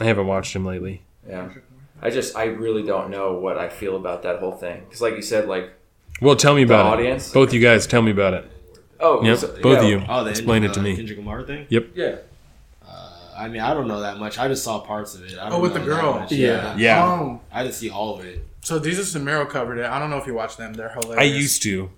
I 0.00 0.04
haven't 0.04 0.26
watched 0.26 0.54
him 0.54 0.64
lately. 0.64 1.02
Yeah. 1.26 1.48
I 2.00 2.10
just 2.10 2.36
I 2.36 2.44
really 2.44 2.82
don't 2.84 3.10
know 3.10 3.34
what 3.34 3.58
I 3.58 3.68
feel 3.68 3.96
about 3.96 4.22
that 4.22 4.38
whole 4.38 4.52
thing 4.52 4.84
because, 4.84 5.00
like 5.00 5.16
you 5.16 5.22
said, 5.22 5.48
like 5.48 5.72
Well, 6.20 6.36
tell 6.36 6.54
me 6.54 6.64
the 6.64 6.74
about 6.74 6.86
audience. 6.92 7.30
it. 7.30 7.34
Both 7.34 7.52
you 7.52 7.60
guys, 7.60 7.86
tell 7.86 8.02
me 8.02 8.10
about 8.12 8.34
it. 8.34 8.50
Oh, 9.00 9.24
Yep. 9.24 9.38
so- 9.38 9.60
Both 9.62 9.78
of 9.78 9.84
you. 9.88 10.02
Oh, 10.08 10.24
the 10.24 10.30
Explain 10.30 10.62
Kendrick, 10.62 10.70
it 10.70 10.74
to 10.74 10.80
uh, 10.80 10.82
me. 10.82 10.96
Kendrick 10.96 11.18
Lamar 11.18 11.42
thing. 11.44 11.66
Yep. 11.70 11.86
Yeah. 11.94 12.16
I 13.38 13.48
mean, 13.48 13.60
I 13.60 13.72
don't 13.74 13.86
know 13.88 14.00
that 14.00 14.18
much. 14.18 14.38
I 14.38 14.48
just 14.48 14.64
saw 14.64 14.80
parts 14.80 15.14
of 15.14 15.24
it. 15.24 15.38
I 15.38 15.48
don't 15.48 15.52
Oh, 15.52 15.60
with 15.60 15.74
know 15.74 15.80
the 15.84 15.90
that 15.90 16.00
girl. 16.02 16.14
much. 16.20 16.32
Yeah. 16.32 16.76
Yeah. 16.76 17.04
Um, 17.12 17.40
I 17.52 17.62
didn't 17.62 17.74
see 17.76 17.88
all 17.90 18.18
of 18.18 18.24
it. 18.24 18.44
so 18.62 18.80
Desus 18.80 19.14
and 19.14 19.24
Mero 19.24 19.46
covered 19.46 19.78
it. 19.78 19.86
I 19.86 19.98
don't 19.98 20.10
know 20.10 20.18
if 20.18 20.26
you 20.26 20.34
watch 20.34 20.56
them. 20.56 20.74
They're 20.74 20.88
hilarious. 20.90 21.20
I 21.20 21.24
used 21.24 21.62
to. 21.62 21.90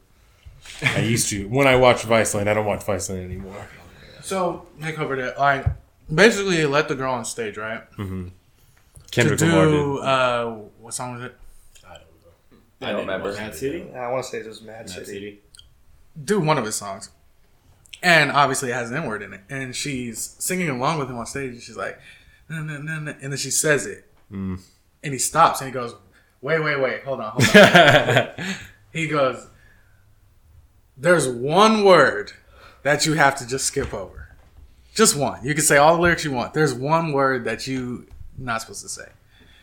I 0.83 1.01
used 1.01 1.29
to. 1.31 1.49
When 1.49 1.67
I 1.67 1.77
watched 1.77 2.07
Viceland, 2.07 2.47
I 2.49 2.55
don't 2.55 2.67
watch 2.67 2.81
Viceland 2.85 3.25
anymore. 3.25 3.67
So 4.23 4.67
they 4.79 4.93
covered 4.93 5.19
it. 5.19 5.39
Like 5.39 5.67
basically, 6.13 6.57
they 6.59 6.67
let 6.67 6.89
the 6.89 6.95
girl 6.95 7.15
on 7.15 7.25
stage, 7.25 7.57
right? 7.57 7.83
Kendrick 9.11 9.39
to 9.41 9.47
Lamar 9.47 9.65
do 9.67 9.95
did. 9.97 10.05
uh, 10.05 10.47
what 10.81 10.95
song 10.95 11.15
was 11.15 11.23
it? 11.25 11.35
I 11.85 11.95
don't 11.95 12.01
know. 12.01 12.87
I 12.89 12.93
don't 12.93 13.01
remember. 13.01 13.33
Mad 13.33 13.55
City. 13.55 13.91
I 13.95 14.11
want 14.13 14.25
to 14.25 14.31
say 14.31 14.39
it 14.39 14.47
was 14.47 14.61
Mad, 14.63 14.87
Mad 14.87 14.91
City. 14.91 15.05
City. 15.07 15.41
Do 16.23 16.39
one 16.41 16.59
of 16.59 16.65
his 16.65 16.77
songs, 16.77 17.11
and 18.03 18.31
obviously 18.31 18.71
it 18.71 18.75
has 18.75 18.91
an 18.91 18.97
N 18.97 19.07
word 19.07 19.23
in 19.23 19.33
it. 19.33 19.43
And 19.49 19.75
she's 19.75 20.37
singing 20.39 20.69
along 20.69 20.99
with 20.99 21.09
him 21.09 21.19
on 21.19 21.27
stage. 21.27 21.53
And 21.53 21.63
she's 21.63 21.77
like, 21.77 21.99
and 22.49 22.69
then 22.69 23.37
she 23.37 23.51
says 23.51 23.87
it. 23.87 24.07
Mm. 24.33 24.61
and 25.03 25.13
he 25.13 25.19
stops 25.19 25.61
and 25.61 25.67
he 25.69 25.73
goes, 25.73 25.95
"Wait, 26.41 26.63
wait, 26.63 26.81
wait, 26.81 27.03
hold 27.03 27.21
on, 27.21 27.33
hold 27.37 27.57
on." 27.57 28.31
he 28.93 29.09
goes, 29.09 29.49
"There's 30.97 31.27
one 31.29 31.85
word 31.85 32.33
that 32.85 33.07
you 33.07 33.15
have 33.15 33.35
to 33.37 33.47
just 33.47 33.67
skip 33.67 33.93
over, 33.93 34.37
just 34.95 35.17
one. 35.17 35.45
You 35.45 35.53
can 35.53 35.65
say 35.65 35.79
all 35.79 35.97
the 35.97 36.03
lyrics 36.03 36.25
you 36.25 36.31
want. 36.31 36.55
There's 36.55 36.73
one 36.73 37.13
word 37.13 37.45
that 37.45 37.67
you 37.67 38.07
not 38.39 38.61
supposed 38.61 38.83
to 38.83 38.89
say." 38.89 39.09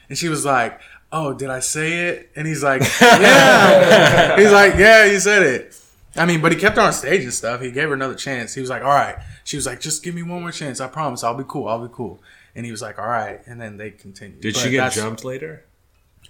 And 0.10 0.18
she 0.18 0.28
was 0.28 0.44
like, 0.44 0.82
"Oh, 1.14 1.34
did 1.34 1.50
I 1.50 1.62
say 1.62 2.08
it?" 2.10 2.32
And 2.36 2.46
he's 2.46 2.62
like, 2.64 2.82
"Yeah." 3.00 4.36
he's 4.38 4.52
like, 4.52 4.76
"Yeah, 4.76 5.06
you 5.06 5.20
said 5.20 5.44
it." 5.44 5.80
I 6.18 6.26
mean, 6.26 6.42
but 6.42 6.52
he 6.52 6.58
kept 6.58 6.76
her 6.78 6.82
on 6.82 6.94
stage 6.94 7.24
and 7.24 7.34
stuff. 7.34 7.62
He 7.62 7.72
gave 7.72 7.88
her 7.90 7.94
another 7.94 8.16
chance. 8.16 8.54
He 8.54 8.62
was 8.62 8.70
like, 8.70 8.82
"All 8.84 8.90
right." 8.90 9.18
She 9.44 9.56
was 9.56 9.66
like, 9.66 9.80
"Just 9.80 10.04
give 10.04 10.16
me 10.16 10.24
one 10.24 10.42
more 10.42 10.52
chance. 10.52 10.80
I 10.82 10.88
promise. 10.88 11.24
I'll 11.24 11.36
be 11.38 11.44
cool. 11.48 11.68
I'll 11.68 11.86
be 11.88 11.94
cool." 11.94 12.22
And 12.56 12.66
he 12.66 12.72
was 12.72 12.82
like, 12.82 12.98
"All 13.00 13.08
right." 13.08 13.40
And 13.46 13.62
then 13.62 13.78
they 13.78 13.92
continued. 13.92 14.42
Did 14.42 14.54
But 14.56 14.60
she 14.62 14.70
get 14.72 14.92
jumped 14.94 15.24
later? 15.24 15.64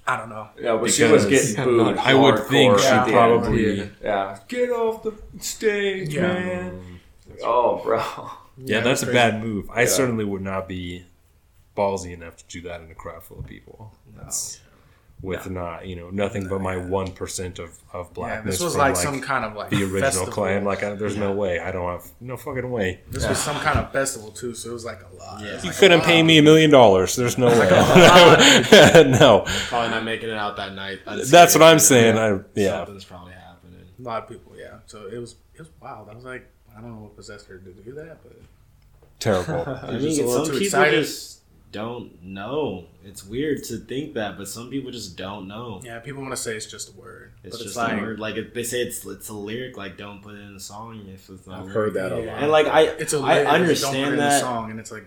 I 0.06 0.16
don't 0.18 0.30
know. 0.30 0.48
Yeah, 0.60 0.78
but 0.78 0.92
she 0.92 1.04
was 1.04 1.26
getting 1.26 1.64
booed. 1.64 1.98
I 1.98 2.14
would 2.14 2.40
think 2.46 2.80
she 2.80 2.86
at 2.88 3.06
the 3.06 3.12
end. 3.12 3.42
probably. 3.42 3.90
Yeah. 4.02 4.40
Get 4.48 4.70
off 4.70 5.04
the 5.04 5.14
stage, 5.40 6.14
Yeah. 6.14 6.22
man. 6.34 6.72
Mm, 6.72 7.38
oh, 7.44 7.82
bro. 7.84 8.02
Yeah, 8.58 8.80
that's 8.80 9.04
a 9.04 9.08
bad 9.08 9.44
move. 9.44 9.70
I 9.70 9.86
certainly 9.86 10.24
would 10.26 10.42
not 10.42 10.68
be 10.68 11.06
ballsy 11.76 12.14
enough 12.14 12.38
to 12.38 12.46
do 12.48 12.62
that 12.68 12.82
in 12.82 12.90
a 12.90 12.96
crowd 12.96 13.24
full 13.24 13.40
of 13.40 13.46
people. 13.48 13.94
That's 14.16 14.60
with 15.22 15.50
not, 15.50 15.88
you 15.88 15.96
know, 15.96 16.10
nothing 16.12 16.48
but 16.48 16.62
my 16.62 16.78
one 16.78 17.12
percent 17.12 17.58
of 17.58 17.78
of 17.92 18.08
Yeah, 18.08 18.14
blackness. 18.14 18.56
this 18.56 18.64
was 18.64 18.74
from, 18.74 18.82
like, 18.82 18.96
some 18.96 19.20
kind 19.22 19.46
of 19.46 19.56
like 19.56 19.70
the 19.72 19.78
original 19.84 20.02
festival. 20.02 20.32
clan. 20.34 20.64
Like, 20.64 20.84
I, 20.84 20.94
there's 20.94 21.18
no 21.18 21.32
way. 21.34 21.60
I 21.60 21.72
don't 21.72 21.90
have 21.90 22.06
no 22.22 22.38
fucking 22.38 22.70
way. 22.70 23.02
This 23.10 23.28
was 23.28 23.40
some 23.40 23.60
kind 23.62 23.80
of 23.80 23.92
festival 23.92 24.30
too, 24.32 24.54
so 24.54 24.70
it 24.70 24.74
was 24.74 24.86
like 24.86 25.00
a 25.02 25.16
lot. 25.16 25.42
Yeah. 25.42 25.60
You 25.62 25.70
like 25.70 25.78
couldn't 25.78 26.02
a 26.02 26.04
pay 26.04 26.22
me 26.22 26.38
a 26.38 26.42
million 26.44 26.70
dollars. 26.70 27.16
There's 27.16 27.38
no 27.38 27.48
way. 27.48 27.68
no, 29.20 29.44
Probably 29.70 29.90
not 29.90 30.04
making 30.04 30.30
it 30.30 30.36
out 30.38 30.56
that 30.58 30.74
night. 30.74 31.00
that's 31.06 31.54
what 31.56 31.64
I'm 31.64 31.80
saying. 31.80 32.18
I 32.18 32.40
yeah. 32.56 32.78
Something's 32.86 33.06
probably 33.06 33.34
happening. 33.34 33.82
A 34.00 34.02
lot 34.02 34.24
of 34.24 34.30
people, 34.30 34.54
yeah. 34.58 34.80
So 34.86 35.08
it 35.08 35.18
was 35.18 35.36
it 35.56 35.60
was 35.62 35.70
wild. 35.82 36.10
I 36.10 36.14
was 36.16 36.26
like, 36.26 36.48
I 36.78 36.82
don't 36.82 36.92
know 36.96 37.02
what 37.04 37.16
possessed 37.16 37.48
her 37.48 37.58
to 37.58 37.72
do 37.74 37.92
that, 37.94 38.20
but 38.24 38.34
Terrible. 39.20 39.64
I 39.84 39.92
mean, 39.94 40.02
just 40.02 40.22
a 40.22 40.26
little 40.28 40.46
some 40.46 40.54
too 40.54 40.60
people 40.60 40.66
excited. 40.66 41.04
just 41.04 41.37
don't 41.78 42.24
know. 42.24 42.86
It's 43.04 43.26
weird 43.26 43.64
to 43.66 43.78
think 43.78 44.14
that, 44.16 44.38
but 44.38 44.48
some 44.48 44.70
people 44.70 44.92
just 44.92 45.16
don't 45.18 45.48
know. 45.48 45.82
yeah, 45.84 46.00
people 46.00 46.22
want 46.22 46.34
to 46.34 46.42
say 46.42 46.56
it's 46.56 46.66
just 46.66 46.90
a 46.94 47.00
word, 47.00 47.32
It's 47.44 47.56
but 47.58 47.64
just 47.64 47.68
it's 47.70 47.78
like 47.78 47.94
a 48.00 48.02
word. 48.02 48.20
Like 48.20 48.36
if 48.36 48.54
they 48.54 48.64
say 48.64 48.82
it's 48.82 49.06
it's 49.06 49.30
a 49.30 49.34
lyric, 49.34 49.78
like 49.78 49.98
don't 49.98 50.22
put 50.22 50.36
it 50.36 50.42
in 50.42 50.56
a 50.56 50.60
song 50.60 51.06
if 51.14 51.30
it's 51.30 51.46
not. 51.48 51.54
a 51.54 51.58
I've 51.60 51.62
lyric. 51.66 51.74
heard 51.76 51.94
that 51.96 52.12
a 52.12 52.16
lot. 52.18 52.38
And 52.44 52.52
like 52.52 52.68
I, 52.68 52.82
it's 52.84 53.14
a 53.14 53.20
I 53.20 53.22
lyric, 53.22 53.46
don't 53.46 53.46
put 53.46 53.54
it 53.54 53.56
in 53.58 53.62
understand 53.62 54.14
the 54.14 54.18
that. 54.18 54.42
song, 54.42 54.72
and 54.72 54.80
it's 54.80 54.92
like 54.92 55.06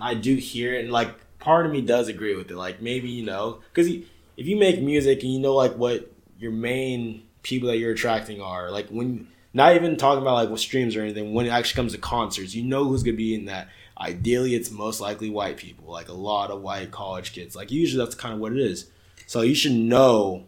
I 0.00 0.14
do 0.14 0.34
hear 0.34 0.74
it, 0.74 0.84
and 0.84 0.92
like 0.92 1.14
part 1.38 1.66
of 1.66 1.72
me 1.72 1.80
does 1.82 2.08
agree 2.08 2.34
with 2.34 2.50
it. 2.50 2.56
Like 2.56 2.82
maybe 2.82 3.08
you 3.08 3.24
know, 3.24 3.60
because 3.72 3.86
if 3.88 4.46
you 4.46 4.56
make 4.56 4.80
music 4.82 5.22
and 5.22 5.32
you 5.32 5.38
know 5.38 5.54
like 5.54 5.74
what 5.76 6.10
your 6.38 6.52
main 6.52 7.22
people 7.42 7.68
that 7.68 7.76
you're 7.78 7.92
attracting 7.92 8.40
are, 8.42 8.70
like 8.70 8.88
when 8.88 9.28
not 9.54 9.74
even 9.74 9.96
talking 9.96 10.20
about 10.20 10.34
like 10.34 10.50
with 10.50 10.60
streams 10.60 10.96
or 10.96 11.00
anything, 11.02 11.32
when 11.32 11.46
it 11.46 11.50
actually 11.50 11.76
comes 11.76 11.92
to 11.92 11.98
concerts, 11.98 12.54
you 12.54 12.62
know 12.64 12.84
who's 12.84 13.02
gonna 13.02 13.16
be 13.16 13.34
in 13.34 13.44
that. 13.46 13.68
Ideally, 13.98 14.54
it's 14.54 14.70
most 14.70 15.00
likely 15.00 15.30
white 15.30 15.56
people, 15.56 15.90
like 15.90 16.08
a 16.08 16.12
lot 16.12 16.50
of 16.50 16.60
white 16.60 16.90
college 16.90 17.32
kids. 17.32 17.56
Like 17.56 17.70
usually, 17.70 18.04
that's 18.04 18.14
kind 18.14 18.34
of 18.34 18.40
what 18.40 18.52
it 18.52 18.58
is. 18.58 18.90
So 19.26 19.40
you 19.42 19.54
should 19.54 19.72
know 19.72 20.44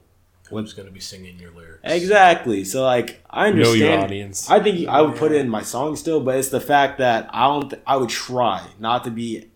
Who's 0.51 0.73
going 0.73 0.87
to 0.89 0.93
be 0.93 1.01
singing 1.01 1.39
your 1.39 1.51
lyrics? 1.51 1.81
exactly. 1.85 2.65
So 2.65 2.83
like 2.83 3.23
I 3.29 3.51
Know 3.51 3.57
understand. 3.57 3.79
your 3.79 3.99
audience. 4.01 4.51
I 4.51 4.63
think 4.63 4.89
I 4.89 5.03
would 5.03 5.17
put 5.17 5.33
it 5.33 5.37
in 5.37 5.49
my 5.49 5.63
song 5.63 5.95
still, 5.97 6.21
but 6.21 6.37
it's 6.37 6.49
the 6.49 6.61
fact 6.61 6.99
that 6.99 7.29
I 7.33 7.47
don't. 7.47 7.69
Th- 7.71 7.83
I 7.87 7.97
would 7.97 8.09
try 8.11 8.67
not 8.79 9.05
to 9.05 9.11
be 9.11 9.51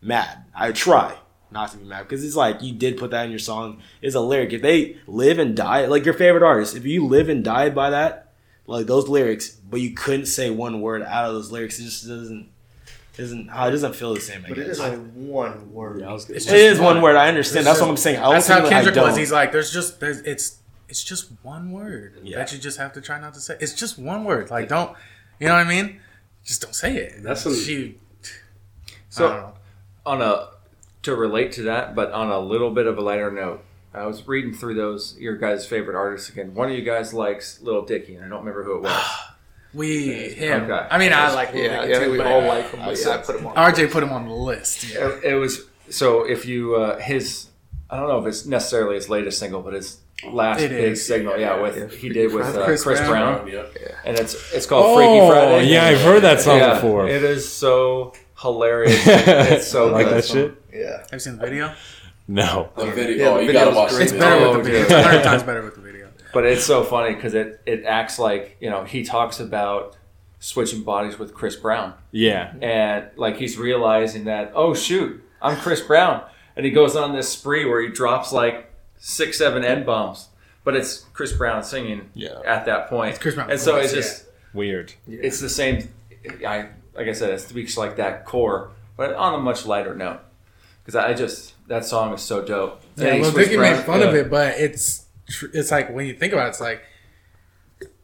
mad. 0.00 0.44
I 0.54 0.68
would 0.68 0.76
try 0.76 1.14
not 1.50 1.70
to 1.72 1.78
be 1.78 1.84
mad 1.84 2.02
because 2.02 2.24
it's 2.24 2.36
like 2.36 2.62
you 2.62 2.72
did 2.74 2.96
put 2.98 3.10
that 3.10 3.24
in 3.24 3.30
your 3.30 3.38
song. 3.38 3.80
It's 4.02 4.14
a 4.14 4.20
lyric. 4.20 4.52
If 4.52 4.62
they 4.62 4.96
live 5.06 5.38
and 5.38 5.56
die, 5.56 5.86
like 5.86 6.04
your 6.04 6.14
favorite 6.14 6.42
artist, 6.42 6.76
if 6.76 6.84
you 6.84 7.06
live 7.06 7.28
and 7.28 7.42
die 7.44 7.70
by 7.70 7.90
that, 7.90 8.32
like 8.66 8.86
those 8.86 9.08
lyrics, 9.08 9.50
but 9.50 9.80
you 9.80 9.94
couldn't 9.94 10.26
say 10.26 10.50
one 10.50 10.80
word 10.80 11.02
out 11.02 11.26
of 11.26 11.34
those 11.34 11.50
lyrics, 11.52 11.78
it 11.78 11.84
just 11.84 12.06
doesn't. 12.06 12.48
Doesn't 13.18 13.50
oh, 13.52 13.66
it 13.66 13.70
doesn't 13.72 13.94
feel 13.96 14.14
the 14.14 14.20
same? 14.20 14.44
I 14.46 14.48
But 14.48 14.58
it 14.58 14.66
guess. 14.68 14.76
is 14.76 14.80
only 14.80 14.98
one 14.98 15.72
word. 15.72 16.00
Yeah, 16.00 16.08
I 16.08 16.12
was 16.12 16.24
gonna 16.24 16.36
It's 16.36 16.46
It 16.48 16.54
is 16.54 16.78
one 16.80 17.02
word. 17.02 17.16
I 17.16 17.28
understand. 17.28 17.58
It's 17.58 17.66
That's 17.66 17.80
what 17.80 17.90
I'm 17.90 17.96
saying. 17.96 18.18
I 18.20 18.32
that's 18.32 18.46
how 18.46 18.54
ultimately, 18.54 18.76
I 18.76 18.82
Kendrick 18.84 19.04
was. 19.04 19.16
He's 19.16 19.32
like, 19.32 19.50
there's 19.52 19.72
just 19.72 19.98
there's 20.00 20.20
it's 20.20 20.58
it's 20.88 21.02
just 21.04 21.30
one 21.42 21.72
word 21.72 22.20
Yeah. 22.22 22.38
that 22.38 22.52
you 22.52 22.58
just 22.58 22.78
have 22.78 22.92
to 22.94 23.00
try 23.00 23.20
not 23.20 23.34
to 23.34 23.40
say. 23.40 23.56
It's 23.60 23.74
just 23.74 23.98
one 23.98 24.24
word. 24.24 24.50
Like 24.50 24.68
don't, 24.68 24.96
you 25.40 25.48
know 25.48 25.54
what 25.54 25.66
I 25.66 25.68
mean? 25.68 26.00
Just 26.44 26.62
don't 26.62 26.74
say 26.74 26.96
it. 26.96 27.22
That's 27.22 27.42
some- 27.42 27.54
she. 27.56 27.98
So- 29.10 29.26
I 29.26 29.30
don't 29.32 29.40
know. 29.42 29.54
on 30.06 30.22
a 30.22 30.48
to 31.02 31.14
relate 31.16 31.50
to 31.52 31.62
that, 31.64 31.94
but 31.96 32.12
on 32.12 32.30
a 32.30 32.38
little 32.38 32.70
bit 32.70 32.86
of 32.86 32.98
a 32.98 33.00
lighter 33.00 33.30
note. 33.32 33.64
I 33.94 34.06
was 34.06 34.28
reading 34.28 34.52
through 34.54 34.74
those 34.74 35.16
your 35.18 35.36
guys' 35.36 35.66
favorite 35.66 35.96
artists 35.96 36.28
again. 36.28 36.54
One 36.54 36.70
of 36.70 36.76
you 36.76 36.82
guys 36.84 37.12
likes 37.12 37.60
Little 37.62 37.82
Dicky, 37.82 38.14
and 38.14 38.24
I 38.24 38.28
don't 38.28 38.40
remember 38.40 38.62
who 38.62 38.76
it 38.76 38.82
was. 38.82 39.02
We 39.74 40.30
him. 40.30 40.64
Okay. 40.70 40.86
I 40.90 40.98
mean, 40.98 41.12
I 41.12 41.32
like. 41.32 41.50
Yeah, 41.52 41.80
Lil 41.80 41.88
yeah, 41.90 41.98
Dicky 41.98 42.10
we 42.10 42.20
all 42.20 42.42
like 42.42 42.70
him. 42.70 42.80
But 42.84 42.98
yeah, 42.98 43.10
I 43.10 43.16
put 43.18 43.36
him 43.36 43.46
on. 43.46 43.54
RJ 43.54 43.90
put 43.90 44.02
him 44.02 44.10
on 44.12 44.26
the 44.26 44.34
list. 44.34 44.84
Yeah. 44.92 45.08
It, 45.08 45.24
it 45.24 45.34
was 45.34 45.62
so 45.90 46.22
if 46.24 46.46
you 46.46 46.76
uh, 46.76 46.98
his 46.98 47.48
I 47.90 47.96
don't 47.98 48.08
know 48.08 48.18
if 48.20 48.26
it's 48.26 48.46
necessarily 48.46 48.94
his 48.96 49.08
latest 49.08 49.38
single, 49.38 49.60
but 49.62 49.74
his 49.74 49.98
last 50.30 50.60
It 50.62 50.70
big 50.70 50.92
is, 50.92 51.06
signal, 51.06 51.38
yeah, 51.38 51.56
yeah, 51.56 51.62
with 51.62 51.76
yeah. 51.76 51.98
he 51.98 52.08
did 52.08 52.32
with 52.32 52.44
uh, 52.46 52.64
Chris, 52.64 52.82
Chris 52.82 53.00
Brown, 53.00 53.46
Yeah. 53.48 53.64
and 54.04 54.18
it's 54.18 54.34
it's 54.52 54.66
called 54.66 54.96
Freaky 54.96 55.20
Oh, 55.20 55.28
Friday. 55.30 55.66
yeah, 55.68 55.84
I've 55.86 56.00
heard 56.00 56.22
that 56.22 56.40
song 56.40 56.58
Yeah, 56.58 56.74
before. 56.74 57.06
It 57.08 57.22
is 57.22 57.48
so 57.50 58.14
hilarious. 58.38 59.00
it's 59.06 59.66
so 59.68 59.88
I 59.88 59.92
like 59.92 60.06
good. 60.06 60.14
that 60.16 60.24
shit. 60.24 60.62
Yeah. 60.72 60.98
Have 61.02 61.08
you 61.12 61.18
seen 61.18 61.36
the 61.36 61.44
video? 61.44 61.74
No. 62.26 62.70
The 62.76 62.86
video. 62.86 63.16
Yeah, 63.16 63.30
oh, 63.30 63.36
the 63.38 63.44
you 63.44 63.52
gotta 63.52 63.74
watch 63.74 63.90
great. 63.90 64.02
It's 64.04 64.12
better 64.12 64.48
with 64.48 64.58
the 64.58 64.62
video. 64.64 64.80
Oh, 64.80 64.84
It's 64.98 65.06
hundred 65.06 65.22
times 65.24 65.42
better 65.44 65.62
with 65.62 65.74
the 65.76 65.80
video. 65.80 65.87
But 66.38 66.46
it's 66.46 66.64
so 66.64 66.84
funny 66.84 67.16
because 67.16 67.34
it, 67.34 67.60
it 67.66 67.82
acts 67.84 68.16
like, 68.16 68.58
you 68.60 68.70
know, 68.70 68.84
he 68.84 69.02
talks 69.02 69.40
about 69.40 69.96
switching 70.38 70.84
bodies 70.84 71.18
with 71.18 71.34
Chris 71.34 71.56
Brown. 71.56 71.94
Yeah. 72.12 72.54
And 72.62 73.08
like 73.16 73.38
he's 73.38 73.58
realizing 73.58 74.26
that, 74.26 74.52
oh, 74.54 74.72
shoot, 74.72 75.20
I'm 75.42 75.56
Chris 75.56 75.80
Brown. 75.80 76.22
And 76.54 76.64
he 76.64 76.70
goes 76.70 76.94
on 76.94 77.12
this 77.12 77.28
spree 77.28 77.64
where 77.64 77.82
he 77.82 77.88
drops 77.88 78.32
like 78.32 78.72
six, 78.98 79.38
seven 79.38 79.64
N 79.64 79.84
bombs. 79.84 80.28
But 80.62 80.76
it's 80.76 81.06
Chris 81.12 81.32
Brown 81.32 81.64
singing 81.64 82.08
Yeah. 82.14 82.38
at 82.46 82.66
that 82.66 82.88
point. 82.88 83.14
It's 83.14 83.18
Chris 83.18 83.34
Brown 83.34 83.50
And 83.50 83.58
so 83.58 83.74
it's 83.74 83.92
just, 83.92 84.26
Weird. 84.54 84.92
it's 85.08 85.40
the 85.40 85.48
same. 85.48 85.88
I 86.46 86.68
Like 86.94 87.08
I 87.08 87.14
said, 87.14 87.30
it 87.30 87.40
speaks 87.40 87.76
like 87.76 87.96
that 87.96 88.26
core, 88.26 88.70
but 88.96 89.12
on 89.14 89.34
a 89.34 89.38
much 89.38 89.66
lighter 89.66 89.96
note. 89.96 90.20
Because 90.84 90.94
I 90.94 91.14
just, 91.14 91.54
that 91.66 91.84
song 91.84 92.14
is 92.14 92.22
so 92.22 92.44
dope. 92.44 92.80
Yeah, 92.94 93.14
he 93.14 93.22
Lil 93.22 93.32
switched 93.32 93.48
Dicky 93.50 93.60
made 93.60 93.84
fun 93.84 94.02
yeah. 94.02 94.06
of 94.06 94.14
it, 94.14 94.30
but 94.30 94.54
it's 94.56 95.00
tr- 95.00 95.07
it's 95.54 95.70
like 95.70 95.90
when 95.92 96.06
you 96.06 96.14
think 96.14 96.32
about 96.32 96.46
it, 96.46 96.50
it's 96.50 96.60
like 96.60 96.82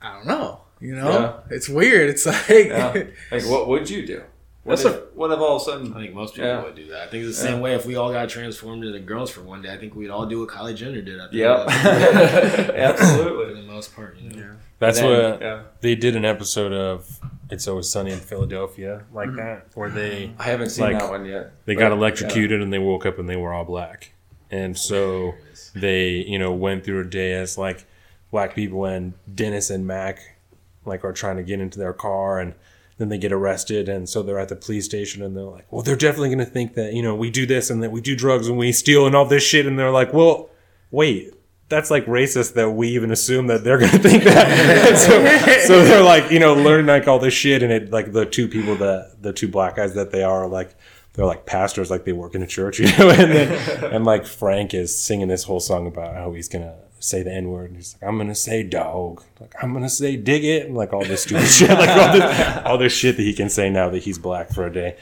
I 0.00 0.14
don't 0.14 0.26
know, 0.26 0.60
you 0.80 0.94
know, 0.94 1.40
it's 1.50 1.68
weird. 1.68 2.10
It's 2.10 2.26
like 2.48 2.48
Yeah. 2.48 3.04
Like, 3.30 3.44
what 3.46 3.68
would 3.68 3.88
you 3.90 4.06
do? 4.06 4.22
What 4.62 4.76
That's 4.78 4.86
if, 4.96 5.14
what 5.14 5.30
if 5.30 5.38
all 5.40 5.56
of 5.56 5.62
a 5.62 5.64
sudden 5.66 5.92
I 5.92 6.00
think 6.00 6.14
most 6.14 6.34
people 6.34 6.48
Yeah. 6.48 6.62
would 6.62 6.74
do 6.74 6.86
that. 6.88 7.02
I 7.02 7.10
think 7.10 7.24
it's 7.24 7.36
the 7.36 7.42
same 7.48 7.60
way 7.60 7.74
if 7.74 7.84
we 7.84 7.96
all 7.96 8.10
got 8.12 8.30
transformed 8.30 8.82
into 8.84 8.98
girls 9.00 9.30
for 9.30 9.42
one 9.42 9.60
day. 9.60 9.70
I 9.72 9.76
think 9.76 9.94
we'd 9.94 10.08
all 10.08 10.24
do 10.26 10.40
what 10.40 10.48
Kylie 10.48 10.74
Jenner 10.74 11.02
did. 11.02 11.20
I 11.20 11.24
think 11.24 11.34
Yep. 11.34 11.70
for 12.66 12.74
Absolutely. 12.74 13.54
the 13.60 13.66
most 13.66 13.94
part, 13.94 14.16
you 14.18 14.30
know. 14.30 14.56
That's 14.78 15.00
then- 15.00 15.30
what 15.30 15.40
yeah. 15.42 15.62
they 15.80 15.94
did 15.94 16.16
an 16.16 16.24
episode 16.24 16.72
of 16.72 17.20
It's 17.50 17.68
Always 17.68 17.90
Sunny 17.90 18.12
in 18.12 18.18
Philadelphia 18.20 19.04
like 19.12 19.28
mm-hmm. 19.28 19.36
that, 19.36 19.66
where 19.74 19.90
they 19.90 20.32
I 20.38 20.44
haven't 20.44 20.70
seen 20.70 20.84
Like, 20.86 20.98
that 20.98 21.10
one 21.10 21.26
yet. 21.26 21.52
they 21.66 21.74
But, 21.74 21.80
got 21.80 21.92
electrocuted 21.92 22.62
and 22.62 22.72
they 22.72 22.78
woke 22.78 23.04
up 23.04 23.18
and 23.18 23.28
they 23.28 23.36
were 23.36 23.52
all 23.52 23.64
black, 23.64 24.12
and 24.50 24.76
so 24.76 25.34
they 25.74 26.10
you 26.10 26.38
know 26.38 26.52
went 26.52 26.84
through 26.84 27.00
a 27.00 27.04
day 27.04 27.32
as 27.32 27.58
like 27.58 27.86
black 28.30 28.54
people 28.54 28.84
and 28.84 29.14
Dennis 29.32 29.70
and 29.70 29.86
Mac 29.86 30.36
like 30.84 31.04
are 31.04 31.12
trying 31.12 31.36
to 31.36 31.42
get 31.42 31.60
into 31.60 31.78
their 31.78 31.92
car 31.92 32.38
and 32.38 32.54
then 32.98 33.08
they 33.08 33.18
get 33.18 33.32
arrested 33.32 33.88
and 33.88 34.08
so 34.08 34.22
they're 34.22 34.38
at 34.38 34.48
the 34.48 34.56
police 34.56 34.84
station 34.84 35.22
and 35.22 35.36
they're 35.36 35.44
like 35.44 35.70
well 35.72 35.82
they're 35.82 35.96
definitely 35.96 36.28
going 36.28 36.38
to 36.38 36.44
think 36.44 36.74
that 36.74 36.92
you 36.92 37.02
know 37.02 37.14
we 37.14 37.30
do 37.30 37.46
this 37.46 37.70
and 37.70 37.82
that 37.82 37.90
we 37.90 38.00
do 38.00 38.14
drugs 38.14 38.48
and 38.48 38.56
we 38.56 38.72
steal 38.72 39.06
and 39.06 39.14
all 39.14 39.24
this 39.24 39.42
shit 39.42 39.66
and 39.66 39.78
they're 39.78 39.90
like 39.90 40.12
well 40.12 40.48
wait 40.90 41.32
that's 41.68 41.90
like 41.90 42.04
racist 42.06 42.54
that 42.54 42.70
we 42.70 42.88
even 42.88 43.10
assume 43.10 43.46
that 43.46 43.64
they're 43.64 43.78
gonna 43.80 43.98
think 43.98 44.24
that. 44.24 44.98
so, 45.66 45.66
so 45.66 45.84
they're 45.84 46.02
like, 46.02 46.30
you 46.30 46.38
know, 46.38 46.54
learning 46.54 46.86
like 46.86 47.08
all 47.08 47.18
this 47.18 47.34
shit, 47.34 47.62
and 47.62 47.72
it 47.72 47.90
like 47.90 48.12
the 48.12 48.26
two 48.26 48.48
people 48.48 48.76
that 48.76 49.16
the 49.20 49.32
two 49.32 49.48
black 49.48 49.76
guys 49.76 49.94
that 49.94 50.10
they 50.10 50.22
are 50.22 50.46
like, 50.46 50.76
they're 51.14 51.26
like 51.26 51.46
pastors, 51.46 51.90
like 51.90 52.04
they 52.04 52.12
work 52.12 52.34
in 52.34 52.42
a 52.42 52.46
church, 52.46 52.78
you 52.80 52.86
know, 52.98 53.08
and 53.10 53.32
then 53.32 53.84
and 53.92 54.04
like 54.04 54.26
Frank 54.26 54.74
is 54.74 54.96
singing 54.96 55.28
this 55.28 55.44
whole 55.44 55.60
song 55.60 55.86
about 55.86 56.14
how 56.14 56.32
he's 56.32 56.48
gonna 56.48 56.76
say 57.00 57.22
the 57.22 57.32
n 57.32 57.50
word, 57.50 57.68
and 57.70 57.76
he's 57.76 57.94
like, 57.94 58.08
I'm 58.08 58.16
gonna 58.18 58.34
say 58.34 58.62
dog, 58.62 59.22
like 59.40 59.54
I'm 59.62 59.72
gonna 59.72 59.88
say 59.88 60.16
dig 60.16 60.44
it, 60.44 60.66
and 60.66 60.74
like 60.76 60.92
all 60.92 61.04
this 61.04 61.22
stupid 61.22 61.46
shit, 61.48 61.70
like 61.70 61.88
all 61.88 62.12
this 62.12 62.56
all 62.64 62.78
this 62.78 62.92
shit 62.92 63.16
that 63.16 63.22
he 63.22 63.32
can 63.32 63.48
say 63.48 63.70
now 63.70 63.88
that 63.90 64.02
he's 64.02 64.18
black 64.18 64.50
for 64.52 64.66
a 64.66 64.72
day. 64.72 64.96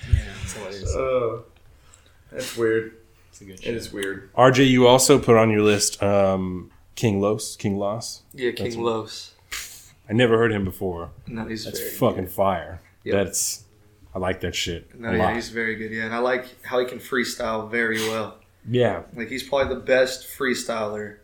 Oh, 0.95 1.45
that's 2.31 2.57
weird. 2.57 2.97
It's 3.31 3.41
a 3.41 3.45
good 3.45 3.61
It 3.65 3.75
is 3.75 3.93
weird. 3.93 4.33
RJ, 4.35 4.69
you 4.69 4.87
also 4.87 5.19
put 5.19 5.37
on 5.37 5.51
your 5.51 5.63
list 5.63 6.03
um, 6.03 6.71
King 6.97 7.21
Los, 7.21 7.57
King 7.57 7.79
Los. 7.79 8.23
Yeah, 8.35 8.51
King 8.53 8.67
That's- 8.71 8.77
Los. 8.77 9.29
I 10.09 10.13
never 10.15 10.37
heard 10.37 10.53
him 10.53 10.65
before. 10.65 11.11
No, 11.27 11.47
he's 11.47 11.65
That's 11.65 11.79
very 11.79 11.93
fucking 11.93 12.27
fire. 12.27 12.81
Yep. 13.05 13.15
That's 13.25 13.65
I 14.15 14.19
like 14.19 14.41
that 14.41 14.55
shit 14.55 14.99
No, 14.99 15.09
a 15.11 15.17
yeah, 15.17 15.25
lot. 15.25 15.35
he's 15.35 15.49
very 15.49 15.75
good. 15.77 15.91
Yeah, 15.91 16.05
and 16.05 16.15
I 16.15 16.19
like 16.19 16.63
how 16.65 16.79
he 16.79 16.87
can 16.87 16.99
freestyle 16.99 17.71
very 17.71 17.99
well. 18.09 18.39
Yeah. 18.69 19.03
Like 19.17 19.29
he's 19.29 19.43
probably 19.43 19.75
the 19.75 19.81
best 19.81 20.29
freestyler. 20.39 21.17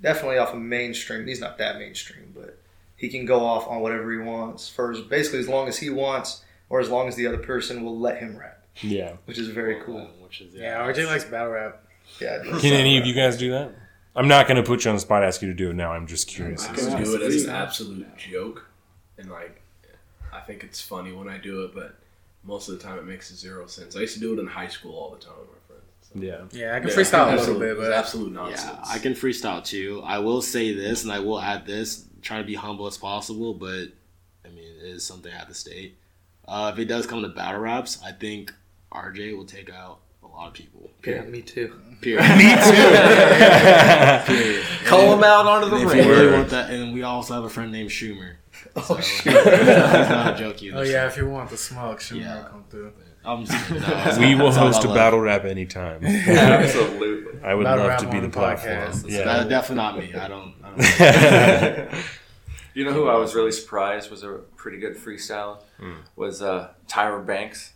Definitely 0.00 0.38
off 0.38 0.52
of 0.52 0.60
mainstream. 0.60 1.26
He's 1.26 1.40
not 1.40 1.56
that 1.58 1.78
mainstream, 1.78 2.32
but 2.34 2.58
he 2.96 3.08
can 3.08 3.24
go 3.26 3.44
off 3.44 3.66
on 3.68 3.80
whatever 3.80 4.10
he 4.12 4.18
wants 4.18 4.68
for 4.68 4.90
as, 4.92 5.00
basically 5.02 5.38
as 5.38 5.48
long 5.48 5.68
as 5.68 5.78
he 5.78 5.88
wants, 5.90 6.44
or 6.68 6.80
as 6.80 6.88
long 6.90 7.08
as 7.08 7.16
the 7.16 7.26
other 7.26 7.38
person 7.38 7.84
will 7.84 7.98
let 7.98 8.18
him 8.18 8.36
rap, 8.36 8.64
Yeah. 8.82 9.12
which 9.26 9.38
is 9.38 9.48
very 9.48 9.80
cool. 9.84 10.08
Which 10.20 10.40
is 10.40 10.54
Yeah, 10.54 10.80
RJ 10.80 11.06
likes 11.06 11.24
battle 11.24 11.52
rap. 11.52 11.84
Yeah. 12.20 12.42
Can 12.42 12.72
any 12.74 12.98
of 12.98 13.06
you 13.06 13.14
guys 13.14 13.36
do 13.38 13.50
that? 13.52 13.72
I'm 14.16 14.28
not 14.28 14.46
going 14.46 14.56
to 14.56 14.62
put 14.62 14.84
you 14.84 14.90
on 14.90 14.96
the 14.96 15.00
spot, 15.00 15.24
ask 15.24 15.42
you 15.42 15.48
to 15.48 15.54
do 15.54 15.70
it 15.70 15.74
now. 15.76 15.92
I'm 15.92 16.06
just 16.06 16.28
curious. 16.28 16.68
I 16.68 16.74
can 16.74 17.02
do 17.02 17.14
it 17.16 17.22
as 17.22 17.44
an 17.44 17.50
absolute 17.50 18.16
joke, 18.16 18.66
and 19.18 19.30
like, 19.30 19.60
I 19.60 19.63
think 20.46 20.62
it's 20.64 20.80
funny 20.80 21.12
when 21.12 21.28
I 21.28 21.38
do 21.38 21.64
it, 21.64 21.74
but 21.74 21.96
most 22.42 22.68
of 22.68 22.76
the 22.78 22.82
time 22.84 22.98
it 22.98 23.04
makes 23.04 23.34
zero 23.34 23.66
sense. 23.66 23.96
I 23.96 24.00
used 24.00 24.14
to 24.14 24.20
do 24.20 24.34
it 24.34 24.38
in 24.40 24.46
high 24.46 24.68
school 24.68 24.94
all 24.96 25.10
the 25.10 25.18
time 25.24 25.34
with 25.40 25.48
my 25.48 25.58
friends. 25.66 25.82
So. 26.02 26.20
Yeah. 26.54 26.60
Yeah, 26.66 26.76
I 26.76 26.80
can 26.80 26.90
freestyle 26.90 27.32
a 27.32 27.36
little 27.36 27.58
bit, 27.58 27.70
it 27.70 27.76
was 27.78 27.88
but 27.88 27.92
absolute 27.94 28.32
nonsense. 28.32 28.62
Yeah, 28.64 28.84
I 28.94 28.98
can 28.98 29.12
freestyle 29.14 29.64
too. 29.64 30.02
I 30.04 30.18
will 30.18 30.42
say 30.42 30.74
this, 30.74 31.02
and 31.04 31.12
I 31.12 31.20
will 31.20 31.40
add 31.40 31.66
this, 31.66 32.04
try 32.22 32.38
to 32.38 32.44
be 32.44 32.54
humble 32.54 32.86
as 32.86 32.96
possible, 32.98 33.54
but 33.54 33.88
I 34.44 34.48
mean, 34.48 34.64
it 34.80 34.86
is 34.86 35.04
something 35.04 35.32
I 35.32 35.36
have 35.38 35.48
to 35.48 35.54
state. 35.54 35.96
Uh, 36.46 36.70
if 36.72 36.78
it 36.78 36.84
does 36.86 37.06
come 37.06 37.22
to 37.22 37.28
battle 37.28 37.60
raps, 37.62 37.98
I 38.04 38.12
think 38.12 38.52
RJ 38.92 39.36
will 39.36 39.46
take 39.46 39.72
out 39.72 40.00
a 40.22 40.26
lot 40.26 40.48
of 40.48 40.52
people. 40.52 40.90
Yeah, 41.06 41.22
me 41.22 41.40
too. 41.42 41.80
Period. 42.00 42.20
Me 42.36 42.50
too. 42.54 44.34
Period. 44.34 44.64
Call 44.84 45.14
him 45.16 45.24
out 45.24 45.46
onto 45.46 45.70
the 45.70 45.76
And 45.76 45.86
if 45.90 45.94
you 45.96 46.00
ring. 46.02 46.08
really 46.10 46.32
want 46.32 46.50
that, 46.50 46.70
and 46.70 46.92
we 46.92 47.02
also 47.02 47.32
have 47.34 47.44
a 47.44 47.48
friend 47.48 47.72
named 47.72 47.88
Schumer. 47.90 48.34
Oh, 48.76 48.94
He's 48.96 49.26
not 49.26 50.34
a 50.34 50.36
joke 50.38 50.62
either. 50.62 50.78
oh 50.78 50.82
yeah, 50.82 51.06
if 51.06 51.16
you 51.16 51.28
want 51.28 51.50
the 51.50 51.56
smoke, 51.56 52.00
sure, 52.00 52.18
Yeah. 52.18 52.36
will 52.36 52.44
come 52.50 52.64
through. 52.70 52.92
I'm 53.26 53.44
just. 53.46 53.70
No, 53.70 54.16
We 54.20 54.34
will 54.34 54.52
host 54.52 54.78
a 54.78 54.80
about 54.80 54.88
love. 54.88 54.94
battle 54.96 55.20
rap 55.20 55.44
anytime. 55.44 56.04
Absolutely. 56.04 57.40
I 57.42 57.54
would 57.54 57.64
Battle 57.64 57.86
love 57.86 58.00
to 58.00 58.06
be 58.10 58.20
the 58.20 58.26
the 58.26 58.32
platform. 58.32 58.74
podcast. 58.92 59.08
Yeah. 59.10 59.44
definitely 59.44 59.76
not 59.76 59.98
me. 59.98 60.14
I 60.14 60.28
don't. 60.28 60.54
I 60.62 60.68
don't 61.90 62.04
You 62.74 62.84
know 62.84 62.92
who 62.92 63.08
I 63.08 63.14
was 63.16 63.34
really 63.36 63.52
surprised 63.52 64.10
was 64.10 64.24
a 64.24 64.32
pretty 64.56 64.78
good 64.78 64.96
freestyler 64.96 65.58
was 66.16 66.42
uh, 66.42 66.70
Tyra 66.88 67.24
Banks. 67.24 67.72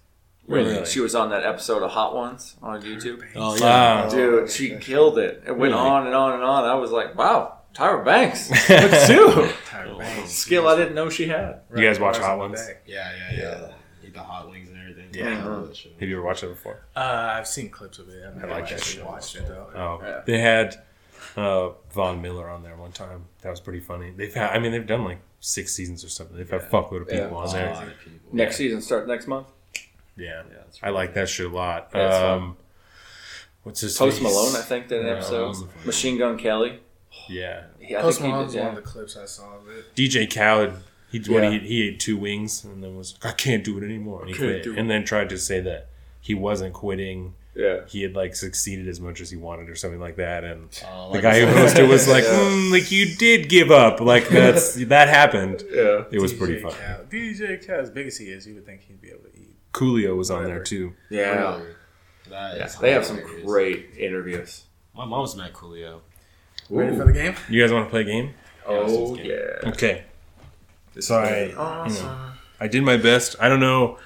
Really? 0.49 0.85
She 0.87 1.01
was 1.01 1.15
on 1.15 1.31
that 1.31 1.45
episode 1.45 1.83
of 1.83 1.91
Hot 1.93 2.17
Ones 2.17 2.57
on 2.63 2.83
YouTube. 2.83 3.23
oh 3.37 3.61
Wow. 3.61 4.09
Dude, 4.09 4.51
she 4.51 4.77
killed 4.79 5.19
it. 5.19 5.45
It 5.47 5.53
went 5.57 5.73
Really? 5.73 5.75
on 5.87 6.07
and 6.07 6.15
on 6.17 6.33
and 6.35 6.43
on. 6.43 6.65
I 6.65 6.75
was 6.75 6.91
like, 6.91 7.17
wow, 7.17 7.58
Tyra 7.79 8.05
Banks. 8.05 8.51
Look 8.51 8.71
at 8.71 9.09
you. 9.09 9.27
Tyra 9.71 9.99
Banks. 9.99 10.33
Skill 10.33 10.67
I 10.67 10.77
didn't 10.77 10.95
know 10.95 11.09
she 11.09 11.29
had. 11.29 11.61
You 11.75 11.83
guys 11.85 12.01
watch 12.01 12.19
Hot 12.19 12.37
Ones? 12.39 12.61
back. 12.61 12.83
Yeah, 12.87 13.11
yeah, 13.33 13.39
yeah. 13.41 13.73
Eat 14.05 14.15
the 14.15 14.21
hot 14.23 14.51
wings 14.51 14.69
and 14.69 14.79
everything. 14.79 15.09
Yeah. 15.13 15.41
I 15.41 15.45
love 15.45 15.69
that. 15.69 15.77
Have 16.01 16.09
you 16.09 16.17
ever 16.17 16.25
watched 16.27 16.43
it 16.43 16.49
before? 16.49 16.81
Uh, 16.97 17.35
I've 17.39 17.47
seen 17.47 17.71
clips 17.71 17.99
of 17.99 18.09
it. 18.09 18.25
I've 18.27 18.35
never 18.37 18.49
like 18.49 18.65
that 18.69 18.75
actually 18.79 18.95
shit. 18.97 19.05
watched 19.07 19.37
it 19.37 19.47
though. 19.47 19.69
Oh, 19.75 19.99
Yeah. 20.03 20.23
they 20.27 20.39
had 20.41 20.77
uh, 21.37 21.71
Von 21.93 22.21
Miller 22.21 22.49
on 22.49 22.63
there 22.63 22.77
one 22.77 22.91
time. 22.93 23.27
That 23.43 23.51
was 23.51 23.61
pretty 23.61 23.81
funny. 23.81 24.11
They've 24.11 24.35
had, 24.35 24.51
I 24.51 24.59
mean, 24.59 24.73
they've 24.73 24.87
done 24.87 25.05
like 25.05 25.19
six 25.41 25.73
seasons 25.73 26.05
or 26.05 26.09
something. 26.09 26.37
They've 26.37 26.51
had 26.51 26.63
a 26.63 26.67
fuckload 26.67 27.03
of 27.03 27.09
people 27.09 27.27
Yeah. 27.29 27.35
on 27.37 27.53
there. 27.53 27.93
people. 28.03 28.19
Next 28.33 28.57
season 28.57 28.81
starts 28.83 29.07
next 29.07 29.27
month. 29.29 29.47
Yeah, 30.17 30.43
that's 30.53 30.81
I 30.83 30.91
like 30.91 31.15
that 31.15 31.29
shit 31.29 31.47
a 31.47 31.55
lot. 31.55 31.91
Yeah, 31.95 32.33
um, 32.33 32.57
what's 33.63 33.81
his 33.83 33.97
Post 33.97 34.17
face? 34.19 34.23
Malone, 34.25 34.57
I 34.57 34.63
think, 34.63 34.89
that 34.89 35.01
an 35.01 35.07
episode. 35.09 35.55
Machine 35.85 36.19
Gun 36.19 36.37
Kelly. 36.37 36.81
Yeah, 37.29 37.65
He, 37.79 37.97
I 37.97 38.01
Post 38.03 38.19
think 38.21 38.27
he 38.27 38.33
Malone's 38.33 38.53
did, 38.53 38.61
one 38.61 38.69
of 38.71 38.77
the 38.77 38.83
clips 38.83 39.17
I 39.17 39.25
saw 39.27 39.57
of 39.57 39.69
it. 39.69 39.95
DJ 39.95 40.33
Khaled. 40.33 40.75
He 41.11 41.19
what 41.21 41.43
Yeah. 41.43 41.51
he, 41.51 41.59
he 41.61 41.89
ate 41.89 42.01
two 42.01 42.17
wings 42.19 42.65
and 42.65 42.83
then 42.83 42.97
was 42.97 43.15
like, 43.23 43.33
I 43.33 43.37
can't 43.37 43.65
do 43.65 43.79
it 43.79 43.85
anymore. 43.85 44.21
And 44.23 44.31
he 44.31 44.37
quit. 44.37 44.67
And 44.67 44.91
then 44.91 45.05
tried 45.05 45.29
to 45.31 45.39
say 45.39 45.61
that 45.61 45.89
he 46.21 46.35
wasn't 46.35 46.75
quitting. 46.75 47.35
Yeah. 47.55 47.81
He 47.89 48.03
had 48.03 48.15
like 48.15 48.37
succeeded 48.37 48.87
as 48.89 49.01
much 49.01 49.21
as 49.21 49.31
he 49.31 49.37
wanted 49.37 49.69
or 49.71 49.75
something 49.75 49.99
like 50.01 50.17
that. 50.17 50.45
And 50.45 50.69
Oh, 50.89 51.13
the 51.13 51.23
guy 51.23 51.41
who 51.41 51.47
said- 51.69 51.79
hosted 51.79 51.89
was 51.89 52.07
like, 52.07 52.25
Yeah. 52.27 52.31
mm, 52.31 52.71
like 52.73 52.91
you 52.93 53.17
did 53.17 53.49
give 53.49 53.71
up. 53.71 54.01
Like 54.01 54.29
that's 54.29 54.75
that 54.87 55.09
happened. 55.09 55.63
Yeah. 55.71 56.05
It 56.11 56.21
was 56.21 56.35
DJ 56.35 56.39
pretty 56.39 56.61
fun. 56.61 56.73
Khaled. 56.73 57.11
DJ 57.11 57.67
Khaled, 57.67 57.81
as 57.81 57.91
big 57.91 58.07
as 58.07 58.19
he 58.19 58.27
is, 58.27 58.47
you 58.47 58.55
would 58.55 58.67
think 58.67 58.83
he'd 58.83 59.01
be 59.01 59.09
able 59.09 59.25
to 59.25 59.37
eat. 59.39 59.57
Coolio 59.73 60.17
was 60.17 60.31
on 60.31 60.45
there 60.45 60.63
too. 60.63 60.93
Yeah. 61.11 61.57
Really? 61.57 61.71
That 62.29 62.57
Yeah. 62.59 62.67
is 62.67 62.77
They 62.77 62.93
have 62.93 63.07
some 63.07 63.21
great 63.45 63.91
interviews. 63.99 64.65
My 64.95 65.05
mom's 65.07 65.35
met 65.37 65.53
Coolio. 65.55 66.01
Ready 66.71 66.97
for 66.97 67.05
the 67.05 67.13
game? 67.13 67.35
You 67.49 67.63
guys 67.63 67.73
want 67.73 67.87
to 67.87 67.91
play 67.91 68.03
a 68.03 68.05
game? 68.05 68.35
Oh, 68.67 69.15
yeah. 69.17 69.35
Okay. 69.71 70.05
So 71.01 71.17
I, 71.19 71.45
you 71.47 71.55
know, 71.55 72.31
I 72.61 72.69
did 72.69 72.83
my 72.83 72.97
best. 72.97 73.37
I 73.41 73.49
don't 73.49 73.61
know 73.61 73.99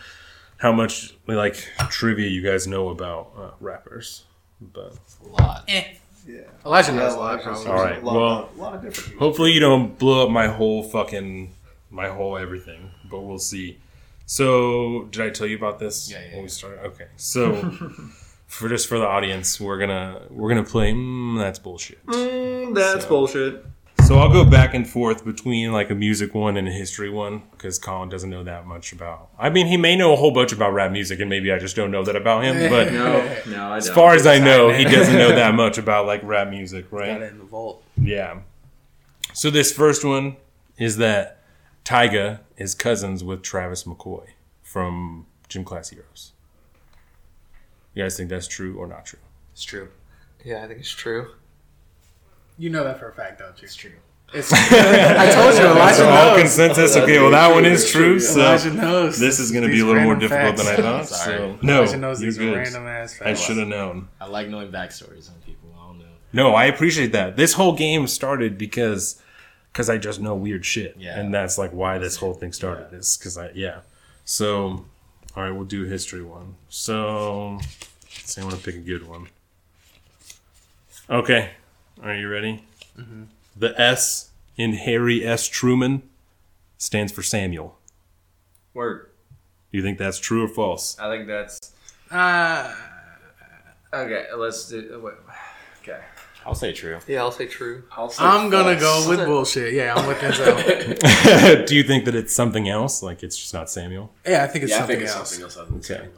how 0.58 0.72
much 0.72 1.14
like 1.26 1.56
trivia 1.90 2.28
you 2.28 2.42
guys 2.42 2.66
know 2.66 2.90
about 2.90 3.32
uh, 3.36 3.50
rappers, 3.60 4.24
but 4.60 4.94
A 5.24 5.28
lot. 5.28 5.64
Yeah, 5.68 6.42
Elijah 6.64 6.92
knows 6.92 7.14
a 7.14 7.16
Yeah, 7.16 7.20
lot. 7.20 7.32
Elijah 7.40 7.42
Probably. 7.44 7.66
all 7.72 7.74
right. 7.82 8.04
lot- 8.04 8.14
Well, 8.14 8.50
a 8.56 8.60
lot 8.60 8.74
of 8.76 8.82
different. 8.82 9.18
hopefully 9.18 9.50
you 9.52 9.58
don't 9.60 9.98
blow 9.98 10.24
up 10.24 10.30
my 10.30 10.46
whole 10.46 10.84
fucking 10.84 11.54
my 11.90 12.08
whole 12.08 12.36
everything, 12.38 12.90
but 13.10 13.20
we'll 13.20 13.38
see. 13.40 13.78
So, 14.26 15.08
did 15.10 15.20
I 15.22 15.30
tell 15.30 15.46
you 15.48 15.56
about 15.56 15.78
this 15.80 16.10
Yeah, 16.10 16.20
yeah, 16.28 16.34
when 16.34 16.42
we 16.44 16.48
started? 16.48 16.78
Okay. 16.86 17.06
So, 17.16 17.54
for 18.52 18.68
just 18.68 18.86
for 18.86 18.98
the 18.98 19.06
audience, 19.06 19.58
we're 19.60 19.78
gonna 19.78 20.22
we're 20.30 20.48
gonna 20.50 20.62
play. 20.62 20.92
Mm, 20.92 21.38
that's 21.38 21.58
bullshit. 21.58 22.04
Mm, 22.06 22.74
that's 22.74 23.04
So- 23.04 23.08
bullshit. 23.08 23.64
So 24.04 24.18
I'll 24.18 24.32
go 24.32 24.44
back 24.44 24.74
and 24.74 24.86
forth 24.88 25.24
between 25.24 25.70
like 25.72 25.88
a 25.90 25.94
music 25.94 26.34
one 26.34 26.56
and 26.56 26.66
a 26.66 26.72
history 26.72 27.08
one 27.08 27.44
because 27.52 27.78
Colin 27.78 28.08
doesn't 28.08 28.28
know 28.28 28.42
that 28.42 28.66
much 28.66 28.92
about. 28.92 29.28
I 29.38 29.48
mean, 29.48 29.68
he 29.68 29.76
may 29.76 29.94
know 29.96 30.12
a 30.12 30.16
whole 30.16 30.32
bunch 30.32 30.52
about 30.52 30.72
rap 30.74 30.90
music, 30.90 31.20
and 31.20 31.30
maybe 31.30 31.52
I 31.52 31.58
just 31.58 31.76
don't 31.76 31.90
know 31.92 32.02
that 32.04 32.16
about 32.16 32.42
him. 32.44 32.56
But 32.70 32.92
No, 32.92 33.36
no, 33.46 33.70
I 33.72 33.76
as 33.76 33.86
don't. 33.86 33.94
far 33.94 34.14
as 34.14 34.26
I 34.26 34.38
know, 34.38 34.70
he 34.70 34.84
doesn't 34.84 35.16
know 35.16 35.28
that 35.34 35.54
much 35.64 35.78
about 35.78 36.06
like 36.06 36.20
rap 36.24 36.48
music, 36.50 36.86
right? 36.90 37.12
Got 37.12 37.22
it 37.22 37.32
in 37.32 37.38
the 37.38 37.44
vault. 37.44 37.84
Yeah. 37.96 38.40
So 39.32 39.50
this 39.50 39.72
first 39.72 40.04
one 40.04 40.36
is 40.78 40.96
that 40.96 41.40
Tyga 41.84 42.40
is 42.56 42.74
cousins 42.74 43.22
with 43.22 43.42
Travis 43.42 43.84
McCoy 43.84 44.26
from 44.62 45.26
Gym 45.48 45.64
Class 45.64 45.90
Heroes. 45.90 46.32
You 47.94 48.02
guys 48.04 48.16
think 48.16 48.30
that's 48.30 48.46
true 48.48 48.76
or 48.78 48.86
not 48.86 49.06
true? 49.06 49.18
It's 49.52 49.62
true. 49.64 49.88
Yeah, 50.44 50.64
I 50.64 50.68
think 50.68 50.80
it's 50.80 50.90
true. 50.90 51.32
You 52.58 52.70
know 52.70 52.84
that 52.84 52.98
for 52.98 53.08
a 53.08 53.12
fact, 53.14 53.38
don't 53.40 53.56
you? 53.60 53.64
It's 53.64 53.74
true. 53.76 53.92
It's, 54.34 54.50
I 54.54 55.30
told 55.32 55.54
you, 55.54 55.60
Elijah 55.66 55.96
So 55.96 56.08
all 56.08 56.30
knows. 56.30 56.40
consensus. 56.40 56.96
Okay, 56.96 57.18
well 57.20 57.30
that 57.32 57.52
one 57.52 57.66
is 57.66 57.90
true. 57.90 58.18
So 58.18 58.40
Elijah 58.40 58.72
knows. 58.72 59.18
this 59.18 59.38
is 59.38 59.50
going 59.52 59.64
to 59.64 59.68
be 59.68 59.80
a 59.80 59.84
little 59.84 60.02
more 60.02 60.14
random 60.14 60.30
difficult 60.30 60.56
than 60.56 60.66
I 60.68 60.76
thought. 60.76 61.06
Sorry. 61.06 61.36
So 61.36 61.58
no, 61.60 61.82
Elijah 61.82 61.96
knows 61.98 62.22
you're 62.22 62.30
these 62.30 62.38
good. 62.38 62.56
random 62.56 62.86
ass 62.86 63.20
I 63.20 63.34
should 63.34 63.58
have 63.58 63.68
known. 63.68 64.08
I 64.20 64.26
like 64.26 64.48
knowing 64.48 64.70
backstories 64.72 65.28
on 65.28 65.36
people. 65.44 65.68
I 65.78 65.86
don't 65.86 65.98
know. 65.98 66.04
No, 66.32 66.54
I 66.54 66.64
appreciate 66.64 67.12
that. 67.12 67.36
This 67.36 67.52
whole 67.54 67.74
game 67.76 68.06
started 68.06 68.56
because 68.56 69.20
because 69.70 69.90
I 69.90 69.98
just 69.98 70.18
know 70.20 70.34
weird 70.34 70.64
shit, 70.64 70.96
Yeah. 70.98 71.18
and 71.18 71.32
that's 71.34 71.58
like 71.58 71.72
why 71.72 71.98
this 71.98 72.16
whole 72.16 72.32
thing 72.34 72.52
started. 72.52 72.92
Is 72.94 73.18
because 73.18 73.36
I 73.36 73.50
yeah. 73.54 73.80
So 74.24 74.86
all 75.36 75.42
right, 75.42 75.50
we'll 75.50 75.64
do 75.64 75.84
a 75.86 75.88
history 75.88 76.22
one. 76.22 76.56
So 76.68 77.52
let's 77.54 78.34
see, 78.34 78.40
I 78.40 78.44
want 78.44 78.56
to 78.56 78.62
pick 78.62 78.74
a 78.74 78.78
good 78.78 79.06
one. 79.06 79.28
Okay, 81.10 81.50
are 82.02 82.14
you 82.14 82.28
ready? 82.28 82.64
Mm-hmm. 82.98 83.24
The 83.56 83.78
S 83.80 84.30
in 84.56 84.74
Harry 84.74 85.24
S. 85.24 85.46
Truman 85.48 86.02
stands 86.78 87.12
for 87.12 87.22
Samuel. 87.22 87.78
Word. 88.74 89.10
Do 89.70 89.78
you 89.78 89.82
think 89.82 89.98
that's 89.98 90.18
true 90.18 90.44
or 90.44 90.48
false? 90.48 90.98
I 90.98 91.08
think 91.10 91.26
that's 91.26 91.72
Uh, 92.10 92.74
okay. 93.94 94.26
Let's 94.36 94.68
do. 94.68 95.00
Wait. 95.02 95.14
Okay. 95.82 96.00
I'll 96.44 96.54
say 96.54 96.72
true. 96.72 96.98
Yeah, 97.06 97.20
I'll 97.20 97.30
say 97.32 97.46
true. 97.46 97.84
I'll 97.96 98.08
say 98.10 98.24
I'm 98.24 98.50
gonna 98.50 98.78
go 98.78 99.08
with 99.08 99.24
bullshit. 99.24 99.72
Yeah, 99.74 99.94
I'm 99.94 100.06
with 100.06 100.18
Denzel. 100.18 101.66
do 101.66 101.74
you 101.76 101.82
think 101.84 102.04
that 102.06 102.14
it's 102.14 102.34
something 102.34 102.68
else? 102.68 103.02
Like 103.02 103.22
it's 103.22 103.36
just 103.36 103.54
not 103.54 103.70
Samuel? 103.70 104.12
yeah, 104.26 104.42
I 104.42 104.46
think 104.48 104.64
it's 104.64 104.70
Yeah, 104.70 104.76
I 104.76 104.80
something 104.80 104.96
think 104.96 105.08
it's 105.08 105.16
else. 105.16 105.28
something 105.30 105.44
else 105.44 105.56
other 105.56 105.66
than 105.70 105.78
Okay. 105.78 105.94
Samuel. 105.94 106.12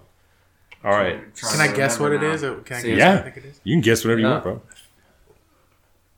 All 0.85 0.91
right, 0.93 1.35
Can 1.37 1.61
I 1.61 1.73
guess 1.75 1.99
what 1.99 2.13
it 2.13 2.23
is? 2.23 2.45
Or 2.45 2.57
can 2.57 2.77
I 2.77 2.81
See, 2.81 2.89
guess 2.91 2.99
yeah. 2.99 3.11
what 3.17 3.19
I 3.21 3.23
think 3.31 3.37
it 3.39 3.45
is? 3.47 3.61
you 3.65 3.75
can 3.75 3.81
guess 3.81 4.05
whatever 4.05 4.21
you 4.21 4.27
want, 4.27 4.43
bro. 4.43 4.63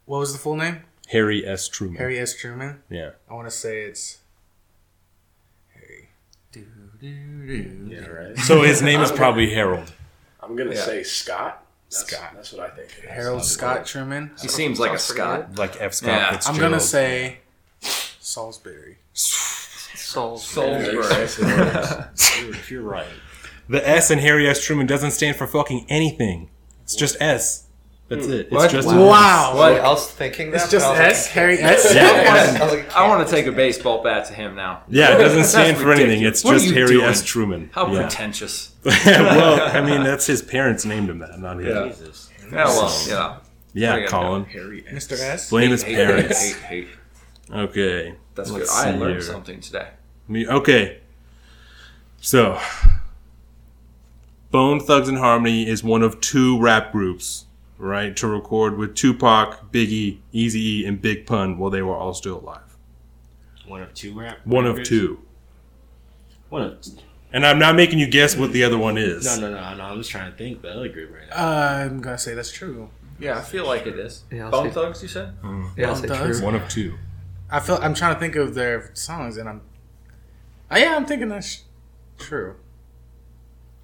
What 0.06 0.18
was 0.18 0.32
the 0.32 0.38
full 0.38 0.56
name? 0.56 0.82
Harry 1.08 1.46
S. 1.46 1.68
Truman. 1.68 1.96
Harry 1.98 2.18
S. 2.18 2.34
Truman. 2.34 2.82
Yeah. 2.90 3.10
I 3.30 3.34
want 3.34 3.46
to 3.46 3.50
say 3.52 3.82
it's 3.82 4.18
Harry. 5.74 6.08
Yeah, 7.00 8.06
right. 8.06 8.38
So 8.38 8.62
his 8.62 8.82
name 8.82 9.00
is 9.00 9.12
probably 9.12 9.52
Harold. 9.54 9.92
I'm 10.40 10.54
gonna 10.56 10.74
Yeah. 10.74 10.80
say 10.84 11.02
Scott. 11.02 11.64
That's, 11.90 12.06
Scott. 12.06 12.32
That's 12.34 12.52
what 12.52 12.70
I 12.70 12.74
think. 12.74 12.88
it 12.98 13.04
is. 13.04 13.10
Harold 13.10 13.44
Scott 13.44 13.86
Truman. 13.86 14.32
He 14.40 14.48
seems 14.48 14.80
like 14.80 14.92
a 14.92 14.98
Sounds 14.98 15.18
pretty 15.18 15.46
Scott. 15.46 15.58
Like 15.58 15.80
F. 15.80 15.94
Scott 15.94 16.08
Yeah. 16.08 16.40
I'm 16.46 16.58
gonna 16.58 16.80
say 16.80 17.38
Salisbury. 17.80 18.98
Souls. 19.14 20.46
Salisbury. 20.46 21.02
Dude, 21.46 22.54
if 22.56 22.70
you're 22.70 22.82
right. 22.82 23.06
The 23.68 23.86
S 23.88 24.10
in 24.10 24.18
Harry 24.20 24.48
S. 24.48 24.64
Truman 24.64 24.86
doesn't 24.86 25.10
stand 25.12 25.36
for 25.36 25.46
fucking 25.46 25.86
anything. 25.88 26.50
It's 26.82 26.94
just 26.94 27.20
S. 27.20 27.65
That's 28.08 28.26
hmm. 28.26 28.32
it. 28.32 28.40
It's 28.46 28.52
What? 28.52 28.70
just 28.70 28.86
Wow. 28.86 29.52
What? 29.56 29.72
I 29.80 29.88
was 29.88 30.10
thinking 30.10 30.50
that. 30.52 30.62
It's 30.62 30.70
just 30.70 30.86
but 30.86 30.96
I 30.96 31.06
S, 31.06 31.26
Harry 31.28 31.58
S. 31.58 31.92
Yeah. 31.94 32.58
I 32.62 32.68
like, 32.68 32.96
I 32.96 33.08
want 33.08 33.26
to 33.26 33.34
take 33.34 33.46
a 33.46 33.52
baseball 33.52 34.02
bat 34.02 34.26
to 34.26 34.34
him 34.34 34.54
now. 34.54 34.82
yeah. 34.88 35.14
It 35.14 35.18
doesn't 35.18 35.44
stand 35.44 35.76
That's 35.76 35.82
for 35.82 35.92
anything. 35.92 36.22
It's 36.22 36.44
What 36.44 36.54
just 36.54 36.72
Harry 36.72 36.88
doing? 36.88 37.04
S. 37.04 37.24
Truman. 37.24 37.70
How 37.72 37.92
yeah. 37.92 38.02
pretentious. 38.02 38.72
well, 38.84 39.76
I 39.76 39.80
mean, 39.80 40.04
that's 40.04 40.26
his 40.26 40.42
parents 40.42 40.84
named 40.84 41.10
him 41.10 41.18
that, 41.18 41.38
not 41.40 41.58
him. 41.60 41.66
Yeah. 41.66 41.88
Jesus. 41.88 42.30
Yeah, 42.44 42.64
well, 42.66 43.08
yeah. 43.08 43.28
What 43.28 43.98
are 43.98 44.00
Yeah, 44.00 44.06
Colin. 44.06 44.44
Harry 44.44 44.82
Mr. 44.82 45.18
S. 45.18 45.50
Blame 45.50 45.72
his 45.72 45.82
parents. 45.82 46.52
Hate, 46.52 46.56
hate, 46.62 46.86
hate. 46.86 46.96
Okay. 47.52 48.14
That's 48.34 48.50
Let's 48.50 48.70
good. 48.70 48.86
I 48.86 48.96
learned 48.96 49.12
here. 49.14 49.22
something 49.22 49.60
today. 49.60 49.88
Me 50.28 50.46
okay. 50.46 51.00
So 52.20 52.60
Bone 54.50 54.80
Thugs 54.80 55.08
and 55.08 55.18
Harmony 55.18 55.68
is 55.68 55.82
one 55.82 56.02
of 56.02 56.20
two 56.20 56.60
rap 56.60 56.92
groups, 56.92 57.45
right, 57.78 58.16
to 58.16 58.26
record 58.26 58.76
with 58.76 58.94
Tupac, 58.94 59.72
Biggie, 59.72 60.18
Easy 60.32 60.80
E, 60.82 60.86
and 60.86 61.00
Big 61.00 61.26
Pun 61.26 61.58
while 61.58 61.70
they 61.70 61.82
were 61.82 61.94
all 61.96 62.14
still 62.14 62.40
alive. 62.40 62.76
One 63.66 63.82
of 63.82 63.92
two 63.94 64.18
rap. 64.18 64.38
One 64.44 64.66
of 64.66 64.82
two. 64.84 65.20
One 66.48 66.62
of. 66.62 66.78
And 67.32 67.44
I'm 67.44 67.58
not 67.58 67.74
making 67.74 67.98
you 67.98 68.06
guess 68.06 68.36
what 68.36 68.52
the 68.52 68.62
other 68.64 68.78
one 68.78 68.96
is. 68.96 69.24
No, 69.26 69.48
no, 69.50 69.54
no, 69.54 69.74
no. 69.74 69.84
I'm 69.84 69.98
just 69.98 70.10
trying 70.10 70.30
to 70.30 70.38
think 70.38 70.62
the 70.62 70.70
other 70.70 70.88
group 70.88 71.12
right 71.12 71.28
now. 71.28 71.36
I'm 71.84 72.00
gonna 72.00 72.18
say 72.18 72.34
that's 72.34 72.52
true. 72.52 72.88
Yeah, 73.18 73.38
I 73.38 73.40
feel 73.42 73.66
like 73.66 73.86
it 73.86 73.98
is. 73.98 74.24
Yeah, 74.30 74.44
I'll 74.44 74.50
Bone 74.50 74.68
say- 74.68 74.74
Thugs, 74.74 75.02
you 75.02 75.08
said? 75.08 75.34
Mm-hmm. 75.42 75.80
yeah, 75.80 75.88
I'll 75.88 75.96
say 75.96 76.06
Thugs? 76.06 76.38
true. 76.38 76.46
One 76.46 76.54
of 76.54 76.68
two. 76.68 76.94
I 77.50 77.60
feel 77.60 77.76
I'm 77.82 77.94
trying 77.94 78.14
to 78.14 78.20
think 78.20 78.36
of 78.36 78.54
their 78.54 78.90
songs, 78.94 79.36
and 79.36 79.48
I'm. 79.48 79.60
Oh 80.70 80.76
yeah, 80.76 80.96
I'm 80.96 81.06
thinking 81.06 81.28
that's 81.28 81.64
true. 82.18 82.56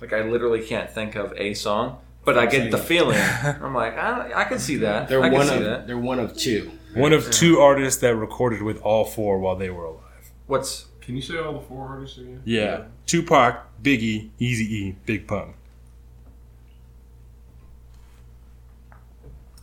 Like, 0.01 0.12
I 0.12 0.23
literally 0.23 0.64
can't 0.64 0.90
think 0.90 1.14
of 1.14 1.32
a 1.36 1.55
song, 1.55 1.98
but 2.24 2.39
I 2.39 2.47
get 2.47 2.70
the 2.70 2.78
feeling. 2.78 3.19
I'm 3.43 3.74
like, 3.74 3.97
I, 3.97 4.43
I 4.43 4.44
can 4.44 4.59
see 4.59 4.77
that. 4.77 5.09
They're 5.09 5.23
I 5.23 5.28
can 5.28 5.39
one 5.39 5.47
see 5.49 5.55
of. 5.57 5.65
that. 5.65 5.86
They're 5.86 5.99
one 5.99 6.19
of 6.19 6.36
two. 6.36 6.70
One 6.94 7.12
of 7.12 7.31
two 7.31 7.59
artists 7.59 8.01
that 8.03 8.15
recorded 8.15 8.62
with 8.62 8.81
all 8.82 9.05
four 9.05 9.39
while 9.39 9.57
they 9.57 9.70
were 9.70 9.85
alive. 9.85 10.32
What's 10.47 10.86
Can 11.01 11.16
you 11.16 11.23
say 11.23 11.39
all 11.39 11.55
the 11.55 11.61
four 11.61 11.89
artists 11.89 12.19
again? 12.19 12.43
Yeah. 12.44 12.85
Tupac, 13.07 13.66
Biggie, 13.82 14.31
Easy 14.39 14.65
E, 14.65 14.97
Big 15.07 15.27
Pun. 15.27 15.55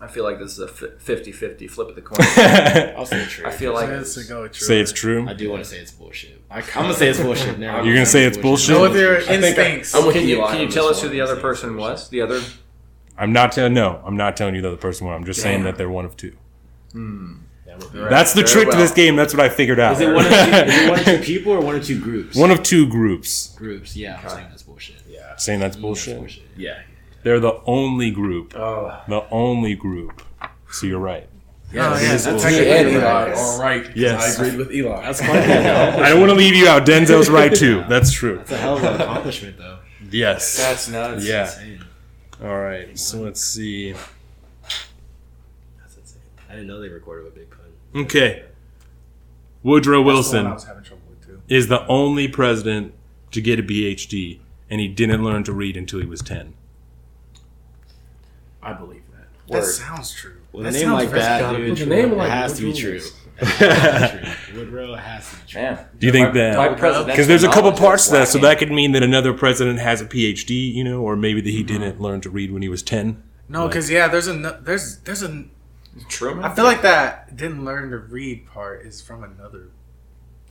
I 0.01 0.07
feel 0.07 0.23
like 0.23 0.39
this 0.39 0.53
is 0.53 0.59
a 0.59 0.67
50 0.67 1.31
50 1.31 1.67
flip 1.67 1.89
of 1.89 1.95
the 1.95 2.01
coin. 2.01 2.17
I'll 2.97 3.05
say 3.05 3.25
true. 3.25 3.45
I 3.45 3.51
feel 3.51 3.73
like 3.73 3.89
Let's 3.89 4.15
go 4.27 4.47
true. 4.47 4.67
Say 4.67 4.79
it's 4.79 4.93
true. 4.93 5.27
I 5.27 5.33
do 5.33 5.49
want 5.49 5.63
to 5.63 5.69
say 5.69 5.77
it's 5.77 5.91
bullshit. 5.91 6.38
I, 6.51 6.59
am 6.59 6.65
gonna 6.73 6.93
say 6.93 7.09
it's 7.09 7.19
bullshit. 7.19 7.59
Never 7.59 7.83
You're 7.83 7.93
gonna 7.93 8.05
say 8.05 8.25
it's 8.25 8.37
bullshit? 8.37 8.75
Go 8.75 8.81
with 8.81 8.95
your 8.95 9.19
instincts. 9.19 9.93
I'm 9.93 10.05
with 10.05 10.15
Can 10.15 10.27
you, 10.27 10.37
Eli 10.37 10.51
can 10.51 10.61
you 10.61 10.69
tell 10.69 10.87
us 10.87 11.01
who 11.01 11.09
the 11.09 11.21
other 11.21 11.35
person 11.35 11.77
was? 11.77 12.09
The 12.09 12.21
other? 12.21 12.41
I'm 13.17 13.31
not 13.33 13.51
telling. 13.51 13.73
No, 13.73 14.01
I'm 14.05 14.17
not 14.17 14.35
telling 14.35 14.55
you 14.55 14.61
the 14.61 14.69
other 14.69 14.77
person 14.77 15.05
one. 15.05 15.15
I'm 15.15 15.25
just 15.25 15.41
saying 15.41 15.63
that 15.63 15.77
they're 15.77 15.89
one 15.89 16.05
of 16.05 16.17
two. 16.17 16.35
Hmm. 16.91 17.33
Right. 17.93 18.09
That's 18.09 18.33
the 18.33 18.41
Very 18.41 18.51
trick 18.51 18.71
to 18.71 18.77
this 18.77 18.91
game. 18.91 19.15
That's 19.15 19.33
what 19.33 19.41
I 19.41 19.49
figured 19.49 19.79
out. 19.79 19.93
Is 19.93 20.01
it 20.01 20.13
one 20.13 20.25
of 20.25 20.31
two, 20.31 20.37
is 20.37 20.75
it 20.75 20.89
one 20.89 20.99
of 20.99 21.05
two 21.05 21.19
people 21.21 21.53
or 21.53 21.61
one 21.61 21.75
of 21.75 21.83
two 21.83 21.99
groups? 21.99 22.35
One 22.35 22.51
of 22.51 22.63
two 22.63 22.87
groups. 22.87 23.55
groups. 23.55 23.95
Yeah, 23.95 24.19
I'm 24.21 24.29
saying 24.29 24.47
that's 24.49 24.63
bullshit. 24.63 25.01
Yeah, 25.07 25.35
Saying 25.37 25.59
that's 25.59 25.75
that's 25.75 25.81
bullshit. 25.81 26.17
bullshit. 26.17 26.43
Yeah. 26.57 26.81
They're 27.23 27.39
the 27.39 27.61
only 27.65 28.11
group. 28.11 28.55
Oh. 28.55 29.01
The 29.07 29.25
only 29.29 29.75
group. 29.75 30.23
So 30.71 30.87
you're 30.87 30.99
right. 30.99 31.27
Oh, 31.71 31.75
yeah, 31.75 32.17
that's 32.17 32.25
Me 32.25 32.31
actually 32.33 32.71
and 32.71 32.89
Eli 32.89 33.59
right. 33.59 33.85
are 33.87 33.91
Yes. 33.95 34.39
I 34.39 34.43
agreed 34.43 34.57
with 34.57 34.71
Eli. 34.73 35.01
That's 35.03 35.19
funny. 35.25 35.39
I 35.39 36.09
don't 36.09 36.19
want 36.19 36.31
to 36.31 36.35
leave 36.35 36.55
you 36.55 36.67
out. 36.67 36.85
Denzel's 36.85 37.29
right 37.29 37.53
too. 37.53 37.83
That's 37.89 38.11
true. 38.11 38.37
That's 38.37 38.51
a 38.51 38.57
hell 38.57 38.77
of 38.77 38.83
an 38.83 39.01
accomplishment, 39.01 39.57
though. 39.59 39.77
Yes. 40.09 40.57
That's 40.57 40.89
nuts. 40.89 41.25
Yeah. 41.27 41.43
Insane. 41.43 41.85
All 42.41 42.57
right. 42.59 42.97
So 42.97 43.19
let's 43.19 43.43
see. 43.43 43.91
That's 45.79 45.95
insane. 45.97 46.21
I 46.49 46.53
didn't 46.53 46.67
know 46.67 46.79
they 46.79 46.89
recorded 46.89 47.27
a 47.27 47.31
Big 47.31 47.51
Pun. 47.51 48.03
Okay. 48.05 48.45
Woodrow 49.61 50.03
That's 50.03 50.31
the 50.31 50.39
I 50.39 50.43
Wilson 50.45 50.53
was 50.53 50.63
having 50.63 50.83
trouble 50.83 51.03
with 51.09 51.23
too. 51.27 51.41
is 51.47 51.67
the 51.67 51.85
only 51.85 52.27
president 52.27 52.93
to 53.31 53.41
get 53.41 53.59
a 53.59 53.63
PhD, 53.63 54.39
and 54.71 54.81
he 54.81 54.87
didn't 54.87 55.23
learn 55.23 55.43
to 55.43 55.53
read 55.53 55.77
until 55.77 55.99
he 55.99 56.05
was 56.07 56.21
ten. 56.23 56.55
I 58.63 58.73
believe 58.73 59.03
that. 59.11 59.27
That 59.53 59.63
sounds 59.65 60.11
true. 60.13 60.37
With 60.51 60.65
That 60.65 60.75
a 60.75 60.79
name 60.79 60.91
like 60.93 61.09
very- 61.09 61.21
that, 61.21 61.39
gotta 61.41 61.57
dude, 61.57 61.69
be 61.69 61.75
true. 61.75 61.85
Name 61.85 62.11
it 62.11 62.17
like 62.17 62.29
has 62.29 62.57
to 62.57 62.61
be 62.63 62.73
true. 62.73 63.01
It 63.41 63.45
has 63.47 64.11
to 64.11 64.17
be 64.17 64.23
true. 64.23 64.59
Woodrow 64.59 64.95
has 64.95 65.29
to 65.29 65.35
be 65.37 65.41
true. 65.47 65.61
Man. 65.61 65.85
Do 65.97 66.07
you 66.07 66.11
think 66.11 66.33
that? 66.33 67.05
Because 67.07 67.27
there's 67.27 67.43
a 67.43 67.49
couple 67.49 67.71
parts 67.71 68.03
is 68.03 68.09
to 68.09 68.15
that, 68.17 68.27
so 68.27 68.37
that 68.39 68.59
could 68.59 68.69
mean 68.71 68.91
that 68.91 69.03
another 69.03 69.33
president 69.33 69.79
has 69.79 70.01
a 70.01 70.05
PhD, 70.05 70.73
you 70.73 70.83
know, 70.83 71.01
or 71.01 71.15
maybe 71.15 71.39
that 71.39 71.49
he 71.49 71.63
mm-hmm. 71.63 71.81
didn't 71.81 72.01
learn 72.01 72.19
to 72.21 72.29
read 72.29 72.51
when 72.51 72.61
he 72.61 72.67
was 72.69 72.83
ten. 72.83 73.23
No, 73.47 73.67
because 73.67 73.89
yeah, 73.89 74.07
there's 74.09 74.27
a 74.27 74.59
there's 74.61 74.97
there's 74.99 75.23
a. 75.23 75.45
Truman? 76.07 76.45
I 76.45 76.53
feel 76.53 76.65
like 76.65 76.81
that 76.83 77.35
didn't 77.35 77.65
learn 77.65 77.89
to 77.91 77.97
read 77.97 78.45
part 78.45 78.85
is 78.85 79.01
from 79.01 79.23
another. 79.23 79.69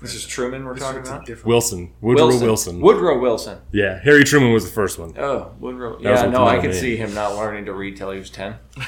this 0.00 0.14
is 0.14 0.26
Truman 0.26 0.64
we're 0.64 0.74
This 0.74 0.82
talking 0.82 1.00
about? 1.00 1.24
different. 1.26 1.46
Wilson, 1.46 1.92
Woodrow 2.00 2.38
Wilson. 2.40 2.80
Woodrow 2.80 3.18
Wilson. 3.18 3.60
yeah, 3.72 4.00
Harry 4.02 4.24
Truman 4.24 4.52
was 4.52 4.64
the 4.64 4.70
first 4.70 4.98
one. 4.98 5.14
Oh, 5.16 5.52
Woodrow. 5.60 5.94
was 5.94 6.02
Yeah, 6.02 6.26
no, 6.26 6.44
I 6.44 6.56
the 6.56 6.62
could 6.62 6.74
see 6.74 6.96
him 6.96 7.14
not 7.14 7.36
learning 7.36 7.66
to 7.66 7.72
read 7.72 7.96
till 7.96 8.10
he 8.10 8.18
was 8.18 8.30
10. 8.30 8.56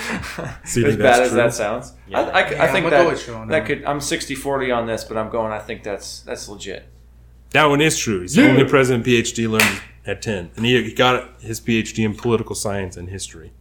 So 0.64 0.82
as 0.86 0.96
bad 0.96 1.22
as 1.22 1.28
true? 1.28 1.36
that 1.38 1.54
sounds. 1.54 1.92
I, 2.12 2.22
I, 2.22 2.40
I 2.42 2.50
Yeah, 2.50 2.72
think 2.72 2.84
I'm 2.86 2.90
that, 2.90 3.02
go 3.04 3.10
with 3.10 3.26
you 3.26 3.34
on 3.34 3.48
that 3.48 3.60
that. 3.60 3.66
could. 3.66 3.84
I'm 3.84 4.00
60 4.00 4.34
40 4.34 4.70
on 4.70 4.86
this, 4.86 5.04
but 5.04 5.16
I'm 5.16 5.30
going. 5.30 5.52
I 5.52 5.58
think 5.58 5.82
that's 5.82 6.20
that's 6.20 6.48
legit. 6.48 6.86
That 7.50 7.64
one 7.66 7.80
is 7.80 7.98
true. 7.98 8.20
He's 8.22 8.34
the 8.34 8.48
only 8.48 8.64
president 8.64 9.04
PhD 9.04 9.48
learned 9.48 9.82
at 10.06 10.22
ten, 10.22 10.50
and 10.56 10.64
he, 10.64 10.82
he 10.82 10.92
got 10.94 11.40
his 11.40 11.60
PhD 11.60 12.04
in 12.04 12.14
political 12.14 12.54
science 12.54 12.96
and 12.96 13.08
history. 13.08 13.52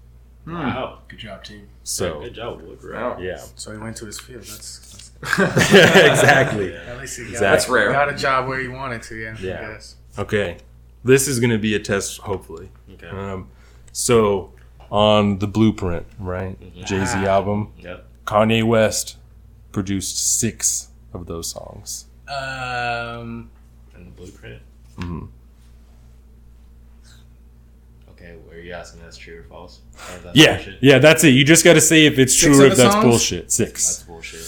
Wow. 0.48 0.99
Good 1.07 1.20
job, 1.20 1.44
team. 1.44 1.68
So 1.84 2.22
Good 2.22 2.34
job, 2.36 2.61
Woodrow. 2.61 2.94
Wow. 3.16 3.20
yeah, 3.20 3.38
So 3.56 3.72
he 3.72 3.78
went 3.78 3.98
to 3.98 4.06
his 4.06 4.20
field. 4.20 4.44
That's, 4.44 5.11
exactly. 5.40 6.70
that's 6.70 6.88
at 6.88 6.98
least 6.99 7.18
he 7.18 7.24
got, 7.26 7.30
Exactly. 7.32 7.40
That's 7.40 7.70
rare. 7.70 7.91
got 7.91 8.10
a 8.10 8.16
job 8.16 8.48
where 8.48 8.60
he 8.60 8.68
wanted 8.68 9.02
to. 9.03 9.16
Yeah. 9.16 9.36
Yeah. 9.40 9.53
I 9.70 9.74
guess. 9.74 9.95
Okay, 10.18 10.57
this 11.03 11.28
is 11.28 11.40
going 11.40 11.52
to 11.52 11.57
be 11.60 11.76
a 11.76 11.80
test, 11.80 12.20
hopefully. 12.20 12.70
Okay. 12.94 13.07
Um, 13.07 13.49
so 13.91 14.53
on 14.91 15.40
the 15.40 15.48
Blueprint, 15.48 16.06
right, 16.20 16.57
Jay 16.86 17.06
Z 17.06 17.18
album, 17.26 17.72
Yep. 17.80 18.06
Kanye 18.26 18.64
West 18.64 19.18
produced 19.72 20.40
six 20.40 20.90
of 21.14 21.26
those 21.28 21.49
songs. 21.52 22.06
Um. 22.28 23.49
And 23.95 24.07
the 24.07 24.11
blueprint. 24.16 24.61
Mhm. 24.98 25.30
Okay, 28.11 28.36
were 28.48 28.57
you 28.60 28.74
asking 28.74 29.02
that's 29.02 29.18
true 29.18 29.40
or 29.40 29.44
false? 29.44 29.80
Or 30.24 30.30
is 30.30 30.36
Yeah, 30.36 30.56
bullshit? 30.57 30.78
yeah, 30.82 30.99
that's 30.99 31.24
it. 31.24 31.30
You 31.30 31.44
just 31.45 31.64
got 31.64 31.74
to 31.74 31.82
say 31.82 32.06
if 32.06 32.20
it's 32.20 32.34
Six 32.38 32.44
true 32.57 32.64
or 32.66 32.68
if 32.68 32.78
that's 32.78 32.94
songs? 32.94 33.06
bullshit. 33.06 33.41
That's 33.44 33.56
Six. 33.56 34.03
bullshit. 34.03 34.41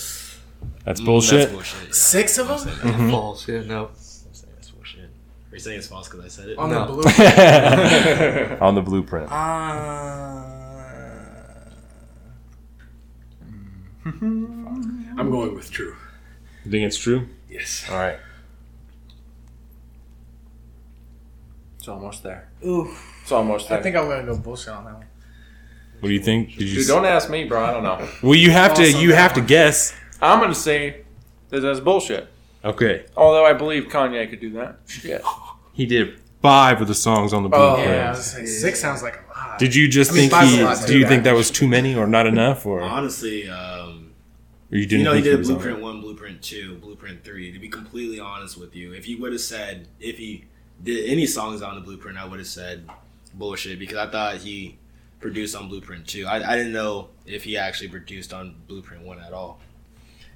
That's 0.83 0.99
Mm, 1.01 1.05
bullshit. 1.05 1.39
That's 1.39 1.51
bullshit. 1.53 1.87
Yeah. 1.87 1.93
Six 1.93 2.37
of 2.37 2.47
them 2.47 2.57
Mm-hmm. 2.59 3.09
False. 3.11 3.47
Yeah, 3.47 3.61
no. 3.61 3.85
I'm 3.85 3.89
saying 4.33 4.53
that's 4.55 4.69
bullshit. 4.71 5.09
Are 5.51 5.55
you 5.55 5.59
saying 5.59 5.79
it's 5.79 5.87
false 5.87 6.07
because 6.07 6.23
I 6.25 6.29
said 6.29 6.49
it? 6.49 6.57
on 6.57 6.69
No. 6.69 6.85
the 6.87 6.93
blueprint. 6.93 8.61
on 8.61 8.75
the 8.75 8.81
Blueprint. 8.81 9.29
Uh, 9.31 9.35
I'm 14.21 15.29
going 15.29 15.53
with 15.53 15.69
true. 15.69 15.95
You 16.63 16.71
think 16.71 16.85
it's 16.85 16.97
true? 16.97 17.27
Yes. 17.49 17.85
All 17.89 17.97
right. 17.97 18.17
It's 21.77 21.87
almost 21.87 22.23
there. 22.23 22.49
ooh, 22.65 22.89
It's 23.23 23.31
almost 23.31 23.67
there. 23.69 23.79
I 23.79 23.81
think 23.81 23.95
I'm 23.95 24.07
gonna 24.07 24.23
go 24.23 24.37
bullshit 24.37 24.69
on 24.69 24.85
that 24.85 24.93
one. 24.93 25.05
What 25.99 26.09
do 26.09 26.13
you 26.13 26.21
think? 26.21 26.49
Did 26.55 26.69
you? 26.69 26.75
Dude, 26.77 26.87
don't 26.87 27.05
ask 27.05 27.29
me, 27.29 27.43
bro. 27.43 27.63
I 27.63 27.71
don't 27.71 27.83
know. 27.83 28.07
well, 28.23 28.35
you 28.35 28.51
have 28.51 28.73
to. 28.75 28.89
You 28.89 29.13
have 29.13 29.33
to 29.33 29.41
guess. 29.41 29.93
I'm 30.21 30.39
gonna 30.39 30.55
say 30.55 31.01
that 31.49 31.59
that's 31.59 31.79
bullshit. 31.79 32.30
Okay. 32.63 33.05
Although 33.17 33.45
I 33.45 33.53
believe 33.53 33.85
Kanye 33.85 34.29
could 34.29 34.39
do 34.39 34.51
that. 34.53 34.77
Shit. 34.87 35.21
He 35.73 35.85
did 35.85 36.19
five 36.41 36.81
of 36.81 36.89
the 36.89 36.93
songs 36.93 37.31
on 37.31 37.43
the 37.43 37.49
Oh, 37.53 37.75
Blueprint. 37.75 37.89
Yeah, 37.97 38.07
I 38.07 38.09
was 38.11 38.25
saying 38.25 38.45
six 38.45 38.81
sounds 38.81 39.01
like 39.01 39.15
a 39.15 39.39
lot. 39.39 39.57
Did 39.57 39.73
you 39.73 39.87
just 39.87 40.11
I 40.11 40.15
mean, 40.15 40.21
think 40.29 40.31
five's 40.33 40.51
he? 40.51 40.59
a 40.61 40.65
lot 40.65 40.77
Do 40.81 40.87
too, 40.93 40.99
you 40.99 41.07
think 41.07 41.23
that 41.23 41.33
was 41.33 41.49
too 41.49 41.65
many 41.65 41.95
or 41.95 42.05
not 42.07 42.27
enough, 42.27 42.65
or, 42.65 42.79
or 42.81 42.83
Honestly, 42.83 43.49
um, 43.49 44.11
you 44.69 44.81
didn't? 44.85 44.99
you 44.99 45.05
know, 45.05 45.13
he 45.13 45.21
think 45.21 45.31
did 45.31 45.37
was 45.39 45.49
on 45.49 45.55
Blueprint 45.55 45.77
it? 45.79 45.81
One, 45.81 46.01
Blueprint 46.01 46.41
Two, 46.41 46.75
Blueprint 46.75 47.23
Three. 47.23 47.53
To 47.53 47.57
be 47.57 47.69
completely 47.69 48.19
honest 48.19 48.57
with 48.59 48.75
you, 48.75 48.91
if 48.93 49.05
he 49.05 49.15
would 49.15 49.31
have 49.31 49.39
said 49.41 49.87
if 50.01 50.17
he 50.17 50.43
did 50.83 51.09
any 51.09 51.25
songs 51.25 51.61
on 51.61 51.75
the 51.75 51.81
Blueprint, 51.81 52.17
I 52.17 52.25
would 52.25 52.39
have 52.39 52.47
said 52.47 52.87
bullshit 53.33 53.79
because 53.79 53.95
I 53.97 54.07
thought 54.11 54.35
he 54.37 54.77
produced 55.21 55.55
on 55.55 55.69
Blueprint 55.69 56.05
Two. 56.05 56.25
I, 56.27 56.51
I 56.51 56.57
didn't 56.57 56.73
know 56.73 57.07
if 57.25 57.45
he 57.45 57.55
actually 57.57 57.87
produced 57.87 58.33
on 58.33 58.55
Blueprint 58.67 59.03
One 59.03 59.19
at 59.21 59.31
all. 59.31 59.61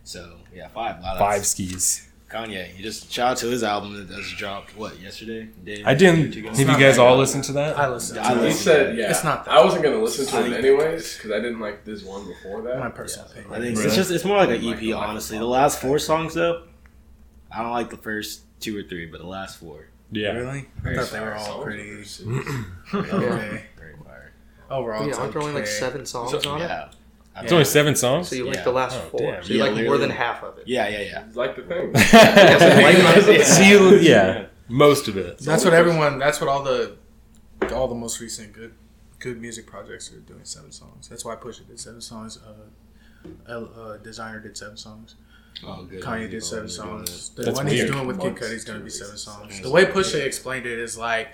So 0.06 0.38
yeah, 0.56 0.69
five. 0.69 0.95
Wow, 1.03 1.15
that's- 1.15 1.19
Five 1.19 1.45
skis. 1.45 2.07
Kanye. 2.36 2.68
He 2.68 2.84
just 2.84 3.12
shout 3.12 3.32
out 3.32 3.38
to 3.38 3.48
his 3.48 3.64
album 3.64 3.95
that 3.95 4.10
just 4.16 4.36
dropped. 4.38 4.76
What 4.76 4.99
yesterday? 4.99 5.48
Day, 5.64 5.84
I 5.86 5.94
didn't. 5.94 6.34
Have 6.34 6.60
you 6.60 6.66
guys 6.68 6.98
all 6.98 7.18
listened 7.18 7.44
to 7.45 7.53
that? 7.53 7.78
I 7.80 7.88
listen. 7.90 8.18
I 8.18 8.34
to 8.34 8.40
He 8.41 8.48
it. 8.48 8.53
said, 8.53 8.98
yeah. 8.98 9.10
It's 9.10 9.24
not 9.24 9.45
that 9.45 9.53
I 9.53 9.64
wasn't 9.64 9.84
going 9.84 9.95
to 9.98 10.03
listen 10.03 10.26
to 10.26 10.38
I 10.38 10.48
it 10.57 10.66
anyways 10.66 11.16
because 11.16 11.32
I 11.32 11.40
didn't 11.40 11.60
like 11.60 11.86
this 11.86 12.03
one 12.03 12.28
before 12.28 12.62
that. 12.64 12.80
My 12.80 12.90
personal 12.90 13.28
opinion. 13.28 13.52
I 13.53 13.60
think 13.60 13.78
Really? 13.78 13.88
it's 13.88 13.95
just 13.95 14.12
it's 14.12 14.26
more 14.26 14.38
like 14.38 14.49
an 14.49 14.56
EP. 14.68 14.80
the 14.80 14.94
Life 14.94 15.07
honestly, 15.10 15.38
the 15.38 15.45
last 15.45 15.80
four 15.82 15.98
songs 15.99 16.34
though, 16.34 16.64
I 17.52 17.62
don't 17.62 17.72
like 17.72 17.90
the 17.90 17.98
first 17.98 18.41
two 18.60 18.78
or 18.78 18.84
three, 18.84 19.06
but 19.06 19.20
the 19.22 19.28
last 19.28 19.57
four 19.60 19.88
Yeah. 20.12 20.32
Really? 20.34 20.68
I 20.80 20.82
Very 20.82 20.95
thought 20.98 21.12
they 21.12 21.20
were 21.22 21.36
all 21.36 21.64
pretty. 21.64 21.90
are 21.91 21.98
Okay. 22.94 23.64
very 23.78 23.95
fire. 24.03 24.32
Overall, 24.70 25.03
Yeah, 25.03 25.10
it's 25.10 25.18
aren't 25.20 25.34
there 25.34 25.41
only 25.41 25.53
like 25.53 25.68
seven 25.68 26.06
songs 26.06 26.34
on 26.45 26.62
it? 26.62 26.70
Yeah. 27.36 27.41
It's 27.44 27.52
only 27.52 27.66
seven 27.66 27.95
songs. 27.95 28.30
So 28.30 28.36
you 28.36 28.45
like 28.45 28.56
Yeah. 28.56 28.64
the 28.64 28.72
last 28.72 28.95
Oh, 28.98 29.10
four. 29.10 29.20
damn. 29.32 29.44
So 29.44 29.53
you 29.53 29.60
Yeah, 29.64 29.70
like 29.72 29.86
more 29.86 29.98
than 29.98 30.10
half 30.10 30.41
of 30.44 30.57
it. 30.57 30.68
Yeah, 30.68 30.88
yeah, 30.88 31.02
yeah. 31.02 31.24
Like 31.34 31.56
the 31.56 31.64
thing. 31.64 31.91
Yeah, 31.95 32.57
so 32.57 33.30
like- 33.32 33.44
See, 33.45 34.10
yeah, 34.10 34.45
most 34.70 35.07
of 35.07 35.18
it. 35.18 35.40
That's 35.40 35.66
what 35.66 35.74
everyone. 35.74 36.18
That's 36.20 36.40
what 36.40 36.49
all 36.49 36.64
the 36.64 36.95
all 37.74 37.88
the 37.88 37.95
most 37.95 38.20
recent 38.22 38.53
good 38.53 38.74
good 39.20 39.41
music 39.41 39.66
projects 39.68 40.12
are 40.14 40.20
doing. 40.20 40.41
Seven 40.44 40.72
songs. 40.72 41.07
That's 41.10 41.26
why 41.26 41.36
Pusha 41.36 41.68
did 41.68 41.80
seven 41.80 42.02
songs. 42.02 42.38
Uh, 42.38 43.30
El- 43.49 43.66
uh, 43.76 43.98
Desiigner 43.98 44.41
did 44.41 44.56
seven 44.57 44.78
songs. 44.78 45.16
Oh, 45.66 45.84
good. 45.84 46.02
Kanye 46.03 46.30
did 46.30 46.44
seven 46.44 46.70
songs. 46.70 47.30
The 47.30 47.44
That's 47.44 47.57
one 47.57 47.68
he's 47.68 47.86
doing 47.86 48.06
with 48.07 48.20
Kid 48.20 48.34
Months 48.34 48.48
Cudi 48.48 48.53
is 48.53 48.64
gonna 48.66 48.80
be 48.80 48.90
seven 48.90 49.12
release. 49.12 49.24
songs. 49.24 49.62
The 49.62 49.72
way 49.72 49.86
Pusha 49.86 50.24
explained 50.24 50.66
it 50.66 50.78
is 50.80 50.98
like 50.98 51.30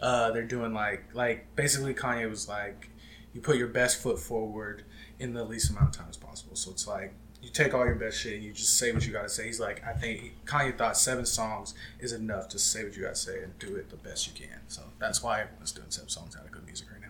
uh, 0.00 0.30
they're 0.32 0.42
doing 0.46 0.72
like 0.74 1.04
like 1.14 1.54
basically 1.56 1.92
Kanye 1.94 2.28
was 2.30 2.48
like 2.48 2.88
you 3.34 3.40
put 3.40 3.56
your 3.56 3.66
best 3.68 4.00
foot 4.00 4.18
forward 4.18 4.84
in 5.18 5.32
the 5.34 5.44
least 5.44 5.70
amount 5.70 5.88
of 5.90 5.96
time 5.96 6.06
as 6.10 6.16
possible. 6.16 6.56
So 6.56 6.70
it's 6.70 6.86
like 6.86 7.12
you 7.42 7.50
take 7.50 7.74
all 7.74 7.84
your 7.84 7.94
best 7.94 8.18
shit 8.18 8.34
and 8.34 8.42
you 8.42 8.52
just 8.52 8.78
say 8.78 8.92
what 8.92 9.06
you 9.06 9.12
gotta 9.12 9.28
say. 9.28 9.46
He's 9.46 9.60
like 9.60 9.84
I 9.86 9.92
think 9.92 10.32
Kanye 10.46 10.76
thought 10.76 10.96
seven 10.96 11.26
songs 11.26 11.74
is 12.00 12.12
enough 12.12 12.48
to 12.50 12.58
say 12.58 12.84
what 12.84 12.96
you 12.96 13.02
gotta 13.02 13.14
say 13.14 13.42
and 13.42 13.58
do 13.58 13.76
it 13.76 13.90
the 13.90 13.96
best 13.96 14.26
you 14.26 14.32
can. 14.34 14.58
So 14.68 14.82
that's 14.98 15.22
why 15.22 15.42
everyone's 15.42 15.72
doing 15.72 15.90
seven 15.90 16.08
songs 16.08 16.36
out 16.36 16.44
of 16.44 16.50
good 16.52 16.64
music 16.64 16.88
right 16.90 17.00
now. 17.00 17.08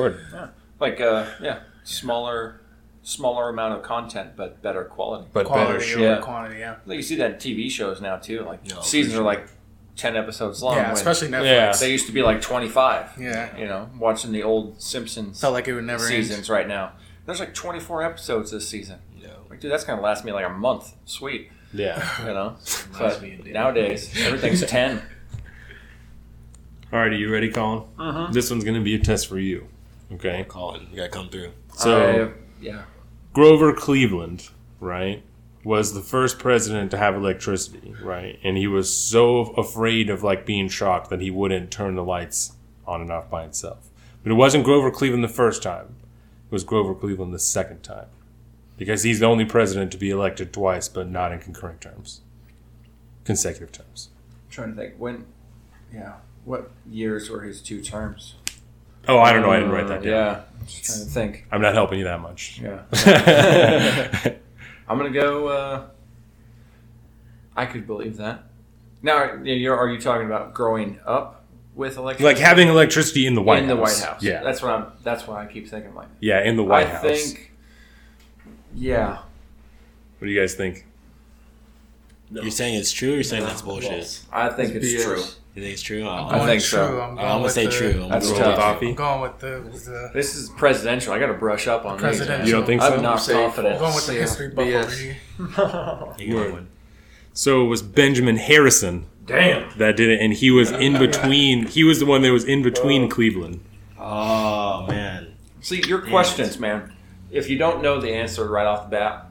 Word. 0.00 0.20
Like, 0.80 1.00
uh, 1.00 1.26
yeah, 1.40 1.60
smaller, 1.84 2.60
smaller 3.02 3.48
amount 3.50 3.74
of 3.74 3.82
content, 3.82 4.30
but 4.36 4.60
better 4.62 4.84
quality. 4.84 5.28
But 5.32 5.46
Quality 5.46 5.64
better 5.66 5.76
over 5.76 5.84
shit. 5.84 6.00
Yeah. 6.00 6.16
quantity, 6.20 6.58
yeah. 6.60 6.76
Like 6.86 6.96
you 6.96 7.02
see 7.02 7.16
that 7.16 7.30
in 7.32 7.36
TV 7.36 7.70
shows 7.70 8.00
now 8.00 8.16
too. 8.16 8.42
Like 8.42 8.66
No, 8.68 8.76
for 8.76 8.82
seasons 8.82 9.14
sure. 9.14 9.22
are 9.22 9.24
like 9.26 9.46
ten 9.96 10.16
episodes 10.16 10.62
long. 10.62 10.76
Yeah, 10.76 10.88
when 10.88 10.92
especially 10.94 11.28
Netflix. 11.28 11.44
Yeah. 11.44 11.72
they 11.76 11.90
used 11.92 12.06
to 12.06 12.12
be 12.12 12.22
like 12.22 12.40
twenty 12.40 12.68
five. 12.68 13.10
Yeah. 13.18 13.56
You 13.56 13.66
know, 13.66 13.90
watching 13.98 14.32
the 14.32 14.42
old 14.42 14.80
Simpsons 14.82 15.40
Felt 15.40 15.52
like 15.54 15.68
it 15.68 15.74
would 15.74 15.84
never 15.84 16.04
end. 16.04 16.26
seasons 16.26 16.50
right 16.50 16.66
now. 16.66 16.92
There's 17.26 17.40
like 17.40 17.54
twenty 17.54 17.80
four 17.80 18.02
episodes 18.02 18.50
this 18.50 18.68
season. 18.68 18.98
No. 19.22 19.30
Like, 19.48 19.60
dude, 19.60 19.70
that's 19.72 19.84
gonna 19.84 20.00
last 20.02 20.24
me 20.24 20.32
like 20.32 20.46
a 20.46 20.50
month. 20.50 20.92
Sweet. 21.04 21.50
Yeah. 21.72 22.06
You 22.26 22.34
know. 22.34 22.56
But 22.98 23.22
me 23.22 23.32
of 23.34 23.38
David. 23.38 23.52
nowadays 23.54 24.12
everything's 24.24 24.64
ten. 24.66 25.02
All 26.92 26.98
right, 26.98 27.10
are 27.12 27.16
you 27.16 27.32
ready, 27.32 27.50
Colin? 27.50 27.84
Mhm. 27.98 28.32
This 28.32 28.50
one's 28.50 28.64
gonna 28.64 28.80
be 28.82 28.94
a 28.94 28.98
test 28.98 29.28
for 29.28 29.38
you. 29.38 29.68
Okay. 30.12 30.44
Colin, 30.48 30.88
you 30.90 30.96
gotta 30.96 31.08
come 31.08 31.28
through. 31.28 31.52
So 31.76 32.32
I- 32.36 32.62
yeah. 32.62 32.82
Grover 33.32 33.72
Cleveland, 33.72 34.50
right, 34.78 35.22
was 35.64 35.94
the 35.94 36.02
first 36.02 36.38
president 36.38 36.90
to 36.90 36.98
have 36.98 37.14
electricity, 37.14 37.94
right? 38.02 38.38
And 38.44 38.58
he 38.58 38.66
was 38.66 38.94
so 38.94 39.52
afraid 39.56 40.10
of 40.10 40.22
like 40.22 40.44
being 40.44 40.68
shocked 40.68 41.08
that 41.10 41.20
he 41.22 41.30
wouldn't 41.30 41.70
turn 41.70 41.94
the 41.94 42.04
lights 42.04 42.52
on 42.86 43.00
and 43.00 43.10
off 43.10 43.30
by 43.30 43.44
itself. 43.44 43.88
But 44.22 44.32
it 44.32 44.34
wasn't 44.34 44.64
Grover 44.64 44.90
Cleveland 44.90 45.24
the 45.24 45.28
first 45.28 45.62
time. 45.62 45.94
Was 46.52 46.64
Grover 46.64 46.94
Cleveland 46.94 47.32
the 47.32 47.38
second 47.38 47.82
time. 47.82 48.08
Because 48.76 49.04
he's 49.04 49.20
the 49.20 49.26
only 49.26 49.46
president 49.46 49.90
to 49.92 49.96
be 49.98 50.10
elected 50.10 50.52
twice, 50.52 50.86
but 50.86 51.08
not 51.08 51.32
in 51.32 51.38
concurrent 51.38 51.80
terms. 51.80 52.20
Consecutive 53.24 53.72
terms. 53.72 54.10
trying 54.50 54.74
to 54.74 54.76
think 54.76 54.94
when. 54.98 55.24
Yeah. 55.92 56.16
What 56.44 56.70
years 56.86 57.30
were 57.30 57.40
his 57.40 57.62
two 57.62 57.80
terms? 57.80 58.34
Oh, 59.08 59.18
I 59.18 59.32
don't 59.32 59.40
know. 59.40 59.50
I 59.50 59.56
didn't 59.60 59.72
write 59.72 59.88
that 59.88 60.00
Uh, 60.00 60.02
down. 60.02 60.12
Yeah. 60.12 60.42
I'm 60.60 60.66
Just 60.66 60.84
trying 60.84 60.98
to 60.98 61.04
think. 61.06 61.46
I'm 61.50 61.62
not 61.62 61.72
helping 61.74 61.98
you 61.98 62.04
that 62.04 62.20
much. 62.20 62.60
Yeah. 62.60 62.82
I'm 64.88 64.98
gonna 64.98 65.10
go. 65.10 65.48
Uh, 65.48 65.86
I 67.56 67.64
could 67.64 67.86
believe 67.86 68.18
that. 68.18 68.44
Now, 69.00 69.16
are 69.16 69.88
you 69.88 70.00
talking 70.00 70.26
about 70.26 70.52
growing 70.52 71.00
up 71.06 71.41
with 71.74 71.96
electricity? 71.96 72.24
like 72.34 72.38
having 72.38 72.68
electricity 72.68 73.26
in 73.26 73.34
the 73.34 73.42
White 73.42 73.62
in 73.62 73.68
House. 73.68 73.76
the 73.76 73.82
White 73.82 74.10
House. 74.14 74.22
Yeah. 74.22 74.42
that's 74.42 74.60
what 74.62 74.70
I'm. 74.72 74.86
That's 75.02 75.26
what 75.26 75.38
I 75.38 75.46
keep 75.46 75.68
thinking. 75.68 75.94
Like, 75.94 76.08
yeah, 76.20 76.42
in 76.42 76.56
the 76.56 76.62
White 76.64 76.86
I 76.86 76.90
House. 76.90 77.04
I 77.04 77.14
think. 77.16 77.52
Yeah, 78.74 79.18
What 80.18 80.26
do 80.26 80.30
you 80.30 80.40
guys 80.40 80.54
think? 80.54 80.86
You're 82.30 82.50
saying 82.50 82.76
it's 82.76 82.90
true 82.90 83.10
or 83.12 83.14
you're 83.16 83.22
saying 83.24 83.42
that's 83.44 83.60
bullshit? 83.60 84.22
I 84.32 84.48
think 84.48 84.74
it's 84.74 84.86
BS. 84.86 85.04
true. 85.04 85.22
You 85.54 85.60
think 85.62 85.74
it's 85.74 85.82
true? 85.82 86.04
I 86.06 86.16
I'll, 86.16 86.46
think 86.46 86.62
true. 86.62 86.78
so. 86.78 87.00
I'm, 87.02 87.10
I'm 87.10 87.16
going 87.16 87.26
gonna 87.40 87.50
say 87.50 87.66
the- 87.66 87.72
true. 87.72 88.02
I'm 88.04 88.08
That's 88.08 88.30
gonna 88.32 88.42
Roll 88.42 88.56
go 88.56 88.72
with 88.72 88.80
with 88.80 88.88
I'm 88.88 88.94
going 88.94 89.20
with 89.20 89.38
the, 89.40 89.90
the 89.90 90.10
This 90.14 90.34
is 90.34 90.48
presidential. 90.48 91.12
I 91.12 91.18
got 91.18 91.26
to 91.26 91.34
brush 91.34 91.66
up 91.68 91.84
on 91.84 91.96
these. 91.98 92.00
Presidential. 92.02 92.38
man. 92.38 92.46
You 92.46 92.52
don't 92.54 92.64
think 92.64 92.80
so? 92.80 92.94
I'm 92.94 93.02
not 93.02 93.16
Safe. 93.20 93.36
confident. 93.36 93.74
I'm 93.74 93.80
going 93.80 93.94
with 93.94 94.06
the 94.06 94.14
Yeah. 94.14 94.20
history 94.22 94.48
buff 94.48 94.64
BS. 94.66 95.14
You 96.18 96.34
got 96.34 96.52
one. 96.52 96.68
So 97.32 97.64
it 97.64 97.68
was 97.68 97.82
Benjamin 97.82 98.36
Harrison 98.36 99.06
Damn. 99.26 99.76
that 99.78 99.96
did 99.96 100.10
it, 100.10 100.20
and 100.20 100.32
he 100.32 100.50
was 100.50 100.70
in 100.70 100.98
between. 100.98 101.66
He 101.66 101.84
was 101.84 101.98
the 102.00 102.06
one 102.06 102.22
that 102.22 102.32
was 102.32 102.44
in 102.44 102.62
between 102.62 103.08
Cleveland. 103.08 103.60
Oh 103.98 104.86
man. 104.88 105.34
See 105.60 105.80
your 105.86 106.00
questions, 106.00 106.58
man. 106.58 106.92
If 107.30 107.48
you 107.48 107.56
don't 107.56 107.82
know 107.82 108.00
the 108.00 108.12
answer 108.12 108.46
right 108.48 108.66
off 108.66 108.84
the 108.84 108.90
bat, 108.90 109.30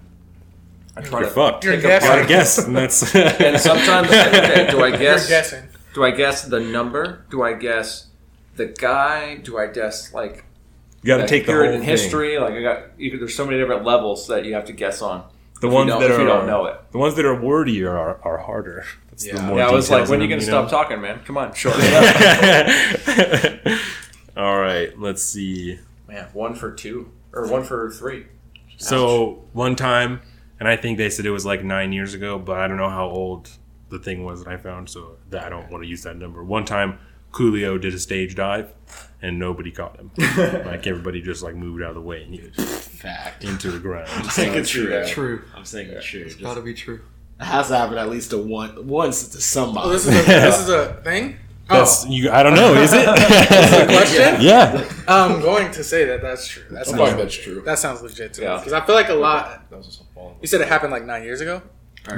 I 0.95 1.01
try 1.01 1.19
You're 1.19 1.29
to 1.29 1.35
fucked. 1.35 1.63
You're 1.63 1.73
pick 1.73 1.83
guessing. 1.83 2.09
Gotta 2.09 2.27
guess, 2.27 2.57
and 2.57 2.75
that's. 2.75 3.15
And 3.15 3.59
sometimes, 3.59 4.07
okay, 4.07 4.67
do 4.71 4.81
I 4.83 4.91
guess? 4.91 4.99
You're 4.99 4.99
guess? 4.99 5.29
guessing. 5.29 5.67
Do 5.93 6.03
I 6.03 6.11
guess 6.11 6.43
the 6.45 6.59
number? 6.59 7.25
Do 7.29 7.43
I 7.43 7.53
guess 7.53 8.07
the 8.55 8.67
guy? 8.67 9.35
Do 9.35 9.57
I 9.57 9.67
guess 9.67 10.13
like 10.13 10.45
you 11.03 11.07
gotta 11.07 11.27
take 11.27 11.45
the 11.45 11.53
whole 11.53 11.63
in 11.63 11.79
thing. 11.79 11.83
history? 11.83 12.39
Like 12.39 12.53
I 12.53 12.61
got, 12.61 12.99
you 12.99 13.17
there's 13.17 13.35
so 13.35 13.45
many 13.45 13.57
different 13.57 13.83
levels 13.83 14.27
that 14.27 14.45
you 14.45 14.53
have 14.53 14.65
to 14.65 14.73
guess 14.73 15.01
on. 15.01 15.25
The 15.61 15.67
if 15.67 15.73
ones 15.73 15.85
you 15.87 15.91
don't, 15.93 16.01
that 16.01 16.11
if 16.11 16.17
are 16.17 16.21
you 16.21 16.27
don't 16.27 16.47
know 16.47 16.65
it. 16.65 16.91
the 16.91 16.97
ones 16.97 17.15
that 17.15 17.25
are 17.25 17.35
wordier 17.35 17.89
are, 17.91 18.19
are 18.23 18.37
harder. 18.39 18.83
That's 19.09 19.23
the 19.23 19.35
Yeah. 19.35 19.45
more 19.47 19.57
Yeah, 19.59 19.67
I 19.69 19.71
was 19.71 19.89
like, 19.89 20.09
when 20.09 20.19
are 20.19 20.23
you 20.23 20.29
gonna 20.29 20.41
them, 20.41 20.67
stop 20.67 20.69
talking, 20.69 20.99
man? 21.01 21.19
Come 21.23 21.37
on, 21.37 21.53
short 21.53 21.75
it 21.79 21.93
up. 23.65 23.79
All 24.37 24.59
right, 24.59 24.97
let's 24.99 25.23
see. 25.23 25.79
man, 26.07 26.27
one 26.33 26.55
for 26.55 26.71
two 26.71 27.11
or 27.33 27.47
one 27.47 27.63
for 27.63 27.89
three. 27.91 28.25
So 28.77 29.43
one 29.53 29.75
time, 29.75 30.21
and 30.59 30.67
I 30.67 30.75
think 30.75 30.97
they 30.97 31.09
said 31.09 31.25
it 31.25 31.31
was 31.31 31.45
like 31.45 31.63
nine 31.63 31.93
years 31.93 32.13
ago, 32.13 32.39
but 32.39 32.59
I 32.59 32.67
don't 32.67 32.77
know 32.77 32.89
how 32.89 33.05
old 33.07 33.49
the 33.89 33.99
thing 33.99 34.23
was 34.23 34.43
that 34.43 34.49
I 34.51 34.57
found, 34.57 34.89
so 34.89 35.17
that 35.29 35.43
I 35.43 35.49
don't 35.49 35.69
want 35.69 35.83
to 35.83 35.89
use 35.89 36.01
that 36.03 36.17
number. 36.17 36.43
One 36.43 36.65
time, 36.65 36.97
Coolio 37.31 37.79
did 37.79 37.93
a 37.93 37.99
stage 37.99 38.33
dive, 38.35 38.73
and 39.21 39.37
nobody 39.39 39.71
caught 39.71 39.97
him. 39.97 40.11
like 40.65 40.87
everybody 40.87 41.21
just 41.21 41.43
like 41.43 41.55
moved 41.55 41.81
out 41.83 41.89
of 41.89 41.95
the 41.95 42.01
way 42.01 42.23
and 42.23 42.33
he 42.33 42.41
was 42.41 42.87
Fact. 42.87 43.43
into 43.43 43.71
the 43.71 43.79
ground. 43.79 44.07
I'm 44.13 44.29
saying 44.29 44.53
it's 44.55 44.69
true. 44.69 45.03
True. 45.07 45.43
I'm 45.55 45.65
saying 45.65 45.89
it's 45.89 46.05
true. 46.05 46.23
Just- 46.25 46.41
Gotta 46.41 46.61
be 46.61 46.73
true. 46.73 47.01
It 47.39 47.45
has 47.45 47.69
to 47.69 47.77
happen 47.77 47.97
at 47.97 48.09
least 48.09 48.29
to 48.31 48.37
one 48.37 48.87
once 48.87 49.29
to 49.29 49.41
somebody. 49.41 49.87
Oh, 49.87 49.91
this 49.91 50.05
is 50.05 50.13
a, 50.13 50.21
this 50.27 50.59
is 50.59 50.69
a 50.69 51.01
thing. 51.03 51.37
That's 51.69 52.05
Oh, 52.05 52.09
you. 52.09 52.29
I 52.29 52.43
don't 52.43 52.53
know. 52.53 52.73
Is 52.75 52.91
it? 52.93 53.05
question? 53.87 54.41
yeah. 54.41 54.87
I'm 55.07 55.39
going 55.41 55.71
to 55.71 55.83
say 55.85 56.03
that 56.05 56.21
that's 56.21 56.45
true. 56.45 56.63
That 56.69 56.81
I 56.81 56.83
feel 56.83 56.97
sounds, 56.97 57.15
that's 57.17 57.35
true. 57.35 57.61
that 57.61 57.79
sounds 57.79 58.01
legit 58.01 58.33
too. 58.33 58.41
Yeah. 58.41 58.57
Because 58.57 58.73
I 58.73 58.85
feel 58.85 58.93
like 58.93 59.07
a 59.09 59.13
lot. 59.13 59.69
That 59.69 59.77
was 59.77 59.85
just 59.87 60.01
a 60.01 60.03
fall. 60.13 60.35
You 60.41 60.47
said 60.47 60.59
it 60.59 60.67
happened 60.67 60.91
like 60.91 61.05
nine 61.05 61.23
years 61.23 61.39
ago. 61.39 61.61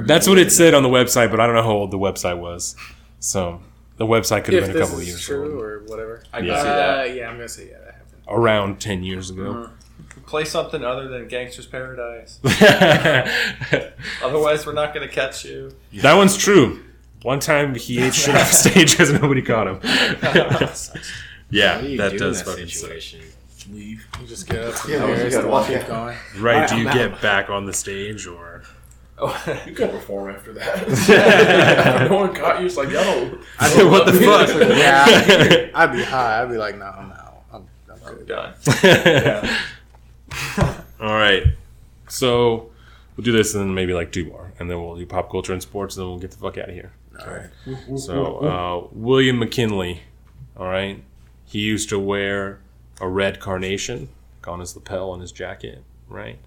That's 0.05 0.27
what 0.27 0.39
it 0.39 0.51
said 0.51 0.73
on 0.73 0.81
the 0.81 0.89
website, 0.89 1.29
but 1.29 1.39
I 1.39 1.45
don't 1.45 1.55
know 1.55 1.61
how 1.61 1.71
old 1.71 1.91
the 1.91 1.99
website 1.99 2.39
was. 2.39 2.75
So 3.19 3.61
the 3.97 4.05
website 4.05 4.43
could 4.45 4.53
have 4.55 4.63
If 4.63 4.69
been 4.69 4.77
a 4.77 4.79
couple 4.81 4.95
of 4.97 5.01
is 5.03 5.07
years 5.09 5.21
true 5.25 5.59
or 5.59 5.79
whatever. 5.85 6.23
I 6.33 6.39
can 6.39 6.47
Yeah. 6.47 6.57
see 6.59 6.63
that. 6.67 6.99
Uh, 6.99 7.03
yeah, 7.13 7.29
I'm 7.29 7.35
gonna 7.35 7.47
say 7.47 7.67
yeah, 7.69 7.77
that 7.79 7.93
happened. 7.95 8.21
Around 8.27 8.79
ten 8.79 9.03
years 9.03 9.29
ago. 9.29 9.69
Play 10.25 10.45
something 10.45 10.83
other 10.83 11.07
than 11.09 11.27
Gangster's 11.27 11.65
Paradise. 11.67 12.39
Otherwise, 14.23 14.65
we're 14.65 14.73
not 14.73 14.93
gonna 14.93 15.07
catch 15.07 15.45
you. 15.45 15.71
that 15.95 16.13
one's 16.15 16.37
true. 16.37 16.83
One 17.23 17.39
time 17.39 17.75
he 17.75 17.99
ate 18.01 18.13
shit 18.13 18.35
off 18.35 18.51
stage 18.53 18.91
because 18.91 19.11
nobody 19.13 19.41
caught 19.41 19.67
him. 19.67 19.79
yeah, 21.49 21.79
do 21.81 21.97
that 21.97 22.11
do 22.11 22.17
does 22.17 22.39
in 22.41 22.45
that 22.45 22.51
fucking 22.51 22.67
suck. 22.67 22.89
situation? 22.89 23.21
Leave. 23.71 24.05
You 24.19 24.27
just 24.27 24.47
get 24.49 24.59
up. 24.63 24.75
Yeah, 24.87 24.97
Yeah, 24.97 25.07
you 25.09 25.15
just 25.23 25.35
gotta 25.37 25.47
walk 25.47 25.69
walk 25.69 25.79
keep 25.79 25.87
going. 25.87 26.17
Right? 26.37 26.67
Do 26.67 26.77
you 26.77 26.87
I'm 26.89 26.95
get 26.97 27.21
back 27.21 27.49
on 27.49 27.65
the 27.65 27.73
stage 27.73 28.27
or? 28.27 28.63
You 29.65 29.73
could 29.73 29.91
perform 29.91 30.33
after 30.33 30.53
that. 30.53 32.07
no 32.09 32.15
one 32.17 32.33
caught 32.35 32.59
you. 32.59 32.65
It's 32.65 32.77
like, 32.77 32.89
yo. 32.89 33.37
I 33.59 33.69
said, 33.69 33.89
what 33.89 34.05
the 34.05 34.13
fuck? 34.13 34.49
Yeah, 34.77 35.05
I'd, 35.07 35.71
I'd 35.73 35.91
be 35.93 36.03
high. 36.03 36.41
I'd 36.41 36.49
be 36.49 36.57
like, 36.57 36.77
no, 36.77 36.85
I'm 36.85 37.11
out. 37.11 37.43
I'm, 37.53 37.67
I'm 37.89 37.99
good. 38.15 38.27
Done. 38.27 38.53
All 40.99 41.13
right. 41.13 41.43
So 42.07 42.71
we'll 43.15 43.23
do 43.23 43.31
this 43.31 43.53
and 43.53 43.63
then 43.63 43.73
maybe 43.73 43.93
like 43.93 44.11
two 44.11 44.25
more, 44.25 44.51
and 44.59 44.69
then 44.69 44.81
we'll 44.81 44.95
do 44.95 45.05
pop 45.05 45.29
culture 45.31 45.53
and 45.53 45.61
sports, 45.61 45.95
and 45.95 46.03
then 46.03 46.09
we'll 46.09 46.19
get 46.19 46.31
the 46.31 46.37
fuck 46.37 46.57
out 46.57 46.69
of 46.69 46.75
here. 46.75 46.91
All 47.19 47.27
right. 47.27 47.99
So 47.99 48.37
uh, 48.37 48.87
William 48.91 49.39
McKinley, 49.39 50.01
all 50.57 50.67
right, 50.67 51.03
he 51.45 51.59
used 51.59 51.89
to 51.89 51.99
wear 51.99 52.59
a 52.99 53.07
red 53.07 53.39
carnation 53.39 54.09
on 54.47 54.59
his 54.59 54.75
lapel 54.75 55.11
on 55.11 55.21
his 55.21 55.31
jacket, 55.31 55.83
right? 56.07 56.39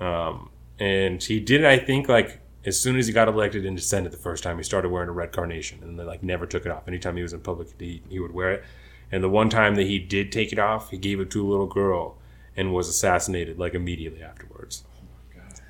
Um, 0.00 0.50
and 0.78 1.22
he 1.22 1.40
did, 1.40 1.62
it, 1.62 1.66
I 1.66 1.78
think, 1.78 2.08
like 2.08 2.40
as 2.64 2.78
soon 2.78 2.96
as 2.96 3.06
he 3.06 3.12
got 3.12 3.28
elected 3.28 3.64
into 3.64 3.82
Senate 3.82 4.12
the 4.12 4.18
first 4.18 4.42
time, 4.42 4.56
he 4.58 4.62
started 4.62 4.90
wearing 4.90 5.08
a 5.08 5.12
red 5.12 5.32
carnation, 5.32 5.82
and 5.82 5.98
then 5.98 6.06
like 6.06 6.22
never 6.22 6.46
took 6.46 6.66
it 6.66 6.72
off. 6.72 6.86
Anytime 6.88 7.16
he 7.16 7.22
was 7.22 7.32
in 7.32 7.40
public, 7.40 7.68
he, 7.78 8.02
he 8.08 8.18
would 8.20 8.32
wear 8.32 8.52
it. 8.52 8.64
And 9.10 9.24
the 9.24 9.28
one 9.28 9.48
time 9.48 9.74
that 9.76 9.86
he 9.86 9.98
did 9.98 10.30
take 10.30 10.52
it 10.52 10.58
off, 10.58 10.90
he 10.90 10.98
gave 10.98 11.18
it 11.20 11.30
to 11.30 11.46
a 11.46 11.48
little 11.48 11.66
girl 11.66 12.16
and 12.56 12.74
was 12.74 12.88
assassinated 12.88 13.58
like 13.58 13.74
immediately 13.74 14.22
afterwards. 14.22 14.84
Oh 14.96 15.04
my 15.36 15.42
god. 15.42 15.60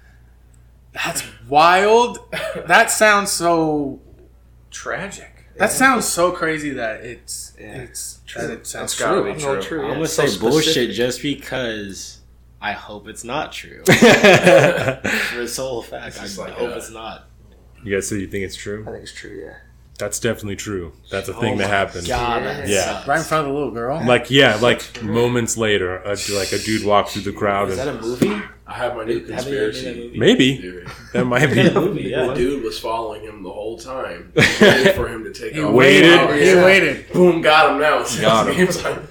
That's 0.92 1.22
wild. 1.48 2.18
That 2.66 2.90
sounds 2.90 3.30
so. 3.30 4.00
Tragic. 4.70 5.44
That 5.56 5.72
sounds 5.72 6.06
so 6.06 6.30
crazy 6.30 6.70
that 6.70 7.00
it's 7.04 7.52
it's 7.58 8.20
that 8.36 8.50
it 8.50 8.66
sounds 8.66 8.96
That's 8.96 9.10
true. 9.12 9.24
be 9.24 9.40
No, 9.40 9.54
true. 9.54 9.62
true. 9.62 9.86
I'm 9.86 9.94
gonna 9.94 10.06
So 10.06 10.26
say 10.26 10.38
bullshit 10.38 10.90
just 10.92 11.20
because 11.22 12.17
I 12.60 12.72
hope 12.72 13.06
it's 13.08 13.22
not 13.24 13.52
true. 13.52 13.82
For 13.86 13.92
the 15.36 15.48
sole 15.48 15.82
fact, 15.82 16.18
I 16.18 16.22
just 16.22 16.38
like 16.38 16.52
hope 16.54 16.70
a- 16.70 16.76
it's 16.76 16.90
not. 16.90 17.28
You 17.84 17.94
guys 17.94 18.08
say 18.08 18.16
you 18.18 18.26
think 18.26 18.44
it's 18.44 18.56
true? 18.56 18.84
I 18.86 18.90
think 18.92 19.02
it's 19.04 19.12
true. 19.12 19.40
Yeah. 19.44 19.54
That's 19.98 20.20
definitely 20.20 20.56
true. 20.56 20.92
That's 21.10 21.28
a 21.28 21.34
Oh 21.34 21.40
thing 21.40 21.56
that 21.58 21.64
my 21.68 21.74
happened. 21.76 22.06
God, 22.06 22.42
Yeah. 22.42 22.52
that 22.54 22.68
Yeah. 22.68 22.84
sucks. 22.84 23.08
Right 23.08 23.18
in 23.18 23.24
front 23.24 23.46
of 23.46 23.52
the 23.52 23.58
little 23.58 23.72
girl. 23.72 24.04
Like 24.04 24.30
yeah, 24.30 24.56
like 24.56 25.02
moments 25.02 25.56
later, 25.56 25.96
a, 25.98 26.10
like 26.34 26.52
a 26.52 26.58
dude 26.58 26.84
walked 26.84 27.10
through 27.10 27.22
the 27.22 27.32
crowd 27.32 27.70
Is 27.70 27.76
that 27.76 27.88
and 27.88 27.98
a 27.98 28.02
movie? 28.02 28.42
I 28.66 28.74
have 28.74 28.96
my 28.96 29.04
new 29.04 29.14
Have 29.14 29.26
they 29.26 29.32
made 29.32 29.38
that 29.38 29.42
conspiracy 29.72 30.12
maybe 30.16 30.56
theory. 30.58 30.86
that 31.14 31.24
might 31.24 31.46
be. 31.46 31.62
Yeah, 31.62 31.70
movie, 31.74 32.02
yeah. 32.02 32.26
The 32.26 32.34
dude 32.34 32.62
was 32.62 32.78
following 32.78 33.22
him 33.22 33.42
the 33.42 33.50
whole 33.50 33.78
time, 33.78 34.32
waiting 34.36 34.92
for 34.94 35.08
him 35.08 35.24
to 35.24 35.32
take 35.32 35.54
he 35.54 35.62
off. 35.62 35.72
waited. 35.72 36.12
He 36.42 36.54
waited. 36.54 37.12
Boom, 37.12 37.40
got 37.40 37.72
him 37.72 37.80
now. 37.80 38.04
Got 38.20 38.54
him. 38.54 39.08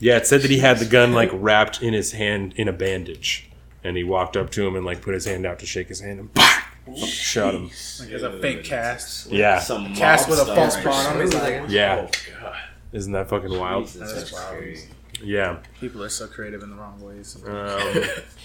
Game 0.00 0.08
time. 0.08 0.08
Yeah, 0.08 0.16
it 0.18 0.26
said 0.26 0.42
that 0.42 0.50
he 0.50 0.58
had 0.58 0.78
the 0.78 0.84
gun 0.86 1.12
like 1.12 1.30
wrapped 1.32 1.82
in 1.82 1.92
his 1.94 2.12
hand 2.12 2.54
in 2.56 2.68
a 2.68 2.72
bandage, 2.72 3.50
and 3.84 3.96
he 3.96 4.04
walked 4.04 4.36
up 4.36 4.50
to 4.50 4.66
him 4.66 4.76
and 4.76 4.84
like 4.84 5.02
put 5.02 5.14
his 5.14 5.24
hand 5.26 5.46
out 5.46 5.58
to 5.60 5.66
shake 5.66 5.88
his 5.88 6.00
hand 6.00 6.20
and 6.20 6.34
bah, 6.34 6.62
shot 7.06 7.54
him. 7.54 7.64
Like 7.64 8.08
it's 8.10 8.22
a 8.22 8.38
fake 8.40 8.64
cast. 8.64 9.30
Yeah, 9.30 9.58
Some 9.60 9.94
Cast 9.94 10.28
with 10.28 10.38
a 10.40 10.44
mob 10.46 10.56
false 10.56 10.80
stuff 10.80 11.06
on 11.14 11.20
his 11.20 11.30
there. 11.30 11.66
yeah. 11.68 12.08
Oh, 12.42 12.52
Isn't 12.92 13.12
that 13.12 13.28
fucking 13.28 13.58
wild? 13.58 13.84
Jesus, 13.86 14.00
That's 14.00 14.14
that's 14.14 14.32
wild. 14.32 14.58
crazy. 14.58 14.88
Yeah. 15.22 15.58
People 15.80 16.02
are 16.04 16.08
so 16.08 16.28
creative 16.28 16.62
in 16.62 16.70
the 16.70 16.76
wrong 16.76 17.00
ways. 17.00 17.36
Um, 17.44 17.52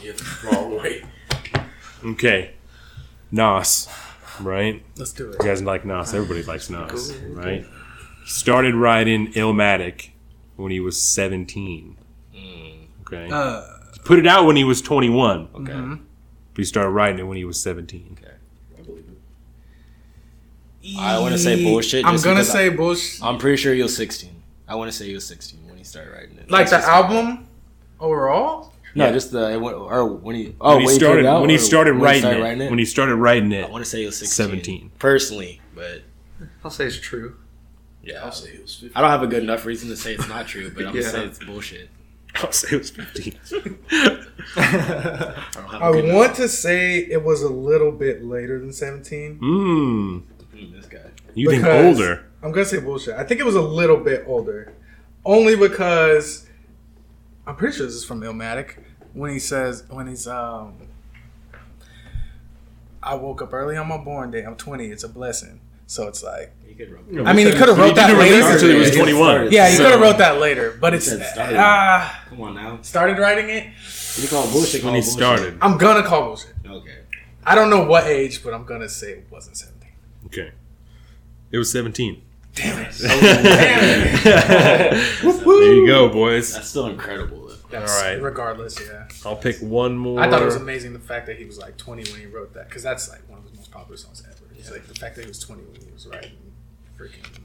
Yeah, 0.04 0.12
the 0.14 0.40
wrong 0.52 0.76
way. 0.82 1.04
okay. 2.04 2.54
Nas, 3.32 3.88
right? 4.40 4.84
Let's 4.98 5.14
do 5.14 5.30
it. 5.30 5.36
You 5.40 5.46
guys 5.46 5.62
like 5.62 5.86
Nas? 5.86 6.14
Everybody 6.16 6.42
likes 6.44 6.70
Nas, 6.72 7.14
right? 7.30 7.64
Started 8.26 8.74
riding 8.76 9.32
Illmatic 9.34 10.10
when 10.64 10.72
he 10.72 10.80
was 10.80 11.00
17. 11.00 11.98
Okay. 13.06 13.30
Uh, 13.32 13.62
Put 14.06 14.18
it 14.18 14.26
out 14.26 14.46
when 14.46 14.56
he 14.56 14.64
was 14.64 14.82
21. 14.82 15.50
Okay. 15.56 15.72
mhm. 15.72 16.00
But 16.54 16.58
he 16.58 16.64
started 16.64 16.90
riding 16.90 17.20
it 17.20 17.24
when 17.24 17.38
he 17.38 17.46
was 17.46 17.62
17. 17.62 18.18
I 18.78 18.82
believe 18.82 19.06
it. 20.84 20.98
I 20.98 21.20
wanna 21.20 21.38
say 21.38 21.64
bullshit 21.64 22.06
I'm 22.06 22.16
gonna 22.18 22.36
because 22.42 22.52
say 22.52 22.70
bullshit. 22.70 23.24
I'm 23.24 23.38
pretty 23.38 23.58
sure 23.58 23.74
he 23.74 23.82
was 23.84 23.96
16. 23.96 24.32
I 24.68 24.76
want 24.76 24.90
to 24.92 24.98
say 24.98 25.06
he 25.08 25.14
was 25.14 25.26
16 25.28 25.68
when 25.68 25.78
he 25.78 25.84
started 25.84 26.12
writing 26.12 26.38
it. 26.38 26.50
Like 26.50 26.68
the 26.68 26.72
That's 26.78 26.86
just- 26.86 26.88
album 26.88 27.48
overall. 28.00 28.74
No, 28.96 29.12
just 29.12 29.32
the 29.32 29.52
it 29.52 29.60
went- 29.60 29.76
or 29.76 30.06
when 30.06 30.36
he 30.36 30.56
oh 30.62 30.72
when 30.76 30.80
he 30.82 30.86
when 30.86 30.96
started, 30.96 31.22
put 31.24 31.30
out, 31.30 31.42
when 31.42 31.50
he 31.50 31.58
started, 31.58 31.94
writing, 31.94 32.22
started 32.22 32.62
it, 32.62 32.70
when 32.70 32.80
he 32.80 32.86
started 32.86 33.16
writing 33.16 33.52
it, 33.52 33.66
I 33.66 33.70
want 33.70 33.84
to 33.84 33.90
say 33.90 34.00
he 34.02 34.06
was 34.06 34.18
16. 34.18 34.46
17. 34.46 34.92
personally, 35.00 35.62
but 35.76 36.04
I'll 36.64 36.70
say 36.72 36.86
it's 36.86 37.00
true. 37.00 37.36
Yeah, 38.04 38.24
I'll 38.24 38.32
say 38.32 38.52
he 38.56 38.62
was 38.62 38.76
50. 38.76 38.96
I 38.96 39.02
don't 39.02 39.10
have 39.10 39.24
a 39.24 39.28
good 39.28 39.44
enough 39.44 39.66
reason 39.66 39.90
to 39.90 39.96
say 39.98 40.14
it's 40.14 40.28
not 40.28 40.48
true, 40.48 40.70
but 40.74 40.86
I'm 40.86 40.96
Yeah. 40.96 41.02
gonna 41.02 41.12
say 41.14 41.26
it's 41.26 41.40
bullshit. 41.40 41.90
I'll 42.36 42.52
say 42.52 42.76
it 42.76 42.80
was 42.80 42.90
15. 42.90 43.40
I 44.56 45.46
don't 45.54 45.70
have 45.70 45.82
a 45.82 45.86
I 45.86 45.92
good 45.92 46.14
want 46.14 46.36
to 46.38 46.48
say 46.50 46.98
it 46.98 47.24
was 47.24 47.42
a 47.44 47.50
little 47.50 47.92
bit 47.92 48.24
later 48.24 48.60
than 48.60 48.74
17. 48.74 49.40
Mmm. 49.40 50.24
enough- 50.54 50.72
this 50.76 50.86
guy. 50.88 51.00
You 51.36 51.50
think 51.50 51.66
older? 51.66 52.26
I'm 52.42 52.52
gonna 52.52 52.66
say 52.66 52.80
bullshit. 52.80 53.16
I 53.16 53.24
think 53.24 53.40
it 53.40 53.46
was 53.46 53.56
a 53.56 53.62
little 53.62 53.98
bit 53.98 54.24
older, 54.28 54.74
only 55.26 55.56
because 55.56 56.48
I'm 57.48 57.56
pretty 57.56 57.78
sure 57.78 57.86
this 57.86 57.96
is 57.96 58.06
from 58.06 58.22
Illmatic 58.22 58.78
when 59.14 59.32
he 59.32 59.40
says 59.40 59.84
when 59.90 60.08
he's 60.08 60.28
um. 60.28 60.76
I 63.02 63.16
woke 63.16 63.42
up 63.42 63.52
early 63.54 63.76
on 63.76 63.88
my 63.88 63.98
born 63.98 64.32
day. 64.32 64.44
I'm 64.44 64.56
20. 64.56 64.86
It's 64.88 65.04
a 65.04 65.10
blessing. 65.10 65.60
So 65.88 66.08
it's 66.08 66.24
like, 66.24 66.54
He 66.76 66.86
could 66.86 66.92
rub. 66.92 67.28
I 67.28 67.34
mean, 67.34 67.46
he 67.46 67.54
could 67.54 67.68
have 67.70 67.78
wrote 67.78 67.96
that 67.96 68.08
didn't 68.08 68.18
release 68.24 68.34
it 68.34 68.42
later. 68.46 68.54
until 68.56 68.70
he 68.70 68.76
was 68.78 68.90
Yeah, 68.90 68.96
21. 69.04 69.52
Yeah, 69.52 69.70
he 69.70 69.76
So- 69.76 69.84
could 69.84 69.92
have 69.92 70.02
wrote 70.02 70.18
that 70.18 70.40
later, 70.40 70.76
but 70.82 70.96
it's 70.96 71.06
said 71.06 71.24
started. 71.24 71.58
ah 71.60 72.24
Come 72.30 72.42
on 72.42 72.56
now. 72.56 72.80
started 72.82 73.20
writing 73.20 73.50
it. 73.50 73.68
You 74.18 74.28
call 74.28 74.48
bullshit 74.52 74.84
When 74.84 74.96
he 74.96 75.02
bullshit. 75.02 75.14
started. 75.14 75.58
I'm 75.62 75.78
gonna 75.78 76.02
call 76.04 76.24
bullshit. 76.30 76.54
Okay. 76.68 76.98
I 77.46 77.54
don't 77.54 77.70
know 77.70 77.84
what 77.86 78.06
age, 78.08 78.44
but 78.44 78.54
I'm 78.56 78.64
gonna 78.66 78.90
say 78.90 79.12
it 79.12 79.28
wasn't 79.30 79.58
17. 79.58 79.90
Okay. 80.28 80.52
It 81.52 81.58
was 81.60 81.72
17. 81.72 82.22
Damn 82.56 82.88
it! 82.90 82.94
There 85.24 85.74
you 85.74 85.88
go, 85.88 86.10
boys. 86.10 86.54
That's 86.54 86.68
still 86.70 86.88
incredible. 86.88 87.48
Though. 87.48 87.56
That's, 87.70 87.92
All 87.96 88.02
right. 88.04 88.22
Regardless, 88.22 88.80
yeah. 88.80 89.08
I'll 89.26 89.36
pick 89.36 89.58
one 89.60 89.98
more. 89.98 90.20
I 90.20 90.30
thought 90.30 90.42
it 90.42 90.46
was 90.46 90.56
amazing 90.56 90.94
the 90.94 91.00
fact 91.00 91.26
that 91.28 91.38
he 91.38 91.46
was 91.46 91.58
like 91.58 91.78
20 91.78 92.04
when 92.12 92.20
he 92.20 92.26
wrote 92.28 92.54
that 92.54 92.68
because 92.70 92.84
that's 92.84 93.10
like 93.10 93.22
one 93.30 93.40
of 93.40 93.46
his 93.46 93.56
most 93.58 93.72
popular 93.72 93.98
songs 93.98 94.24
ever. 94.26 94.34
It's 94.58 94.70
like 94.72 94.88
the 94.88 94.94
fact 94.96 95.16
that 95.16 95.24
he 95.24 95.28
was 95.28 95.40
20 95.40 95.64
when 95.64 95.82
he 95.82 95.92
was 95.94 96.06
writing 96.08 96.32
freaking. 97.08 97.40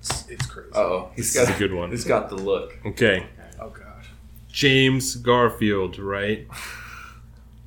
It's, 0.00 0.28
it's 0.28 0.46
crazy. 0.46 0.70
oh, 0.74 1.10
This 1.16 1.32
he's 1.34 1.36
is 1.36 1.48
got 1.48 1.56
a 1.56 1.58
good 1.58 1.72
one. 1.72 1.90
he's 1.90 2.04
got 2.04 2.28
the 2.28 2.36
look. 2.36 2.78
Okay. 2.86 3.26
Oh 3.60 3.68
gosh. 3.70 4.06
James 4.48 5.16
Garfield, 5.16 5.98
right? 5.98 6.46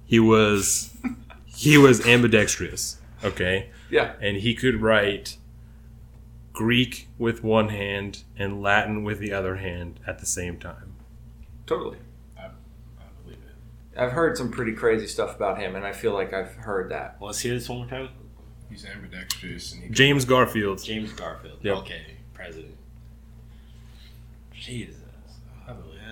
He 0.06 0.20
was 0.20 0.96
he 1.46 1.78
was 1.78 2.06
ambidextrous, 2.06 2.98
okay? 3.24 3.70
Yeah. 3.90 4.14
And 4.22 4.38
he 4.38 4.54
could 4.56 4.82
write 4.82 5.38
Greek 6.52 7.08
with 7.18 7.44
one 7.44 7.70
hand 7.70 8.24
and 8.38 8.62
Latin 8.62 9.04
with 9.04 9.20
the 9.20 9.32
other 9.32 9.56
hand 9.58 10.00
at 10.06 10.20
the 10.20 10.26
same 10.26 10.58
time. 10.60 10.96
Totally. 11.66 11.98
I 12.38 12.50
believe 13.24 13.38
it. 13.40 14.00
I've 14.00 14.12
heard 14.12 14.38
some 14.38 14.52
pretty 14.52 14.74
crazy 14.74 15.08
stuff 15.08 15.36
about 15.36 15.58
him, 15.60 15.76
and 15.76 15.86
I 15.86 15.94
feel 15.94 16.14
like 16.14 16.34
I've 16.34 16.54
heard 16.56 16.92
that. 16.92 17.18
Let's 17.22 17.40
hear 17.40 17.54
this 17.54 17.70
one 17.70 17.80
more 17.80 17.88
time. 17.88 18.10
He's 18.74 18.86
ambidextrous 18.86 19.74
and 19.74 19.84
he 19.84 19.90
James 19.90 20.26
Garfield. 20.26 20.84
James 20.84 21.14
Garfield. 21.14 21.60
Yep. 21.62 21.78
Okay, 21.78 22.02
president. 22.34 22.76
Jesus. 24.52 24.96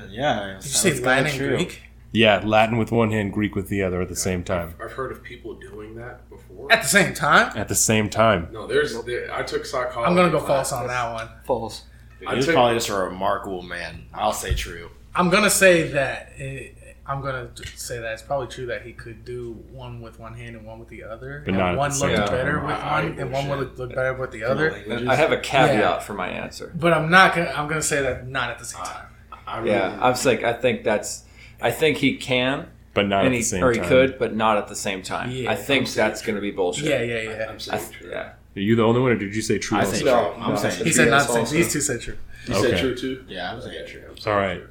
Yeah. 0.09 0.57
Did 0.59 0.65
you 0.65 0.69
say 0.69 0.99
Latin 0.99 1.27
and 1.27 1.39
Greek? 1.57 1.81
Yeah, 2.11 2.41
Latin 2.43 2.77
with 2.77 2.91
one 2.91 3.11
hand, 3.11 3.31
Greek 3.33 3.55
with 3.55 3.69
the 3.69 3.81
other 3.83 4.01
at 4.01 4.09
the 4.09 4.15
same 4.15 4.43
time. 4.43 4.75
I've 4.83 4.91
heard 4.91 5.11
of 5.11 5.23
people 5.23 5.53
doing 5.53 5.95
that 5.95 6.29
before. 6.29 6.71
At 6.71 6.81
the 6.81 6.87
same 6.87 7.13
time? 7.13 7.55
At 7.57 7.67
the 7.69 7.75
same 7.75 8.09
time. 8.09 8.49
No, 8.51 8.67
there's. 8.67 9.01
There, 9.03 9.33
I 9.33 9.43
took 9.43 9.65
psychology. 9.65 10.09
I'm 10.09 10.15
gonna 10.15 10.31
go 10.31 10.39
class. 10.41 10.69
false 10.71 10.81
on 10.81 10.87
that 10.87 11.13
one. 11.13 11.29
False. 11.45 11.83
I 12.27 12.31
He 12.31 12.35
was 12.37 12.45
took- 12.45 12.55
probably 12.55 12.75
just 12.75 12.89
a 12.89 12.95
remarkable 12.95 13.61
man. 13.61 14.05
I'll 14.13 14.33
say 14.33 14.53
true. 14.53 14.89
I'm 15.15 15.29
gonna 15.29 15.49
say 15.49 15.87
that. 15.93 16.33
It, 16.37 16.77
I'm 17.11 17.21
gonna 17.21 17.49
say 17.75 17.99
that 17.99 18.13
it's 18.13 18.21
probably 18.21 18.47
true 18.47 18.65
that 18.67 18.83
he 18.83 18.93
could 18.93 19.25
do 19.25 19.53
one 19.71 20.01
with 20.01 20.19
one 20.19 20.33
hand 20.33 20.55
and 20.55 20.65
one 20.65 20.79
with 20.79 20.87
the 20.87 21.03
other, 21.03 21.41
But 21.45 21.49
and 21.49 21.57
not 21.57 21.75
one 21.77 21.89
the 21.91 21.97
looked 21.99 22.15
same 22.17 22.27
time. 22.27 22.27
better 22.37 22.59
with 22.61 22.71
I- 22.71 22.79
I 22.79 23.03
one, 23.03 23.19
and 23.19 23.31
one 23.31 23.49
would 23.49 23.77
look 23.77 23.93
better 23.93 24.13
with 24.13 24.31
the 24.31 24.43
other. 24.45 24.73
I 25.09 25.15
have 25.15 25.31
a 25.31 25.37
caveat 25.37 25.77
Yeah. 25.79 25.99
for 25.99 26.13
my 26.13 26.29
answer. 26.29 26.71
But 26.73 26.93
I'm 26.93 27.09
not 27.11 27.35
gonna. 27.35 27.49
I'm 27.55 27.67
gonna 27.67 27.81
say 27.81 28.01
that 28.01 28.27
not 28.27 28.49
at 28.49 28.59
the 28.59 28.65
same 28.65 28.81
uh, 28.81 28.85
time. 28.85 29.05
I 29.45 29.57
really- 29.59 29.71
Yeah, 29.71 29.97
I 29.99 30.09
was 30.09 30.25
like, 30.25 30.43
I 30.43 30.53
think 30.53 30.83
that's, 30.83 31.23
I 31.61 31.71
think 31.71 31.97
he 31.97 32.15
can, 32.17 32.67
But 32.93 33.07
not 33.07 33.25
and 33.25 33.27
at 33.27 33.33
he 33.33 33.39
the 33.39 33.43
same 33.43 33.59
time. 33.61 33.69
or 33.69 33.73
he 33.73 33.79
time. 33.79 33.87
could, 33.89 34.19
but 34.19 34.33
not 34.35 34.57
at 34.57 34.67
the 34.69 34.75
same 34.75 35.01
time. 35.01 35.31
Yeah, 35.31 35.51
I 35.51 35.55
think 35.55 35.87
I'm 35.87 35.93
that's 35.93 36.21
going 36.21 36.35
to 36.35 36.41
be 36.41 36.51
bullshit. 36.51 36.85
Yeah, 36.85 37.01
yeah, 37.01 37.21
yeah. 37.29 37.45
I'm 37.49 37.59
saying 37.59 37.79
th- 37.83 37.91
true. 37.99 38.09
yeah. 38.11 38.19
Are 38.55 38.59
you 38.59 38.75
the 38.75 38.83
only 38.83 39.01
one, 39.01 39.11
or 39.11 39.15
did 39.15 39.35
you 39.35 39.41
say 39.41 39.57
true? 39.59 39.77
I 39.77 39.81
also? 39.81 39.95
say 39.95 40.05
No, 40.05 40.33
true. 40.33 40.43
I'm 40.43 40.49
no, 40.51 40.55
saying 40.57 40.75
He 40.77 40.83
true. 40.83 40.91
said 40.93 41.09
not 41.09 41.17
Yes, 41.17 41.27
the 41.27 41.45
same. 41.45 41.57
These 41.57 41.73
two 41.73 41.81
said 41.81 42.01
true. 42.01 42.17
You 42.47 42.55
Okay. 42.55 42.69
said 42.71 42.79
true 42.79 42.95
too. 42.95 43.25
Yeah, 43.27 43.51
I'm 43.53 43.61
saying 43.61 43.87
true. 43.87 44.03
All 44.31 44.37
right. 44.37 44.61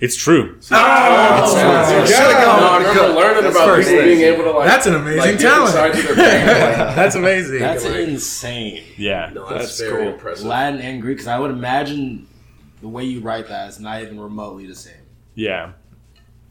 It's 0.00 0.16
true. 0.16 0.58
Oh, 0.70 0.70
gone. 0.70 2.82
no, 2.82 3.08
I'm 3.10 3.14
learning 3.14 3.44
That's 3.44 3.56
about 3.56 3.78
people 3.78 4.02
being 4.02 4.20
able 4.20 4.44
to 4.44 4.50
like. 4.50 4.68
That's 4.68 4.86
an 4.86 4.96
amazing 4.96 5.18
like, 5.20 5.38
talent. 5.38 5.72
sides 5.72 5.98
of 5.98 6.04
their 6.04 6.14
brain. 6.14 6.46
That's 6.46 7.14
amazing. 7.14 7.60
That's 7.60 7.84
like- 7.84 7.94
insane. 8.08 8.84
Yeah. 8.96 9.30
No, 9.32 9.48
that's, 9.48 9.78
That's 9.78 9.80
very 9.80 10.04
cool. 10.04 10.12
impressive. 10.14 10.46
Latin 10.46 10.80
and 10.80 11.00
Greek, 11.00 11.18
because 11.18 11.28
I 11.28 11.38
would 11.38 11.52
imagine 11.52 12.26
the 12.80 12.88
way 12.88 13.04
you 13.04 13.20
write 13.20 13.48
that 13.48 13.68
is 13.68 13.78
not 13.80 14.02
even 14.02 14.20
remotely 14.20 14.66
the 14.66 14.74
same. 14.74 14.94
Yeah. 15.34 15.72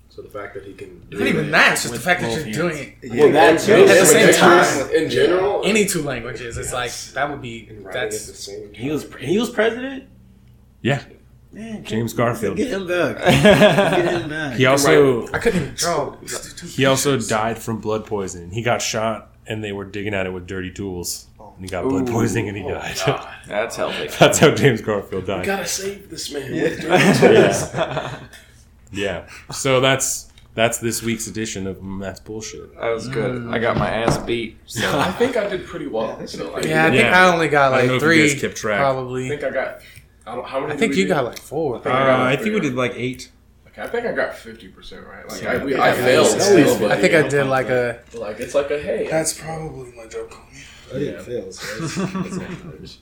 So 0.09 0.21
the 0.21 0.29
fact 0.29 0.53
that 0.53 0.63
he 0.63 0.73
can 0.73 0.99
do 1.09 1.11
It's 1.11 1.19
not 1.19 1.27
even 1.27 1.51
that. 1.51 1.73
It's 1.73 1.81
just 1.83 1.93
the 1.95 1.99
fact 1.99 2.21
that 2.21 2.31
you're 2.31 2.43
hands. 2.43 2.57
doing 2.57 2.95
it 3.01 3.11
Well, 3.11 3.31
that 3.31 3.59
too. 3.59 3.73
At 3.73 3.87
the 3.87 4.05
same 4.05 4.33
time. 4.33 4.95
in 4.95 5.09
general. 5.09 5.63
any 5.65 5.85
two 5.85 6.03
languages. 6.03 6.57
It's 6.57 6.71
like 6.71 6.91
that 7.13 7.29
would 7.29 7.41
be 7.41 7.67
and 7.67 7.85
the 7.85 7.91
that's 7.91 8.19
same. 8.39 8.73
He 8.73 8.89
was 8.91 9.11
he 9.19 9.37
was 9.39 9.49
president. 9.49 10.05
Yeah. 10.81 11.03
Man, 11.53 11.84
James 11.84 12.13
Garfield. 12.13 12.57
Get 12.57 12.69
him 12.69 12.88
back. 12.88 13.17
Get 13.23 14.21
him 14.21 14.30
back. 14.30 14.57
He 14.57 14.65
also 14.65 15.27
I 15.27 15.38
couldn't 15.38 15.61
even 15.61 15.73
draw. 15.75 16.15
he 16.67 16.85
also 16.85 17.19
died 17.19 17.59
from 17.59 17.80
blood 17.80 18.05
poisoning. 18.07 18.49
He 18.51 18.63
got 18.63 18.81
shot 18.81 19.30
and 19.45 19.63
they 19.63 19.71
were 19.71 19.85
digging 19.85 20.13
at 20.15 20.25
it 20.25 20.31
with 20.34 20.47
dirty 20.47 20.71
tools. 20.71 21.27
And 21.39 21.63
he 21.63 21.67
got 21.69 21.84
blood 21.84 22.07
poisoning 22.07 22.49
and 22.49 22.57
he 22.57 22.63
died. 22.63 22.95
That's 23.47 23.75
healthy. 23.75 24.07
That's 24.19 24.39
how 24.39 24.55
James 24.55 24.81
Garfield 24.81 25.27
died. 25.27 25.45
Gotta 25.45 25.67
save 25.67 26.09
this 26.09 26.31
man. 26.34 26.51
Yeah. 26.55 28.19
yeah. 28.91 29.27
So 29.51 29.80
that's 29.80 30.31
that's 30.55 30.77
this 30.80 31.03
week's 31.03 31.27
edition 31.27 31.67
of 31.67 31.77
mm, 31.77 31.99
That's 32.01 32.19
Bullshit. 32.19 32.73
That 32.80 32.89
was 32.89 33.07
good. 33.07 33.47
I 33.47 33.59
got 33.59 33.77
my 33.77 33.89
ass 33.89 34.17
beat. 34.17 34.57
So. 34.65 34.99
I 34.99 35.11
think 35.11 35.35
I 35.38 35.47
did 35.47 35.65
pretty 35.67 35.88
well. 35.88 36.25
So 36.27 36.51
like, 36.51 36.65
Yeah, 36.65 36.85
I 36.85 36.89
think 36.89 37.01
Yeah. 37.03 37.27
I 37.27 37.34
only 37.34 37.47
got 37.47 37.73
I 37.73 37.77
don't 37.77 37.80
like 37.81 37.88
know 37.89 37.95
if 37.97 38.01
you 38.01 38.07
three. 38.07 38.30
guys 38.30 38.41
kept 38.41 38.55
track. 38.57 38.80
I 38.80 38.84
Probably. 38.84 39.30
think 39.30 39.43
I 39.43 39.49
got. 39.51 39.80
I, 40.25 40.35
don't, 40.35 40.47
how 40.47 40.59
many 40.61 40.73
I 40.73 40.77
think 40.77 40.95
you 40.95 41.03
do? 41.03 41.09
got 41.09 41.25
like 41.25 41.39
four. 41.39 41.75
Uh, 41.85 42.23
I 42.25 42.35
think 42.35 42.53
we 42.53 42.61
did 42.61 42.75
like 42.75 42.93
eight. 42.95 43.29
I 43.75 43.87
think 43.87 44.05
I 44.05 44.11
got 44.11 44.35
fifty 44.35 44.67
percent 44.67 45.05
right. 45.07 45.27
Like 45.27 45.41
Yeah, 45.41 45.51
I, 45.53 45.63
we, 45.63 45.71
yeah, 45.73 45.81
I 45.81 45.87
yeah, 45.87 45.93
failed 45.95 46.27
yeah, 46.27 46.39
still, 46.39 46.79
but 46.79 46.91
I 46.91 47.01
think 47.01 47.13
yeah, 47.13 47.19
I 47.19 47.27
did 47.27 47.43
like 47.45 47.69
a. 47.69 47.99
like 48.13 48.39
it's 48.39 48.53
like 48.53 48.69
a 48.69 48.79
hey. 48.79 49.07
That's 49.09 49.33
probably 49.33 49.91
my 49.93 50.05
joke, 50.05 50.31
homie. 50.31 50.95
I 50.95 50.99
didn't 50.99 51.23
fail, 51.23 51.51
so 51.51 51.85
that's, 51.85 52.37
that's. 52.37 52.97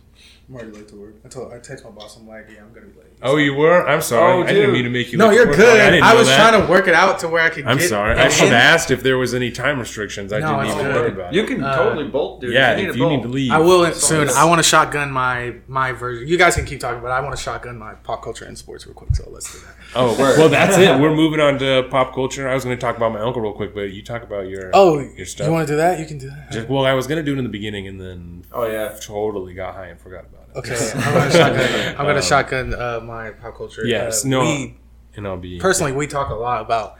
I'm 0.47 0.55
already 0.55 0.71
late 0.71 0.87
to 0.89 0.95
work. 0.95 1.15
I 1.25 1.27
told 1.27 1.51
I 1.53 1.59
text 1.59 1.83
my 1.83 1.91
boss. 1.91 2.17
I'm 2.17 2.27
like, 2.27 2.47
yeah, 2.49 2.61
I'm 2.61 2.73
gonna 2.73 2.87
be 2.87 2.99
late. 2.99 3.07
Oh, 3.23 3.37
you 3.37 3.53
were? 3.53 3.87
I'm 3.87 4.01
sorry. 4.01 4.33
Oh, 4.33 4.43
I 4.43 4.51
didn't 4.51 4.73
mean 4.73 4.83
to 4.85 4.89
make 4.89 5.11
you. 5.11 5.17
no, 5.19 5.27
late 5.27 5.35
you're 5.35 5.43
for 5.45 5.49
work. 5.51 5.57
good. 5.59 5.79
I, 5.79 5.89
didn't 5.91 6.03
I 6.03 6.15
was 6.15 6.27
that. 6.27 6.37
trying 6.49 6.59
to 6.65 6.67
work 6.71 6.87
it 6.87 6.95
out 6.95 7.19
to 7.19 7.27
where 7.27 7.43
I 7.43 7.49
could. 7.49 7.65
I'm 7.65 7.77
get 7.77 7.87
sorry. 7.89 8.15
I 8.19 8.29
should 8.29 8.45
have 8.45 8.53
asked 8.53 8.89
if 8.89 9.03
there 9.03 9.17
was 9.17 9.35
any 9.35 9.51
time 9.51 9.77
restrictions. 9.79 10.33
I 10.33 10.39
No, 10.39 10.59
didn't 10.63 10.71
even 10.79 10.91
good. 10.91 11.03
think 11.05 11.15
about 11.19 11.33
You 11.33 11.41
it. 11.43 11.49
You 11.49 11.55
can 11.55 11.63
Uh, 11.63 11.75
totally 11.75 12.07
bolt, 12.07 12.41
dude. 12.41 12.51
Yeah, 12.53 12.71
if 12.73 12.79
you 12.81 12.89
if 12.89 12.95
need 12.95 12.99
you 12.99 13.07
a 13.07 13.09
need 13.17 13.21
to 13.23 13.27
leave. 13.29 13.51
I 13.51 13.59
will 13.59 13.93
soon. 13.93 14.27
I 14.29 14.45
want 14.45 14.57
to 14.59 14.63
shotgun 14.63 15.11
my 15.11 15.53
my 15.67 15.91
version. 15.91 16.27
You 16.27 16.37
guys 16.37 16.55
can 16.55 16.65
keep 16.65 16.79
talking, 16.79 17.01
but 17.01 17.11
I 17.11 17.19
want 17.21 17.35
to 17.35 17.41
shotgun 17.41 17.77
my 17.77 17.93
pop 17.93 18.23
culture 18.23 18.45
and 18.45 18.57
sports 18.57 18.87
real 18.87 18.95
quick. 18.95 19.15
So 19.15 19.29
let's 19.29 19.53
do 19.53 19.59
that. 19.67 19.75
Oh, 19.93 20.15
well, 20.37 20.49
that's 20.49 20.77
it. 20.77 20.99
We're 20.99 21.13
moving 21.15 21.39
on 21.39 21.59
to 21.59 21.87
pop 21.91 22.15
culture. 22.15 22.49
I 22.49 22.55
was 22.55 22.63
going 22.63 22.75
to 22.75 22.81
talk 22.81 22.97
about 22.97 23.11
my 23.13 23.19
uncle 23.19 23.41
real 23.43 23.53
quick, 23.53 23.75
but 23.75 23.91
you 23.91 24.01
talk 24.03 24.23
about 24.23 24.47
your 24.47 24.71
Oh, 24.73 24.99
your 24.99 25.27
stuff. 25.27 25.45
you 25.45 25.53
want 25.53 25.67
to 25.67 25.73
do 25.73 25.77
that? 25.77 25.99
You 25.99 26.07
can 26.07 26.17
do 26.17 26.29
that. 26.31 26.51
Just, 26.51 26.69
well, 26.69 26.85
I 26.87 26.93
was 26.93 27.05
going 27.05 27.17
to 27.17 27.23
do 27.23 27.33
it 27.35 27.37
in 27.37 27.43
the 27.43 27.51
beginning, 27.51 27.87
and 27.87 28.01
then 28.01 28.45
Oh 28.51 28.65
yeah. 28.65 28.97
totally 28.99 29.53
got 29.53 29.75
high 29.75 29.87
and 29.87 29.99
forgot 29.99 30.21
about 30.25 30.40
it. 30.40 30.40
Okay, 30.55 30.91
I'm 30.95 31.13
gonna 31.13 31.31
shotgun. 31.31 31.95
I'm 31.97 32.05
gonna 32.05 32.21
shotgun 32.21 32.73
uh, 32.73 32.99
my 33.03 33.31
pop 33.31 33.55
culture. 33.55 33.85
Yes, 33.85 34.25
uh, 34.25 34.29
no, 34.29 34.41
we- 34.41 34.77
and 35.15 35.27
I'll 35.27 35.37
be 35.37 35.59
personally, 35.59 35.91
we 35.91 36.07
talk 36.07 36.29
a 36.29 36.35
lot 36.35 36.61
about 36.61 36.97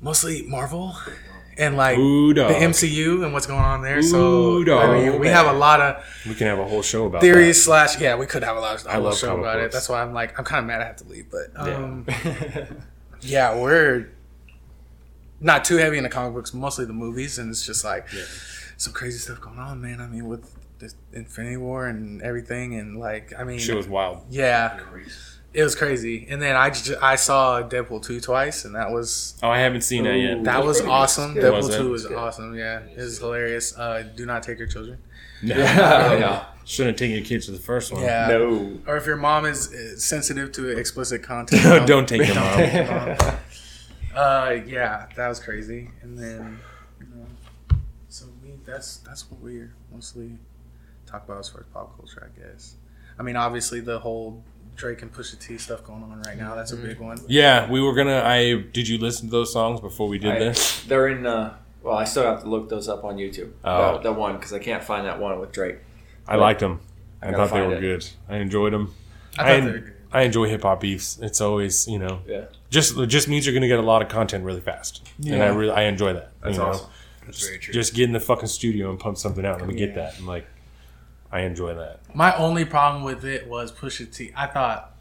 mostly 0.00 0.42
Marvel 0.42 0.94
and 1.56 1.76
like 1.76 1.98
Ooh, 1.98 2.34
the. 2.34 2.44
MCU 2.44 3.24
and 3.24 3.32
what's 3.32 3.46
going 3.46 3.60
on 3.60 3.82
there. 3.82 4.02
so 4.02 4.18
Ooh, 4.56 4.64
dog. 4.64 4.90
I 4.90 4.98
mean, 5.10 5.20
we 5.20 5.28
have 5.28 5.46
a 5.46 5.52
lot 5.56 5.80
of 5.80 6.04
We 6.26 6.34
can 6.34 6.46
have 6.46 6.58
a 6.58 6.66
whole 6.66 6.82
show 6.82 7.06
about 7.06 7.20
theories 7.20 7.62
slash 7.64 8.00
yeah, 8.00 8.16
we 8.16 8.26
could 8.26 8.42
have 8.42 8.56
a 8.56 8.60
lot 8.60 8.80
of 8.80 8.86
I 8.86 8.94
I 8.94 8.96
love 8.98 9.16
show 9.16 9.38
about 9.38 9.60
it. 9.60 9.72
That's 9.72 9.88
why 9.88 10.02
I'm 10.02 10.12
like 10.12 10.38
I'm 10.38 10.44
kind 10.44 10.60
of 10.60 10.66
mad 10.66 10.80
I 10.80 10.86
have 10.86 10.96
to 10.96 11.04
leave, 11.08 11.26
but 11.30 11.52
um, 11.56 12.06
yeah, 13.20 13.56
we're 13.58 14.10
not 15.40 15.64
too 15.64 15.76
heavy 15.76 15.98
in 15.98 16.04
the 16.04 16.10
comic 16.10 16.34
books, 16.34 16.54
mostly 16.54 16.84
the 16.84 16.92
movies, 16.92 17.38
and 17.38 17.50
it's 17.50 17.64
just 17.64 17.84
like 17.84 18.08
some 18.76 18.92
crazy 18.92 19.18
stuff 19.18 19.40
going 19.40 19.58
on, 19.58 19.80
man. 19.80 20.00
I 20.00 20.06
mean, 20.06 20.26
with 20.26 20.50
this 20.78 20.94
Infinity 21.12 21.56
War 21.56 21.86
and 21.86 22.20
everything, 22.22 22.74
and 22.74 22.98
like 22.98 23.32
I 23.38 23.44
mean, 23.44 23.58
she 23.58 23.72
was 23.74 23.86
wild. 23.88 24.24
yeah, 24.30 24.80
it 25.52 25.62
was 25.62 25.74
crazy. 25.74 26.26
And 26.28 26.42
then 26.42 26.56
I 26.56 26.70
just, 26.70 26.90
I 27.02 27.16
saw 27.16 27.62
Deadpool 27.62 28.02
two 28.02 28.20
twice, 28.20 28.64
and 28.64 28.74
that 28.74 28.90
was 28.90 29.38
Oh, 29.42 29.48
I 29.50 29.58
haven't 29.60 29.82
seen 29.82 30.04
that 30.04 30.16
yet. 30.18 30.44
that 30.44 30.64
was 30.64 30.80
awesome. 30.80 31.34
Was 31.34 31.44
Deadpool 31.44 31.70
it? 31.74 31.78
two 31.78 31.90
was 31.90 32.06
awesome. 32.06 32.54
Yeah, 32.56 32.80
it 32.80 32.96
was 32.98 33.18
hilarious. 33.18 33.76
Uh, 33.78 34.02
do 34.16 34.26
not 34.26 34.42
take 34.42 34.58
your 34.58 34.68
children. 34.68 34.98
yeah. 35.42 36.46
Shouldn't 36.64 36.94
have 36.94 36.98
taken 36.98 37.16
your 37.16 37.24
kids 37.26 37.44
to 37.46 37.52
the 37.52 37.58
first 37.58 37.92
one. 37.92 38.02
Yeah. 38.02 38.26
No. 38.28 38.78
Or 38.86 38.96
if 38.96 39.04
your 39.04 39.16
mom 39.16 39.44
is 39.44 39.70
uh, 39.72 39.98
sensitive 39.98 40.50
to 40.52 40.68
explicit 40.70 41.22
content, 41.22 41.62
Don't 41.86 42.08
take 42.08 42.22
them 42.26 42.38
out. 42.38 42.56
take 42.56 42.72
your 42.72 42.86
mom. 42.86 43.36
Uh, 44.14 44.60
yeah, 44.66 45.06
that 45.16 45.26
was 45.28 45.40
crazy. 45.40 45.90
And 46.02 46.16
then, 46.16 46.60
you 47.00 47.06
know, 47.12 47.26
so 48.08 48.26
we 48.44 48.50
that's 48.64 48.98
that's 48.98 49.28
what 49.28 49.40
we're 49.40 49.74
mostly 49.92 50.38
talk 51.14 51.24
about 51.28 51.38
as 51.38 51.48
far 51.48 51.60
as 51.62 51.66
pop 51.68 51.96
culture, 51.96 52.30
I 52.30 52.40
guess. 52.40 52.74
I 53.18 53.22
mean, 53.22 53.36
obviously 53.36 53.80
the 53.80 53.98
whole 53.98 54.42
Drake 54.76 55.02
and 55.02 55.12
Pusha 55.12 55.38
T 55.38 55.56
stuff 55.58 55.84
going 55.84 56.02
on 56.02 56.20
right 56.22 56.36
now. 56.36 56.54
That's 56.54 56.72
a 56.72 56.76
big 56.76 56.98
one. 56.98 57.18
Yeah, 57.28 57.70
we 57.70 57.80
were 57.80 57.94
gonna. 57.94 58.22
I 58.24 58.54
did 58.72 58.88
you 58.88 58.98
listen 58.98 59.28
to 59.28 59.32
those 59.32 59.52
songs 59.52 59.80
before 59.80 60.08
we 60.08 60.18
did 60.18 60.32
I- 60.32 60.38
this? 60.38 60.82
They're 60.84 61.08
in. 61.08 61.24
Uh, 61.26 61.56
well, 61.82 61.96
I 61.96 62.04
still 62.04 62.24
have 62.24 62.42
to 62.42 62.48
look 62.48 62.68
those 62.68 62.88
up 62.88 63.04
on 63.04 63.16
YouTube. 63.16 63.52
Oh. 63.64 63.98
The, 63.98 64.04
the 64.04 64.12
one 64.12 64.36
because 64.36 64.52
I 64.52 64.58
can't 64.58 64.82
find 64.82 65.06
that 65.06 65.20
one 65.20 65.38
with 65.38 65.52
Drake. 65.52 65.76
I 66.26 66.36
liked 66.36 66.60
them. 66.60 66.80
I, 67.22 67.30
gotta 67.30 67.48
thought 67.48 67.54
they 67.54 67.66
were 67.66 67.76
it. 67.76 67.80
good. 67.80 68.06
I 68.28 68.36
enjoyed 68.38 68.72
them. 68.72 68.94
I 69.38 69.42
I, 69.42 69.60
thought 69.60 69.66
they 69.66 69.72
were 69.72 69.78
good. 69.78 69.92
I 70.12 70.22
enjoy 70.22 70.48
hip 70.48 70.62
hop 70.62 70.80
beefs. 70.80 71.18
It's 71.20 71.40
always 71.40 71.86
you 71.86 71.98
know 71.98 72.20
Yeah. 72.26 72.46
just 72.70 72.96
just 73.08 73.28
means 73.28 73.46
you're 73.46 73.54
gonna 73.54 73.68
get 73.68 73.78
a 73.78 73.82
lot 73.82 74.02
of 74.02 74.08
content 74.08 74.44
really 74.44 74.60
fast, 74.60 75.08
and 75.24 75.42
I 75.42 75.46
really 75.48 75.72
I 75.72 75.82
enjoy 75.84 76.14
that. 76.14 76.32
That's 76.42 76.56
you 76.56 76.62
know? 76.62 76.70
awesome. 76.70 76.90
That's 77.26 77.46
very 77.46 77.58
true. 77.58 77.72
Just 77.74 77.94
get 77.94 78.04
in 78.04 78.12
the 78.12 78.20
fucking 78.20 78.48
studio 78.48 78.90
and 78.90 78.98
pump 78.98 79.18
something 79.18 79.44
out. 79.46 79.60
Let 79.60 79.68
me 79.68 79.74
get 79.74 79.90
Yeah. 79.90 79.94
that. 79.96 80.18
And 80.18 80.26
like, 80.26 80.46
I 81.32 81.40
enjoy 81.40 81.74
that. 81.74 82.00
My 82.14 82.34
only 82.36 82.64
problem 82.64 83.02
with 83.04 83.24
it 83.24 83.48
was 83.48 83.72
Pusha 83.72 84.14
T. 84.14 84.32
I 84.36 84.46
thought, 84.46 84.94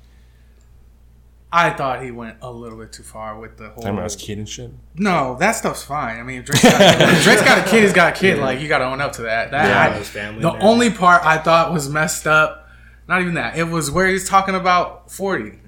I 1.51 1.69
thought 1.69 2.01
he 2.03 2.09
went 2.09 2.37
a 2.41 2.51
little 2.51 2.79
bit 2.79 2.91
too 2.91 3.03
far 3.03 3.37
with 3.39 3.57
the 3.57 3.69
whole. 3.69 3.83
Time 3.83 3.99
I 3.99 4.03
was 4.03 4.15
kid 4.15 4.39
and 4.39 4.49
shit. 4.49 4.71
No, 4.95 5.37
that 5.39 5.51
stuff's 5.51 5.83
fine. 5.83 6.19
I 6.19 6.23
mean, 6.23 6.39
if 6.39 6.45
Drake's 6.45 6.63
got, 6.63 6.81
if 7.13 7.23
Drake's 7.23 7.41
got 7.43 7.67
a 7.67 7.69
kid. 7.69 7.83
He's 7.83 7.93
got 7.93 8.17
a 8.17 8.19
kid. 8.19 8.39
Like 8.39 8.59
you 8.59 8.67
got 8.67 8.79
to 8.79 8.85
own 8.85 8.99
up 9.01 9.13
to 9.13 9.23
that. 9.23 9.51
That 9.51 9.67
Yeah, 9.69 9.93
I- 9.95 9.97
his 9.99 10.09
family 10.09 10.41
the 10.41 10.51
there. 10.51 10.63
only 10.63 10.89
part 10.89 11.23
I 11.23 11.37
thought 11.37 11.71
was 11.71 11.87
messed 11.89 12.25
up. 12.25 12.67
Not 13.07 13.21
even 13.21 13.35
that. 13.35 13.55
It 13.57 13.65
was 13.65 13.91
where 13.91 14.07
he's 14.07 14.27
talking 14.27 14.55
about 14.55 15.11
forty 15.11 15.59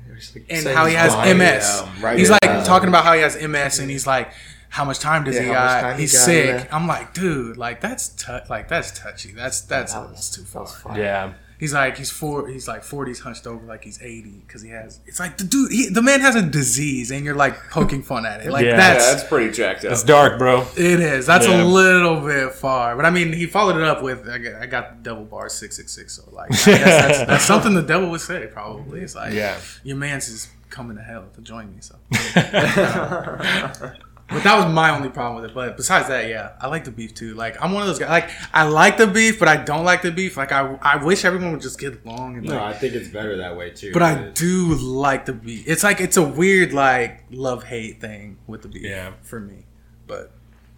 and 0.50 0.66
how 0.68 0.86
he 0.88 0.96
has 0.96 1.14
MS. 1.14 1.82
he's 1.82 1.82
yeah, 2.00 2.04
right 2.06 2.18
he's 2.18 2.30
there. 2.30 2.40
like 2.42 2.66
talking 2.66 2.88
about 2.90 3.04
how 3.04 3.14
he 3.14 3.22
has 3.22 3.36
MS, 3.40 3.78
and 3.80 3.92
he's 3.92 4.08
like, 4.08 4.32
"How 4.70 4.86
much 4.86 5.00
time 5.00 5.24
does 5.24 5.36
Yeah, 5.36 5.42
he 5.42 5.48
how 5.48 5.54
much 5.54 5.70
got? 5.70 5.82
time 5.82 5.96
he 5.96 6.02
He's 6.02 6.14
got, 6.14 6.26
sick." 6.26 6.66
yeah. 6.66 6.76
I'm 6.76 6.88
like, 6.88 7.14
dude, 7.14 7.58
like 7.58 7.82
that's 7.82 8.10
tou- 8.10 8.40
like 8.50 8.68
that's 8.68 8.92
touchy. 8.98 9.32
That's 9.32 9.62
that's, 9.62 9.94
That 9.94 10.10
that's 10.10 10.30
too 10.30 10.44
far. 10.44 10.64
was. 10.64 10.76
Yeah, 10.98 11.34
He's 11.58 11.74
like 11.74 11.98
he's 11.98 12.12
four. 12.12 12.50
He's 12.50 12.68
like 12.68 12.84
forties 12.84 13.22
hunched 13.22 13.48
over 13.48 13.66
like 13.66 13.86
he's 13.86 14.02
eighty 14.02 14.44
because 14.46 14.62
he 14.62 14.70
has. 14.72 15.00
It's 15.06 15.22
like 15.22 15.38
the 15.38 15.46
dude. 15.46 15.72
He, 15.72 15.88
the 15.88 16.02
man 16.02 16.20
has 16.20 16.36
a 16.36 16.42
disease, 16.42 17.12
and 17.12 17.24
you're 17.24 17.34
like 17.34 17.56
poking 17.70 18.04
fun 18.04 18.26
at 18.26 18.42
it. 18.46 18.52
Like 18.52 18.66
Yeah. 18.66 18.72
Yeah, 18.72 18.76
that's 18.78 19.06
that's 19.14 19.24
pretty 19.30 19.54
jacked 19.54 19.86
up. 19.86 19.94
it's 19.94 20.04
dark, 20.04 20.38
bro. 20.38 20.68
it 20.76 21.00
is. 21.00 21.26
That's 21.26 21.48
Yeah. 21.48 21.64
a 21.64 21.66
little 21.66 22.20
bit 22.20 22.52
far, 22.54 22.98
but 22.98 23.06
I 23.06 23.10
mean, 23.10 23.32
he 23.32 23.46
followed 23.46 23.78
it 23.78 23.84
up 23.84 24.04
with 24.04 24.28
I 24.28 24.38
got, 24.38 24.62
I 24.62 24.66
got 24.66 24.98
the 24.98 25.04
devil 25.10 25.24
bar 25.24 25.48
six 25.48 25.78
six 25.78 25.94
six. 25.94 26.18
So 26.18 26.24
like, 26.34 26.52
I 26.52 26.56
guess 26.56 26.66
that's, 26.66 27.20
that's 27.30 27.46
something 27.46 27.74
the 27.74 27.82
devil 27.84 28.10
would 28.10 28.20
say. 28.22 28.48
Probably 28.52 29.00
it's 29.00 29.16
like, 29.16 29.32
Yeah. 29.34 29.58
your 29.86 29.96
man's 29.96 30.28
is 30.28 30.50
coming 30.70 30.98
to 30.98 31.04
hell 31.04 31.24
to 31.36 31.42
join 31.42 31.72
me. 31.74 31.78
So, 31.80 31.96
but 34.28 34.44
that 34.44 34.56
was 34.64 34.74
my 34.74 34.90
only 34.96 35.10
problem 35.10 35.42
with 35.42 35.52
it. 35.52 35.54
But 35.54 35.78
besides 35.78 36.08
that, 36.08 36.28
yeah, 36.30 36.54
I 36.60 36.68
like 36.68 36.84
the 36.84 36.92
beef 36.92 37.14
too. 37.14 37.36
Like 37.36 37.62
I'm 37.62 37.72
one 37.74 37.82
of 37.84 37.88
those 37.88 38.00
guys. 38.00 38.10
Like 38.10 38.30
I 38.54 38.64
like 38.64 38.98
the 38.98 39.06
beef, 39.08 39.38
but 39.40 39.48
I 39.48 39.58
don't 39.58 39.86
like 39.86 40.02
the 40.02 40.12
beef. 40.12 40.36
Like 40.38 40.52
I 40.52 40.78
I 40.82 41.04
wish 41.04 41.24
everyone 41.26 41.52
would 41.52 41.62
just 41.62 41.80
get 41.80 42.04
along 42.06 42.38
and 42.38 42.46
No, 42.48 42.54
like. 42.56 42.76
I 42.76 42.78
think 42.78 42.94
it's 42.96 43.10
better 43.10 43.38
that 43.38 43.56
way 43.56 43.70
too. 43.70 43.92
But 43.94 44.02
I 44.02 44.30
do 44.34 44.74
like 44.76 45.26
the 45.26 45.34
beef. 45.34 45.64
It's 45.68 45.84
like 45.84 46.02
it's 46.02 46.18
a 46.18 46.24
weird 46.24 46.74
like 46.74 47.24
love 47.30 47.66
hate 47.66 48.02
thing 48.02 48.38
with 48.48 48.64
the 48.64 48.68
beef. 48.68 48.84
Yeah. 48.84 49.14
for 49.22 49.40
me. 49.40 49.66
But 50.08 50.32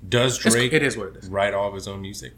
Does 0.07 0.38
Drake 0.38 0.74
it 0.74 0.84
is 0.84 0.98
what 0.98 1.07
it 1.10 1.15
is. 1.18 1.30
write 1.30 1.53
all 1.53 1.69
of 1.69 1.74
his 1.74 1.88
own 1.88 2.02
music? 2.02 2.34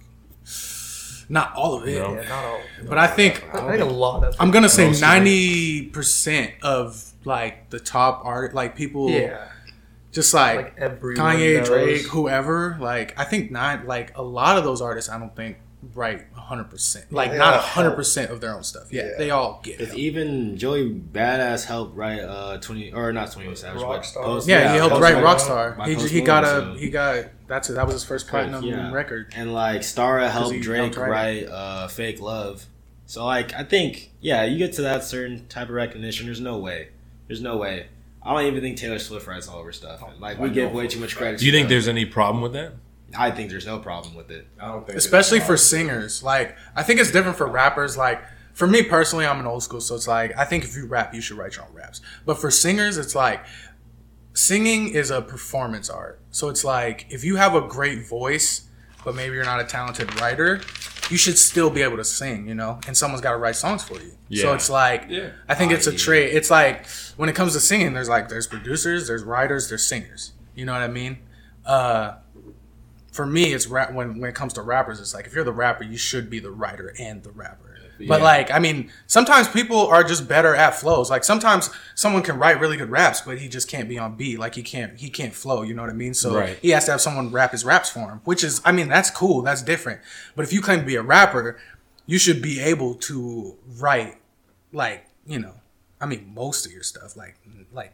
Not 1.31 1.53
all 1.56 1.76
of 1.76 1.88
it, 1.88 1.99
No. 2.02 2.14
Yeah, 2.15 2.27
not 2.27 2.44
all. 2.45 2.60
but 2.88 2.98
I 2.98 3.06
think 3.06 3.44
I 3.53 3.69
think 3.69 3.81
a 3.81 3.86
lot 3.86 4.23
of. 4.23 4.36
I'm 4.40 4.49
gonna 4.49 4.68
say 4.69 4.88
Most 4.88 4.98
of 4.98 5.03
it. 5.03 5.06
ninety 5.07 5.86
percent 5.88 6.53
of 6.64 7.14
like 7.23 7.69
the 7.69 7.80
top 7.80 8.22
art, 8.26 8.56
like 8.56 8.76
people, 8.76 9.11
yeah, 9.11 9.48
just 10.11 10.34
like, 10.34 10.80
like 10.80 10.99
Kanye, 11.02 11.57
knows. 11.57 11.68
Drake, 11.68 12.02
whoever. 12.07 12.77
Like 12.80 13.18
I 13.19 13.23
think 13.26 13.52
not 13.52 13.86
like 13.86 14.18
a 14.18 14.23
lot 14.23 14.57
of 14.57 14.64
those 14.64 14.81
artists. 14.81 15.10
I 15.10 15.19
don't 15.19 15.36
think 15.36 15.57
write 15.95 16.26
hundred 16.34 16.65
percent, 16.69 17.11
like 17.11 17.31
they 17.31 17.38
not 17.38 17.53
100 17.53 17.91
percent 17.91 18.31
of 18.31 18.41
their 18.41 18.53
own 18.56 18.64
stuff. 18.64 18.91
Yeah, 18.91 19.03
Yeah. 19.03 19.11
they 19.18 19.30
all 19.30 19.61
get. 19.64 19.80
If 19.80 19.90
help. 19.90 19.99
even 19.99 20.57
Joey 20.57 20.90
Badass 20.91 21.65
helped 21.65 21.95
write 21.95 22.19
uh 22.22 22.57
twenty 22.57 22.91
or 22.91 23.14
not 23.14 23.31
twenty 23.31 23.48
one 23.48 23.56
Savage, 23.56 23.81
but 23.81 24.02
Rockstar. 24.02 24.23
Post, 24.23 24.48
Yeah, 24.48 24.72
he 24.72 24.77
helped 24.77 24.94
Post 24.94 25.03
write 25.03 25.15
Malone 25.15 25.38
Rockstar. 25.38 25.88
He, 25.88 25.95
Post 25.95 26.10
he 26.10 26.22
got 26.22 26.44
a 26.44 26.48
so- 26.48 26.73
he 26.73 26.90
got 26.90 27.26
that's 27.48 27.69
it. 27.69 27.73
That 27.73 27.86
was 27.86 27.94
his 27.94 28.03
first 28.03 28.27
platinum 28.27 28.64
yeah. 28.64 28.91
record. 28.91 29.31
and 29.36 29.53
like 29.53 29.81
Starrah 29.81 30.30
helped 30.30 30.53
he 30.56 30.60
Drake 30.60 30.95
helped 30.95 30.98
write 30.98 31.45
write 31.45 31.49
uh, 31.49 31.88
"Fake 31.88 32.19
Love." 32.19 32.65
So 33.06 33.26
like, 33.26 33.53
I 33.56 33.64
think 33.64 34.11
yeah, 34.22 34.44
you 34.45 34.57
get 34.57 34.73
to 34.73 34.84
that 34.84 35.03
certain 35.03 35.48
type 35.48 35.69
of 35.69 35.73
recognition. 35.76 36.26
There's 36.27 36.41
no 36.41 36.57
way. 36.60 36.90
There's 37.27 37.41
no 37.41 37.57
way. 37.57 37.88
I 38.21 38.33
don't 38.33 38.45
even 38.47 38.61
think 38.61 38.77
Taylor 38.77 38.99
Swift 38.99 39.27
writes 39.27 39.47
all 39.47 39.59
of 39.59 39.65
her 39.65 39.71
stuff. 39.71 40.03
Oh, 40.03 40.11
like 40.19 40.39
we 40.39 40.49
give 40.49 40.73
way 40.73 40.87
too 40.87 40.99
much 40.99 41.15
credit. 41.15 41.39
Do 41.39 41.45
you 41.45 41.51
think 41.51 41.65
her. 41.65 41.69
there's 41.69 41.87
any 41.87 42.05
problem 42.05 42.41
with 42.41 42.53
that? 42.53 42.73
I 43.17 43.31
think 43.31 43.49
there's 43.49 43.65
no 43.65 43.79
problem 43.79 44.15
with 44.15 44.29
it. 44.29 44.47
I 44.59 44.67
don't 44.67 44.85
think 44.85 44.97
especially 44.97 45.39
for 45.39 45.57
singers. 45.57 46.21
Like 46.21 46.55
I 46.75 46.83
think 46.83 46.99
it's 46.99 47.11
different 47.11 47.37
for 47.37 47.47
rappers. 47.47 47.97
Like 47.97 48.21
for 48.53 48.67
me 48.67 48.83
personally, 48.83 49.25
I'm 49.25 49.39
an 49.39 49.47
old 49.47 49.63
school, 49.63 49.81
so 49.81 49.95
it's 49.95 50.07
like 50.07 50.37
I 50.37 50.45
think 50.45 50.63
if 50.63 50.75
you 50.75 50.85
rap, 50.85 51.13
you 51.13 51.21
should 51.21 51.37
write 51.37 51.55
your 51.55 51.65
own 51.65 51.73
raps. 51.73 52.01
But 52.25 52.39
for 52.39 52.51
singers, 52.51 52.97
it's 52.97 53.15
like 53.15 53.43
singing 54.33 54.89
is 54.89 55.11
a 55.11 55.21
performance 55.21 55.89
art. 55.89 56.19
So 56.31 56.49
it's 56.49 56.63
like 56.63 57.07
if 57.09 57.23
you 57.23 57.37
have 57.37 57.55
a 57.55 57.61
great 57.61 58.07
voice, 58.07 58.67
but 59.03 59.15
maybe 59.15 59.35
you're 59.35 59.45
not 59.45 59.59
a 59.59 59.65
talented 59.65 60.19
writer, 60.19 60.61
you 61.10 61.18
should 61.18 61.38
still 61.38 61.69
be 61.69 61.81
able 61.81 61.98
to 61.98 62.03
sing, 62.03 62.48
you 62.48 62.53
know. 62.56 62.80
And 62.88 62.95
someone's 62.95 63.22
got 63.22 63.31
to 63.31 63.38
write 63.38 63.56
songs 63.56 63.84
for 63.84 63.95
you. 63.95 64.11
So 64.41 64.53
it's 64.53 64.69
like 64.69 65.06
Yeah. 65.10 65.30
I 65.48 65.56
think 65.56 65.72
it's 65.72 65.88
a 65.88 65.95
trait. 65.95 66.34
It's 66.34 66.49
like 66.52 66.86
when 67.18 67.30
it 67.30 67.36
comes 67.36 67.53
to 67.53 67.60
singing, 67.60 67.94
there's 67.94 68.10
like 68.10 68.30
there's 68.30 68.48
producers, 68.48 69.07
there's 69.07 69.23
writers, 69.23 69.69
there's 69.69 69.86
singers. 69.86 70.34
You 70.56 70.65
know 70.65 70.73
what 70.73 70.81
I 70.81 70.88
mean? 70.88 71.19
Uh, 71.65 72.15
for 73.11 73.26
me, 73.26 73.53
it's 73.53 73.68
rap. 73.68 73.91
When 73.94 74.19
when 74.19 74.30
it 74.30 74.36
comes 74.36 74.53
to 74.53 74.61
rappers, 74.61 74.99
it's 74.99 75.14
like 75.14 75.26
if 75.26 75.34
you're 75.34 75.44
the 75.44 75.52
rapper, 75.52 75.84
you 75.84 75.98
should 75.98 76.30
be 76.30 76.40
the 76.40 76.52
writer 76.52 76.94
and 76.99 77.23
the 77.23 77.31
rapper. 77.31 77.68
But 78.07 78.19
Yeah. 78.19 78.23
like, 78.23 78.51
I 78.51 78.59
mean, 78.59 78.89
sometimes 79.07 79.47
people 79.49 79.88
are 79.88 80.03
just 80.03 80.27
better 80.27 80.55
at 80.55 80.76
flows. 80.76 81.09
Like 81.09 81.23
sometimes 81.23 81.69
someone 81.95 82.23
can 82.23 82.38
write 82.39 82.59
really 82.59 82.77
good 82.77 82.89
raps, 82.89 83.21
but 83.21 83.38
he 83.39 83.49
just 83.49 83.67
can't 83.67 83.89
be 83.89 83.99
on 83.99 84.15
beat. 84.15 84.39
Like 84.39 84.55
he 84.55 84.63
can't 84.63 84.97
he 84.99 85.09
can't 85.09 85.34
flow. 85.34 85.61
You 85.63 85.73
know 85.73 85.81
what 85.81 85.91
I 85.91 85.93
mean? 85.95 86.13
So 86.13 86.35
Right. 86.35 86.57
he 86.61 86.69
has 86.69 86.85
to 86.85 86.91
have 86.91 87.01
someone 87.01 87.31
rap 87.31 87.51
his 87.51 87.65
raps 87.65 87.89
for 87.89 88.09
him, 88.09 88.21
which 88.23 88.43
is, 88.43 88.61
I 88.63 88.71
mean, 88.71 88.88
that's 88.88 89.09
cool. 89.11 89.41
That's 89.41 89.61
different. 89.61 89.99
But 90.35 90.43
if 90.43 90.53
you 90.53 90.61
claim 90.61 90.80
to 90.80 90.85
be 90.85 90.95
a 90.95 91.01
rapper, 91.01 91.57
you 92.05 92.17
should 92.17 92.41
be 92.41 92.59
able 92.61 92.95
to 92.95 93.57
write 93.77 94.17
like 94.71 95.05
you 95.26 95.39
know, 95.39 95.53
I 96.01 96.05
mean, 96.05 96.31
most 96.34 96.65
of 96.65 96.71
your 96.71 96.84
stuff, 96.84 97.15
like 97.17 97.35
like 97.71 97.93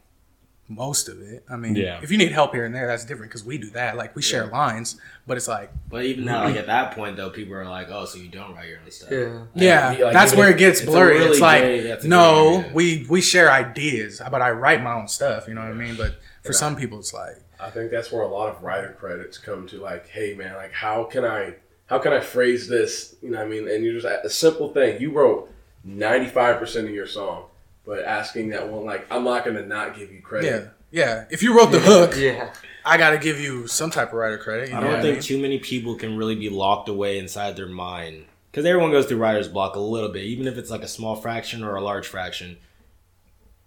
most 0.68 1.08
of 1.10 1.22
it. 1.22 1.44
I 1.50 1.58
mean, 1.58 1.76
Yeah. 1.76 2.00
if 2.02 2.12
you 2.12 2.18
need 2.18 2.32
help 2.32 2.54
here 2.54 2.66
and 2.66 2.74
there, 2.74 2.88
that's 2.88 3.06
different 3.06 3.30
because 3.32 3.44
we 3.46 3.58
do 3.60 3.70
that. 3.72 3.98
Like 3.98 4.16
we 4.16 4.22
share 4.24 4.48
lines, 4.48 5.00
but 5.28 5.38
it's 5.38 5.48
like, 5.48 5.72
But 5.90 6.06
even 6.06 6.26
now, 6.26 6.44
like 6.46 6.56
at 6.56 6.66
that 6.66 6.96
point 6.96 7.18
though, 7.18 7.30
people 7.30 7.54
are 7.54 7.66
like, 7.66 7.88
"Oh, 7.92 8.06
so 8.06 8.18
you 8.18 8.30
don't 8.30 8.56
write 8.56 8.70
your 8.70 8.80
own 8.84 8.90
stuff?" 8.90 9.12
Yeah. 9.12 9.44
yeah, 9.54 10.06
Like, 10.06 10.14
that's 10.14 10.34
where 10.36 10.50
if 10.50 10.56
it 10.56 10.60
gets 10.60 10.80
it's 10.82 10.90
blurry. 10.90 11.20
really 11.20 11.32
it's 11.32 11.40
like, 11.40 11.62
gray- 11.62 11.98
no, 12.06 12.66
we 12.74 13.06
we 13.10 13.22
share 13.22 13.52
ideas, 13.52 14.22
but 14.32 14.42
I 14.42 14.50
write 14.52 14.82
my 14.82 14.94
own 14.94 15.08
stuff. 15.08 15.48
You 15.48 15.54
know 15.54 15.62
what 15.62 15.70
I 15.70 15.74
mean? 15.74 15.96
But 15.96 16.16
for 16.44 16.54
some 16.54 16.76
people, 16.76 16.98
it's 17.00 17.14
like, 17.14 17.36
I 17.60 17.70
think 17.70 17.92
that's 17.92 18.12
where 18.12 18.24
a 18.24 18.28
lot 18.28 18.50
of 18.50 18.64
writer 18.64 18.96
credits 19.00 19.38
come 19.38 19.68
to. 19.68 19.78
Like, 19.78 20.08
hey 20.08 20.34
man, 20.34 20.56
like 20.56 20.72
how 20.74 21.04
can 21.04 21.24
I 21.26 21.56
how 21.86 22.00
can 22.00 22.12
I 22.12 22.22
phrase 22.22 22.68
this? 22.68 23.16
You 23.22 23.30
know 23.30 23.38
what 23.38 23.46
I 23.46 23.50
mean? 23.50 23.68
And 23.70 23.84
you're 23.84 23.94
just 24.00 24.06
a 24.26 24.30
simple 24.32 24.70
thing. 24.74 25.00
You 25.00 25.12
wrote 25.12 25.48
ninety 25.84 26.26
five 26.28 26.58
percent 26.58 26.88
of 26.88 26.94
your 26.96 27.06
song, 27.06 27.44
but 27.86 28.04
asking 28.04 28.50
that 28.50 28.68
one, 28.70 28.86
like, 28.86 29.06
I'm 29.12 29.24
not 29.24 29.46
gonna 29.46 29.66
not 29.66 29.96
give 29.98 30.12
you 30.12 30.22
credit. 30.22 30.72
yeah, 30.92 31.04
yeah. 31.06 31.26
If 31.30 31.44
you 31.44 31.56
wrote 31.58 31.72
the 31.72 31.80
hook, 31.80 32.16
Yeah. 32.18 32.52
I 32.88 32.98
got 32.98 33.12
to 33.12 33.18
give 33.18 33.40
you 33.40 33.66
some 33.66 33.90
type 33.90 34.10
of 34.10 34.14
writer 34.14 34.38
credit. 34.38 34.70
You 34.70 34.76
I 34.76 34.80
know 34.80 34.84
don't 34.84 34.92
what 34.92 35.00
I 35.00 35.02
think 35.02 35.16
mean? 35.16 35.24
too 35.24 35.42
many 35.42 35.58
people 35.58 35.96
can 35.96 36.18
really 36.18 36.36
be 36.36 36.50
locked 36.50 36.88
away 36.88 37.18
inside 37.18 37.56
their 37.56 37.66
mind 37.68 38.26
because 38.52 38.64
everyone 38.64 38.92
goes 38.92 39.08
through 39.08 39.18
writer's 39.18 39.48
block 39.48 39.76
a 39.76 39.80
little 39.80 40.10
bit, 40.10 40.24
even 40.26 40.46
if 40.48 40.56
it's 40.60 40.70
like 40.70 40.84
a 40.84 40.88
small 40.88 41.16
fraction 41.16 41.64
or 41.64 41.76
a 41.76 41.82
large 41.82 42.06
fraction. 42.08 42.58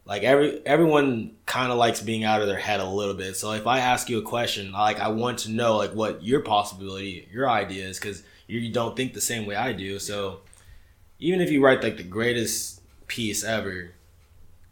Like 0.04 0.22
every 0.22 0.64
everyone 0.64 1.32
kind 1.46 1.70
of 1.72 1.78
likes 1.78 2.00
being 2.00 2.22
out 2.24 2.40
of 2.40 2.46
their 2.46 2.58
head 2.58 2.78
a 2.80 2.88
little 2.88 3.12
bit. 3.14 3.36
So 3.36 3.50
if 3.52 3.66
I 3.66 3.80
ask 3.80 4.08
you 4.08 4.18
a 4.18 4.22
question, 4.22 4.70
like 4.72 5.00
I 5.00 5.08
want 5.08 5.40
to 5.40 5.50
know 5.50 5.76
like 5.76 5.90
what 5.94 6.22
your 6.22 6.40
possibility, 6.40 7.28
your 7.32 7.50
idea 7.50 7.86
is, 7.88 7.98
because 7.98 8.22
you 8.46 8.72
don't 8.72 8.96
think 8.96 9.12
the 9.14 9.20
same 9.20 9.46
way 9.46 9.56
I 9.56 9.72
do. 9.72 9.98
So 9.98 10.40
even 11.18 11.40
if 11.40 11.50
you 11.50 11.62
write 11.62 11.82
like 11.82 11.96
the 11.98 12.04
greatest 12.04 12.80
piece 13.08 13.42
ever, 13.44 13.90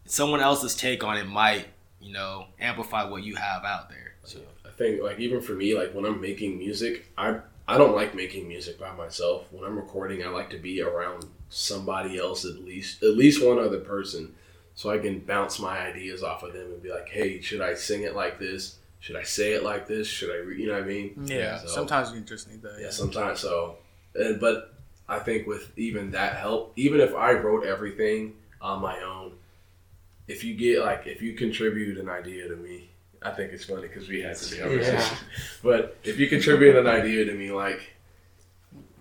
someone 0.06 0.40
else's 0.40 0.74
take 0.74 1.04
on 1.04 1.16
it 1.16 1.26
might, 1.26 1.66
you 2.00 2.12
know, 2.12 2.46
amplify 2.60 3.04
what 3.08 3.22
you 3.22 3.36
have 3.36 3.64
out 3.64 3.88
there. 3.90 4.14
So 4.24 4.40
I 4.64 4.70
think 4.70 5.02
like 5.02 5.18
even 5.20 5.40
for 5.40 5.52
me, 5.52 5.76
like 5.76 5.94
when 5.94 6.04
I'm 6.04 6.20
making 6.20 6.58
music, 6.58 7.06
I 7.16 7.38
I 7.68 7.78
don't 7.78 7.94
like 7.96 8.14
making 8.14 8.46
music 8.46 8.78
by 8.78 8.92
myself. 8.94 9.46
When 9.52 9.64
I'm 9.64 9.76
recording, 9.76 10.24
I 10.24 10.28
like 10.28 10.50
to 10.50 10.58
be 10.58 10.80
around 10.82 11.26
somebody 11.48 12.18
else 12.18 12.44
at 12.44 12.64
least, 12.64 13.02
at 13.02 13.16
least 13.16 13.44
one 13.44 13.58
other 13.58 13.80
person, 13.80 14.34
so 14.74 14.90
I 14.90 14.98
can 14.98 15.20
bounce 15.20 15.58
my 15.58 15.78
ideas 15.78 16.22
off 16.22 16.42
of 16.44 16.52
them 16.52 16.66
and 16.72 16.82
be 16.82 16.90
like, 16.90 17.08
hey, 17.08 17.40
should 17.40 17.60
I 17.60 17.74
sing 17.74 18.02
it 18.02 18.14
like 18.14 18.38
this? 18.38 18.76
Should 19.00 19.16
I 19.16 19.22
say 19.24 19.54
it 19.54 19.62
like 19.64 19.86
this? 19.86 20.06
Should 20.08 20.30
I, 20.30 20.38
re-? 20.38 20.60
you 20.60 20.66
know 20.66 20.74
what 20.74 20.82
I 20.82 20.86
mean? 20.86 21.24
Yeah, 21.26 21.58
So- 21.58 21.66
sometimes 21.68 22.12
you 22.12 22.20
just 22.20 22.48
need 22.50 22.62
that. 22.62 22.78
Yeah, 22.80 22.90
sometimes 22.90 23.40
so. 23.40 23.76
And, 24.14 24.40
but 24.40 24.74
I 25.08 25.18
think 25.20 25.46
with 25.46 25.72
even 25.76 26.10
that 26.12 26.36
help, 26.36 26.72
even 26.76 27.00
if 27.00 27.14
I 27.14 27.32
wrote 27.32 27.64
everything 27.64 28.34
on 28.60 28.80
my 28.80 29.00
own, 29.02 29.32
if 30.28 30.42
you 30.44 30.54
get 30.54 30.80
like 30.84 31.06
if 31.06 31.22
you 31.22 31.34
contribute 31.34 31.98
an 31.98 32.08
idea 32.08 32.48
to 32.48 32.56
me, 32.56 32.90
I 33.22 33.30
think 33.30 33.52
it's 33.52 33.64
funny 33.64 33.82
because 33.88 34.08
we 34.08 34.20
had 34.22 34.32
this 34.32 34.54
conversation. 34.58 35.16
But 35.62 35.96
if 36.04 36.18
you 36.18 36.28
contribute 36.28 36.76
an 36.76 36.86
idea 36.86 37.24
to 37.26 37.32
me, 37.32 37.50
like 37.52 37.80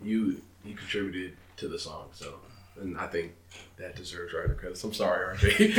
you 0.04 0.42
you 0.64 0.76
contributed 0.76 1.36
to 1.58 1.68
the 1.68 1.80
song, 1.80 2.10
so 2.14 2.36
and 2.82 2.98
I 2.98 3.08
think 3.08 3.34
that 3.78 3.96
deserves 3.96 4.34
writer 4.34 4.54
credits. 4.56 4.84
I'm 4.84 4.94
sorry, 4.94 5.38
RJ. 5.38 5.76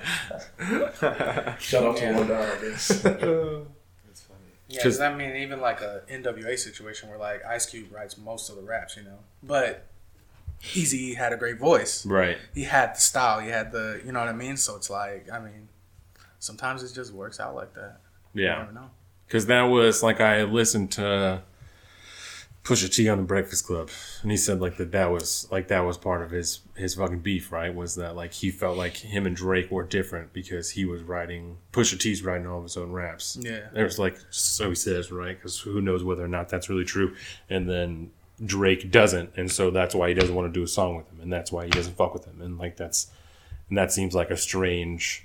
Shout 1.60 1.84
out 1.84 1.96
to 1.96 2.12
one 2.12 2.28
dollar, 2.28 2.52
I 2.58 2.60
guess. 2.60 3.06
Yeah, 4.68 4.82
'cause 4.82 4.98
I 5.00 5.14
mean, 5.14 5.36
even 5.36 5.60
like 5.60 5.80
a 5.80 6.02
NWA 6.10 6.58
situation 6.58 7.08
where 7.08 7.18
like 7.18 7.44
Ice 7.44 7.66
Cube 7.66 7.92
writes 7.92 8.18
most 8.18 8.50
of 8.50 8.56
the 8.56 8.62
raps, 8.62 8.96
you 8.96 9.04
know, 9.04 9.20
but 9.40 9.86
Eazy 10.62 11.16
had 11.16 11.32
a 11.32 11.36
great 11.36 11.58
voice. 11.58 12.04
Right. 12.06 12.38
He 12.54 12.64
had 12.64 12.94
the 12.96 13.00
style. 13.00 13.40
He 13.40 13.48
had 13.50 13.72
the, 13.72 14.00
you 14.04 14.12
know 14.12 14.20
what 14.20 14.28
I 14.28 14.32
mean. 14.32 14.56
So 14.56 14.76
it's 14.76 14.90
like, 14.90 15.30
I 15.32 15.38
mean, 15.38 15.68
sometimes 16.38 16.82
it 16.82 16.94
just 16.94 17.12
works 17.12 17.38
out 17.40 17.54
like 17.54 17.74
that. 17.74 17.98
You 18.34 18.44
Yeah. 18.44 18.58
never 18.58 18.72
know. 18.72 18.90
Because 19.26 19.46
that 19.46 19.62
was 19.62 20.02
like 20.02 20.20
I 20.20 20.44
listened 20.44 20.92
to 20.92 21.42
Pusha 22.62 22.92
T 22.92 23.08
on 23.08 23.18
the 23.18 23.24
Breakfast 23.24 23.64
Club, 23.66 23.90
and 24.22 24.30
he 24.32 24.36
said 24.36 24.60
like 24.60 24.76
that 24.76 24.90
that 24.92 25.10
was 25.10 25.46
like 25.52 25.68
that 25.68 25.80
was 25.84 25.96
part 25.96 26.22
of 26.22 26.30
his 26.32 26.60
his 26.76 26.94
fucking 26.96 27.20
beef, 27.20 27.50
right? 27.52 27.72
Was 27.74 27.94
that 27.96 28.16
like 28.16 28.32
he 28.32 28.50
felt 28.50 28.76
like 28.76 28.96
him 28.96 29.24
and 29.26 29.34
Drake 29.36 29.70
were 29.70 29.84
different 29.84 30.32
because 30.32 30.70
he 30.70 30.84
was 30.84 31.02
writing 31.02 31.58
Pusha 31.72 31.98
T's 31.98 32.22
writing 32.24 32.46
all 32.46 32.58
of 32.58 32.64
his 32.64 32.76
own 32.76 32.90
raps. 32.92 33.36
Yeah. 33.40 33.68
It 33.74 33.82
was 33.84 33.98
like 34.00 34.16
so 34.30 34.68
he 34.70 34.74
says, 34.76 35.10
right? 35.12 35.36
Because 35.36 35.58
who 35.60 35.80
knows 35.80 36.02
whether 36.04 36.24
or 36.24 36.28
not 36.28 36.48
that's 36.48 36.68
really 36.68 36.84
true. 36.84 37.14
And 37.48 37.68
then 37.70 38.10
Drake 38.44 38.90
doesn't, 38.90 39.30
and 39.36 39.50
so 39.50 39.70
that's 39.70 39.94
why 39.94 40.08
he 40.08 40.14
doesn't 40.14 40.34
want 40.34 40.52
to 40.52 40.52
do 40.52 40.62
a 40.62 40.68
song 40.68 40.96
with 40.96 41.10
him, 41.10 41.20
and 41.20 41.32
that's 41.32 41.50
why 41.50 41.64
he 41.64 41.70
doesn't 41.70 41.96
fuck 41.96 42.12
with 42.12 42.24
him, 42.24 42.40
and 42.40 42.58
like 42.58 42.76
that's 42.76 43.10
and 43.68 43.78
that 43.78 43.92
seems 43.92 44.14
like 44.14 44.30
a 44.30 44.36
strange 44.36 45.24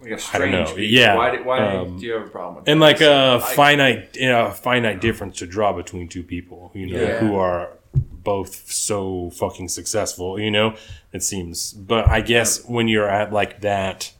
Like 0.00 0.12
a 0.12 0.20
I 0.34 0.38
don't 0.38 0.50
know. 0.50 0.64
strange. 0.64 0.90
Yeah, 0.90 1.16
Why, 1.16 1.36
do- 1.36 1.44
why 1.44 1.76
um, 1.76 1.98
do 1.98 2.06
you 2.06 2.12
have 2.12 2.26
a 2.26 2.30
problem 2.30 2.56
with 2.56 2.68
and 2.68 2.80
like 2.80 3.00
a 3.00 3.12
uh, 3.12 3.36
I- 3.42 3.54
finite, 3.54 4.16
you 4.16 4.28
know, 4.28 4.46
a 4.46 4.52
finite 4.52 5.00
difference 5.00 5.38
to 5.38 5.46
draw 5.46 5.72
between 5.72 6.08
two 6.08 6.22
people, 6.22 6.70
you 6.74 6.86
know, 6.86 7.00
Yeah. 7.00 7.18
who 7.18 7.36
are 7.36 7.70
both 7.94 8.70
so 8.70 9.30
fucking 9.30 9.68
successful. 9.68 10.38
You 10.38 10.50
know, 10.50 10.74
it 11.12 11.22
seems. 11.22 11.72
But 11.72 12.08
I 12.08 12.20
guess 12.20 12.64
when 12.64 12.88
you're 12.88 13.08
at 13.08 13.32
like 13.32 13.60
that 13.60 14.12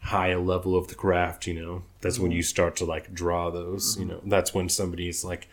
high 0.00 0.34
level 0.34 0.76
of 0.76 0.88
the 0.88 0.94
craft, 0.94 1.46
you 1.46 1.54
know, 1.54 1.82
that's 2.00 2.18
when 2.18 2.30
mm-hmm. 2.30 2.36
you 2.36 2.42
start 2.42 2.76
to 2.76 2.84
like 2.84 3.12
draw 3.12 3.50
those. 3.50 3.96
You 3.96 4.04
mm-hmm. 4.04 4.12
know, 4.12 4.20
that's 4.24 4.54
when 4.54 4.68
somebody's 4.68 5.24
like 5.24 5.48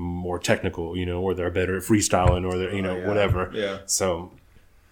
more 0.00 0.38
technical, 0.38 0.96
you 0.96 1.06
know, 1.06 1.20
or 1.20 1.34
they're 1.34 1.50
better 1.50 1.76
at 1.76 1.82
freestyling, 1.82 2.50
or 2.50 2.58
they're 2.58 2.74
you 2.74 2.80
oh, 2.86 2.94
know 2.94 3.08
whatever. 3.08 3.50
Yeah. 3.52 3.80
So 3.86 4.32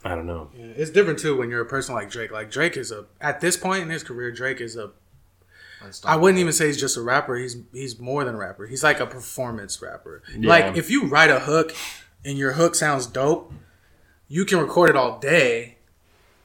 I 0.05 0.15
don't 0.15 0.27
know. 0.27 0.51
Yeah, 0.55 0.67
it's 0.77 0.91
different 0.91 1.19
too 1.19 1.37
when 1.37 1.51
you're 1.51 1.63
a 1.63 1.67
person 1.67 1.95
like 1.95 2.11
Drake. 2.11 2.31
Like 2.31 2.51
Drake 2.51 2.77
is 2.77 2.93
a 2.93 3.07
at 3.21 3.41
this 3.41 3.57
point 3.57 3.83
in 3.83 3.91
his 3.91 4.03
career, 4.03 4.31
Drake 4.31 4.61
is 4.61 4.77
a. 4.77 4.91
I 6.05 6.17
wouldn't 6.17 6.41
even 6.41 6.53
say 6.53 6.67
he's 6.67 6.81
just 6.81 6.97
a 6.97 7.03
rapper. 7.03 7.37
He's 7.37 7.57
he's 7.73 8.01
more 8.01 8.25
than 8.25 8.35
a 8.35 8.39
rapper. 8.39 8.67
He's 8.67 8.83
like 8.83 8.99
a 8.99 9.07
performance 9.07 9.81
rapper. 9.81 10.23
Like 10.37 10.77
if 10.77 10.91
you 10.91 11.07
write 11.07 11.31
a 11.31 11.39
hook 11.39 11.73
and 12.25 12.37
your 12.37 12.53
hook 12.53 12.75
sounds 12.75 13.07
dope, 13.07 13.53
you 14.27 14.45
can 14.45 14.59
record 14.59 14.91
it 14.91 14.97
all 14.97 15.21
day 15.21 15.79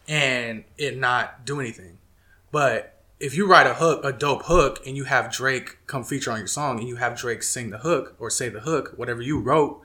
and 0.07 0.63
it 0.77 0.97
not 0.97 1.45
do 1.45 1.59
anything. 1.59 1.97
But 2.51 2.92
if 3.23 3.35
you 3.35 3.47
write 3.47 3.65
a 3.67 3.73
hook, 3.75 4.03
a 4.03 4.11
dope 4.11 4.43
hook, 4.45 4.81
and 4.85 4.95
you 4.97 5.05
have 5.05 5.31
Drake 5.31 5.77
come 5.87 6.03
feature 6.03 6.31
on 6.31 6.37
your 6.39 6.47
song, 6.47 6.79
and 6.79 6.87
you 6.87 6.97
have 6.97 7.17
Drake 7.17 7.41
sing 7.43 7.69
the 7.69 7.77
hook 7.79 8.15
or 8.19 8.29
say 8.29 8.49
the 8.49 8.59
hook, 8.61 8.93
whatever 8.97 9.21
you 9.21 9.39
wrote, 9.39 9.81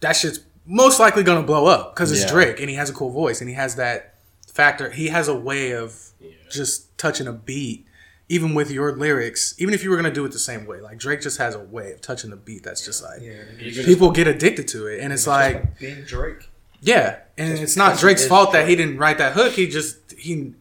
that 0.00 0.12
shit's 0.16 0.40
most 0.66 1.00
likely 1.00 1.22
gonna 1.22 1.42
blow 1.42 1.66
up 1.66 1.94
because 1.94 2.12
it's 2.12 2.22
Yeah. 2.22 2.30
Drake 2.30 2.60
and 2.60 2.68
he 2.70 2.76
has 2.76 2.88
a 2.88 2.92
cool 2.92 3.10
voice 3.10 3.40
and 3.40 3.48
he 3.48 3.56
has 3.56 3.74
that 3.76 4.14
factor. 4.46 4.90
He 4.90 5.08
has 5.08 5.26
a 5.28 5.34
way 5.34 5.72
of 5.72 5.94
just 6.50 6.96
touching 6.98 7.26
a 7.26 7.32
beat, 7.32 7.86
even 8.28 8.54
with 8.54 8.70
your 8.70 8.94
lyrics. 8.96 9.54
Even 9.58 9.74
if 9.74 9.82
you 9.82 9.90
were 9.90 9.96
gonna 9.96 10.12
do 10.12 10.24
it 10.24 10.30
the 10.32 10.38
same 10.38 10.66
way, 10.66 10.80
like 10.80 10.98
Drake 10.98 11.20
just 11.20 11.38
has 11.38 11.54
a 11.54 11.58
way 11.60 11.92
of 11.92 12.00
touching 12.00 12.30
the 12.30 12.36
beat 12.36 12.62
that's 12.62 12.84
just 12.84 13.02
like 13.02 13.20
people 13.84 14.10
get 14.12 14.28
addicted 14.28 14.68
to 14.68 14.86
it, 14.86 15.00
and 15.00 15.12
it's 15.12 15.26
like 15.26 15.78
Being 15.80 16.02
Drake. 16.04 16.48
yeah, 16.80 17.20
and 17.38 17.58
it's 17.58 17.76
not 17.76 17.98
Drake's 17.98 18.26
fault 18.26 18.52
that 18.52 18.68
he 18.68 18.76
didn't 18.76 18.98
write 18.98 19.18
that 19.18 19.32
hook. 19.32 19.54
He 19.54 19.66
just 19.66 19.96
he 20.16 20.54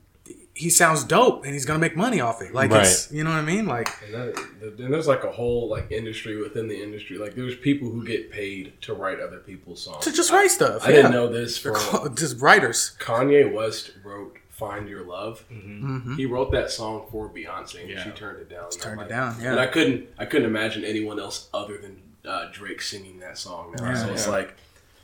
he 0.61 0.69
sounds 0.69 1.03
dope 1.03 1.43
and 1.43 1.53
he's 1.53 1.65
gonna 1.65 1.79
make 1.79 1.95
money 1.95 2.21
off 2.21 2.41
it. 2.41 2.53
Like 2.53 2.71
it's 2.71 3.11
you 3.11 3.23
know 3.23 3.31
what 3.31 3.39
I 3.39 3.41
mean? 3.41 3.65
Like 3.65 3.89
And, 4.03 4.13
that, 4.13 4.77
then 4.77 4.91
there's 4.91 5.07
like 5.07 5.23
a 5.23 5.31
whole 5.31 5.67
like 5.67 5.91
industry 5.91 6.39
within 6.41 6.67
the 6.67 6.81
industry. 6.81 7.17
Like 7.17 7.33
there's 7.33 7.55
people 7.55 7.89
who 7.89 8.05
get 8.05 8.31
paid 8.31 8.79
to 8.81 8.93
write 8.93 9.19
other 9.19 9.39
people's 9.39 9.81
songs. 9.81 10.05
to 10.05 10.11
just 10.11 10.31
write 10.31 10.51
stuff. 10.51 10.83
I 10.85 10.89
yeah. 10.89 10.95
didn't 10.97 11.11
know 11.13 11.27
this. 11.27 11.61
They're 11.61 11.73
From, 11.73 12.15
just 12.15 12.39
writers. 12.39 12.95
Kanye 12.99 13.51
West 13.51 13.91
wrote 14.03 14.37
"Find 14.49 14.87
Your 14.87 15.03
Love." 15.03 15.43
Mm-hmm. 15.51 16.15
He 16.15 16.27
wrote 16.27 16.51
that 16.51 16.69
song 16.69 17.07
for 17.11 17.27
Beyonce, 17.27 17.89
and 17.89 17.99
she 17.99 18.11
turned 18.11 18.39
it 18.39 18.49
down. 18.49 18.65
And 18.65 18.81
turned 18.81 18.99
I'm 19.01 19.07
it 19.07 19.09
down, 19.09 19.35
yeah. 19.41 19.51
And 19.51 19.59
I 19.59 19.65
couldn't, 19.65 20.09
I 20.19 20.25
couldn't 20.25 20.47
imagine 20.47 20.85
anyone 20.85 21.19
else 21.19 21.49
other 21.53 21.77
than 21.79 22.01
uh, 22.23 22.49
Drake 22.51 22.81
singing 22.83 23.19
that 23.21 23.39
song. 23.39 23.73
Now. 23.77 23.95
so 23.95 24.11
it's 24.11 24.27
like, 24.27 24.55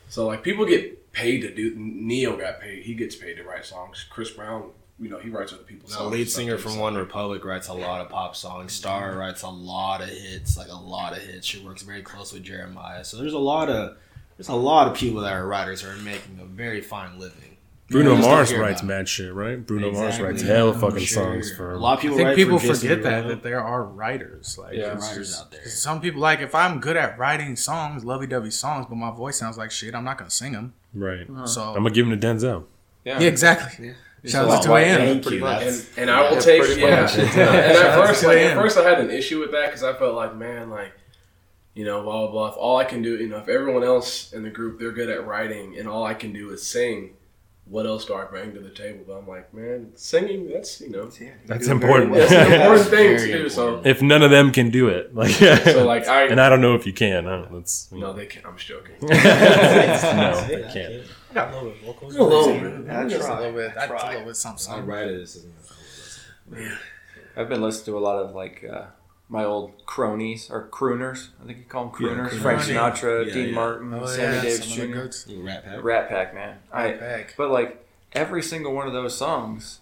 so 0.08 0.27
like 0.27 0.44
people 0.44 0.66
get 0.68 1.11
paid 1.11 1.42
to 1.42 1.52
do. 1.53 1.74
Ne-Yo 1.76 2.38
got 2.38 2.61
paid. 2.61 2.84
He 2.84 2.94
gets 2.94 3.16
paid 3.16 3.38
to 3.38 3.44
write 3.44 3.66
songs. 3.66 4.06
Chris 4.10 4.30
Brown, 4.30 4.69
you 5.00 5.09
know, 5.09 5.19
he 5.19 5.30
writes 5.30 5.53
other 5.53 5.64
people's 5.64 5.92
The 5.92 5.98
songs. 5.98 6.11
lead 6.11 6.30
singer 6.30 6.58
from 6.58 6.77
One 6.77 6.95
Republic 6.95 7.45
writes 7.45 7.67
a 7.67 7.74
lot 7.74 8.01
of 8.01 8.09
pop 8.09 8.35
songs. 8.35 8.74
Star 8.74 9.09
mm-hmm. 9.09 9.19
writes 9.19 9.43
a 9.43 9.50
lot 9.50 10.01
of 10.01 10.09
hits, 10.09 10.58
like 10.58 10.69
a 10.69 10.76
lot 10.76 11.14
of 11.14 11.19
hits. 11.19 11.45
She 11.45 11.59
works 11.64 11.84
very 11.84 12.01
close 12.01 12.34
with 12.34 12.43
Jeremih. 12.43 13.06
So 13.06 13.17
there's 13.17 13.34
a 13.34 13.40
lot 13.40 13.69
of 13.69 13.98
there's 14.38 14.50
a 14.50 14.56
lot 14.56 14.88
of 14.88 14.95
people 14.95 15.22
that 15.22 15.34
are 15.34 15.45
writers 15.48 15.82
who 15.82 15.90
are 15.90 15.95
making 15.98 16.40
a 16.42 16.45
very 16.45 16.82
fine 16.82 17.19
living. 17.19 17.58
Bruno 17.90 18.16
You 18.16 18.22
Mars 18.22 18.53
writes 18.53 18.84
mad 18.84 19.08
shit, 19.08 19.34
right? 19.34 19.66
Bruno 19.66 19.92
Mars 19.92 20.19
writes 20.19 20.42
hell 20.42 20.74
I'm 20.74 20.80
fucking 20.80 21.00
sure. 21.06 21.24
songs 21.24 21.56
for 21.56 21.74
a 21.74 21.77
lot 21.80 21.93
of 21.93 22.01
people. 22.01 22.16
I 22.16 22.17
think 22.17 22.27
write 22.27 22.35
people 22.35 22.59
for 22.59 22.76
forget 22.76 23.01
that 23.03 23.26
World. 23.26 23.38
that 23.38 23.43
there 23.43 23.64
are 23.64 23.84
writers. 23.84 24.58
Like 24.58 24.74
Yeah. 24.74 24.90
writers 24.98 25.30
just- 25.30 25.40
out 25.42 25.51
there. 25.51 25.66
Some 25.67 26.01
people 26.01 26.19
like 26.19 26.42
if 26.42 26.53
I'm 26.53 26.80
good 26.82 26.98
at 26.98 27.17
writing 27.17 27.56
songs, 27.56 28.03
lovey-dovey 28.03 28.51
songs, 28.51 28.88
but 28.90 28.95
my 28.95 29.11
voice 29.11 29.38
sounds 29.38 29.58
like 29.58 29.72
shit, 29.72 29.95
I'm 29.95 30.03
not 30.03 30.17
gonna 30.17 30.30
sing 30.32 30.51
them. 30.53 30.74
right. 30.93 31.27
So 31.45 31.61
I'm 31.69 31.76
gonna 31.84 31.92
give 31.92 32.08
them 32.09 32.19
to 32.19 32.27
Denzel. 32.27 32.66
Yeah. 33.06 33.22
yeah, 33.22 33.27
exactly. 33.30 33.93
Shout 34.28 34.50
out 34.50 34.62
to 34.62 34.68
2 34.68 34.72
Why- 34.72 34.82
a.m. 34.82 34.98
Thank 35.00 35.22
Pretty 35.24 35.38
you. 35.38 35.44
much. 35.44 35.60
That's- 35.60 35.90
and, 35.98 35.98
and 36.00 36.12
I 36.12 36.22
will 36.30 36.36
Yeah, 36.36 36.40
take 36.42 36.62
pretty 36.64 36.82
yeah. 36.82 37.02
much. 37.02 37.16
and 37.18 37.30
at 37.40 37.96
first, 38.08 38.24
like, 38.24 38.38
at 38.38 38.56
first, 38.56 38.78
I 38.78 38.88
had 38.90 39.00
an 39.00 39.10
issue 39.12 39.40
with 39.40 39.52
that 39.52 39.68
because 39.68 39.84
I 39.84 39.94
felt 39.94 40.16
like, 40.16 40.36
man, 40.36 40.70
like, 40.70 40.92
you 41.74 41.86
know, 41.86 42.02
blah 42.04 42.22
blah 42.28 42.32
blah. 42.32 42.48
If 42.50 42.58
all 42.58 42.78
I 42.78 42.84
can 42.86 43.02
do, 43.02 43.18
you 43.18 43.28
know, 43.30 43.38
if 43.38 43.48
everyone 43.48 43.84
else 43.84 44.34
in 44.34 44.44
the 44.44 44.50
group 44.50 44.80
they're 44.80 44.92
good 44.92 45.10
at 45.10 45.26
writing, 45.28 45.78
and 45.78 45.88
all 45.88 46.04
I 46.06 46.14
can 46.16 46.34
do 46.34 46.50
is 46.50 46.66
sing, 46.66 47.14
what 47.66 47.86
else 47.86 48.06
do 48.06 48.16
I 48.16 48.24
bring 48.26 48.54
to 48.54 48.60
the 48.62 48.70
table? 48.72 49.04
But 49.06 49.14
I'm 49.18 49.28
like, 49.28 49.54
man, 49.54 49.92
singing, 49.96 50.48
that's, 50.50 50.80
you 50.82 50.90
know, 50.90 51.10
That's 51.46 51.68
important. 51.68 52.14
that's 52.16 52.32
an 52.32 52.52
important 52.62 52.88
thing 52.88 53.18
to 53.18 53.28
Very 53.28 53.32
do. 53.44 53.50
So, 53.50 53.82
if 53.86 54.02
none 54.02 54.24
of 54.24 54.32
them 54.32 54.52
can 54.52 54.70
do 54.72 54.88
it, 54.88 55.14
like, 55.14 55.40
yeah. 55.40 55.64
so 55.66 55.86
like, 55.86 56.08
I, 56.18 56.24
and 56.28 56.40
I 56.42 56.48
don't 56.50 56.62
know 56.62 56.74
if 56.76 56.88
you 56.88 56.94
can. 56.94 57.28
I 57.28 57.42
don't, 57.42 57.54
that's 57.54 57.92
no, 57.92 58.14
they 58.14 58.26
can't. 58.26 58.46
I'm 58.46 58.56
just 58.56 58.68
joking. 58.68 58.96
no, 59.02 59.08
they 60.48 60.70
can't. 60.74 61.04
I 61.44 61.52
got 61.52 61.54
a 61.54 61.56
little 61.56 61.70
bit 61.72 61.82
vocals. 61.86 62.16
A 62.16 62.24
little 62.24 62.82
bit. 62.82 62.90
I 62.90 63.08
Just 63.08 63.26
try. 63.28 63.36
a 63.36 63.40
a 63.40 63.42
little 63.42 63.54
bit. 63.56 63.78
I 63.78 63.88
try. 63.88 64.00
try. 64.00 64.10
a 64.10 64.12
little 64.14 64.28
bit 64.28 64.36
something. 64.36 64.74
I 64.74 64.80
write 64.80 65.08
it. 65.08 65.18
This 65.20 65.36
isn't. 65.38 65.54
I've 67.36 67.50
been 67.50 67.62
listening 67.62 67.86
to 67.86 67.98
a 67.98 68.00
lot 68.00 68.18
of 68.24 68.34
like 68.34 68.64
uh, 68.64 68.86
my 69.30 69.44
old 69.44 69.86
cronies 69.86 70.50
or 70.50 70.68
crooners. 70.70 71.30
I 71.42 71.46
think 71.46 71.60
you 71.60 71.64
call 71.66 71.86
them 71.90 71.94
crooners. 71.94 72.30
crooners. 72.30 72.42
Frank 72.42 72.62
Sinatra, 72.62 73.28
Yeah, 73.28 73.34
Dean 73.34 73.50
yeah. 73.50 73.56
Martin, 73.56 73.94
Oh 73.94 74.06
Sammy 74.06 74.36
yeah, 74.36 74.42
Davis 74.42 74.74
some 74.74 74.82
of 74.82 74.92
the 74.92 75.34
Jr. 75.36 75.42
Rat 75.44 75.66
Pack. 75.66 75.84
Rat 75.84 76.10
Pack, 76.10 76.34
man. 76.34 76.58
I, 76.72 76.92
Pack. 76.94 77.36
but 77.38 77.52
like 77.52 77.86
every 78.14 78.42
single 78.42 78.74
one 78.74 78.88
of 78.88 78.94
those 78.94 79.16
songs, 79.18 79.80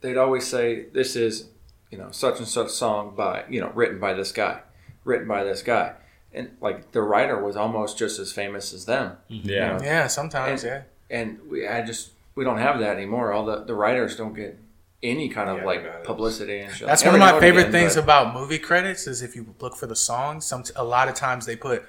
they'd 0.00 0.16
always 0.18 0.46
say, 0.46 0.86
"This 0.92 1.16
is, 1.16 1.46
you 1.90 1.96
know, 1.98 2.08
such 2.10 2.38
and 2.38 2.48
such 2.48 2.70
song 2.70 3.14
by, 3.16 3.44
you 3.48 3.60
know, 3.60 3.70
written 3.74 3.98
by 4.00 4.12
this 4.12 4.32
guy, 4.32 4.60
written 5.04 5.28
by 5.28 5.44
this 5.44 5.62
guy," 5.62 5.94
and 6.34 6.50
like 6.60 6.92
the 6.92 7.02
writer 7.02 7.42
was 7.42 7.56
almost 7.56 7.98
just 7.98 8.18
as 8.18 8.32
famous 8.32 8.72
as 8.72 8.84
them. 8.86 9.16
Yeah. 9.28 9.78
Yeah, 9.82 10.06
sometimes. 10.08 10.64
Yeah. 10.64 10.82
And 11.10 11.38
we, 11.50 11.66
I 11.68 11.82
just, 11.82 12.10
we 12.34 12.44
don't 12.44 12.58
have 12.58 12.78
that 12.80 12.96
anymore. 12.96 13.32
All 13.32 13.44
the 13.44 13.64
the 13.64 13.74
writers 13.74 14.16
don't 14.16 14.34
get 14.34 14.58
any 15.02 15.28
kind 15.28 15.50
of 15.50 15.58
Yeah, 15.58 15.64
like 15.64 16.04
publicity 16.04 16.60
and 16.60 16.72
shit. 16.74 16.86
That's 16.88 17.02
Every 17.04 17.20
one 17.20 17.28
of 17.28 17.34
my 17.34 17.40
favorite 17.40 17.60
again, 17.68 17.72
things 17.72 17.94
but- 17.96 18.04
about 18.04 18.34
movie 18.34 18.58
credits 18.58 19.06
is 19.06 19.22
if 19.22 19.36
you 19.36 19.54
look 19.60 19.76
for 19.76 19.86
the 19.86 19.96
songs. 19.96 20.46
Some 20.46 20.64
a 20.76 20.84
lot 20.84 21.08
of 21.08 21.14
times 21.14 21.46
they 21.46 21.56
put 21.56 21.84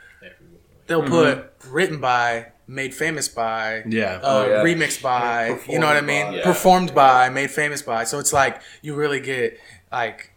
they'll 0.87 1.01
Mm-hmm. 1.01 1.09
put 1.11 1.71
written 1.71 1.99
by, 1.99 2.47
made 2.67 2.93
famous 2.93 3.27
by, 3.27 3.83
Yeah. 3.87 4.17
uh, 4.17 4.19
Oh, 4.23 4.47
yeah. 4.47 4.63
remixed 4.63 5.01
by. 5.01 5.59
You 5.67 5.79
know 5.79 5.87
what 5.87 5.97
I 5.97 6.01
mean? 6.01 6.27
by. 6.27 6.35
Yeah. 6.37 6.43
Performed 6.43 6.93
by, 6.93 7.29
made 7.29 7.49
famous 7.51 7.81
by. 7.81 8.03
So 8.03 8.19
it's 8.19 8.33
like 8.33 8.61
you 8.83 8.93
really 8.95 9.19
get 9.19 9.59
like 9.91 10.31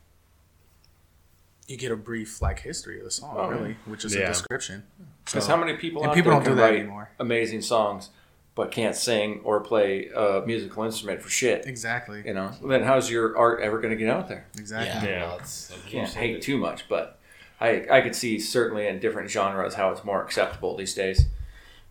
you 1.68 1.76
get 1.76 1.92
a 1.92 1.96
brief 1.96 2.42
like 2.42 2.60
history 2.60 2.98
of 2.98 3.04
the 3.04 3.10
song, 3.10 3.34
Oh, 3.38 3.48
really, 3.48 3.76
which 3.86 4.04
is 4.04 4.14
Yeah. 4.14 4.22
a 4.22 4.28
description. 4.28 4.82
Because 5.24 5.46
how 5.46 5.56
many 5.56 5.74
people 5.76 6.02
And 6.02 6.10
out 6.10 6.14
people 6.16 6.32
there 6.32 6.40
don't 6.40 6.48
do 6.48 6.54
that 6.56 6.62
write 6.70 6.80
anymore. 6.80 7.10
amazing 7.20 7.60
songs, 7.62 8.08
but 8.54 8.70
can't 8.70 8.96
sing 8.96 9.40
or 9.44 9.60
play 9.60 10.08
a 10.08 10.42
musical 10.46 10.82
instrument 10.84 11.20
for 11.22 11.28
shit? 11.28 11.66
Exactly. 11.66 12.22
You 12.26 12.32
know, 12.34 12.52
then 12.64 12.82
how's 12.84 13.10
your 13.10 13.36
art 13.36 13.60
ever 13.60 13.78
going 13.80 13.90
to 13.90 13.96
get 14.02 14.08
out 14.08 14.28
there? 14.28 14.46
Exactly. 14.58 15.08
Yeah. 15.10 15.26
well, 15.26 15.38
it's, 15.38 15.70
Can't 15.86 16.08
hate 16.10 16.40
too 16.42 16.56
much, 16.56 16.88
but 16.88 17.18
I 17.60 17.86
I 17.90 18.00
could 18.00 18.16
see 18.16 18.38
certainly 18.40 18.86
in 18.86 18.98
different 18.98 19.30
genres 19.30 19.74
how 19.74 19.90
it's 19.90 20.02
more 20.04 20.22
acceptable 20.24 20.74
these 20.76 20.94
days, 20.94 21.26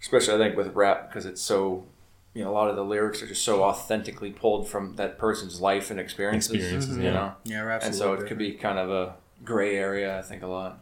especially 0.02 0.34
I 0.34 0.38
think 0.40 0.58
with 0.58 0.74
rap 0.76 1.08
because 1.10 1.26
it's 1.26 1.42
so. 1.42 1.86
You 2.34 2.44
know, 2.44 2.52
a 2.52 2.54
lot 2.54 2.70
of 2.70 2.76
the 2.76 2.84
lyrics 2.86 3.24
are 3.24 3.28
just 3.28 3.44
so 3.44 3.64
authentically 3.64 4.30
pulled 4.30 4.70
from 4.70 4.96
that 4.98 5.18
person's 5.18 5.60
life 5.60 5.90
and 5.90 6.00
experiences. 6.00 6.52
Experiences, 6.54 6.96
you 6.98 7.04
yeah. 7.06 7.12
know, 7.12 7.34
Yeah, 7.46 7.62
rap's 7.62 7.84
a 7.84 7.88
and 7.88 7.96
so 7.96 8.10
little 8.12 8.26
it 8.26 8.28
could 8.28 8.38
be 8.38 8.52
kind 8.54 8.78
of 8.78 8.92
a 8.92 9.16
gray 9.44 9.76
area. 9.78 10.18
I 10.18 10.22
think 10.22 10.44
a 10.44 10.48
lot, 10.48 10.80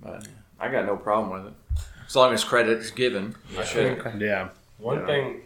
but 0.00 0.26
I 0.60 0.70
got 0.70 0.86
no 0.86 0.96
problem 0.96 1.30
with 1.44 1.52
it 1.52 1.58
as 2.06 2.16
long 2.16 2.32
as 2.34 2.44
credit 2.44 2.78
is 2.78 2.90
given. 2.90 3.34
I 3.58 3.64
should. 3.64 4.20
Yeah. 4.20 4.48
One 4.78 5.00
Yeah. 5.00 5.06
thing. 5.06 5.40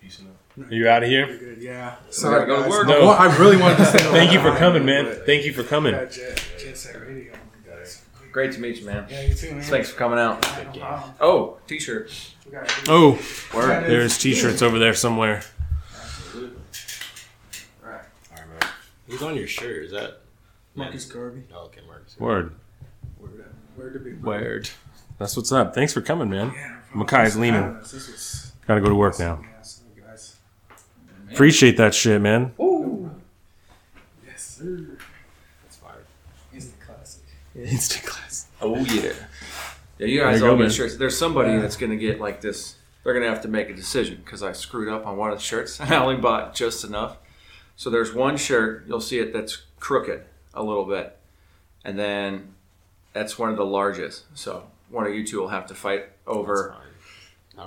Peace 0.00 0.20
out. 0.22 0.66
Are 0.66 0.74
you 0.74 0.88
out 0.88 1.02
of 1.02 1.08
here? 1.08 1.26
Good, 1.26 1.58
yeah. 1.62 1.96
gotta 2.22 2.46
go 2.46 2.62
to 2.62 2.68
work. 2.68 2.86
No. 2.86 3.08
I 3.08 3.34
really 3.38 3.56
wanted 3.56 3.78
to 3.78 3.86
say. 3.86 3.98
Thank 4.12 4.32
you 4.32 4.40
for 4.40 4.54
coming, 4.56 4.84
man. 4.84 5.06
Thank 5.26 5.44
you 5.44 5.52
for 5.52 5.64
coming. 5.64 5.94
Yeah, 5.94 6.04
Jet, 6.04 6.44
Jet 6.58 6.76
Set 6.78 7.00
Radio. 7.00 7.32
Great 8.32 8.50
to 8.52 8.60
meet 8.60 8.78
you, 8.80 8.86
man. 8.86 9.06
Yeah, 9.08 9.22
you 9.22 9.34
too, 9.34 9.52
man. 9.52 9.62
Thanks 9.62 9.90
for 9.90 9.96
coming 9.96 10.18
out. 10.18 10.44
Oh, 11.20 11.58
t-shirt. 11.68 12.10
We 12.44 12.50
got 12.50 12.64
it. 12.64 12.72
Oh, 12.88 13.12
Word. 13.54 13.84
there's 13.88 14.18
t-shirts 14.18 14.60
over 14.60 14.76
there 14.80 14.92
somewhere. 14.94 15.42
Absolutely. 15.94 16.56
All 17.84 17.90
right. 17.90 18.00
All 18.32 18.38
right, 18.38 18.48
man. 18.60 18.70
Who's 19.06 19.22
on 19.22 19.36
your 19.36 19.46
shirt? 19.46 19.84
Is 19.84 19.92
that 19.92 20.20
Marcus 20.74 21.04
Garvey. 21.04 21.44
Oh, 21.54 21.66
okay, 21.66 21.80
Marcus. 21.86 22.18
Word. 22.18 22.54
Where 23.76 23.90
to 23.90 23.98
be? 23.98 24.12
Word. 24.14 24.70
That's 25.18 25.36
what's 25.36 25.52
up. 25.52 25.74
Thanks 25.74 25.92
for 25.92 26.00
coming, 26.00 26.30
man. 26.30 26.52
Yeah, 26.54 26.76
Makai's 26.94 27.36
leaning. 27.36 27.74
This. 27.80 28.52
Gotta 28.66 28.80
go 28.80 28.88
to 28.88 28.94
work 28.94 29.18
now. 29.18 29.40
Yeah, 29.42 29.62
sorry, 29.62 29.88
guys. 30.00 30.36
Appreciate 31.30 31.76
that 31.76 31.94
shit, 31.94 32.20
man. 32.20 32.52
Yes, 34.26 34.42
sir. 34.42 34.98
That's 35.62 35.76
fire. 35.76 36.04
He's 36.52 36.70
the 36.72 36.84
classic. 36.84 37.22
Instant 37.54 38.04
class. 38.06 38.46
Oh 38.60 38.76
yeah. 38.76 39.12
Yeah, 39.98 40.06
you 40.06 40.20
guys 40.20 40.40
There 40.40 40.48
you 40.48 40.52
all 40.52 40.56
go, 40.56 40.64
get 40.64 40.72
shirts. 40.72 40.96
There's 40.96 41.16
somebody 41.16 41.56
that's 41.58 41.76
gonna 41.76 41.96
get 41.96 42.20
like 42.20 42.40
this. 42.40 42.76
They're 43.02 43.14
gonna 43.14 43.28
have 43.28 43.42
to 43.42 43.48
make 43.48 43.68
a 43.68 43.74
decision 43.74 44.22
because 44.24 44.42
I 44.42 44.52
screwed 44.52 44.88
up 44.88 45.06
on 45.06 45.16
one 45.16 45.30
of 45.30 45.38
the 45.38 45.44
shirts. 45.44 45.80
I 45.80 45.96
only 45.96 46.16
bought 46.16 46.54
just 46.54 46.84
enough. 46.84 47.18
So 47.76 47.90
there's 47.90 48.14
one 48.14 48.36
shirt 48.36 48.84
you'll 48.86 49.00
see 49.00 49.18
it 49.18 49.32
that's 49.32 49.62
crooked 49.80 50.24
a 50.54 50.62
little 50.62 50.84
bit, 50.84 51.16
and 51.84 51.98
then 51.98 52.54
that's 53.12 53.38
one 53.38 53.50
of 53.50 53.56
the 53.56 53.64
largest. 53.64 54.24
So 54.34 54.68
one 54.88 55.06
of 55.06 55.14
you 55.14 55.26
two 55.26 55.40
will 55.40 55.48
have 55.48 55.66
to 55.66 55.74
fight 55.74 56.06
over. 56.26 56.76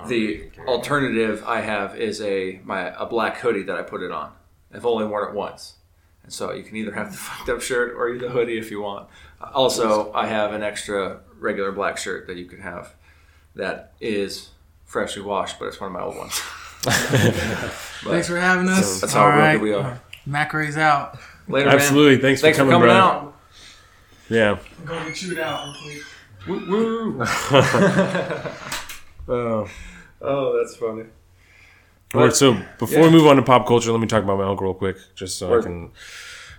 The 0.06 0.26
really 0.26 0.50
alternative 0.66 1.42
I 1.46 1.62
have 1.62 1.96
is 1.98 2.20
a 2.20 2.60
my 2.64 2.92
a 3.00 3.06
black 3.06 3.38
hoodie 3.38 3.62
that 3.62 3.76
I 3.76 3.82
put 3.82 4.02
it 4.02 4.12
on. 4.12 4.32
I've 4.72 4.84
only 4.84 5.06
worn 5.06 5.28
it 5.28 5.34
once, 5.34 5.74
and 6.22 6.32
so 6.32 6.52
you 6.52 6.62
can 6.62 6.76
either 6.76 6.92
have 6.92 7.10
the 7.10 7.16
fucked 7.16 7.48
up 7.48 7.62
shirt 7.62 7.94
or 7.96 8.18
the 8.18 8.28
hoodie 8.28 8.58
if 8.58 8.70
you 8.70 8.82
want. 8.82 9.08
Also, 9.54 10.12
I 10.12 10.26
have 10.26 10.52
an 10.52 10.62
extra 10.62 11.20
regular 11.38 11.72
black 11.72 11.96
shirt 11.96 12.26
that 12.26 12.36
you 12.36 12.44
can 12.44 12.60
have 12.60 12.94
that 13.54 13.92
is 14.00 14.50
freshly 14.84 15.22
washed, 15.22 15.58
but 15.58 15.66
it's 15.66 15.80
one 15.80 15.88
of 15.88 15.92
my 15.92 16.02
old 16.02 16.16
ones. 16.16 16.32
Thanks 16.82 18.28
for 18.28 18.38
having 18.38 18.68
us. 18.68 19.00
That's 19.00 19.12
how 19.12 19.22
All 19.22 19.28
rugged 19.28 19.40
right. 19.40 19.60
we 19.60 19.72
are. 19.72 20.00
Mac 20.26 20.54
out. 20.54 21.18
Later, 21.48 21.68
Absolutely. 21.70 22.12
man. 22.16 22.20
Thanks, 22.22 22.40
Thanks 22.40 22.58
for 22.58 22.64
for 22.64 22.70
coming, 22.70 22.88
coming 22.88 23.02
out. 23.02 23.36
Yeah. 24.28 24.58
I'm 24.80 24.84
going 24.86 25.06
to 25.06 25.12
chew 25.12 25.32
it 25.32 25.38
out 25.38 25.74
real 25.86 26.00
quick. 26.00 26.02
Woo 26.46 27.16
woo. 27.18 27.24
Oh. 29.28 29.68
Oh, 30.20 30.56
that's 30.58 30.76
funny. 30.76 31.04
All 32.14 32.22
right, 32.22 32.34
so 32.34 32.54
before 32.78 33.02
we 33.02 33.10
move 33.10 33.26
on 33.26 33.36
to 33.36 33.42
pop 33.42 33.66
culture, 33.66 33.92
let 33.92 34.00
me 34.00 34.06
talk 34.06 34.24
about 34.24 34.38
my 34.38 34.44
uncle 34.44 34.66
real 34.66 34.74
quick, 34.74 34.96
just 35.14 35.36
so 35.38 35.50
Word. 35.50 35.60
I 35.60 35.66
can 35.66 35.90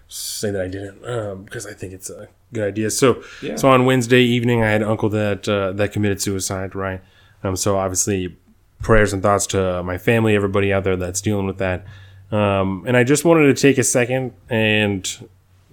say 0.08 0.51
that 0.51 0.61
I 0.61 0.68
didn't, 0.68 1.03
um, 1.08 1.43
because 1.43 1.66
I 1.66 1.74
think 1.74 1.92
it's 1.93 2.09
a 2.11 2.27
good 2.53 2.68
idea. 2.68 2.92
So, 2.92 3.24
Yeah. 3.42 3.56
so 3.56 3.69
on 3.69 3.85
Wednesday 3.85 4.22
evening, 4.22 4.61
I 4.64 4.69
had 4.69 4.82
an 4.84 4.88
uncle 4.88 5.09
that 5.09 5.50
uh, 5.50 5.72
that 5.74 5.92
committed 5.92 6.22
suicide. 6.22 6.76
Right. 6.76 7.01
Um. 7.43 7.56
So 7.56 7.77
obviously, 7.77 8.38
prayers 8.84 9.11
and 9.11 9.24
thoughts 9.24 9.48
to 9.48 9.82
my 9.84 9.98
family, 9.98 10.35
everybody 10.35 10.72
out 10.72 10.84
there 10.84 10.95
that's 10.95 11.19
dealing 11.22 11.48
with 11.48 11.58
that. 11.58 11.84
Um. 12.32 12.83
And 12.88 12.95
I 12.95 13.03
just 13.03 13.25
wanted 13.25 13.56
to 13.56 13.61
take 13.61 13.77
a 13.77 13.83
second 13.83 14.33
and 14.49 15.30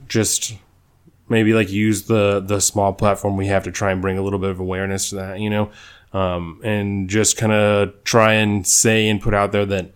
just 0.08 0.54
maybe 1.28 1.52
like 1.52 1.70
use 1.70 2.04
the 2.04 2.40
the 2.40 2.60
small 2.60 2.92
platform 2.92 3.36
we 3.36 3.46
have 3.48 3.64
to 3.64 3.72
try 3.72 3.90
and 3.90 4.00
bring 4.00 4.18
a 4.18 4.22
little 4.22 4.38
bit 4.38 4.50
of 4.50 4.60
awareness 4.60 5.10
to 5.10 5.16
that. 5.16 5.40
You 5.40 5.50
know. 5.50 5.70
Um, 6.12 6.60
and 6.64 7.10
just 7.10 7.36
kind 7.36 7.52
of 7.52 7.92
try 8.04 8.34
and 8.34 8.66
say 8.66 9.08
and 9.08 9.20
put 9.20 9.34
out 9.34 9.52
there 9.52 9.66
that 9.66 9.90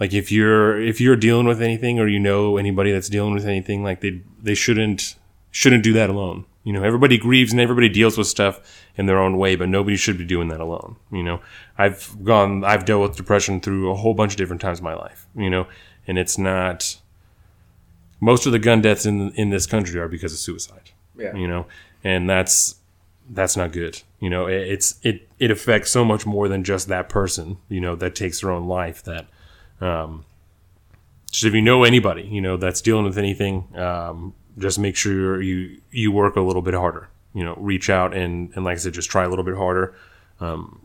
like 0.00 0.12
if 0.12 0.30
you're 0.30 0.80
if 0.80 1.00
you're 1.00 1.16
dealing 1.16 1.46
with 1.46 1.60
anything 1.60 1.98
or 1.98 2.06
you 2.06 2.18
know 2.18 2.56
anybody 2.56 2.92
that's 2.92 3.08
dealing 3.08 3.34
with 3.34 3.46
anything 3.46 3.82
like 3.82 4.00
they 4.00 4.22
they 4.42 4.54
shouldn't 4.54 5.16
shouldn't 5.50 5.82
do 5.82 5.92
that 5.92 6.10
alone 6.10 6.44
you 6.64 6.72
know 6.72 6.82
everybody 6.82 7.18
grieves 7.18 7.52
and 7.52 7.60
everybody 7.60 7.88
deals 7.88 8.16
with 8.16 8.26
stuff 8.26 8.84
in 8.96 9.06
their 9.06 9.18
own 9.18 9.38
way 9.38 9.56
but 9.56 9.68
nobody 9.68 9.96
should 9.96 10.18
be 10.18 10.24
doing 10.24 10.48
that 10.48 10.60
alone 10.60 10.96
you 11.10 11.22
know 11.22 11.40
i've 11.76 12.16
gone 12.22 12.64
i've 12.64 12.84
dealt 12.84 13.02
with 13.02 13.16
depression 13.16 13.60
through 13.60 13.90
a 13.90 13.94
whole 13.94 14.14
bunch 14.14 14.32
of 14.32 14.38
different 14.38 14.60
times 14.60 14.78
in 14.78 14.84
my 14.84 14.94
life 14.94 15.26
you 15.36 15.50
know 15.50 15.66
and 16.08 16.18
it's 16.18 16.36
not 16.38 16.96
most 18.20 18.46
of 18.46 18.52
the 18.52 18.58
gun 18.58 18.80
deaths 18.80 19.06
in 19.06 19.30
in 19.32 19.50
this 19.50 19.66
country 19.66 20.00
are 20.00 20.08
because 20.08 20.32
of 20.32 20.38
suicide 20.38 20.90
Yeah. 21.16 21.34
you 21.36 21.46
know? 21.46 21.66
And 22.02 22.28
that's 22.28 22.76
that's 23.30 23.56
not 23.56 23.70
good 23.72 24.02
you 24.20 24.30
know? 24.30 24.46
It, 24.46 24.62
it's 24.68 24.98
it 25.04 25.28
it 25.38 25.50
affects 25.52 25.90
so 25.92 26.04
much 26.04 26.26
more 26.26 26.48
than 26.48 26.64
just 26.64 26.88
that 26.88 27.08
person 27.08 27.58
you 27.68 27.80
know 27.80 27.94
that 27.96 28.14
takes 28.16 28.40
their 28.40 28.50
own 28.50 28.66
life 28.66 29.02
that 29.04 29.26
um 29.80 30.24
just 31.30 31.44
if 31.44 31.54
you 31.54 31.62
know 31.62 31.84
anybody 31.84 32.22
you 32.22 32.40
know 32.40 32.56
that's 32.56 32.80
dealing 32.80 33.04
with 33.04 33.18
anything 33.18 33.68
um 33.76 34.34
just 34.58 34.78
make 34.78 34.96
sure 34.96 35.40
you 35.42 35.80
you 35.92 36.10
work 36.10 36.34
a 36.36 36.40
little 36.40 36.62
bit 36.62 36.74
harder 36.74 37.08
you 37.34 37.44
know? 37.44 37.54
Reach 37.58 37.90
out 37.90 38.14
and 38.16 38.50
and 38.56 38.64
like 38.64 38.74
i 38.76 38.78
said 38.78 38.92
just 38.94 39.10
try 39.10 39.24
a 39.24 39.28
little 39.28 39.44
bit 39.44 39.54
harder 39.56 39.94
um 40.40 40.80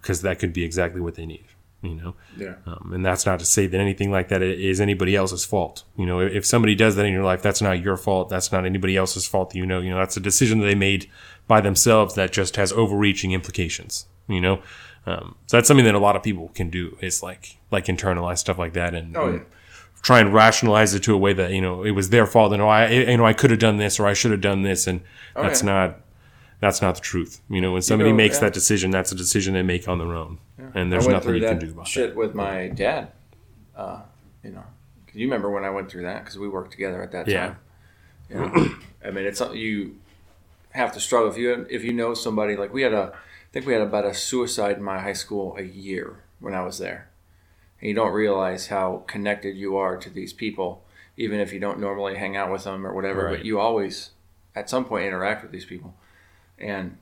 because 0.00 0.22
that 0.22 0.38
could 0.38 0.52
be 0.52 0.62
exactly 0.64 1.00
what 1.00 1.16
they 1.16 1.26
need 1.26 1.44
you 1.82 1.94
know 1.94 2.14
Yeah. 2.36 2.54
um, 2.66 2.90
and 2.92 3.06
that's 3.06 3.24
not 3.24 3.38
to 3.38 3.44
say 3.44 3.66
that 3.68 3.78
anything 3.80 4.10
like 4.10 4.28
that 4.28 4.42
is 4.42 4.80
anybody 4.80 5.14
else's 5.14 5.44
fault. 5.44 5.84
You 5.96 6.06
know, 6.06 6.20
if 6.20 6.44
somebody 6.44 6.74
does 6.74 6.96
that 6.96 7.06
in 7.06 7.12
your 7.12 7.22
life, 7.24 7.40
that's 7.42 7.62
not 7.62 7.80
your 7.82 7.96
fault. 7.96 8.28
That's 8.28 8.50
not 8.50 8.66
anybody 8.66 8.96
else's 8.96 9.26
fault. 9.28 9.50
That 9.50 9.58
you 9.58 9.66
know, 9.66 9.80
you 9.80 9.90
know, 9.90 9.98
that's 9.98 10.16
a 10.16 10.20
decision 10.20 10.58
that 10.60 10.66
they 10.66 10.74
made 10.74 11.08
by 11.46 11.60
themselves 11.60 12.14
that 12.14 12.32
just 12.32 12.56
has 12.56 12.72
overreaching 12.72 13.32
implications. 13.32 14.06
You 14.26 14.40
know, 14.40 14.62
um, 15.06 15.36
so 15.46 15.56
that's 15.56 15.68
something 15.68 15.86
that 15.86 15.94
a 15.94 15.98
lot 16.00 16.16
of 16.16 16.22
people 16.22 16.48
can 16.54 16.68
do. 16.68 16.96
Is 17.00 17.22
like 17.22 17.58
like 17.70 17.86
internalize 17.86 18.38
stuff 18.38 18.58
like 18.58 18.72
that 18.74 18.94
and, 18.94 19.16
Oh, 19.16 19.26
yeah. 19.26 19.32
and 19.36 19.46
try 20.02 20.20
and 20.20 20.34
rationalize 20.34 20.94
it 20.94 21.02
to 21.04 21.14
a 21.14 21.18
way 21.18 21.32
that 21.32 21.52
you 21.52 21.60
know 21.60 21.84
it 21.84 21.92
was 21.92 22.10
their 22.10 22.26
fault. 22.26 22.52
And 22.52 22.60
oh, 22.60 22.68
I 22.68 22.88
you 22.90 23.16
know 23.16 23.24
I 23.24 23.32
could 23.34 23.50
have 23.50 23.60
done 23.60 23.76
this 23.76 24.00
or 24.00 24.06
I 24.06 24.14
should 24.14 24.32
have 24.32 24.40
done 24.40 24.62
this, 24.62 24.86
and 24.88 25.00
Oh, 25.36 25.42
that's 25.44 25.62
yeah. 25.62 25.70
not 25.72 26.00
that's 26.60 26.82
not 26.82 26.94
the 26.96 27.00
truth. 27.00 27.40
You 27.48 27.60
know, 27.60 27.72
when 27.72 27.82
somebody 27.82 28.10
know, 28.10 28.16
makes 28.16 28.36
yeah. 28.36 28.40
that 28.42 28.54
decision, 28.54 28.90
that's 28.90 29.12
a 29.12 29.14
decision 29.14 29.54
they 29.54 29.62
make 29.62 29.88
on 29.88 29.98
their 29.98 30.14
own, 30.14 30.38
and 30.74 30.92
there's 30.92 31.06
nothing 31.06 31.20
through 31.30 31.34
you 31.38 31.46
can 31.48 31.58
do 31.58 31.70
about 31.70 31.86
shit 31.88 32.10
it. 32.10 32.16
with 32.16 32.34
my 32.34 32.68
dad. 32.68 33.12
Uh, 33.76 34.02
you 34.42 34.50
know, 34.50 34.64
'Cause 35.06 35.14
you 35.14 35.26
remember 35.26 35.50
when 35.50 35.64
I 35.64 35.70
went 35.70 35.90
through 35.90 36.02
that 36.02 36.24
because 36.24 36.38
we 36.38 36.48
worked 36.48 36.72
together 36.72 37.02
at 37.02 37.12
that 37.12 37.28
Yeah. 37.28 37.46
time. 37.46 37.56
You 38.28 38.36
know? 38.40 38.74
I 39.04 39.10
mean, 39.10 39.24
it's 39.24 39.38
something 39.38 39.58
you 39.58 39.96
have 40.72 40.92
to 40.92 41.00
struggle 41.00 41.30
if 41.30 41.36
you 41.38 41.66
if 41.70 41.82
you 41.84 41.92
know 41.92 42.14
somebody 42.14 42.56
like 42.56 42.72
we 42.72 42.82
had 42.82 42.92
a. 42.92 43.12
I 43.14 43.50
think 43.52 43.66
we 43.66 43.72
had 43.72 43.80
about 43.80 44.04
a 44.04 44.12
suicide 44.12 44.76
in 44.76 44.82
my 44.82 44.98
high 44.98 45.14
school 45.14 45.56
a 45.56 45.62
year 45.62 46.16
when 46.38 46.52
I 46.54 46.62
was 46.62 46.78
there, 46.78 47.08
and 47.80 47.88
you 47.88 47.94
don't 47.94 48.12
realize 48.12 48.66
how 48.66 49.04
connected 49.06 49.56
you 49.56 49.76
are 49.78 49.96
to 49.96 50.10
these 50.10 50.34
people, 50.34 50.84
even 51.16 51.40
if 51.40 51.52
you 51.54 51.58
don't 51.58 51.80
normally 51.80 52.16
hang 52.16 52.36
out 52.36 52.52
with 52.52 52.64
them 52.64 52.86
or 52.86 52.92
whatever. 52.92 53.24
Right. 53.24 53.36
But 53.38 53.46
you 53.46 53.58
always, 53.58 54.10
at 54.54 54.68
some 54.68 54.84
point, 54.84 55.06
interact 55.06 55.42
with 55.42 55.50
these 55.52 55.64
people, 55.64 55.94
and 56.58 56.96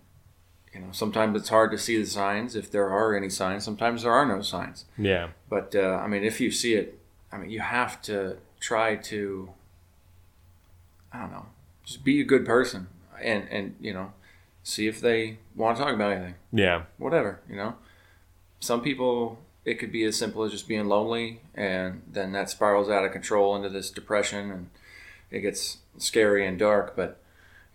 you 0.73 0.81
know 0.81 0.89
sometimes 0.93 1.39
it's 1.41 1.49
hard 1.49 1.71
to 1.71 1.79
see 1.79 1.99
the 1.99 2.07
signs 2.07 2.55
if 2.57 2.71
there 2.71 2.89
are 2.89 3.17
any 3.17 3.31
signs. 3.31 3.65
Sometimes 3.65 4.03
there 4.03 4.13
are 4.13 4.27
no 4.27 4.43
signs. 4.43 4.85
Yeah, 4.99 5.29
But 5.49 5.75
uh, 5.75 6.01
I 6.03 6.07
mean, 6.07 6.25
if 6.25 6.41
you 6.41 6.51
see 6.51 6.75
it, 6.75 6.99
I 7.33 7.39
mean, 7.39 7.51
you 7.51 7.61
have 7.61 8.01
to 8.03 8.39
try 8.61 8.97
to. 8.97 9.51
I 11.13 11.21
don't 11.21 11.33
know, 11.33 11.47
just 11.85 12.05
be 12.05 12.21
a 12.21 12.25
good 12.25 12.45
person, 12.45 12.89
and 13.23 13.49
and 13.51 13.77
you 13.81 13.93
know, 13.93 14.13
see 14.63 14.87
if 14.87 15.01
they 15.01 15.39
want 15.55 15.79
to 15.79 15.85
talk 15.85 15.95
about 15.95 16.13
anything, 16.13 16.35
yeah, 16.53 16.83
whatever. 16.99 17.41
You 17.49 17.57
know, 17.57 17.75
some 18.61 18.83
people 18.83 19.39
it 19.67 19.81
could 19.81 19.91
be 19.91 20.05
as 20.05 20.17
simple 20.17 20.45
as 20.45 20.53
just 20.53 20.69
being 20.69 20.87
lonely, 20.87 21.41
and 21.55 22.03
then 22.07 22.33
that 22.33 22.49
spirals 22.49 22.89
out 22.89 23.05
of 23.05 23.13
control 23.13 23.57
into 23.57 23.69
this 23.69 23.91
depression, 23.91 24.51
and 24.51 24.71
it 25.31 25.41
gets 25.41 25.79
scary 25.99 26.47
and 26.47 26.59
dark. 26.59 26.95
But 26.95 27.21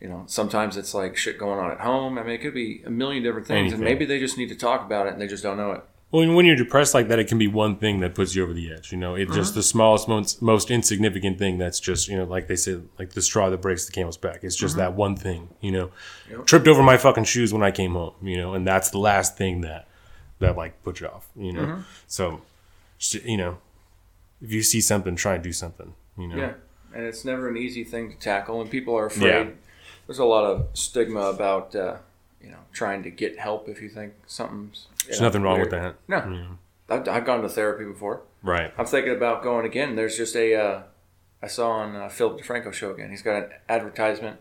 you 0.02 0.10
know, 0.10 0.24
sometimes 0.26 0.78
it's 0.78 0.94
like 0.94 1.16
shit 1.16 1.38
going 1.38 1.60
on 1.60 1.72
at 1.72 1.80
home. 1.80 2.18
I 2.18 2.24
mean, 2.24 2.34
it 2.34 2.42
could 2.42 2.54
be 2.54 2.82
a 2.86 2.90
million 2.90 3.24
different 3.24 3.48
things, 3.48 3.72
and 3.72 3.82
maybe 3.82 4.06
they 4.06 4.20
just 4.20 4.38
need 4.38 4.50
to 4.50 4.56
talk 4.56 4.86
about 4.86 5.08
it, 5.08 5.14
and 5.14 5.22
they 5.22 5.28
just 5.28 5.44
don't 5.44 5.58
know 5.58 5.72
it. 5.72 5.84
Well, 6.12 6.30
when 6.34 6.46
you're 6.46 6.58
depressed 6.58 6.94
like 6.94 7.08
that, 7.08 7.20
it 7.20 7.30
can 7.30 7.38
be 7.38 7.48
one 7.48 7.78
thing 7.78 8.02
that 8.02 8.16
puts 8.16 8.36
you 8.36 8.44
over 8.44 8.52
the 8.52 8.74
edge. 8.74 8.92
You 8.92 8.98
know, 8.98 9.16
it's 9.16 9.34
just 9.34 9.52
mm-hmm. 9.52 9.60
the 9.60 9.64
smallest, 9.64 10.10
most, 10.10 10.42
most 10.42 10.70
insignificant 10.70 11.40
thing 11.40 11.58
that's 11.58 11.80
just, 11.80 12.10
you 12.10 12.18
know, 12.18 12.26
like 12.26 12.48
they 12.48 12.58
said, 12.58 12.90
like 13.00 13.12
the 13.12 13.22
straw 13.22 13.50
that 13.50 13.62
breaks 13.62 13.86
the 13.86 13.94
camel's 13.94 14.18
back. 14.18 14.44
It's 14.44 14.58
just 14.58 14.74
mm-hmm. 14.74 14.82
that 14.82 14.94
one 14.94 15.16
thing, 15.16 15.48
you 15.62 15.72
know. 15.72 15.92
Tripped 16.46 16.68
over 16.68 16.84
my 16.84 16.98
fucking 16.98 17.24
shoes 17.24 17.54
when 17.54 17.64
I 17.64 17.72
came 17.72 17.94
home, 17.94 18.16
you 18.22 18.36
know, 18.36 18.54
and 18.54 18.68
that's 18.68 18.90
the 18.90 18.98
last 18.98 19.38
thing 19.38 19.62
that, 19.62 19.88
that 20.40 20.58
like 20.58 20.84
puts 20.84 21.00
you 21.00 21.08
off, 21.08 21.30
you 21.34 21.54
know. 21.54 21.62
Mm-hmm. 21.62 21.82
So, 22.08 22.42
you 23.24 23.38
know, 23.38 23.60
if 24.42 24.52
you 24.52 24.64
see 24.64 24.82
something, 24.82 25.16
try 25.16 25.36
and 25.36 25.44
do 25.44 25.54
something, 25.54 25.94
you 26.18 26.28
know. 26.28 26.36
Yeah, 26.36 26.54
and 26.94 27.06
it's 27.06 27.24
never 27.24 27.48
an 27.48 27.56
easy 27.56 27.86
thing 27.86 28.12
to 28.12 28.18
tackle, 28.18 28.60
and 28.60 28.70
people 28.70 28.98
are 28.98 29.06
afraid. 29.06 29.48
Yeah. 29.48 29.52
There's 30.08 30.20
a 30.20 30.26
lot 30.26 30.44
of 30.44 30.68
stigma 30.74 31.22
about 31.22 31.76
uh, 31.76 31.98
you 32.42 32.50
know 32.50 32.60
trying 32.74 33.04
to 33.04 33.10
get 33.10 33.40
help 33.40 33.70
if 33.70 33.82
you 33.82 33.90
think 33.90 34.14
something's. 34.28 34.88
you 35.02 35.08
There's 35.08 35.20
know, 35.22 35.28
nothing 35.28 35.42
wrong 35.44 35.60
with 35.60 35.72
weird. 35.72 35.84
that. 35.84 35.96
No, 36.08 36.32
Yeah. 36.32 36.96
I've, 36.96 37.08
I've 37.08 37.26
gone 37.26 37.42
to 37.42 37.50
therapy 37.50 37.86
before. 37.86 38.22
Right. 38.44 38.74
I'm 38.78 38.86
thinking 38.86 39.14
about 39.14 39.44
going 39.44 39.66
again. 39.66 39.96
There's 39.96 40.18
just 40.18 40.36
a 40.36 40.56
uh, 40.56 40.84
I 41.42 41.48
saw 41.48 41.72
on 41.72 41.96
uh, 41.96 42.10
Philip 42.10 42.42
DeFranco 42.42 42.74
show 42.74 42.92
again. 42.92 43.10
He's 43.10 43.22
got 43.22 43.44
an 43.44 43.50
advertisement 43.70 44.40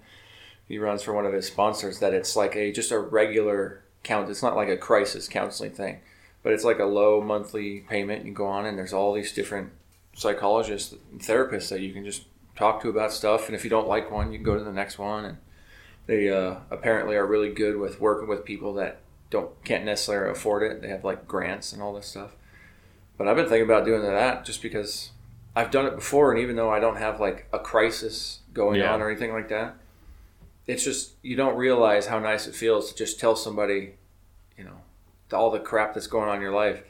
he 0.71 0.79
runs 0.79 1.03
for 1.03 1.13
one 1.13 1.27
of 1.27 1.33
his 1.33 1.49
sponsors 1.49 1.99
that 1.99 2.15
it's 2.15 2.37
like 2.37 2.55
a 2.55 2.71
just 2.71 2.93
a 2.93 2.99
regular 3.01 3.83
count. 4.05 4.31
It's 4.31 4.41
not 4.43 4.55
like 4.55 4.69
a 4.69 4.77
crisis 4.77 5.27
counseling 5.27 5.73
thing, 5.73 5.99
but 6.45 6.53
it's 6.53 6.63
like 6.63 6.79
a 6.79 6.85
low 6.85 7.21
monthly 7.21 7.81
payment. 7.81 8.25
You 8.25 8.33
go 8.33 8.47
on 8.47 8.67
and 8.67 8.79
there's 8.79 8.93
all 8.93 9.13
these 9.13 9.33
different 9.33 9.71
psychologists 10.15 10.95
and 11.11 11.21
therapists 11.21 11.71
that 11.71 11.81
you 11.81 11.93
can 11.93 12.05
just 12.05 12.23
talk 12.55 12.81
to 12.83 12.89
about 12.89 13.13
stuff. 13.13 13.47
And 13.49 13.57
if 13.57 13.65
you 13.65 13.71
don't 13.71 13.89
like 13.89 14.13
one, 14.13 14.31
you 14.31 14.39
can 14.39 14.45
go 14.45 14.57
to 14.57 14.63
the 14.63 14.73
next 14.73 14.97
one. 14.97 15.25
And 15.25 15.39
they 16.07 16.29
uh, 16.31 16.57
apparently 16.71 17.17
are 17.17 17.27
really 17.27 17.51
good 17.53 17.77
with 17.77 18.01
working 18.01 18.29
with 18.29 18.45
people 18.45 18.75
that 18.75 18.99
don't 19.31 19.63
can't 19.65 19.85
necessarily 19.85 20.33
afford 20.33 20.63
it. 20.63 20.83
They 20.83 20.89
have 20.89 21.05
like 21.05 21.29
grants 21.29 21.73
and 21.73 21.81
all 21.83 21.95
this 21.95 22.07
stuff. 22.07 22.35
But 23.17 23.29
I've 23.29 23.37
been 23.37 23.49
thinking 23.49 23.65
about 23.65 23.85
doing 23.85 24.03
that 24.03 24.45
just 24.45 24.63
because 24.63 25.11
I've 25.55 25.71
done 25.71 25.87
it 25.87 25.95
before, 25.95 26.33
and 26.33 26.41
even 26.41 26.57
though 26.57 26.71
I 26.71 26.81
don't 26.81 26.97
have 26.97 27.21
like 27.21 27.47
a 27.53 27.59
crisis 27.59 28.41
going 28.53 28.81
Yeah. 28.81 28.93
on 28.95 29.01
or 29.03 29.11
anything 29.11 29.33
like 29.33 29.49
that, 29.51 29.77
it's 30.67 30.85
just 30.85 31.13
you 31.23 31.37
don't 31.37 31.57
realize 31.57 32.07
how 32.07 32.19
nice 32.19 32.47
it 32.47 32.55
feels 32.55 32.91
to 32.91 32.97
just 32.99 33.21
tell 33.21 33.37
somebody, 33.37 33.95
you 34.57 34.65
know, 34.65 34.81
all 35.33 35.51
the 35.51 35.61
crap 35.61 35.95
that's 35.95 36.07
going 36.07 36.29
on 36.29 36.37
in 36.37 36.43
your 36.43 36.55
life, 36.55 36.83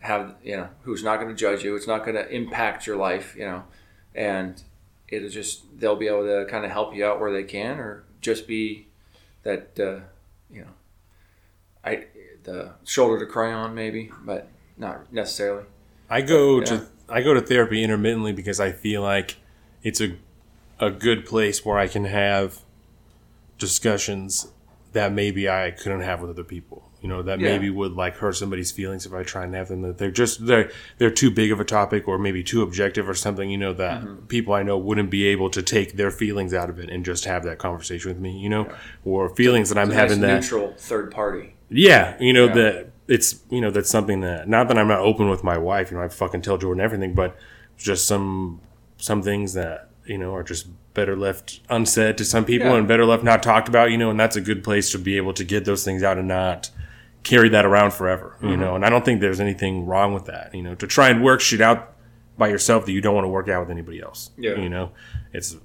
have 0.00 0.34
you 0.44 0.56
know, 0.56 0.68
who's 0.82 1.02
not 1.02 1.16
going 1.16 1.28
to 1.28 1.34
judge 1.34 1.64
you, 1.64 1.74
it's 1.76 1.86
not 1.86 2.04
going 2.04 2.14
to 2.16 2.28
impact 2.30 2.86
your 2.86 2.96
life, 2.96 3.34
you 3.36 3.44
know, 3.46 3.64
and 4.14 4.62
it'll 5.08 5.28
just 5.28 5.62
they'll 5.80 5.96
be 5.96 6.06
able 6.08 6.24
to 6.24 6.46
kind 6.48 6.64
of 6.64 6.70
help 6.70 6.94
you 6.94 7.04
out 7.04 7.18
where 7.20 7.32
they 7.32 7.42
can, 7.44 7.78
or 7.80 8.04
just 8.20 8.46
be 8.46 8.88
that 9.42 9.78
uh, 9.78 10.00
you 10.50 10.62
know, 10.62 10.70
I 11.84 12.06
the 12.42 12.72
shoulder 12.84 13.18
to 13.18 13.26
cry 13.30 13.52
on 13.52 13.74
maybe, 13.74 14.10
but 14.22 14.48
not 14.76 15.12
necessarily. 15.12 15.64
I 16.08 16.20
go 16.22 16.58
Yeah. 16.58 16.64
to 16.66 16.86
I 17.08 17.22
go 17.22 17.34
to 17.34 17.40
therapy 17.40 17.82
intermittently 17.82 18.32
because 18.32 18.60
I 18.60 18.72
feel 18.72 19.02
like 19.02 19.36
it's 19.82 20.00
a 20.00 20.16
a 20.78 20.90
good 20.90 21.26
place 21.26 21.64
where 21.64 21.78
I 21.78 21.88
can 21.88 22.06
have 22.06 22.60
discussions 23.58 24.48
that 24.92 25.12
maybe 25.12 25.48
I 25.48 25.70
couldn't 25.70 26.00
have 26.00 26.20
with 26.20 26.30
other 26.30 26.44
people. 26.44 26.89
You 27.02 27.08
know, 27.08 27.22
that 27.22 27.40
Yeah. 27.40 27.48
maybe 27.52 27.70
would 27.70 27.92
like 27.94 28.16
hurt 28.16 28.36
somebody's 28.36 28.70
feelings 28.70 29.06
if 29.06 29.14
I 29.14 29.22
try 29.22 29.44
and 29.44 29.54
have 29.54 29.68
them 29.68 29.80
that 29.82 29.96
they're 29.98 30.10
just 30.10 30.46
they're 30.46 30.70
they're 30.98 31.10
too 31.10 31.30
big 31.30 31.50
of 31.50 31.58
a 31.58 31.64
topic 31.64 32.06
or 32.06 32.18
maybe 32.18 32.42
too 32.42 32.62
objective 32.62 33.08
or 33.08 33.14
something, 33.14 33.48
you 33.50 33.56
know, 33.58 33.72
that 33.72 34.02
Mm-hmm. 34.02 34.26
people 34.26 34.52
I 34.54 34.62
know 34.62 34.76
wouldn't 34.76 35.10
be 35.10 35.26
able 35.28 35.48
to 35.50 35.62
take 35.62 35.96
their 35.96 36.10
feelings 36.10 36.52
out 36.52 36.68
of 36.68 36.78
it 36.78 36.90
and 36.90 37.04
just 37.04 37.24
have 37.24 37.42
that 37.44 37.58
conversation 37.58 38.10
with 38.10 38.18
me, 38.20 38.38
you 38.38 38.48
know? 38.50 38.68
Or 39.04 39.34
feelings 39.34 39.70
that 39.70 39.78
I'm 39.78 39.90
having 39.90 40.20
nice 40.20 40.50
that 40.50 40.54
neutral 40.56 40.74
third 40.76 41.10
party. 41.10 41.54
yeah, 41.70 42.16
you 42.20 42.32
know 42.34 42.46
Yeah. 42.48 42.54
that 42.54 42.86
it's 43.08 43.40
you 43.50 43.60
know 43.62 43.70
that's 43.70 43.90
something 43.90 44.20
that 44.20 44.48
not 44.48 44.68
that 44.68 44.76
I'm 44.78 44.88
not 44.88 45.00
open 45.00 45.28
with 45.30 45.42
my 45.42 45.56
wife. 45.58 45.90
You 45.90 45.96
know, 45.96 46.02
I 46.04 46.08
fucking 46.08 46.42
tell 46.42 46.58
Jordan 46.58 46.82
everything, 46.84 47.14
but 47.14 47.34
just 47.78 48.06
some 48.06 48.60
some 48.98 49.22
things 49.22 49.54
that 49.54 49.88
you 50.04 50.18
know 50.18 50.34
are 50.34 50.42
just 50.42 50.66
better 50.92 51.16
left 51.16 51.60
unsaid 51.70 52.18
to 52.18 52.24
some 52.24 52.44
people 52.44 52.68
Yeah. 52.68 52.76
and 52.76 52.86
better 52.88 53.06
left 53.06 53.22
not 53.24 53.42
talked 53.42 53.68
about. 53.68 53.90
You 53.90 53.96
know, 53.96 54.10
and 54.10 54.20
that's 54.20 54.36
a 54.36 54.40
good 54.40 54.62
place 54.62 54.90
to 54.92 54.98
be 54.98 55.16
able 55.16 55.32
to 55.32 55.44
get 55.44 55.64
those 55.64 55.82
things 55.84 56.02
out 56.02 56.18
and 56.18 56.28
not 56.28 56.70
carry 57.22 57.48
that 57.50 57.64
around 57.64 57.92
forever. 57.92 58.36
You 58.42 58.48
Mm-hmm. 58.50 58.60
know, 58.60 58.74
and 58.74 58.84
I 58.84 58.90
don't 58.90 59.04
think 59.04 59.20
there's 59.20 59.40
anything 59.40 59.86
wrong 59.86 60.12
with 60.14 60.24
that. 60.26 60.54
You 60.54 60.62
know, 60.62 60.74
to 60.76 60.86
try 60.86 61.08
and 61.10 61.22
work 61.22 61.40
shit 61.40 61.60
out 61.60 61.94
by 62.38 62.48
yourself 62.48 62.86
that 62.86 62.92
you 62.92 63.00
don't 63.00 63.14
want 63.14 63.24
to 63.24 63.28
work 63.28 63.48
out 63.48 63.60
with 63.60 63.70
anybody 63.70 64.00
else. 64.00 64.30
Yeah. 64.38 64.54
you 64.56 64.68
know, 64.68 64.92
it's. 65.32 65.56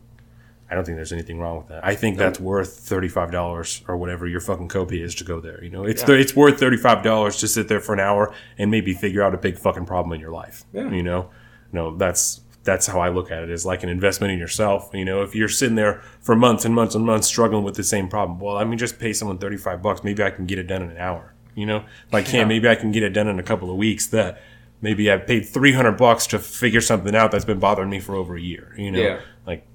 I 0.69 0.74
don't 0.74 0.84
think 0.84 0.98
there's 0.98 1.14
anything 1.14 1.40
wrong 1.40 1.58
with 1.58 1.67
that. 1.67 1.85
I 1.85 1.93
think 1.93 2.17
that's 2.17 2.40
worth 2.40 2.80
thirty 2.80 3.08
five 3.08 3.32
dollars 3.32 3.84
or 3.88 3.98
whatever 3.98 4.25
your 4.27 4.40
fucking 4.42 4.67
copay 4.67 5.00
is 5.00 5.14
to 5.16 5.24
go 5.24 5.40
there. 5.40 5.64
You 5.64 5.69
know, 5.69 5.84
it's 5.85 6.01
Yeah. 6.08 6.16
it's 6.16 6.35
worth 6.35 6.59
thirty 6.59 6.77
five 6.77 7.03
dollars 7.03 7.38
to 7.42 7.48
sit 7.48 7.67
there 7.67 7.80
for 7.80 7.93
an 7.93 8.00
hour 8.00 8.34
and 8.58 8.72
maybe 8.72 8.93
figure 8.93 9.22
out 9.22 9.35
a 9.35 9.38
big 9.38 9.59
fucking 9.59 9.85
problem 9.85 10.11
in 10.14 10.19
your 10.19 10.32
life. 10.32 10.66
Yeah. 10.74 10.90
You 10.90 11.03
know, 11.03 11.30
no, 11.72 11.95
that's 11.95 12.42
that's 12.64 12.88
how 12.88 13.00
I 13.00 13.09
look 13.09 13.30
at 13.32 13.43
it. 13.43 13.51
Is 13.51 13.64
like 13.64 13.84
an 13.84 13.90
investment 13.90 14.34
in 14.34 14.40
yourself. 14.40 14.90
You 14.92 15.06
know, 15.06 15.22
if 15.22 15.35
you're 15.35 15.48
sitting 15.48 15.75
there 15.75 16.01
for 16.19 16.35
months 16.35 16.66
and 16.66 16.74
months 16.74 16.95
and 16.95 17.06
months 17.06 17.27
struggling 17.27 17.64
with 17.64 17.75
the 17.75 17.84
same 17.84 18.08
problem, 18.09 18.40
well, 18.40 18.58
I 18.58 18.64
mean, 18.64 18.80
just 18.80 18.98
pay 18.98 19.14
someone 19.14 19.38
thirty 19.38 19.58
five 19.58 19.84
bucks. 19.84 20.03
Maybe 20.03 20.24
I 20.24 20.32
can 20.32 20.48
get 20.48 20.58
it 20.58 20.64
done 20.64 20.82
in 20.82 20.90
an 20.90 20.98
hour. 20.98 21.34
You 21.56 21.66
know, 21.66 21.77
if 22.08 22.14
I 22.14 22.22
can't, 22.22 22.48
maybe 22.50 22.67
I 22.67 22.75
can 22.75 22.92
get 22.92 23.01
it 23.03 23.09
done 23.11 23.27
in 23.27 23.40
a 23.40 23.43
couple 23.43 23.72
of 23.72 23.77
weeks. 23.77 24.08
That 24.08 24.42
maybe 24.82 25.11
I 25.11 25.17
paid 25.17 25.45
three 25.48 25.72
hundred 25.72 25.93
bucks 25.93 26.27
to 26.27 26.40
figure 26.40 26.82
something 26.82 27.16
out 27.16 27.32
that's 27.32 27.45
been 27.45 27.59
bothering 27.59 27.90
me 27.90 28.00
for 28.00 28.14
over 28.16 28.35
a 28.35 28.42
year. 28.42 28.74
You 28.77 28.92
know, 28.92 29.01
Yeah. 29.01 29.19
like 29.48 29.66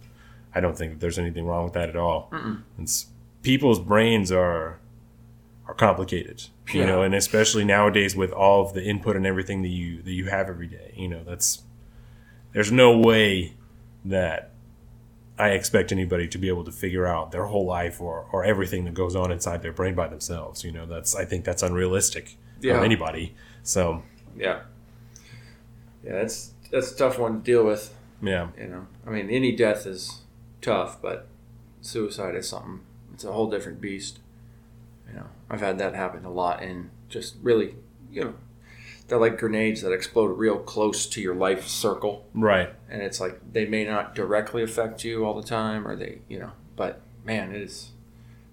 I 0.54 0.60
don't 0.60 0.76
think 0.76 0.92
that 0.92 1.00
there's 1.00 1.18
anything 1.18 1.46
wrong 1.46 1.64
with 1.64 1.72
that 1.74 1.88
at 1.88 1.96
all. 1.96 2.32
It's 2.78 3.06
people's 3.42 3.80
brains 3.80 4.30
are 4.30 4.78
are 5.66 5.74
complicated, 5.74 6.42
you 6.72 6.80
Yeah. 6.80 6.86
know, 6.86 7.02
and 7.02 7.14
especially 7.14 7.64
nowadays 7.64 8.14
with 8.16 8.32
all 8.32 8.66
of 8.66 8.74
the 8.74 8.82
input 8.84 9.16
and 9.16 9.24
everything 9.24 9.62
that 9.62 9.68
you 9.68 10.02
that 10.02 10.12
you 10.12 10.26
have 10.26 10.48
every 10.48 10.66
day, 10.66 10.92
you 10.96 11.08
know, 11.08 11.22
that's 11.24 11.62
there's 12.52 12.72
no 12.72 12.98
way 12.98 13.54
that 14.04 14.49
I 15.40 15.50
expect 15.50 15.90
anybody 15.92 16.28
to 16.28 16.38
be 16.38 16.48
able 16.48 16.64
to 16.64 16.72
figure 16.72 17.06
out 17.06 17.32
their 17.32 17.46
whole 17.46 17.64
life 17.66 18.00
or, 18.00 18.26
or 18.32 18.44
everything 18.44 18.84
that 18.84 18.94
goes 18.94 19.14
on 19.16 19.30
inside 19.32 19.62
their 19.62 19.72
brain 19.72 19.94
by 19.94 20.08
themselves. 20.08 20.62
You 20.64 20.72
know, 20.72 20.86
that's 20.86 21.14
I 21.16 21.24
think 21.24 21.44
that's 21.44 21.62
unrealistic 21.62 22.36
Yeah. 22.60 22.82
anybody. 22.82 23.34
So 23.62 24.02
Yeah. 24.36 24.60
Yeah, 26.04 26.12
that's 26.12 26.52
that's 26.70 26.92
a 26.92 26.96
tough 26.96 27.18
one 27.18 27.38
to 27.38 27.44
deal 27.44 27.64
with. 27.64 27.94
yeah, 28.22 28.48
You 28.58 28.68
know, 28.68 28.86
I 29.06 29.10
mean, 29.10 29.28
any 29.30 29.52
death 29.56 29.86
is 29.86 30.22
tough, 30.60 31.00
but 31.02 31.26
suicide 31.80 32.34
is 32.36 32.48
something. 32.48 32.80
It's 33.14 33.24
a 33.24 33.32
whole 33.32 33.50
different 33.50 33.80
beast. 33.80 34.18
You 35.08 35.14
know, 35.16 35.26
I've 35.50 35.60
had 35.60 35.78
that 35.78 35.94
happen 35.94 36.24
a 36.24 36.30
lot, 36.30 36.62
and 36.62 36.90
just 37.08 37.36
really, 37.42 37.74
you 38.12 38.24
know, 38.24 38.34
they're 39.10 39.18
like 39.18 39.38
grenades 39.38 39.82
that 39.82 39.92
explode 39.92 40.28
real 40.38 40.58
close 40.58 41.04
to 41.06 41.20
your 41.20 41.34
life 41.34 41.66
circle, 41.66 42.24
right. 42.32 42.70
and 42.88 43.02
it's 43.02 43.20
like 43.20 43.38
they 43.52 43.66
may 43.66 43.84
not 43.84 44.14
directly 44.14 44.62
affect 44.62 45.04
you 45.04 45.24
all 45.26 45.34
the 45.38 45.46
time, 45.46 45.86
or 45.86 45.94
they, 45.96 46.20
you 46.28 46.38
know, 46.38 46.52
but 46.76 47.00
man, 47.24 47.54
it 47.54 47.60
is 47.60 47.90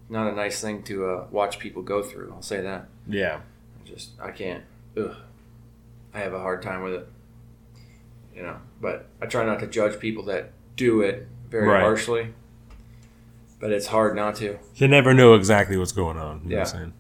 not 0.10 0.28
a 0.32 0.36
nice 0.36 0.60
thing 0.60 0.84
to 0.84 1.06
uh, 1.06 1.28
watch 1.32 1.60
people 1.60 1.82
go 1.84 2.02
through. 2.04 2.34
I'll 2.36 2.42
say 2.42 2.60
that. 2.62 2.88
Yeah. 3.08 3.40
I 3.82 3.88
just 3.88 4.12
I 4.20 4.32
can't. 4.32 4.64
Ugh. 4.98 5.16
I 6.14 6.20
have 6.20 6.34
a 6.34 6.40
hard 6.40 6.62
time 6.64 6.82
with 6.82 6.94
it. 6.94 7.08
You 8.36 8.44
know, 8.44 8.58
but 8.82 9.08
I 9.22 9.26
try 9.28 9.46
not 9.46 9.60
to 9.62 9.68
judge 9.68 10.00
people 10.00 10.24
that 10.26 10.52
do 10.76 11.02
it 11.02 11.28
very 11.50 11.68
Right. 11.68 11.82
harshly. 11.82 12.34
but 13.60 13.72
it's 13.72 13.88
hard 13.88 14.16
not 14.16 14.36
to. 14.36 14.58
You 14.76 14.88
never 14.88 15.14
know 15.16 15.34
exactly 15.34 15.78
what's 15.78 15.92
going 15.92 16.18
on. 16.18 16.42
You 16.44 16.50
know 16.50 16.56
Yeah. 16.58 16.60
what 16.64 16.74
I'm 16.74 16.80
saying? 16.80 16.94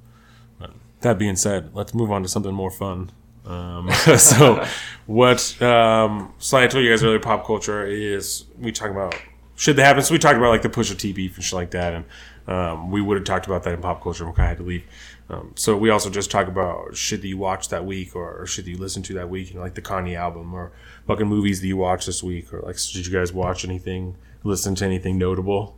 But 0.59 0.71
that 1.01 1.19
being 1.19 1.35
said, 1.35 1.69
let's 1.75 1.93
move 1.93 2.11
on 2.11 2.23
to 2.23 2.27
something 2.27 2.53
more 2.53 2.71
fun. 2.71 3.11
Um, 3.47 3.89
so, 4.17 4.65
what? 5.05 5.61
Um, 5.61 6.33
so 6.37 6.57
I 6.57 6.67
told 6.67 6.83
you 6.83 6.91
guys 6.91 7.03
earlier, 7.03 7.19
pop 7.19 7.45
culture 7.45 7.85
is 7.85 8.45
we 8.59 8.71
talk 8.71 8.91
about 8.91 9.15
shit 9.55 9.75
that 9.77 9.85
happens. 9.85 10.07
So 10.07 10.13
we 10.13 10.19
talked 10.19 10.37
about 10.37 10.49
like 10.49 10.61
the 10.61 10.69
Pusha 10.69 10.97
T 10.97 11.13
beef 11.13 11.35
and 11.35 11.43
shit 11.43 11.53
like 11.53 11.71
that, 11.71 11.93
and 11.93 12.05
um, 12.47 12.91
we 12.91 13.01
would 13.01 13.17
have 13.17 13.25
talked 13.25 13.45
about 13.45 13.63
that 13.63 13.73
in 13.73 13.81
pop 13.81 14.03
culture. 14.03 14.25
but 14.25 14.39
I 14.39 14.47
had 14.47 14.57
to 14.57 14.63
leave. 14.63 14.83
Um, 15.29 15.51
so 15.55 15.75
we 15.75 15.89
also 15.89 16.09
just 16.09 16.31
talk 16.31 16.47
about 16.47 16.95
shit 16.95 17.21
that 17.21 17.27
you 17.27 17.37
watched 17.37 17.69
that 17.71 17.85
week, 17.85 18.15
or, 18.15 18.41
or 18.41 18.45
shit 18.45 18.65
that 18.65 18.71
you 18.71 18.77
listened 18.77 19.05
to 19.05 19.13
that 19.15 19.29
week, 19.29 19.49
you 19.49 19.55
know, 19.55 19.61
like 19.61 19.75
the 19.75 19.81
Kanye 19.81 20.15
album, 20.15 20.53
or 20.53 20.71
fucking 21.05 21.27
movies 21.27 21.59
that 21.61 21.67
you 21.67 21.77
watched 21.77 22.05
this 22.05 22.23
week, 22.23 22.53
or 22.53 22.61
like 22.61 22.77
did 22.77 23.07
you 23.07 23.13
guys 23.13 23.33
watch 23.33 23.65
anything, 23.65 24.15
listen 24.43 24.75
to 24.75 24.85
anything 24.85 25.17
notable? 25.17 25.77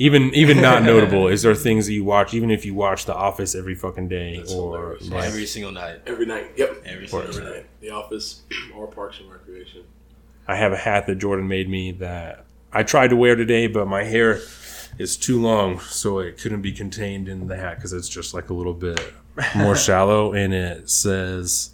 Even 0.00 0.32
even 0.34 0.60
not 0.60 0.82
notable, 0.92 1.26
is 1.26 1.42
there 1.42 1.54
things 1.56 1.86
that 1.86 1.92
you 1.92 2.04
watch? 2.04 2.32
Even 2.32 2.50
if 2.52 2.64
you 2.64 2.72
watch 2.72 3.04
The 3.04 3.14
Office 3.14 3.54
every 3.56 3.74
fucking 3.74 4.06
day, 4.08 4.42
or 4.54 4.96
like, 5.00 5.24
Every 5.24 5.44
single 5.44 5.72
night. 5.72 6.00
Every 6.06 6.24
night. 6.24 6.52
Yep. 6.56 6.82
Every 6.86 7.08
single 7.08 7.28
Every 7.28 7.44
night. 7.44 7.52
night. 7.52 7.66
The 7.80 7.90
Office 7.90 8.42
or 8.74 8.86
Parks 8.86 9.18
and 9.18 9.30
Recreation. 9.30 9.82
I 10.46 10.54
have 10.56 10.72
a 10.72 10.76
hat 10.76 11.06
that 11.08 11.16
Jordan 11.16 11.48
made 11.48 11.68
me 11.68 11.90
that 11.92 12.46
I 12.72 12.84
tried 12.84 13.08
to 13.08 13.16
wear 13.16 13.34
today, 13.34 13.66
but 13.66 13.88
my 13.88 14.04
hair 14.04 14.40
is 14.98 15.16
too 15.16 15.40
long, 15.42 15.80
so 15.80 16.20
it 16.20 16.38
couldn't 16.38 16.62
be 16.62 16.72
contained 16.72 17.28
in 17.28 17.48
the 17.48 17.56
hat 17.56 17.76
because 17.76 17.92
it's 17.92 18.08
just 18.08 18.34
like 18.34 18.50
a 18.50 18.54
little 18.54 18.74
bit 18.74 19.00
more 19.56 19.74
shallow, 19.88 20.32
and 20.32 20.54
it 20.54 20.88
says 20.88 21.70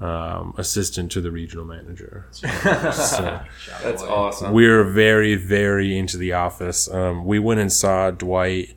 um, 0.00 0.54
assistant 0.58 1.12
to 1.12 1.20
the 1.20 1.30
regional 1.30 1.64
manager. 1.64 2.26
So, 2.32 2.48
so 2.92 3.40
That's 3.82 4.02
awesome. 4.02 4.52
we're 4.52 4.84
very, 4.84 5.36
very 5.36 5.96
into 5.96 6.16
the 6.16 6.32
office. 6.32 6.90
Um, 6.90 7.24
we 7.24 7.38
went 7.38 7.60
and 7.60 7.72
saw 7.72 8.10
Dwight 8.10 8.74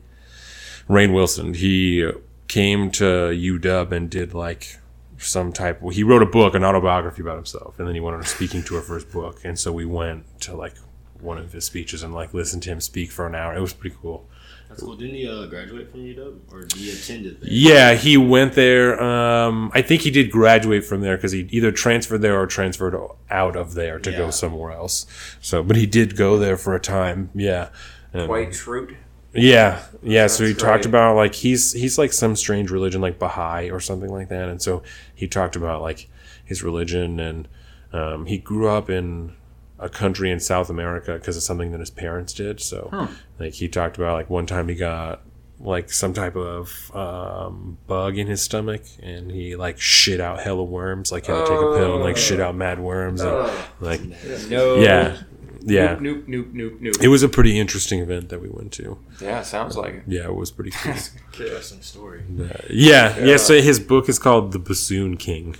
Rainn 0.88 1.12
Wilson. 1.12 1.54
He 1.54 2.08
came 2.48 2.90
to 2.92 3.04
UW 3.04 3.92
and 3.92 4.08
did 4.10 4.34
like 4.34 4.78
some 5.18 5.52
type. 5.52 5.80
He 5.92 6.02
wrote 6.02 6.22
a 6.22 6.26
book, 6.26 6.54
an 6.54 6.64
autobiography 6.64 7.22
about 7.22 7.36
himself, 7.36 7.78
and 7.78 7.88
then 7.88 7.94
he 7.94 8.00
went 8.00 8.14
on 8.14 8.20
a 8.22 8.26
speaking 8.26 8.62
tour 8.62 8.80
for 8.82 8.94
his 8.94 9.04
book. 9.04 9.40
And 9.44 9.58
so 9.58 9.72
we 9.72 9.84
went 9.84 10.40
to 10.42 10.54
like 10.54 10.74
one 11.20 11.38
of 11.38 11.52
his 11.52 11.64
speeches 11.64 12.02
and 12.02 12.14
like 12.14 12.34
listened 12.34 12.62
to 12.64 12.70
him 12.70 12.80
speak 12.80 13.10
for 13.10 13.26
an 13.26 13.34
hour. 13.34 13.54
It 13.56 13.60
was 13.60 13.72
pretty 13.72 13.96
cool. 14.00 14.28
That's 14.68 14.82
cool. 14.82 14.96
Didn't 14.96 15.14
he 15.14 15.28
uh, 15.28 15.46
graduate 15.46 15.90
from 15.90 16.00
UW? 16.00 16.40
Or 16.52 16.62
did 16.64 16.78
he 16.78 16.90
attended 16.90 17.40
there? 17.40 17.50
Yeah, 17.50 17.94
he 17.94 18.16
went 18.16 18.54
there. 18.54 19.00
Um, 19.02 19.70
I 19.74 19.82
think 19.82 20.02
he 20.02 20.10
did 20.10 20.30
graduate 20.30 20.84
from 20.84 21.00
there 21.00 21.16
because 21.16 21.32
he 21.32 21.48
either 21.50 21.72
transferred 21.72 22.22
there 22.22 22.38
or 22.38 22.46
transferred 22.46 22.96
out 23.30 23.56
of 23.56 23.74
there 23.74 23.98
to 23.98 24.10
go 24.12 24.30
somewhere 24.30 24.72
else. 24.72 25.06
So, 25.40 25.62
but 25.62 25.76
he 25.76 25.86
did 25.86 26.16
go 26.16 26.38
there 26.38 26.56
for 26.56 26.74
a 26.74 26.80
time. 26.80 27.30
Yeah. 27.34 27.68
Um, 28.12 28.26
Dwight 28.26 28.50
Schrute. 28.50 28.96
Yeah, 29.32 29.82
yeah. 30.02 30.26
So 30.26 30.44
he 30.44 30.52
That's 30.52 30.62
talked 30.62 30.86
about 30.86 31.14
like 31.14 31.34
he's 31.34 31.72
he's 31.72 31.98
like 31.98 32.12
some 32.12 32.36
strange 32.36 32.70
religion 32.70 33.00
like 33.00 33.18
Baha'i 33.18 33.70
or 33.70 33.80
something 33.80 34.10
like 34.10 34.30
that, 34.30 34.48
and 34.48 34.62
so 34.62 34.82
he 35.14 35.28
talked 35.28 35.56
about 35.56 35.82
like 35.82 36.08
his 36.44 36.62
religion 36.62 37.20
and 37.20 37.48
um, 37.92 38.26
he 38.26 38.38
grew 38.38 38.68
up 38.68 38.88
in 38.88 39.34
a 39.78 39.88
country 39.88 40.30
in 40.30 40.40
South 40.40 40.70
America 40.70 41.14
because 41.14 41.36
of 41.36 41.42
something 41.42 41.70
that 41.72 41.80
his 41.80 41.90
parents 41.90 42.32
did. 42.32 42.60
So 42.60 43.08
like 43.38 43.54
he 43.54 43.68
talked 43.68 43.96
about 43.96 44.14
like 44.14 44.30
one 44.30 44.46
time 44.46 44.68
he 44.68 44.74
got 44.74 45.20
like 45.58 45.90
some 45.90 46.12
type 46.12 46.36
of 46.36 46.94
um, 46.94 47.78
bug 47.86 48.18
in 48.18 48.26
his 48.26 48.42
stomach 48.42 48.82
and 49.02 49.30
he 49.30 49.56
like 49.56 49.80
shit 49.80 50.20
out 50.20 50.40
hella 50.40 50.62
worms 50.62 51.10
like 51.10 51.26
had 51.26 51.34
to 51.34 51.40
take 51.40 51.50
a 51.58 51.76
pill 51.78 51.94
and 51.94 52.04
like 52.04 52.16
shit 52.18 52.40
out 52.40 52.54
mad 52.54 52.78
worms 52.78 53.22
and 53.22 53.50
like 53.80 54.02
No. 54.50 54.76
yeah 54.76 55.16
yeah 55.62 55.96
Nope, 55.98 56.24
nope, 56.26 56.48
nope, 56.52 56.74
nope. 56.78 56.94
it 57.00 57.08
was 57.08 57.22
a 57.22 57.28
pretty 57.28 57.58
interesting 57.58 58.00
event 58.00 58.28
that 58.28 58.42
we 58.42 58.48
went 58.50 58.70
to 58.74 58.98
Yeah, 59.18 59.40
sounds 59.42 59.78
like 59.78 59.94
it. 59.94 60.02
yeah 60.06 60.24
it 60.26 60.34
was 60.34 60.50
pretty 60.50 60.72
cool 60.72 60.92
Interesting 61.40 61.80
story. 61.80 62.22
Yeah, 62.70 63.18
yeah. 63.18 63.36
So 63.38 63.60
his 63.60 63.80
book 63.80 64.08
is 64.10 64.18
called 64.18 64.52
The 64.52 64.58
Bassoon 64.58 65.16
King, 65.16 65.56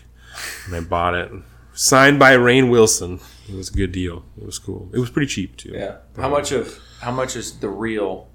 and 0.67 0.75
I 0.77 0.81
bought 0.81 1.15
it. 1.15 1.31
Signed 1.75 2.19
by 2.19 2.35
Rainn 2.37 2.71
Wilson. 2.71 3.21
It 3.49 3.55
was 3.55 3.71
a 3.71 3.75
good 3.75 3.93
deal. 3.93 4.25
It 4.41 4.45
was 4.45 4.59
cool. 4.59 4.89
It 4.93 4.99
was 4.99 5.11
pretty 5.11 5.29
cheap 5.29 5.57
too. 5.57 5.73
Yeah. 5.75 5.97
How 6.17 6.29
much 6.29 6.53
of 6.53 6.79
how 7.01 7.11
much 7.13 7.37
is 7.37 7.59
the 7.61 7.69
real 7.69 8.29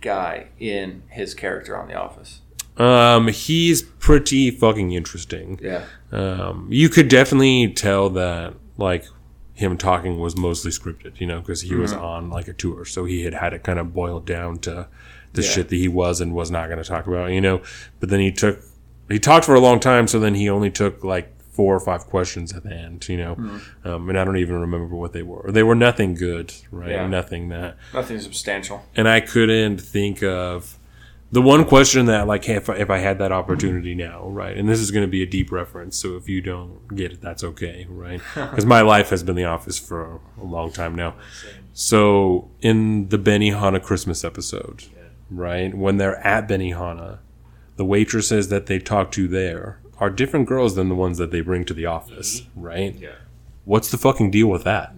guy 0.00 0.48
in 0.58 1.02
his 1.10 1.34
character 1.34 1.76
on 1.76 1.88
The 1.88 1.94
Office? 1.94 2.40
Um, 2.76 3.28
he's 3.28 3.82
pretty 3.82 4.50
fucking 4.52 4.92
interesting. 4.92 5.58
Yeah. 5.62 5.84
Um, 6.12 6.68
you 6.70 6.88
could 6.88 7.08
definitely 7.08 7.72
tell 7.72 8.08
that 8.10 8.54
like 8.76 9.04
him 9.54 9.76
talking 9.76 10.20
was 10.20 10.36
mostly 10.36 10.70
scripted, 10.70 11.18
you 11.20 11.26
know, 11.26 11.40
because 11.40 11.62
he 11.62 11.74
was 11.74 11.92
on 11.92 12.30
like 12.30 12.46
a 12.46 12.52
tour, 12.52 12.84
so 12.84 13.04
he 13.04 13.24
had 13.24 13.34
had 13.34 13.52
it 13.52 13.64
kind 13.64 13.80
of 13.80 13.92
boiled 13.92 14.24
down 14.24 14.58
to 14.60 14.86
the 15.32 15.42
Yeah. 15.42 15.48
shit 15.48 15.68
that 15.70 15.76
he 15.76 15.88
was 15.88 16.20
and 16.20 16.32
was 16.34 16.50
not 16.52 16.68
going 16.68 16.80
to 16.80 16.88
talk 16.88 17.08
about, 17.08 17.32
you 17.32 17.40
know. 17.40 17.60
But 17.98 18.10
then 18.10 18.20
he 18.20 18.30
took 18.30 18.60
he 19.08 19.18
talked 19.18 19.44
for 19.44 19.54
a 19.56 19.60
long 19.60 19.80
time, 19.80 20.06
so 20.06 20.20
then 20.20 20.34
he 20.34 20.48
only 20.48 20.70
took 20.70 21.02
like 21.02 21.32
four 21.58 21.74
or 21.74 21.80
five 21.80 22.06
questions 22.06 22.52
at 22.52 22.62
the 22.62 22.72
end, 22.72 23.08
you 23.08 23.16
know. 23.16 23.32
Um, 23.84 24.08
and 24.08 24.16
I 24.16 24.22
don't 24.24 24.36
even 24.36 24.60
remember 24.60 24.94
what 24.94 25.12
they 25.12 25.22
were. 25.24 25.50
They 25.50 25.64
were 25.64 25.74
nothing 25.74 26.14
good, 26.14 26.54
right? 26.70 26.92
Yeah. 26.92 27.08
Nothing 27.08 27.48
that 27.48 27.76
Nothing 27.92 28.20
substantial. 28.20 28.84
and 28.94 29.08
I 29.08 29.18
couldn't 29.18 29.78
think 29.80 30.22
of 30.22 30.78
the 31.32 31.42
one 31.42 31.64
question 31.64 32.06
that 32.06 32.28
like 32.28 32.44
hey, 32.44 32.54
if 32.54 32.70
I, 32.70 32.76
if 32.76 32.90
I 32.90 32.98
had 32.98 33.18
that 33.18 33.32
opportunity 33.32 33.96
now, 33.96 34.28
right? 34.28 34.56
And 34.56 34.68
this 34.68 34.78
is 34.78 34.92
going 34.92 35.04
to 35.04 35.10
be 35.10 35.20
a 35.20 35.26
deep 35.26 35.50
reference, 35.50 35.96
so 35.98 36.14
if 36.16 36.28
you 36.28 36.40
don't 36.40 36.94
get 36.94 37.10
it, 37.14 37.20
that's 37.20 37.42
okay, 37.42 37.86
right? 37.90 38.20
Because 38.36 38.64
my 38.64 38.82
life 38.82 39.10
has 39.10 39.24
been 39.24 39.34
The 39.34 39.44
Office 39.44 39.80
for 39.80 40.20
a 40.40 40.44
long 40.44 40.70
time 40.70 40.94
now. 40.94 41.16
So 41.72 42.50
in 42.60 43.08
the 43.08 43.18
Benihana 43.18 43.82
Christmas 43.82 44.22
episode, 44.24 44.84
right, 45.28 45.74
when 45.74 45.96
they're 45.96 46.24
at 46.24 46.48
Benihana, 46.48 47.18
the 47.74 47.84
waitresses 47.84 48.48
that 48.48 48.66
they 48.66 48.78
talk 48.78 49.10
to 49.12 49.26
there 49.26 49.80
are 50.00 50.10
different 50.10 50.46
girls 50.46 50.74
than 50.74 50.88
the 50.88 50.94
ones 50.94 51.18
that 51.18 51.30
they 51.30 51.40
bring 51.40 51.64
to 51.66 51.74
the 51.74 51.86
office, 51.86 52.40
mm-hmm. 52.40 52.60
right? 52.60 52.94
Yeah. 52.94 53.16
What's 53.64 53.90
the 53.90 53.98
fucking 53.98 54.30
deal 54.30 54.46
with 54.46 54.64
that? 54.64 54.94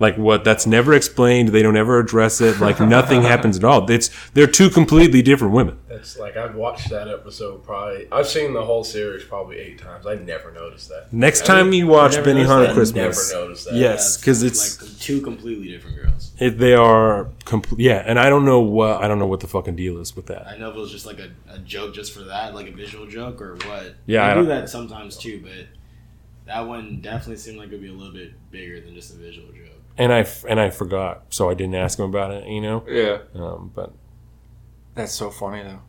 Like 0.00 0.16
what? 0.16 0.44
That's 0.44 0.66
never 0.66 0.94
explained. 0.94 1.50
They 1.50 1.62
don't 1.62 1.76
ever 1.76 1.98
address 1.98 2.40
it. 2.40 2.58
Like 2.58 2.80
nothing 2.96 3.20
happens 3.20 3.58
at 3.58 3.64
all. 3.64 3.88
It's 3.90 4.10
they're 4.30 4.46
two 4.46 4.70
completely 4.70 5.20
different 5.20 5.52
women. 5.52 5.78
That's 5.88 6.18
like 6.18 6.38
I've 6.38 6.54
watched 6.54 6.88
that 6.88 7.06
episode 7.06 7.62
probably. 7.62 8.08
I've 8.10 8.26
seen 8.26 8.54
the 8.54 8.64
whole 8.64 8.82
series 8.82 9.24
probably 9.24 9.58
eight 9.58 9.78
times. 9.78 10.06
I 10.06 10.14
never 10.14 10.50
noticed 10.50 10.88
that. 10.88 11.12
Next 11.12 11.44
time 11.44 11.74
you 11.74 11.86
watch 11.86 12.14
Benny 12.24 12.44
that? 12.44 12.72
Christmas, 12.72 13.30
Never 13.30 13.44
noticed 13.44 13.66
that. 13.66 13.74
yes, 13.74 14.16
because 14.16 14.42
it's 14.42 14.80
like 14.80 14.98
two 14.98 15.20
completely 15.20 15.68
different 15.68 15.96
girls. 15.96 16.19
It, 16.40 16.58
they 16.58 16.74
are 16.74 17.28
complete. 17.44 17.80
Yeah, 17.84 18.02
and 18.04 18.18
I 18.18 18.28
don't 18.28 18.44
know 18.44 18.60
what 18.60 19.02
I 19.02 19.08
don't 19.08 19.18
know 19.18 19.26
what 19.26 19.40
the 19.40 19.46
fucking 19.46 19.76
deal 19.76 19.98
is 19.98 20.16
with 20.16 20.26
that. 20.26 20.46
I 20.46 20.56
know 20.56 20.70
if 20.70 20.76
it 20.76 20.78
was 20.80 20.90
just 20.90 21.06
like 21.06 21.18
a, 21.20 21.30
a 21.48 21.58
joke 21.58 21.94
just 21.94 22.12
for 22.12 22.22
that, 22.24 22.54
like 22.54 22.66
a 22.68 22.72
visual 22.72 23.06
joke 23.06 23.40
or 23.40 23.54
what. 23.66 23.94
Yeah, 24.06 24.24
I 24.26 24.32
I 24.32 24.34
do 24.34 24.46
that 24.46 24.68
sometimes 24.68 25.16
too, 25.16 25.40
but 25.42 25.66
that 26.46 26.66
one 26.66 27.00
definitely 27.00 27.36
seemed 27.36 27.58
like 27.58 27.68
it'd 27.68 27.80
be 27.80 27.88
a 27.88 27.92
little 27.92 28.12
bit 28.12 28.32
bigger 28.50 28.80
than 28.80 28.94
just 28.94 29.14
a 29.14 29.16
visual 29.16 29.48
joke. 29.48 29.66
And 29.98 30.12
I 30.12 30.26
and 30.48 30.58
I 30.58 30.70
forgot, 30.70 31.24
so 31.30 31.50
I 31.50 31.54
didn't 31.54 31.74
ask 31.74 31.98
him 31.98 32.06
about 32.06 32.32
it. 32.32 32.46
You 32.48 32.60
know, 32.60 32.84
Yeah. 32.88 33.18
um, 33.34 33.70
but 33.74 33.92
That's 34.94 35.12
so 35.12 35.30
funny 35.30 35.62
though. 35.62 35.80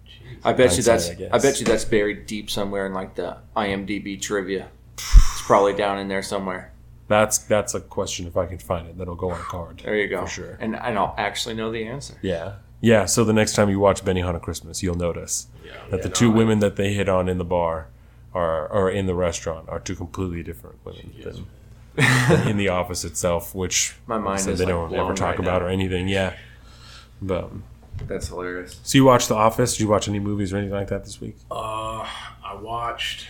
I 0.44 0.54
bet 0.54 0.72
you 0.78 0.84
Hindsight, 0.84 1.18
that's 1.18 1.34
I. 1.34 1.36
I, 1.36 1.40
bet 1.40 1.60
you 1.60 1.66
that's 1.66 1.86
buried 1.86 2.26
deep 2.26 2.50
somewhere 2.50 2.86
in 2.86 2.94
like 2.94 3.16
the 3.16 3.38
IMDb 3.56 4.20
trivia. 4.22 4.70
It's 4.98 5.42
probably 5.42 5.74
down 5.74 5.98
in 5.98 6.08
there 6.08 6.22
somewhere. 6.22 6.72
That's 7.12 7.38
that's 7.40 7.74
a 7.76 7.82
question. 7.82 8.26
If 8.28 8.38
I 8.38 8.46
can 8.48 8.58
find 8.58 8.88
it, 8.88 8.98
that'll 8.98 9.16
go 9.16 9.32
on 9.32 9.40
a 9.40 9.44
card. 9.44 9.82
There 9.84 9.96
you 9.96 10.08
go. 10.08 10.22
For 10.26 10.28
sure. 10.32 10.58
And 10.60 10.76
and 10.76 10.98
I'll 10.98 11.14
actually 11.18 11.56
know 11.56 11.72
the 11.72 11.86
answer. 11.86 12.16
Yeah, 12.22 12.54
yeah. 12.82 13.06
So 13.06 13.24
the 13.24 13.34
next 13.34 13.54
time 13.54 13.70
you 13.70 13.80
watch 13.80 14.04
Benihana 14.04 14.42
Christmas, 14.42 14.82
you'll 14.82 14.96
notice 14.96 15.48
that 15.90 16.02
the 16.04 16.10
two 16.10 16.32
women 16.32 16.60
that 16.60 16.76
they 16.76 16.94
hit 16.94 17.08
on 17.10 17.30
in 17.30 17.38
the 17.38 17.46
bar 17.46 17.88
are 18.34 18.68
or 18.68 18.90
in 18.90 19.06
the 19.08 19.16
restaurant 19.16 19.68
are 19.70 19.80
two 19.80 19.96
completely 19.96 20.42
different 20.44 20.78
women 20.86 21.14
than, 21.24 21.48
than 21.96 22.48
in 22.48 22.58
the 22.58 22.70
office 22.70 23.04
itself, 23.04 23.54
which 23.54 23.96
My 24.08 24.18
mind 24.18 24.42
so 24.42 24.52
is, 24.52 24.60
they 24.60 24.66
like, 24.66 24.74
don't 24.74 24.94
ever 24.94 25.14
talk 25.14 25.32
right 25.38 25.40
about 25.40 25.62
now. 25.62 25.68
or 25.68 25.70
anything. 25.70 26.08
Yeah, 26.08 26.36
but 27.22 27.50
That's 28.08 28.28
hilarious. 28.30 28.80
so 28.84 28.98
you 28.98 29.04
watch 29.06 29.28
The 29.28 29.36
Office? 29.36 29.74
Did 29.74 29.82
you 29.82 29.88
watch 29.90 30.08
any 30.08 30.20
movies 30.20 30.54
or 30.54 30.58
anything 30.58 30.76
like 30.76 30.88
that 30.90 31.04
this 31.04 31.20
week? 31.20 31.36
Uh, 31.50 32.08
I 32.44 32.56
watched. 32.60 33.28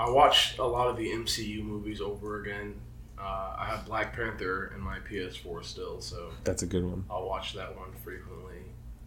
I 0.00 0.08
watched 0.10 0.58
a 0.58 0.64
lot 0.64 0.88
of 0.88 0.96
the 0.96 1.08
MCU 1.10 1.62
movies 1.62 2.00
over 2.00 2.40
again. 2.40 2.74
Uh, 3.20 3.56
I 3.58 3.64
have 3.66 3.84
Black 3.84 4.14
Panther 4.14 4.72
in 4.74 4.80
my 4.80 4.98
PS4 5.00 5.64
still, 5.64 6.00
so 6.00 6.30
That's 6.44 6.62
a 6.62 6.66
good 6.66 6.84
one. 6.84 7.04
I'll 7.10 7.26
watch 7.26 7.54
that 7.54 7.76
one 7.76 7.90
frequently. 8.04 8.54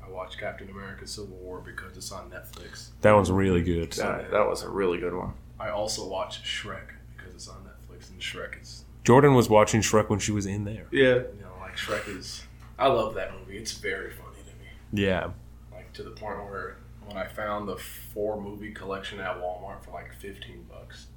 I 0.06 0.10
watch 0.10 0.38
Captain 0.38 0.70
America: 0.70 1.08
Civil 1.08 1.38
War 1.38 1.62
because 1.62 1.96
it's 1.96 2.12
on 2.12 2.30
Netflix. 2.30 2.90
That 3.02 3.14
one's 3.14 3.32
really 3.32 3.62
good. 3.62 3.92
That, 3.94 4.32
that 4.32 4.48
was 4.48 4.64
a 4.64 4.70
really 4.70 5.00
good 5.00 5.14
one. 5.14 5.34
I 5.60 5.70
also 5.70 6.08
watch 6.08 6.44
Shrek 6.44 6.90
because 7.16 7.34
it's 7.34 7.48
on 7.48 7.64
Netflix, 7.64 8.10
and 8.10 8.20
Shrek 8.20 8.62
is 8.62 8.84
Jordan 9.04 9.34
was 9.34 9.50
watching 9.50 9.82
Shrek 9.82 10.10
when 10.10 10.20
she 10.20 10.32
was 10.32 10.46
in 10.46 10.66
there. 10.66 10.88
Yeah. 10.92 11.16
you 11.16 11.42
know 11.42 11.54
like 11.60 11.78
Shrek 11.78 12.08
is. 12.18 12.44
I 12.78 12.88
love 12.88 13.14
that 13.14 13.32
movie. 13.40 13.58
It's 13.58 13.74
very 13.74 14.12
funny 14.12 14.38
to 14.40 14.56
me. 14.64 15.06
Yeah, 15.06 15.30
Like 15.72 15.94
to 15.94 16.04
the 16.04 16.12
point 16.12 16.38
where 16.46 16.78
when 17.06 17.16
I 17.16 17.28
found 17.28 17.68
the 17.68 17.78
four 17.78 18.42
movie 18.42 18.72
collection 18.72 19.20
at 19.20 19.38
Walmart 19.38 19.84
for 19.84 19.92
like 19.92 20.14
fifteen 20.16 20.66
bucks, 20.70 21.08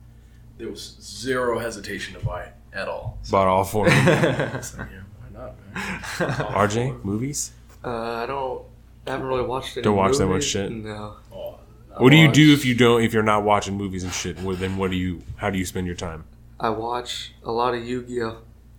there 0.58 0.68
was 0.68 0.96
zero 1.00 1.58
hesitation 1.58 2.18
to 2.20 2.24
buy 2.24 2.44
it 2.44 2.54
at 2.74 2.88
all. 2.88 3.18
So, 3.22 3.32
bought 3.32 3.48
all 3.48 3.64
four. 3.64 3.86
of 3.86 3.92
them. 3.92 4.62
so, 4.62 4.78
yeah, 4.78 4.86
not, 5.32 5.54
man? 5.74 6.00
RJ, 6.68 7.04
movies? 7.04 7.52
Uh, 7.84 7.90
I 7.90 8.26
don't. 8.26 8.62
I 9.06 9.10
haven't 9.10 9.26
really 9.26 9.42
watched 9.42 9.76
any 9.76 9.84
Don't 9.84 9.96
watch 9.96 10.16
that 10.16 10.26
much 10.26 10.44
shit? 10.44 10.70
No. 10.72 11.16
Oh, 11.32 11.58
What 11.98 12.10
do 12.10 12.16
you 12.16 12.30
do 12.32 12.52
if 12.54 12.64
you 12.64 12.74
don't 12.74 13.02
if 13.02 13.12
you're 13.12 13.22
not 13.22 13.44
watching 13.44 13.76
movies 13.76 14.02
and 14.02 14.12
shit? 14.12 14.40
Well, 14.40 14.56
then 14.56 14.76
what 14.78 14.90
do 14.90 14.96
you 14.96 15.22
how 15.36 15.50
do 15.50 15.58
you 15.58 15.66
spend 15.66 15.86
your 15.86 15.96
time? 15.96 16.24
I 16.58 16.70
watch 16.70 17.32
a 17.42 17.52
lot 17.52 17.74
of 17.74 17.84
Yu-Gi-Oh 17.84 18.38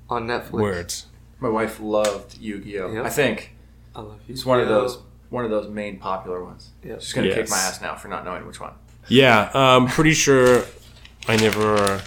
on 0.09 0.27
Netflix. 0.27 0.51
Words. 0.51 1.05
My 1.39 1.49
wife 1.49 1.79
loved 1.79 2.37
Yu-Gi-Oh. 2.39 2.93
Yep. 2.93 3.05
I 3.05 3.09
think 3.09 3.55
I 3.95 3.99
love 3.99 4.13
Yu-Gi-Oh. 4.13 4.33
it's 4.33 4.45
one 4.45 4.59
of 4.59 4.67
those 4.67 4.97
one 5.29 5.45
of 5.45 5.51
those 5.51 5.69
main 5.69 5.99
popular 5.99 6.43
ones. 6.43 6.71
Yep. 6.83 7.01
She's 7.01 7.13
gonna 7.13 7.33
kick 7.33 7.49
my 7.49 7.57
ass 7.57 7.81
now 7.81 7.95
for 7.95 8.07
not 8.07 8.25
knowing 8.25 8.47
which 8.47 8.59
one. 8.59 8.73
Yeah, 9.07 9.51
um, 9.53 9.87
pretty 9.87 10.13
sure 10.13 10.63
I 11.27 11.35
never 11.35 12.01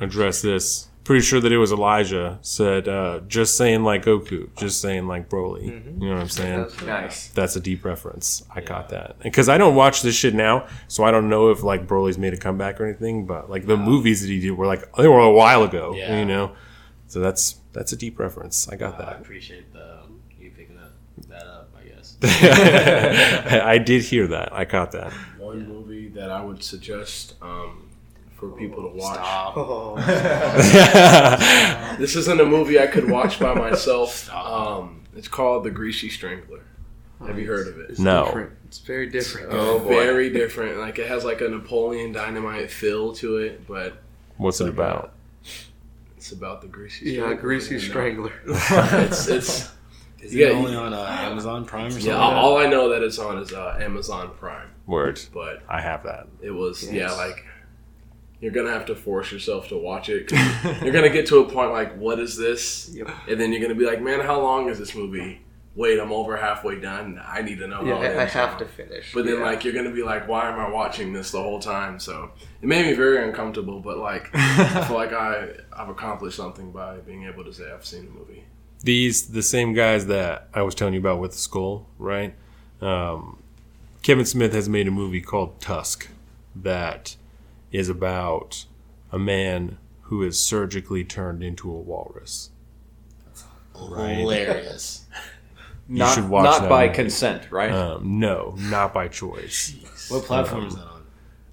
addressed 0.00 0.42
this. 0.42 0.88
Pretty 1.04 1.22
sure 1.24 1.40
that 1.40 1.50
it 1.50 1.58
was 1.58 1.72
Elijah 1.72 2.38
said, 2.42 2.86
uh, 2.86 3.20
just 3.26 3.56
saying 3.56 3.82
like 3.82 4.04
Goku, 4.04 4.54
just 4.56 4.80
saying 4.80 5.08
like 5.08 5.28
Broly. 5.28 5.64
You 6.00 6.08
know 6.08 6.14
what 6.14 6.20
I'm 6.22 6.28
saying? 6.28 6.60
That's- 6.62 6.82
Nice. 6.82 7.28
That's 7.30 7.56
a 7.56 7.60
deep 7.60 7.84
reference. 7.84 8.44
I 8.54 8.60
caught 8.60 8.90
that 8.90 9.18
because 9.18 9.48
I 9.48 9.58
don't 9.58 9.74
watch 9.74 10.02
this 10.02 10.14
shit 10.14 10.32
now, 10.32 10.68
so 10.86 11.02
I 11.02 11.10
don't 11.10 11.28
know 11.28 11.50
if 11.50 11.64
like 11.64 11.88
Broly's 11.88 12.18
made 12.18 12.34
a 12.34 12.36
comeback 12.36 12.80
or 12.80 12.84
anything. 12.86 13.26
But 13.26 13.50
like 13.50 13.66
the 13.66 13.76
movies 13.76 14.20
that 14.22 14.28
he 14.28 14.38
did 14.38 14.52
were 14.52 14.66
like 14.66 14.92
they 14.94 15.08
were 15.08 15.18
a 15.18 15.32
while 15.32 15.64
ago, 15.64 15.92
Yeah. 15.96 16.18
you 16.20 16.24
know. 16.24 16.52
So 17.08 17.18
that's 17.20 17.56
that's 17.72 17.92
a 17.92 17.96
deep 17.96 18.18
reference. 18.20 18.68
I 18.68 18.76
got 18.76 18.94
I 18.94 18.98
that. 18.98 19.08
I 19.08 19.12
appreciate 19.18 19.72
the 19.72 20.02
you 20.38 20.50
picking 20.56 20.76
that 20.76 21.28
that 21.28 21.46
up. 21.46 21.70
I 21.76 21.88
guess. 21.88 22.16
I 23.64 23.78
did 23.78 24.02
hear 24.04 24.28
that. 24.28 24.52
I 24.52 24.64
caught 24.64 24.92
that. 24.92 25.12
One 25.38 25.66
movie 25.68 26.08
that 26.10 26.30
I 26.30 26.42
would 26.44 26.62
suggest 26.62 27.34
um, 27.42 27.88
for 28.42 28.50
people 28.50 28.82
to 28.82 28.88
watch. 28.96 29.14
Stop. 29.14 29.56
Oh, 29.56 29.94
This 31.98 32.16
isn't 32.16 32.40
a 32.40 32.44
movie 32.44 32.80
I 32.80 32.88
could 32.88 33.08
watch 33.08 33.38
by 33.38 33.54
myself. 33.54 34.28
Um, 34.34 35.02
it's 35.14 35.28
called 35.28 35.62
The 35.62 35.70
Greasy 35.70 36.08
Strangler. 36.08 36.64
Have 37.24 37.38
you 37.38 37.46
heard 37.46 37.68
of 37.68 37.78
it? 37.78 38.00
No. 38.00 38.24
different. 38.24 38.52
It's 38.66 38.80
very 38.80 39.08
different. 39.08 39.50
Oh 39.52 39.78
boy. 39.78 39.90
Very 39.90 40.30
different. 40.30 40.78
Like 40.78 40.98
it 40.98 41.06
has 41.06 41.24
like 41.24 41.40
a 41.40 41.48
Napoleon 41.48 42.10
Dynamite 42.10 42.68
feel 42.68 43.12
to 43.14 43.36
it, 43.36 43.64
but 43.68 43.98
What's 44.38 44.60
it 44.60 44.68
about? 44.68 45.12
it's 46.16 46.32
about 46.32 46.62
the 46.62 46.66
Greasy. 46.68 47.10
Yeah, 47.12 47.20
Strangler. 47.22 47.40
Greasy 47.40 47.78
Strangler. 47.78 48.32
It's 48.46 49.28
it's 49.28 49.70
Is 50.20 50.34
Yeah, 50.34 50.48
it 50.48 50.54
only 50.56 50.74
on 50.74 50.92
uh, 50.92 51.06
Amazon 51.08 51.64
Prime 51.64 51.86
or 51.86 51.90
something? 51.92 52.08
yeah. 52.10 52.16
like? 52.18 52.34
All 52.36 52.56
I 52.58 52.66
know 52.66 52.88
that 52.88 53.04
it's 53.04 53.20
on 53.20 53.38
is 53.38 53.52
uh, 53.52 53.78
Amazon 53.80 54.32
Prime, 54.40 54.70
Words. 54.88 55.26
but 55.32 55.62
I 55.68 55.80
have 55.80 56.02
that. 56.02 56.26
it 56.40 56.50
was 56.50 56.90
yeah 56.92 57.12
like 57.12 57.44
you're 58.42 58.52
gonna 58.52 58.70
have 58.70 58.84
to 58.86 58.94
force 58.94 59.32
yourself 59.32 59.68
to 59.68 59.76
watch 59.78 60.10
it. 60.10 60.26
'cause 60.28 60.82
you're 60.82 60.92
gonna 60.92 61.08
get 61.08 61.26
to 61.28 61.38
a 61.38 61.48
point 61.48 61.70
like, 61.72 61.96
what 61.96 62.18
is 62.18 62.36
this? 62.36 62.90
Yep. 62.92 63.08
And 63.28 63.40
then 63.40 63.52
you're 63.52 63.62
gonna 63.62 63.74
be 63.78 63.86
like, 63.86 64.02
man, 64.02 64.20
how 64.20 64.38
long 64.42 64.68
is 64.68 64.78
this 64.78 64.94
movie? 64.94 65.40
Wait, 65.74 65.98
I'm 65.98 66.12
over 66.12 66.36
halfway 66.36 66.78
done. 66.78 67.18
I 67.26 67.40
need 67.40 67.58
to 67.60 67.66
know. 67.66 67.82
Yeah, 67.82 67.94
how 67.94 68.02
I, 68.02 68.22
I 68.22 68.24
have 68.26 68.52
now. 68.52 68.58
to 68.58 68.64
finish. 68.66 69.14
But 69.14 69.24
then, 69.24 69.36
Yeah. 69.38 69.44
like, 69.44 69.64
you're 69.64 69.72
gonna 69.72 69.90
be 69.94 70.02
like, 70.02 70.28
"Why 70.28 70.50
am 70.52 70.60
I 70.60 70.68
watching 70.68 71.14
this 71.14 71.30
the 71.30 71.40
whole 71.42 71.60
time?" 71.60 71.98
So 71.98 72.30
it 72.60 72.66
made 72.68 72.84
me 72.84 72.92
very 72.92 73.26
uncomfortable. 73.26 73.80
But 73.80 73.96
like, 73.96 74.28
I 74.34 74.84
feel 74.86 74.96
like 74.96 75.14
I 75.14 75.48
I've 75.74 75.88
accomplished 75.88 76.36
something 76.36 76.72
by 76.72 76.96
being 76.98 77.24
able 77.24 77.42
to 77.44 77.54
say 77.54 77.72
I've 77.72 77.86
seen 77.86 78.04
the 78.04 78.10
movie. 78.10 78.42
These 78.84 79.28
the 79.28 79.42
same 79.42 79.72
guys 79.72 80.08
that 80.08 80.48
I 80.52 80.60
was 80.60 80.74
telling 80.74 80.92
you 80.92 81.00
about 81.00 81.20
with 81.20 81.30
the 81.32 81.38
skull, 81.38 81.86
right? 81.98 82.34
Um, 82.82 83.38
Kevin 84.02 84.26
Smith 84.26 84.52
has 84.52 84.68
made 84.68 84.88
a 84.88 84.90
movie 84.90 85.20
called 85.22 85.58
Tusk 85.60 86.08
that 86.56 87.16
is 87.72 87.88
about 87.88 88.66
a 89.10 89.18
man 89.18 89.78
who 90.02 90.22
is 90.22 90.38
surgically 90.38 91.04
turned 91.04 91.42
into 91.42 91.70
a 91.70 91.74
walrus. 91.74 92.50
Hilarious. 93.74 95.06
Not, 95.88 96.14
should 96.14 96.28
watch 96.28 96.44
not 96.44 96.60
that 96.62 96.68
by 96.68 96.84
movie. 96.86 96.94
consent, 96.94 97.50
right? 97.50 97.70
Um, 97.70 98.20
no, 98.20 98.54
not 98.56 98.94
by 98.94 99.08
choice. 99.08 99.74
what 100.08 100.24
platform 100.24 100.68
is 100.68 100.76
that 100.76 100.86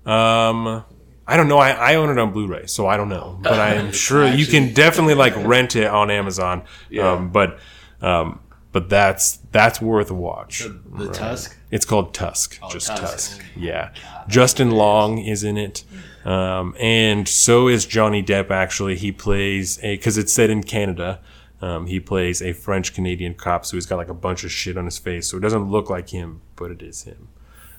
on? 0.06 0.68
Um, 0.78 0.86
I 1.28 1.36
don't 1.36 1.48
know. 1.48 1.58
I, 1.58 1.72
I 1.72 1.96
own 1.96 2.10
it 2.10 2.18
on 2.18 2.32
Blu-ray, 2.32 2.68
so 2.68 2.88
I 2.88 2.96
don't 2.96 3.10
know. 3.10 3.38
But 3.42 3.60
I 3.60 3.74
am 3.74 3.92
sure 4.08 4.28
you 4.28 4.46
can 4.46 4.74
definitely 4.74 5.16
like 5.16 5.36
rent 5.36 5.76
it 5.76 5.88
on 5.88 6.10
Amazon. 6.10 6.64
Yeah. 6.90 7.12
Um, 7.12 7.32
but 7.32 7.60
um, 8.02 8.40
but 8.72 8.88
that's 8.88 9.38
that's 9.52 9.82
worth 9.82 10.10
a 10.12 10.16
watch. 10.16 10.60
The, 10.60 11.06
the 11.06 11.12
Tusk. 11.12 11.58
It's 11.72 11.86
called 11.86 12.14
Tusk. 12.14 12.60
Oh, 12.62 12.70
just 12.70 12.88
Tusk. 12.88 13.02
Tusk. 13.02 13.46
Yeah. 13.58 13.94
Justin 14.28 14.72
Long 14.72 15.18
is 15.18 15.44
in 15.44 15.58
it. 15.58 15.84
Um, 16.26 16.76
and 16.80 17.28
so 17.28 17.68
is 17.68 17.86
Johnny 17.86 18.22
Depp, 18.22 18.52
actually. 18.52 18.96
He 18.96 19.12
plays 19.12 19.80
a, 19.84 19.96
because 19.96 20.18
it's 20.18 20.34
set 20.34 20.50
in 20.50 20.64
Canada. 20.64 21.20
Um, 21.62 21.88
he 21.88 22.00
plays 22.00 22.42
a 22.42 22.54
French 22.54 22.94
Canadian 22.94 23.34
cop, 23.34 23.66
so 23.66 23.76
he's 23.76 23.86
got 23.86 23.98
like 23.98 24.10
a 24.10 24.14
bunch 24.14 24.44
of 24.44 24.52
shit 24.52 24.78
on 24.78 24.86
his 24.86 24.98
face. 24.98 25.30
So 25.30 25.38
it 25.38 25.42
doesn't 25.42 25.70
look 25.70 25.90
like 25.90 26.10
him, 26.10 26.42
but 26.56 26.72
it 26.72 26.82
is 26.82 27.04
him. 27.04 27.28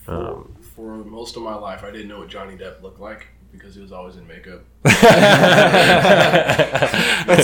Um, 0.07 0.57
For 0.75 0.97
most 1.05 1.37
of 1.37 1.43
my 1.43 1.55
life, 1.55 1.83
I 1.85 1.91
didn't 1.91 2.09
know 2.09 2.19
what 2.19 2.29
Johnny 2.29 2.57
Depp 2.57 2.83
looked 2.83 3.01
like 3.01 3.29
because 3.53 3.75
he 3.75 3.81
was 3.81 3.93
always 3.93 4.17
in 4.17 4.27
makeup. 4.27 4.65
that's 4.83 4.99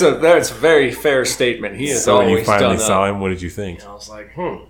a 0.02 0.18
that's 0.18 0.50
a 0.50 0.54
very 0.54 0.92
fair 0.92 1.24
statement. 1.24 1.76
He 1.76 1.88
is 1.88 2.04
so 2.04 2.18
when 2.18 2.28
you 2.30 2.44
finally 2.44 2.76
done 2.76 2.84
saw 2.84 3.04
that. 3.04 3.10
him, 3.12 3.20
what 3.20 3.28
did 3.28 3.42
you 3.42 3.50
think? 3.50 3.80
And 3.80 3.88
I 3.88 3.92
was 3.92 4.08
like, 4.08 4.32
hmm, 4.34 4.64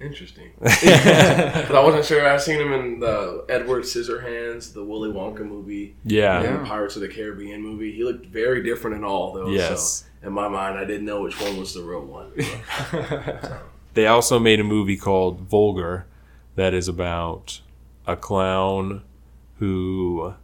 interesting. 0.00 0.50
Because 0.60 1.70
I 1.70 1.80
wasn't 1.84 2.04
sure. 2.04 2.26
I've 2.28 2.42
seen 2.42 2.60
him 2.60 2.72
in 2.72 3.00
the 3.00 3.44
Edward 3.48 3.84
Scissorhands, 3.84 4.72
the 4.72 4.84
Willy 4.84 5.10
Wonka 5.10 5.40
movie, 5.46 5.96
Yeah. 6.04 6.40
and 6.42 6.60
the 6.64 6.68
Pirates 6.68 6.96
of 6.96 7.02
the 7.02 7.08
Caribbean 7.08 7.62
movie. 7.62 7.92
He 7.92 8.04
looked 8.04 8.26
very 8.26 8.62
different 8.62 8.96
in 8.96 9.04
all 9.04 9.32
those. 9.32 9.54
Yes. 9.56 10.04
So 10.22 10.26
in 10.28 10.32
my 10.32 10.48
mind, 10.48 10.78
I 10.78 10.84
didn't 10.84 11.04
know 11.06 11.22
which 11.22 11.40
one 11.40 11.56
was 11.58 11.74
the 11.74 11.82
real 11.82 12.04
one. 12.04 12.32
They 13.94 14.06
also 14.06 14.38
made 14.38 14.60
a 14.60 14.64
movie 14.64 14.96
called 14.96 15.40
Vulgar 15.40 16.06
that 16.54 16.72
is 16.72 16.86
about 16.86 17.60
a 18.06 18.14
clown 18.14 19.02
who 19.58 20.34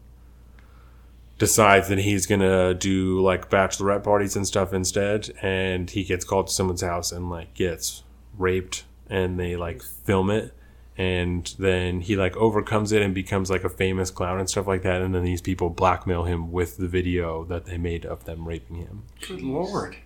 decides 1.39 1.89
that 1.89 1.99
he's 1.99 2.27
gonna 2.27 2.75
do 2.75 3.21
like 3.21 3.51
bachelorette 3.51 4.03
parties 4.03 4.35
and 4.35 4.47
stuff 4.47 4.73
instead 4.73 5.31
and 5.43 5.91
he 5.91 6.03
gets 6.05 6.25
called 6.25 6.47
to 6.49 6.53
someone's 6.53 6.81
house 6.81 7.13
and 7.13 7.31
like 7.31 7.55
gets 7.55 8.03
raped 8.39 8.85
and 9.09 9.39
they 9.39 9.57
like 9.57 9.83
film 9.83 10.31
it 10.31 10.55
and 10.97 11.55
then 11.59 12.01
he 12.01 12.15
like 12.17 12.37
overcomes 12.37 12.93
it 12.93 13.03
and 13.03 13.15
becomes 13.15 13.51
like 13.51 13.65
a 13.65 13.69
famous 13.69 14.11
clown 14.11 14.39
and 14.39 14.49
stuff 14.49 14.67
like 14.67 14.83
that 14.83 15.03
and 15.03 15.15
then 15.15 15.25
these 15.25 15.41
people 15.43 15.69
blackmail 15.69 16.25
him 16.25 16.53
with 16.53 16.77
the 16.77 16.87
video 16.89 17.45
that 17.45 17.67
they 17.67 17.77
made 17.77 18.05
of 18.07 18.25
them 18.25 18.47
raping 18.47 18.77
him 18.77 19.03
Good 19.27 19.43
lord. 19.43 19.97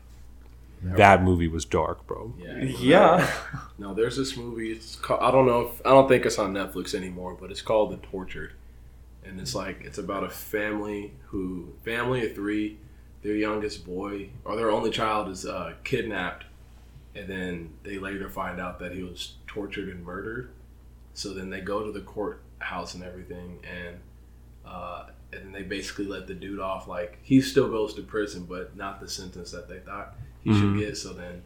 that 0.83 1.23
movie 1.23 1.49
was 1.49 1.65
dark 1.65 2.07
bro 2.07 2.33
Yeah. 2.39 2.63
Yeah. 2.63 3.31
No, 3.81 3.95
there's 3.95 4.17
this 4.17 4.37
movie. 4.37 4.73
It's 4.73 4.97
called, 4.97 5.21
I 5.23 5.31
don't 5.31 5.47
know. 5.47 5.61
If, 5.69 5.87
I 5.87 5.91
don't 5.91 6.09
think 6.09 6.27
it's 6.27 6.37
on 6.37 6.53
Netflix 6.53 6.95
anymore, 6.95 7.37
but 7.41 7.53
it's 7.53 7.63
called 7.63 7.93
The 7.93 7.97
Tortured, 7.99 8.55
and 9.25 9.39
it's 9.41 9.55
like 9.55 9.83
it's 9.85 9.99
about 9.99 10.25
a 10.25 10.29
family 10.29 11.13
who 11.27 11.69
family 11.85 12.27
of 12.27 12.35
three. 12.35 12.79
Their 13.23 13.37
youngest 13.37 13.87
boy 13.87 14.31
or 14.45 14.57
their 14.57 14.73
only 14.73 14.91
child 14.91 15.29
is 15.29 15.47
uh, 15.47 15.75
kidnapped, 15.85 16.45
and 17.19 17.29
then 17.29 17.71
they 17.83 17.99
later 17.99 18.29
find 18.29 18.61
out 18.61 18.79
that 18.81 18.93
he 18.93 19.03
was 19.03 19.35
tortured 19.47 19.89
and 19.89 20.05
murdered. 20.05 20.51
So 21.15 21.33
then 21.35 21.51
they 21.51 21.61
go 21.61 21.85
to 21.85 21.91
the 21.93 22.01
courthouse 22.01 22.95
and 22.95 23.03
everything, 23.03 23.59
and 23.65 23.97
uh, 24.65 25.07
and 25.33 25.45
then 25.47 25.53
they 25.53 25.63
basically 25.63 26.07
let 26.07 26.27
the 26.27 26.35
dude 26.35 26.61
off. 26.61 26.87
Like 26.89 27.19
he 27.23 27.41
still 27.41 27.69
goes 27.69 27.95
to 27.95 28.03
prison, 28.03 28.47
but 28.49 28.77
not 28.77 29.01
the 29.01 29.09
sentence 29.09 29.51
that 29.53 29.69
they 29.69 29.79
thought 29.81 30.15
he 30.45 30.51
Mhm. 30.51 30.61
should 30.61 30.79
get. 30.79 30.97
So 30.97 31.13
then 31.13 31.43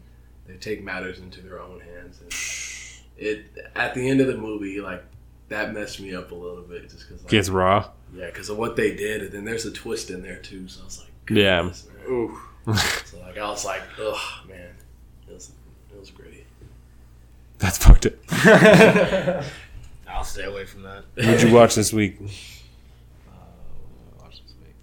they 0.47 0.55
take 0.57 0.83
matters 0.83 1.19
into 1.19 1.41
their 1.41 1.59
own 1.61 1.79
hands. 1.79 2.19
And 2.21 3.25
it 3.27 3.45
at 3.75 3.93
the 3.93 4.07
end 4.09 4.21
of 4.21 4.27
the 4.27 4.37
movie, 4.37 4.79
like 4.81 5.03
that 5.49 5.73
messed 5.73 5.99
me 5.99 6.13
up 6.15 6.31
a 6.31 6.35
little 6.35 6.63
bit, 6.63 6.89
just 6.89 7.07
because 7.07 7.21
like, 7.23 7.31
gets 7.31 7.49
raw 7.49 7.89
yeah, 8.15 8.27
because 8.27 8.49
of 8.49 8.57
what 8.57 8.75
they 8.75 8.95
did, 8.95 9.23
and 9.23 9.31
then 9.31 9.43
there's 9.45 9.65
a 9.65 9.71
twist 9.71 10.11
in 10.11 10.21
there 10.21 10.37
too. 10.37 10.67
So 10.67 10.81
I 10.81 10.85
was 10.85 10.99
like, 10.99 11.29
Yeah. 11.29 11.61
man. 11.63 11.73
Ooh. 12.07 12.37
So 13.05 13.19
like 13.19 13.37
I 13.37 13.49
was 13.49 13.65
like, 13.65 13.81
ugh, 13.99 14.47
man, 14.47 14.69
it 15.27 15.33
was 15.33 15.49
it 15.49 15.53
was 15.53 15.53
gritty. 15.53 15.62
That's 17.63 17.77
fucked 17.77 18.05
up 18.05 18.13
I'll 20.09 20.23
stay 20.23 20.43
away 20.43 20.65
from 20.65 20.83
that. 20.83 21.03
what'd 21.15 21.41
you 21.41 21.53
watch 21.53 21.75
this 21.75 21.91
week 21.93 22.17
Uh, 23.27 24.21
watch 24.21 24.41
this 24.43 24.53
week. 24.61 24.75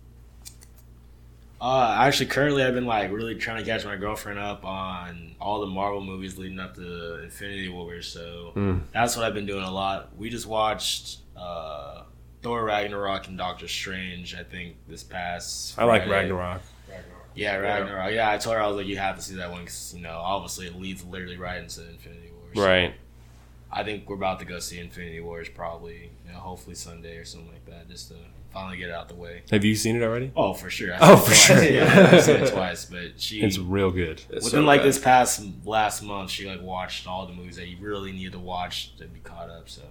Uh, 1.60 1.96
actually, 2.00 2.26
currently, 2.26 2.62
I've 2.64 2.72
been 2.74 2.86
like 2.86 3.12
really 3.12 3.34
trying 3.34 3.58
to 3.58 3.70
catch 3.70 3.84
my 3.84 3.96
girlfriend 3.96 4.38
up 4.38 4.64
on 4.64 5.34
all 5.40 5.60
the 5.60 5.66
Marvel 5.66 6.00
movies 6.00 6.38
leading 6.38 6.58
up 6.58 6.74
to 6.76 7.22
Infinity 7.22 7.68
War. 7.68 8.00
So 8.02 8.52
Mm. 8.56 8.82
that's 8.92 9.14
what 9.16 9.26
I've 9.26 9.34
been 9.34 9.46
doing 9.46 9.64
a 9.64 9.70
lot. 9.70 10.16
We 10.16 10.30
just 10.30 10.46
watched 10.46 11.18
uh, 11.36 12.02
Thor 12.42 12.64
Ragnarok 12.64 13.28
and 13.28 13.36
Doctor 13.36 13.68
Strange. 13.68 14.34
I 14.34 14.42
think 14.42 14.76
this 14.88 15.02
past. 15.02 15.78
I 15.78 15.84
like 15.84 16.02
Friday. 16.06 16.30
Ragnarok. 16.32 16.62
Yeah, 17.34 17.56
Ragnarok. 17.56 18.12
Yeah, 18.12 18.30
I 18.30 18.38
told 18.38 18.56
her 18.56 18.62
I 18.62 18.66
was 18.66 18.76
like, 18.76 18.86
you 18.86 18.96
have 18.98 19.16
to 19.16 19.22
see 19.22 19.36
that 19.36 19.50
one 19.50 19.60
because 19.60 19.92
you 19.94 20.00
know, 20.02 20.16
obviously, 20.18 20.66
it 20.66 20.74
leads 20.76 21.04
literally 21.04 21.36
right 21.36 21.60
into 21.62 21.86
Infinity 21.88 22.29
War. 22.54 22.64
so- 22.64 22.68
Right. 22.70 22.94
I 23.72 23.84
think 23.84 24.08
we're 24.08 24.16
about 24.16 24.40
to 24.40 24.44
go 24.44 24.58
see 24.58 24.80
Infinity 24.80 25.20
Wars 25.20 25.48
probably, 25.48 26.10
you 26.26 26.32
know, 26.32 26.38
hopefully 26.40 26.74
Sunday 26.74 27.16
or 27.18 27.24
something 27.24 27.52
like 27.52 27.64
that, 27.66 27.88
just 27.88 28.08
to 28.08 28.14
finally 28.52 28.76
get 28.76 28.88
it 28.88 28.92
out 28.92 29.08
the 29.08 29.14
way. 29.14 29.42
Have 29.52 29.64
you 29.64 29.76
seen 29.76 29.94
it 29.94 30.02
already? 30.02 30.32
Oh, 30.34 30.54
for 30.54 30.68
sure. 30.70 30.92
Oh, 31.00 31.12
I've 31.12 31.20
for 31.20 31.26
twice. 31.26 31.38
sure. 31.46 31.62
Yeah, 31.62 32.10
I've 32.12 32.24
seen 32.24 32.36
it 32.42 32.50
twice, 32.52 32.84
but 32.86 33.20
she 33.20 33.40
It's 33.42 33.58
real 33.58 33.92
good. 33.92 34.22
It's 34.28 34.46
within 34.46 34.50
so 34.50 34.60
like 34.62 34.80
bad. 34.80 34.88
this 34.88 34.98
past 34.98 35.42
last 35.64 36.02
month, 36.02 36.30
she 36.32 36.46
like 36.48 36.60
watched 36.60 37.06
all 37.06 37.26
the 37.26 37.32
movies 37.32 37.54
that 37.56 37.68
you 37.68 37.76
really 37.80 38.10
needed 38.10 38.32
to 38.32 38.40
watch 38.40 38.96
to 38.96 39.04
be 39.06 39.20
caught 39.20 39.48
up. 39.50 39.68
So, 39.68 39.82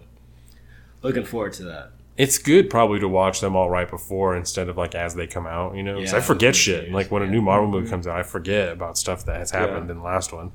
looking 1.01 1.23
forward 1.23 1.53
to 1.53 1.63
that. 1.63 1.91
It's 2.17 2.37
good 2.37 2.69
probably 2.69 2.99
to 2.99 3.07
watch 3.07 3.39
them 3.39 3.55
all 3.55 3.69
right 3.69 3.89
before 3.89 4.35
instead 4.35 4.67
of 4.67 4.75
like 4.75 4.93
as 4.93 5.15
they 5.15 5.25
come 5.25 5.47
out, 5.47 5.77
you 5.77 5.83
know? 5.83 5.99
'Cause 5.99 6.11
Yeah, 6.11 6.17
I 6.17 6.21
forget 6.21 6.53
shit. 6.53 6.83
years, 6.83 6.93
Like 6.93 7.11
when 7.11 7.21
a 7.23 7.27
new 7.27 7.41
Marvel 7.41 7.69
movie 7.69 7.83
mm-hmm. 7.85 7.91
comes 7.91 8.07
out, 8.07 8.17
I 8.19 8.23
forget 8.23 8.73
about 8.73 8.97
stuff 8.97 9.23
that 9.25 9.37
has 9.37 9.51
happened 9.51 9.85
Yeah. 9.85 9.91
in 9.93 9.97
the 9.99 10.03
last 10.03 10.33
one. 10.33 10.51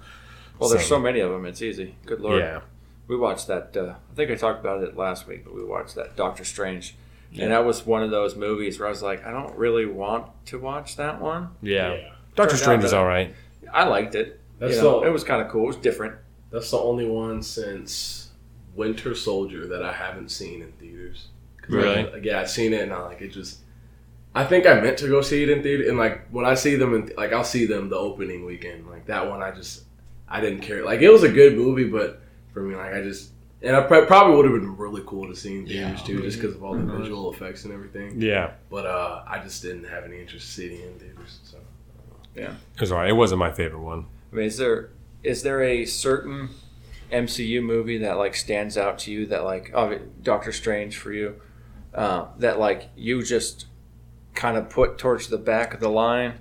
Well, 0.58 0.70
there's 0.70 0.82
So- 0.82 0.96
so 0.96 1.00
many 1.00 1.20
of 1.20 1.30
them. 1.30 1.46
It's 1.46 1.62
easy. 1.62 1.96
Good 2.06 2.20
lord. 2.20 2.40
Yeah. 2.40 2.60
We 3.08 3.16
watched 3.16 3.48
that. 3.48 3.76
Uh, 3.76 3.94
I 4.10 4.14
think 4.14 4.30
I 4.30 4.34
talked 4.34 4.60
about 4.60 4.82
it 4.82 4.96
last 4.96 5.26
week, 5.26 5.44
but 5.44 5.54
we 5.54 5.62
watched 5.64 5.94
that 5.96 6.16
Doctor 6.16 6.44
Strange, 6.44 6.94
and 7.38 7.50
that 7.52 7.64
was 7.66 7.84
one 7.84 8.02
of 8.02 8.10
those 8.10 8.34
movies 8.36 8.78
where 8.78 8.86
I 8.86 8.90
was 8.90 9.02
like, 9.02 9.26
I 9.26 9.30
don't 9.30 9.54
really 9.56 9.84
want 9.84 10.26
to 10.46 10.58
watch 10.58 10.96
that 10.96 11.20
one. 11.20 11.48
Yeah. 11.60 11.94
Yeah. 11.94 12.08
Doctor 12.34 12.56
Strange 12.56 12.80
out 12.82 12.86
is 12.86 12.92
all 12.92 13.04
right. 13.04 13.34
I 13.72 13.84
liked 13.84 14.14
it. 14.14 14.40
That's 14.58 14.76
you 14.76 14.82
know, 14.82 15.00
the- 15.00 15.08
it 15.08 15.10
was 15.10 15.22
kind 15.24 15.42
of 15.42 15.48
cool. 15.50 15.64
It 15.64 15.66
was 15.68 15.76
different. 15.76 16.14
That's 16.50 16.70
the 16.70 16.78
only 16.78 17.06
one 17.08 17.42
since 17.42 18.30
Winter 18.74 19.14
Soldier 19.14 19.66
that 19.66 19.82
I 19.82 19.92
haven't 19.92 20.30
seen 20.30 20.62
in 20.62 20.72
theaters. 20.72 21.28
Really? 21.68 22.04
Like, 22.10 22.24
yeah, 22.24 22.40
I've 22.40 22.50
seen 22.50 22.72
it 22.72 22.82
and 22.82 22.92
I 22.92 23.00
like 23.02 23.20
it. 23.22 23.28
Just 23.28 23.58
I 24.34 24.44
think 24.44 24.66
I 24.66 24.80
meant 24.80 24.98
to 24.98 25.08
go 25.08 25.20
see 25.20 25.42
it 25.42 25.48
in 25.50 25.62
theater, 25.62 25.88
and 25.88 25.96
like 25.98 26.26
when 26.30 26.44
I 26.44 26.54
see 26.54 26.74
them 26.76 26.94
in 26.94 27.12
like 27.16 27.32
I'll 27.32 27.44
see 27.44 27.66
them 27.66 27.88
the 27.88 27.96
opening 27.96 28.44
weekend. 28.44 28.86
Like 28.88 29.06
that 29.06 29.28
one, 29.28 29.42
I 29.42 29.50
just 29.50 29.84
I 30.28 30.40
didn't 30.40 30.60
care. 30.60 30.84
Like 30.84 31.00
it 31.00 31.10
was 31.10 31.22
a 31.22 31.28
good 31.30 31.56
movie, 31.56 31.84
but 31.84 32.20
for 32.52 32.62
me, 32.62 32.74
like 32.76 32.94
I 32.94 33.02
just 33.02 33.30
and 33.62 33.74
I 33.76 33.82
pr- 33.82 34.04
probably 34.06 34.36
would 34.36 34.44
have 34.50 34.54
been 34.60 34.76
really 34.76 35.02
cool 35.06 35.26
to 35.28 35.34
see 35.34 35.56
in 35.58 35.66
theaters 35.66 36.00
Yeah. 36.00 36.06
too, 36.06 36.22
just 36.22 36.40
because 36.40 36.54
of 36.56 36.62
all 36.62 36.74
the 36.74 36.84
visual 36.98 37.32
effects 37.32 37.64
and 37.64 37.72
everything. 37.72 38.20
Yeah. 38.20 38.52
But 38.70 38.84
uh, 38.86 39.22
I 39.26 39.38
just 39.38 39.62
didn't 39.62 39.84
have 39.84 40.04
any 40.04 40.20
interest 40.20 40.58
in 40.58 40.68
seeing 40.70 40.80
it 40.80 40.86
in 40.92 40.98
theaters. 40.98 41.38
So 41.44 41.58
It 42.34 42.50
was 42.80 42.92
all 42.92 42.98
right. 42.98 43.08
It 43.08 43.14
wasn't 43.14 43.38
my 43.38 43.50
favorite 43.52 43.80
one. 43.80 44.06
I 44.32 44.36
mean, 44.36 44.46
is 44.46 44.56
there 44.58 44.90
is 45.22 45.42
there 45.42 45.62
a 45.62 45.84
certain 45.86 46.50
MCU 47.12 47.62
movie 47.62 47.98
that 47.98 48.18
like 48.18 48.34
stands 48.34 48.76
out 48.76 48.98
to 49.00 49.12
you 49.12 49.26
that 49.26 49.44
like 49.44 49.70
oh, 49.74 49.98
Doctor 50.22 50.52
Strange 50.52 50.96
for 50.98 51.12
you 51.12 51.40
uh, 51.94 52.26
that 52.38 52.58
like 52.58 52.88
you 52.96 53.22
just 53.22 53.66
kind 54.34 54.56
of 54.56 54.68
put 54.68 54.98
towards 54.98 55.28
the 55.28 55.38
back 55.38 55.72
of 55.74 55.80
the 55.80 55.88
line 55.88 56.34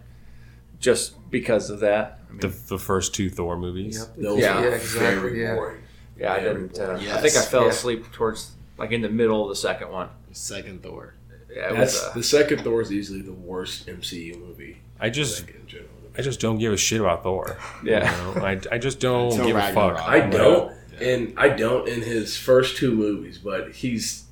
just 0.79 1.29
because 1.29 1.69
of 1.69 1.79
that? 1.79 2.19
I 2.39 2.45
mean, 2.45 2.51
The, 2.51 2.67
the 2.75 2.79
first 2.79 3.13
two 3.15 3.29
Thor 3.29 3.57
movies. 3.57 4.05
those 4.17 4.39
Yeah. 4.39 4.61
Yeah, 4.61 4.67
exactly, 4.69 5.29
very 5.29 5.41
yeah. 5.43 5.55
boring. 5.55 5.81
yeah, 6.17 6.33
I 6.33 6.39
very 6.39 6.53
didn't. 6.67 6.79
Uh, 6.79 6.85
boring. 6.87 7.09
I 7.11 7.17
think 7.21 7.35
I 7.35 7.41
fell 7.41 7.63
Yeah. 7.63 7.69
asleep 7.69 8.11
towards 8.11 8.51
like 8.77 8.91
in 8.91 9.01
the 9.01 9.09
middle 9.09 9.43
of 9.43 9.49
the 9.49 9.55
second 9.55 9.89
one. 9.91 10.09
Second 10.31 10.81
Thor. 10.83 11.13
Yeah, 11.53 11.73
That's 11.73 11.93
was. 11.93 12.03
Uh, 12.09 12.13
the 12.15 12.23
second 12.23 12.61
Thor 12.61 12.81
is 12.81 12.91
easily 12.91 13.21
the 13.21 13.33
worst 13.33 13.85
MCU 13.87 14.39
movie. 14.39 14.81
I 14.99 15.09
just 15.09 15.45
like, 15.45 15.55
in 15.55 15.67
general. 15.67 15.89
I 16.17 16.21
just 16.21 16.39
don't 16.39 16.57
give 16.59 16.73
a 16.73 16.77
shit 16.77 16.99
about 17.01 17.23
Thor. 17.23 17.57
Yeah. 17.83 17.99
You 18.33 18.35
know? 18.39 18.45
I, 18.45 18.59
I 18.71 18.77
just 18.77 18.99
don't 18.99 19.31
Until 19.31 19.45
give 19.47 19.55
a 19.57 19.73
fuck. 19.73 19.97
I 19.99 20.19
don't, 20.21 20.73
and 21.01 21.33
I 21.37 21.49
don't 21.49 21.87
in 21.87 22.01
his 22.01 22.37
first 22.37 22.77
two 22.77 22.93
movies, 22.93 23.37
but 23.37 23.71
he's. 23.73 24.23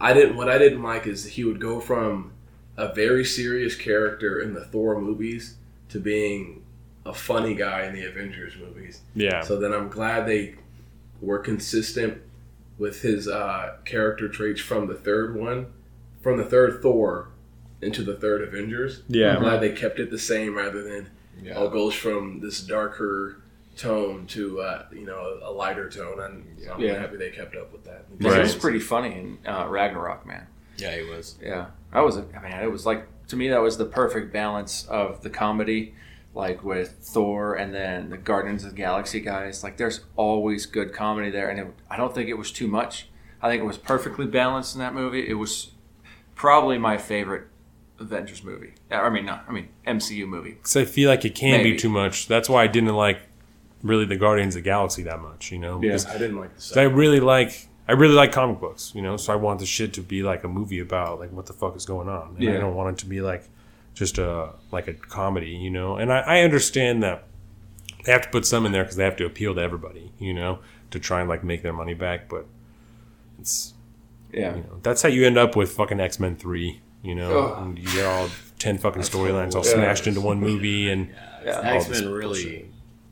I 0.00 0.12
didn't. 0.12 0.36
What 0.36 0.48
I 0.48 0.58
didn't 0.58 0.82
like 0.82 1.06
is 1.06 1.24
he 1.24 1.44
would 1.44 1.60
go 1.60 1.80
from 1.80 2.32
a 2.76 2.92
very 2.94 3.24
serious 3.24 3.74
character 3.74 4.40
in 4.40 4.54
the 4.54 4.64
Thor 4.64 5.00
movies 5.00 5.56
to 5.88 5.98
being 5.98 6.62
a 7.08 7.14
funny 7.14 7.54
guy 7.54 7.86
in 7.86 7.94
the 7.94 8.04
Avengers 8.04 8.54
movies. 8.56 9.00
Yeah. 9.14 9.40
So 9.42 9.58
then 9.58 9.72
I'm 9.72 9.88
glad 9.88 10.26
they 10.26 10.54
were 11.20 11.38
consistent 11.38 12.18
with 12.78 13.02
his 13.02 13.26
uh, 13.26 13.76
character 13.84 14.28
traits 14.28 14.60
from 14.60 14.86
the 14.86 14.94
third 14.94 15.34
one, 15.36 15.66
from 16.22 16.36
the 16.38 16.44
third 16.44 16.80
Thor 16.82 17.30
into 17.82 18.02
the 18.02 18.14
third 18.14 18.42
Avengers. 18.42 19.02
Yeah. 19.08 19.36
I'm 19.36 19.42
glad 19.42 19.60
they 19.60 19.70
kept 19.72 19.98
it 19.98 20.10
the 20.10 20.18
same 20.18 20.54
rather 20.56 20.82
than 20.82 21.10
Yeah. 21.42 21.54
all 21.54 21.68
goes 21.68 21.94
from 21.94 22.40
this 22.40 22.60
darker 22.60 23.40
tone 23.76 24.26
to 24.26 24.60
uh, 24.60 24.86
you 24.92 25.06
know 25.06 25.38
a 25.42 25.50
lighter 25.52 25.88
tone, 25.88 26.20
and 26.20 26.44
so 26.64 26.72
I'm 26.72 26.80
Yeah. 26.80 26.98
happy 27.00 27.16
they 27.16 27.30
kept 27.30 27.54
up 27.56 27.72
with 27.72 27.84
that. 27.84 28.04
He 28.20 28.26
was 28.26 28.54
pretty 28.56 28.80
funny 28.80 29.12
in 29.14 29.38
uh, 29.46 29.66
Ragnarok, 29.68 30.26
man. 30.26 30.46
Yeah, 30.76 30.96
he 30.96 31.02
was. 31.08 31.36
Yeah, 31.42 31.66
I 31.92 32.00
was. 32.02 32.16
I 32.18 32.22
mean, 32.42 32.52
it 32.52 32.70
was 32.70 32.84
like 32.86 33.06
to 33.28 33.36
me 33.36 33.48
that 33.48 33.62
was 33.62 33.76
the 33.78 33.84
perfect 33.84 34.32
balance 34.32 34.86
of 34.88 35.22
the 35.22 35.30
comedy, 35.30 35.94
like 36.38 36.62
with 36.62 36.96
Thor 37.02 37.54
and 37.56 37.74
then 37.74 38.10
the 38.10 38.16
Guardians 38.16 38.62
of 38.64 38.70
the 38.70 38.76
Galaxy 38.76 39.18
guys. 39.20 39.64
Like, 39.64 39.76
there's 39.76 40.00
always 40.16 40.64
good 40.66 40.92
comedy 40.94 41.30
there, 41.30 41.50
and 41.50 41.58
it, 41.58 41.66
I 41.90 41.96
don't 41.96 42.14
think 42.14 42.28
it 42.30 42.38
was 42.38 42.52
too 42.52 42.68
much. 42.68 43.08
I 43.42 43.50
think 43.50 43.60
it 43.60 43.66
was 43.66 43.76
perfectly 43.76 44.24
balanced 44.24 44.74
in 44.76 44.78
that 44.78 44.94
movie. 44.94 45.28
It 45.28 45.34
was 45.34 45.72
probably 46.36 46.78
my 46.78 46.96
favorite 46.96 47.48
Avengers 47.98 48.44
movie. 48.44 48.74
Uh, 48.90 48.94
I 48.94 49.10
mean, 49.10 49.26
not. 49.26 49.44
I 49.48 49.52
mean, 49.52 49.68
MCU 49.86 50.26
movie. 50.26 50.52
Because 50.52 50.76
I 50.76 50.84
feel 50.84 51.10
like 51.10 51.24
it 51.24 51.34
can 51.34 51.58
Maybe. 51.58 51.72
be 51.72 51.76
too 51.78 51.88
much. 51.88 52.28
That's 52.28 52.48
why 52.48 52.62
I 52.62 52.68
didn't 52.68 52.94
like 52.94 53.18
really 53.82 54.04
the 54.04 54.16
Guardians 54.16 54.54
of 54.54 54.62
the 54.62 54.70
Galaxy 54.70 55.02
that 55.02 55.20
much. 55.20 55.50
You 55.50 55.58
know. 55.58 55.74
Yeah. 55.82 55.88
Because 55.88 56.06
I 56.06 56.18
didn't 56.18 56.36
like 56.38 56.50
the 56.50 56.60
'cause 56.60 56.76
I 56.76 56.82
really 56.84 57.18
like 57.20 57.66
I 57.88 57.92
really 57.92 58.14
like 58.14 58.30
comic 58.30 58.60
books. 58.60 58.92
You 58.94 59.02
know. 59.02 59.16
So 59.16 59.32
I 59.32 59.36
want 59.36 59.58
the 59.58 59.66
shit 59.66 59.92
to 59.94 60.02
be 60.02 60.22
like 60.22 60.44
a 60.44 60.48
movie 60.48 60.78
about 60.78 61.18
like 61.18 61.32
what 61.32 61.46
the 61.46 61.52
fuck 61.52 61.74
is 61.76 61.84
going 61.84 62.08
on. 62.08 62.36
And 62.38 62.48
I 62.48 62.58
don't 62.58 62.76
want 62.76 62.96
it 62.96 63.00
to 63.00 63.06
be 63.06 63.20
like 63.20 63.48
just 63.98 64.18
a 64.18 64.50
like 64.72 64.88
a 64.88 64.94
comedy. 64.94 65.50
You 65.50 65.70
know. 65.70 65.96
And 65.96 66.12
I, 66.12 66.20
I 66.20 66.40
understand 66.40 67.02
that 67.02 67.24
they 68.04 68.12
have 68.12 68.22
to 68.22 68.28
put 68.30 68.46
some 68.46 68.64
in 68.64 68.72
there 68.72 68.84
because 68.84 68.96
they 68.96 69.04
have 69.04 69.16
to 69.16 69.26
appeal 69.26 69.54
to 69.54 69.60
everybody. 69.60 70.12
You 70.18 70.34
know. 70.34 70.60
To 70.92 70.98
try 70.98 71.20
and 71.20 71.28
like 71.28 71.44
make 71.44 71.62
their 71.62 71.74
money 71.74 71.92
back, 71.92 72.30
but 72.30 72.46
it's 73.38 73.74
Yeah. 74.32 74.56
you 74.56 74.62
know, 74.62 74.80
that's 74.82 75.02
how 75.02 75.08
you 75.10 75.26
end 75.26 75.36
up 75.36 75.54
with 75.56 75.70
fucking 75.72 76.00
X 76.00 76.18
Men 76.18 76.36
three. 76.36 76.80
You 77.02 77.14
know, 77.14 77.38
Ugh. 77.46 77.62
and 77.66 77.78
you 77.78 77.84
get 77.92 78.06
all 78.06 78.28
ten 78.58 78.78
fucking 78.78 79.02
storylines 79.02 79.54
all 79.54 79.64
Yeah. 79.66 79.74
smashed 79.74 80.06
into 80.06 80.20
one 80.22 80.40
movie, 80.40 80.90
and 80.90 81.10
Yeah. 81.44 81.58
all 81.58 81.64
X 81.64 81.86
this 81.88 82.00
Men 82.00 82.10
bullshit. 82.10 82.18
really, 82.46 82.70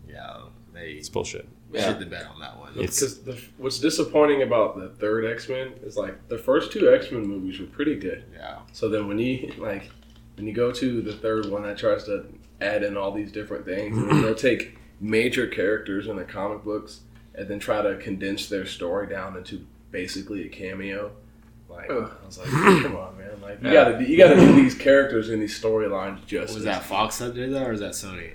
yeah, 0.09 0.37
they 0.73 0.93
it's 0.93 1.09
bullshit. 1.11 1.47
Yeah. 1.73 1.89
shit 1.89 1.99
the 2.01 2.07
bed 2.07 2.27
on 2.33 2.41
that 2.41 2.59
one. 2.59 2.73
It's- 2.79 3.15
Because 3.15 3.45
what's 3.59 3.79
disappointing 3.79 4.41
about 4.43 4.79
the 4.79 4.89
third 4.89 5.25
X 5.27 5.49
Men 5.51 5.73
is 5.85 5.97
like 5.99 6.29
the 6.29 6.39
first 6.39 6.73
two 6.73 6.91
X 6.95 7.11
Men 7.13 7.27
movies 7.27 7.61
were 7.61 7.67
pretty 7.67 7.97
good. 7.97 8.25
yeah, 8.33 8.61
So 8.73 8.89
then 8.89 9.07
when 9.07 9.19
you 9.19 9.53
like 9.59 9.91
when 10.37 10.47
you 10.47 10.53
go 10.53 10.73
to 10.73 11.03
the 11.03 11.15
third 11.15 11.47
one 11.47 11.63
that 11.63 11.79
tries 11.79 12.05
to 12.05 12.27
add 12.61 12.83
in 12.83 12.97
all 12.97 13.13
these 13.13 13.33
different 13.33 13.65
things, 13.65 13.97
and 13.97 14.25
they'll 14.25 14.35
take 14.37 14.79
major 15.01 15.47
characters 15.47 16.07
in 16.07 16.17
the 16.17 16.25
comic 16.25 16.65
books 16.65 17.01
and 17.35 17.49
then 17.49 17.59
try 17.59 17.83
to 17.83 17.97
condense 17.97 18.49
their 18.49 18.67
story 18.67 19.07
down 19.07 19.37
into 19.37 19.67
basically 19.91 20.47
a 20.47 20.49
cameo. 20.49 21.13
Like 21.69 21.91
Ugh. 21.91 22.11
I 22.23 22.27
was 22.27 22.39
like, 22.39 22.49
come 22.49 22.97
on, 22.97 23.19
man! 23.19 23.41
Like 23.43 23.63
you 23.63 23.73
gotta 23.73 24.05
you 24.05 24.17
gotta 24.17 24.37
do 24.37 24.53
these 24.55 24.75
characters 24.75 25.29
in 25.31 25.41
these 25.41 25.61
storylines 25.61 26.25
just. 26.27 26.55
was 26.55 26.65
that 26.65 26.85
Fox 26.85 27.19
that 27.19 27.35
did 27.35 27.53
that, 27.53 27.67
or 27.67 27.73
is 27.73 27.81
that 27.81 27.93
Sony? 27.93 28.33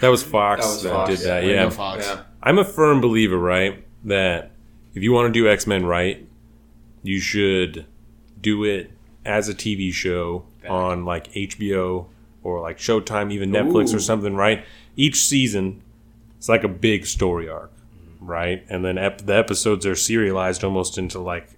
That 0.00 0.08
was 0.08 0.22
Fox 0.22 0.82
That 0.82 0.88
that, 0.88 0.94
Fox, 0.94 1.10
did 1.10 1.28
that. 1.28 1.44
Lego 1.44 1.54
Yeah, 1.54 1.70
Fox. 1.70 2.06
Yeah. 2.06 2.22
I'm 2.42 2.58
a 2.58 2.64
firm 2.64 3.00
believer, 3.00 3.38
right, 3.38 3.84
that 4.04 4.52
if 4.94 5.02
you 5.02 5.12
want 5.12 5.32
to 5.32 5.38
do 5.38 5.48
X 5.48 5.66
Men 5.66 5.84
right, 5.86 6.26
you 7.02 7.20
should 7.20 7.86
do 8.40 8.64
it 8.64 8.90
as 9.26 9.48
a 9.48 9.54
TV 9.54 9.92
show 9.92 10.44
Fact. 10.60 10.70
on 10.70 11.04
like 11.04 11.32
HBO 11.32 12.06
or 12.42 12.60
like 12.60 12.78
Showtime, 12.78 13.32
even 13.32 13.50
Netflix 13.50 13.92
Ooh. 13.92 13.96
or 13.96 14.00
something, 14.00 14.36
right? 14.36 14.64
Each 14.94 15.24
season, 15.24 15.82
it's 16.38 16.48
like 16.48 16.64
a 16.64 16.68
big 16.68 17.06
story 17.06 17.48
arc, 17.48 17.72
right? 18.20 18.64
And 18.68 18.84
then 18.84 18.98
ep- 18.98 19.22
the 19.22 19.36
episodes 19.36 19.84
are 19.84 19.96
serialized 19.96 20.62
almost 20.62 20.96
into 20.96 21.18
like 21.18 21.48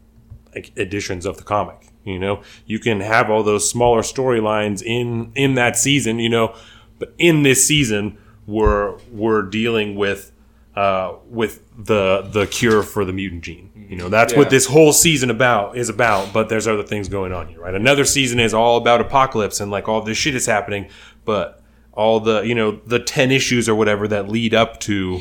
like 0.55 0.77
editions 0.77 1.27
of 1.27 1.37
the 1.37 1.45
comic. 1.45 1.89
You 2.05 2.19
know, 2.19 2.43
you 2.65 2.79
can 2.79 3.01
have 3.01 3.29
all 3.31 3.43
those 3.43 3.69
smaller 3.69 4.01
storylines 4.01 4.83
in 4.83 5.31
in 5.35 5.55
that 5.55 5.77
season. 5.77 6.19
You 6.19 6.31
know, 6.31 6.57
but 6.99 7.13
in 7.19 7.43
this 7.43 7.67
season, 7.67 8.17
we're 8.47 8.97
we're 9.13 9.43
dealing 9.43 9.95
with 9.95 10.33
uh, 10.79 11.17
with 11.29 11.55
the 11.77 12.29
the 12.37 12.47
cure 12.47 12.83
for 12.83 13.05
the 13.05 13.13
mutant 13.13 13.43
gene. 13.43 13.67
You 13.91 13.97
know, 13.97 14.09
that's 14.09 14.33
Yeah. 14.33 14.39
what 14.41 14.51
this 14.51 14.67
whole 14.67 14.93
season 14.93 15.31
about 15.31 15.77
is 15.77 15.89
about. 15.89 16.33
But 16.33 16.49
there's 16.51 16.67
other 16.69 16.83
things 16.93 17.09
going 17.09 17.33
on 17.33 17.49
here, 17.49 17.61
right? 17.61 17.75
Another 17.75 18.05
season 18.05 18.39
is 18.39 18.53
all 18.55 18.77
about 18.77 19.01
apocalypse 19.01 19.61
and 19.61 19.71
like 19.77 19.89
all 19.89 20.03
this 20.03 20.19
shit 20.19 20.35
is 20.35 20.47
happening, 20.47 20.87
but 21.25 21.47
all 21.93 22.21
the 22.21 22.43
you 22.43 22.55
know 22.55 22.71
the 22.87 23.01
ten 23.01 23.31
issues 23.33 23.69
or 23.69 23.75
whatever 23.75 24.07
that 24.09 24.29
lead 24.29 24.55
up 24.55 24.79
to 24.81 25.21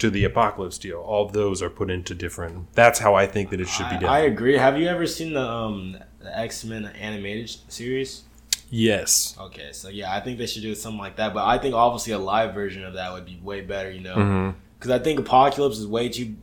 to 0.00 0.10
the 0.10 0.24
apocalypse 0.24 0.78
deal, 0.78 0.98
all 0.98 1.24
those 1.28 1.62
are 1.62 1.70
put 1.70 1.88
into 1.90 2.14
different. 2.14 2.72
That's 2.74 2.98
how 2.98 3.14
I 3.14 3.26
think 3.26 3.50
that 3.50 3.60
it 3.60 3.68
should 3.68 3.88
be 3.90 3.96
done. 3.98 4.10
I 4.10 4.20
agree. 4.20 4.56
Have 4.58 4.78
you 4.80 4.88
ever 4.88 5.06
seen 5.06 5.32
the 5.34 5.46
um 5.48 5.96
the 6.20 6.32
X 6.38 6.64
Men 6.64 6.84
animated 7.00 7.48
series? 7.68 8.24
yes. 8.72 9.36
Okay, 9.40 9.70
so 9.72 9.88
yeah, 9.88 10.14
I 10.14 10.20
think 10.20 10.38
they 10.38 10.46
should 10.46 10.62
do 10.62 10.74
something 10.74 11.00
like 11.00 11.16
that. 11.16 11.32
But 11.34 11.44
I 11.46 11.58
think 11.58 11.74
obviously 11.74 12.12
a 12.12 12.18
live 12.18 12.54
version 12.54 12.84
of 12.84 12.94
that 12.94 13.12
would 13.12 13.24
be 13.24 13.38
way 13.42 13.60
better, 13.62 13.90
you 13.90 14.00
know, 14.08 14.14
hmm 14.14 14.50
because 14.80 14.90
I 14.90 14.98
think 14.98 15.20
Apocalypse 15.20 15.78
is 15.78 15.86
way 15.86 16.08
too. 16.08 16.34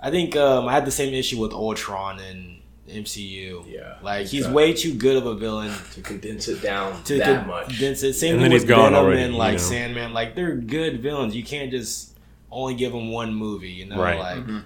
I 0.00 0.10
think 0.10 0.36
um, 0.36 0.66
I 0.68 0.72
had 0.72 0.86
the 0.86 0.90
same 0.92 1.12
issue 1.12 1.40
with 1.40 1.52
Ultron 1.52 2.20
and 2.20 2.60
MCU. 2.88 3.64
Yeah. 3.66 3.96
like 4.02 4.26
he's 4.26 4.46
way 4.46 4.72
too 4.72 4.94
good 4.94 5.16
of 5.16 5.26
a 5.26 5.34
villain 5.34 5.72
to 5.94 6.00
condense 6.02 6.46
it 6.48 6.62
down 6.62 7.02
to 7.04 7.18
that 7.18 7.42
to- 7.42 7.46
much. 7.48 7.78
That's 7.80 8.02
it. 8.02 8.12
Same 8.14 8.34
And 8.34 8.42
thing 8.42 8.50
then 8.50 8.52
with 8.52 8.62
he's 8.62 8.68
Venom 8.68 8.94
already, 8.94 9.22
and 9.22 9.32
you 9.32 9.38
like 9.38 9.52
know. 9.54 9.58
Sandman. 9.58 10.12
Like 10.12 10.34
they're 10.36 10.54
good 10.56 11.00
villains. 11.02 11.34
You 11.34 11.42
can't 11.42 11.70
just 11.70 12.16
only 12.50 12.74
give 12.74 12.92
them 12.92 13.10
one 13.10 13.34
movie. 13.34 13.70
You 13.70 13.86
know, 13.86 14.00
Right. 14.00 14.18
like 14.18 14.38
Mhm. 14.46 14.64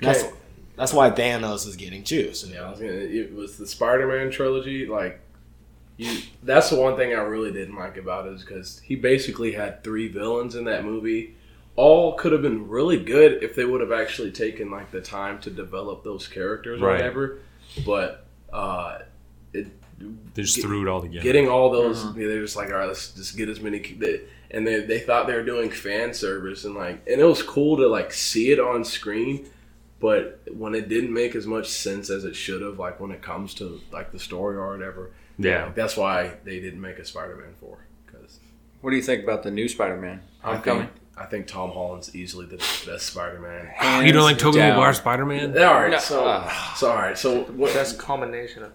That's 0.00 0.24
that's 0.76 0.92
why 0.92 1.10
Thanos 1.10 1.66
is 1.66 1.74
getting 1.74 2.04
juice. 2.04 2.46
Yeah, 2.46 2.62
I 2.62 2.70
was 2.70 2.78
gonna. 2.78 2.92
It 2.92 3.34
was 3.34 3.56
the 3.58 3.66
Spider-Man 3.66 4.30
trilogy. 4.30 4.86
Like, 4.86 5.18
you. 5.96 6.18
That's 6.44 6.70
the 6.70 6.76
one 6.76 6.96
thing 6.96 7.10
I 7.14 7.22
really 7.22 7.50
didn't 7.52 7.74
like 7.74 7.96
about 7.96 8.26
it 8.26 8.34
is 8.34 8.42
because 8.44 8.78
he 8.84 8.94
basically 8.94 9.52
had 9.52 9.82
three 9.82 10.06
villains 10.06 10.54
in 10.54 10.64
that 10.64 10.84
movie. 10.84 11.34
All 11.78 12.14
could 12.14 12.32
have 12.32 12.42
been 12.42 12.68
really 12.68 12.98
good 13.02 13.42
if 13.44 13.54
they 13.54 13.64
would 13.64 13.80
have 13.80 13.92
actually 13.92 14.32
taken 14.32 14.68
like 14.70 14.90
the 14.90 15.00
time 15.00 15.38
to 15.40 15.50
develop 15.50 16.02
those 16.02 16.26
characters 16.26 16.80
or 16.82 16.86
Right. 16.86 16.96
whatever. 16.96 17.38
But 17.86 18.26
uh, 18.52 18.98
it 19.52 19.68
They 20.34 20.42
just 20.42 20.56
Get- 20.56 20.64
threw 20.64 20.82
it 20.82 20.88
all 20.88 21.02
together. 21.02 21.22
getting 21.22 21.48
all 21.48 21.70
those 21.70 22.14
they're 22.14 22.40
just 22.42 22.56
like 22.56 22.68
all 22.70 22.78
right 22.78 22.86
let's 22.86 23.12
just 23.12 23.36
get 23.36 23.48
as 23.48 23.60
many 23.60 23.78
they, 23.78 24.22
and 24.50 24.66
they, 24.66 24.80
they 24.80 25.00
thought 25.00 25.26
they 25.26 25.34
were 25.34 25.44
doing 25.44 25.70
fan 25.70 26.12
service 26.14 26.64
and 26.64 26.74
like 26.74 26.96
and 27.10 27.20
it 27.20 27.24
was 27.24 27.42
cool 27.42 27.76
to 27.76 27.86
like 27.88 28.12
see 28.12 28.50
it 28.50 28.58
on 28.60 28.84
screen 28.84 29.46
but 30.00 30.40
when 30.52 30.74
it 30.74 30.88
didn't 30.88 31.12
make 31.12 31.34
as 31.34 31.46
much 31.46 31.68
sense 31.68 32.10
as 32.10 32.24
it 32.24 32.34
should 32.36 32.62
have 32.62 32.78
like 32.78 32.98
when 33.00 33.10
it 33.10 33.20
comes 33.22 33.54
to 33.54 33.80
like 33.92 34.10
the 34.12 34.18
story 34.18 34.56
or 34.56 34.70
whatever 34.76 35.10
yeah. 35.38 35.64
like, 35.66 35.74
that's 35.74 35.96
why 35.96 36.34
they 36.44 36.58
didn't 36.60 36.80
make 36.80 36.98
a 36.98 37.04
spider-man 37.04 37.54
4 37.60 37.78
because 38.06 38.38
What 38.80 38.90
do 38.90 38.96
you 38.96 39.02
think 39.02 39.22
about 39.24 39.42
the 39.42 39.50
new 39.50 39.68
Spider-Man? 39.68 40.20
I 40.42 40.52
Homecoming. 40.54 40.88
Think 41.18 41.28
I 41.28 41.30
think 41.30 41.46
Tom 41.46 41.70
Holland's 41.70 42.14
easily 42.14 42.46
the 42.46 42.56
best 42.56 43.06
Spider-Man. 43.06 43.70
Oh, 43.80 44.00
you 44.00 44.12
don't 44.12 44.22
like 44.22 44.38
Tobey 44.38 44.58
down. 44.58 44.70
Maguire 44.70 44.92
Spider 44.94 45.26
Man? 45.26 45.56
All 45.58 45.74
right, 45.74 45.90
No. 45.90 45.98
so 45.98 46.24
ah. 46.26 46.74
so 46.76 46.90
all 46.90 46.96
right, 46.96 47.16
so 47.18 47.42
what? 47.44 47.72
Best 47.74 47.98
combination 47.98 48.62
of 48.62 48.72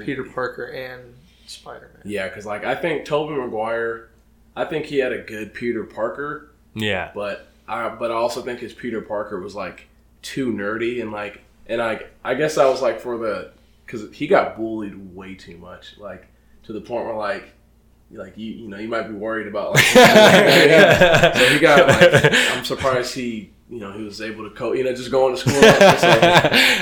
Peter 0.00 0.24
Parker 0.24 0.64
and 0.66 1.14
Spider 1.46 1.90
Man. 1.94 2.02
Yeah, 2.04 2.28
because 2.28 2.46
like 2.46 2.64
I 2.64 2.74
think 2.74 3.04
Tobey 3.04 3.34
Maguire, 3.34 4.08
I 4.56 4.64
think 4.64 4.86
he 4.86 4.98
had 4.98 5.12
a 5.12 5.18
good 5.22 5.54
Peter 5.54 5.84
Parker, 5.84 6.50
Yeah. 6.74 7.10
but 7.14 7.48
I 7.68 7.88
but 7.90 8.10
I 8.10 8.14
also 8.14 8.42
think 8.42 8.60
his 8.60 8.72
Peter 8.72 9.00
Parker 9.00 9.40
was 9.40 9.54
like 9.54 9.86
too 10.22 10.52
nerdy 10.52 11.00
and 11.02 11.10
like 11.12 11.40
and 11.66 11.80
I 11.82 12.02
I 12.24 12.34
guess 12.34 12.58
I 12.58 12.68
was 12.68 12.80
like 12.82 13.00
for 13.00 13.18
the 13.18 13.52
because 13.86 14.12
he 14.14 14.26
got 14.26 14.56
bullied 14.56 15.14
way 15.14 15.34
too 15.34 15.56
much 15.58 15.96
like 15.98 16.26
to 16.64 16.72
the 16.72 16.80
point 16.80 17.04
where 17.06 17.14
like 17.16 17.52
like 18.12 18.36
you 18.36 18.52
you 18.52 18.68
know 18.68 18.78
you 18.78 18.88
might 18.88 19.08
be 19.08 19.14
worried 19.14 19.46
about 19.46 19.74
like 19.74 19.84
so 19.84 21.48
he 21.48 21.58
got 21.58 21.88
like 21.88 22.32
I'm 22.56 22.64
surprised 22.64 23.14
he 23.14 23.50
you 23.70 23.80
know 23.80 23.90
he 23.92 24.02
was 24.04 24.20
able 24.20 24.48
to 24.48 24.54
co 24.54 24.72
you 24.72 24.84
know 24.84 24.94
just 24.94 25.10
going 25.10 25.34
to 25.34 25.40
school 25.40 25.62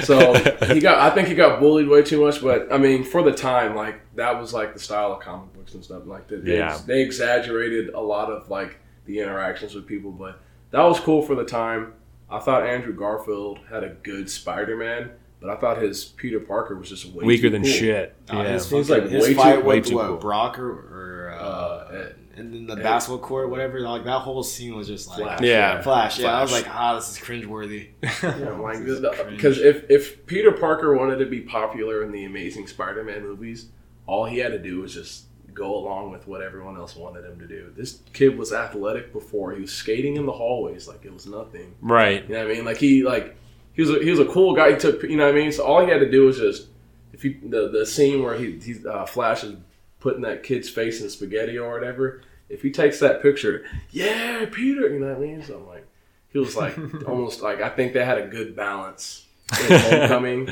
so, 0.04 0.34
so 0.34 0.74
he 0.74 0.80
got 0.80 0.98
I 0.98 1.14
think 1.14 1.28
he 1.28 1.34
got 1.34 1.60
bullied 1.60 1.88
way 1.88 2.02
too 2.02 2.20
much 2.24 2.42
but 2.42 2.72
I 2.72 2.78
mean 2.78 3.04
for 3.04 3.22
the 3.22 3.32
time 3.32 3.74
like 3.76 4.00
that 4.16 4.40
was 4.40 4.52
like 4.52 4.74
the 4.74 4.80
style 4.80 5.12
of 5.12 5.20
comic 5.20 5.52
books 5.54 5.74
and 5.74 5.84
stuff 5.84 6.02
like 6.06 6.26
that 6.28 6.44
they, 6.44 6.56
Yeah. 6.58 6.78
they 6.86 7.02
exaggerated 7.02 7.90
a 7.94 8.00
lot 8.00 8.30
of 8.30 8.48
like 8.50 8.78
the 9.06 9.20
interactions 9.20 9.74
with 9.74 9.86
people 9.86 10.10
but 10.10 10.40
that 10.72 10.82
was 10.82 10.98
cool 11.00 11.22
for 11.22 11.34
the 11.34 11.44
time 11.44 11.92
I 12.28 12.38
thought 12.38 12.64
Andrew 12.64 12.94
Garfield 12.94 13.58
had 13.68 13.82
a 13.84 13.90
good 13.90 14.30
Spider-Man 14.30 15.10
but 15.40 15.48
I 15.50 15.56
thought 15.56 15.78
his 15.80 16.04
Peter 16.04 16.38
Parker 16.38 16.76
was 16.76 16.88
just 16.90 17.06
way 17.06 17.24
Weaker 17.24 17.42
too 17.44 17.50
than 17.50 17.62
cool. 17.62 17.70
shit. 17.72 18.14
Uh, 18.30 18.36
yeah. 18.42 18.52
his, 18.52 18.68
He's, 18.68 18.90
like, 18.90 19.04
his 19.04 19.22
way 19.24 19.28
too- 19.30 19.40
fight 19.40 19.64
way 19.64 19.76
with 19.80 19.86
too 19.88 19.96
what, 19.96 20.06
cool. 20.08 20.16
Brock 20.18 20.58
or, 20.58 20.70
or 20.70 21.19
uh, 21.34 21.42
Uh, 21.90 22.08
and 22.36 22.54
then 22.54 22.66
the 22.66 22.74
Ed- 22.74 22.82
basketball 22.82 23.18
court, 23.18 23.50
whatever. 23.50 23.80
Like 23.80 24.04
that 24.04 24.20
whole 24.20 24.42
scene 24.42 24.74
was 24.74 24.86
just 24.88 25.08
like 25.08 25.18
Flash. 25.18 25.40
Yeah. 25.42 25.82
Flash. 25.82 26.18
Yeah, 26.18 26.38
I 26.38 26.42
was 26.42 26.52
like, 26.52 26.66
ah, 26.68 26.94
this 26.96 27.10
is 27.12 27.18
cringeworthy. 27.18 27.88
Yeah, 28.02 28.50
like 28.58 28.78
This 28.84 28.98
is 29.00 29.06
cringe. 29.18 29.36
because 29.36 29.58
if 29.60 29.90
if 29.90 30.26
Peter 30.26 30.52
Parker 30.52 30.96
wanted 30.96 31.16
to 31.18 31.26
be 31.26 31.40
popular 31.40 32.02
in 32.02 32.12
the 32.12 32.24
Amazing 32.24 32.66
Spider-Man 32.68 33.22
movies, 33.22 33.66
all 34.06 34.24
he 34.26 34.38
had 34.38 34.52
to 34.52 34.58
do 34.58 34.80
was 34.80 34.94
just 34.94 35.24
go 35.52 35.74
along 35.76 36.12
with 36.12 36.26
what 36.28 36.40
everyone 36.42 36.76
else 36.76 36.94
wanted 36.96 37.24
him 37.24 37.38
to 37.40 37.46
do. 37.46 37.72
This 37.76 37.98
kid 38.12 38.38
was 38.38 38.52
athletic 38.52 39.12
before; 39.12 39.52
he 39.52 39.60
was 39.62 39.72
skating 39.72 40.16
in 40.16 40.24
the 40.24 40.32
hallways 40.32 40.86
like 40.88 41.04
it 41.04 41.12
was 41.12 41.26
nothing. 41.26 41.74
Right. 41.80 42.22
You 42.28 42.34
know 42.34 42.44
what 42.44 42.50
I 42.50 42.54
mean? 42.54 42.64
Like 42.64 42.76
he 42.78 43.02
like 43.02 43.36
he 43.72 43.82
was 43.82 43.90
a, 43.90 43.98
he 44.02 44.10
was 44.10 44.20
a 44.20 44.26
cool 44.26 44.54
guy. 44.54 44.70
He 44.72 44.76
took 44.78 45.02
you 45.02 45.16
know 45.16 45.26
what 45.26 45.34
I 45.34 45.38
mean. 45.38 45.52
So 45.52 45.64
all 45.64 45.84
he 45.84 45.90
had 45.90 45.98
to 46.00 46.10
do 46.10 46.24
was 46.26 46.38
just 46.38 46.68
if 47.12 47.22
he 47.22 47.34
the 47.42 47.68
the 47.68 47.84
scene 47.84 48.22
where 48.22 48.34
he 48.36 48.58
he 48.60 48.76
uh, 48.86 49.04
Flash 49.04 49.42
is 49.44 49.56
putting 50.00 50.22
that 50.22 50.42
kid's 50.42 50.68
face 50.68 51.00
in 51.00 51.10
spaghetti 51.10 51.58
or 51.58 51.72
whatever. 51.72 52.22
If 52.48 52.62
he 52.62 52.70
takes 52.70 52.98
that 53.00 53.22
picture, 53.22 53.64
yeah, 53.90 54.44
Peter, 54.50 54.88
you 54.88 54.98
know 54.98 55.08
what 55.08 55.16
I 55.16 55.20
mean. 55.20 55.42
So 55.42 55.58
I'm 55.58 55.68
like, 55.68 55.86
he 56.32 56.38
was 56.38 56.56
like 56.56 56.76
almost 57.06 57.42
like 57.42 57.60
I 57.60 57.68
think 57.68 57.92
they 57.92 58.04
had 58.04 58.18
a 58.18 58.26
good 58.26 58.56
balance 58.56 59.26
in 59.68 59.78
Homecoming, 59.78 60.48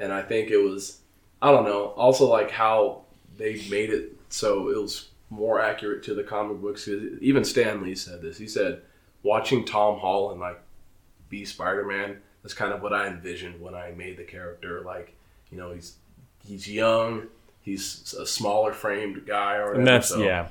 and 0.00 0.12
I 0.12 0.22
think 0.22 0.50
it 0.50 0.58
was 0.58 1.00
I 1.42 1.50
don't 1.50 1.64
know. 1.64 1.88
Also 1.88 2.26
like 2.26 2.50
how 2.50 3.02
they 3.36 3.60
made 3.68 3.90
it 3.90 4.16
so 4.30 4.70
it 4.70 4.80
was 4.80 5.08
more 5.30 5.60
accurate 5.60 6.02
to 6.04 6.14
the 6.14 6.22
comic 6.22 6.60
books. 6.60 6.88
Even 7.20 7.44
Stan 7.44 7.82
Lee 7.82 7.94
said 7.94 8.22
this. 8.22 8.38
He 8.38 8.48
said 8.48 8.82
watching 9.22 9.64
Tom 9.64 9.98
Holland 9.98 10.40
like 10.40 10.60
be 11.28 11.44
Spider 11.44 11.84
Man. 11.84 12.18
That's 12.42 12.54
kind 12.54 12.72
of 12.72 12.82
what 12.82 12.92
I 12.92 13.06
envisioned 13.08 13.60
when 13.60 13.74
I 13.74 13.92
made 13.92 14.16
the 14.16 14.24
character. 14.24 14.82
Like, 14.82 15.14
you 15.50 15.58
know, 15.58 15.72
he's 15.72 15.96
he's 16.44 16.68
young, 16.68 17.26
he's 17.64 18.14
a 18.14 18.26
smaller 18.26 18.72
framed 18.72 19.26
guy, 19.26 19.54
or 19.56 19.60
whatever. 19.62 19.78
And 19.78 19.86
that's 19.86 20.08
so, 20.10 20.22
yeah. 20.22 20.48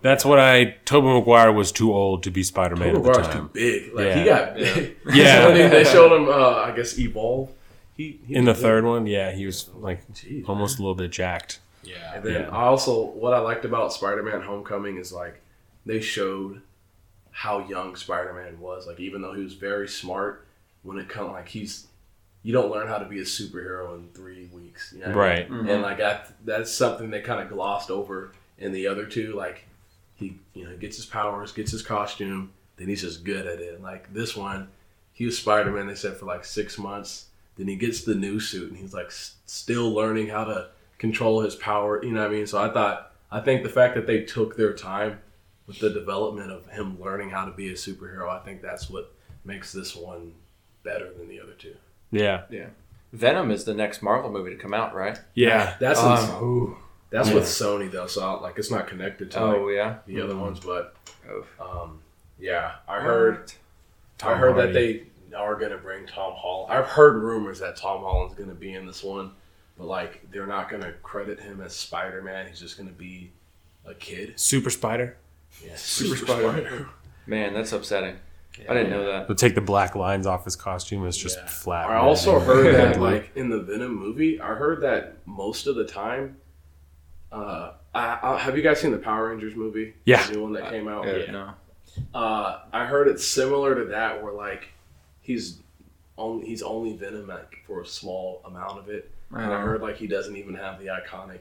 That's 0.00 0.24
what 0.24 0.38
I. 0.38 0.76
Tobey 0.84 1.08
Maguire 1.08 1.50
was 1.50 1.72
too 1.72 1.92
old 1.92 2.22
to 2.22 2.30
be 2.30 2.44
Spider 2.44 2.76
Man 2.76 2.94
Tobey 2.94 3.08
at 3.08 3.14
the 3.14 3.20
Maguire's 3.20 3.34
too 3.34 3.50
big. 3.52 3.94
Like 3.94 4.06
Yeah. 4.06 4.18
he 4.18 4.24
got 4.24 4.54
big. 4.54 4.96
Yeah. 5.14 5.46
I 5.48 5.54
mean, 5.54 5.70
they 5.70 5.82
showed 5.84 6.14
him. 6.16 6.28
Uh, 6.28 6.54
I 6.62 6.70
guess 6.76 6.96
evolve. 6.98 7.50
He, 7.96 8.20
he 8.24 8.34
In 8.36 8.44
the 8.44 8.52
was 8.52 8.60
third 8.60 8.84
one, 8.84 9.08
yeah, 9.08 9.32
he 9.32 9.44
was 9.44 9.68
like 9.74 10.06
Jeez, 10.12 10.48
almost 10.48 10.78
a 10.78 10.82
little 10.82 10.94
bit 10.94 11.10
jacked. 11.10 11.58
Yeah. 11.82 12.14
And 12.14 12.22
then 12.24 12.42
Yeah. 12.42 12.48
I 12.50 12.62
also 12.66 13.06
what 13.06 13.34
I 13.34 13.40
liked 13.40 13.64
about 13.64 13.92
Spider-Man: 13.92 14.42
Homecoming 14.42 14.98
is 14.98 15.12
like 15.12 15.40
they 15.84 16.00
showed 16.00 16.62
how 17.32 17.66
young 17.66 17.96
Spider-Man 17.96 18.60
was. 18.60 18.86
Like 18.86 19.00
even 19.00 19.20
though 19.20 19.32
he 19.32 19.42
was 19.42 19.54
very 19.54 19.88
smart, 19.88 20.46
when 20.84 20.98
it 20.98 21.08
comes 21.08 21.32
like 21.32 21.48
he's 21.48 21.87
you 22.42 22.52
don't 22.52 22.70
learn 22.70 22.88
how 22.88 22.98
to 22.98 23.04
be 23.04 23.18
a 23.18 23.24
superhero 23.24 23.94
in 23.96 24.08
three 24.14 24.48
weeks, 24.52 24.92
you 24.94 25.00
know 25.00 25.14
what 25.14 25.16
I 25.16 25.34
mean? 25.34 25.38
Right. 25.38 25.50
Mm-hmm. 25.50 25.68
And 25.68 25.82
like 25.82 25.98
that 25.98 26.32
that's 26.44 26.72
something 26.72 27.10
they 27.10 27.20
kind 27.20 27.40
of 27.40 27.48
glossed 27.48 27.90
over 27.90 28.32
in 28.58 28.72
the 28.72 28.86
other 28.86 29.06
two. 29.06 29.34
Like 29.34 29.66
he 30.14 30.38
you 30.54 30.64
know 30.64 30.76
gets 30.76 30.96
his 30.96 31.06
powers, 31.06 31.52
gets 31.52 31.72
his 31.72 31.82
costume, 31.82 32.52
then 32.76 32.88
he's 32.88 33.02
just 33.02 33.24
good 33.24 33.46
at 33.46 33.60
it. 33.60 33.74
And 33.74 33.82
like 33.82 34.12
this 34.12 34.36
one, 34.36 34.68
he 35.12 35.24
was 35.24 35.38
Spider-Man. 35.38 35.86
They 35.86 35.94
said 35.94 36.16
for 36.16 36.26
like 36.26 36.44
six 36.44 36.78
months. 36.78 37.26
Then 37.56 37.66
he 37.66 37.74
gets 37.74 38.02
the 38.02 38.14
new 38.14 38.38
suit, 38.38 38.70
and 38.70 38.78
he's 38.78 38.94
like 38.94 39.06
s- 39.06 39.34
still 39.46 39.92
learning 39.92 40.28
how 40.28 40.44
to 40.44 40.68
control 40.98 41.40
his 41.40 41.56
power. 41.56 42.02
You 42.04 42.12
know 42.12 42.20
what 42.20 42.30
I 42.30 42.34
mean? 42.34 42.46
So 42.46 42.62
I 42.62 42.72
thought, 42.72 43.12
I 43.32 43.40
think 43.40 43.64
the 43.64 43.68
fact 43.68 43.96
that 43.96 44.06
they 44.06 44.22
took 44.22 44.56
their 44.56 44.72
time 44.74 45.18
with 45.66 45.80
the 45.80 45.90
development 45.90 46.52
of 46.52 46.66
him 46.68 47.00
learning 47.00 47.30
how 47.30 47.44
to 47.44 47.50
be 47.50 47.68
a 47.70 47.72
superhero, 47.74 48.28
I 48.28 48.38
think 48.44 48.62
that's 48.62 48.88
what 48.88 49.12
makes 49.44 49.72
this 49.72 49.96
one 49.96 50.34
better 50.84 51.12
than 51.12 51.28
the 51.28 51.40
other 51.40 51.52
two. 51.52 51.74
Yeah. 52.10 52.42
Yeah. 52.50 52.66
Venom 53.12 53.50
is 53.50 53.64
the 53.64 53.74
next 53.74 54.02
Marvel 54.02 54.30
movie 54.30 54.50
to 54.50 54.56
come 54.56 54.74
out, 54.74 54.94
right? 54.94 55.18
Yeah. 55.34 55.74
That's 55.80 55.98
Um, 56.00 56.76
that's 57.10 57.30
with 57.30 57.44
Sony 57.44 57.90
though, 57.90 58.06
so 58.06 58.22
I- 58.22 58.40
like 58.40 58.58
it's 58.58 58.70
not 58.70 58.86
connected 58.86 59.30
to 59.32 59.40
Oh 59.40 59.64
like, 59.64 59.74
yeah. 59.76 59.96
the 60.06 60.20
other 60.20 60.36
ones. 60.36 60.60
But 60.60 60.94
um, 61.60 62.00
yeah, 62.38 62.76
I 62.86 63.00
heard 63.00 63.52
Tom 64.18 64.32
I 64.32 64.36
heard 64.36 64.52
Hardy. 64.54 64.72
that 64.72 64.72
they 65.30 65.36
are 65.36 65.56
gonna 65.56 65.78
bring 65.78 66.06
Tom 66.06 66.34
Holland. 66.36 66.72
I've 66.72 66.86
heard 66.86 67.22
rumors 67.22 67.60
that 67.60 67.76
Tom 67.76 68.00
Holland's 68.02 68.34
gonna 68.34 68.54
be 68.54 68.74
in 68.74 68.86
this 68.86 69.02
one, 69.02 69.32
but 69.78 69.86
like 69.86 70.30
they're 70.30 70.46
not 70.46 70.68
gonna 70.70 70.92
credit 71.02 71.40
him 71.40 71.60
as 71.62 71.74
Spider 71.74 72.20
Man. 72.22 72.46
He's 72.46 72.60
just 72.60 72.76
gonna 72.76 72.90
be 72.90 73.30
a 73.86 73.94
kid. 73.94 74.38
Super 74.38 74.70
Spider. 74.70 75.16
Yeah, 75.64 75.76
Super 75.76 76.16
Spider. 76.16 76.88
Man, 77.26 77.52
that's 77.54 77.72
upsetting. 77.72 78.16
I 78.68 78.74
didn't 78.74 78.90
know 78.90 79.04
that. 79.06 79.28
They'll 79.28 79.36
take 79.36 79.54
the 79.54 79.60
black 79.60 79.94
lines 79.94 80.26
off 80.26 80.44
his 80.44 80.56
costume. 80.56 81.06
It's 81.06 81.16
just 81.16 81.38
Yeah. 81.38 81.46
flat. 81.46 81.88
I 81.90 81.96
also 81.96 82.34
red. 82.38 82.46
heard 82.46 82.74
that 82.74 83.00
like 83.00 83.30
in 83.36 83.50
the 83.50 83.60
Venom 83.60 83.94
movie, 83.94 84.40
I 84.40 84.54
heard 84.54 84.80
that 84.82 85.16
most 85.26 85.66
of 85.66 85.76
the 85.76 85.84
time. 85.84 86.36
Uh, 87.30 87.72
I, 87.94 88.18
I, 88.22 88.38
have 88.38 88.56
you 88.56 88.62
guys 88.62 88.80
seen 88.80 88.90
the 88.90 88.98
Power 88.98 89.28
Rangers 89.28 89.54
movie? 89.54 89.94
Yeah. 90.04 90.26
the 90.26 90.34
new 90.34 90.42
one 90.42 90.52
that 90.54 90.70
came 90.70 90.88
out. 90.88 91.06
Yeah. 91.06 91.30
No. 91.30 91.50
Uh, 92.14 92.60
I 92.72 92.86
heard 92.86 93.08
it's 93.08 93.26
similar 93.26 93.74
to 93.74 93.84
that, 93.90 94.22
where 94.22 94.32
like 94.32 94.68
he's 95.20 95.58
only 96.16 96.46
he's 96.46 96.62
only 96.62 96.96
Venom 96.96 97.26
like 97.26 97.58
for 97.66 97.82
a 97.82 97.86
small 97.86 98.40
amount 98.44 98.78
of 98.78 98.88
it, 98.88 99.10
and 99.30 99.52
I 99.52 99.56
Uh, 99.56 99.60
heard 99.64 99.82
like 99.82 99.96
he 99.96 100.06
doesn't 100.06 100.36
even 100.36 100.54
have 100.54 100.78
the 100.80 100.86
iconic 100.86 101.40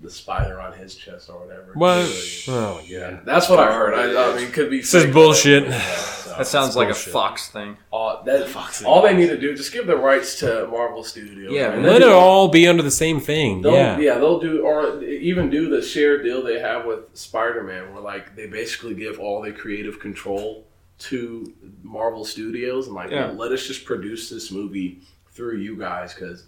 the 0.00 0.10
spider 0.10 0.60
on 0.60 0.72
his 0.74 0.94
chest 0.94 1.28
or 1.28 1.44
whatever. 1.44 1.72
What? 1.74 2.06
So, 2.06 2.52
Oh 2.52 2.74
my 2.76 2.82
yeah, 2.86 3.10
god. 3.12 3.22
that's 3.24 3.48
what 3.48 3.58
I 3.58 3.72
heard. 3.72 3.94
I, 3.94 4.32
I 4.32 4.36
mean, 4.36 4.50
could 4.52 4.70
be. 4.70 4.78
This 4.78 4.94
is 4.94 5.12
bullshit. 5.12 5.64
whatever. 5.64 5.82
So. 5.82 6.34
that 6.38 6.46
sounds 6.46 6.76
like 6.76 6.88
bullshit. 6.88 7.08
a 7.08 7.10
Fox 7.10 7.48
thing. 7.48 7.76
all, 7.90 8.22
that, 8.24 8.48
Fox 8.48 8.84
all 8.84 9.02
they 9.02 9.16
need 9.16 9.26
to 9.28 9.36
do 9.38 9.56
just 9.56 9.72
give 9.72 9.86
the 9.88 9.96
rights 9.96 10.38
to 10.40 10.68
Marvel 10.68 11.02
Studios. 11.02 11.52
Yeah, 11.52 11.70
man. 11.70 11.82
Let 11.82 12.02
it 12.02 12.04
do- 12.06 12.12
all 12.12 12.48
be 12.48 12.68
under 12.68 12.82
the 12.82 12.90
same 12.92 13.18
thing. 13.20 13.62
They'll, 13.62 13.72
Yeah. 13.72 13.98
yeah. 13.98 14.14
they'll 14.18 14.38
do, 14.38 14.62
or 14.62 15.02
even 15.02 15.50
do 15.50 15.68
the 15.68 15.82
shared 15.82 16.22
deal 16.22 16.42
they 16.42 16.60
have 16.60 16.84
with 16.84 17.00
Spider-Man, 17.14 17.92
where 17.92 18.02
like 18.02 18.36
they 18.36 18.46
basically 18.46 18.94
give 18.94 19.18
all 19.18 19.42
the 19.42 19.50
creative 19.52 19.98
control 19.98 20.64
to 21.00 21.52
Marvel 21.82 22.24
Studios, 22.24 22.86
and 22.86 22.94
like 22.94 23.10
Yeah. 23.10 23.30
let 23.32 23.50
us 23.52 23.66
just 23.66 23.84
produce 23.84 24.28
this 24.30 24.50
movie 24.52 25.00
through 25.32 25.56
you 25.58 25.76
guys 25.76 26.14
because 26.14 26.44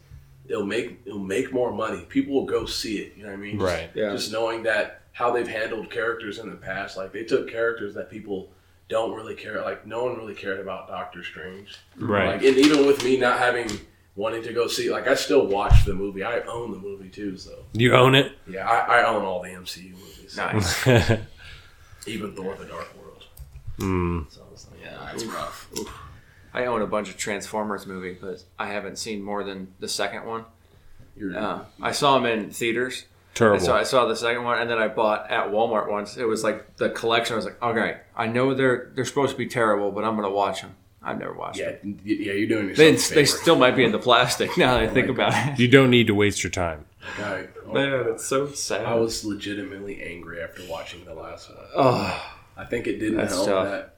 it'll 0.51 0.67
make 0.67 1.01
it'll 1.07 1.19
make 1.19 1.53
more 1.53 1.73
money. 1.73 2.05
People 2.09 2.35
will 2.35 2.47
go 2.47 2.67
see 2.67 2.99
it. 2.99 3.15
You 3.17 3.23
know 3.25 3.31
what 3.31 3.39
I 3.39 3.41
mean? 3.41 3.59
Just- 3.59 3.73
Right. 3.73 3.91
Yeah. 3.95 4.11
Just 4.13 4.33
knowing 4.33 4.63
that 4.65 5.03
how 5.13 5.31
they've 5.33 5.49
handled 5.49 5.91
characters 5.91 6.39
in 6.39 6.51
the 6.51 6.57
past, 6.57 6.97
like 6.97 7.13
they 7.13 7.25
took 7.25 7.51
characters 7.51 7.95
that 7.95 8.11
people 8.11 8.51
don't 8.89 9.15
really 9.15 9.35
care. 9.35 9.63
Like 9.63 9.87
no 9.87 10.05
one 10.05 10.17
really 10.17 10.35
cared 10.35 10.61
about 10.61 10.89
Doctor 10.89 11.23
Strange. 11.25 11.77
Right. 11.97 12.27
Like 12.29 12.43
and 12.45 12.57
even 12.59 12.87
with 12.87 13.05
me 13.05 13.17
not 13.17 13.39
having 13.39 13.69
wanting 14.17 14.43
to 14.43 14.53
go 14.53 14.67
see, 14.67 14.91
like 14.91 15.07
I 15.07 15.15
still 15.15 15.47
watched 15.47 15.87
the 15.87 15.95
movie. 15.95 16.25
I 16.25 16.41
own 16.41 16.73
the 16.73 16.79
movie 16.79 17.09
too, 17.09 17.37
so 17.37 17.65
You 17.73 17.95
own 17.95 18.15
it. 18.15 18.33
yeah, 18.49 18.69
I, 18.69 19.01
I 19.01 19.07
own 19.07 19.25
all 19.25 19.41
the 19.43 19.51
MCU 19.51 19.93
movies. 19.93 20.37
Nice. 20.37 20.87
Even 22.07 22.35
Thor: 22.35 22.57
The 22.57 22.65
Dark 22.65 22.89
World. 22.99 23.25
Mm. 23.79 24.31
So 24.33 24.43
I 24.47 24.51
was 24.51 24.67
like, 24.71 24.81
Yeah, 24.83 24.99
that's 25.07 25.25
rough. 25.25 25.69
I 26.53 26.65
own 26.67 26.83
a 26.83 26.87
bunch 26.87 27.09
of 27.11 27.17
Transformers 27.17 27.87
movies, 27.87 28.19
but 28.21 28.43
I 28.59 28.69
haven't 28.69 28.99
seen 28.99 29.23
more 29.23 29.45
than 29.45 29.73
the 29.79 29.89
second 29.89 30.27
one. 30.27 30.45
you're 31.17 31.37
Uh, 31.37 31.65
I 31.81 31.93
saw 31.93 32.15
them 32.19 32.27
in 32.27 32.51
theaters. 32.51 33.05
Terrible. 33.35 33.65
So 33.65 33.75
I 33.75 33.85
saw 33.85 34.07
the 34.07 34.17
second 34.17 34.43
one, 34.43 34.59
and 34.59 34.69
then 34.69 34.79
I 34.79 34.89
bought 34.89 35.31
at 35.31 35.51
Walmart 35.51 35.89
once. 35.89 36.17
It 36.17 36.25
was 36.25 36.43
like 36.43 36.77
the 36.77 36.91
collection. 36.91 37.35
I 37.35 37.37
was 37.37 37.45
like, 37.45 37.63
okay, 37.63 37.99
I 38.17 38.27
know 38.27 38.55
they're 38.55 38.91
they're 38.95 39.05
supposed 39.05 39.33
to 39.33 39.39
be 39.39 39.47
terrible, 39.47 39.93
but 39.93 40.03
I'm 40.05 40.17
gonna 40.17 40.31
watch 40.31 40.63
them. 40.63 40.75
I've 41.03 41.19
never 41.19 41.33
watched 41.33 41.59
yeah, 41.59 41.77
them. 41.77 41.99
yeah, 42.05 42.33
you're 42.33 42.49
doing 42.49 42.75
They, 42.75 42.91
yourself. 42.91 43.13
a 43.13 43.15
they 43.15 43.25
still 43.25 43.57
might 43.57 43.75
be 43.77 43.85
in 43.85 43.93
the 43.93 43.99
plastic 43.99 44.55
now 44.59 44.75
that 44.75 44.83
I 44.83 44.89
think 44.89 45.09
about 45.09 45.33
it. 45.35 45.59
you 45.59 45.69
don't 45.69 45.89
need 45.91 46.09
to 46.09 46.15
waste 46.15 46.43
your 46.43 46.51
time. 46.51 46.85
Guy, 47.17 47.47
Man, 47.73 48.07
it's 48.09 48.27
so 48.27 48.49
sad. 48.49 48.85
I 48.85 48.95
was 48.97 49.25
legitimately 49.25 50.03
angry 50.03 50.43
after 50.43 50.63
watching 50.69 51.05
the 51.07 51.15
last 51.15 51.49
one. 51.49 51.59
oh, 51.77 52.33
I 52.57 52.65
think 52.67 52.87
it 52.87 52.99
didn't 52.99 53.27
help 53.29 53.47
tough. 53.47 53.65
that 53.71 53.95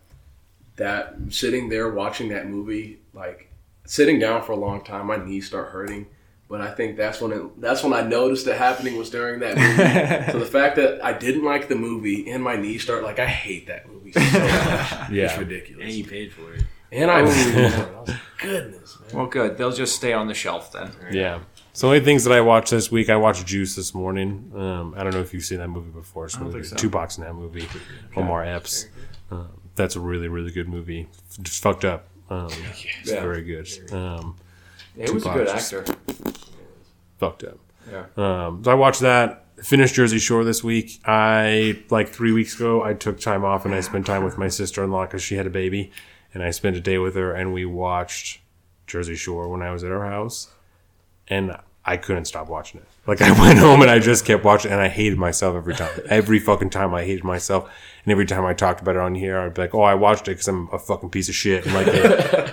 that 0.76 1.14
sitting 1.30 1.68
there 1.68 1.90
watching 1.90 2.28
that 2.30 2.46
movie, 2.48 3.00
like 3.12 3.50
sitting 3.86 4.18
down 4.18 4.42
for 4.42 4.52
a 4.52 4.56
long 4.56 4.82
time, 4.84 5.06
my 5.06 5.16
knees 5.16 5.46
start 5.46 5.70
hurting. 5.70 6.06
But 6.48 6.60
I 6.60 6.70
think 6.70 6.98
that's 6.98 7.18
when 7.20 7.32
it, 7.32 7.60
that's 7.62 7.82
when 7.82 7.94
I 7.94 8.02
noticed 8.02 8.46
it 8.46 8.56
happening 8.58 8.98
was 8.98 9.08
during 9.08 9.40
that 9.40 9.56
movie. 9.56 10.32
so 10.32 10.38
the 10.38 10.44
fact 10.50 10.76
that 10.76 11.02
I 11.02 11.14
didn't 11.14 11.44
like 11.44 11.68
the 11.68 11.76
movie 11.76 12.30
and 12.30 12.42
my 12.44 12.56
knees 12.56 12.82
start 12.82 13.02
like 13.04 13.18
I 13.18 13.26
hate 13.26 13.68
that 13.68 13.88
movie 13.88 14.12
so 14.12 14.20
much. 14.20 14.30
It's 14.32 15.10
Yeah. 15.10 15.38
ridiculous. 15.38 15.84
And 15.86 15.92
you 15.94 16.04
paid 16.04 16.30
for 16.32 16.52
it. 16.52 16.64
And 16.90 17.10
I, 17.10 17.20
I 17.20 17.22
was 17.22 17.54
like, 17.54 18.16
goodness, 18.38 18.98
man. 19.00 19.10
well, 19.16 19.26
good. 19.28 19.56
They'll 19.56 19.72
just 19.72 19.96
stay 19.96 20.12
on 20.12 20.26
the 20.28 20.34
shelf 20.34 20.72
then. 20.72 20.90
Yeah. 21.10 21.40
So 21.72 21.88
only 21.88 22.00
things 22.00 22.24
that 22.24 22.34
I 22.34 22.42
watched 22.42 22.70
this 22.70 22.90
week, 22.92 23.08
I 23.08 23.16
watched 23.16 23.46
Juice 23.46 23.74
this 23.74 23.94
morning. 23.94 24.52
Um, 24.54 24.92
I 24.94 25.02
don't 25.02 25.14
know 25.14 25.20
if 25.20 25.32
you've 25.32 25.44
seen 25.44 25.56
that 25.56 25.68
movie 25.68 25.90
before. 25.90 26.26
It's 26.26 26.36
really 26.38 26.60
good. 26.60 26.76
Tupac's 26.76 27.16
in 27.16 27.24
that 27.24 27.32
movie. 27.34 27.66
Omar 28.14 28.44
Epps. 28.44 28.88
Um, 29.30 29.48
that's 29.74 29.96
a 29.96 30.00
really 30.00 30.28
really 30.28 30.50
good 30.52 30.68
movie. 30.68 31.08
Just 31.42 31.62
fucked 31.62 31.84
up. 31.84 32.08
Um, 32.30 32.48
it's 32.70 33.10
Yeah. 33.10 33.20
very 33.20 33.42
good. 33.42 33.68
Um, 33.92 34.36
It 34.96 35.10
was 35.12 35.24
a 35.26 35.30
good 35.30 35.48
actor. 35.48 35.84
fucked 37.18 37.44
up. 37.44 37.58
Yeah. 37.90 38.04
Um, 38.16 38.62
so 38.64 38.70
I 38.70 38.74
watched 38.74 39.00
that. 39.00 39.38
Finished 39.62 39.94
Jersey 39.94 40.18
Shore 40.18 40.44
this 40.44 40.64
week. 40.64 41.00
I 41.04 41.82
like 41.90 42.08
three 42.08 42.32
weeks 42.32 42.54
ago. 42.56 42.82
I 42.82 42.94
took 42.94 43.20
time 43.20 43.44
off 43.44 43.64
and 43.64 43.74
I 43.74 43.80
spent 43.80 44.06
time 44.06 44.24
with 44.24 44.36
my 44.38 44.48
sister 44.48 44.82
in 44.82 44.90
law 44.90 45.04
because 45.06 45.22
she 45.22 45.36
had 45.36 45.46
a 45.46 45.50
baby, 45.50 45.92
and 46.34 46.42
I 46.42 46.50
spent 46.50 46.76
a 46.76 46.80
day 46.80 46.98
with 46.98 47.14
her 47.14 47.32
and 47.32 47.52
we 47.52 47.64
watched 47.64 48.40
Jersey 48.86 49.14
Shore 49.14 49.48
when 49.48 49.62
I 49.62 49.70
was 49.70 49.84
at 49.84 49.90
her 49.90 50.04
house, 50.06 50.48
and 51.28 51.56
I 51.84 51.96
couldn't 51.96 52.24
stop 52.24 52.48
watching 52.48 52.80
it. 52.80 52.86
Like 53.06 53.20
I 53.20 53.32
went 53.40 53.58
home 53.58 53.82
and 53.82 53.90
I 53.90 53.98
just 53.98 54.24
kept 54.24 54.44
watching, 54.44 54.70
and 54.70 54.80
I 54.80 54.88
hated 54.88 55.18
myself 55.18 55.56
every 55.56 55.74
time. 55.74 55.90
Every 56.08 56.38
fucking 56.38 56.70
time 56.70 56.94
I 56.94 57.04
hated 57.04 57.24
myself, 57.24 57.70
and 58.04 58.12
every 58.12 58.26
time 58.26 58.44
I 58.44 58.54
talked 58.54 58.80
about 58.80 58.96
it 58.96 59.00
on 59.00 59.14
here, 59.14 59.38
I'd 59.38 59.54
be 59.54 59.62
like, 59.62 59.74
"Oh, 59.74 59.82
I 59.82 59.94
watched 59.94 60.28
it 60.28 60.32
because 60.32 60.48
I'm 60.48 60.68
a 60.72 60.78
fucking 60.78 61.10
piece 61.10 61.28
of 61.28 61.34
shit." 61.34 61.66
And 61.66 61.74
like, 61.74 61.88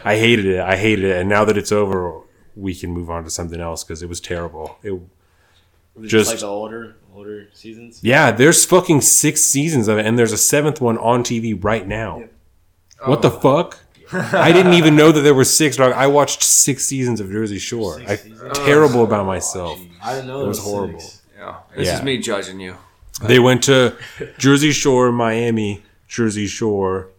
I 0.06 0.18
hated 0.18 0.46
it. 0.46 0.60
I 0.60 0.76
hated 0.76 1.06
it, 1.06 1.18
and 1.18 1.30
now 1.30 1.46
that 1.46 1.58
it's 1.58 1.72
over, 1.72 2.22
we 2.56 2.74
can 2.74 2.92
move 2.92 3.10
on 3.10 3.24
to 3.24 3.30
something 3.30 3.62
else 3.62 3.84
because 3.84 4.02
it 4.02 4.10
was 4.10 4.20
terrible. 4.20 4.78
It 4.84 5.00
Was 5.96 6.10
Just- 6.10 6.32
like 6.32 6.40
the 6.40 6.48
older 6.48 6.96
older 7.14 7.48
seasons. 7.54 8.00
Yeah, 8.02 8.32
there's 8.32 8.66
fucking 8.66 9.02
six 9.02 9.42
seasons 9.44 9.88
of 9.88 9.98
it, 9.98 10.06
and 10.06 10.18
there's 10.18 10.32
a 10.32 10.38
seventh 10.38 10.82
one 10.82 10.98
on 10.98 11.24
TV 11.24 11.62
right 11.62 11.88
now. 11.88 12.24
What 13.06 13.22
the 13.22 13.32
oh. 13.32 13.40
fuck? 13.40 13.80
I 14.34 14.52
didn't 14.52 14.74
even 14.74 14.96
know 14.96 15.12
that 15.12 15.22
there 15.22 15.34
were 15.36 15.44
six. 15.46 15.78
Dog. 15.78 15.94
I 15.94 16.08
watched 16.08 16.44
six 16.44 16.86
seasons 16.86 17.20
of 17.20 17.30
Jersey 17.32 17.60
Shore. 17.60 18.02
I 18.08 18.16
seasons? 18.16 18.42
Oh, 18.44 18.66
terrible 18.66 19.04
about 19.04 19.26
myself. 19.26 19.80
Oh, 19.82 19.88
I 20.02 20.14
didn't 20.16 20.28
know 20.28 20.42
It 20.44 20.48
was 20.48 20.58
was 20.60 20.66
horrible. 20.68 21.00
six. 21.00 21.22
Yeah. 21.38 21.56
This 21.76 21.88
Yeah. 21.88 21.98
is 21.98 22.04
me 22.04 22.18
judging 22.18 22.60
you. 22.60 22.76
They 23.24 23.40
went 23.40 23.64
to 23.64 23.96
Jersey 24.38 24.72
Shore, 24.72 25.12
Miami, 25.12 25.84
Jersey 26.08 26.48
Shore, 26.48 27.10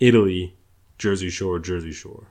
Italy, 0.00 0.54
Jersey 0.98 1.30
Shore, 1.30 1.58
Jersey 1.60 1.92
Shore, 1.92 2.24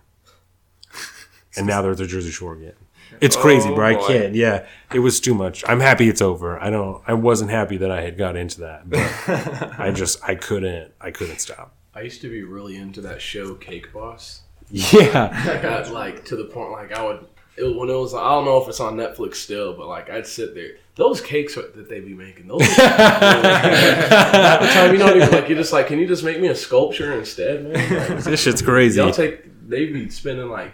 and 1.55 1.65
now 1.65 1.81
they're 1.81 1.91
at 1.91 1.97
the 1.97 2.05
Jersey 2.07 2.31
Shore 2.31 2.53
again. 2.53 2.73
It's 3.21 3.35
oh, 3.35 3.41
crazy, 3.41 3.69
Oh, 3.69 3.75
bro. 3.75 3.85
I 3.87 3.93
boy. 3.95 4.07
can't. 4.07 4.35
Yeah, 4.35 4.65
it 4.93 4.99
was 4.99 5.19
too 5.19 5.33
much. 5.33 5.63
I'm 5.67 5.79
happy 5.79 6.07
it's 6.09 6.21
over. 6.21 6.61
I 6.61 6.69
don't. 6.69 7.01
I 7.07 7.13
wasn't 7.13 7.49
happy 7.49 7.77
that 7.77 7.89
I 7.89 8.01
had 8.01 8.17
got 8.17 8.35
into 8.35 8.59
that, 8.61 8.89
but 8.89 8.99
I 9.79 9.91
just 9.91 10.21
I 10.23 10.35
couldn't. 10.35 10.91
I 11.01 11.11
couldn't 11.11 11.39
stop. 11.39 11.73
I 11.97 12.01
used 12.01 12.21
to 12.21 12.29
be 12.29 12.43
really 12.43 12.75
into 12.75 13.01
that 13.01 13.19
show 13.21 13.55
Cake 13.55 13.91
Boss. 13.91 14.41
Yeah, 14.69 15.31
I 15.49 15.59
got 15.61 15.91
like 15.91 16.25
to 16.25 16.35
the 16.35 16.45
point 16.45 16.71
like 16.71 16.91
I 16.91 17.03
would 17.03 17.25
it, 17.57 17.63
when 17.75 17.89
it 17.89 17.93
was 17.93 18.13
I 18.13 18.29
don't 18.29 18.45
know 18.45 18.61
if 18.61 18.67
it's 18.69 18.79
on 18.79 18.95
Netflix 18.97 19.35
still, 19.35 19.73
but 19.73 19.87
like 19.87 20.07
I'd 20.09 20.27
sit 20.27 20.53
there. 20.53 20.73
Those 20.93 21.21
cakes 21.21 21.57
are- 21.57 21.71
that 21.75 21.89
they 21.89 21.99
be 21.99 22.13
making, 22.13 22.47
those. 22.47 22.61
Half 22.77 24.61
the 24.61 24.67
time 24.67 24.91
you 24.93 24.97
don't 24.99 25.15
even 25.15 25.31
like. 25.31 25.47
You're 25.49 25.57
just 25.57 25.73
like, 25.73 25.87
can 25.87 25.97
you 25.99 26.07
just 26.07 26.23
make 26.23 26.39
me 26.39 26.47
a 26.49 26.55
sculpture 26.55 27.13
instead, 27.13 27.65
man? 27.65 28.09
Like, 28.15 28.23
this 28.23 28.41
shit's 28.41 28.61
crazy. 28.61 28.99
y'all 28.99 29.11
take. 29.11 29.67
They 29.67 29.85
be 29.87 30.09
spending 30.09 30.49
like 30.49 30.71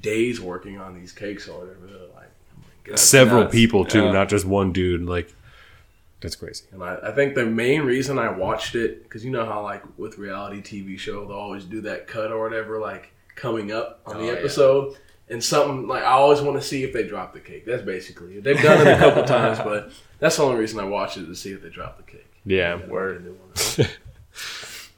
days 0.00 0.40
working 0.40 0.78
on 0.78 0.94
these 0.94 1.12
cakes 1.12 1.48
or 1.48 1.60
whatever. 1.60 1.86
They're 1.86 2.08
like, 2.14 2.30
oh 2.58 2.64
god. 2.84 2.98
Several 2.98 3.42
nuts. 3.42 3.54
people 3.54 3.84
too, 3.84 4.04
Yeah. 4.04 4.12
not 4.12 4.28
just 4.28 4.44
one 4.46 4.72
dude. 4.72 5.02
Like 5.04 5.34
that's 6.22 6.36
crazy. 6.36 6.64
And 6.72 6.82
I, 6.82 6.96
I 7.02 7.12
think 7.12 7.34
the 7.34 7.44
main 7.44 7.82
reason 7.82 8.18
I 8.18 8.30
watched 8.30 8.74
it, 8.74 9.02
because 9.02 9.24
you 9.24 9.30
know 9.30 9.44
how 9.44 9.62
like 9.62 9.82
with 9.98 10.16
reality 10.18 10.62
TV 10.62 10.98
show, 10.98 11.26
they'll 11.26 11.36
always 11.36 11.64
do 11.64 11.80
that 11.82 12.06
cut 12.06 12.32
or 12.32 12.42
whatever, 12.42 12.78
like 12.78 13.12
coming 13.34 13.70
up 13.72 14.00
on 14.06 14.16
Oh, 14.16 14.20
the 14.20 14.26
yeah. 14.26 14.32
episode. 14.32 14.96
And 15.28 15.42
something 15.42 15.86
like 15.88 16.02
I 16.02 16.12
always 16.12 16.40
want 16.40 16.60
to 16.60 16.66
see 16.66 16.82
if 16.84 16.92
they 16.92 17.04
drop 17.06 17.32
the 17.32 17.40
cake. 17.40 17.64
That's 17.64 17.82
basically 17.82 18.34
it. 18.36 18.44
They've 18.44 18.60
done 18.60 18.86
it 18.86 18.90
a 18.94 18.98
couple 18.98 19.24
times, 19.38 19.58
but 19.58 19.90
that's 20.18 20.36
the 20.36 20.42
only 20.42 20.58
reason 20.58 20.78
I 20.80 20.84
watch 20.84 21.16
it 21.16 21.26
to 21.26 21.34
see 21.34 21.52
if 21.52 21.62
they 21.62 21.70
drop 21.70 21.96
the 21.96 22.02
cake. 22.02 22.26
Yeah. 22.44 22.84
Word. 22.86 23.34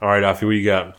All 0.03 0.09
right, 0.09 0.23
Alfie, 0.23 0.47
what 0.47 0.53
you 0.53 0.65
got? 0.65 0.97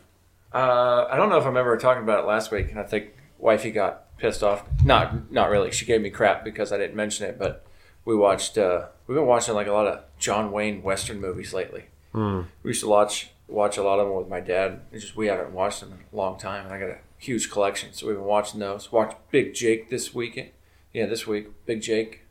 Uh, 0.53 1.07
I 1.11 1.17
don't 1.17 1.29
know 1.29 1.37
if 1.37 1.43
I 1.43 1.47
remember 1.47 1.77
talking 1.77 2.03
about 2.03 2.23
it 2.23 2.27
last 2.27 2.51
week, 2.51 2.71
and 2.71 2.79
I 2.79 2.83
think 2.83 3.09
wifey 3.37 3.71
got 3.71 4.17
pissed 4.17 4.41
off. 4.41 4.63
Not, 4.83 5.31
not 5.31 5.49
really. 5.49 5.71
She 5.71 5.85
gave 5.85 6.01
me 6.01 6.09
crap 6.09 6.43
because 6.45 6.71
I 6.71 6.77
didn't 6.77 6.95
mention 6.95 7.27
it. 7.27 7.37
But 7.37 7.65
we 8.05 8.15
watched. 8.15 8.57
Uh, 8.57 8.85
we've 9.07 9.15
been 9.15 9.25
watching 9.25 9.55
like 9.55 9.67
a 9.67 9.73
lot 9.73 9.87
of 9.87 10.03
John 10.17 10.51
Wayne 10.51 10.81
Western 10.81 11.19
movies 11.19 11.53
lately. 11.53 11.85
Hmm. 12.11 12.41
We 12.63 12.69
used 12.69 12.81
to 12.81 12.87
watch 12.87 13.29
watch 13.47 13.77
a 13.77 13.83
lot 13.83 13.99
of 13.99 14.07
them 14.07 14.17
with 14.17 14.27
my 14.27 14.39
dad. 14.39 14.81
It's 14.91 15.03
just 15.03 15.15
we 15.15 15.27
haven't 15.27 15.51
watched 15.51 15.81
them 15.81 15.91
in 15.91 15.97
a 16.11 16.15
long 16.15 16.39
time, 16.39 16.65
and 16.65 16.73
I 16.73 16.79
got 16.79 16.89
a 16.89 16.97
huge 17.17 17.51
collection, 17.51 17.93
so 17.93 18.07
we've 18.07 18.15
been 18.15 18.25
watching 18.25 18.59
those. 18.59 18.91
Watched 18.91 19.17
Big 19.31 19.53
Jake 19.53 19.89
this 19.89 20.13
weekend. 20.13 20.49
Yeah, 20.93 21.05
this 21.07 21.27
week, 21.27 21.47
Big 21.65 21.81
Jake. 21.81 22.21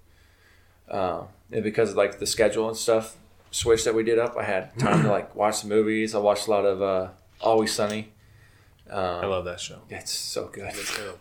Uh, 0.88 1.24
and 1.52 1.62
because 1.62 1.90
of 1.90 1.96
like 1.96 2.18
the 2.18 2.26
schedule 2.26 2.68
and 2.68 2.76
stuff 2.76 3.16
switch 3.50 3.84
that 3.84 3.94
we 3.94 4.02
did 4.02 4.18
up, 4.18 4.36
I 4.36 4.44
had 4.44 4.76
time 4.78 5.02
to 5.02 5.10
like 5.10 5.34
watch 5.34 5.62
the 5.62 5.68
movies. 5.68 6.14
I 6.14 6.18
watched 6.18 6.46
a 6.46 6.50
lot 6.50 6.64
of 6.64 6.82
uh, 6.82 7.08
Always 7.40 7.72
Sunny. 7.72 8.12
I 8.92 9.22
Um, 9.22 9.30
love 9.30 9.46
that 9.46 9.60
show. 9.60 9.78
it's 9.88 10.12
so 10.12 10.48
good. 10.52 10.70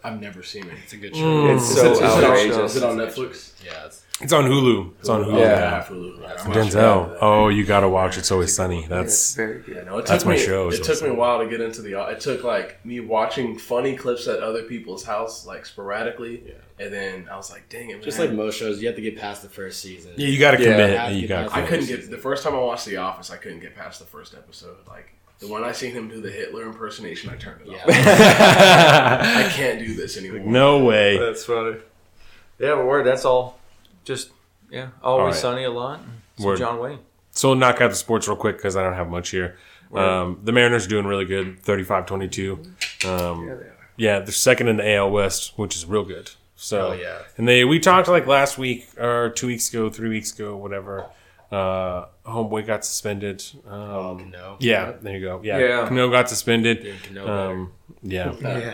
I've 0.04 0.20
never 0.20 0.44
seen 0.44 0.66
it. 0.68 0.74
It's 0.84 0.94
a 0.94 0.98
good 0.98 1.16
show. 1.16 1.48
It's 1.56 1.64
Is 1.70 1.76
so 1.78 1.86
it- 1.88 1.92
is 1.94 2.00
it 2.00 2.04
on- 2.04 2.24
outrageous. 2.26 2.72
Is 2.72 2.76
it 2.78 2.84
on 2.84 2.98
Netflix? 2.98 3.52
Yeah, 3.66 3.86
it's, 3.86 4.02
It's 4.22 4.34
on 4.34 4.44
Hulu. 4.46 4.92
It's 5.00 5.08
on 5.10 5.24
Hulu. 5.24 5.40
Yeah. 5.40 5.84
Hulu. 5.90 6.22
Yeah, 6.22 6.36
Denzel. 6.54 7.18
Oh, 7.22 7.48
you 7.48 7.66
gotta 7.66 7.88
watch. 7.88 8.18
It's 8.18 8.32
always 8.32 8.54
sunny. 8.54 8.86
That's 8.88 9.36
very 9.36 9.60
good. 9.62 9.76
Yeah, 9.78 9.84
no, 9.84 9.98
it 10.00 10.06
That's 10.06 10.24
took 10.24 10.28
my 10.32 10.36
me, 10.36 10.44
show, 10.46 10.70
It 10.70 10.84
took 10.84 11.02
me 11.02 11.08
a 11.10 11.14
while 11.14 11.40
to 11.40 11.48
get 11.50 11.62
into 11.62 11.82
the. 11.82 12.00
It 12.10 12.20
took 12.20 12.44
like 12.44 12.86
me 12.86 13.00
watching 13.00 13.58
funny 13.58 13.96
clips 13.96 14.28
at 14.28 14.40
other 14.40 14.64
people's 14.64 15.06
house, 15.06 15.46
like 15.46 15.66
sporadically, 15.66 16.44
Yeah. 16.46 16.86
and 16.86 16.94
then 16.94 17.28
I 17.32 17.38
was 17.38 17.50
like, 17.50 17.70
"Dang 17.70 17.90
it, 17.90 17.94
man!" 17.96 18.02
just 18.04 18.20
like 18.20 18.32
most 18.32 18.58
shows, 18.60 18.82
you 18.82 18.88
have 18.88 18.96
to 18.98 19.02
get 19.02 19.18
past 19.18 19.42
the 19.42 19.50
first 19.50 19.82
season. 19.82 20.12
yeah. 20.18 20.28
You 20.28 20.38
gotta 20.38 20.58
commit. 20.58 20.92
Yeah, 20.92 21.10
you 21.10 21.22
you 21.22 21.28
gotta. 21.28 21.54
I 21.56 21.62
couldn't 21.64 21.86
get 21.88 22.12
the 22.12 22.18
first 22.18 22.44
time 22.44 22.54
I 22.56 22.60
watched 22.60 22.86
The 22.86 22.98
Office. 22.98 23.32
I 23.32 23.38
couldn't 23.38 23.62
get 23.62 23.74
past 23.76 24.00
the 24.00 24.06
first 24.06 24.36
episode. 24.36 24.76
Like 24.88 25.08
the 25.40 25.48
one 25.48 25.64
I 25.64 25.72
seen 25.72 25.92
him 25.92 26.08
do 26.08 26.22
the 26.22 26.32
Hitler 26.32 26.64
impersonation, 26.64 27.30
I 27.30 27.36
turned 27.36 27.62
it 27.62 27.68
Yeah. 27.68 27.84
off. 27.84 27.90
I 27.90 29.50
can't 29.52 29.80
do 29.80 29.94
this 29.94 30.18
anymore. 30.18 30.40
no 30.46 30.84
way. 30.86 31.18
That's 31.18 31.46
funny. 31.46 31.78
Yeah, 32.60 32.76
but 32.76 32.86
word. 32.86 33.06
That's 33.06 33.26
all. 33.26 33.60
Just 34.06 34.30
yeah, 34.70 34.90
always 35.02 35.20
All 35.22 35.26
right. 35.28 35.36
sunny 35.36 35.64
a 35.66 35.72
lot. 35.72 36.00
and 36.00 36.44
Some 36.44 36.58
John 36.58 36.80
Wayne. 36.80 37.00
So 37.32 37.50
we'll 37.50 37.58
knock 37.58 37.82
out 37.82 37.90
the 37.90 37.96
sports 37.96 38.28
real 38.28 38.38
quick 38.38 38.58
because 38.58 38.76
I 38.76 38.84
don't 38.84 38.94
have 38.94 39.10
much 39.10 39.30
here. 39.30 39.58
Um, 39.94 40.40
the 40.44 40.52
Mariners 40.52 40.86
are 40.88 40.90
doing 40.90 41.06
really 41.06 41.26
good, 41.26 41.62
35-22. 41.64 43.06
Um, 43.06 43.60
yeah, 43.96 44.20
they're 44.20 44.32
second 44.32 44.68
in 44.68 44.78
the 44.78 44.96
AL 44.96 45.12
West, 45.12 45.54
which 45.56 45.76
is 45.76 45.86
real 45.86 46.04
good. 46.04 46.32
So 46.56 46.90
Oh, 46.90 46.94
yeah. 46.94 47.20
and 47.38 47.48
they 47.48 47.64
we 47.66 47.80
talked 47.80 48.08
like 48.08 48.26
last 48.26 48.58
week 48.58 48.88
or 49.00 49.30
two 49.30 49.48
weeks 49.48 49.70
ago, 49.70 49.90
three 49.90 50.10
weeks 50.10 50.34
ago, 50.34 50.56
whatever. 50.56 51.06
Uh, 51.54 52.06
homeboy 52.26 52.66
got 52.66 52.84
suspended. 52.84 53.44
Um, 53.68 53.74
Oh, 53.80 54.14
no. 54.16 54.58
yeah, 54.60 54.94
there 55.02 55.16
you 55.18 55.22
go. 55.24 55.40
Yeah, 55.44 55.60
Yeah. 55.60 55.88
Cano 55.88 56.10
got 56.10 56.28
suspended. 56.30 56.82
Doing 56.82 56.98
Cano 57.08 57.28
Um, 57.52 57.72
yeah, 58.02 58.34
Yeah. 58.42 58.74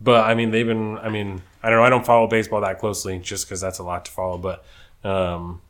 but 0.00 0.24
I 0.24 0.34
mean 0.34 0.50
they've 0.50 0.66
been. 0.66 0.96
I 0.98 1.08
mean 1.10 1.42
I 1.62 1.68
don't 1.70 1.78
know. 1.80 1.84
I 1.84 1.90
don't 1.90 2.06
follow 2.06 2.26
baseball 2.26 2.60
that 2.62 2.78
closely 2.78 3.18
just 3.18 3.46
because 3.46 3.60
that's 3.60 3.78
a 3.78 3.82
lot 3.82 4.04
to 4.06 4.10
follow. 4.10 4.38
But 4.38 4.64
um, 5.08 5.60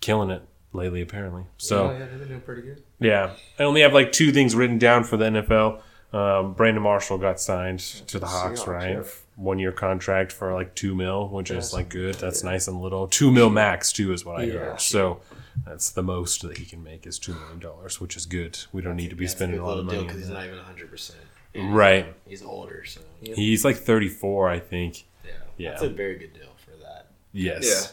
killing 0.00 0.30
it 0.30 0.42
lately 0.72 1.00
apparently. 1.00 1.44
So. 1.58 1.88
Oh, 1.88 1.92
yeah, 1.92 1.98
they've 2.06 2.18
been 2.18 2.28
doing 2.28 2.40
pretty 2.40 2.62
good. 2.62 2.82
Yeah, 2.98 3.30
I 3.58 3.62
only 3.62 3.80
have 3.82 3.92
like 3.94 4.10
two 4.12 4.32
things 4.32 4.54
written 4.56 4.78
down 4.78 5.04
for 5.04 5.16
the 5.16 5.26
NFL. 5.26 5.80
Um, 6.12 6.54
Brandon 6.54 6.82
Marshall 6.82 7.18
got 7.18 7.38
signed 7.40 7.78
to 8.08 8.18
the 8.18 8.26
Hawks, 8.26 8.62
Seahawks, 8.62 8.66
right? 8.66 8.90
yeah. 8.96 9.02
One 9.36 9.58
year 9.60 9.70
contract 9.72 10.32
for 10.32 10.52
like 10.54 10.74
two 10.74 10.94
mil, 10.96 11.28
which 11.28 11.50
is 11.52 11.72
like 11.72 11.88
good. 11.88 12.16
That's 12.16 12.42
nice 12.42 12.66
and 12.68 12.80
little. 12.80 13.06
Two 13.06 13.30
mil 13.30 13.48
max 13.48 13.92
too 13.92 14.12
is 14.12 14.24
what 14.24 14.40
I 14.40 14.44
Yeah. 14.44 14.52
heard. 14.58 14.80
So 14.80 15.20
that's 15.64 15.90
the 15.90 16.02
most 16.02 16.42
that 16.42 16.58
he 16.58 16.64
can 16.64 16.82
make 16.82 17.06
is 17.06 17.18
two 17.18 17.34
million 17.34 17.58
dollars, 17.58 18.00
which 18.00 18.16
is 18.16 18.26
good. 18.26 18.58
We 18.72 18.82
don't 18.82 18.96
need 18.96 19.10
to 19.10 19.16
be 19.16 19.24
That's 19.24 19.34
spending 19.36 19.58
a 19.58 19.62
good 19.62 19.66
lot 19.68 19.78
of 19.78 19.84
little 19.86 19.86
money. 19.86 19.98
deal 19.98 20.06
because 20.06 20.20
he's 20.20 20.30
not 20.30 20.44
even 20.44 20.56
100. 20.56 20.90
percent 20.90 21.18
Right. 21.56 22.14
He's 22.28 22.42
older, 22.42 22.84
so 22.84 23.00
yeah. 23.20 23.34
He's 23.34 23.64
like 23.64 23.76
34, 23.76 24.48
I 24.48 24.58
think. 24.60 25.04
Yeah. 25.24 25.30
yeah, 25.56 25.70
That's 25.70 25.82
a 25.82 25.88
very 25.88 26.16
good 26.16 26.32
deal 26.32 26.52
for 26.64 26.70
that. 26.82 27.06
Yes. 27.32 27.92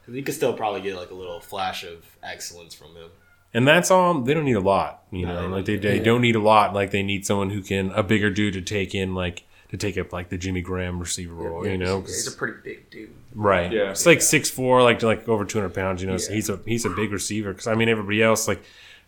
Because 0.00 0.14
you 0.14 0.22
could 0.22 0.34
still 0.34 0.52
probably 0.52 0.82
get 0.82 0.96
like 0.96 1.10
a 1.10 1.14
little 1.14 1.40
flash 1.40 1.82
of 1.82 2.04
excellence 2.22 2.74
from 2.74 2.94
him. 2.94 3.08
And 3.54 3.66
that's 3.66 3.90
all. 3.90 4.20
They 4.20 4.34
don't 4.34 4.44
need 4.44 4.56
a 4.56 4.60
lot, 4.60 5.02
you 5.10 5.26
know. 5.26 5.48
No, 5.48 5.56
like 5.56 5.64
they, 5.64 5.76
they 5.76 5.98
don't 5.98 6.20
need 6.20 6.36
a 6.36 6.40
lot. 6.40 6.72
Like 6.74 6.90
they 6.90 7.02
need 7.02 7.26
someone 7.26 7.50
who 7.50 7.62
can 7.62 7.90
a 7.92 8.02
bigger 8.02 8.30
dude 8.30 8.54
to 8.54 8.60
take 8.62 8.94
in, 8.94 9.14
like 9.14 9.44
to 9.70 9.76
take 9.76 9.96
up 9.98 10.12
like 10.12 10.28
the 10.28 10.38
Jimmy 10.38 10.60
Graham 10.60 10.98
receiver 11.00 11.34
role, 11.34 11.66
you 11.66 11.78
know. 11.78 12.00
'cause- 12.00 12.10
he's 12.24 12.34
a 12.34 12.36
pretty 12.36 12.58
big 12.62 12.90
dude. 12.90 13.10
right. 13.34 13.70
Yeah. 13.72 13.90
It's 13.90 14.06
like 14.06 14.20
six 14.22 14.50
four, 14.50 14.82
like 14.82 15.02
like 15.02 15.28
over 15.28 15.44
two 15.44 15.58
hundred 15.58 15.74
pounds. 15.74 16.02
You 16.02 16.08
know, 16.08 16.16
so 16.16 16.32
he's 16.32 16.48
a 16.48 16.60
he's 16.66 16.84
a 16.84 16.90
big 16.90 17.12
receiver. 17.12 17.52
Because 17.52 17.66
I 17.66 17.74
mean, 17.74 17.88
everybody 17.88 18.22
else 18.22 18.46
like 18.48 18.62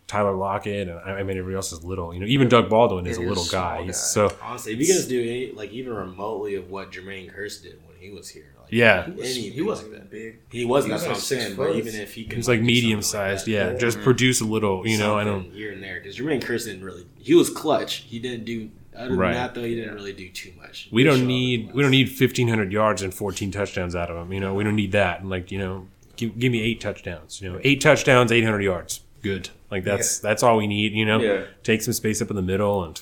Tyler 0.07 0.33
Lockett, 0.33 0.87
and 0.89 0.99
I 0.99 1.19
I 1.19 1.23
mean 1.23 1.37
everybody 1.37 1.55
else 1.55 1.71
is 1.71 1.83
little. 1.83 2.13
You 2.13 2.19
know, 2.21 2.25
even 2.27 2.49
Doug 2.49 2.69
Baldwin 2.69 3.07
is 3.07 3.17
He 3.17 3.23
a 3.23 3.27
little 3.27 3.43
a 3.45 3.49
guy. 3.49 3.77
guy. 3.79 3.83
He's 3.85 3.97
so 3.97 4.31
Honestly, 4.41 4.73
if 4.73 4.79
you 4.79 4.87
guys 4.87 5.07
do 5.07 5.21
any, 5.21 5.51
like 5.51 5.71
even 5.71 5.93
remotely 5.93 6.55
of 6.55 6.69
what 6.69 6.91
Jermaine 6.91 7.33
Kearse 7.33 7.61
did 7.61 7.79
when 7.87 7.97
he 7.99 8.09
was 8.09 8.27
here, 8.29 8.53
like 8.61 8.71
yeah. 8.71 9.05
anything 9.07 9.51
He 9.53 9.61
wasn't 9.61 9.91
that. 9.93 10.09
big. 10.11 10.39
He 10.49 10.65
wasn't. 10.65 10.91
He 10.91 10.93
was 10.93 11.01
That's 11.03 11.03
what 11.09 11.15
I'm 11.15 11.21
saying. 11.21 11.55
But 11.55 11.75
even 11.75 11.95
if 11.95 12.13
he 12.13 12.23
can, 12.25 12.35
He's 12.37 12.47
like 12.49 12.59
do 12.59 12.65
medium 12.65 13.01
something 13.01 13.27
like 13.29 13.37
sized. 13.39 13.45
that, 13.47 13.51
yeah, 13.51 13.73
just 13.77 13.97
mm-hmm. 13.97 14.03
produce 14.05 14.41
a 14.41 14.45
little. 14.45 14.85
You 14.87 14.97
know, 14.97 15.17
I 15.17 15.23
don't. 15.25 15.51
here 15.53 15.71
and 15.71 15.81
there 15.83 15.99
because 16.01 16.17
Jermaine 16.17 16.41
Kearse 16.41 16.65
didn't 16.65 16.83
really. 16.83 17.05
He 17.17 17.33
was 17.33 17.49
clutch. 17.49 17.95
He 18.07 18.19
didn't 18.19 18.45
do. 18.45 18.69
Other 18.95 19.09
than 19.09 19.17
Right. 19.17 19.33
that, 19.33 19.53
though, 19.55 19.63
he 19.63 19.75
didn't 19.75 19.95
really 19.95 20.13
do 20.13 20.29
too 20.29 20.51
much. 20.57 20.87
We 20.91 21.03
don't 21.03 21.25
need 21.25 21.71
we 21.73 21.81
don't 21.81 21.91
need 21.91 22.09
fifteen 22.09 22.47
hundred 22.47 22.71
yards 22.71 23.01
and 23.01 23.13
fourteen 23.13 23.51
touchdowns 23.51 23.95
out 23.95 24.09
of 24.11 24.17
him. 24.17 24.31
You 24.33 24.39
know, 24.39 24.53
we 24.53 24.63
don't 24.63 24.75
need 24.75 24.91
that. 24.91 25.21
And 25.21 25.29
like 25.29 25.51
you 25.51 25.57
know, 25.59 25.87
give, 26.15 26.37
give 26.37 26.51
me 26.51 26.61
eight 26.61 26.79
touchdowns. 26.79 27.41
You 27.41 27.51
know, 27.53 27.59
eight 27.63 27.81
touchdowns, 27.81 28.31
eight 28.31 28.43
hundred 28.43 28.61
yards. 28.63 29.01
Good. 29.21 29.49
Like 29.71 29.83
that's 29.83 30.19
that's 30.19 30.43
all 30.43 30.57
we 30.57 30.67
need. 30.67 30.91
You 30.93 31.05
know, 31.05 31.19
Yeah. 31.19 31.43
take 31.63 31.81
some 31.81 31.93
space 31.93 32.21
up 32.21 32.29
in 32.29 32.35
the 32.35 32.41
middle 32.41 32.83
and 32.83 33.01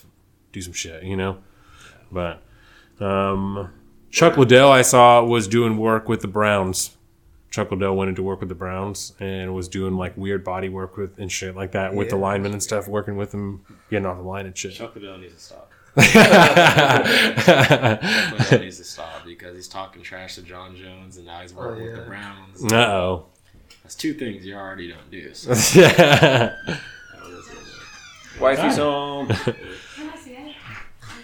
do 0.54 0.62
some 0.62 0.74
shit. 0.74 1.04
You 1.04 1.18
know, 1.18 1.38
but 2.12 2.42
um, 3.00 3.70
Chuck 4.10 4.38
Liddell 4.38 4.72
I 4.72 4.82
saw 4.84 5.24
was 5.24 5.48
doing 5.48 5.78
work 5.78 6.08
with 6.08 6.22
the 6.22 6.28
Browns. 6.28 6.96
Chuck 7.50 7.70
Liddell 7.72 7.96
went 7.98 8.08
into 8.10 8.24
work 8.24 8.40
with 8.40 8.48
the 8.50 8.56
Browns 8.56 9.14
and 9.20 9.54
was 9.54 9.68
doing 9.68 9.96
like 9.98 10.16
weird 10.16 10.44
body 10.44 10.70
work 10.70 10.96
with 10.96 11.18
and 11.20 11.30
shit 11.30 11.54
like 11.56 11.74
that 11.74 11.94
with 11.94 12.10
the 12.10 12.16
linemen 12.16 12.54
and 12.54 12.64
stuff, 12.64 12.88
working 12.88 13.18
with 13.18 13.32
them, 13.32 13.66
getting 13.90 14.06
off 14.06 14.16
the 14.18 14.24
line 14.24 14.46
and 14.46 14.58
shit. 14.58 14.74
Chuck 14.74 14.96
Liddell 14.96 15.18
needs 15.18 15.34
to 15.34 15.40
stop. 15.40 15.71
Liddell 15.98 16.10
needs 18.60 18.78
to 18.78 18.84
stop 18.84 19.26
because 19.26 19.56
he's 19.56 19.68
talking 19.68 20.02
trash 20.02 20.36
to 20.36 20.42
Jon 20.42 20.76
Jones 20.76 21.18
and 21.18 21.26
now 21.26 21.42
he's 21.42 21.54
working 21.54 21.84
Oh, 21.84 21.92
with 21.92 21.96
the. 21.98 22.02
Browns. 22.04 22.64
Uh 22.72 22.76
oh. 22.76 23.26
That's 23.84 23.96
two 23.96 24.14
things 24.14 24.46
you 24.46 24.56
already 24.56 24.90
don't 24.92 25.10
do. 25.12 25.34
So 25.34 25.50
Wifey's 28.40 28.78
home. 28.78 29.28
Can 29.28 29.56
I 30.10 30.16
see 30.18 30.32
it? 30.32 30.56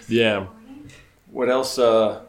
Yeah. 0.08 0.46
What 1.30 1.48
else? 1.48 1.78
Uh, 1.78 2.20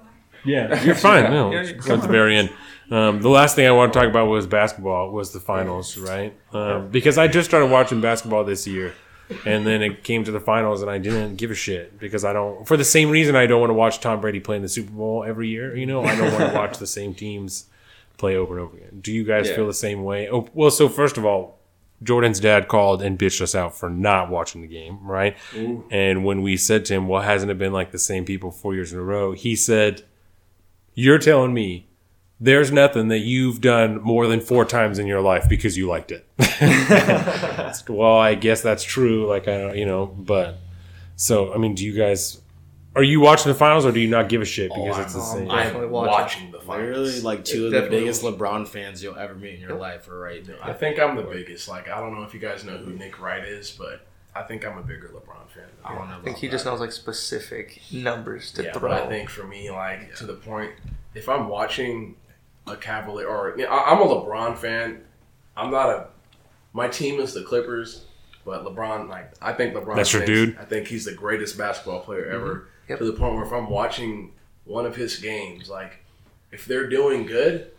Yeah, 0.45 0.81
you're 0.85 0.95
fine. 0.95 1.31
No, 1.31 1.51
Yeah, 1.51 1.59
it's 1.61 1.71
you're 1.71 1.81
come 1.81 1.97
at 1.99 2.01
the 2.03 2.07
very 2.07 2.37
end. 2.37 2.49
Um, 2.91 3.21
the 3.21 3.29
last 3.29 3.55
thing 3.55 3.67
I 3.67 3.71
want 3.71 3.93
to 3.93 3.99
talk 3.99 4.09
about 4.09 4.27
was 4.29 4.47
basketball. 4.47 5.11
Was 5.11 5.31
the 5.31 5.39
finals 5.39 5.95
right? 5.97 6.33
Um, 6.53 6.87
because 6.89 7.17
I 7.19 7.27
just 7.27 7.47
started 7.49 7.67
watching 7.69 8.01
basketball 8.01 8.43
this 8.43 8.65
year, 8.65 8.93
and 9.45 9.65
then 9.65 9.81
it 9.81 10.03
came 10.03 10.23
to 10.23 10.31
the 10.31 10.39
finals, 10.39 10.81
and 10.81 10.89
I 10.89 10.97
didn't 10.97 11.35
give 11.35 11.51
a 11.51 11.55
shit 11.55 11.99
because 11.99 12.25
I 12.25 12.33
don't. 12.33 12.67
For 12.67 12.77
the 12.77 12.83
same 12.85 13.09
reason, 13.09 13.35
I 13.35 13.45
don't 13.45 13.59
want 13.59 13.69
to 13.69 13.75
watch 13.75 13.99
Tom 13.99 14.21
Brady 14.21 14.39
play 14.39 14.55
in 14.55 14.61
the 14.61 14.69
Super 14.69 14.91
Bowl 14.91 15.23
every 15.23 15.47
year. 15.49 15.75
You 15.75 15.85
know, 15.85 16.03
I 16.03 16.15
don't 16.15 16.31
want 16.33 16.51
to 16.51 16.57
watch 16.57 16.77
the 16.77 16.87
same 16.87 17.13
teams 17.13 17.65
play 18.17 18.35
over 18.35 18.55
and 18.57 18.65
over 18.67 18.77
again. 18.77 18.99
Do 19.01 19.11
you 19.13 19.23
guys 19.23 19.47
Yeah. 19.49 19.55
feel 19.55 19.67
the 19.67 19.73
same 19.73 20.03
way? 20.03 20.29
Oh, 20.29 20.47
well, 20.53 20.71
so 20.71 20.89
first 20.89 21.17
of 21.17 21.25
all. 21.25 21.57
Jordan's 22.01 22.39
dad 22.39 22.69
called 22.69 23.01
and 23.01 23.19
bitched 23.19 23.41
us 23.41 23.53
out 23.53 23.77
for 23.77 23.89
not 23.89 24.29
watching 24.29 24.61
the 24.61 24.69
game, 24.69 24.99
right? 25.05 25.35
And 25.91 26.23
when 26.23 26.41
we 26.41 26.55
said 26.55 26.85
to 26.85 26.93
him, 26.93 27.09
"Well, 27.09 27.23
hasn't 27.23 27.51
it 27.51 27.57
been 27.57 27.73
like 27.73 27.91
the 27.91 27.99
same 27.99 28.23
people 28.23 28.51
four 28.51 28.73
years 28.73 28.93
in 28.93 28.99
a 28.99 29.03
row?" 29.03 29.33
He 29.33 29.53
said, 29.57 30.03
you're 30.93 31.17
telling 31.17 31.53
me 31.53 31.88
there's 32.39 32.71
nothing 32.71 33.09
that 33.09 33.19
you've 33.19 33.59
done 33.61 34.01
more 34.01 34.27
than 34.27 34.39
four 34.41 34.63
times 34.65 34.97
in 34.99 35.07
your 35.07 35.21
life 35.21 35.47
because 35.49 35.77
you 35.77 35.87
liked 35.87 36.11
it. 36.11 36.25
well, 37.89 38.17
I 38.17 38.35
guess 38.35 38.61
that's 38.61 38.83
true. 38.83 39.27
Like 39.27 39.47
I, 39.47 39.57
don't- 39.57 39.77
you 39.77 39.85
know, 39.85 40.05
but 40.07 40.57
so 41.15 41.53
I 41.53 41.57
mean, 41.57 41.75
do 41.75 41.85
you 41.85 41.93
guys 41.93 42.41
are 42.95 43.03
you 43.03 43.19
watching 43.19 43.51
the 43.51 43.57
finals 43.57 43.85
or 43.85 43.91
do 43.91 43.99
you 43.99 44.09
not 44.09 44.29
give 44.29 44.41
a 44.41 44.45
shit 44.45 44.69
because 44.71 44.97
Oh, 44.97 45.01
it's 45.01 45.13
the 45.13 45.21
same? 45.21 45.49
I'm 45.51 45.57
definitely 45.63 45.85
I'm 45.87 45.91
watching. 45.91 46.11
watching 46.11 46.51
the 46.51 46.57
Literally, 46.59 46.93
finals. 47.11 47.23
like 47.23 47.45
two 47.45 47.65
of 47.67 47.71
the 47.71 47.77
Definitely. 47.81 47.99
biggest 47.99 48.23
LeBron 48.23 48.67
fans 48.67 49.03
you'll 49.03 49.15
ever 49.17 49.35
meet 49.35 49.55
in 49.55 49.61
your 49.61 49.75
life 49.75 50.09
are 50.09 50.19
right 50.19 50.43
there. 50.43 50.57
I 50.61 50.73
think 50.73 50.99
I'm 50.99 51.15
the 51.15 51.21
biggest. 51.23 51.67
Like 51.69 51.87
I 51.89 51.99
don't 51.99 52.15
know 52.15 52.23
if 52.23 52.33
you 52.33 52.39
guys 52.39 52.63
know 52.65 52.77
who 52.77 52.91
Nick 52.93 53.21
Wright 53.21 53.43
is, 53.43 53.69
but 53.71 54.05
I 54.35 54.41
think 54.43 54.65
I'm 54.65 54.77
a 54.77 54.81
bigger 54.81 55.09
LeBron 55.09 55.49
fan. 55.53 55.65
I 55.85 55.93
don't 55.95 56.07
know. 56.09 56.13
I 56.15 56.17
think 56.17 56.27
about 56.29 56.39
he 56.39 56.47
just 56.49 56.65
knows 56.65 56.79
like 56.79 56.91
specific 56.91 57.79
numbers 57.91 58.51
to 58.53 58.63
yeah, 58.63 58.71
throw. 58.73 58.89
but 58.89 58.91
I 58.91 59.07
think 59.07 59.29
for 59.29 59.45
me, 59.45 59.69
like 59.69 60.15
to 60.15 60.25
the 60.25 60.33
point, 60.35 60.71
if 61.13 61.29
I'm 61.29 61.47
watching 61.47 62.15
a 62.71 62.77
Cavalier 62.77 63.27
or 63.27 63.55
you 63.57 63.65
know, 63.65 63.69
I- 63.71 63.91
I'm 63.91 64.01
a 64.01 64.05
LeBron 64.05 64.57
fan, 64.57 65.01
I'm 65.57 65.71
not 65.71 65.89
a. 65.89 66.07
My 66.73 66.87
team 66.87 67.19
is 67.19 67.33
the 67.33 67.43
Clippers, 67.43 68.05
but 68.45 68.63
LeBron, 68.63 69.09
like 69.09 69.33
I 69.41 69.53
think 69.53 69.73
LeBron. 69.73 69.95
That's 69.95 70.13
your 70.13 70.25
thinks- 70.25 70.51
dude? 70.53 70.57
I 70.59 70.65
think 70.65 70.87
he's 70.87 71.05
the 71.05 71.13
greatest 71.13 71.57
basketball 71.57 72.01
player 72.01 72.25
ever. 72.29 72.67
Yep. 72.87 72.99
To 72.99 73.05
the 73.05 73.13
point 73.13 73.35
where 73.35 73.45
if 73.45 73.51
I'm 73.51 73.69
watching 73.69 74.31
one 74.65 74.85
of 74.85 74.95
his 74.95 75.17
games, 75.17 75.69
like 75.69 75.99
if 76.51 76.65
they're 76.65 76.89
doing 76.89 77.25
good. 77.25 77.71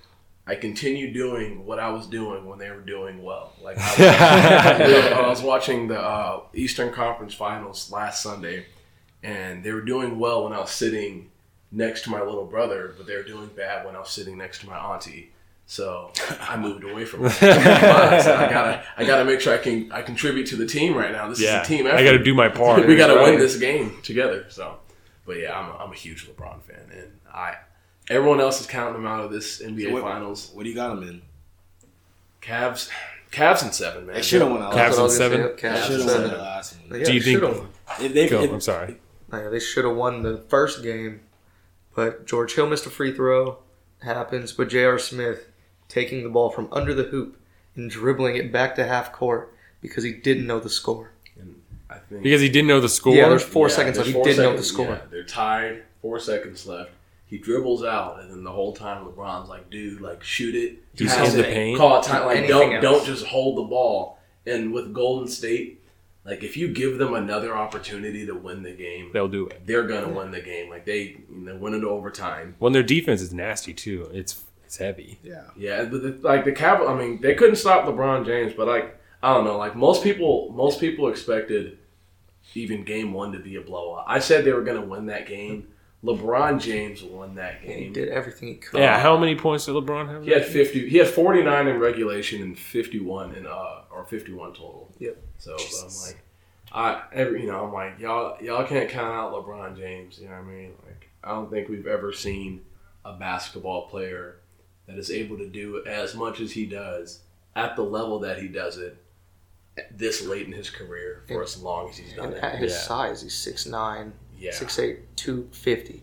I 0.47 0.57
continue 0.57 1.13
doing 1.13 1.65
what 1.65 1.79
I 1.79 1.91
was 1.91 2.09
doing 2.09 2.45
when 2.47 2.59
they 2.59 2.71
were 2.71 2.81
doing 2.81 3.23
well. 3.23 3.53
Like 3.63 3.77
I 3.79 4.79
was, 4.81 5.13
I 5.13 5.29
was 5.29 5.43
watching 5.43 5.87
the 5.87 6.01
uh, 6.01 6.41
Eastern 6.55 6.93
Conference 6.93 7.35
Finals 7.35 7.93
last 7.93 8.21
Sunday, 8.21 8.67
and 9.23 9.63
they 9.63 9.71
were 9.71 9.83
doing 9.83 10.19
well 10.19 10.43
when 10.45 10.53
I 10.53 10.59
was 10.59 10.71
sitting 10.71 11.30
next 11.73 12.03
to 12.03 12.11
my 12.11 12.21
little 12.21 12.45
brother, 12.47 12.95
but 12.97 13.07
they 13.07 13.15
were 13.17 13.23
doing 13.23 13.49
bad 13.57 13.85
when 13.87 13.95
I 13.97 14.01
was 14.01 14.11
sitting 14.11 14.37
next 14.39 14.61
to 14.61 14.67
my 14.67 14.77
auntie. 14.77 15.31
So 15.67 16.11
I 16.41 16.57
moved 16.57 16.83
away 16.83 17.05
from 17.05 17.27
it. 17.27 17.29
I 17.43 18.21
said, 18.21 18.37
I 18.37 18.51
gotta, 18.51 18.85
I 18.97 19.05
gotta 19.05 19.25
make 19.25 19.41
sure 19.41 19.55
I 19.55 19.59
can, 19.59 19.91
I 19.93 20.03
contribute 20.03 20.47
to 20.49 20.57
the 20.57 20.67
team 20.67 20.97
right 20.97 21.13
now. 21.13 21.29
This 21.29 21.41
yeah, 21.41 21.61
is 21.63 21.67
a 21.67 21.69
team 21.71 21.87
effort. 21.87 21.97
I 21.99 22.05
got 22.05 22.13
to 22.13 22.25
do 22.25 22.35
my 22.35 22.49
part. 22.49 22.85
we 22.89 22.97
gotta 22.97 23.15
win 23.23 23.39
this 23.39 23.57
game 23.57 23.99
together. 24.03 24.47
So, 24.49 24.79
but 25.27 25.39
yeah, 25.39 25.57
I'm 25.57 25.71
a, 25.71 25.77
I'm 25.77 25.93
a 25.93 25.95
huge 25.95 26.27
LeBron 26.29 26.61
fan, 26.63 26.91
and 26.93 27.13
I, 27.33 27.55
everyone 28.09 28.41
else 28.41 28.61
is 28.61 28.67
counting 28.67 28.97
him 28.97 29.07
out 29.07 29.25
of 29.25 29.31
this 29.31 29.63
NBA 29.63 29.85
So 29.85 29.93
what- 29.93 30.03
Finals. 30.03 30.51
What 30.55 30.65
do 30.65 30.69
you 30.71 30.75
got 30.75 30.97
him 30.99 31.05
in? 31.05 31.23
Cavs, 32.43 32.91
Cavs 33.31 33.63
and 33.63 33.73
seven, 33.73 34.07
man. 34.07 34.17
They 34.17 34.23
should 34.23 34.41
have 34.41 34.51
won 34.51 34.61
that 34.61 34.73
Cavs 34.73 34.75
last 34.75 34.93
and 34.97 35.03
one. 35.03 35.11
seven? 35.11 35.41
They 35.43 35.47
Cavs 35.69 35.83
should 35.87 36.01
have 36.01 36.07
won 36.07 36.09
seven. 36.17 36.39
last 36.39 36.77
one. 36.91 36.99
Yeah, 37.01 37.05
Do 37.07 37.15
you 37.15 37.21
think- 37.21 37.67
If 38.01 38.15
they, 38.15 38.29
Go. 38.29 38.43
if- 38.43 38.51
I'm 38.53 38.61
sorry. 38.61 38.97
Yeah, 39.33 39.49
they 39.51 39.61
should 39.61 39.85
have 39.85 39.95
won 39.95 40.23
the 40.23 40.39
first 40.49 40.83
game, 40.83 41.21
but 41.95 42.27
George 42.27 42.55
Hill 42.55 42.67
missed 42.69 42.87
a 42.87 42.91
free 42.91 43.13
throw. 43.15 43.59
Happens, 44.03 44.53
but 44.53 44.69
J.R. 44.69 44.99
Smith 44.99 45.49
taking 45.89 46.23
the 46.23 46.29
ball 46.31 46.51
from 46.51 46.69
under 46.73 46.95
the 46.95 47.03
hoop 47.05 47.39
and 47.77 47.91
dribbling 47.91 48.37
it 48.37 48.53
back 48.53 48.75
to 48.77 48.87
half 48.87 49.13
court 49.13 49.55
because 49.83 50.05
he 50.05 50.13
didn't 50.13 50.47
know 50.47 50.61
the 50.61 50.71
score. 50.71 51.11
I 51.91 51.99
think 51.99 52.23
Because 52.23 52.41
he 52.41 52.49
didn't 52.49 52.69
know 52.69 52.81
the 52.81 52.89
score. 52.89 53.15
Yeah, 53.15 53.29
there's 53.29 53.43
four 53.43 53.69
Yeah, 53.69 53.75
seconds 53.75 53.97
there's 53.97 54.15
left. 54.15 54.27
He 54.27 54.33
didn't 54.33 54.45
know 54.45 54.57
the 54.57 54.63
score. 54.63 54.87
yeah, 54.87 55.01
they're 55.11 55.25
tied. 55.25 55.83
Four 56.01 56.19
seconds 56.21 56.67
left. 56.67 56.91
He 57.27 57.39
dribbles 57.39 57.85
out, 57.85 58.21
and 58.21 58.31
then 58.31 58.43
the 58.45 58.51
whole 58.53 58.73
time 58.75 59.05
LeBron's 59.05 59.49
like, 59.49 59.71
"Dude, 59.71 60.01
like 60.01 60.23
shoot 60.23 60.55
it, 60.55 60.79
He's 60.97 61.15
in 61.17 61.37
the 61.37 61.45
paint. 61.45 61.79
call 61.79 62.01
it 62.01 62.05
time. 62.05 62.27
Like 62.27 62.39
Anything 62.39 62.57
don't 62.57 62.73
else. 62.75 62.83
don't 62.83 63.05
just 63.07 63.27
hold 63.27 63.59
the 63.59 63.63
ball." 63.69 64.19
And 64.47 64.73
with 64.73 64.93
Golden 64.95 65.29
State, 65.29 65.80
like 66.31 66.43
if 66.45 66.57
you 66.57 66.69
give 66.69 66.99
them 66.99 67.13
another 67.15 67.57
opportunity 67.57 68.25
to 68.27 68.35
win 68.35 68.63
the 68.63 68.73
game, 68.73 69.11
They'll 69.13 69.29
do 69.29 69.47
it. 69.49 69.67
they're 69.67 69.87
gonna 69.87 70.09
win 70.09 70.31
the 70.31 70.41
game. 70.41 70.71
Like 70.71 70.87
they 70.87 71.01
you 71.01 71.25
know, 71.31 71.57
win 71.57 71.75
it 71.75 71.85
overtime. 71.85 72.55
When 72.59 72.73
their 72.73 72.83
defense 72.85 73.21
is 73.21 73.33
nasty 73.35 73.75
too. 73.75 74.09
It's 74.13 74.43
it's 74.65 74.77
heavy. 74.77 75.19
Yeah, 75.57 75.85
but 75.85 76.03
the, 76.03 76.19
like 76.23 76.45
the 76.45 76.53
Cav, 76.53 76.89
I 76.89 76.95
mean, 76.97 77.21
they 77.21 77.35
couldn't 77.35 77.57
stop 77.57 77.87
LeBron 77.87 78.25
James, 78.25 78.53
but 78.57 78.69
like 78.69 78.97
I 79.23 79.35
don't 79.35 79.45
know, 79.45 79.59
like 79.59 79.75
most 79.75 80.03
people, 80.05 80.51
most 80.55 80.79
people 80.81 81.09
expected 81.09 81.77
even 82.55 82.85
game 82.85 83.13
one 83.13 83.33
to 83.33 83.39
be 83.39 83.57
a 83.57 83.61
blowout. 83.61 84.05
I 84.07 84.19
said 84.21 84.45
they 84.45 84.53
were 84.53 84.63
gonna 84.63 84.81
win 84.87 85.07
that 85.07 85.27
game. 85.27 85.69
LeBron 86.05 86.61
James 86.61 87.03
won 87.03 87.35
that 87.35 87.63
game. 87.63 87.79
He 87.79 87.89
did 87.91 88.09
everything 88.09 88.49
he 88.49 88.55
could. 88.55 88.81
Yeah. 88.81 88.99
How 88.99 89.19
many 89.19 89.37
points 89.37 89.67
did 89.67 89.73
LeBron 89.75 90.09
have? 90.09 90.25
He 90.25 90.31
had 90.31 90.47
fifty. 90.47 90.89
He 90.89 90.97
had 90.99 91.09
forty 91.09 91.43
nine 91.43 91.67
in 91.69 91.79
regulation 91.79 92.43
and 92.43 92.59
fifty 92.59 92.99
one 93.01 93.35
in 93.35 93.47
uh 93.47 93.83
or 93.91 94.05
fifty 94.07 94.33
one 94.33 94.51
total. 94.53 94.91
Yep. 94.99 95.23
So 95.39 95.57
but 95.57 95.63
I'm 95.83 95.97
like, 96.07 96.23
I 96.73 97.03
every 97.13 97.43
you 97.43 97.49
know 97.49 97.65
I'm 97.67 97.73
like 97.73 97.99
y'all 98.01 98.43
y'all 98.43 98.65
can't 98.67 98.89
count 98.89 99.13
out 99.15 99.33
LeBron 99.33 99.77
James. 99.77 100.19
You 100.19 100.29
know 100.29 100.37
what 100.37 100.41
I 100.41 100.45
mean? 100.45 100.73
Like 100.87 101.11
I 101.23 101.33
don't 101.33 101.51
think 101.51 101.69
we've 101.69 101.87
ever 101.87 102.13
seen 102.15 102.63
a 103.05 103.13
basketball 103.15 103.89
player 103.89 104.37
that 104.87 104.97
is 104.97 105.11
able 105.11 105.37
to 105.39 105.47
do 105.49 105.85
as 105.85 106.15
much 106.15 106.41
as 106.41 106.53
he 106.53 106.65
does 106.65 107.21
at 107.55 107.77
the 107.77 107.83
level 107.83 108.21
that 108.21 108.41
he 108.41 108.49
does 108.49 108.79
it 108.79 108.97
this 109.91 110.25
late 110.27 110.47
in 110.47 110.53
his 110.53 110.69
career 110.71 111.23
for 111.29 111.43
as 111.43 111.61
long 111.63 111.89
as 111.91 111.97
he's 111.97 112.13
done 112.15 112.27
And 112.27 112.35
it. 112.35 112.43
at 112.43 112.57
his 112.59 112.73
Yeah. 112.73 112.79
size, 112.79 113.23
he's 113.23 113.35
6'9", 113.35 114.13
Yeah. 114.41 114.51
6'8", 114.53 114.99
250. 115.17 116.03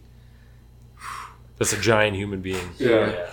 That's 1.57 1.73
a 1.73 1.79
giant 1.81 2.15
human 2.15 2.41
being. 2.41 2.69
Yeah. 2.77 3.09
Yeah. 3.11 3.29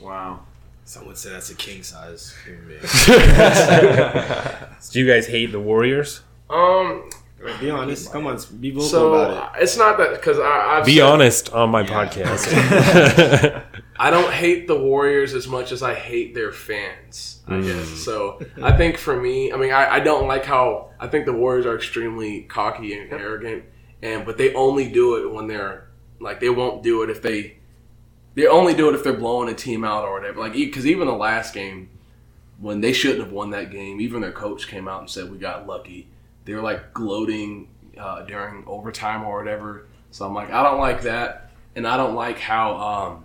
Wow. 0.00 0.40
Some 0.84 1.06
would 1.06 1.16
say 1.16 1.30
that's 1.30 1.50
a 1.50 1.54
king 1.54 1.82
size 1.82 2.34
human 2.44 2.66
being. 2.68 2.80
Do 4.92 5.00
you 5.00 5.06
guys 5.06 5.26
hate 5.26 5.52
the 5.52 5.60
Warriors? 5.60 6.22
Um. 6.50 7.08
be 7.60 7.70
honest. 7.70 8.12
Come 8.12 8.26
on, 8.26 8.38
be 8.60 8.70
vocal 8.70 8.88
So 8.88 9.14
about 9.14 9.60
it's 9.60 9.76
not 9.76 9.98
that 9.98 10.12
because 10.12 10.38
I've 10.38 10.84
Be 10.86 10.96
said- 10.96 11.02
honest 11.04 11.52
on 11.52 11.70
my 11.70 11.80
Yeah. 11.82 12.06
podcast. 12.06 13.62
I 13.98 14.10
don't 14.10 14.32
hate 14.32 14.66
the 14.68 14.78
Warriors 14.78 15.34
as 15.34 15.48
much 15.48 15.72
as 15.72 15.82
I 15.82 15.94
hate 15.94 16.34
their 16.34 16.52
fans. 16.52 17.40
I 17.48 17.52
Mm. 17.52 17.66
guess. 17.66 17.88
So 18.04 18.40
I 18.62 18.76
think 18.76 18.96
for 18.98 19.18
me, 19.20 19.52
I 19.52 19.56
mean, 19.56 19.72
I, 19.72 19.94
I 19.94 20.00
don't 20.00 20.26
like 20.28 20.44
how 20.44 20.90
I 21.00 21.06
think 21.08 21.26
the 21.26 21.32
Warriors 21.32 21.66
are 21.66 21.74
extremely 21.76 22.42
cocky 22.42 22.96
and 22.98 23.10
arrogant, 23.12 23.64
and 24.02 24.24
but 24.24 24.38
they 24.38 24.54
only 24.54 24.88
do 24.88 25.16
it 25.16 25.32
when 25.32 25.46
they're 25.46 25.88
like 26.20 26.40
they 26.40 26.50
won't 26.50 26.82
do 26.82 27.02
it 27.02 27.10
if 27.10 27.22
they 27.22 27.56
they 28.34 28.46
only 28.46 28.74
do 28.74 28.88
it 28.88 28.94
if 28.94 29.02
they're 29.02 29.12
blowing 29.14 29.48
a 29.48 29.54
team 29.54 29.84
out 29.84 30.04
or 30.04 30.12
whatever. 30.12 30.40
Like 30.40 30.52
because 30.52 30.86
even 30.86 31.06
the 31.06 31.14
last 31.14 31.54
game 31.54 31.88
when 32.58 32.80
they 32.80 32.92
shouldn't 32.92 33.20
have 33.20 33.32
won 33.32 33.50
that 33.50 33.70
game, 33.70 34.00
even 34.00 34.20
their 34.22 34.32
coach 34.32 34.66
came 34.68 34.88
out 34.88 35.00
and 35.00 35.10
said 35.10 35.30
we 35.30 35.38
got 35.38 35.66
lucky. 35.66 36.08
They 36.44 36.54
were 36.54 36.62
like 36.62 36.94
gloating 36.94 37.68
uh, 37.98 38.22
during 38.22 38.64
overtime 38.66 39.24
or 39.24 39.38
whatever. 39.38 39.86
So 40.10 40.26
I'm 40.26 40.34
like, 40.34 40.50
I 40.50 40.62
don't 40.62 40.78
like 40.78 41.02
that, 41.02 41.50
and 41.74 41.86
I 41.86 41.96
don't 41.96 42.14
like 42.14 42.38
how. 42.38 42.76
Um, 42.76 43.24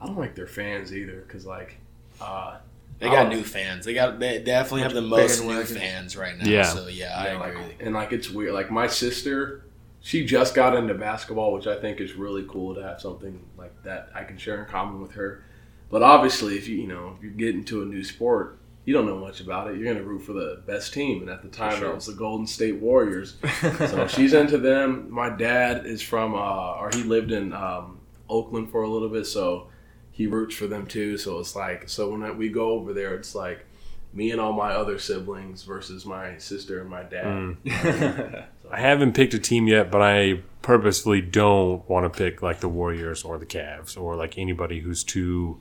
I 0.00 0.06
don't 0.06 0.16
like 0.16 0.34
their 0.34 0.46
fans 0.46 0.94
either, 0.94 1.24
because 1.26 1.44
like, 1.44 1.76
uh, 2.20 2.58
They 2.98 3.08
got 3.08 3.28
new 3.28 3.42
fans. 3.42 3.84
They 3.84 3.94
got 3.94 4.18
they 4.18 4.38
definitely 4.40 4.82
have 4.82 4.94
the 4.94 5.02
most 5.02 5.42
new 5.42 5.64
fans 5.64 6.16
right 6.16 6.36
now. 6.38 6.48
Yeah. 6.48 6.62
So 6.62 6.88
yeah, 6.88 7.14
I 7.16 7.24
yeah, 7.26 7.44
agree. 7.44 7.62
like, 7.62 7.76
and 7.80 7.94
like 7.94 8.12
it's 8.12 8.30
weird. 8.30 8.54
Like 8.54 8.70
my 8.70 8.86
sister, 8.86 9.64
she 10.08 10.24
just 10.24 10.54
got 10.54 10.74
into 10.74 10.94
basketball, 10.94 11.52
which 11.52 11.66
I 11.66 11.78
think 11.78 12.00
is 12.00 12.14
really 12.14 12.42
cool 12.48 12.74
to 12.74 12.82
have 12.82 12.98
something 12.98 13.44
like 13.58 13.82
that 13.82 14.08
I 14.14 14.24
can 14.24 14.38
share 14.38 14.64
in 14.64 14.70
common 14.70 15.02
with 15.02 15.12
her. 15.12 15.44
But 15.90 16.02
obviously, 16.02 16.56
if 16.56 16.66
you 16.66 16.76
you 16.76 16.86
know 16.86 17.14
if 17.18 17.22
you 17.22 17.28
get 17.28 17.54
into 17.54 17.82
a 17.82 17.84
new 17.84 18.02
sport, 18.02 18.58
you 18.86 18.94
don't 18.94 19.04
know 19.04 19.18
much 19.18 19.42
about 19.42 19.70
it. 19.70 19.76
You're 19.76 19.92
gonna 19.92 20.06
root 20.06 20.20
for 20.20 20.32
the 20.32 20.62
best 20.66 20.94
team, 20.94 21.20
and 21.20 21.28
at 21.28 21.42
the 21.42 21.48
time 21.48 21.78
sure. 21.78 21.90
it 21.90 21.94
was 21.94 22.06
the 22.06 22.14
Golden 22.14 22.46
State 22.46 22.76
Warriors. 22.76 23.36
so 23.60 24.06
she's 24.08 24.32
into 24.32 24.56
them. 24.56 25.10
My 25.10 25.28
dad 25.28 25.84
is 25.84 26.00
from, 26.00 26.34
uh, 26.34 26.72
or 26.76 26.88
he 26.90 27.02
lived 27.02 27.30
in 27.30 27.52
um, 27.52 27.98
Oakland 28.30 28.70
for 28.70 28.84
a 28.84 28.88
little 28.88 29.10
bit, 29.10 29.26
so 29.26 29.66
he 30.10 30.26
roots 30.26 30.54
for 30.54 30.66
them 30.66 30.86
too. 30.86 31.18
So 31.18 31.38
it's 31.38 31.54
like, 31.54 31.86
so 31.90 32.08
when 32.08 32.38
we 32.38 32.48
go 32.48 32.70
over 32.70 32.94
there, 32.94 33.14
it's 33.14 33.34
like 33.34 33.66
me 34.14 34.30
and 34.30 34.40
all 34.40 34.54
my 34.54 34.72
other 34.72 34.98
siblings 34.98 35.64
versus 35.64 36.06
my 36.06 36.38
sister 36.38 36.80
and 36.80 36.88
my 36.88 37.02
dad. 37.02 38.46
I 38.70 38.80
haven't 38.80 39.14
picked 39.14 39.34
a 39.34 39.38
team 39.38 39.66
yet, 39.66 39.90
but 39.90 40.02
I 40.02 40.42
purposefully 40.62 41.20
don't 41.20 41.88
want 41.88 42.12
to 42.12 42.16
pick 42.16 42.42
like 42.42 42.60
the 42.60 42.68
Warriors 42.68 43.22
or 43.22 43.38
the 43.38 43.46
Cavs 43.46 44.00
or 44.00 44.16
like 44.16 44.36
anybody 44.36 44.80
who's 44.80 45.02
too 45.02 45.58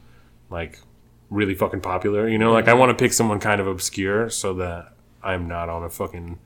like 0.50 0.80
really 1.30 1.56
fucking 1.56 1.82
popular. 1.82 2.28
You 2.28 2.38
know, 2.38 2.52
like 2.52 2.68
I 2.68 2.74
want 2.74 2.90
to 2.90 3.02
pick 3.02 3.14
someone 3.14 3.40
kind 3.40 3.62
of 3.62 3.68
obscure 3.68 4.30
so 4.30 4.54
that 4.56 4.94
I'm 5.24 5.48
not 5.48 5.70
on 5.70 5.84
a 5.84 5.90
fucking 5.90 6.40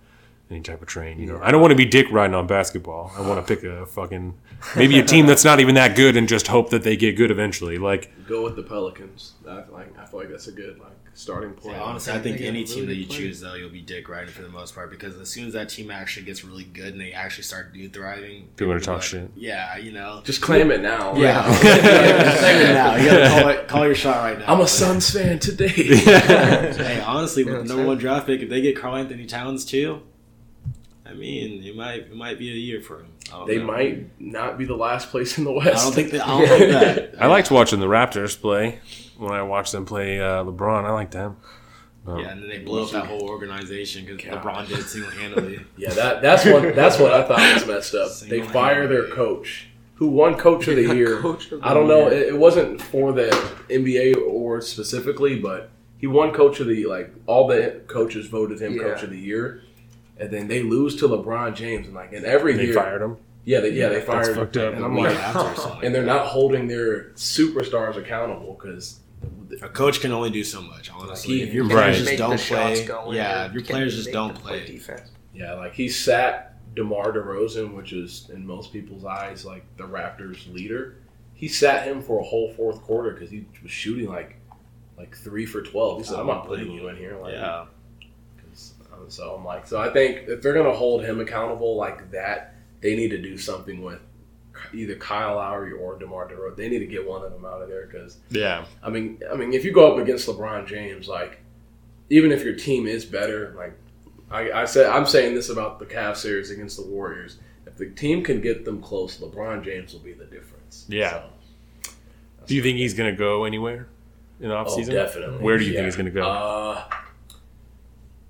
any 0.52 0.62
type 0.62 0.82
of 0.82 0.88
train. 0.88 1.20
You 1.20 1.26
know, 1.28 1.40
I 1.42 1.52
don't 1.52 1.62
want 1.62 1.72
to 1.72 1.76
be 1.78 1.86
dick 1.86 2.12
riding 2.12 2.36
on 2.36 2.48
basketball. 2.48 3.12
I 3.18 3.22
want 3.22 3.46
to 3.46 3.56
pick 3.56 3.64
a 3.64 3.86
fucking 3.86 4.34
maybe 4.76 5.00
a 5.00 5.04
team 5.04 5.26
that's 5.26 5.44
not 5.46 5.60
even 5.60 5.76
that 5.76 5.96
good 5.96 6.16
and 6.18 6.28
just 6.28 6.48
hope 6.48 6.70
that 6.72 6.84
they 6.84 6.96
get 6.96 7.16
good 7.18 7.32
eventually. 7.32 7.78
Like 7.78 8.12
Go 8.28 8.44
with 8.44 8.56
the 8.56 8.64
Pelicans. 8.64 9.34
I 9.48 9.62
feel 9.64 9.74
like 9.74 9.98
I 10.00 10.06
feel 10.06 10.20
like 10.20 10.30
that's 10.30 10.48
a 10.48 10.52
good 10.52 10.80
like 10.80 10.90
starting 11.14 11.52
point. 11.52 11.76
Yeah, 11.76 11.84
honestly, 11.84 12.14
I 12.14 12.20
think 12.20 12.38
They 12.38 12.44
got 12.46 12.50
any 12.50 12.60
really 12.64 12.74
team 12.74 12.86
that 12.88 12.96
you 12.96 13.06
players. 13.06 13.20
choose, 13.22 13.40
though, 13.42 13.54
you'll 13.56 13.70
be 13.70 13.82
dick 13.82 14.08
riding 14.08 14.30
for 14.30 14.44
the 14.44 14.50
most 14.50 14.74
part 14.74 14.90
because 14.90 15.20
as 15.20 15.30
soon 15.30 15.46
as 15.46 15.54
that 15.54 15.68
team 15.68 15.92
actually 15.92 16.26
gets 16.26 16.44
really 16.46 16.64
good 16.64 16.94
and 16.94 17.02
they 17.02 17.12
actually 17.12 17.44
start 17.44 17.74
do 17.74 17.90
thriving, 17.90 18.48
People 18.56 18.68
are 18.72 18.76
will 18.76 18.80
be 18.80 18.86
talk 18.86 18.96
like, 18.96 19.04
shit. 19.04 19.30
Yeah, 19.36 19.76
you 19.78 19.92
know. 19.92 20.22
Just 20.24 20.42
claim 20.42 20.72
it 20.72 20.82
now. 20.82 21.14
Yeah, 21.18 21.44
claim 21.60 22.62
it 22.62 22.74
now. 22.74 22.96
You 22.96 23.10
gotta 23.10 23.30
call, 23.42 23.50
it, 23.50 23.68
call 23.68 23.86
your 23.86 23.96
shot 23.96 24.18
right 24.24 24.40
now. 24.40 24.46
I'm 24.54 24.62
a 24.62 24.68
Suns 24.68 25.10
fan 25.12 25.40
today. 25.40 25.68
Hey, 26.82 27.02
honestly, 27.06 27.44
with 27.44 27.56
the 27.56 27.64
number 27.66 27.86
one 27.86 27.98
draft 27.98 28.28
pick, 28.28 28.42
if 28.42 28.50
they 28.50 28.62
get 28.62 28.76
Karl-Anthony 28.78 29.26
Towns 29.26 29.66
too, 29.66 30.02
I 31.12 31.14
mean, 31.14 31.64
it 31.64 31.76
might 31.76 32.02
it 32.04 32.16
might 32.16 32.40
be 32.40 32.50
a 32.50 32.56
year 32.56 32.82
for 32.82 33.02
him. 33.02 33.08
They 33.48 33.58
know. 33.58 33.66
might 33.66 34.20
not 34.20 34.58
be 34.58 34.66
the 34.66 34.76
last 34.76 35.10
place 35.10 35.38
in 35.38 35.44
the 35.44 35.52
West. 35.52 35.82
I 35.82 35.84
don't 35.84 35.94
think 35.94 36.12
that. 36.12 36.26
I 36.28 36.40
don't 36.40 36.48
think 36.58 36.72
that. 36.72 37.22
I 37.22 37.28
liked 37.28 37.52
watching 37.52 37.80
the 37.80 37.88
Raptors 37.88 38.40
play 38.40 38.80
when 39.18 39.34
I 39.34 39.44
watched 39.44 39.72
them 39.74 39.86
play 39.86 40.20
uh, 40.20 40.44
LeBron. 40.44 40.86
I 40.86 40.92
liked 40.92 41.12
them. 41.12 41.38
Um, 42.08 42.20
Yeah, 42.20 42.30
and 42.30 42.42
then 42.42 42.50
they 42.50 42.60
blew 42.60 42.84
up 42.84 42.92
that 42.92 43.06
whole 43.06 43.24
organization 43.24 44.06
because 44.06 44.24
LeBron 44.24 44.68
did 44.68 44.86
single 44.88 45.12
handedly. 45.12 45.60
Yeah, 45.78 45.92
that 45.94 46.22
that's 46.22 46.46
what 46.46 46.76
that's 46.76 46.98
what 46.98 47.14
I 47.14 47.24
thought 47.24 47.54
was 47.54 47.68
messed 47.68 47.94
up. 47.96 48.12
They 48.28 48.42
fire 48.42 48.88
their 48.88 49.08
coach, 49.10 49.68
who 49.96 50.08
won 50.08 50.36
Coach 50.36 50.68
of 50.68 50.76
the 50.78 50.96
Year. 50.96 51.20
Coach 51.20 51.52
of 51.52 51.62
the 51.62 51.68
I 51.68 51.74
don't 51.74 51.88
know. 51.88 52.08
It, 52.08 52.30
it 52.30 52.38
wasn't 52.38 52.82
for 52.82 53.12
the 53.14 53.30
NBA 53.70 54.18
award 54.18 54.64
specifically, 54.64 55.40
but 55.40 55.70
he 55.98 56.08
won 56.08 56.32
Coach 56.34 56.60
of 56.60 56.68
the 56.68 56.86
like 56.86 57.14
all 57.28 57.48
the 57.48 57.82
coaches 57.88 58.28
voted 58.28 58.60
him 58.62 58.78
Coach 58.80 59.04
of 59.04 59.12
the 59.12 59.20
Year, 59.20 59.62
and 60.22 60.32
then 60.32 60.48
they 60.48 60.62
lose 60.64 60.96
to 60.98 61.08
LeBron 61.08 61.56
James, 61.56 61.88
and 61.88 61.96
like 61.96 62.14
and 62.14 62.26
every 62.26 62.54
year. 62.54 62.62
They 62.62 62.66
year, 62.68 62.74
fired 62.76 63.02
him. 63.02 63.18
yeah, 63.44 63.60
they, 63.60 63.72
yeah, 63.72 63.90
they 63.90 63.96
That's 63.96 64.06
fired, 64.08 64.36
fucked 64.36 64.58
up. 64.58 64.74
and 64.76 64.86
I'm 64.86 64.94
Week 64.94 65.06
like, 65.06 65.18
after 65.18 65.40
or 65.40 65.56
something 65.56 65.86
and 65.86 65.94
they're 65.96 66.06
not 66.06 66.28
holding 66.28 66.68
their 66.68 67.10
superstars 67.16 67.98
accountable 67.98 68.54
because. 68.60 69.00
A 69.62 69.68
coach 69.70 70.00
can 70.00 70.12
only 70.14 70.30
do 70.30 70.44
so 70.46 70.62
much. 70.62 70.90
Honestly, 70.90 71.38
He- 71.40 71.44
if 71.44 71.54
your 71.54 71.66
Right. 71.66 71.72
players 71.94 72.06
just 72.06 72.18
don't 72.18 72.40
play, 72.40 72.86
go 72.86 73.12
yeah, 73.12 73.46
if 73.48 73.54
your 73.54 73.64
players 73.64 73.96
just 73.96 74.12
don't 74.12 74.34
them 74.34 74.42
play, 74.42 74.66
defense. 74.66 75.12
Yeah, 75.36 75.54
like 75.56 75.74
he 75.74 75.90
sat 75.90 76.56
DeMar 76.76 77.12
DeRozan, 77.12 77.76
which 77.76 77.92
is 77.92 78.30
in 78.34 78.48
most 78.48 78.72
people's 78.72 79.04
eyes 79.04 79.46
like 79.46 79.66
the 79.78 79.84
Raptors' 79.84 80.52
leader. 80.54 80.96
He 81.34 81.48
sat 81.50 81.86
him 81.86 82.02
for 82.02 82.20
a 82.20 82.24
whole 82.24 82.54
fourth 82.54 82.82
quarter 82.82 83.12
because 83.12 83.30
he 83.30 83.46
was 83.62 83.72
shooting 83.72 84.08
like 84.08 84.38
like 84.98 85.16
three 85.18 85.46
for 85.46 85.62
twelve. 85.62 86.00
He 86.00 86.06
said, 86.08 86.18
"I'm 86.20 86.28
not 86.28 86.48
putting 86.48 86.72
you 86.72 86.88
in 86.88 86.96
here." 86.96 87.18
Like, 87.22 87.34
yeah. 87.34 87.66
So 89.12 89.36
I'm 89.36 89.46
like, 89.46 89.68
so 89.68 89.80
I 89.80 89.90
think 89.92 90.28
if 90.28 90.42
they're 90.42 90.54
gonna 90.54 90.74
hold 90.74 91.04
him 91.04 91.20
accountable 91.20 91.76
like 91.76 92.12
that, 92.12 92.56
they 92.82 92.96
need 92.96 93.10
to 93.10 93.22
do 93.22 93.38
something 93.38 93.82
with 93.84 94.00
either 94.74 94.96
Kyle 94.96 95.36
Lowry 95.36 95.72
or 95.72 95.98
DeMar 95.98 96.28
DeRozan. 96.30 96.56
They 96.56 96.70
need 96.70 96.80
to 96.80 96.86
get 96.86 97.08
one 97.08 97.24
of 97.24 97.32
them 97.32 97.46
out 97.46 97.62
of 97.62 97.70
there 97.70 97.88
because 97.88 98.18
Yeah. 98.30 98.66
I 98.84 98.90
mean, 98.90 99.20
I 99.32 99.36
mean, 99.36 99.54
if 99.54 99.66
you 99.66 99.72
go 99.72 99.92
up 99.92 100.00
against 100.02 100.28
LeBron 100.28 100.68
James, 100.68 101.08
like, 101.08 101.40
even 102.10 102.32
if 102.32 102.44
your 102.44 102.54
team 102.56 102.86
is 102.88 103.06
better, 103.06 103.54
like, 103.58 103.74
I, 104.30 104.52
I 104.52 104.66
said, 104.66 104.88
I'm 104.88 105.06
saying 105.06 105.36
this 105.36 105.50
about 105.50 105.80
the 105.80 105.86
Cavs 105.86 106.18
series 106.18 106.52
against 106.52 106.78
the 106.78 106.84
Warriors. 106.86 107.38
If 107.66 107.78
the 107.78 107.90
team 107.90 108.24
can 108.24 108.40
get 108.42 108.66
them 108.66 108.82
close, 108.82 109.18
LeBron 109.18 109.64
James 109.64 109.94
will 109.94 110.00
be 110.02 110.14
the 110.14 110.26
difference. 110.26 110.86
Yeah. 110.88 111.24
So, 111.84 111.92
Do 112.46 112.56
you 112.56 112.62
think 112.62 112.78
he's 112.78 112.94
going 112.94 113.12
to 113.12 113.18
go 113.18 113.44
anywhere 113.46 113.88
in 114.40 114.50
the 114.50 114.58
oh, 114.58 114.66
offseason? 114.66 114.92
definitely. 114.92 115.44
Where 115.44 115.58
do 115.58 115.64
you 115.66 115.72
Yeah. 115.72 115.78
think 115.80 115.86
he's 115.86 115.96
going 115.96 116.06
to 116.06 116.12
go? 116.12 116.24
Uh, 116.24 116.84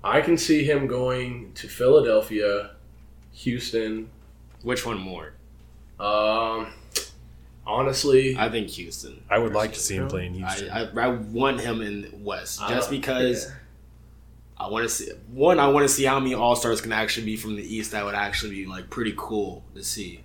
I 0.04 0.20
can 0.20 0.36
see 0.36 0.64
him 0.64 0.86
going 0.86 1.52
to 1.54 1.68
Philadelphia, 1.68 2.72
Houston. 3.32 4.10
Which 4.62 4.84
one 4.84 4.98
more? 4.98 5.34
Um, 6.00 6.72
honestly, 7.66 8.36
I 8.36 8.48
think 8.48 8.68
Houston. 8.70 9.22
I 9.30 9.38
would 9.38 9.52
like 9.52 9.72
to 9.74 9.80
see 9.80 9.96
him 9.96 10.08
play 10.08 10.26
in 10.26 10.34
Houston. 10.34 10.70
I, 10.70 10.88
I 10.96 11.08
want 11.08 11.60
him 11.60 11.80
in 11.80 12.24
West 12.24 12.60
just 12.68 12.90
don't- 12.90 13.00
because 13.00 13.46
yeah. 13.46 13.54
I 14.58 14.68
want 14.68 14.84
to 14.84 14.88
see 14.88 15.10
one. 15.32 15.58
I 15.58 15.68
want 15.68 15.84
to 15.84 15.92
see 15.92 16.04
how 16.04 16.18
many 16.20 16.34
All 16.34 16.56
Stars 16.56 16.80
can 16.80 16.92
actually 16.92 17.26
be 17.26 17.36
from 17.36 17.56
the 17.56 17.62
East. 17.62 17.92
That 17.92 18.04
would 18.04 18.14
actually 18.14 18.50
be 18.52 18.66
like 18.66 18.90
pretty 18.90 19.14
cool 19.16 19.64
to 19.74 19.82
see 19.82 20.22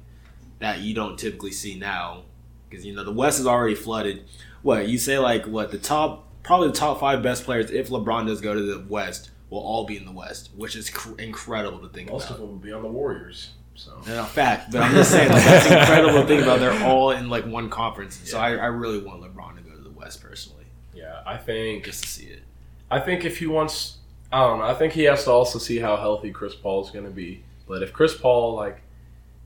that 0.60 0.80
you 0.80 0.94
don't 0.94 1.18
typically 1.18 1.52
see 1.52 1.78
now 1.78 2.24
because 2.70 2.86
you 2.86 2.96
know 2.96 3.04
the 3.04 3.12
West 3.12 3.40
is 3.40 3.48
already 3.48 3.76
flooded. 3.76 4.26
What 4.62 4.88
you 4.88 4.98
say 4.98 5.18
like 5.18 5.46
what 5.46 5.72
the 5.72 5.78
top 5.78 6.26
probably 6.44 6.68
the 6.70 6.76
top 6.76 7.00
five 7.00 7.22
best 7.22 7.46
players 7.46 7.72
if 7.72 7.90
LeBron 7.90 8.28
does 8.28 8.42
go 8.42 8.54
to 8.54 8.62
the 8.62 8.86
West 8.88 9.32
will 9.50 9.60
all 9.60 9.86
be 9.86 9.98
in 9.98 10.06
the 10.06 10.12
West, 10.12 10.50
which 10.56 10.76
is 10.76 10.90
cr- 10.90 11.20
incredible 11.20 11.80
to 11.80 11.90
think 11.90 12.10
most 12.12 12.26
about. 12.26 12.36
of 12.36 12.42
them 12.42 12.50
will 12.50 12.58
be 12.58 12.72
on 12.72 12.82
the 12.82 12.88
Warriors. 12.88 13.52
So 13.76 14.02
No, 14.08 14.24
fact, 14.26 14.72
but 14.72 14.82
I'm 14.82 14.92
just 14.94 15.12
saying 15.12 15.32
like, 15.32 15.44
that's 15.44 15.66
incredible 15.68 16.22
to 16.22 16.28
think 16.28 16.42
about. 16.42 16.60
They're 16.60 16.84
all 16.84 17.12
in 17.12 17.30
like 17.30 17.46
one 17.46 17.70
conference, 17.70 18.20
so 18.30 18.38
Yeah. 18.38 18.44
I, 18.44 18.50
I 18.56 18.66
really 18.68 19.00
want 19.00 19.22
LeBron 19.22 19.56
to 19.58 19.62
go 19.62 19.76
to 19.76 19.82
the 19.82 19.92
West 19.92 20.22
personally, 20.22 20.66
yeah, 20.96 21.22
I 21.26 21.38
think 21.38 21.86
just 21.86 22.04
to 22.04 22.10
see 22.10 22.26
it. 22.26 22.42
I 22.90 23.00
think 23.00 23.24
if 23.24 23.38
he 23.38 23.46
wants, 23.48 23.98
I 24.32 24.40
don't 24.42 24.60
know. 24.60 24.66
I 24.66 24.74
think 24.74 24.94
he 24.94 25.04
has 25.04 25.26
to 25.26 25.32
also 25.32 25.60
see 25.60 25.78
how 25.78 25.96
healthy 25.98 26.32
Chris 26.32 26.56
Paul 26.56 26.84
is 26.86 26.90
going 26.90 27.06
to 27.06 27.12
be. 27.12 27.44
But 27.68 27.84
if 27.84 27.94
Chris 27.94 28.16
Paul 28.18 28.56
like 28.56 28.82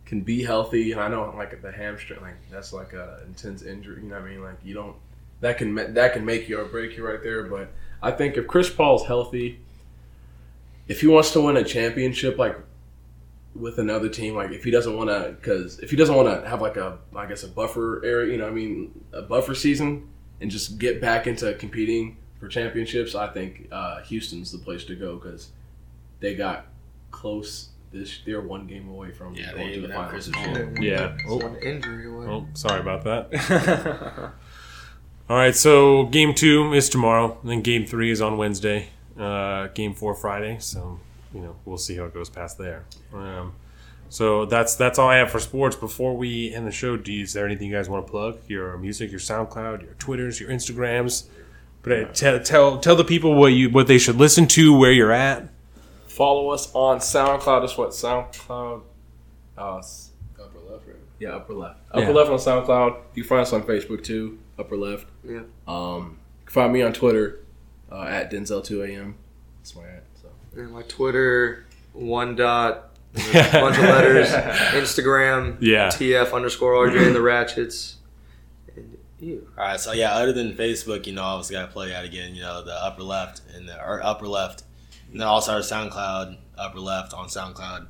can 0.05 0.21
be 0.21 0.43
healthy, 0.43 0.91
and 0.93 1.01
I 1.01 1.07
know 1.09 1.33
like 1.35 1.61
the 1.61 1.71
hamstring, 1.71 2.21
like 2.21 2.35
that's 2.49 2.71
like 2.71 2.93
a 2.93 3.21
intense 3.27 3.63
injury. 3.63 4.01
You 4.03 4.09
know 4.09 4.15
what 4.15 4.25
I 4.25 4.29
mean? 4.29 4.43
Like 4.43 4.57
you 4.63 4.73
don't 4.75 4.95
that 5.41 5.57
can 5.57 5.75
that 5.75 6.13
can 6.13 6.23
make 6.23 6.47
you 6.47 6.57
or 6.59 6.65
break 6.65 6.95
you 6.95 7.05
right 7.05 7.21
there. 7.21 7.43
But 7.43 7.69
I 8.01 8.11
think 8.11 8.37
if 8.37 8.47
Chris 8.47 8.69
Paul's 8.69 9.05
healthy, 9.07 9.59
if 10.91 10.99
he 10.99 11.07
wants 11.07 11.31
to 11.31 11.39
win 11.39 11.55
a 11.55 11.63
championship, 11.63 12.37
like 12.37 12.57
with 13.55 13.77
another 13.79 14.09
team, 14.09 14.35
like 14.35 14.51
if 14.51 14.65
he 14.65 14.71
doesn't 14.71 14.97
want 14.97 15.09
to, 15.09 15.33
because 15.39 15.79
if 15.79 15.89
he 15.89 15.95
doesn't 15.95 16.15
want 16.15 16.27
to 16.27 16.47
have 16.49 16.61
like 16.61 16.75
a, 16.75 16.97
I 17.15 17.25
guess 17.27 17.43
a 17.43 17.47
buffer 17.47 18.03
area, 18.03 18.33
you 18.33 18.37
know, 18.37 18.43
what 18.43 18.51
I 18.51 18.55
mean, 18.55 19.05
a 19.13 19.21
buffer 19.21 19.55
season, 19.55 20.09
and 20.41 20.51
just 20.51 20.79
get 20.79 20.99
back 20.99 21.27
into 21.27 21.53
competing 21.53 22.17
for 22.41 22.49
championships, 22.49 23.15
I 23.15 23.27
think 23.27 23.69
uh, 23.71 24.01
Houston's 24.01 24.51
the 24.51 24.57
place 24.57 24.83
to 24.85 24.95
go 24.95 25.15
because 25.15 25.51
they 26.19 26.35
got 26.35 26.67
close. 27.11 27.69
This 27.93 28.19
they're 28.25 28.41
one 28.41 28.67
game 28.67 28.89
away 28.89 29.11
from 29.11 29.33
Yeah, 29.33 29.53
going 29.53 29.73
to 29.73 29.81
the 29.81 29.87
finals. 29.89 30.11
Chris 30.11 30.25
this 30.27 30.35
year. 30.35 30.73
Paul. 30.75 30.83
Yeah. 30.83 31.15
It's 31.19 31.43
one 31.43 31.55
injury 31.57 32.07
away. 32.07 32.25
Oh, 32.25 32.47
sorry 32.53 32.81
about 32.81 33.03
that. 33.05 34.33
All 35.29 35.37
right, 35.37 35.55
so 35.55 36.05
game 36.07 36.33
two 36.33 36.73
is 36.73 36.89
tomorrow, 36.89 37.37
and 37.41 37.49
then 37.49 37.61
game 37.61 37.85
three 37.85 38.11
is 38.11 38.21
on 38.21 38.37
Wednesday. 38.37 38.89
Uh, 39.19 39.67
game 39.67 39.93
four 39.93 40.15
Friday. 40.15 40.57
So 40.59 40.99
you 41.33 41.41
know 41.41 41.55
we'll 41.65 41.77
see 41.77 41.95
how 41.95 42.05
it 42.05 42.13
goes 42.13 42.29
past 42.29 42.57
there. 42.57 42.85
Um, 43.13 43.53
so 44.09 44.45
that's 44.45 44.75
that's 44.75 44.99
all 44.99 45.07
I 45.09 45.17
have 45.17 45.31
for 45.31 45.39
sports. 45.39 45.75
Before 45.75 46.15
we 46.15 46.53
end 46.53 46.67
the 46.67 46.71
show, 46.71 46.97
D, 46.97 47.21
is 47.21 47.33
there 47.33 47.45
anything 47.45 47.69
you 47.69 47.75
guys 47.75 47.89
want 47.89 48.05
to 48.05 48.11
plug? 48.11 48.39
Your 48.47 48.77
music, 48.77 49.11
your 49.11 49.19
SoundCloud, 49.19 49.83
your 49.83 49.93
Twitters, 49.99 50.39
your 50.39 50.49
Instagrams. 50.49 51.25
But 51.83 51.91
uh, 51.91 52.05
tell 52.13 52.39
tell 52.39 52.77
tell 52.79 52.95
the 52.95 53.03
people 53.03 53.35
what 53.35 53.47
you 53.47 53.69
what 53.69 53.87
they 53.87 53.97
should 53.97 54.17
listen 54.17 54.47
to, 54.47 54.77
where 54.77 54.91
you're 54.91 55.11
at. 55.11 55.47
Follow 56.07 56.49
us 56.49 56.69
on 56.75 56.99
SoundCloud. 56.99 57.61
That's 57.61 57.77
what 57.77 57.89
SoundCloud. 57.91 58.81
Uh, 59.57 59.81
Upper 60.39 60.59
left, 60.69 60.87
right? 60.87 60.95
Yeah, 61.19 61.29
upper 61.35 61.53
left. 61.53 61.79
Upper 61.91 62.01
Yeah. 62.01 62.09
left 62.09 62.29
on 62.29 62.37
SoundCloud. 62.37 62.97
You 63.15 63.23
can 63.23 63.29
find 63.29 63.41
us 63.41 63.53
on 63.53 63.63
Facebook 63.63 64.03
too. 64.03 64.39
Upper 64.59 64.75
left. 64.77 65.05
Yeah. 65.23 65.41
Um, 65.67 66.17
you 66.41 66.45
can 66.45 66.53
find 66.53 66.73
me 66.73 66.81
on 66.81 66.93
Twitter 66.93 67.39
uh, 67.91 68.01
at 68.03 68.31
Denzel2am. 68.31 69.13
That's 69.59 69.75
where 69.75 69.87
I'm 69.89 69.95
at. 69.97 70.03
So. 70.21 70.29
And 70.61 70.71
my 70.71 70.81
Twitter, 70.83 71.65
one 71.93 72.35
dot, 72.35 72.89
a 73.15 73.19
bunch 73.51 73.77
of 73.77 73.83
letters. 73.83 74.29
Instagram, 74.29 75.57
Yeah. 75.59 75.87
TF 75.89 76.33
underscore 76.33 76.73
RJ 76.87 77.07
and 77.07 77.15
the 77.15 77.21
Ratchets. 77.21 77.97
And 78.75 78.97
you. 79.19 79.47
All 79.57 79.65
right, 79.65 79.79
so 79.79 79.91
yeah, 79.91 80.13
other 80.13 80.31
than 80.33 80.55
Facebook, 80.55 81.05
you 81.05 81.13
know, 81.13 81.21
I 81.23 81.25
obviously 81.25 81.55
got 81.55 81.67
to 81.67 81.71
plug 81.71 81.91
out 81.91 82.05
again. 82.05 82.33
You 82.35 82.41
know, 82.41 82.63
the 82.63 82.73
upper 82.73 83.03
left 83.03 83.41
and 83.55 83.67
the 83.67 83.75
upper 83.75 84.27
left, 84.27 84.63
and 85.11 85.19
then 85.19 85.27
also 85.27 85.51
our 85.53 85.59
SoundCloud, 85.59 86.37
upper 86.57 86.79
left 86.79 87.13
on 87.13 87.27
SoundCloud. 87.27 87.87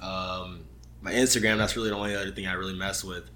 Um, 0.00 0.64
my 1.00 1.12
Instagram, 1.12 1.58
that's 1.58 1.76
really 1.76 1.90
the 1.90 1.96
only 1.96 2.14
other 2.16 2.30
thing 2.32 2.46
I 2.46 2.54
really 2.54 2.74
mess 2.74 3.04
with, 3.04 3.30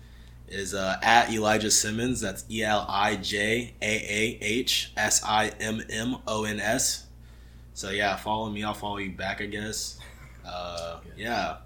is 0.53 0.75
uh, 0.75 0.97
at 1.03 1.33
Elijah 1.33 1.71
Simmons. 1.71 2.21
That's 2.21 2.45
E 2.51 2.63
L 2.63 2.87
I 2.89 3.17
J 3.17 3.75
A 3.81 3.85
A 3.85 4.39
H 4.41 4.93
S 4.97 5.23
I 5.25 5.49
M 5.61 5.83
M 5.91 6.17
O 6.27 6.45
N 6.45 6.61
S. 6.61 7.07
So 7.75 7.91
yeah, 7.91 8.17
follow 8.17 8.51
me. 8.51 8.63
I'll 8.63 8.75
follow 8.75 8.99
you 8.99 9.13
back, 9.13 9.41
I 9.41 9.47
guess. 9.47 9.99
Uh, 10.45 10.99
yeah, 11.17 11.57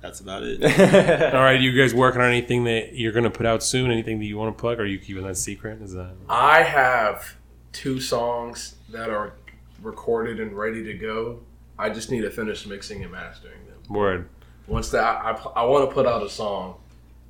that's 0.00 0.20
about 0.20 0.42
it. 0.44 0.62
All 1.34 1.42
right, 1.42 1.60
you 1.60 1.76
guys 1.76 1.94
working 1.94 2.20
on 2.20 2.28
anything 2.28 2.64
that 2.64 2.94
you're 2.94 3.12
going 3.12 3.24
to 3.24 3.30
put 3.30 3.46
out 3.46 3.62
soon? 3.62 3.90
Anything 3.90 4.18
that 4.18 4.24
you 4.24 4.38
want 4.38 4.56
to 4.56 4.60
plug? 4.60 4.78
Or 4.78 4.82
are 4.82 4.86
you 4.86 4.98
keeping 4.98 5.24
that 5.24 5.36
secret? 5.36 5.82
Is 5.82 5.92
that 5.92 6.12
I 6.28 6.62
have 6.62 7.36
two 7.72 8.00
songs 8.00 8.76
that 8.88 9.10
are 9.10 9.34
recorded 9.82 10.40
and 10.40 10.56
ready 10.56 10.82
to 10.84 10.94
go. 10.94 11.40
I 11.78 11.90
just 11.90 12.10
need 12.10 12.22
to 12.22 12.30
finish 12.30 12.66
mixing 12.66 13.02
and 13.02 13.12
mastering 13.12 13.66
them. 13.66 13.94
word? 13.94 14.28
Once 14.66 14.88
that 14.90 15.04
I, 15.04 15.32
I, 15.54 15.64
want 15.64 15.88
to 15.88 15.94
put 15.94 16.06
out 16.06 16.22
a 16.22 16.28
song 16.28 16.76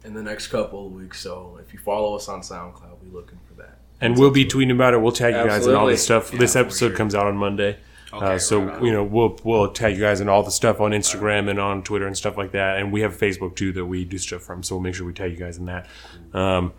in 0.06 0.14
the 0.14 0.22
next 0.22 0.46
couple 0.48 0.86
of 0.86 0.92
weeks. 0.92 1.20
So 1.20 1.58
if 1.60 1.72
you 1.72 1.78
follow 1.78 2.14
us 2.14 2.28
on 2.28 2.40
SoundCloud, 2.40 2.98
we're 3.02 3.12
looking 3.12 3.40
for 3.46 3.54
that. 3.54 3.78
And 4.00 4.16
we'll 4.16 4.30
be 4.30 4.44
tweeting 4.44 4.72
about 4.72 4.94
it. 4.94 5.00
We'll 5.00 5.12
tag 5.12 5.34
you 5.34 5.44
guys 5.44 5.66
and 5.66 5.76
all 5.76 5.86
this 5.86 6.04
stuff. 6.04 6.30
this 6.30 6.54
episode 6.54 6.88
sure. 6.88 6.96
comes 6.96 7.14
out 7.14 7.26
on 7.26 7.36
Monday. 7.36 7.78
uh, 8.12 8.38
so 8.38 8.60
right 8.60 8.82
you 8.82 8.92
know 8.92 9.02
we'll 9.02 9.36
we'll 9.42 9.70
tag 9.72 9.94
you 9.94 10.00
guys 10.00 10.20
and 10.20 10.30
all 10.30 10.42
the 10.42 10.50
stuff 10.50 10.80
on 10.80 10.92
Instagram 10.92 11.50
and 11.50 11.58
on 11.58 11.82
Twitter 11.82 12.06
and 12.06 12.16
stuff 12.16 12.36
like 12.36 12.52
that. 12.52 12.78
And 12.78 12.92
we 12.92 13.00
have 13.00 13.16
Facebook 13.16 13.56
too 13.56 13.72
that 13.72 13.84
we 13.84 14.04
do 14.04 14.16
stuff 14.16 14.42
from. 14.42 14.62
So 14.62 14.76
we'll 14.76 14.82
make 14.82 14.94
sure 14.94 15.06
we 15.06 15.12
tag 15.12 15.32
you 15.32 15.38
guys 15.38 15.58
in 15.58 15.66
that. 15.66 15.88
Um, 16.32 16.72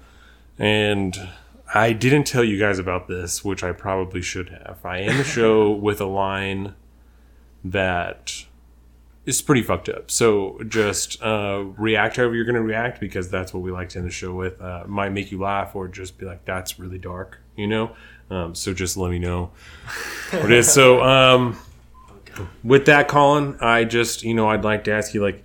and 0.57 1.30
I 1.73 1.91
didn't 1.93 2.25
tell 2.25 2.43
you 2.43 2.57
guys 2.57 2.80
about 2.80 3.07
this, 3.07 3.43
which 3.43 3.64
I 3.64 3.73
probably 3.73 4.22
should 4.22 4.49
have. 4.49 4.80
I 4.85 5.01
end 5.01 5.19
the 5.19 5.23
show 5.23 5.72
with 5.88 5.99
a 5.99 6.06
line 6.06 6.75
that 7.64 8.45
is 9.27 9.41
pretty 9.41 9.61
fucked 9.61 9.89
up. 9.89 10.09
So 10.09 10.59
just 10.67 11.22
uh, 11.22 11.65
react 11.77 12.15
however 12.15 12.33
you're 12.33 12.45
going 12.45 12.56
to 12.56 12.61
react 12.61 12.99
because 12.99 13.30
that's 13.30 13.53
what 13.53 13.61
we 13.61 13.72
like 13.72 13.89
to 13.89 13.99
end 13.99 14.07
the 14.07 14.11
show 14.11 14.33
with. 14.33 14.59
Uh, 14.59 14.85
might 14.88 15.09
make 15.09 15.31
you 15.31 15.39
laugh 15.39 15.75
or 15.75 15.88
just 15.88 16.17
be 16.17 16.25
like, 16.25 16.45
"That's 16.45 16.80
really 16.80 16.97
dark," 16.97 17.39
you 17.56 17.67
know. 17.67 17.91
Um, 18.31 18.56
so 18.56 18.73
just 18.73 18.97
let 18.97 19.11
me 19.11 19.19
know 19.19 19.51
what 20.31 20.45
it 20.45 20.51
is. 20.51 20.72
So 20.72 21.03
um, 21.03 21.59
with 22.64 22.85
that, 22.85 23.09
Colin, 23.09 23.57
I 23.59 23.83
just 23.83 24.23
you 24.23 24.33
know 24.33 24.49
I'd 24.49 24.64
like 24.64 24.85
to 24.85 24.91
ask 24.91 25.14
you 25.14 25.22
like, 25.22 25.43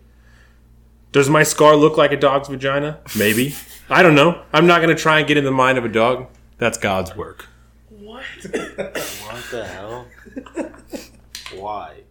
does 1.10 1.28
my 1.28 1.42
scar 1.42 1.74
look 1.76 1.96
like 1.98 2.12
a 2.12 2.16
dog's 2.16 2.48
vagina? 2.48 3.00
Maybe. 3.18 3.56
I 3.90 4.02
don't 4.02 4.14
know. 4.14 4.42
I'm 4.52 4.66
not 4.66 4.80
going 4.80 4.94
to 4.94 5.00
try 5.02 5.18
and 5.18 5.26
get 5.26 5.36
in 5.36 5.44
the 5.44 5.50
mind 5.50 5.76
of 5.76 5.84
a 5.84 5.88
dog. 5.88 6.28
That's 6.58 6.78
God's 6.78 7.16
work. 7.16 7.48
What? 7.88 8.22
what 8.44 9.44
the 9.50 9.66
hell? 9.66 10.06
Why? 11.54 12.02